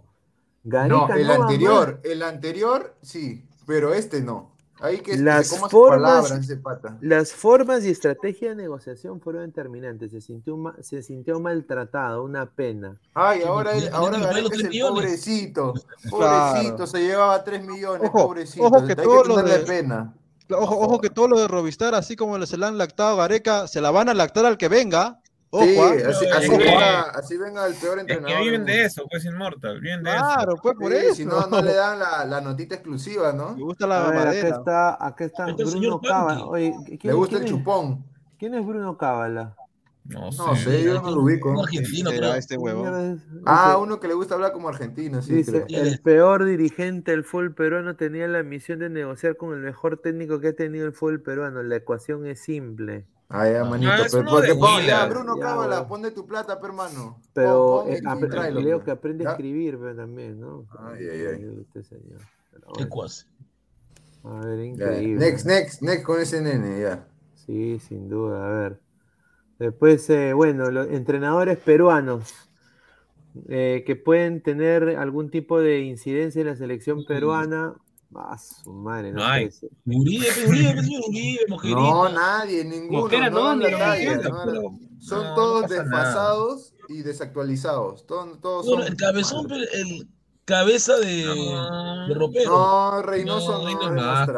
No, 0.64 0.70
Gareca 1.08 1.16
el 1.18 1.28
no 1.28 1.40
va 1.40 1.46
anterior, 1.46 2.00
el 2.04 2.22
anterior 2.24 2.96
sí, 3.02 3.46
pero 3.66 3.94
este 3.96 4.22
no. 4.22 4.51
Ahí 4.82 4.98
que, 4.98 5.12
que 5.12 5.18
Las 5.18 5.48
se 5.48 5.56
coma 5.56 5.70
sus 5.70 5.80
formas- 5.80 6.32
ese 6.32 6.58
pata. 6.58 6.98
Las 7.02 7.32
formas 7.34 7.86
y 7.86 7.90
estrategia 7.90 8.50
de 8.50 8.56
negociación 8.56 9.22
fueron 9.22 9.46
determinantes. 9.46 10.12
Se 10.12 10.22
sintió, 10.22 10.58
ma- 10.58 10.76
se 10.82 11.04
sintió 11.04 11.40
maltratado, 11.40 12.24
una 12.24 12.48
pena. 12.48 12.98
Ay, 13.14 13.44
ahora 13.44 13.74
él, 13.78 13.90
ahora 13.94 14.18
Gareca 14.20 14.42
los 14.42 14.52
es 14.54 14.60
el 14.62 14.70
millones. 14.70 14.94
pobrecito. 15.04 15.74
Claro. 16.10 16.54
Pobrecito, 16.56 16.88
se 16.88 17.00
llevaba 17.00 17.44
3 17.44 17.66
millones, 17.66 18.10
Ojo, 18.12 18.28
pobrecito. 18.28 18.66
ojo 18.66 18.86
que 18.86 18.94
hay 18.94 18.96
todo 19.06 19.22
que 19.24 19.28
lo 19.30 19.42
de- 19.44 19.60
pena. 19.60 20.14
Ojo, 20.54 20.80
ojo 20.80 21.00
que 21.00 21.10
todo 21.10 21.30
lo 21.30 21.40
de 21.40 21.48
Robistar, 21.48 21.96
así 21.96 22.18
como 22.18 22.46
se 22.46 22.58
le 22.58 22.66
han 22.66 22.78
lactado 22.78 23.14
a 23.14 23.24
Gareca, 23.24 23.68
se 23.70 23.80
la 23.80 23.90
van 23.92 24.10
a 24.10 24.14
lactar 24.14 24.46
al 24.46 24.58
que 24.58 24.68
venga. 24.68 25.21
Ojo, 25.54 25.66
Sí, 25.66 25.78
así, 26.08 26.26
así 26.28 26.50
venga, 26.50 27.02
así 27.10 27.38
venga 27.38 27.68
el 27.68 27.76
peor 27.76 28.00
Es 28.00 28.06
que 28.06 28.14
entrenador. 28.14 28.44
viven 28.46 28.66
de 28.66 28.86
eso, 28.86 29.06
pues 29.12 29.26
Inmortal, 29.26 29.82
viven 29.82 30.02
de 30.02 30.10
eso. 30.12 30.20
Claro, 30.20 30.56
pues 30.64 30.76
por 30.80 30.92
Sí, 30.94 30.98
eso. 30.98 31.16
si 31.16 31.26
no, 31.26 31.46
no 31.48 31.62
le 31.62 31.74
dan 31.74 32.00
la, 32.00 32.24
la 32.26 32.40
notita 32.40 32.76
exclusiva, 32.76 33.34
¿no? 33.34 33.56
Me 33.56 33.62
gusta 33.64 33.86
la 33.86 34.08
ver, 34.10 34.16
madera. 34.26 34.50
está, 34.50 35.06
acá 35.06 35.26
está 35.26 35.46
Bruno 35.54 36.00
Cábala. 36.00 36.46
Oye, 36.46 36.74
Le 36.88 36.98
¿quién, 36.98 37.16
gusta 37.18 37.36
quién 37.38 37.42
el 37.42 37.46
es, 37.50 37.52
chupón. 37.60 38.06
quién 38.40 38.54
es 38.56 38.66
Bruno 38.66 38.98
Cábala? 38.98 39.56
No 40.06 40.32
sé. 40.32 40.38
No 40.42 40.56
sé, 40.56 40.84
yo 40.84 41.02
no 41.02 41.12
lo 41.12 41.22
ubico. 41.22 41.52
Un 41.52 41.60
argentino, 41.60 42.10
creo. 42.12 42.34
este 42.34 42.56
es- 42.56 43.22
Ah, 43.46 43.78
uno 43.78 44.00
que 44.00 44.08
le 44.08 44.14
gusta 44.14 44.36
hablar 44.36 44.52
como 44.54 44.70
argentino, 44.70 45.22
sí, 45.22 45.34
Dice, 45.36 45.66
creo. 45.68 45.84
el 45.84 46.00
peor 46.00 46.46
dirigente 46.46 47.12
del 47.12 47.24
fútbol 47.26 47.54
peruano 47.54 47.96
tenía 47.98 48.28
la 48.30 48.42
misión 48.42 48.80
de 48.80 48.90
negociar 48.90 49.36
con 49.38 49.54
el 49.54 49.60
mejor 49.60 49.98
técnico 49.98 50.40
que 50.40 50.48
ha 50.50 50.54
tenido 50.56 50.88
el 50.88 50.94
fútbol 50.94 51.22
peruano. 51.22 51.62
La 51.62 51.76
ecuación 51.76 52.26
es 52.26 52.40
simple. 52.42 53.06
Ah, 53.34 53.50
ya, 53.50 53.64
manito. 53.64 53.92
Ah, 53.92 54.06
pero 54.12 54.26
porque 54.30 54.54
Bruno 54.54 55.38
Cábala, 55.40 55.78
weón. 55.78 55.88
pon 55.88 56.02
de 56.02 56.12
tu 56.12 56.26
plata, 56.28 56.60
pe, 56.60 56.68
hermano. 56.68 57.18
Pero 57.34 57.86
Pon, 57.86 58.04
pon 58.04 58.24
eh, 58.24 58.28
tráelo, 58.28 58.84
que 58.84 58.92
aprende 58.92 59.26
a 59.26 59.32
escribir 59.32 59.78
pero 59.80 59.96
también, 59.96 60.40
¿no? 60.40 60.66
Ay, 60.78 61.08
ay, 61.10 61.26
ay. 61.28 61.58
Este 61.62 61.84
señor. 61.84 62.20
Qué 62.78 62.88
cuasi. 62.90 63.26
a 64.26 64.46
ver, 64.46 64.58
Ya, 64.58 64.66
increíble. 64.66 65.26
Next, 65.26 65.46
next, 65.46 65.82
next 65.82 66.06
con 66.06 66.20
ese 66.20 66.42
nene, 66.42 66.82
ya. 66.82 67.08
Sí, 67.36 67.80
sin 67.80 68.10
duda. 68.10 68.46
A 68.46 68.50
ver. 68.50 68.80
Después, 69.60 70.10
eh, 70.10 70.34
bueno, 70.34 70.70
los 70.72 70.88
entrenadores 70.90 71.58
peruanos 71.58 72.34
eh, 73.48 73.84
que 73.86 73.96
pueden 73.96 74.42
tener 74.42 74.98
algún 74.98 75.30
tipo 75.30 75.60
de 75.60 75.82
incidencia 75.82 76.42
en 76.42 76.48
la 76.48 76.56
selección 76.56 77.06
peruana. 77.06 77.76
Ah, 78.16 78.38
su 78.38 78.72
madre, 78.74 79.12
no, 79.14 79.22
ser. 79.52 79.70
Uribe, 79.86 80.26
Uribe, 80.48 80.82
señor 80.84 81.04
Uribe, 81.10 81.40
Mojerita. 81.50 81.80
No, 81.80 82.10
nadie, 82.10 82.64
ninguno. 82.66 83.00
Mosquera, 83.02 83.30
no 83.30 83.56
no, 83.56 83.56
Mosquera, 83.56 84.44
pero- 84.46 84.62
Son 85.00 85.24
no, 85.24 85.36
todos 85.36 85.70
desfasados 85.70 86.74
y 86.90 87.02
desactualizados. 87.04 88.06
Todos, 88.06 88.40
todos 88.42 88.66
Bueno, 88.68 88.84
son 88.84 88.92
el 88.92 88.98
cabezón, 88.98 89.48
pe, 89.48 89.56
el 89.56 90.08
cabeza 90.46 90.98
de, 90.98 91.24
No. 91.26 92.08
de 92.08 92.14
ropero. 92.16 92.52
No, 92.52 93.02
Reynoso 93.02 93.64
No, 93.64 93.92
más. 93.94 94.30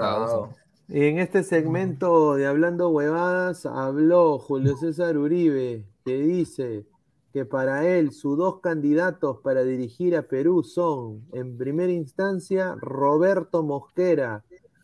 Y 0.90 1.06
en 1.06 1.18
este 1.20 1.44
segmento 1.44 2.36
de 2.36 2.46
Hablando 2.46 2.90
Huevadas 2.90 3.66
habló 3.66 4.38
Julio 4.38 4.78
César 4.78 5.18
Uribe, 5.18 5.88
que 6.06 6.18
dice 6.18 6.86
que 7.34 7.46
para 7.46 7.88
él 7.88 8.12
sus 8.12 8.38
dos 8.38 8.60
candidatos 8.62 9.40
para 9.44 9.64
dirigir 9.64 10.16
a 10.16 10.22
Perú 10.22 10.64
son, 10.64 11.24
en 11.34 11.58
primera 11.58 11.92
instancia, 11.92 12.76
Roberto 12.80 13.64
Mosquera 13.64 14.44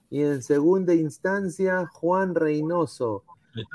y 0.10 0.24
en 0.24 0.42
segunda 0.42 0.96
instancia, 0.96 1.86
Juan 1.94 2.34
Reynoso. 2.34 3.24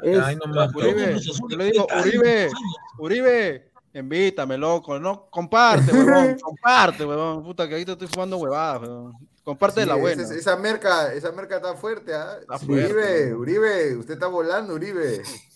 Es- 0.02 0.20
Ay, 0.20 0.36
no 0.36 0.52
más, 0.52 0.74
Uribe, 0.74 1.16
le 1.56 1.64
digo, 1.70 1.86
Uribe. 2.00 2.50
Uribe, 2.98 3.70
invítame, 3.92 4.58
loco, 4.58 4.98
no, 4.98 5.28
comparte, 5.30 5.92
huevón, 5.92 6.36
comparte, 6.42 7.04
huevón, 7.06 7.44
puta, 7.44 7.68
que 7.68 7.74
ahorita 7.74 7.92
estoy 7.92 8.08
fumando 8.08 8.38
huevadas, 8.38 8.82
huevón. 8.82 9.12
Comparte 9.44 9.80
de 9.80 9.84
Sí, 9.84 9.88
la 9.90 9.96
buena. 9.96 10.22
Esa, 10.22 10.56
merca, 10.56 11.12
esa 11.12 11.30
merca 11.30 11.56
está 11.56 11.74
fuerte, 11.76 12.14
¿ah? 12.14 12.38
Uribe. 12.66 13.34
Uribe, 13.34 13.96
usted 13.98 14.14
está 14.14 14.26
volando, 14.26 14.74
Uribe. 14.74 15.22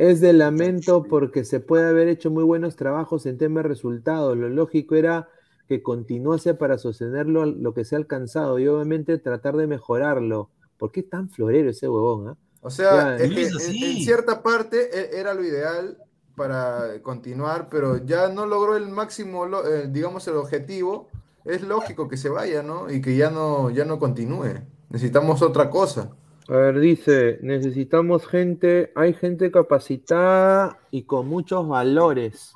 Es 0.00 0.22
de 0.22 0.32
lamento 0.32 1.02
porque 1.02 1.44
se 1.44 1.60
puede 1.60 1.86
haber 1.86 2.08
hecho 2.08 2.30
muy 2.30 2.42
buenos 2.42 2.74
trabajos 2.74 3.26
en 3.26 3.36
temas 3.36 3.64
de 3.64 3.68
resultados. 3.68 4.34
Lo 4.34 4.48
lógico 4.48 4.94
era 4.94 5.28
que 5.68 5.82
continuase 5.82 6.54
para 6.54 6.78
sostenerlo 6.78 7.44
lo 7.44 7.74
que 7.74 7.84
se 7.84 7.96
ha 7.96 7.98
alcanzado 7.98 8.58
y 8.58 8.66
obviamente 8.66 9.18
tratar 9.18 9.58
de 9.58 9.66
mejorarlo. 9.66 10.48
¿Por 10.78 10.90
qué 10.90 11.02
tan 11.02 11.28
florero 11.28 11.68
ese 11.68 11.86
huevón? 11.86 12.28
ah? 12.28 12.36
O 12.62 12.70
sea, 12.70 13.18
Ya, 13.18 13.24
es 13.24 13.30
que 13.30 13.42
es 13.42 13.68
en, 13.68 13.96
cierta 14.02 14.42
parte 14.42 14.88
e- 14.90 15.20
era 15.20 15.34
lo 15.34 15.44
ideal 15.44 15.98
para 16.34 17.02
continuar, 17.02 17.68
pero 17.70 17.98
ya 17.98 18.28
no 18.28 18.46
logró 18.46 18.78
el 18.78 18.88
máximo, 18.88 19.44
eh, 19.46 19.86
digamos, 19.90 20.26
el 20.28 20.36
objetivo. 20.36 21.08
Es 21.44 21.60
lógico 21.60 22.08
que 22.08 22.16
se 22.16 22.30
vaya, 22.30 22.62
¿no? 22.62 22.90
Y 22.90 23.02
que 23.02 23.18
ya 23.18 23.28
no, 23.28 23.68
ya 23.68 23.84
no 23.84 23.98
continúe. 23.98 24.62
Necesitamos 24.88 25.42
otra 25.42 25.68
cosa. 25.68 26.16
A 26.50 26.56
ver, 26.56 26.80
dice, 26.80 27.38
necesitamos 27.42 28.26
gente, 28.26 28.90
hay 28.96 29.14
gente 29.14 29.52
capacitada 29.52 30.78
y 30.90 31.04
con 31.04 31.28
muchos 31.28 31.68
valores. 31.68 32.52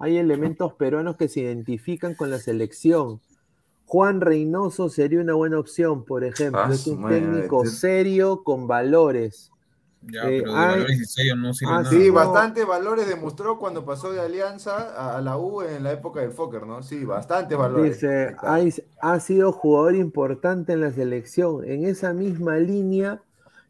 Hay 0.00 0.16
elementos 0.18 0.72
peruanos 0.74 1.16
que 1.16 1.28
se 1.28 1.40
identifican 1.40 2.14
con 2.16 2.30
la 2.30 2.38
selección. 2.38 3.20
Juan 3.86 4.20
Reynoso 4.20 4.88
sería 4.88 5.20
una 5.20 5.34
buena 5.34 5.60
opción, 5.60 6.04
por 6.04 6.24
ejemplo. 6.24 6.60
Ah, 6.64 6.70
es 6.72 6.88
un 6.88 7.02
madre, 7.02 7.20
técnico 7.20 7.62
este- 7.62 7.76
serio 7.76 8.42
con 8.42 8.66
valores. 8.66 9.52
Ya, 10.02 10.22
Eh, 10.28 10.40
pero 10.42 10.52
de 10.52 10.58
hay- 10.58 10.70
valores 10.80 11.16
no 11.36 11.54
sirve 11.54 11.72
Ah, 11.72 11.82
nada. 11.82 11.90
Sí, 11.90 12.08
no. 12.08 12.14
bastantes 12.14 12.66
valores 12.66 13.08
demostró 13.08 13.58
cuando 13.60 13.84
pasó 13.84 14.12
de 14.12 14.20
Alianza 14.20 15.16
a, 15.16 15.20
la 15.20 15.38
U 15.38 15.62
en 15.62 15.84
la 15.84 15.92
época 15.92 16.20
del 16.20 16.32
Fokker, 16.32 16.66
¿no? 16.66 16.82
Sí, 16.82 17.04
bastantes 17.04 17.56
valores. 17.56 17.94
Dice, 18.00 18.34
ha 19.00 19.20
sido 19.20 19.52
jugador 19.52 19.94
importante 19.94 20.72
en 20.72 20.80
la 20.80 20.90
selección, 20.90 21.64
en 21.64 21.84
esa 21.84 22.12
misma 22.12 22.56
línea, 22.56 23.20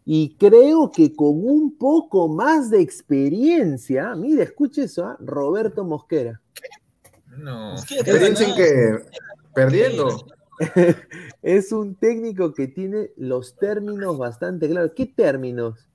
y 0.08 0.36
creo 0.36 0.92
que 0.92 1.16
con 1.16 1.44
un 1.44 1.76
poco 1.76 2.28
más 2.28 2.70
de 2.70 2.80
experiencia, 2.80 4.14
mira, 4.14 4.44
escuche 4.44 4.84
eso, 4.84 5.04
¿ah? 5.04 5.16
Roberto 5.18 5.84
Mosquera. 5.84 6.40
No. 7.36 7.74
Experiencia 7.74 8.48
en 8.48 8.54
que 8.54 8.98
perdiendo. 9.52 10.24
es 11.42 11.72
un 11.72 11.96
técnico 11.96 12.54
que 12.54 12.68
tiene 12.68 13.10
los 13.16 13.56
términos 13.56 14.16
bastante 14.16 14.68
claros. 14.68 14.92
¿Qué 14.94 15.06
términos? 15.06 15.88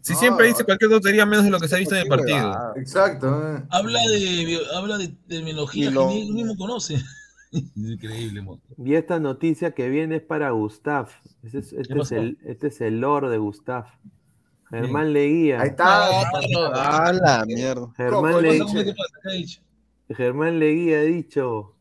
Si 0.00 0.16
siempre 0.16 0.48
dice 0.48 0.64
cualquier 0.64 0.90
tontería 0.90 1.24
menos 1.24 1.44
de 1.44 1.50
lo 1.52 1.60
que 1.60 1.68
se 1.68 1.76
ha 1.76 1.78
visto 1.78 1.94
en 1.94 2.02
el 2.02 2.08
partido. 2.08 2.72
Exacto. 2.74 3.28
eh. 3.28 3.62
Habla 3.70 4.00
de, 4.08 4.58
habla 4.74 4.98
de 4.98 5.08
terminología 5.28 5.92
que 5.92 6.04
ni 6.06 6.22
él 6.22 6.32
mismo 6.32 6.56
conoce. 6.56 6.96
Increíble, 7.76 8.42
mo. 8.42 8.60
Y 8.78 8.94
esta 8.94 9.20
noticia 9.20 9.72
que 9.72 9.88
viene 9.88 10.16
es 10.16 10.22
para 10.22 10.50
Gustav. 10.50 11.08
Este 11.42 11.58
es, 11.58 11.72
este 11.72 12.16
el, 12.16 12.38
este 12.44 12.68
es 12.68 12.80
el 12.80 13.00
lord 13.00 13.30
de 13.30 13.38
Gustav. 13.38 13.86
Germán 14.70 15.12
Leguía. 15.12 15.60
Ahí 15.60 15.68
está. 15.68 16.08
Ah, 16.74 17.12
la 17.12 17.44
mierda. 17.44 17.92
Germán. 17.96 18.34
Germán 20.08 20.58
Leguía 20.58 20.98
ha 20.98 21.02
dicho, 21.02 21.74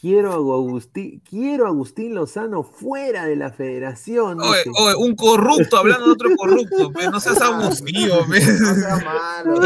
quiero 0.00 0.32
a 0.32 0.34
Agustín, 0.34 1.20
quiero 1.28 1.66
a 1.66 1.68
Agustín 1.68 2.14
Lozano 2.14 2.62
fuera 2.62 3.24
de 3.24 3.36
la 3.36 3.50
federación. 3.50 4.40
Oye, 4.40 4.62
oye, 4.78 4.94
un 4.96 5.14
corrupto 5.14 5.76
hablando 5.76 6.06
de 6.06 6.12
otro 6.12 6.30
corrupto, 6.36 6.92
pero 6.92 7.10
no 7.10 7.20
seas 7.20 7.40
abusivo, 7.40 8.26
pe. 8.28 8.40
No 8.60 8.74
sea 8.74 8.96
malo. 8.96 9.60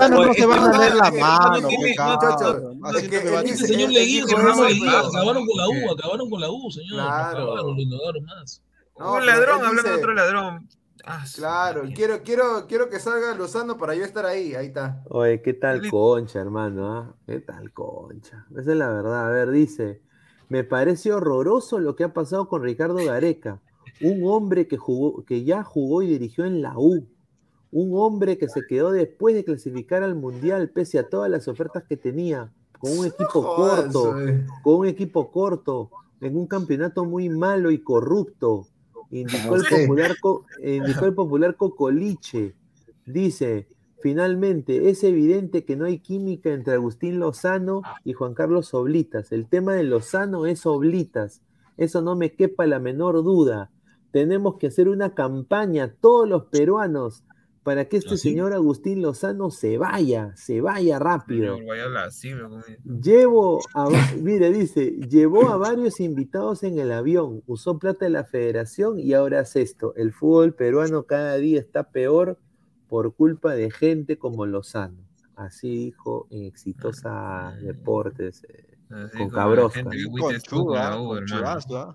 Ah, 0.00 0.08
no, 0.08 0.34
se 0.34 0.46
van 0.46 0.74
a 0.74 0.78
leer 0.78 0.94
la 0.94 1.10
mano, 1.10 1.68
va 1.98 3.40
Este 3.44 3.66
señor 3.66 3.90
Leguía, 3.90 4.24
claro. 4.24 4.64
acabaron 5.08 5.46
con 5.46 5.56
la 5.56 5.68
U, 5.68 5.92
acabaron 5.92 6.30
con 6.30 6.40
la 6.40 6.50
U, 6.50 6.70
señor. 6.70 6.94
Claro. 6.94 7.42
Acabaron, 7.42 7.76
lo 7.76 7.80
ignoraron 7.82 8.24
más. 8.24 8.62
No, 8.98 9.14
un 9.14 9.26
ladrón 9.26 9.64
hablando 9.64 9.90
de 9.90 9.96
otro 9.96 10.14
ladrón. 10.14 10.68
Ah, 11.04 11.24
Claro, 11.34 11.82
quiero, 11.94 12.22
quiero, 12.22 12.66
quiero 12.66 12.88
que 12.88 12.98
salga 12.98 13.34
Lozano 13.34 13.78
para 13.78 13.94
yo 13.94 14.04
estar 14.04 14.26
ahí. 14.26 14.54
Ahí 14.54 14.66
está. 14.66 15.02
Oye, 15.08 15.40
¿qué 15.42 15.54
tal 15.54 15.88
concha, 15.90 16.40
hermano? 16.40 16.92
ah? 16.92 17.14
¿Qué 17.26 17.40
tal 17.40 17.72
concha? 17.72 18.46
Esa 18.50 18.72
es 18.72 18.76
la 18.76 18.88
verdad. 18.90 19.28
A 19.28 19.30
ver, 19.30 19.50
dice, 19.50 20.02
Me 20.48 20.64
parece 20.64 21.12
horroroso 21.12 21.78
lo 21.78 21.94
que 21.94 22.04
ha 22.04 22.12
pasado 22.14 22.48
con 22.48 22.62
Ricardo 22.62 22.96
Gareca, 22.96 23.60
un 24.00 24.22
hombre 24.24 24.66
que 24.66 24.76
jugó, 24.78 25.24
que 25.24 25.44
ya 25.44 25.62
jugó 25.62 26.02
y 26.02 26.06
dirigió 26.08 26.44
en 26.46 26.62
la 26.62 26.74
U, 26.78 27.06
un 27.70 27.90
hombre 27.98 28.38
que 28.38 28.48
se 28.48 28.62
quedó 28.66 28.90
después 28.90 29.34
de 29.34 29.44
clasificar 29.44 30.02
al 30.02 30.14
Mundial, 30.14 30.70
pese 30.70 30.98
a 30.98 31.08
todas 31.08 31.30
las 31.30 31.48
ofertas 31.48 31.84
que 31.84 31.96
tenía, 31.98 32.50
con 32.78 32.96
un 32.98 33.06
equipo 33.06 33.42
corto, 33.56 34.16
con 34.62 34.74
un 34.76 34.86
equipo 34.86 35.30
corto, 35.30 35.90
en 36.20 36.36
un 36.36 36.46
campeonato 36.46 37.04
muy 37.04 37.28
malo 37.28 37.70
y 37.70 37.78
corrupto. 37.82 38.66
Indicó 39.10 39.56
el 39.56 39.64
Sí. 39.64 39.74
popular, 39.82 40.16
indicó 40.62 41.06
el 41.06 41.14
popular 41.14 41.56
Cocoliche. 41.56 42.54
Dice, 43.06 43.68
finalmente, 44.02 44.90
es 44.90 45.02
evidente 45.04 45.64
que 45.64 45.76
no 45.76 45.86
hay 45.86 45.98
química 46.00 46.50
entre 46.52 46.74
Agustín 46.74 47.18
Lozano 47.18 47.82
y 48.04 48.12
Juan 48.12 48.34
Carlos 48.34 48.74
Oblitas. 48.74 49.32
El 49.32 49.46
tema 49.48 49.74
de 49.74 49.84
Lozano 49.84 50.46
es 50.46 50.66
Oblitas. 50.66 51.42
Eso 51.76 52.02
no 52.02 52.16
me 52.16 52.32
quepa 52.34 52.66
la 52.66 52.78
menor 52.80 53.22
duda. 53.24 53.70
Tenemos 54.10 54.56
que 54.58 54.66
hacer 54.68 54.88
una 54.88 55.14
campaña, 55.14 55.94
todos 56.00 56.28
los 56.28 56.44
peruanos, 56.46 57.24
para 57.68 57.84
que 57.84 57.98
este 57.98 58.14
¿Así? 58.14 58.30
señor 58.30 58.54
Agustín 58.54 59.02
Lozano 59.02 59.50
se 59.50 59.76
vaya, 59.76 60.32
se 60.36 60.62
vaya 60.62 60.98
rápido. 60.98 61.58
Llevo 62.82 63.60
a, 63.74 63.90
mire, 64.22 64.50
dice, 64.50 64.92
llevó 65.06 65.50
a 65.50 65.58
varios 65.58 66.00
invitados 66.00 66.62
en 66.62 66.78
el 66.78 66.90
avión, 66.90 67.42
usó 67.46 67.78
plata 67.78 68.06
de 68.06 68.10
la 68.10 68.24
federación 68.24 68.98
y 68.98 69.12
ahora 69.12 69.40
hace 69.40 69.60
esto. 69.60 69.92
El 69.96 70.14
fútbol 70.14 70.54
peruano 70.54 71.02
cada 71.02 71.36
día 71.36 71.60
está 71.60 71.90
peor 71.90 72.38
por 72.88 73.14
culpa 73.14 73.52
de 73.52 73.70
gente 73.70 74.16
como 74.16 74.46
Lozano. 74.46 75.06
Así 75.36 75.68
dijo 75.68 76.26
en 76.30 76.44
Exitosa 76.44 77.54
Deportes 77.60 78.44
eh, 78.48 78.78
Así 78.88 79.18
con 79.18 79.28
Cabrosca. 79.28 79.80
hermano. 81.18 81.94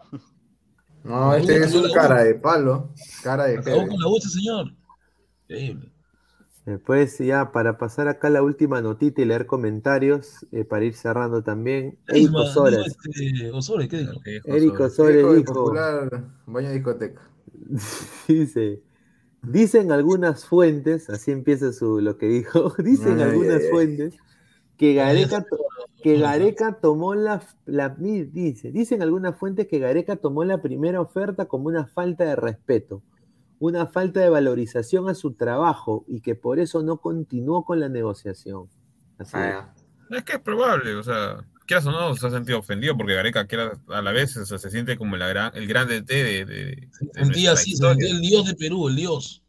No, 1.03 1.33
este 1.33 1.57
es 1.57 1.73
un 1.73 1.91
cara 1.93 2.23
de 2.23 2.35
palo. 2.35 2.91
Cara 3.23 3.45
de 3.45 3.57
Acabó 3.57 3.77
jeve. 3.77 3.89
con 3.89 3.99
la 3.99 4.07
voz, 4.07 4.23
señor. 4.31 4.82
Increíble. 5.53 5.91
Después 6.65 7.17
ya 7.17 7.51
para 7.51 7.77
pasar 7.77 8.07
acá 8.07 8.29
la 8.29 8.41
última 8.41 8.81
notita 8.81 9.21
y 9.21 9.25
leer 9.25 9.45
comentarios, 9.45 10.45
eh, 10.53 10.63
para 10.63 10.85
ir 10.85 10.93
cerrando 10.95 11.43
también. 11.43 11.97
Eric 12.07 12.23
Isma, 12.23 12.41
Osores. 12.41 12.87
este, 12.87 13.51
Osores, 13.51 13.89
¿qué 13.89 13.97
dijo? 13.97 14.13
Eric 14.45 14.79
Osores 14.79 15.15
dijo, 15.45 15.53
popular 15.53 16.23
baño 16.45 16.71
discoteca. 16.71 17.21
dice, 18.27 18.81
dicen 19.41 19.91
algunas 19.91 20.45
fuentes, 20.45 21.09
así 21.09 21.31
empieza 21.31 21.73
su 21.73 21.99
lo 21.99 22.17
que 22.17 22.27
dijo, 22.27 22.73
dicen 22.77 23.19
Ay, 23.19 23.23
algunas 23.23 23.61
ay, 23.61 23.69
fuentes 23.69 24.15
que 24.77 24.93
Gareca, 24.93 25.41
to- 25.43 25.57
que 26.01 26.17
Gareca 26.17 26.79
tomó 26.81 27.15
la, 27.15 27.41
la 27.65 27.89
dice, 27.89 28.71
dicen 28.71 29.01
algunas 29.01 29.37
fuentes 29.37 29.67
que 29.67 29.79
Gareca 29.79 30.15
tomó 30.17 30.43
la 30.43 30.61
primera 30.61 31.01
oferta 31.01 31.45
como 31.45 31.67
una 31.67 31.85
falta 31.87 32.25
de 32.25 32.35
respeto, 32.35 33.01
una 33.65 33.87
falta 33.87 34.19
de 34.19 34.29
valorización 34.29 35.07
a 35.07 35.15
su 35.15 35.35
trabajo 35.35 36.03
y 36.07 36.19
que 36.21 36.35
por 36.35 36.59
eso 36.59 36.83
no 36.83 36.97
continuó 36.97 37.63
con 37.63 37.79
la 37.79 37.87
negociación. 37.87 38.67
Así 39.17 39.31
Ah, 39.35 39.73
es. 40.09 40.17
Es 40.17 40.23
que 40.25 40.33
es 40.33 40.39
probable, 40.39 40.95
o 40.95 41.03
sea, 41.03 41.45
quieras 41.65 41.85
o 41.85 41.91
no, 41.91 42.13
se 42.15 42.27
ha 42.27 42.29
sentido 42.29 42.59
ofendido 42.59 42.97
porque 42.97 43.13
Gareca 43.15 43.47
quiera, 43.47 43.79
a 43.87 44.01
la 44.01 44.11
vez 44.11 44.35
o 44.35 44.45
sea, 44.45 44.57
se 44.57 44.69
siente 44.69 44.97
como 44.97 45.15
la 45.15 45.27
gran, 45.29 45.55
el 45.55 45.65
grande 45.65 46.01
T 46.01 46.13
de, 46.13 46.45
de, 46.45 46.65
de 46.65 46.89
Un 47.21 47.29
día 47.29 47.55
se 47.55 47.71
sentía 47.71 48.11
el 48.11 48.19
dios 48.19 48.45
de 48.45 48.55
Perú, 48.55 48.89
el 48.89 48.97
dios. 48.97 49.41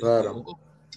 Claro. 0.00 0.44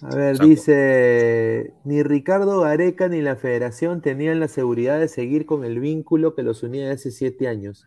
A 0.02 0.14
ver, 0.14 0.38
dice, 0.38 1.74
ni 1.84 2.02
Ricardo 2.02 2.60
Gareca 2.60 3.08
ni 3.08 3.22
la 3.22 3.36
federación 3.36 4.00
tenían 4.02 4.40
la 4.40 4.48
seguridad 4.48 4.98
de 4.98 5.08
seguir 5.08 5.46
con 5.46 5.64
el 5.64 5.78
vínculo 5.78 6.34
que 6.34 6.42
los 6.42 6.62
unía 6.62 6.86
de 6.86 6.92
hace 6.94 7.10
siete 7.12 7.46
años. 7.46 7.84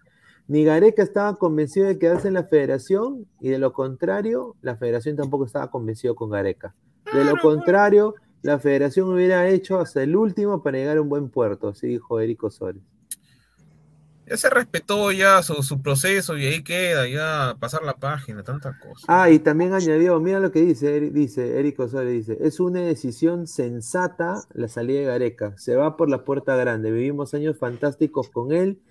Ni 0.52 0.66
Gareca 0.66 1.02
estaba 1.02 1.38
convencido 1.38 1.88
de 1.88 1.98
quedarse 1.98 2.28
en 2.28 2.34
la 2.34 2.44
federación 2.44 3.26
y 3.40 3.48
de 3.48 3.58
lo 3.58 3.72
contrario, 3.72 4.58
la 4.62 4.76
federación 4.76 5.16
tampoco 5.16 5.46
estaba 5.46 5.72
convencido 5.72 6.14
con 6.14 6.30
Gareca. 6.30 6.76
De 7.14 7.24
lo 7.24 7.38
contrario, 7.38 8.16
la 8.42 8.60
federación 8.60 9.08
hubiera 9.08 9.48
hecho 9.48 9.80
hasta 9.80 10.04
el 10.04 10.14
último 10.14 10.62
para 10.62 10.78
llegar 10.78 10.98
a 10.98 11.02
un 11.02 11.08
buen 11.08 11.30
puerto, 11.30 11.70
así 11.70 11.88
dijo 11.88 12.20
Eric 12.20 12.44
Osores. 12.44 12.82
Ya 14.28 14.36
se 14.36 14.50
respetó 14.50 15.14
ya 15.14 15.42
su, 15.42 15.64
su 15.64 15.82
proceso 15.82 16.38
y 16.38 16.46
ahí 16.46 16.62
queda, 16.66 17.08
ya 17.08 17.56
pasar 17.58 17.84
la 17.84 17.96
página, 17.96 18.44
tanta 18.44 18.78
cosa. 18.78 19.06
Ah, 19.08 19.30
y 19.30 19.40
también 19.40 19.74
añadió, 19.74 20.20
mira 20.20 20.42
lo 20.42 20.52
que 20.52 20.60
dice, 20.60 21.00
dice 21.12 21.62
Eric 21.62 21.80
Osores, 21.80 22.12
dice, 22.12 22.38
es 22.42 22.60
una 22.60 22.82
decisión 22.82 23.48
sensata 23.48 24.44
la 24.54 24.68
salida 24.68 25.00
de 25.00 25.06
Gareca, 25.06 25.58
se 25.58 25.78
va 25.78 25.96
por 25.96 26.10
la 26.10 26.26
puerta 26.26 26.58
grande, 26.58 26.92
vivimos 26.92 27.34
años 27.34 27.58
fantásticos 27.58 28.30
con 28.30 28.52
él 28.52 28.82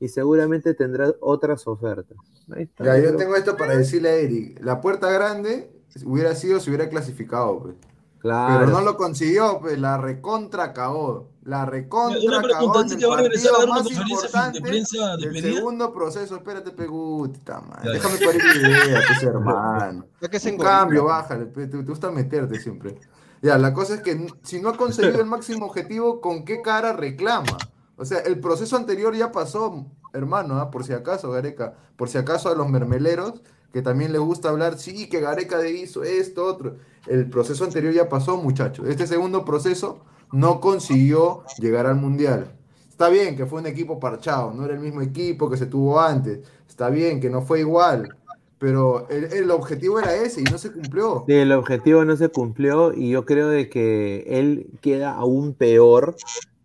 y 0.00 0.08
seguramente 0.08 0.74
tendrá 0.74 1.12
otras 1.20 1.66
ofertas. 1.66 2.16
Ahí 2.54 2.64
está, 2.64 2.84
Ya, 2.84 2.98
yo 2.98 3.16
tengo 3.16 3.36
esto 3.36 3.56
para 3.56 3.76
decirle 3.76 4.08
a 4.08 4.14
Eric. 4.14 4.60
La 4.62 4.80
puerta 4.80 5.10
grande 5.10 5.70
hubiera 6.04 6.34
sido 6.34 6.60
si 6.60 6.70
hubiera 6.70 6.88
clasificado, 6.88 7.60
pues. 7.60 7.74
Claro. 8.20 8.66
Pero 8.66 8.72
no 8.72 8.80
lo 8.80 8.96
consiguió, 8.96 9.58
pues. 9.60 9.78
La 9.78 9.96
recontra 9.96 10.72
cagó. 10.72 11.28
La 11.44 11.64
recontra 11.64 12.18
Una 12.20 12.42
cagó 12.42 12.80
en 12.80 12.88
¿dice 12.88 13.06
el 13.06 13.10
partido 13.10 13.66
más 13.66 13.84
de 13.84 13.94
importante 13.94 14.60
prensa 14.60 15.16
del 15.16 15.40
segundo 15.40 15.92
proceso. 15.92 16.36
Espérate, 16.36 16.72
peguta, 16.72 17.60
man. 17.60 17.80
Déjame 17.84 18.18
parir 18.18 18.44
la 18.44 18.68
idea, 18.68 19.00
pues, 19.06 19.22
hermano. 19.22 20.06
Ya 20.20 20.28
que 20.28 20.40
se 20.40 20.50
Un 20.50 20.58
cambio, 20.58 21.04
bájale. 21.04 21.46
pe, 21.46 21.68
Te, 21.68 21.78
te 21.78 21.90
gusta 21.90 22.10
meterte 22.10 22.58
siempre. 22.58 22.98
Ya, 23.40 23.56
la 23.56 23.72
cosa 23.72 23.94
es 23.94 24.00
que 24.00 24.26
si 24.42 24.60
no 24.60 24.70
ha 24.70 24.76
conseguido 24.76 25.20
el 25.20 25.26
máximo 25.26 25.66
objetivo, 25.66 26.20
¿con 26.20 26.44
qué 26.44 26.60
cara 26.60 26.92
reclama? 26.92 27.56
O 27.98 28.04
sea, 28.04 28.20
el 28.20 28.38
proceso 28.38 28.76
anterior 28.76 29.14
ya 29.14 29.32
pasó, 29.32 29.86
hermano, 30.12 30.60
¿ah? 30.60 30.70
por 30.70 30.84
si 30.84 30.92
acaso, 30.92 31.32
Gareca. 31.32 31.74
Por 31.96 32.08
si 32.08 32.16
acaso 32.16 32.48
a 32.48 32.54
los 32.54 32.68
mermeleros, 32.68 33.42
que 33.72 33.82
también 33.82 34.12
les 34.12 34.20
gusta 34.20 34.50
hablar, 34.50 34.78
sí, 34.78 35.08
que 35.08 35.20
Gareca 35.20 35.66
hizo 35.68 36.04
esto, 36.04 36.46
otro. 36.46 36.76
El 37.08 37.28
proceso 37.28 37.64
anterior 37.64 37.92
ya 37.92 38.08
pasó, 38.08 38.36
muchachos. 38.36 38.86
Este 38.88 39.06
segundo 39.08 39.44
proceso 39.44 39.98
no 40.32 40.60
consiguió 40.60 41.42
llegar 41.58 41.86
al 41.86 41.96
Mundial. 41.96 42.52
Está 42.88 43.08
bien 43.08 43.36
que 43.36 43.46
fue 43.46 43.60
un 43.60 43.66
equipo 43.66 43.98
parchado, 43.98 44.52
no 44.52 44.64
era 44.64 44.74
el 44.74 44.80
mismo 44.80 45.02
equipo 45.02 45.50
que 45.50 45.56
se 45.56 45.66
tuvo 45.66 46.00
antes. 46.00 46.40
Está 46.68 46.90
bien 46.90 47.20
que 47.20 47.30
no 47.30 47.42
fue 47.42 47.60
igual. 47.60 48.14
Pero 48.60 49.08
el, 49.08 49.32
el 49.32 49.50
objetivo 49.50 49.98
era 50.00 50.14
ese 50.14 50.40
y 50.40 50.44
no 50.44 50.58
se 50.58 50.72
cumplió. 50.72 51.24
Sí, 51.26 51.34
el 51.34 51.52
objetivo 51.52 52.04
no 52.04 52.16
se 52.16 52.28
cumplió 52.28 52.92
y 52.92 53.10
yo 53.10 53.24
creo 53.24 53.48
de 53.48 53.68
que 53.68 54.24
él 54.26 54.68
queda 54.80 55.14
aún 55.14 55.54
peor 55.54 56.16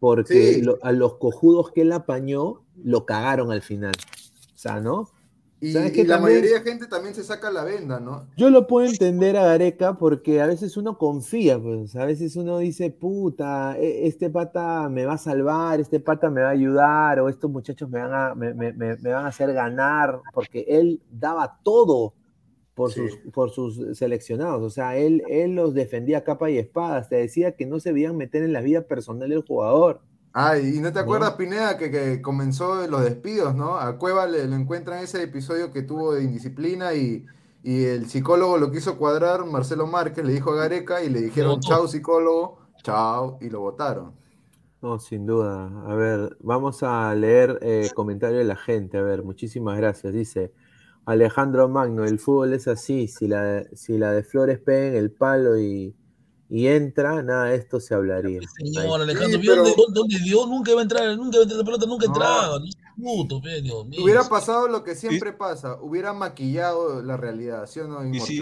porque 0.03 0.55
Sí. 0.55 0.61
lo- 0.61 0.79
a 0.81 0.91
los 0.91 1.13
cojudos 1.15 1.71
que 1.71 1.79
él 1.83 1.93
apañó 1.93 2.61
lo 2.83 3.05
cagaron 3.05 3.53
al 3.53 3.61
final. 3.61 3.93
O 4.53 4.57
sea, 4.57 4.81
¿no? 4.81 5.07
Y, 5.61 5.71
¿Sabes 5.71 5.91
y 5.91 5.93
qué 5.93 6.03
la 6.03 6.19
mayoría 6.19 6.55
de 6.55 6.69
gente 6.69 6.87
también 6.87 7.15
se 7.15 7.23
saca 7.23 7.49
la 7.49 7.63
venda, 7.63 8.01
¿no? 8.01 8.27
Yo 8.35 8.49
lo 8.49 8.67
puedo 8.67 8.85
entender 8.85 9.37
a 9.37 9.45
Gareca 9.45 9.97
porque 9.97 10.41
a 10.41 10.45
veces 10.45 10.75
uno 10.75 10.97
confía, 10.97 11.57
pues 11.57 11.95
a 11.95 12.03
veces 12.03 12.35
uno 12.35 12.57
dice, 12.57 12.89
puta, 12.91 13.77
e- 13.79 14.05
este 14.07 14.29
pata 14.29 14.89
me 14.89 15.05
va 15.05 15.13
a 15.13 15.17
salvar, 15.17 15.79
este 15.79 16.01
pata 16.01 16.29
me 16.29 16.41
va 16.41 16.49
a 16.49 16.51
ayudar, 16.51 17.21
o 17.21 17.29
estos 17.29 17.49
muchachos 17.49 17.89
me 17.89 17.99
van 18.01 18.13
a, 18.13 18.35
me- 18.35 18.53
me- 18.53 18.73
me 18.73 18.97
van 19.13 19.23
a 19.23 19.29
hacer 19.29 19.53
ganar, 19.53 20.19
porque 20.33 20.65
él 20.67 20.99
daba 21.09 21.57
todo 21.63 22.13
por, 22.75 22.93
Sí. 22.93 23.01
sus, 23.09 23.17
por 23.33 23.51
sus 23.51 23.97
seleccionados, 23.97 24.61
o 24.63 24.69
sea, 24.69 24.97
él, 24.97 25.23
él 25.27 25.55
los 25.55 25.73
defendía 25.73 26.19
a 26.19 26.23
capa 26.23 26.49
y 26.49 26.57
espada, 26.57 26.97
hasta 26.97 27.15
decía 27.17 27.55
que 27.55 27.65
no 27.65 27.79
se 27.79 27.89
debían 27.89 28.17
meter 28.17 28.43
en 28.43 28.53
la 28.53 28.61
vida 28.61 28.87
personal 28.87 29.29
del 29.29 29.43
jugador. 29.43 30.01
Ah, 30.35 30.57
y 30.57 30.79
no 30.79 30.91
te 30.91 30.99
¿No? 30.99 30.99
acuerdas, 30.99 31.35
Pineda, 31.35 31.77
que, 31.77 31.91
que 31.91 32.21
comenzó 32.21 32.87
los 32.87 33.03
despidos, 33.03 33.53
¿no? 33.55 33.75
A 33.77 33.97
Cueva 33.99 34.25
le, 34.25 34.47
le 34.47 34.55
encuentran 34.55 35.03
ese 35.03 35.21
episodio 35.21 35.71
que 35.71 35.83
tuvo 35.83 36.13
de 36.15 36.23
indisciplina 36.23 36.95
y, 36.95 37.25
y 37.61 37.83
el 37.85 38.09
psicólogo 38.09 38.57
lo 38.57 38.71
quiso 38.71 38.97
cuadrar, 38.97 39.45
Marcelo 39.45 39.85
Márquez, 39.85 40.25
le 40.25 40.33
dijo 40.33 40.51
a 40.51 40.55
Gareca 40.55 41.03
y 41.03 41.09
le 41.09 41.21
dijeron, 41.21 41.61
chao 41.61 41.87
psicólogo, 41.87 42.57
chao, 42.81 43.37
y 43.41 43.49
lo 43.49 43.59
votaron. 43.59 44.15
No, 44.81 44.99
sin 44.99 45.25
duda. 45.25 45.67
A 45.89 45.95
ver, 45.95 46.35
vamos 46.41 46.83
a 46.83 47.15
leer 47.15 47.57
eh, 47.61 47.91
comentarios 47.93 48.39
de 48.39 48.43
la 48.45 48.57
gente. 48.57 48.97
A 48.97 49.01
ver, 49.01 49.23
muchísimas 49.23 49.77
gracias. 49.77 50.11
Dice 50.13 50.53
Alejandro 51.05 51.67
Magno, 51.67 52.05
el 52.05 52.19
fútbol 52.19 52.53
es 52.53 52.67
así. 52.67 53.07
Si 53.07 53.27
la, 53.27 53.63
si 53.75 53.97
la 53.97 54.11
de 54.11 54.23
Flores 54.23 54.59
pega 54.59 54.87
en 54.87 54.95
el 54.95 55.11
palo 55.11 55.59
y, 55.59 55.93
y 56.49 56.67
entra, 56.67 57.21
nada 57.23 57.45
de 57.45 57.55
esto 57.55 57.79
se 57.79 57.93
hablaría. 57.93 58.39
Señor 58.57 58.83
Ahí. 58.85 59.01
Alejandro, 59.03 59.37
Sí, 59.37 59.37
¿vio 59.37 59.51
pero- 59.51 59.63
dónde, 59.63 59.83
dónde- 59.93 60.19
dio? 60.23 60.45
Nunca 60.47 60.71
iba 60.71 60.79
a 60.79 60.83
entrar, 60.83 61.17
nunca 61.17 61.37
iba 61.37 61.39
a 61.39 61.43
entrar 61.43 61.57
esa 61.59 61.65
pelota, 61.65 61.85
nunca 61.85 62.05
No. 62.05 62.13
entraba. 62.13 62.59
No 62.59 62.65
puto, 62.95 63.41
pe, 63.41 63.61
Dios 63.61 63.85
mío. 63.87 64.03
Hubiera 64.03 64.23
pasado 64.29 64.67
lo 64.67 64.83
que 64.83 64.95
siempre 64.95 65.33
pasa, 65.33 65.77
hubiera 65.81 66.13
maquillado 66.13 67.01
la 67.01 67.17
realidad, 67.17 67.65
¿sí 67.65 67.79
o 67.79 67.87
no, 67.87 68.05
Y 68.05 68.19
si, 68.19 68.39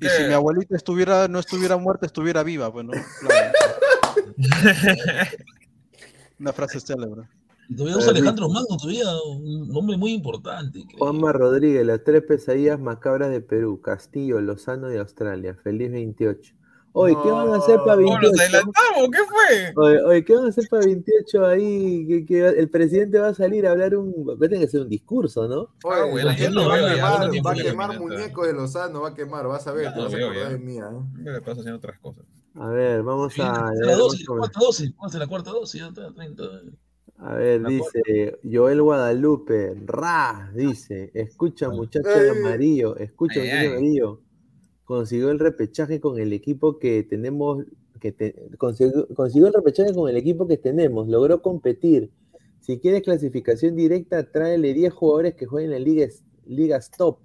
y 0.00 0.08
si 0.08 0.22
mi 0.26 0.32
abuelita 0.32 0.74
estuviera, 0.76 1.28
no 1.28 1.38
estuviera 1.38 1.76
muerta, 1.76 2.06
estuviera 2.06 2.42
viva, 2.42 2.72
pues 2.72 2.86
no. 2.86 2.92
Claro. 3.20 3.52
Una 6.40 6.52
frase 6.54 6.80
célebre. 6.80 7.22
Y 7.70 7.76
todavía 7.76 7.98
usa 7.98 8.10
Alejandro 8.10 8.48
Magno, 8.48 8.76
todavía 8.76 9.04
un 9.38 9.70
hombre 9.76 9.96
muy 9.96 10.12
importante. 10.12 10.84
Juanma 10.98 11.32
Rodríguez, 11.32 11.86
las 11.86 12.02
tres 12.02 12.24
pesadillas 12.24 12.80
macabras 12.80 13.30
de 13.30 13.40
Perú, 13.40 13.80
Castillo, 13.80 14.40
Lozano 14.40 14.92
y 14.92 14.96
Australia. 14.96 15.54
Feliz 15.62 15.92
28. 15.92 16.54
Oye, 16.92 17.16
¿qué 17.22 17.30
van 17.30 17.48
a 17.50 17.58
hacer 17.58 17.76
para 17.86 18.02
¿Cómo 18.02 18.18
28? 18.18 18.28
nos 18.32 18.40
adelantamos? 18.40 19.08
¿Qué 19.12 19.18
fue? 19.28 19.72
Oye, 19.84 20.02
oye, 20.02 20.24
¿qué 20.24 20.34
van 20.34 20.46
a 20.46 20.48
hacer 20.48 20.64
para 20.68 20.84
28 20.84 21.46
ahí? 21.46 22.06
Que, 22.08 22.26
que 22.26 22.48
el 22.48 22.68
presidente 22.70 23.20
va 23.20 23.28
a 23.28 23.34
salir 23.34 23.64
a 23.68 23.70
hablar 23.70 23.94
un. 23.96 24.12
Va 24.28 24.34
a 24.34 24.38
tener 24.38 24.58
que 24.58 24.64
hacer 24.64 24.80
un 24.80 24.88
discurso, 24.88 25.46
¿no? 25.46 25.60
Oye, 25.84 26.00
Ah, 26.00 26.04
bueno, 26.10 26.26
la 26.26 26.36
yo 26.36 26.42
gente 26.42 26.54
lo 26.60 26.68
va 26.68 26.74
a 26.74 26.78
veo, 26.78 26.88
quemar, 26.96 27.20
no 27.32 27.42
va 27.44 27.50
a 27.52 27.54
que 27.54 27.62
quemar 27.62 28.00
muñecos 28.00 28.46
de 28.48 28.52
Lozano, 28.52 29.02
va 29.02 29.08
a 29.10 29.14
quemar, 29.14 29.46
vas 29.46 29.68
a 29.68 29.72
ver, 29.72 29.84
Ya 29.84 29.94
te 29.94 30.00
vas 30.00 30.12
a 30.12 30.16
acordar. 30.16 30.58
Me 30.58 31.40
paso 31.42 31.60
haciendo 31.60 31.76
otras 31.76 32.00
cosas. 32.00 32.24
A 32.56 32.66
ver, 32.66 33.04
vamos 33.04 33.32
a. 33.38 33.70
La 33.76 33.94
dosis, 33.94 34.28
la 34.28 34.36
cuarta 34.38 34.58
dosis, 34.58 34.92
¿cuál 34.96 35.10
es 35.12 35.18
la 35.20 35.26
cuarta 35.28 35.50
dosis? 35.52 35.80
Ya 35.80 35.86
está, 35.86 36.12
30. 36.12 36.42
A 37.22 37.34
ver, 37.34 37.62
dice 37.66 38.38
Joel 38.50 38.80
Guadalupe, 38.82 39.74
Ra, 39.84 40.50
dice, 40.54 41.10
escucha 41.12 41.68
muchacho 41.68 42.08
de 42.08 42.30
amarillo, 42.30 42.96
escucha 42.96 43.40
Ay, 43.40 43.46
muchacho 43.46 43.58
de 43.60 43.60
ay. 43.60 43.66
amarillo, 43.66 44.20
consiguió 44.84 45.30
el 45.30 45.38
repechaje 45.38 46.00
con 46.00 46.18
el 46.18 46.32
equipo 46.32 46.78
que 46.78 47.02
tenemos, 47.02 47.64
que 48.00 48.12
te- 48.12 48.34
consiguió, 48.56 49.06
consiguió 49.14 49.48
el 49.48 49.52
repechaje 49.52 49.92
con 49.94 50.08
el 50.08 50.16
equipo 50.16 50.46
que 50.48 50.56
tenemos, 50.56 51.08
logró 51.08 51.42
competir. 51.42 52.10
Si 52.60 52.78
quieres 52.78 53.02
clasificación 53.02 53.76
directa, 53.76 54.30
tráele 54.30 54.72
10 54.72 54.92
jugadores 54.92 55.34
que 55.34 55.46
jueguen 55.46 55.72
en 55.72 55.84
ligas, 55.84 56.22
ligas 56.46 56.90
top. 56.90 57.18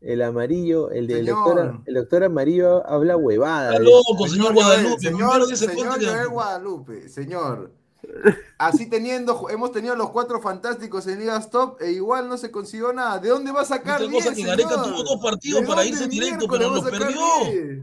El 0.00 0.22
amarillo, 0.22 0.90
el 0.90 1.06
del 1.06 1.26
Señor. 1.26 1.44
doctor, 1.44 1.80
el 1.84 1.94
doctor 1.94 2.24
amarillo 2.24 2.86
habla 2.86 3.18
huevada. 3.18 3.72
Está 3.72 3.82
loco, 3.82 4.26
señor 4.26 4.54
Guadalupe. 4.54 4.98
señor, 5.02 5.56
señor 5.56 6.02
Joel 6.02 6.28
Guadalupe, 6.28 7.08
señor. 7.10 7.72
Así 8.58 8.88
teniendo, 8.88 9.48
hemos 9.50 9.72
tenido 9.72 9.94
los 9.96 10.10
cuatro 10.10 10.40
fantásticos 10.40 11.06
en 11.06 11.20
Ligas 11.20 11.50
Top 11.50 11.80
e 11.80 11.92
igual 11.92 12.28
no 12.28 12.36
se 12.36 12.50
consiguió 12.50 12.92
nada. 12.92 13.18
¿De 13.18 13.28
dónde 13.28 13.52
va 13.52 13.62
a 13.62 13.64
sacar 13.64 14.02
Otra 14.02 14.12
cosa 14.12 14.30
10, 14.30 14.36
que 14.36 14.42
Gareca 14.50 14.82
tuvo 14.82 15.02
dos 15.02 15.20
partidos 15.22 15.62
¿De 15.62 15.66
para 15.66 15.84
irse 15.84 16.08
directo, 16.08 16.46
pero 16.48 16.70
los 16.70 16.84
perdió. 16.84 17.20
10? 17.44 17.82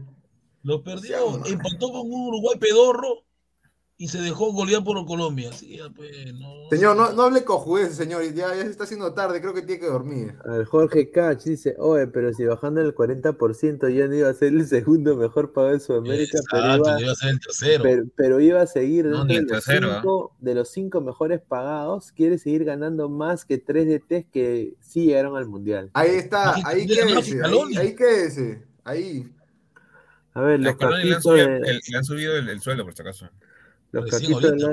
Lo 0.62 0.82
perdió, 0.82 1.44
empató 1.46 1.92
con 1.92 2.12
un 2.12 2.28
Uruguay 2.28 2.58
pedorro 2.58 3.24
y 4.00 4.06
se 4.06 4.20
dejó 4.20 4.52
golear 4.52 4.84
por 4.84 5.04
Colombia. 5.04 5.50
Pues, 5.96 6.32
no. 6.34 6.70
Señor, 6.70 6.96
no, 6.96 7.12
no 7.12 7.22
hable 7.24 7.42
cojudeces, 7.42 7.96
señor. 7.96 8.22
Ya, 8.32 8.54
ya 8.54 8.62
se 8.62 8.70
está 8.70 8.84
haciendo 8.84 9.12
tarde, 9.12 9.40
creo 9.40 9.52
que 9.52 9.62
tiene 9.62 9.80
que 9.80 9.88
dormir. 9.88 10.36
Al 10.44 10.64
Jorge 10.66 11.10
Cach 11.10 11.42
dice, 11.42 11.74
oye, 11.78 12.06
pero 12.06 12.32
si 12.32 12.44
bajando 12.44 12.80
el 12.80 12.94
40% 12.94 13.92
ya 13.92 14.06
no 14.06 14.14
iba 14.14 14.28
a 14.28 14.34
ser 14.34 14.52
el 14.52 14.68
segundo 14.68 15.16
mejor 15.16 15.52
pagado 15.52 15.74
de 15.74 15.80
Sudamérica, 15.80 16.38
pero 16.48 16.76
iba, 16.76 17.00
iba 17.00 17.10
a 17.10 17.14
ser 17.16 17.30
el 17.30 17.40
tercero. 17.40 17.82
pero, 17.82 18.04
pero 18.14 18.40
iba 18.40 18.62
a 18.62 18.66
seguir 18.68 19.06
No, 19.06 19.24
dentro 19.24 19.34
de, 19.34 19.40
el 19.40 19.46
los 19.46 19.64
tercero, 19.64 19.94
cinco, 19.94 20.36
de 20.38 20.54
los 20.54 20.68
cinco 20.68 21.00
mejores 21.00 21.40
pagados, 21.40 22.12
quiere 22.12 22.38
seguir 22.38 22.64
ganando 22.64 23.08
más 23.08 23.44
que 23.44 23.58
tres 23.58 23.88
DTs 23.88 24.26
que 24.32 24.74
sí 24.80 25.06
llegaron 25.06 25.36
al 25.36 25.46
Mundial. 25.46 25.90
Ahí 25.94 26.10
está, 26.10 26.54
ahí 26.64 26.86
quédese, 26.86 27.42
ahí, 27.42 27.76
ahí 27.76 27.96
quédese, 27.96 28.62
ahí. 28.84 29.32
A 30.34 30.42
ver, 30.42 30.60
A 30.60 30.72
los 30.72 31.04
le 31.04 31.14
han 31.16 31.20
subido, 31.22 31.48
de, 31.48 31.56
el, 31.56 31.80
le 31.88 31.98
han 31.98 32.04
subido 32.04 32.36
el, 32.36 32.48
el 32.48 32.60
sueldo, 32.60 32.84
por 32.84 32.94
si 32.94 33.02
acaso. 33.02 33.28
Los 33.92 34.10
caquitos 34.10 34.42
de 34.42 34.56
la- 34.56 34.72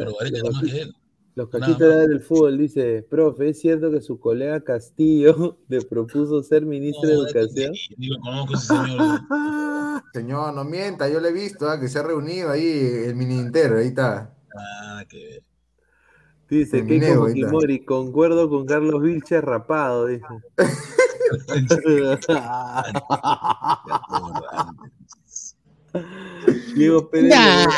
los 1.36 1.50
que 1.50 1.60
los 1.60 1.68
más. 1.70 1.80
del 1.80 2.22
fútbol 2.22 2.58
dice, 2.58 3.06
profe, 3.10 3.50
¿es 3.50 3.60
cierto 3.60 3.92
que 3.92 4.00
su 4.00 4.20
colega 4.20 4.62
Castillo 4.62 5.58
le 5.68 5.82
propuso 5.82 6.42
ser 6.42 6.66
ministro 6.66 7.10
de 7.10 7.16
Educación? 7.16 7.74
ni, 7.98 8.00
ni 8.08 8.08
lo 8.08 8.20
conozco 8.22 8.54
ese 8.56 8.68
señor. 8.68 9.20
Señor, 10.14 10.54
no 10.54 10.64
mienta, 10.64 11.10
yo 11.10 11.20
le 11.20 11.30
he 11.30 11.34
visto 11.34 11.68
ah, 11.70 11.78
que 11.80 11.90
se 11.90 12.00
ha 12.00 12.04
reunido 12.04 12.50
ahí 12.52 12.66
el 13.06 13.16
mini 13.16 13.38
Inter, 13.40 13.74
ahí 13.74 13.88
está. 13.88 14.34
Que 15.10 15.18
ver. 15.18 15.44
Dice 16.48 16.80
El. 16.80 17.34
Kimori, 17.34 17.84
concuerdo 17.84 18.50
con 18.50 18.66
Carlos 18.66 19.02
Vilche 19.02 19.42
rapado, 19.42 20.06
dice. 20.06 20.24
Diego 26.76 27.10
Pérez, 27.10 27.30
Delgado, 27.30 27.70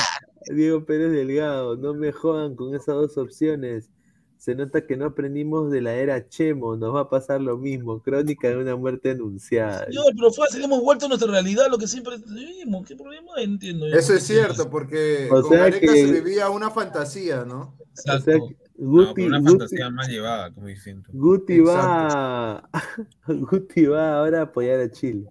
Diego 0.54 0.86
Pérez 0.86 1.12
Delgado, 1.12 1.76
no 1.78 1.94
me 1.94 2.12
jodan 2.12 2.56
con 2.56 2.74
esas 2.76 2.96
dos 2.96 3.18
opciones. 3.18 3.90
Se 4.38 4.54
nota 4.54 4.86
que 4.86 4.96
no 4.96 5.06
aprendimos 5.08 5.72
de 5.72 5.82
la 5.82 5.96
era 5.96 6.30
Chemo, 6.30 6.76
nos 6.78 6.94
va 6.94 7.02
a 7.02 7.10
pasar 7.10 7.42
lo 7.42 7.58
mismo. 7.58 8.04
Crónica 8.04 8.48
de 8.50 8.58
una 8.58 8.76
muerte 8.76 9.10
anunciada. 9.10 9.86
Señor, 9.86 10.06
pero 10.16 10.32
fácil, 10.32 10.64
hemos 10.64 10.84
vuelto 10.84 11.06
a 11.06 11.08
nuestra 11.08 11.32
realidad, 11.32 11.66
lo 11.72 11.78
que 11.80 11.88
siempre 11.88 12.18
vivimos. 12.28 12.86
¿Qué 12.88 12.96
problema 12.96 13.32
hay? 13.36 13.46
Entiendo. 13.46 13.88
yo. 13.88 13.96
Eso 13.96 14.14
es 14.14 14.22
cierto, 14.24 14.70
porque 14.70 15.28
O 15.32 15.42
con 15.42 15.50
sea 15.50 15.58
Gareca 15.62 15.92
que- 15.92 16.06
se 16.06 16.22
vivía 16.22 16.52
una 16.52 16.70
fantasía, 16.70 17.46
¿no? 17.46 17.76
O 17.80 17.86
sea, 17.96 18.18
Exacto. 18.18 18.48
que 18.50 18.56
Guti, 18.80 19.12
pero 19.16 19.28
una 19.30 19.40
Guti- 19.40 19.48
fantasía 19.50 19.90
mal 19.90 20.08
llevada, 20.08 20.54
como 20.54 20.68
diciendo. 20.68 21.10
Guti 21.12 21.60
va, 21.62 22.70
Guti 23.28 23.86
va 23.88 24.20
ahora 24.20 24.42
a 24.42 24.44
apoyar 24.44 24.80
a 24.82 24.92
Chile. 24.92 25.26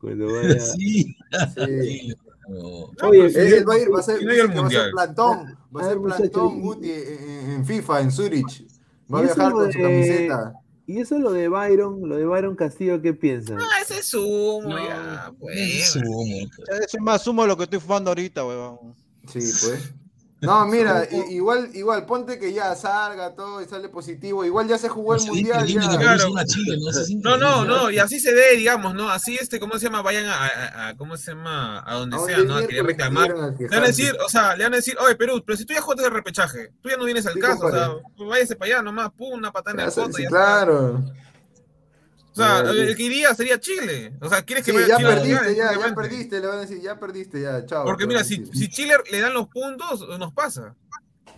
Cuando 0.00 0.26
vaya- 0.26 0.58
Sí. 0.58 1.16
Sí. 1.54 2.14
No. 2.48 2.90
Oye, 3.08 3.26
Él, 3.26 3.36
él 3.54 3.68
va 3.68 3.74
a 3.74 3.78
ir, 3.78 3.92
va 3.94 4.00
a 4.00 4.02
ser, 4.02 4.18
va 4.26 4.66
a 4.66 4.70
ser 4.70 4.90
plantón, 4.90 5.58
va 5.74 5.80
a 5.80 5.88
ser 5.88 5.98
plantón 6.00 6.60
Guti 6.60 6.90
en, 6.90 7.64
FIFA, 7.64 8.00
en 8.00 8.10
Zurich. 8.10 8.66
Va 9.12 9.18
a 9.18 9.22
viajar 9.22 9.50
lo 9.50 9.58
con 9.58 9.72
su 9.72 9.78
de- 9.78 9.84
camiseta. 9.84 10.52
Y 10.86 11.00
eso 11.00 11.18
lo 11.18 11.32
de 11.32 11.48
Byron, 11.48 12.06
lo 12.06 12.16
de 12.16 12.26
Byron 12.26 12.56
Castillo, 12.56 13.00
¿qué 13.00 13.14
piensan? 13.14 13.58
Ah, 13.58 13.80
ese 13.80 14.00
es 14.00 14.12
humo, 14.12 14.68
No, 14.68 14.78
ya, 14.78 15.32
es 15.32 15.32
pues. 15.40 15.96
humo. 16.04 16.46
Eso 16.68 16.96
es 16.96 17.00
más 17.00 17.26
humo 17.26 17.42
de 17.42 17.48
lo 17.48 17.56
que 17.56 17.64
estoy 17.64 17.80
fumando 17.80 18.10
ahorita, 18.10 18.44
weón. 18.44 18.94
Sí, 19.26 19.38
pues. 19.38 19.94
No, 20.44 20.66
mira, 20.66 21.06
igual, 21.30 21.70
igual, 21.74 22.06
ponte 22.06 22.38
que 22.38 22.52
ya 22.52 22.74
salga 22.74 23.34
todo 23.34 23.60
y 23.62 23.66
sale 23.66 23.88
positivo. 23.88 24.44
Igual 24.44 24.68
ya 24.68 24.78
se 24.78 24.88
jugó 24.88 25.14
el 25.14 25.20
Es 25.20 25.26
mundial. 25.26 25.66
que 25.66 25.72
Ya. 25.74 25.98
Claro. 25.98 26.30
Chile, 26.46 26.76
¿no? 26.80 26.90
Es 26.90 27.10
No, 27.16 27.36
no, 27.36 27.64
no, 27.64 27.90
y 27.90 27.98
así 27.98 28.20
se 28.20 28.32
ve, 28.34 28.56
digamos, 28.56 28.94
¿no? 28.94 29.10
Así, 29.10 29.36
este, 29.36 29.58
¿cómo 29.60 29.78
se 29.78 29.86
llama? 29.86 30.02
Vayan 30.02 30.26
a, 30.26 30.34
a- 30.46 30.88
a- 30.88 30.96
¿cómo 30.96 31.16
se 31.16 31.32
llama? 31.32 31.82
A 31.86 31.94
donde 31.94 32.18
sea, 32.20 32.38
¿no? 32.38 32.56
A 32.56 32.60
querer 32.66 32.84
miércoles 32.84 32.86
reclamar. 32.86 33.28
Le 33.58 33.68
van 33.68 33.82
a 33.84 33.86
decir, 33.86 34.16
o 34.24 34.28
sea, 34.28 34.54
le 34.56 34.64
van 34.64 34.74
a 34.74 34.76
decir, 34.76 34.96
oye, 35.04 35.14
Perú, 35.16 35.42
pero 35.46 35.56
si 35.56 35.64
tú 35.64 35.74
ya 35.74 35.80
jugaste 35.80 36.04
el 36.06 36.12
repechaje, 36.12 36.72
tú 36.80 36.88
ya 36.88 36.96
no 36.96 37.04
vienes 37.04 37.26
al 37.26 37.34
Sí, 37.34 37.40
caso, 37.40 37.66
o 37.66 37.70
sea, 37.70 37.86
compadre. 37.88 38.28
váyase 38.30 38.56
para 38.56 38.72
allá 38.74 38.82
nomás, 38.82 39.10
pum, 39.12 39.32
una 39.34 39.50
patada 39.52 39.74
en 39.82 39.86
el 39.86 39.92
Sí, 39.92 40.00
foto. 40.00 40.12
sí, 40.14 40.24
está. 40.24 40.66
O 42.34 42.36
sea, 42.36 42.62
Claro. 42.62 42.72
el 42.72 42.96
que 42.96 43.02
iría 43.04 43.32
sería 43.34 43.60
Chile. 43.60 44.12
O 44.20 44.28
sea, 44.28 44.42
¿quieres 44.42 44.64
que 44.64 44.72
Sí, 44.72 44.76
vaya 44.76 44.88
ya 44.88 44.96
Chile 44.96 45.08
perdiste, 45.08 45.34
Mundial? 45.44 45.56
ya, 45.80 45.88
ya 45.88 45.94
perdiste, 45.94 46.40
le 46.40 46.46
van 46.48 46.58
a 46.58 46.60
decir, 46.62 46.80
ya 46.82 46.98
perdiste, 46.98 47.40
ya, 47.40 47.64
chao. 47.64 47.84
Porque 47.84 48.06
mira, 48.08 48.24
si, 48.24 48.44
si 48.46 48.68
Chile 48.68 48.94
le 49.12 49.20
dan 49.20 49.34
los 49.34 49.46
puntos, 49.48 50.04
nos 50.18 50.32
pasa. 50.32 50.74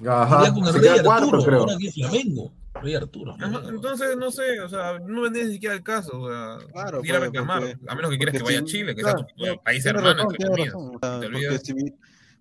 Ajá, 0.08 0.52
con 0.54 0.66
el 0.66 0.72
Rey 0.74 1.00
cuarto, 1.02 1.10
Arturo, 1.26 1.44
creo. 1.44 1.58
ahora 1.60 1.74
aquí 1.74 1.90
Flamengo. 1.92 2.52
Rey 2.82 2.94
Arturo. 2.94 3.34
Ajá. 3.38 3.62
Entonces, 3.68 4.16
no 4.16 4.30
sé, 4.30 4.60
o 4.60 4.68
sea, 4.70 4.98
no 4.98 5.22
vendría 5.22 5.44
ni 5.46 5.52
siquiera 5.52 5.74
el 5.74 5.82
caso. 5.82 6.18
O 6.20 6.28
sea, 6.30 6.58
Claro, 6.72 7.02
ir 7.04 7.12
a 7.14 7.18
pues, 7.18 7.30
reclamar. 7.30 7.60
porque- 7.60 7.76
a 7.88 7.94
menos 7.94 8.10
que 8.10 8.16
quieras 8.16 8.34
que 8.36 8.42
vaya 8.42 8.58
a 8.60 8.64
Chile, 8.64 8.94
que 8.94 9.02
claro, 9.02 9.18
sea 9.38 9.54
tu, 9.56 9.62
país 9.62 9.84
hermano, 9.86 10.14
razón, 10.14 10.36
sea, 11.00 11.20
Te 11.20 11.28
porque, 11.30 11.58
si 11.62 11.74
mi, 11.74 11.92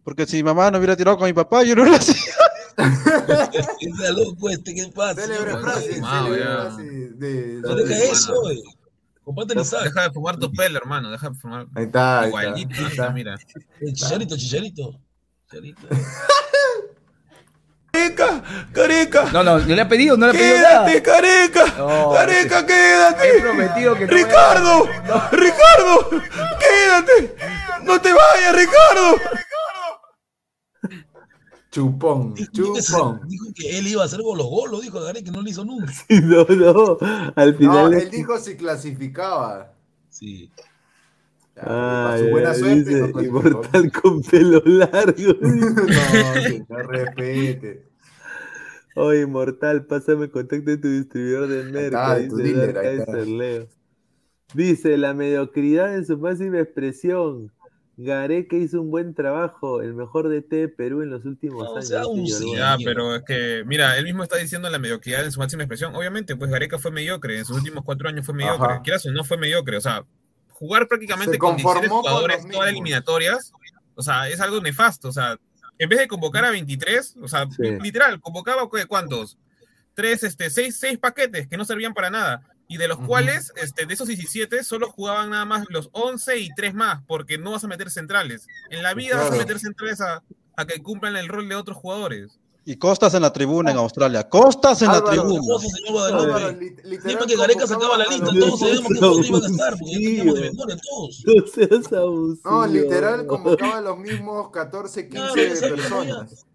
porque 0.03 0.25
si 0.25 0.37
mi 0.37 0.43
mamá 0.43 0.71
no 0.71 0.77
hubiera 0.77 0.95
tirado 0.95 1.17
con 1.17 1.27
mi 1.27 1.33
papá, 1.33 1.63
yo 1.63 1.75
no 1.75 1.83
hubiera 1.83 1.99
sido. 2.01 2.35
Está 3.29 4.11
loco 4.11 4.49
este, 4.49 4.73
¿qué 4.75 4.87
pasa? 4.93 5.21
Célebre 5.21 5.51
señor? 5.51 5.61
frase, 5.61 5.93
fumado, 5.95 6.25
célebre 6.25 6.43
ya. 6.45 6.61
frase 6.61 6.83
de... 6.83 7.59
No 7.61 7.75
deja 7.75 7.89
de- 7.95 8.05
eso, 8.11 8.41
güey. 8.41 8.63
Comparte 9.23 9.53
el. 9.53 9.59
Deja 9.63 10.01
de 10.03 10.11
fumar 10.13 10.37
tu 10.37 10.51
pelo, 10.51 10.77
hermano. 10.77 11.09
Deja 11.09 11.29
de 11.29 11.35
fumar. 11.35 11.65
Ahí 11.75 11.85
está, 11.85 12.19
ahí. 12.21 12.27
Igualito, 12.27 12.75
ahí 12.77 12.85
está. 12.85 13.09
mira. 13.09 13.35
Chicharito, 13.93 14.37
chicharito. 14.37 14.99
Chicharito. 15.49 15.87
Careca, 17.91 18.43
careca. 18.73 19.31
No, 19.31 19.41
no, 19.43 19.57
no 19.57 19.65
le 19.75 19.81
ha 19.81 19.87
pedido, 19.87 20.17
no 20.17 20.27
le 20.27 20.31
ha 20.31 20.33
pedido 20.33 20.57
nada. 20.57 20.85
Quédate, 20.85 21.01
careca. 21.01 21.65
No, 21.77 22.11
Careca, 22.13 22.59
He 22.59 22.65
quédate. 22.65 23.39
prometido 23.41 23.95
que 23.95 24.05
no 24.05 24.11
voy 24.11 24.21
a- 24.21 24.25
Ricardo, 24.25 24.85
Ricardo, 25.31 26.09
quédate. 26.59 27.35
No 27.83 28.01
te 28.01 28.11
vayas, 28.11 28.55
Ricardo. 28.55 29.15
Chupón, 31.75 32.33
Dijo 32.53 32.73
que, 32.73 32.81
se- 32.81 32.93
chupón. 32.93 33.19
dijo 33.27 33.45
que 33.53 33.77
él 33.77 33.87
iba 33.87 34.01
a 34.01 34.05
hacer 34.05 34.21
golos 34.21 34.47
golos, 34.47 34.81
dijo 34.81 35.01
Gary 35.01 35.21
que 35.25 35.31
no 35.31 35.41
lo 35.41 35.49
hizo 35.49 35.65
nunca. 35.65 35.91
No, 36.09 36.45
no, 36.45 36.97
al 37.35 37.51
No, 37.51 37.57
final. 37.57 37.93
él 37.93 38.09
dijo 38.09 38.37
si 38.39 38.55
clasificaba. 38.55 39.73
Sí. 40.09 40.49
Ya, 41.57 42.15
su 42.19 42.29
buena 42.29 42.53
suerte. 42.53 42.75
dice, 42.89 43.11
no 43.13 43.21
inmortal 43.21 43.91
con 43.91 44.21
pelo 44.21 44.61
largo. 44.65 45.33
No, 45.41 46.41
señor, 46.41 46.87
respete. 46.87 47.85
Oye, 48.95 49.23
Inmortal, 49.23 49.85
pásame 49.85 50.25
el 50.25 50.31
contacto 50.31 50.69
de 50.71 50.77
tu 50.77 50.87
distribuidor 50.87 51.49
de 51.49 51.63
merca. 51.65 52.15
dice 52.19 52.41
dealer. 52.41 53.67
Dice, 54.53 54.97
la 54.97 55.13
mediocridad 55.13 55.93
en 55.95 56.05
su 56.05 56.17
máxima 56.17 56.61
expresión. 56.61 57.51
Gareca 57.97 58.55
hizo 58.57 58.81
un 58.81 58.91
buen 58.91 59.13
trabajo, 59.15 59.81
el 59.81 59.93
mejor 59.93 60.27
DT 60.29 60.49
de 60.55 60.67
Perú 60.67 61.01
en 61.01 61.09
los 61.11 61.23
últimos 61.25 61.63
No, 61.63 61.71
años. 61.75 61.87
sea 61.87 62.05
un 62.07 62.25
Giorgio. 62.25 62.55
Ya, 62.57 62.75
Sí, 62.77 62.83
pero 62.83 63.15
es 63.15 63.23
que, 63.23 63.63
mira, 63.65 63.97
él 63.97 64.03
mismo 64.03 64.21
está 64.23 64.35
diciendo 64.37 64.69
la 64.69 64.79
mediocridad 64.79 65.23
en 65.23 65.31
su 65.31 65.39
máxima 65.39 65.63
expresión. 65.63 65.95
Obviamente, 65.95 66.35
pues 66.35 66.51
Gareca 66.51 66.77
fue 66.77 66.91
mediocre, 66.91 67.37
en 67.39 67.45
sus 67.45 67.57
últimos 67.57 67.83
cuatro 67.85 68.09
años 68.09 68.25
fue 68.25 68.35
mediocre. 68.35 68.65
Ajá. 68.73 68.81
Quieras 68.81 69.05
o 69.05 69.11
no 69.11 69.23
fue 69.23 69.37
mediocre, 69.37 69.77
o 69.77 69.81
sea, 69.81 70.03
jugar 70.49 70.87
prácticamente 70.87 71.33
Se 71.33 71.37
con 71.37 71.55
16 71.55 71.73
conformó 71.73 72.01
con 72.01 72.11
jugadores 72.11 72.43
los 72.43 72.51
todas 72.51 72.69
eliminatorias, 72.69 73.53
o 73.95 74.01
sea, 74.01 74.27
es 74.29 74.41
algo 74.41 74.59
nefasto. 74.61 75.07
O 75.07 75.11
sea, 75.13 75.37
en 75.77 75.89
vez 75.89 75.99
de 75.99 76.07
convocar 76.07 76.43
a 76.45 76.51
23, 76.51 77.15
o 77.21 77.27
sea, 77.27 77.47
Sí. 77.49 77.63
literal, 77.81 78.19
convocaba. 78.19 78.67
¿cuántos? 78.87 79.37
Tres, 79.93 80.23
este, 80.23 80.49
seis, 80.49 80.77
seis 80.77 80.97
paquetes 80.97 81.47
que 81.47 81.55
no 81.55 81.63
servían 81.63 81.93
para 81.93 82.09
nada. 82.09 82.41
Y 82.67 82.77
de 82.77 82.87
los 82.87 82.99
cuales, 82.99 83.51
este, 83.57 83.85
de 83.85 83.93
esos 83.93 84.07
17, 84.07 84.63
solo 84.63 84.89
jugaban 84.89 85.29
nada 85.29 85.45
más 85.45 85.65
los 85.69 85.89
11 85.91 86.39
y 86.39 86.49
3 86.55 86.73
más, 86.73 87.03
porque 87.05 87.37
no 87.37 87.51
vas 87.51 87.63
a 87.63 87.67
meter 87.67 87.91
centrales. 87.91 88.47
En 88.71 88.81
la 88.81 88.93
vida 88.95 89.17
vas 89.17 89.31
a 89.31 89.35
meter 89.35 89.59
centrales 89.59 90.01
a, 90.01 90.23
a 90.55 90.65
que 90.65 90.81
cumplan 90.81 91.15
el 91.15 91.27
rol 91.27 91.47
de 91.47 91.55
otros 91.55 91.77
jugadores. 91.77 92.39
Y 92.67 92.77
Costas 92.77 93.13
en 93.13 93.21
la 93.21 93.31
tribuna 93.31 93.69
en 93.69 93.77
Australia. 93.77 94.27
Costas 94.27 94.81
en 94.81 94.87
la 94.91 95.03
tribuna. 95.03 95.39
Álvaro, 96.07 96.57
Siempre 97.05 97.27
que 97.27 97.35
Gareca 97.37 97.67
sacaba 97.67 97.95
la 97.95 98.05
lista, 98.05 98.25
todos 98.25 98.59
sabíamos 98.59 98.87
que 98.91 98.99
todos 98.99 99.27
iban 99.27 99.43
a 99.43 99.45
estar, 99.45 99.77
porque 99.77 99.91
ya 99.91 99.97
teníamos 99.99 100.35
de 100.35 100.41
memoria 100.49 100.77
todos. 100.89 101.23
No 101.27 101.47
seas 101.47 101.93
abusivo. 101.93 102.49
No, 102.49 102.65
literal 102.65 103.27
convocaba 103.27 103.77
a 103.77 103.81
los 103.81 103.97
mismos 103.99 104.49
14, 104.49 105.07
15 105.09 105.15
Claro, 105.33 105.35
ya 105.35 105.55
sabía, 105.55 105.75
personas. 105.75 106.45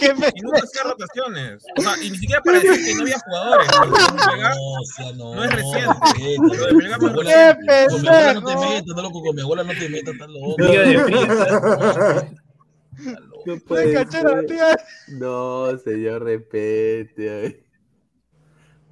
Y 0.00 0.42
nunca 0.42 0.60
hacía 0.62 0.82
rotaciones. 0.84 1.64
O 1.76 1.82
sea, 1.82 1.96
y 2.00 2.10
ni 2.10 2.18
siquiera 2.18 2.40
para 2.42 2.60
decir 2.60 2.84
que 2.84 2.94
no 2.94 3.02
había 3.02 3.18
jugadores. 3.18 3.68
No, 3.80 4.72
o 4.80 4.84
sea, 4.96 5.12
no. 5.12 5.34
no 5.34 5.44
es 5.44 5.50
reciente. 5.52 6.36
Con 6.36 6.46
no 6.46 6.74
mi 6.78 6.84
es 6.86 6.92
abuela- 6.92 7.54
reciente. 7.54 7.86
Con 7.90 8.02
mi 8.02 8.08
abuela 8.08 8.34
no 8.34 8.44
te 8.44 8.54
metas, 8.56 8.94
no 8.96 9.02
loco, 9.02 9.22
con 9.22 9.34
mi 9.34 9.42
abuela 9.42 9.64
no 9.64 9.72
te 9.72 9.88
metas, 9.88 10.14
tan 10.18 10.32
loco. 10.32 10.54
Día 10.58 10.80
de 10.82 11.04
fiesta. 11.04 12.28
No 13.46 13.56
puede 13.66 14.06
ser. 14.10 14.46
tía. 14.46 14.76
No, 15.08 15.76
señor, 15.78 16.24
repete. 16.24 17.64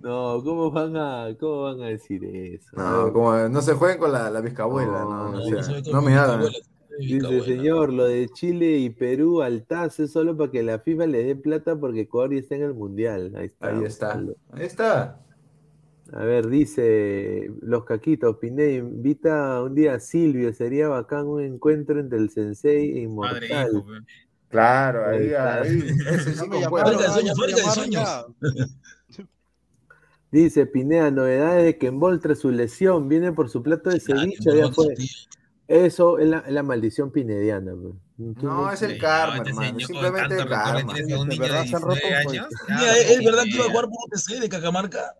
No, 0.02 0.42
¿cómo 0.42 0.70
van 0.70 0.96
a, 0.96 1.36
cómo 1.38 1.62
van 1.64 1.82
a 1.82 1.88
decir 1.88 2.24
eso? 2.24 2.70
No, 2.74 3.12
como 3.12 3.36
no 3.48 3.60
se 3.60 3.74
jueguen 3.74 3.98
con 3.98 4.12
la, 4.12 4.30
la 4.30 4.40
bisabuela, 4.40 5.00
no, 5.02 5.32
No, 5.32 5.44
o 5.44 5.50
No, 5.50 5.62
sea, 5.62 6.00
me 6.00 6.14
hagan. 6.14 6.44
Dice, 6.98 7.40
señor, 7.42 7.92
lo 7.92 8.04
de 8.06 8.28
Chile 8.28 8.78
y 8.78 8.90
Perú 8.90 9.42
al 9.42 9.64
TAS 9.64 10.00
es 10.00 10.12
solo 10.12 10.36
para 10.36 10.50
que 10.50 10.62
la 10.62 10.80
FIFA 10.80 11.06
le 11.06 11.24
dé 11.24 11.36
plata 11.36 11.78
porque 11.78 12.02
Ecuador 12.02 12.32
ya 12.34 12.40
está 12.40 12.56
en 12.56 12.62
el 12.62 12.74
Mundial. 12.74 13.32
Ahí 13.36 13.46
está. 13.46 13.68
Ahí 13.68 13.84
está, 13.84 14.12
ahí 14.52 14.64
está. 14.66 15.20
A 16.12 16.24
ver, 16.24 16.48
dice 16.48 17.50
los 17.62 17.84
caquitos, 17.84 18.36
Pineda, 18.38 18.70
invita 18.72 19.62
un 19.62 19.74
día 19.74 19.94
a 19.94 20.00
Silvio, 20.00 20.52
sería 20.52 20.88
bacán 20.88 21.26
un 21.26 21.40
encuentro 21.42 22.00
entre 22.00 22.18
el 22.18 22.30
Sensei 22.30 23.04
e 23.04 23.08
Madre 23.08 23.46
Inmortal. 23.46 23.68
hijo, 23.72 23.86
pe. 23.86 23.92
Claro, 24.50 25.08
ahí, 25.08 25.32
Ahí 25.32 25.78
ese 26.08 26.34
sí 26.34 26.48
de 26.48 26.64
sueños, 27.08 27.38
fábrica 27.38 27.56
de 27.56 27.70
sueños. 27.72 28.26
Dice 30.32 30.66
Pineda, 30.66 31.10
novedades 31.10 31.64
de 31.64 31.78
que 31.78 31.86
envoltre 31.86 32.34
su 32.34 32.50
lesión, 32.50 33.08
viene 33.08 33.32
por 33.32 33.48
su 33.48 33.62
plato 33.62 33.90
de 33.90 34.00
ceviche, 34.00 34.56
ya 34.56 34.70
fue. 34.70 34.94
Eso 35.66 36.18
es 36.18 36.28
la, 36.28 36.38
es 36.40 36.52
la 36.52 36.64
maldición 36.64 37.12
pinediana. 37.12 37.72
No, 38.16 38.70
es 38.72 38.82
el 38.82 38.98
karma, 38.98 39.36
este 39.36 39.50
hermano. 39.50 39.68
señor 39.68 39.86
Simplemente 39.86 40.36
el 40.36 40.48
karma. 40.48 40.92
tienes 40.94 41.12
a 41.12 41.20
un 41.20 41.28
De 41.28 41.34
niño 41.36 41.42
de 41.44 41.48
verdad 41.48 41.66
se 41.66 41.76
han 41.76 41.82
roto 41.82 41.94
19 41.94 42.08
un 42.08 42.28
años. 42.28 42.48
Mira, 42.68 42.80
Ya, 42.80 42.96
¿es 42.98 43.24
verdad 43.24 43.42
que 43.44 43.50
iba 43.50 43.64
a 43.64 43.68
jugar 43.68 43.84
por 43.84 43.94
UTC 44.08 44.40
de 44.40 44.48
Cajamarca? 44.48 45.14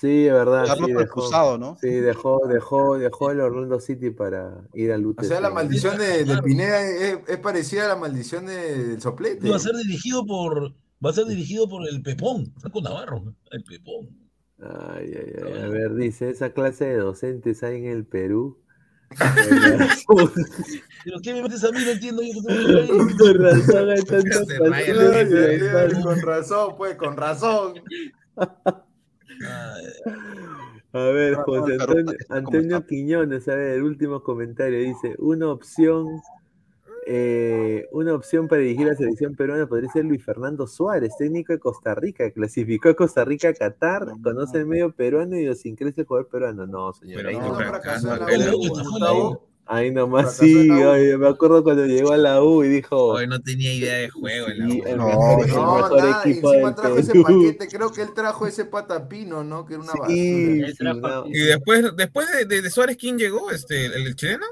Sí, 0.00 0.26
es 0.26 0.32
verdad. 0.32 0.64
Carlos 0.66 0.86
Sí, 0.86 0.92
fue 0.94 1.02
dejó, 1.04 1.58
¿no? 1.58 1.76
sí, 1.80 1.88
dejó, 1.88 2.46
dejó, 2.46 2.98
dejó 2.98 3.30
el 3.32 3.40
Orlando 3.40 3.80
City 3.80 4.10
para 4.10 4.60
ir 4.74 4.92
al 4.92 5.04
O 5.04 5.08
UTC. 5.10 5.24
sea, 5.24 5.40
la 5.40 5.50
maldición 5.50 5.98
de, 5.98 6.24
de 6.24 6.42
Pineda 6.42 6.80
es, 6.82 7.18
es 7.26 7.36
parecida 7.38 7.86
a 7.86 7.88
la 7.88 7.96
maldición 7.96 8.46
de- 8.46 8.86
del 8.86 9.00
soplete. 9.00 9.48
Va 9.50 9.56
a 9.56 9.58
ser 9.58 9.74
dirigido 9.74 10.24
por, 10.24 10.72
va 11.04 11.10
a 11.10 11.12
ser 11.12 11.24
dirigido 11.26 11.68
por 11.68 11.88
el 11.88 12.00
Pepón, 12.02 12.52
Franco 12.60 12.80
Navarro, 12.80 13.34
el 13.50 13.64
Pepón. 13.64 14.08
Ay, 14.60 15.12
ay, 15.16 15.32
ay, 15.46 15.62
a 15.62 15.68
ver, 15.68 15.94
dice, 15.94 16.30
esa 16.30 16.50
clase 16.50 16.84
de 16.86 16.96
docentes 16.98 17.62
hay 17.64 17.76
en 17.78 17.86
el 17.86 18.04
Perú. 18.06 18.60
Pero 21.04 21.20
¿qué 21.22 21.32
me 21.34 21.42
metes 21.42 21.64
a 21.64 21.70
mí? 21.72 21.78
No 21.84 21.90
entiendo 21.90 22.22
yo. 22.22 22.40
Con 23.18 23.34
razón 23.42 23.90
hay 23.90 24.02
tanta 24.04 24.44
Se 24.44 24.58
raya 24.58 24.76
Ay, 24.76 24.92
la 24.92 25.04
paciencia, 25.10 25.38
ay, 25.40 25.60
ay, 25.60 25.60
hermano. 25.86 26.02
con 26.04 26.20
razón, 26.22 26.74
pues, 26.76 26.94
con 26.96 27.16
razón. 27.16 27.74
A 30.92 30.98
ver, 30.98 31.34
José 31.34 31.76
Antonio. 32.28 32.86
Quiñones, 32.86 33.48
a 33.48 33.54
ver, 33.54 33.72
el 33.72 33.82
último 33.82 34.22
comentario 34.22 34.78
dice, 34.78 35.14
una 35.18 35.48
opción, 35.48 36.20
eh, 37.06 37.86
una 37.92 38.14
opción 38.14 38.48
para 38.48 38.62
dirigir 38.62 38.86
la 38.86 38.94
selección 38.94 39.34
peruana 39.34 39.66
podría 39.66 39.90
ser 39.90 40.06
Luis 40.06 40.24
Fernando 40.24 40.66
Suárez, 40.66 41.12
técnico 41.18 41.52
de 41.52 41.58
Costa 41.58 41.94
Rica, 41.94 42.30
clasificó 42.30 42.88
a 42.88 42.94
Costa 42.94 43.24
Rica 43.24 43.50
a 43.50 43.54
Qatar, 43.54 44.06
conoce 44.22 44.58
el 44.58 44.66
medio 44.66 44.92
peruano 44.92 45.36
y 45.36 45.40
idiosincrasia 45.40 46.02
del 46.02 46.06
jugador 46.06 46.28
peruano. 46.30 46.66
No, 46.66 46.92
señor, 46.94 47.22
Pero 47.22 47.28
ahí 47.28 47.38
no, 48.98 49.42
ahí 49.68 49.90
nomás 49.90 50.36
sí, 50.36 50.70
oye, 50.70 51.16
me 51.18 51.28
acuerdo 51.28 51.62
cuando 51.62 51.86
llegó 51.86 52.12
a 52.12 52.16
la 52.16 52.42
U 52.42 52.64
y 52.64 52.68
dijo, 52.68 52.96
Hoy 53.04 53.26
no 53.26 53.40
tenía 53.40 53.72
idea 53.72 53.94
de 53.98 54.08
juego 54.10 54.48
en 54.48 54.58
la 54.58 54.66
Sí, 54.68 54.80
U. 54.80 54.86
el 54.88 54.96
No, 54.96 55.06
mejor, 55.06 55.42
el 55.44 55.48
No, 55.54 55.74
mejor 55.76 55.96
nada, 55.98 56.22
equipo 56.24 56.52
encima 56.52 56.68
del 56.70 56.74
trajo 56.76 56.96
ese 56.98 57.12
Perú. 57.12 57.24
paquete, 57.24 57.68
creo 57.68 57.92
que 57.92 58.02
él 58.02 58.14
trajo 58.14 58.46
ese 58.46 58.64
patapino, 58.64 59.44
¿no? 59.44 59.64
Que 59.66 59.74
era 59.74 59.82
una 59.82 59.92
basura. 59.92 60.08
Sí, 60.08 60.60
Él 60.62 60.74
sí, 60.76 60.84
no. 60.84 61.26
Y 61.26 61.38
después, 61.38 61.96
después 61.96 62.26
de, 62.32 62.44
de- 62.46 62.62
de 62.62 62.70
Suárez, 62.70 62.96
¿quién 62.98 63.18
llegó? 63.18 63.50
Este, 63.50 63.86
¿El, 63.86 64.06
el 64.06 64.16
chileno? 64.16 64.46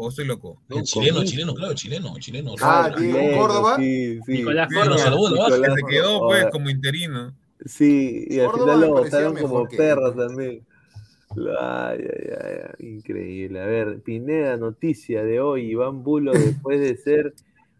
¿O 0.00 0.10
estoy 0.10 0.26
loco? 0.26 0.62
El 0.70 0.84
chileno, 0.84 1.24
chileno, 1.24 1.54
claro, 1.54 1.74
chileno, 1.74 2.14
chileno. 2.20 2.54
Ah. 2.60 2.88
Diego 2.96 3.18
Chileno, 3.18 3.36
Córdoba. 3.42 3.76
Sí, 3.78 4.20
sí. 4.24 4.32
Nicolás 4.32 4.68
Córdoba. 4.72 4.98
salvó 4.98 5.28
de 5.28 5.34
la 5.34 5.40
baja. 5.42 5.50
Que 5.54 5.58
Nicolás 5.60 5.76
se 5.80 5.86
quedó, 5.96 6.20
pues, 6.20 6.46
como 6.52 6.70
interino. 6.70 7.34
Sí, 7.66 8.24
y 8.30 8.38
al 8.38 8.46
Córdoba 8.52 8.74
final 8.74 8.80
lo 8.88 8.94
votaron 8.94 9.36
como 9.36 9.68
perros 9.68 10.14
también. 10.14 10.64
Ay, 11.58 11.98
ay, 12.00 12.60
ay, 12.78 12.88
increíble. 12.88 13.60
A 13.60 13.66
ver, 13.66 14.00
Pineda, 14.02 14.56
noticia 14.56 15.22
de 15.22 15.40
hoy. 15.40 15.70
Iván 15.70 16.02
Bulo, 16.02 16.32
después 16.32 16.80
de 16.80 16.96
ser, 16.96 17.34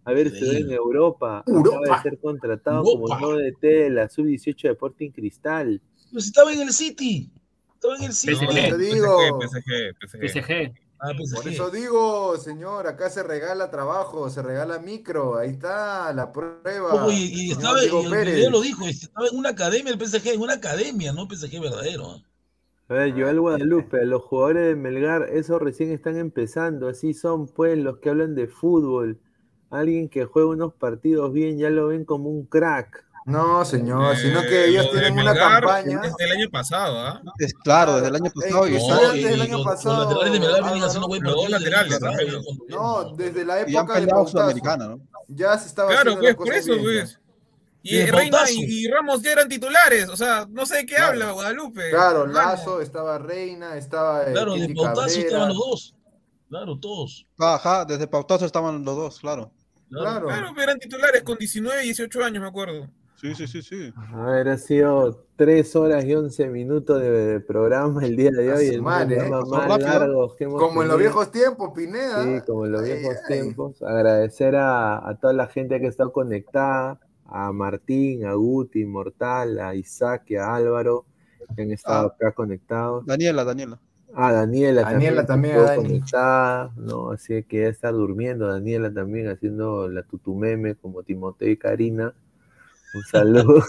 haber 0.04 0.28
estado 0.28 0.52
en 0.52 0.70
Europa, 0.70 1.38
acaba 1.40 1.58
Europa. 1.58 1.96
de 1.96 2.02
ser 2.02 2.18
contratado 2.18 2.78
Europa. 2.78 3.00
como 3.00 3.18
nuevo 3.18 3.38
DT 3.38 3.66
de 3.66 3.90
la 3.90 4.08
Sub-18 4.08 4.62
de 4.62 4.72
Sporting 4.72 5.10
Cristal. 5.10 5.80
Si 6.10 6.18
estaba 6.18 6.52
en 6.52 6.60
el 6.62 6.72
City. 6.72 7.30
Estaba 7.74 7.96
en 7.96 8.04
el 8.04 8.12
City. 8.12 8.32
No, 8.32 8.46
Por 8.46 8.58
eso 8.58 8.78
digo. 8.78 9.40
PSG, 9.42 9.94
PSG, 10.00 10.30
PSG. 10.30 10.42
PSG. 10.44 10.88
Ah, 11.00 11.12
pues 11.16 11.32
Por 11.32 11.44
sí. 11.44 11.50
eso 11.50 11.70
digo, 11.70 12.36
señor, 12.38 12.88
acá 12.88 13.08
se 13.08 13.22
regala 13.22 13.70
trabajo, 13.70 14.28
se 14.30 14.42
regala 14.42 14.80
micro, 14.80 15.38
ahí 15.38 15.50
está 15.50 16.12
la 16.12 16.32
prueba. 16.32 17.06
Y, 17.12 17.52
estaba, 17.52 17.78
y 17.78 17.88
Diego 17.88 18.00
el 18.14 18.24
video 18.24 18.50
lo 18.50 18.60
dijo, 18.60 18.84
estaba 18.84 19.28
en 19.28 19.36
una 19.36 19.50
academia 19.50 19.92
el 19.92 19.98
PSG, 20.04 20.26
en 20.30 20.40
una 20.40 20.54
academia, 20.54 21.12
no 21.12 21.28
PSG 21.28 21.60
verdadero. 21.60 22.20
¿Eh? 22.88 22.92
A 22.92 22.94
ver, 22.94 23.12
Joel 23.12 23.40
Guadalupe, 23.40 24.04
los 24.06 24.22
jugadores 24.22 24.66
de 24.68 24.76
Melgar, 24.76 25.28
esos 25.32 25.60
recién 25.60 25.92
están 25.92 26.16
empezando, 26.16 26.88
así 26.88 27.14
son 27.14 27.46
pues 27.48 27.76
los 27.78 27.98
que 27.98 28.10
hablan 28.10 28.34
de 28.34 28.46
fútbol. 28.48 29.18
Alguien 29.70 30.08
que 30.08 30.24
juega 30.24 30.48
unos 30.48 30.72
partidos 30.74 31.32
bien 31.32 31.58
ya 31.58 31.68
lo 31.70 31.88
ven 31.88 32.04
como 32.04 32.30
un 32.30 32.46
crack. 32.46 33.04
No, 33.26 33.62
señor, 33.66 34.16
sino 34.16 34.40
Eh, 34.40 34.46
que 34.48 34.64
ellos 34.68 34.90
tienen 34.90 35.12
una 35.18 35.34
campaña. 35.34 36.00
Desde 36.00 36.24
el 36.24 36.32
año 36.32 36.48
pasado, 36.50 36.98
¿ah? 36.98 37.22
Es 37.38 37.52
claro, 37.52 37.96
desde 37.96 38.08
el 38.08 38.14
año 38.16 38.30
pasado. 38.34 38.64
Sí, 38.64 38.72
No, 38.88 39.14
y 39.14 39.22
del 39.24 39.42
año 39.42 39.56
los- 39.58 39.66
pasado, 39.66 39.96
Los 39.96 40.08
laterales 40.14 40.32
de 40.32 40.40
Melgar 40.40 40.62
vienen 40.62 40.82
haciendo 40.84 41.08
buen 41.08 41.20
partido. 41.22 41.42
desde 41.42 41.46
el 41.46 41.62
laterales 41.82 42.00
No, 42.70 43.12
desde 43.16 43.44
la 43.44 43.58
y 43.58 43.76
han 43.76 43.84
época 43.84 44.00
de 44.00 44.26
Sudamericana, 44.30 44.88
¿no? 44.88 45.00
ya 45.28 45.58
se 45.58 45.68
estaba 45.68 45.90
Claro, 45.90 46.12
haciendo 46.14 46.36
pues, 46.38 46.48
por 46.48 46.54
eso, 46.56 46.72
bien, 46.72 46.84
ya. 46.84 47.00
pues. 47.02 47.17
Y, 47.90 48.06
Reina 48.06 48.38
y, 48.50 48.84
y 48.84 48.88
Ramos 48.90 49.22
ya 49.22 49.32
eran 49.32 49.48
titulares, 49.48 50.08
o 50.08 50.16
sea, 50.16 50.46
no 50.50 50.66
sé 50.66 50.76
de 50.78 50.86
qué 50.86 50.94
Claro. 50.96 51.12
habla 51.12 51.32
Guadalupe. 51.32 51.90
Claro. 51.90 52.26
Lazo, 52.26 52.80
estaba 52.80 53.18
Reina, 53.18 53.76
estaba 53.76 54.24
eh, 54.28 54.32
Claro, 54.32 54.54
de 54.54 54.60
Titi 54.66 54.74
Pautazo 54.74 55.00
Cabrera. 55.06 55.26
estaban 55.26 55.48
los 55.48 55.56
dos. 55.58 55.94
Claro, 56.48 56.78
todos. 56.78 57.26
Ajá, 57.38 57.84
desde 57.84 58.06
Pautazo 58.06 58.46
estaban 58.46 58.84
los 58.84 58.96
dos, 58.96 59.20
claro. 59.20 59.50
Claro. 59.90 60.26
Claro, 60.26 60.48
pero 60.54 60.62
eran 60.64 60.78
titulares 60.78 61.22
con 61.22 61.38
19 61.38 61.82
y 61.82 61.86
18 61.86 62.24
años, 62.24 62.42
me 62.42 62.48
acuerdo. 62.48 62.88
Sí, 63.20 63.34
sí, 63.34 63.48
sí, 63.48 63.62
sí. 63.62 63.92
A 64.14 64.26
ver, 64.30 64.48
ha 64.48 64.56
sido 64.58 65.26
3 65.36 65.74
horas 65.76 66.04
y 66.04 66.14
11 66.14 66.46
minutos 66.50 67.00
de, 67.00 67.10
de 67.10 67.40
programa 67.40 68.04
el 68.06 68.14
día 68.14 68.30
de 68.30 68.52
hoy, 68.52 68.66
el 68.68 68.74
¿eh? 68.76 68.80
más 68.80 69.08
largo 69.08 70.36
que 70.36 70.44
hemos 70.44 70.60
Como 70.60 70.82
en 70.82 70.88
los 70.88 70.98
viejos 70.98 71.32
tiempos, 71.32 71.72
Pineda. 71.74 72.22
Sí, 72.22 72.40
como 72.46 72.66
en 72.66 72.72
los 72.72 72.82
Ay, 72.82 72.92
viejos 72.92 73.16
ay. 73.28 73.34
tiempos. 73.34 73.82
Agradecer 73.82 74.54
a, 74.54 75.08
a 75.08 75.16
toda 75.18 75.32
la 75.32 75.48
gente 75.48 75.80
que 75.80 75.86
ha 75.86 75.88
estado 75.90 76.12
conectada, 76.12 77.00
a 77.28 77.52
Martín, 77.52 78.24
a 78.26 78.34
Guti, 78.34 78.84
Mortal, 78.84 79.58
a 79.60 79.74
Isaac 79.74 80.32
a 80.32 80.54
Álvaro, 80.56 81.04
que 81.54 81.62
han 81.62 81.70
estado 81.70 82.08
Ah. 82.08 82.14
acá 82.14 82.32
conectados. 82.32 83.06
Daniela, 83.06 83.44
Daniela. 83.44 83.78
A 84.14 84.32
Daniela, 84.32 84.82
Daniela 84.82 85.26
también, 85.26 85.56
Dani. 85.58 85.82
conectada, 85.82 86.72
¿no? 86.76 87.10
Así 87.10 87.42
que 87.44 87.60
ya 87.60 87.68
está 87.68 87.90
durmiendo 87.92 88.46
Daniela 88.46 88.92
también, 88.92 89.28
haciendo 89.28 89.86
la 89.88 90.02
tutumeme 90.02 90.74
como 90.76 91.02
Timoteo 91.02 91.50
y 91.50 91.56
Karina. 91.58 92.14
Un 92.94 93.02
saludo. 93.12 93.62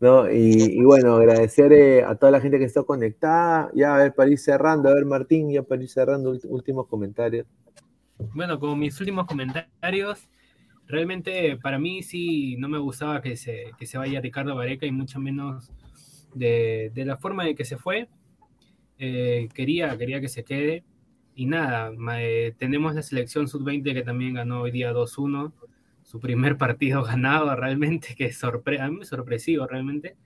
¿No? 0.00 0.30
Y, 0.30 0.78
y 0.78 0.84
bueno, 0.84 1.16
agradecer 1.16 1.72
eh, 1.72 2.04
a 2.04 2.14
toda 2.16 2.32
la 2.32 2.40
gente 2.40 2.58
que 2.58 2.64
está 2.64 2.82
conectada. 2.82 3.70
Ya, 3.74 3.94
a 3.94 3.98
ver, 3.98 4.14
para 4.14 4.28
ir 4.30 4.38
cerrando, 4.38 4.88
a 4.90 4.94
ver, 4.94 5.06
Martín, 5.06 5.50
ya 5.50 5.62
para 5.62 5.82
ir 5.82 5.88
cerrando, 5.88 6.36
últimos 6.48 6.86
comentarios. 6.88 7.46
Bueno, 8.34 8.60
como 8.60 8.76
mis 8.76 8.98
últimos 9.00 9.26
comentarios, 9.26 10.28
realmente 10.86 11.56
para 11.56 11.78
mí 11.78 12.02
sí 12.02 12.56
no 12.56 12.68
me 12.68 12.78
gustaba 12.78 13.22
que 13.22 13.36
se, 13.36 13.72
que 13.78 13.86
se 13.86 13.98
vaya 13.98 14.20
Ricardo 14.20 14.54
Vareca 14.54 14.86
y 14.86 14.92
mucho 14.92 15.20
menos 15.20 15.70
de, 16.34 16.90
de 16.94 17.04
la 17.04 17.16
forma 17.16 17.48
en 17.48 17.56
que 17.56 17.64
se 17.64 17.76
fue. 17.76 18.08
Eh, 18.98 19.48
quería, 19.54 19.96
quería 19.96 20.20
que 20.20 20.28
se 20.28 20.44
quede. 20.44 20.84
Y 21.34 21.46
nada, 21.46 21.92
eh, 22.20 22.54
tenemos 22.58 22.94
la 22.94 23.02
selección 23.02 23.48
sub-20 23.48 23.92
que 23.92 24.02
también 24.02 24.34
ganó 24.34 24.62
hoy 24.62 24.70
día 24.70 24.92
2-1, 24.92 25.52
su 26.02 26.20
primer 26.20 26.56
partido 26.58 27.02
ganado 27.02 27.54
realmente, 27.56 28.14
que 28.14 28.26
es 28.26 28.38
sorpre 28.38 28.80
a 28.80 28.88
mí 28.88 28.98
me 28.98 29.04
sorpresivo 29.04 29.66
realmente. 29.66 30.16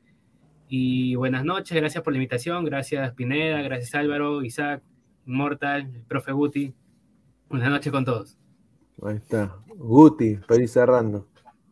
Y 0.69 1.15
buenas 1.15 1.45
noches, 1.45 1.75
gracias 1.75 2.05
por 2.05 2.12
la 2.12 2.19
invitación, 2.19 2.65
gracias 2.65 3.15
Pineda, 3.15 3.62
gracias 3.62 3.95
Álvaro, 3.95 4.45
Isaac, 4.45 4.83
Mortal, 5.25 6.05
profe 6.09 6.33
Guti. 6.33 6.75
Buenas 7.49 7.70
noches 7.70 7.91
con 7.91 8.05
todos. 8.05 8.48
Ahí 9.02 9.17
está. 9.17 9.57
Guti, 9.77 10.36
para 10.47 10.62
ir 10.62 10.68
cerrando. 10.68 11.27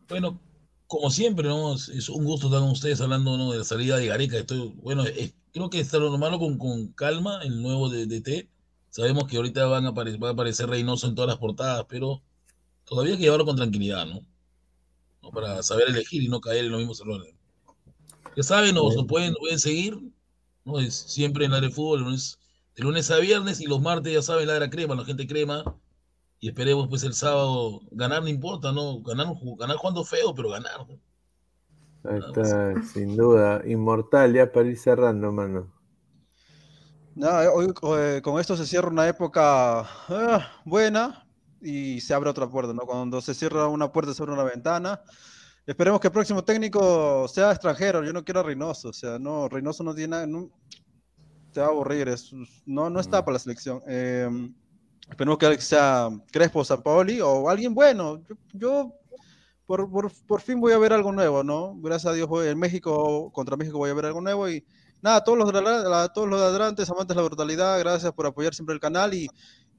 Bueno, 0.07 0.39
como 0.87 1.09
siempre, 1.11 1.47
¿no? 1.47 1.73
Es- 1.75 1.89
es 1.89 2.09
un 2.09 2.23
gusto 2.23 2.47
estar 2.47 2.61
con 2.61 2.69
ustedes 2.71 3.01
hablando 3.01 3.37
¿no? 3.37 3.51
de 3.51 3.59
la 3.59 3.63
salida 3.63 3.97
de 3.97 4.07
Gareca. 4.07 4.37
Estoy, 4.37 4.73
bueno, 4.81 5.03
es- 5.03 5.33
creo 5.51 5.69
que 5.69 5.79
está 5.79 5.97
lo 5.97 6.17
malo 6.17 6.39
con, 6.39 6.57
con 6.57 6.87
calma, 6.93 7.41
el 7.43 7.61
nuevo 7.61 7.89
DT. 7.89 8.49
Sabemos 8.89 9.25
que 9.25 9.37
ahorita 9.37 9.65
van 9.65 9.85
a 9.85 9.89
apare- 9.93 10.17
va 10.21 10.29
a 10.29 10.31
aparecer 10.31 10.69
Reynoso 10.69 11.07
en 11.07 11.15
todas 11.15 11.27
las 11.29 11.37
portadas, 11.37 11.85
pero 11.89 12.21
todavía 12.85 13.13
hay 13.13 13.17
que 13.17 13.23
llevarlo 13.25 13.45
con 13.45 13.55
tranquilidad, 13.57 14.05
¿no? 14.05 14.21
¿No? 15.21 15.31
Para 15.31 15.61
saber 15.63 15.89
elegir 15.89 16.23
y 16.23 16.29
no 16.29 16.39
caer 16.39 16.65
en 16.65 16.71
los 16.71 16.79
mismos 16.79 17.01
errores. 17.01 17.33
Ya 18.35 18.43
saben, 18.43 18.75
nos, 18.75 18.95
nos 18.95 19.05
pueden, 19.07 19.31
nos 19.31 19.39
pueden 19.39 19.59
seguir, 19.59 19.99
¿no? 20.63 20.79
Es 20.79 20.95
siempre 20.95 21.45
en 21.45 21.51
la 21.51 21.59
de 21.59 21.69
fútbol, 21.69 22.01
lunes- 22.03 22.37
de 22.75 22.83
lunes 22.83 23.11
a 23.11 23.17
viernes 23.17 23.59
y 23.59 23.65
los 23.65 23.81
martes, 23.81 24.13
ya 24.13 24.21
saben, 24.21 24.47
la 24.47 24.53
de 24.53 24.59
la 24.61 24.69
crema, 24.69 24.95
la 24.95 25.03
gente 25.05 25.27
crema. 25.27 25.63
Y 26.39 26.49
esperemos 26.49 26.87
pues 26.87 27.03
el 27.03 27.13
sábado 27.13 27.81
ganar, 27.91 28.21
no 28.21 28.27
importa, 28.27 28.71
¿no? 28.71 29.01
Ganar, 29.01 29.27
ganar 29.57 29.77
jugando 29.77 30.03
feo, 30.03 30.33
pero 30.35 30.49
ganar. 30.49 30.87
¿no? 30.87 30.99
Ahí 32.09 32.19
está, 32.19 32.83
sin 32.83 33.17
duda. 33.17 33.61
Inmortal, 33.65 34.33
ya 34.33 34.51
para 34.51 34.67
ir 34.67 34.77
cerrando, 34.77 35.31
mano. 35.31 35.73
Nada, 37.15 37.51
hoy 37.51 37.73
eh, 37.97 38.21
con 38.23 38.39
esto 38.39 38.55
se 38.55 38.67
cierra 38.67 38.89
una 38.89 39.07
época 39.07 39.79
ah, 39.81 40.51
buena 40.63 41.27
y 41.59 41.99
se 41.99 42.13
abre 42.13 42.29
otra 42.29 42.47
puerta, 42.47 42.73
¿no? 42.73 42.81
Cuando 42.81 43.19
se 43.21 43.33
cierra 43.33 43.67
una 43.67 43.91
puerta, 43.91 44.13
se 44.13 44.21
abre 44.21 44.33
una 44.33 44.43
ventana. 44.43 45.01
Esperemos 45.65 45.99
que 45.99 46.07
el 46.07 46.13
próximo 46.13 46.43
técnico 46.43 47.27
sea 47.27 47.51
extranjero. 47.51 48.03
Yo 48.03 48.13
no 48.13 48.23
quiero 48.23 48.41
a 48.41 48.43
Reynoso, 48.43 48.89
o 48.89 48.93
sea, 48.93 49.17
no, 49.17 49.49
Reynoso 49.49 49.83
no 49.83 49.95
tiene 49.95 50.11
nada, 50.11 50.27
no- 50.27 50.51
te 51.51 51.59
va 51.59 51.65
a 51.65 51.69
aburrir, 51.71 52.07
es- 52.09 52.31
no, 52.67 52.89
no 52.91 52.99
está 52.99 53.25
para 53.25 53.33
la 53.33 53.39
selección. 53.39 53.81
Eh, 53.87 54.29
esperemos 55.09 55.37
que 55.37 55.59
sea 55.61 56.09
Crespo, 56.31 56.63
San 56.63 56.81
Paoli 56.81 57.21
o 57.21 57.49
alguien 57.49 57.73
bueno. 57.73 58.21
Yo, 58.27 58.35
yo 58.53 58.93
por, 59.65 59.89
por, 59.89 60.11
por 60.27 60.41
fin 60.41 60.59
voy 60.59 60.73
a 60.73 60.77
ver 60.77 60.93
algo 60.93 61.11
nuevo, 61.11 61.43
¿no? 61.43 61.75
Gracias 61.81 62.11
a 62.11 62.15
Dios 62.15 62.27
voy 62.27 62.47
en 62.47 62.57
México, 62.59 63.31
contra 63.31 63.57
México 63.57 63.77
voy 63.77 63.89
a 63.89 63.93
ver 63.93 64.05
algo 64.05 64.21
nuevo 64.21 64.49
y 64.49 64.63
nada, 65.01 65.23
todos 65.23 65.37
los, 65.37 65.53
la- 65.53 66.07
todos 66.13 66.27
los 66.27 66.39
de 66.39 66.47
adelante, 66.47 66.83
amantes 66.89 67.15
de 67.15 67.21
la 67.21 67.27
brutalidad, 67.27 67.79
gracias 67.79 68.11
por 68.13 68.25
apoyar 68.25 68.53
siempre 68.53 68.73
el 68.73 68.79
canal 68.81 69.13
y, 69.13 69.27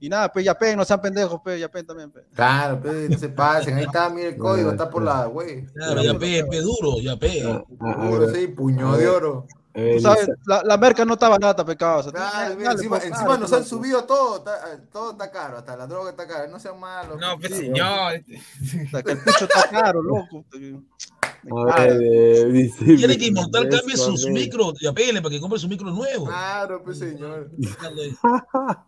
y 0.00 0.08
nada, 0.08 0.30
pe, 0.30 0.44
ya 0.44 0.54
pen, 0.56 0.76
no 0.76 0.84
sean 0.84 1.00
pendejos, 1.00 1.40
pe, 1.42 1.58
ya 1.58 1.68
pen 1.68 1.86
también, 1.86 2.10
pe. 2.10 2.20
Claro, 2.34 2.80
pe, 2.80 3.08
no 3.08 3.18
se 3.18 3.28
pasen. 3.30 3.76
Ahí 3.78 3.84
está, 3.84 4.08
mira 4.10 4.28
el 4.28 4.36
código, 4.38 4.70
está 4.70 4.88
por 4.90 5.02
la 5.02 5.24
güey. 5.26 5.64
Claro, 5.66 6.02
ya 6.02 6.14
pe, 6.18 6.44
pe 6.44 6.60
duro, 6.60 7.00
ya 7.00 7.16
pe. 7.16 7.42
Duro, 7.42 8.32
sí, 8.34 8.46
puño 8.48 8.96
de 8.96 9.08
oro. 9.08 9.46
Tú 9.74 10.00
sabes, 10.00 10.28
la, 10.46 10.62
la 10.64 10.76
merca 10.76 11.04
no 11.04 11.14
estaba 11.14 11.38
nada, 11.38 11.64
pecado. 11.64 12.00
O 12.00 12.02
sea, 12.02 12.12
dale, 12.12 12.56
mira, 12.56 12.72
encima, 12.72 12.96
pues, 12.96 13.04
encima 13.08 13.28
dale, 13.28 13.40
nos 13.40 13.50
pues, 13.50 13.60
han 13.62 13.66
subido 13.68 14.04
todo, 14.04 14.38
está- 14.38 14.80
todo 14.90 15.10
está 15.12 15.30
caro, 15.30 15.58
hasta 15.58 15.76
la 15.76 15.86
droga 15.86 16.10
está 16.10 16.26
cara, 16.26 16.46
no 16.48 16.58
sean 16.58 16.80
malos. 16.80 17.18
No, 17.20 17.38
pues 17.38 17.52
Sí, 17.52 17.58
señor. 17.66 18.24
Hasta 18.86 19.02
que 19.02 19.12
el 19.12 19.18
pecho 19.18 19.44
está 19.44 19.68
caro, 19.70 20.02
loco. 20.02 20.44
Ver, 20.50 21.98
eh, 22.02 22.44
dice- 22.46 22.84
Quiere 22.96 23.16
que 23.16 23.26
Inmortal 23.26 23.68
cambie 23.68 23.96
sus 23.96 24.26
micros, 24.28 24.74
ya 24.80 24.92
pele 24.92 25.22
para 25.22 25.34
que 25.34 25.40
compre 25.40 25.58
su 25.58 25.68
micro 25.68 25.90
nuevo. 25.90 26.26
Claro, 26.26 26.82
pues 26.82 26.98
señor. 26.98 27.50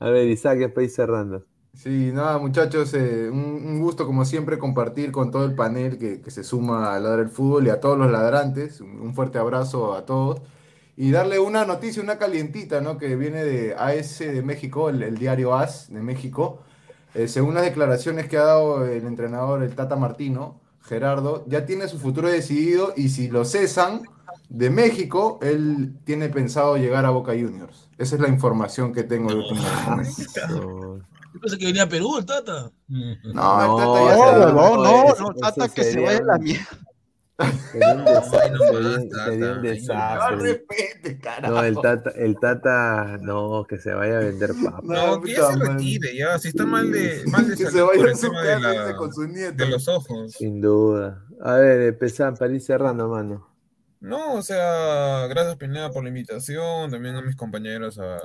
A 0.00 0.08
ver, 0.10 0.26
Isaac, 0.26 0.58
ir 0.76 0.90
cerrando. 0.90 1.44
Sí, 1.74 2.10
nada, 2.12 2.38
muchachos, 2.38 2.92
eh, 2.94 3.30
un, 3.30 3.38
un 3.38 3.80
gusto 3.80 4.06
como 4.06 4.24
siempre 4.26 4.58
compartir 4.58 5.10
con 5.10 5.30
todo 5.30 5.44
el 5.46 5.54
panel 5.54 5.98
que, 5.98 6.20
que 6.20 6.30
se 6.30 6.44
suma 6.44 6.94
a 6.94 7.00
Ladrar 7.00 7.20
el 7.20 7.30
Fútbol 7.30 7.66
y 7.66 7.70
a 7.70 7.80
todos 7.80 7.98
los 7.98 8.10
ladrantes. 8.10 8.80
Un, 8.80 9.00
un 9.00 9.14
fuerte 9.14 9.38
abrazo 9.38 9.94
a 9.94 10.04
todos. 10.04 10.42
Y 10.96 11.10
darle 11.10 11.38
una 11.38 11.64
noticia, 11.64 12.02
una 12.02 12.18
calientita, 12.18 12.80
¿no? 12.82 12.98
Que 12.98 13.16
viene 13.16 13.42
de 13.44 13.74
AS 13.74 14.18
de 14.18 14.42
México, 14.42 14.90
el, 14.90 15.02
el 15.02 15.16
diario 15.16 15.54
AS 15.54 15.90
de 15.92 16.02
México. 16.02 16.60
Eh, 17.14 17.26
según 17.28 17.54
las 17.54 17.64
declaraciones 17.64 18.28
que 18.28 18.36
ha 18.36 18.44
dado 18.44 18.86
el 18.86 19.06
entrenador, 19.06 19.62
el 19.62 19.74
Tata 19.74 19.96
Martino, 19.96 20.60
Gerardo, 20.82 21.44
ya 21.48 21.64
tiene 21.66 21.88
su 21.88 21.98
futuro 21.98 22.28
decidido 22.28 22.92
y 22.96 23.08
si 23.08 23.28
lo 23.28 23.44
cesan 23.44 24.02
de 24.48 24.70
México, 24.70 25.38
él 25.42 25.94
tiene 26.04 26.28
pensado 26.28 26.76
llegar 26.76 27.06
a 27.06 27.10
Boca 27.10 27.32
Juniors. 27.32 27.88
Esa 27.98 28.16
es 28.16 28.20
la 28.20 28.28
información 28.28 28.92
que 28.92 29.04
tengo 29.04 29.30
de 29.34 29.42
Yo 31.34 31.40
pensé 31.40 31.58
que 31.58 31.66
venía 31.66 31.84
a 31.84 31.88
Perú 31.88 32.18
el 32.18 32.26
Tata. 32.26 32.70
No, 32.88 33.10
el 33.20 33.24
Tata 33.32 34.04
ya 34.04 34.14
se- 34.14 34.38
no, 34.38 34.52
no, 34.52 34.76
no, 34.84 35.12
eso- 35.12 35.22
no, 35.22 35.34
Tata 35.34 35.68
que 35.68 35.84
se 35.84 36.00
vaya 36.00 36.18
a 36.18 36.22
la 36.22 36.38
mierda. 36.38 36.66
Sería 37.72 37.94
un 37.94 38.04
desastre, 38.04 39.38
no. 39.38 39.54
No. 39.56 41.48
No, 41.50 41.64
el 41.64 41.76
Tata, 41.80 42.10
el 42.16 42.38
Tata, 42.38 43.18
no, 43.20 43.64
que 43.68 43.78
se 43.78 43.92
vaya 43.92 44.18
a 44.18 44.20
vender 44.20 44.50
papas. 44.62 44.84
No, 44.84 45.20
que 45.20 45.32
ya 45.32 45.46
se 45.48 45.56
retire, 45.56 46.16
ya. 46.16 46.38
Si 46.38 46.48
está 46.48 46.64
mal 46.66 46.90
de, 46.92 47.22
mal 47.26 47.48
de 47.48 47.56
Que 47.56 47.70
se 47.70 47.80
vaya 47.80 48.10
a 48.12 48.14
su 48.14 48.30
de, 48.30 48.60
la- 48.60 48.96
con 48.96 49.12
sus 49.12 49.28
nietos. 49.28 49.56
de 49.56 49.66
los 49.66 49.88
ojos. 49.88 50.32
Sin 50.32 50.60
duda. 50.60 51.24
A 51.42 51.54
ver, 51.54 51.80
empezamos 51.82 52.38
para 52.38 52.52
ir 52.52 52.60
cerrando, 52.60 53.08
mano. 53.08 53.48
No, 54.00 54.34
o 54.34 54.42
sea, 54.42 55.26
gracias 55.28 55.56
Pineda 55.56 55.90
por 55.90 56.02
la 56.02 56.08
invitación, 56.10 56.90
también 56.90 57.14
a 57.16 57.22
mis 57.22 57.36
compañeros, 57.36 57.98
a, 57.98 58.18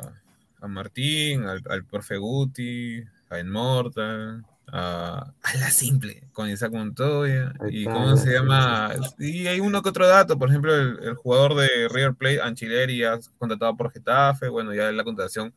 a 0.59 0.67
Martín, 0.67 1.43
al, 1.43 1.61
al 1.69 1.85
profe 1.85 2.17
Guti, 2.17 3.03
a 3.29 3.39
Inmortal, 3.39 4.45
a, 4.67 5.33
a 5.41 5.57
La 5.57 5.69
Simple, 5.71 6.23
con 6.33 6.49
Isaac 6.49 6.71
Montoya, 6.73 7.53
y 7.69 7.85
cómo 7.85 8.17
se 8.17 8.33
llama, 8.33 8.93
y 9.17 9.47
hay 9.47 9.59
uno 9.59 9.81
que 9.81 9.89
otro 9.89 10.07
dato, 10.07 10.37
por 10.37 10.49
ejemplo, 10.49 10.75
el, 10.75 10.99
el 11.03 11.15
jugador 11.15 11.55
de 11.55 11.87
River 11.89 12.15
Plate, 12.15 12.41
Anchileri, 12.41 12.97
ya 12.97 13.17
contratado 13.37 13.75
por 13.77 13.91
Getafe, 13.91 14.49
bueno, 14.49 14.73
ya 14.73 14.91
la 14.91 15.03
contratación 15.03 15.53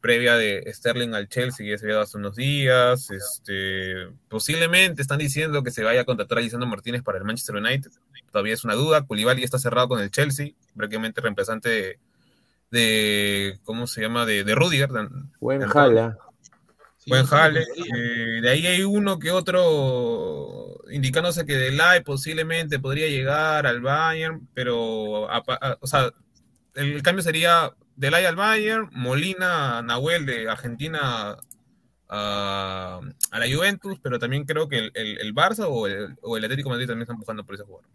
previa 0.00 0.36
de 0.36 0.64
Sterling 0.72 1.14
al 1.14 1.28
Chelsea, 1.28 1.64
que 1.64 1.72
ya 1.72 1.78
se 1.78 1.84
había 1.84 1.94
dado 1.94 2.04
hace 2.04 2.18
unos 2.18 2.36
días, 2.36 3.10
este, 3.10 4.08
posiblemente 4.28 5.02
están 5.02 5.18
diciendo 5.18 5.62
que 5.62 5.70
se 5.70 5.82
vaya 5.82 6.02
a 6.02 6.04
contratar 6.04 6.38
a 6.38 6.40
Lisandro 6.40 6.68
Martínez 6.68 7.02
para 7.02 7.18
el 7.18 7.24
Manchester 7.24 7.56
United, 7.56 7.90
todavía 8.30 8.54
es 8.54 8.64
una 8.64 8.74
duda, 8.74 9.04
Koulibaly 9.06 9.42
está 9.42 9.58
cerrado 9.58 9.88
con 9.88 10.00
el 10.00 10.10
Chelsea, 10.10 10.52
prácticamente 10.76 11.20
reemplazante 11.20 11.68
de, 11.68 11.98
de 12.70 13.58
¿cómo 13.64 13.86
se 13.86 14.02
llama?, 14.02 14.26
de, 14.26 14.44
de 14.44 14.54
Rudiger. 14.54 14.88
Buen 15.40 15.62
jala. 15.62 16.18
Buen 17.06 17.24
jale. 17.26 17.60
eh, 17.96 18.40
de 18.42 18.48
ahí 18.50 18.66
hay 18.66 18.82
uno 18.82 19.18
que 19.18 19.30
otro 19.30 20.78
indicándose 20.90 21.44
que 21.46 21.54
Delay 21.56 22.02
posiblemente 22.02 22.78
podría 22.78 23.06
llegar 23.08 23.66
al 23.66 23.80
Bayern, 23.80 24.48
pero, 24.54 25.30
a- 25.30 25.42
a- 25.46 25.78
o 25.80 25.86
sea, 25.86 26.10
el 26.74 27.02
cambio 27.02 27.22
sería 27.22 27.72
Delay 27.96 28.24
al 28.26 28.36
Bayern, 28.36 28.88
Molina, 28.92 29.82
Nahuel 29.82 30.26
de 30.26 30.48
Argentina 30.48 31.36
a, 32.10 33.00
a 33.30 33.38
la 33.38 33.46
Juventus, 33.54 33.98
pero 34.02 34.18
también 34.18 34.44
creo 34.44 34.68
que 34.68 34.78
el, 34.78 34.90
el- 34.94 35.18
el 35.20 35.34
Barça 35.34 35.66
o 35.68 35.86
el, 35.86 36.16
o 36.22 36.36
el 36.36 36.44
Atlético 36.44 36.68
de 36.68 36.74
Madrid 36.74 36.86
también 36.86 37.02
están 37.02 37.18
buscando 37.18 37.44
por 37.44 37.54
ese 37.54 37.64
jugador. 37.64 37.88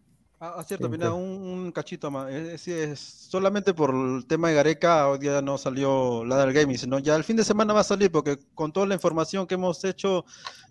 Ah, 0.46 0.56
ah, 0.58 0.64
cierto, 0.66 0.90
mira, 0.90 1.14
un, 1.14 1.24
un 1.24 1.72
cachito 1.72 2.12
más. 2.12 2.30
Es, 2.30 2.68
es- 2.68 3.00
solamente 3.00 3.74
por 3.74 3.92
el 3.96 4.26
tema 4.28 4.50
de 4.50 4.56
Gareca, 4.56 5.08
hoy 5.08 5.18
día 5.18 5.42
no 5.42 5.58
salió 5.58 6.26
la 6.26 6.38
del 6.46 6.52
gaming, 6.52 6.78
sino 6.78 7.00
ya 7.00 7.16
el 7.16 7.24
fin 7.24 7.38
de 7.38 7.46
semana 7.46 7.72
va 7.74 7.80
a 7.80 7.86
salir, 7.86 8.12
porque 8.12 8.38
con 8.54 8.74
toda 8.74 8.86
la 8.86 8.96
información 8.96 9.48
que 9.48 9.54
hemos 9.54 9.82
hecho, 9.86 10.26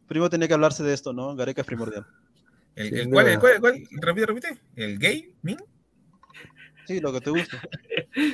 primero 0.07 0.29
tenía 0.29 0.47
que 0.47 0.53
hablarse 0.53 0.83
de 0.83 0.93
esto, 0.93 1.15
¿no? 1.15 1.35
Gareca 1.37 1.63
es 1.63 1.67
primordial. 1.67 2.05
El, 2.77 2.93
el- 2.95 3.09
¿cuál, 3.09 3.29
el, 3.29 3.39
cuál, 3.39 3.61
cuál? 3.61 3.83
repite, 3.93 4.27
repite. 4.27 4.61
¿El 4.77 4.99
gay? 4.99 5.35
¿Min? 5.41 5.57
Sí, 6.87 7.01
lo 7.01 7.11
que 7.11 7.23
te 7.23 7.31
gusta. 7.31 7.57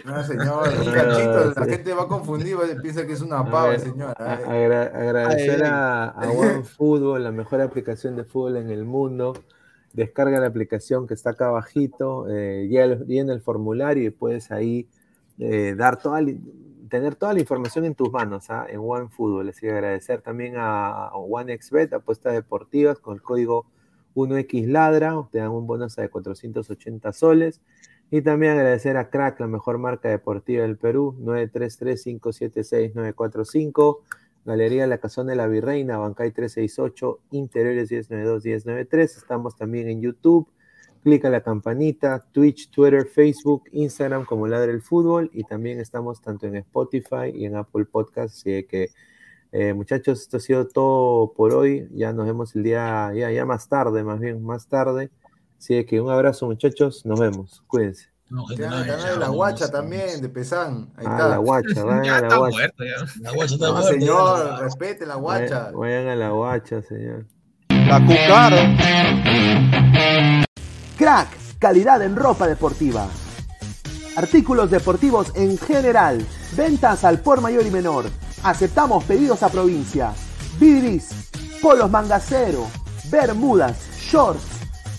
No, 0.06 0.24
señor, 0.24 0.70
un 0.70 0.88
Ah, 0.88 0.92
cachito, 0.92 1.54
la 1.60 1.66
gente 1.66 1.94
va 1.94 2.08
confundida, 2.08 2.58
piensa 2.82 3.06
que 3.06 3.12
es 3.12 3.20
una 3.20 3.38
A 3.38 3.44
pava, 3.48 3.78
señor. 3.78 4.12
a- 4.18 4.40
Ay, 4.44 4.64
agra- 4.64 4.86
agradecer 4.92 5.62
Ay, 5.62 5.70
a, 5.70 6.04
a 6.08 6.30
OneFootball, 6.32 7.22
la 7.22 7.30
mejor 7.30 7.60
aplicación 7.60 8.16
de 8.16 8.24
fútbol 8.24 8.56
en 8.56 8.70
el 8.70 8.84
mundo. 8.84 9.34
Descarga 9.92 10.40
la 10.40 10.46
aplicación 10.46 11.06
que 11.06 11.14
está 11.14 11.30
acá 11.30 11.48
abajito, 11.48 12.26
eh, 12.28 12.68
llena- 12.68 13.32
el 13.32 13.40
formulario 13.40 14.04
y 14.04 14.10
puedes 14.10 14.50
ahí 14.50 14.88
eh, 15.38 15.74
dar 15.76 16.00
toda, 16.00 16.20
tener 16.88 17.14
toda 17.14 17.34
la 17.34 17.40
información 17.40 17.84
en 17.84 17.94
tus 17.94 18.10
manos 18.10 18.50
¿ah? 18.50 18.66
en 18.68 18.80
OneFootball. 18.80 19.48
Así 19.48 19.62
que 19.62 19.72
agradecer 19.72 20.22
también 20.22 20.54
a, 20.56 21.10
OneXBet, 21.14 21.92
apuestas 21.94 22.34
deportivas, 22.34 22.98
con 22.98 23.14
el 23.14 23.22
código 23.22 23.66
1XLadra, 24.14 25.28
te 25.30 25.38
dan 25.38 25.50
un 25.50 25.66
bonus 25.66 25.96
de 25.96 26.08
480 26.08 27.12
soles. 27.12 27.60
Y 28.10 28.22
también 28.22 28.52
agradecer 28.52 28.96
a 28.96 29.10
Crack, 29.10 29.38
la 29.38 29.48
mejor 29.48 29.76
marca 29.76 30.08
deportiva 30.08 30.62
del 30.62 30.78
Perú, 30.78 31.14
933-576-945, 31.20 33.98
Galería 34.44 34.86
La 34.86 34.98
Cazón 34.98 35.26
de 35.26 35.36
la 35.36 35.46
Virreina, 35.46 35.98
Bancay 35.98 36.32
368, 36.32 37.20
Interiores 37.32 37.90
1092-1093. 37.90 39.02
Estamos 39.02 39.56
también 39.56 39.88
en 39.88 40.00
YouTube. 40.00 40.48
Clica 41.02 41.30
la 41.30 41.42
campanita, 41.42 42.26
Twitch, 42.32 42.70
Twitter, 42.70 43.06
Facebook, 43.06 43.64
Instagram 43.72 44.24
como 44.24 44.46
Ladre 44.46 44.72
el 44.72 44.82
Fútbol 44.82 45.30
y 45.32 45.44
también 45.44 45.80
estamos 45.80 46.20
tanto 46.20 46.46
en 46.46 46.56
Spotify 46.56 47.30
y 47.32 47.44
en 47.44 47.56
Apple 47.56 47.84
Podcast. 47.84 48.34
Así 48.34 48.64
que, 48.64 48.88
eh, 49.52 49.72
muchachos, 49.74 50.20
esto 50.22 50.38
ha 50.38 50.40
sido 50.40 50.66
todo 50.66 51.32
por 51.32 51.54
hoy. 51.54 51.88
Ya 51.92 52.12
nos 52.12 52.26
vemos 52.26 52.54
el 52.56 52.64
día, 52.64 53.12
ya, 53.14 53.30
ya 53.30 53.44
más 53.46 53.68
tarde, 53.68 54.02
más 54.02 54.18
bien, 54.18 54.42
más 54.42 54.66
tarde. 54.68 55.10
Así 55.58 55.84
que 55.84 56.00
un 56.00 56.10
abrazo, 56.10 56.46
muchachos. 56.46 57.04
Nos 57.06 57.20
vemos. 57.20 57.62
Cuídense. 57.66 58.17
No, 58.30 58.46
de 58.46 58.58
la 58.58 59.16
vamos, 59.20 59.36
guacha 59.36 59.70
también, 59.70 60.20
de 60.20 60.28
Pesán. 60.28 60.90
Ahí 60.96 61.06
Ah, 61.08 61.12
está. 61.12 61.28
la 61.28 61.36
guacha, 61.38 61.82
vayan 61.84 62.04
Ya 62.04 62.16
a 62.16 62.20
la 62.20 62.26
está 62.26 62.36
guacha. 62.36 62.56
muerto, 62.56 62.84
ya. 62.84 63.22
La 63.22 63.32
guacha 63.32 63.54
está 63.54 63.66
No, 63.66 63.72
muerta, 63.72 63.90
señor, 63.90 64.48
ya. 64.50 64.56
respete 64.58 65.06
la 65.06 65.16
Vayan, 65.16 65.48
guacha. 65.48 65.70
vayan 65.74 66.08
a 66.08 66.16
la 66.16 66.28
guacha, 66.30 66.82
señor. 66.82 67.26
La 67.70 68.00
cucara. 68.04 68.76
Crack, 70.98 71.28
calidad 71.58 72.02
en 72.02 72.16
ropa 72.16 72.46
deportiva. 72.46 73.06
Artículos 74.16 74.70
deportivos 74.70 75.32
en 75.34 75.56
general. 75.56 76.24
Ventas 76.56 77.04
al 77.04 77.20
por 77.20 77.40
mayor 77.40 77.64
y 77.66 77.70
menor. 77.70 78.04
Aceptamos 78.42 79.04
pedidos 79.04 79.42
a 79.42 79.48
provincia. 79.48 80.12
Bidris, 80.60 81.30
polos 81.62 81.90
mangacero, 81.90 82.66
bermudas, 83.10 83.76
shorts, 84.00 84.42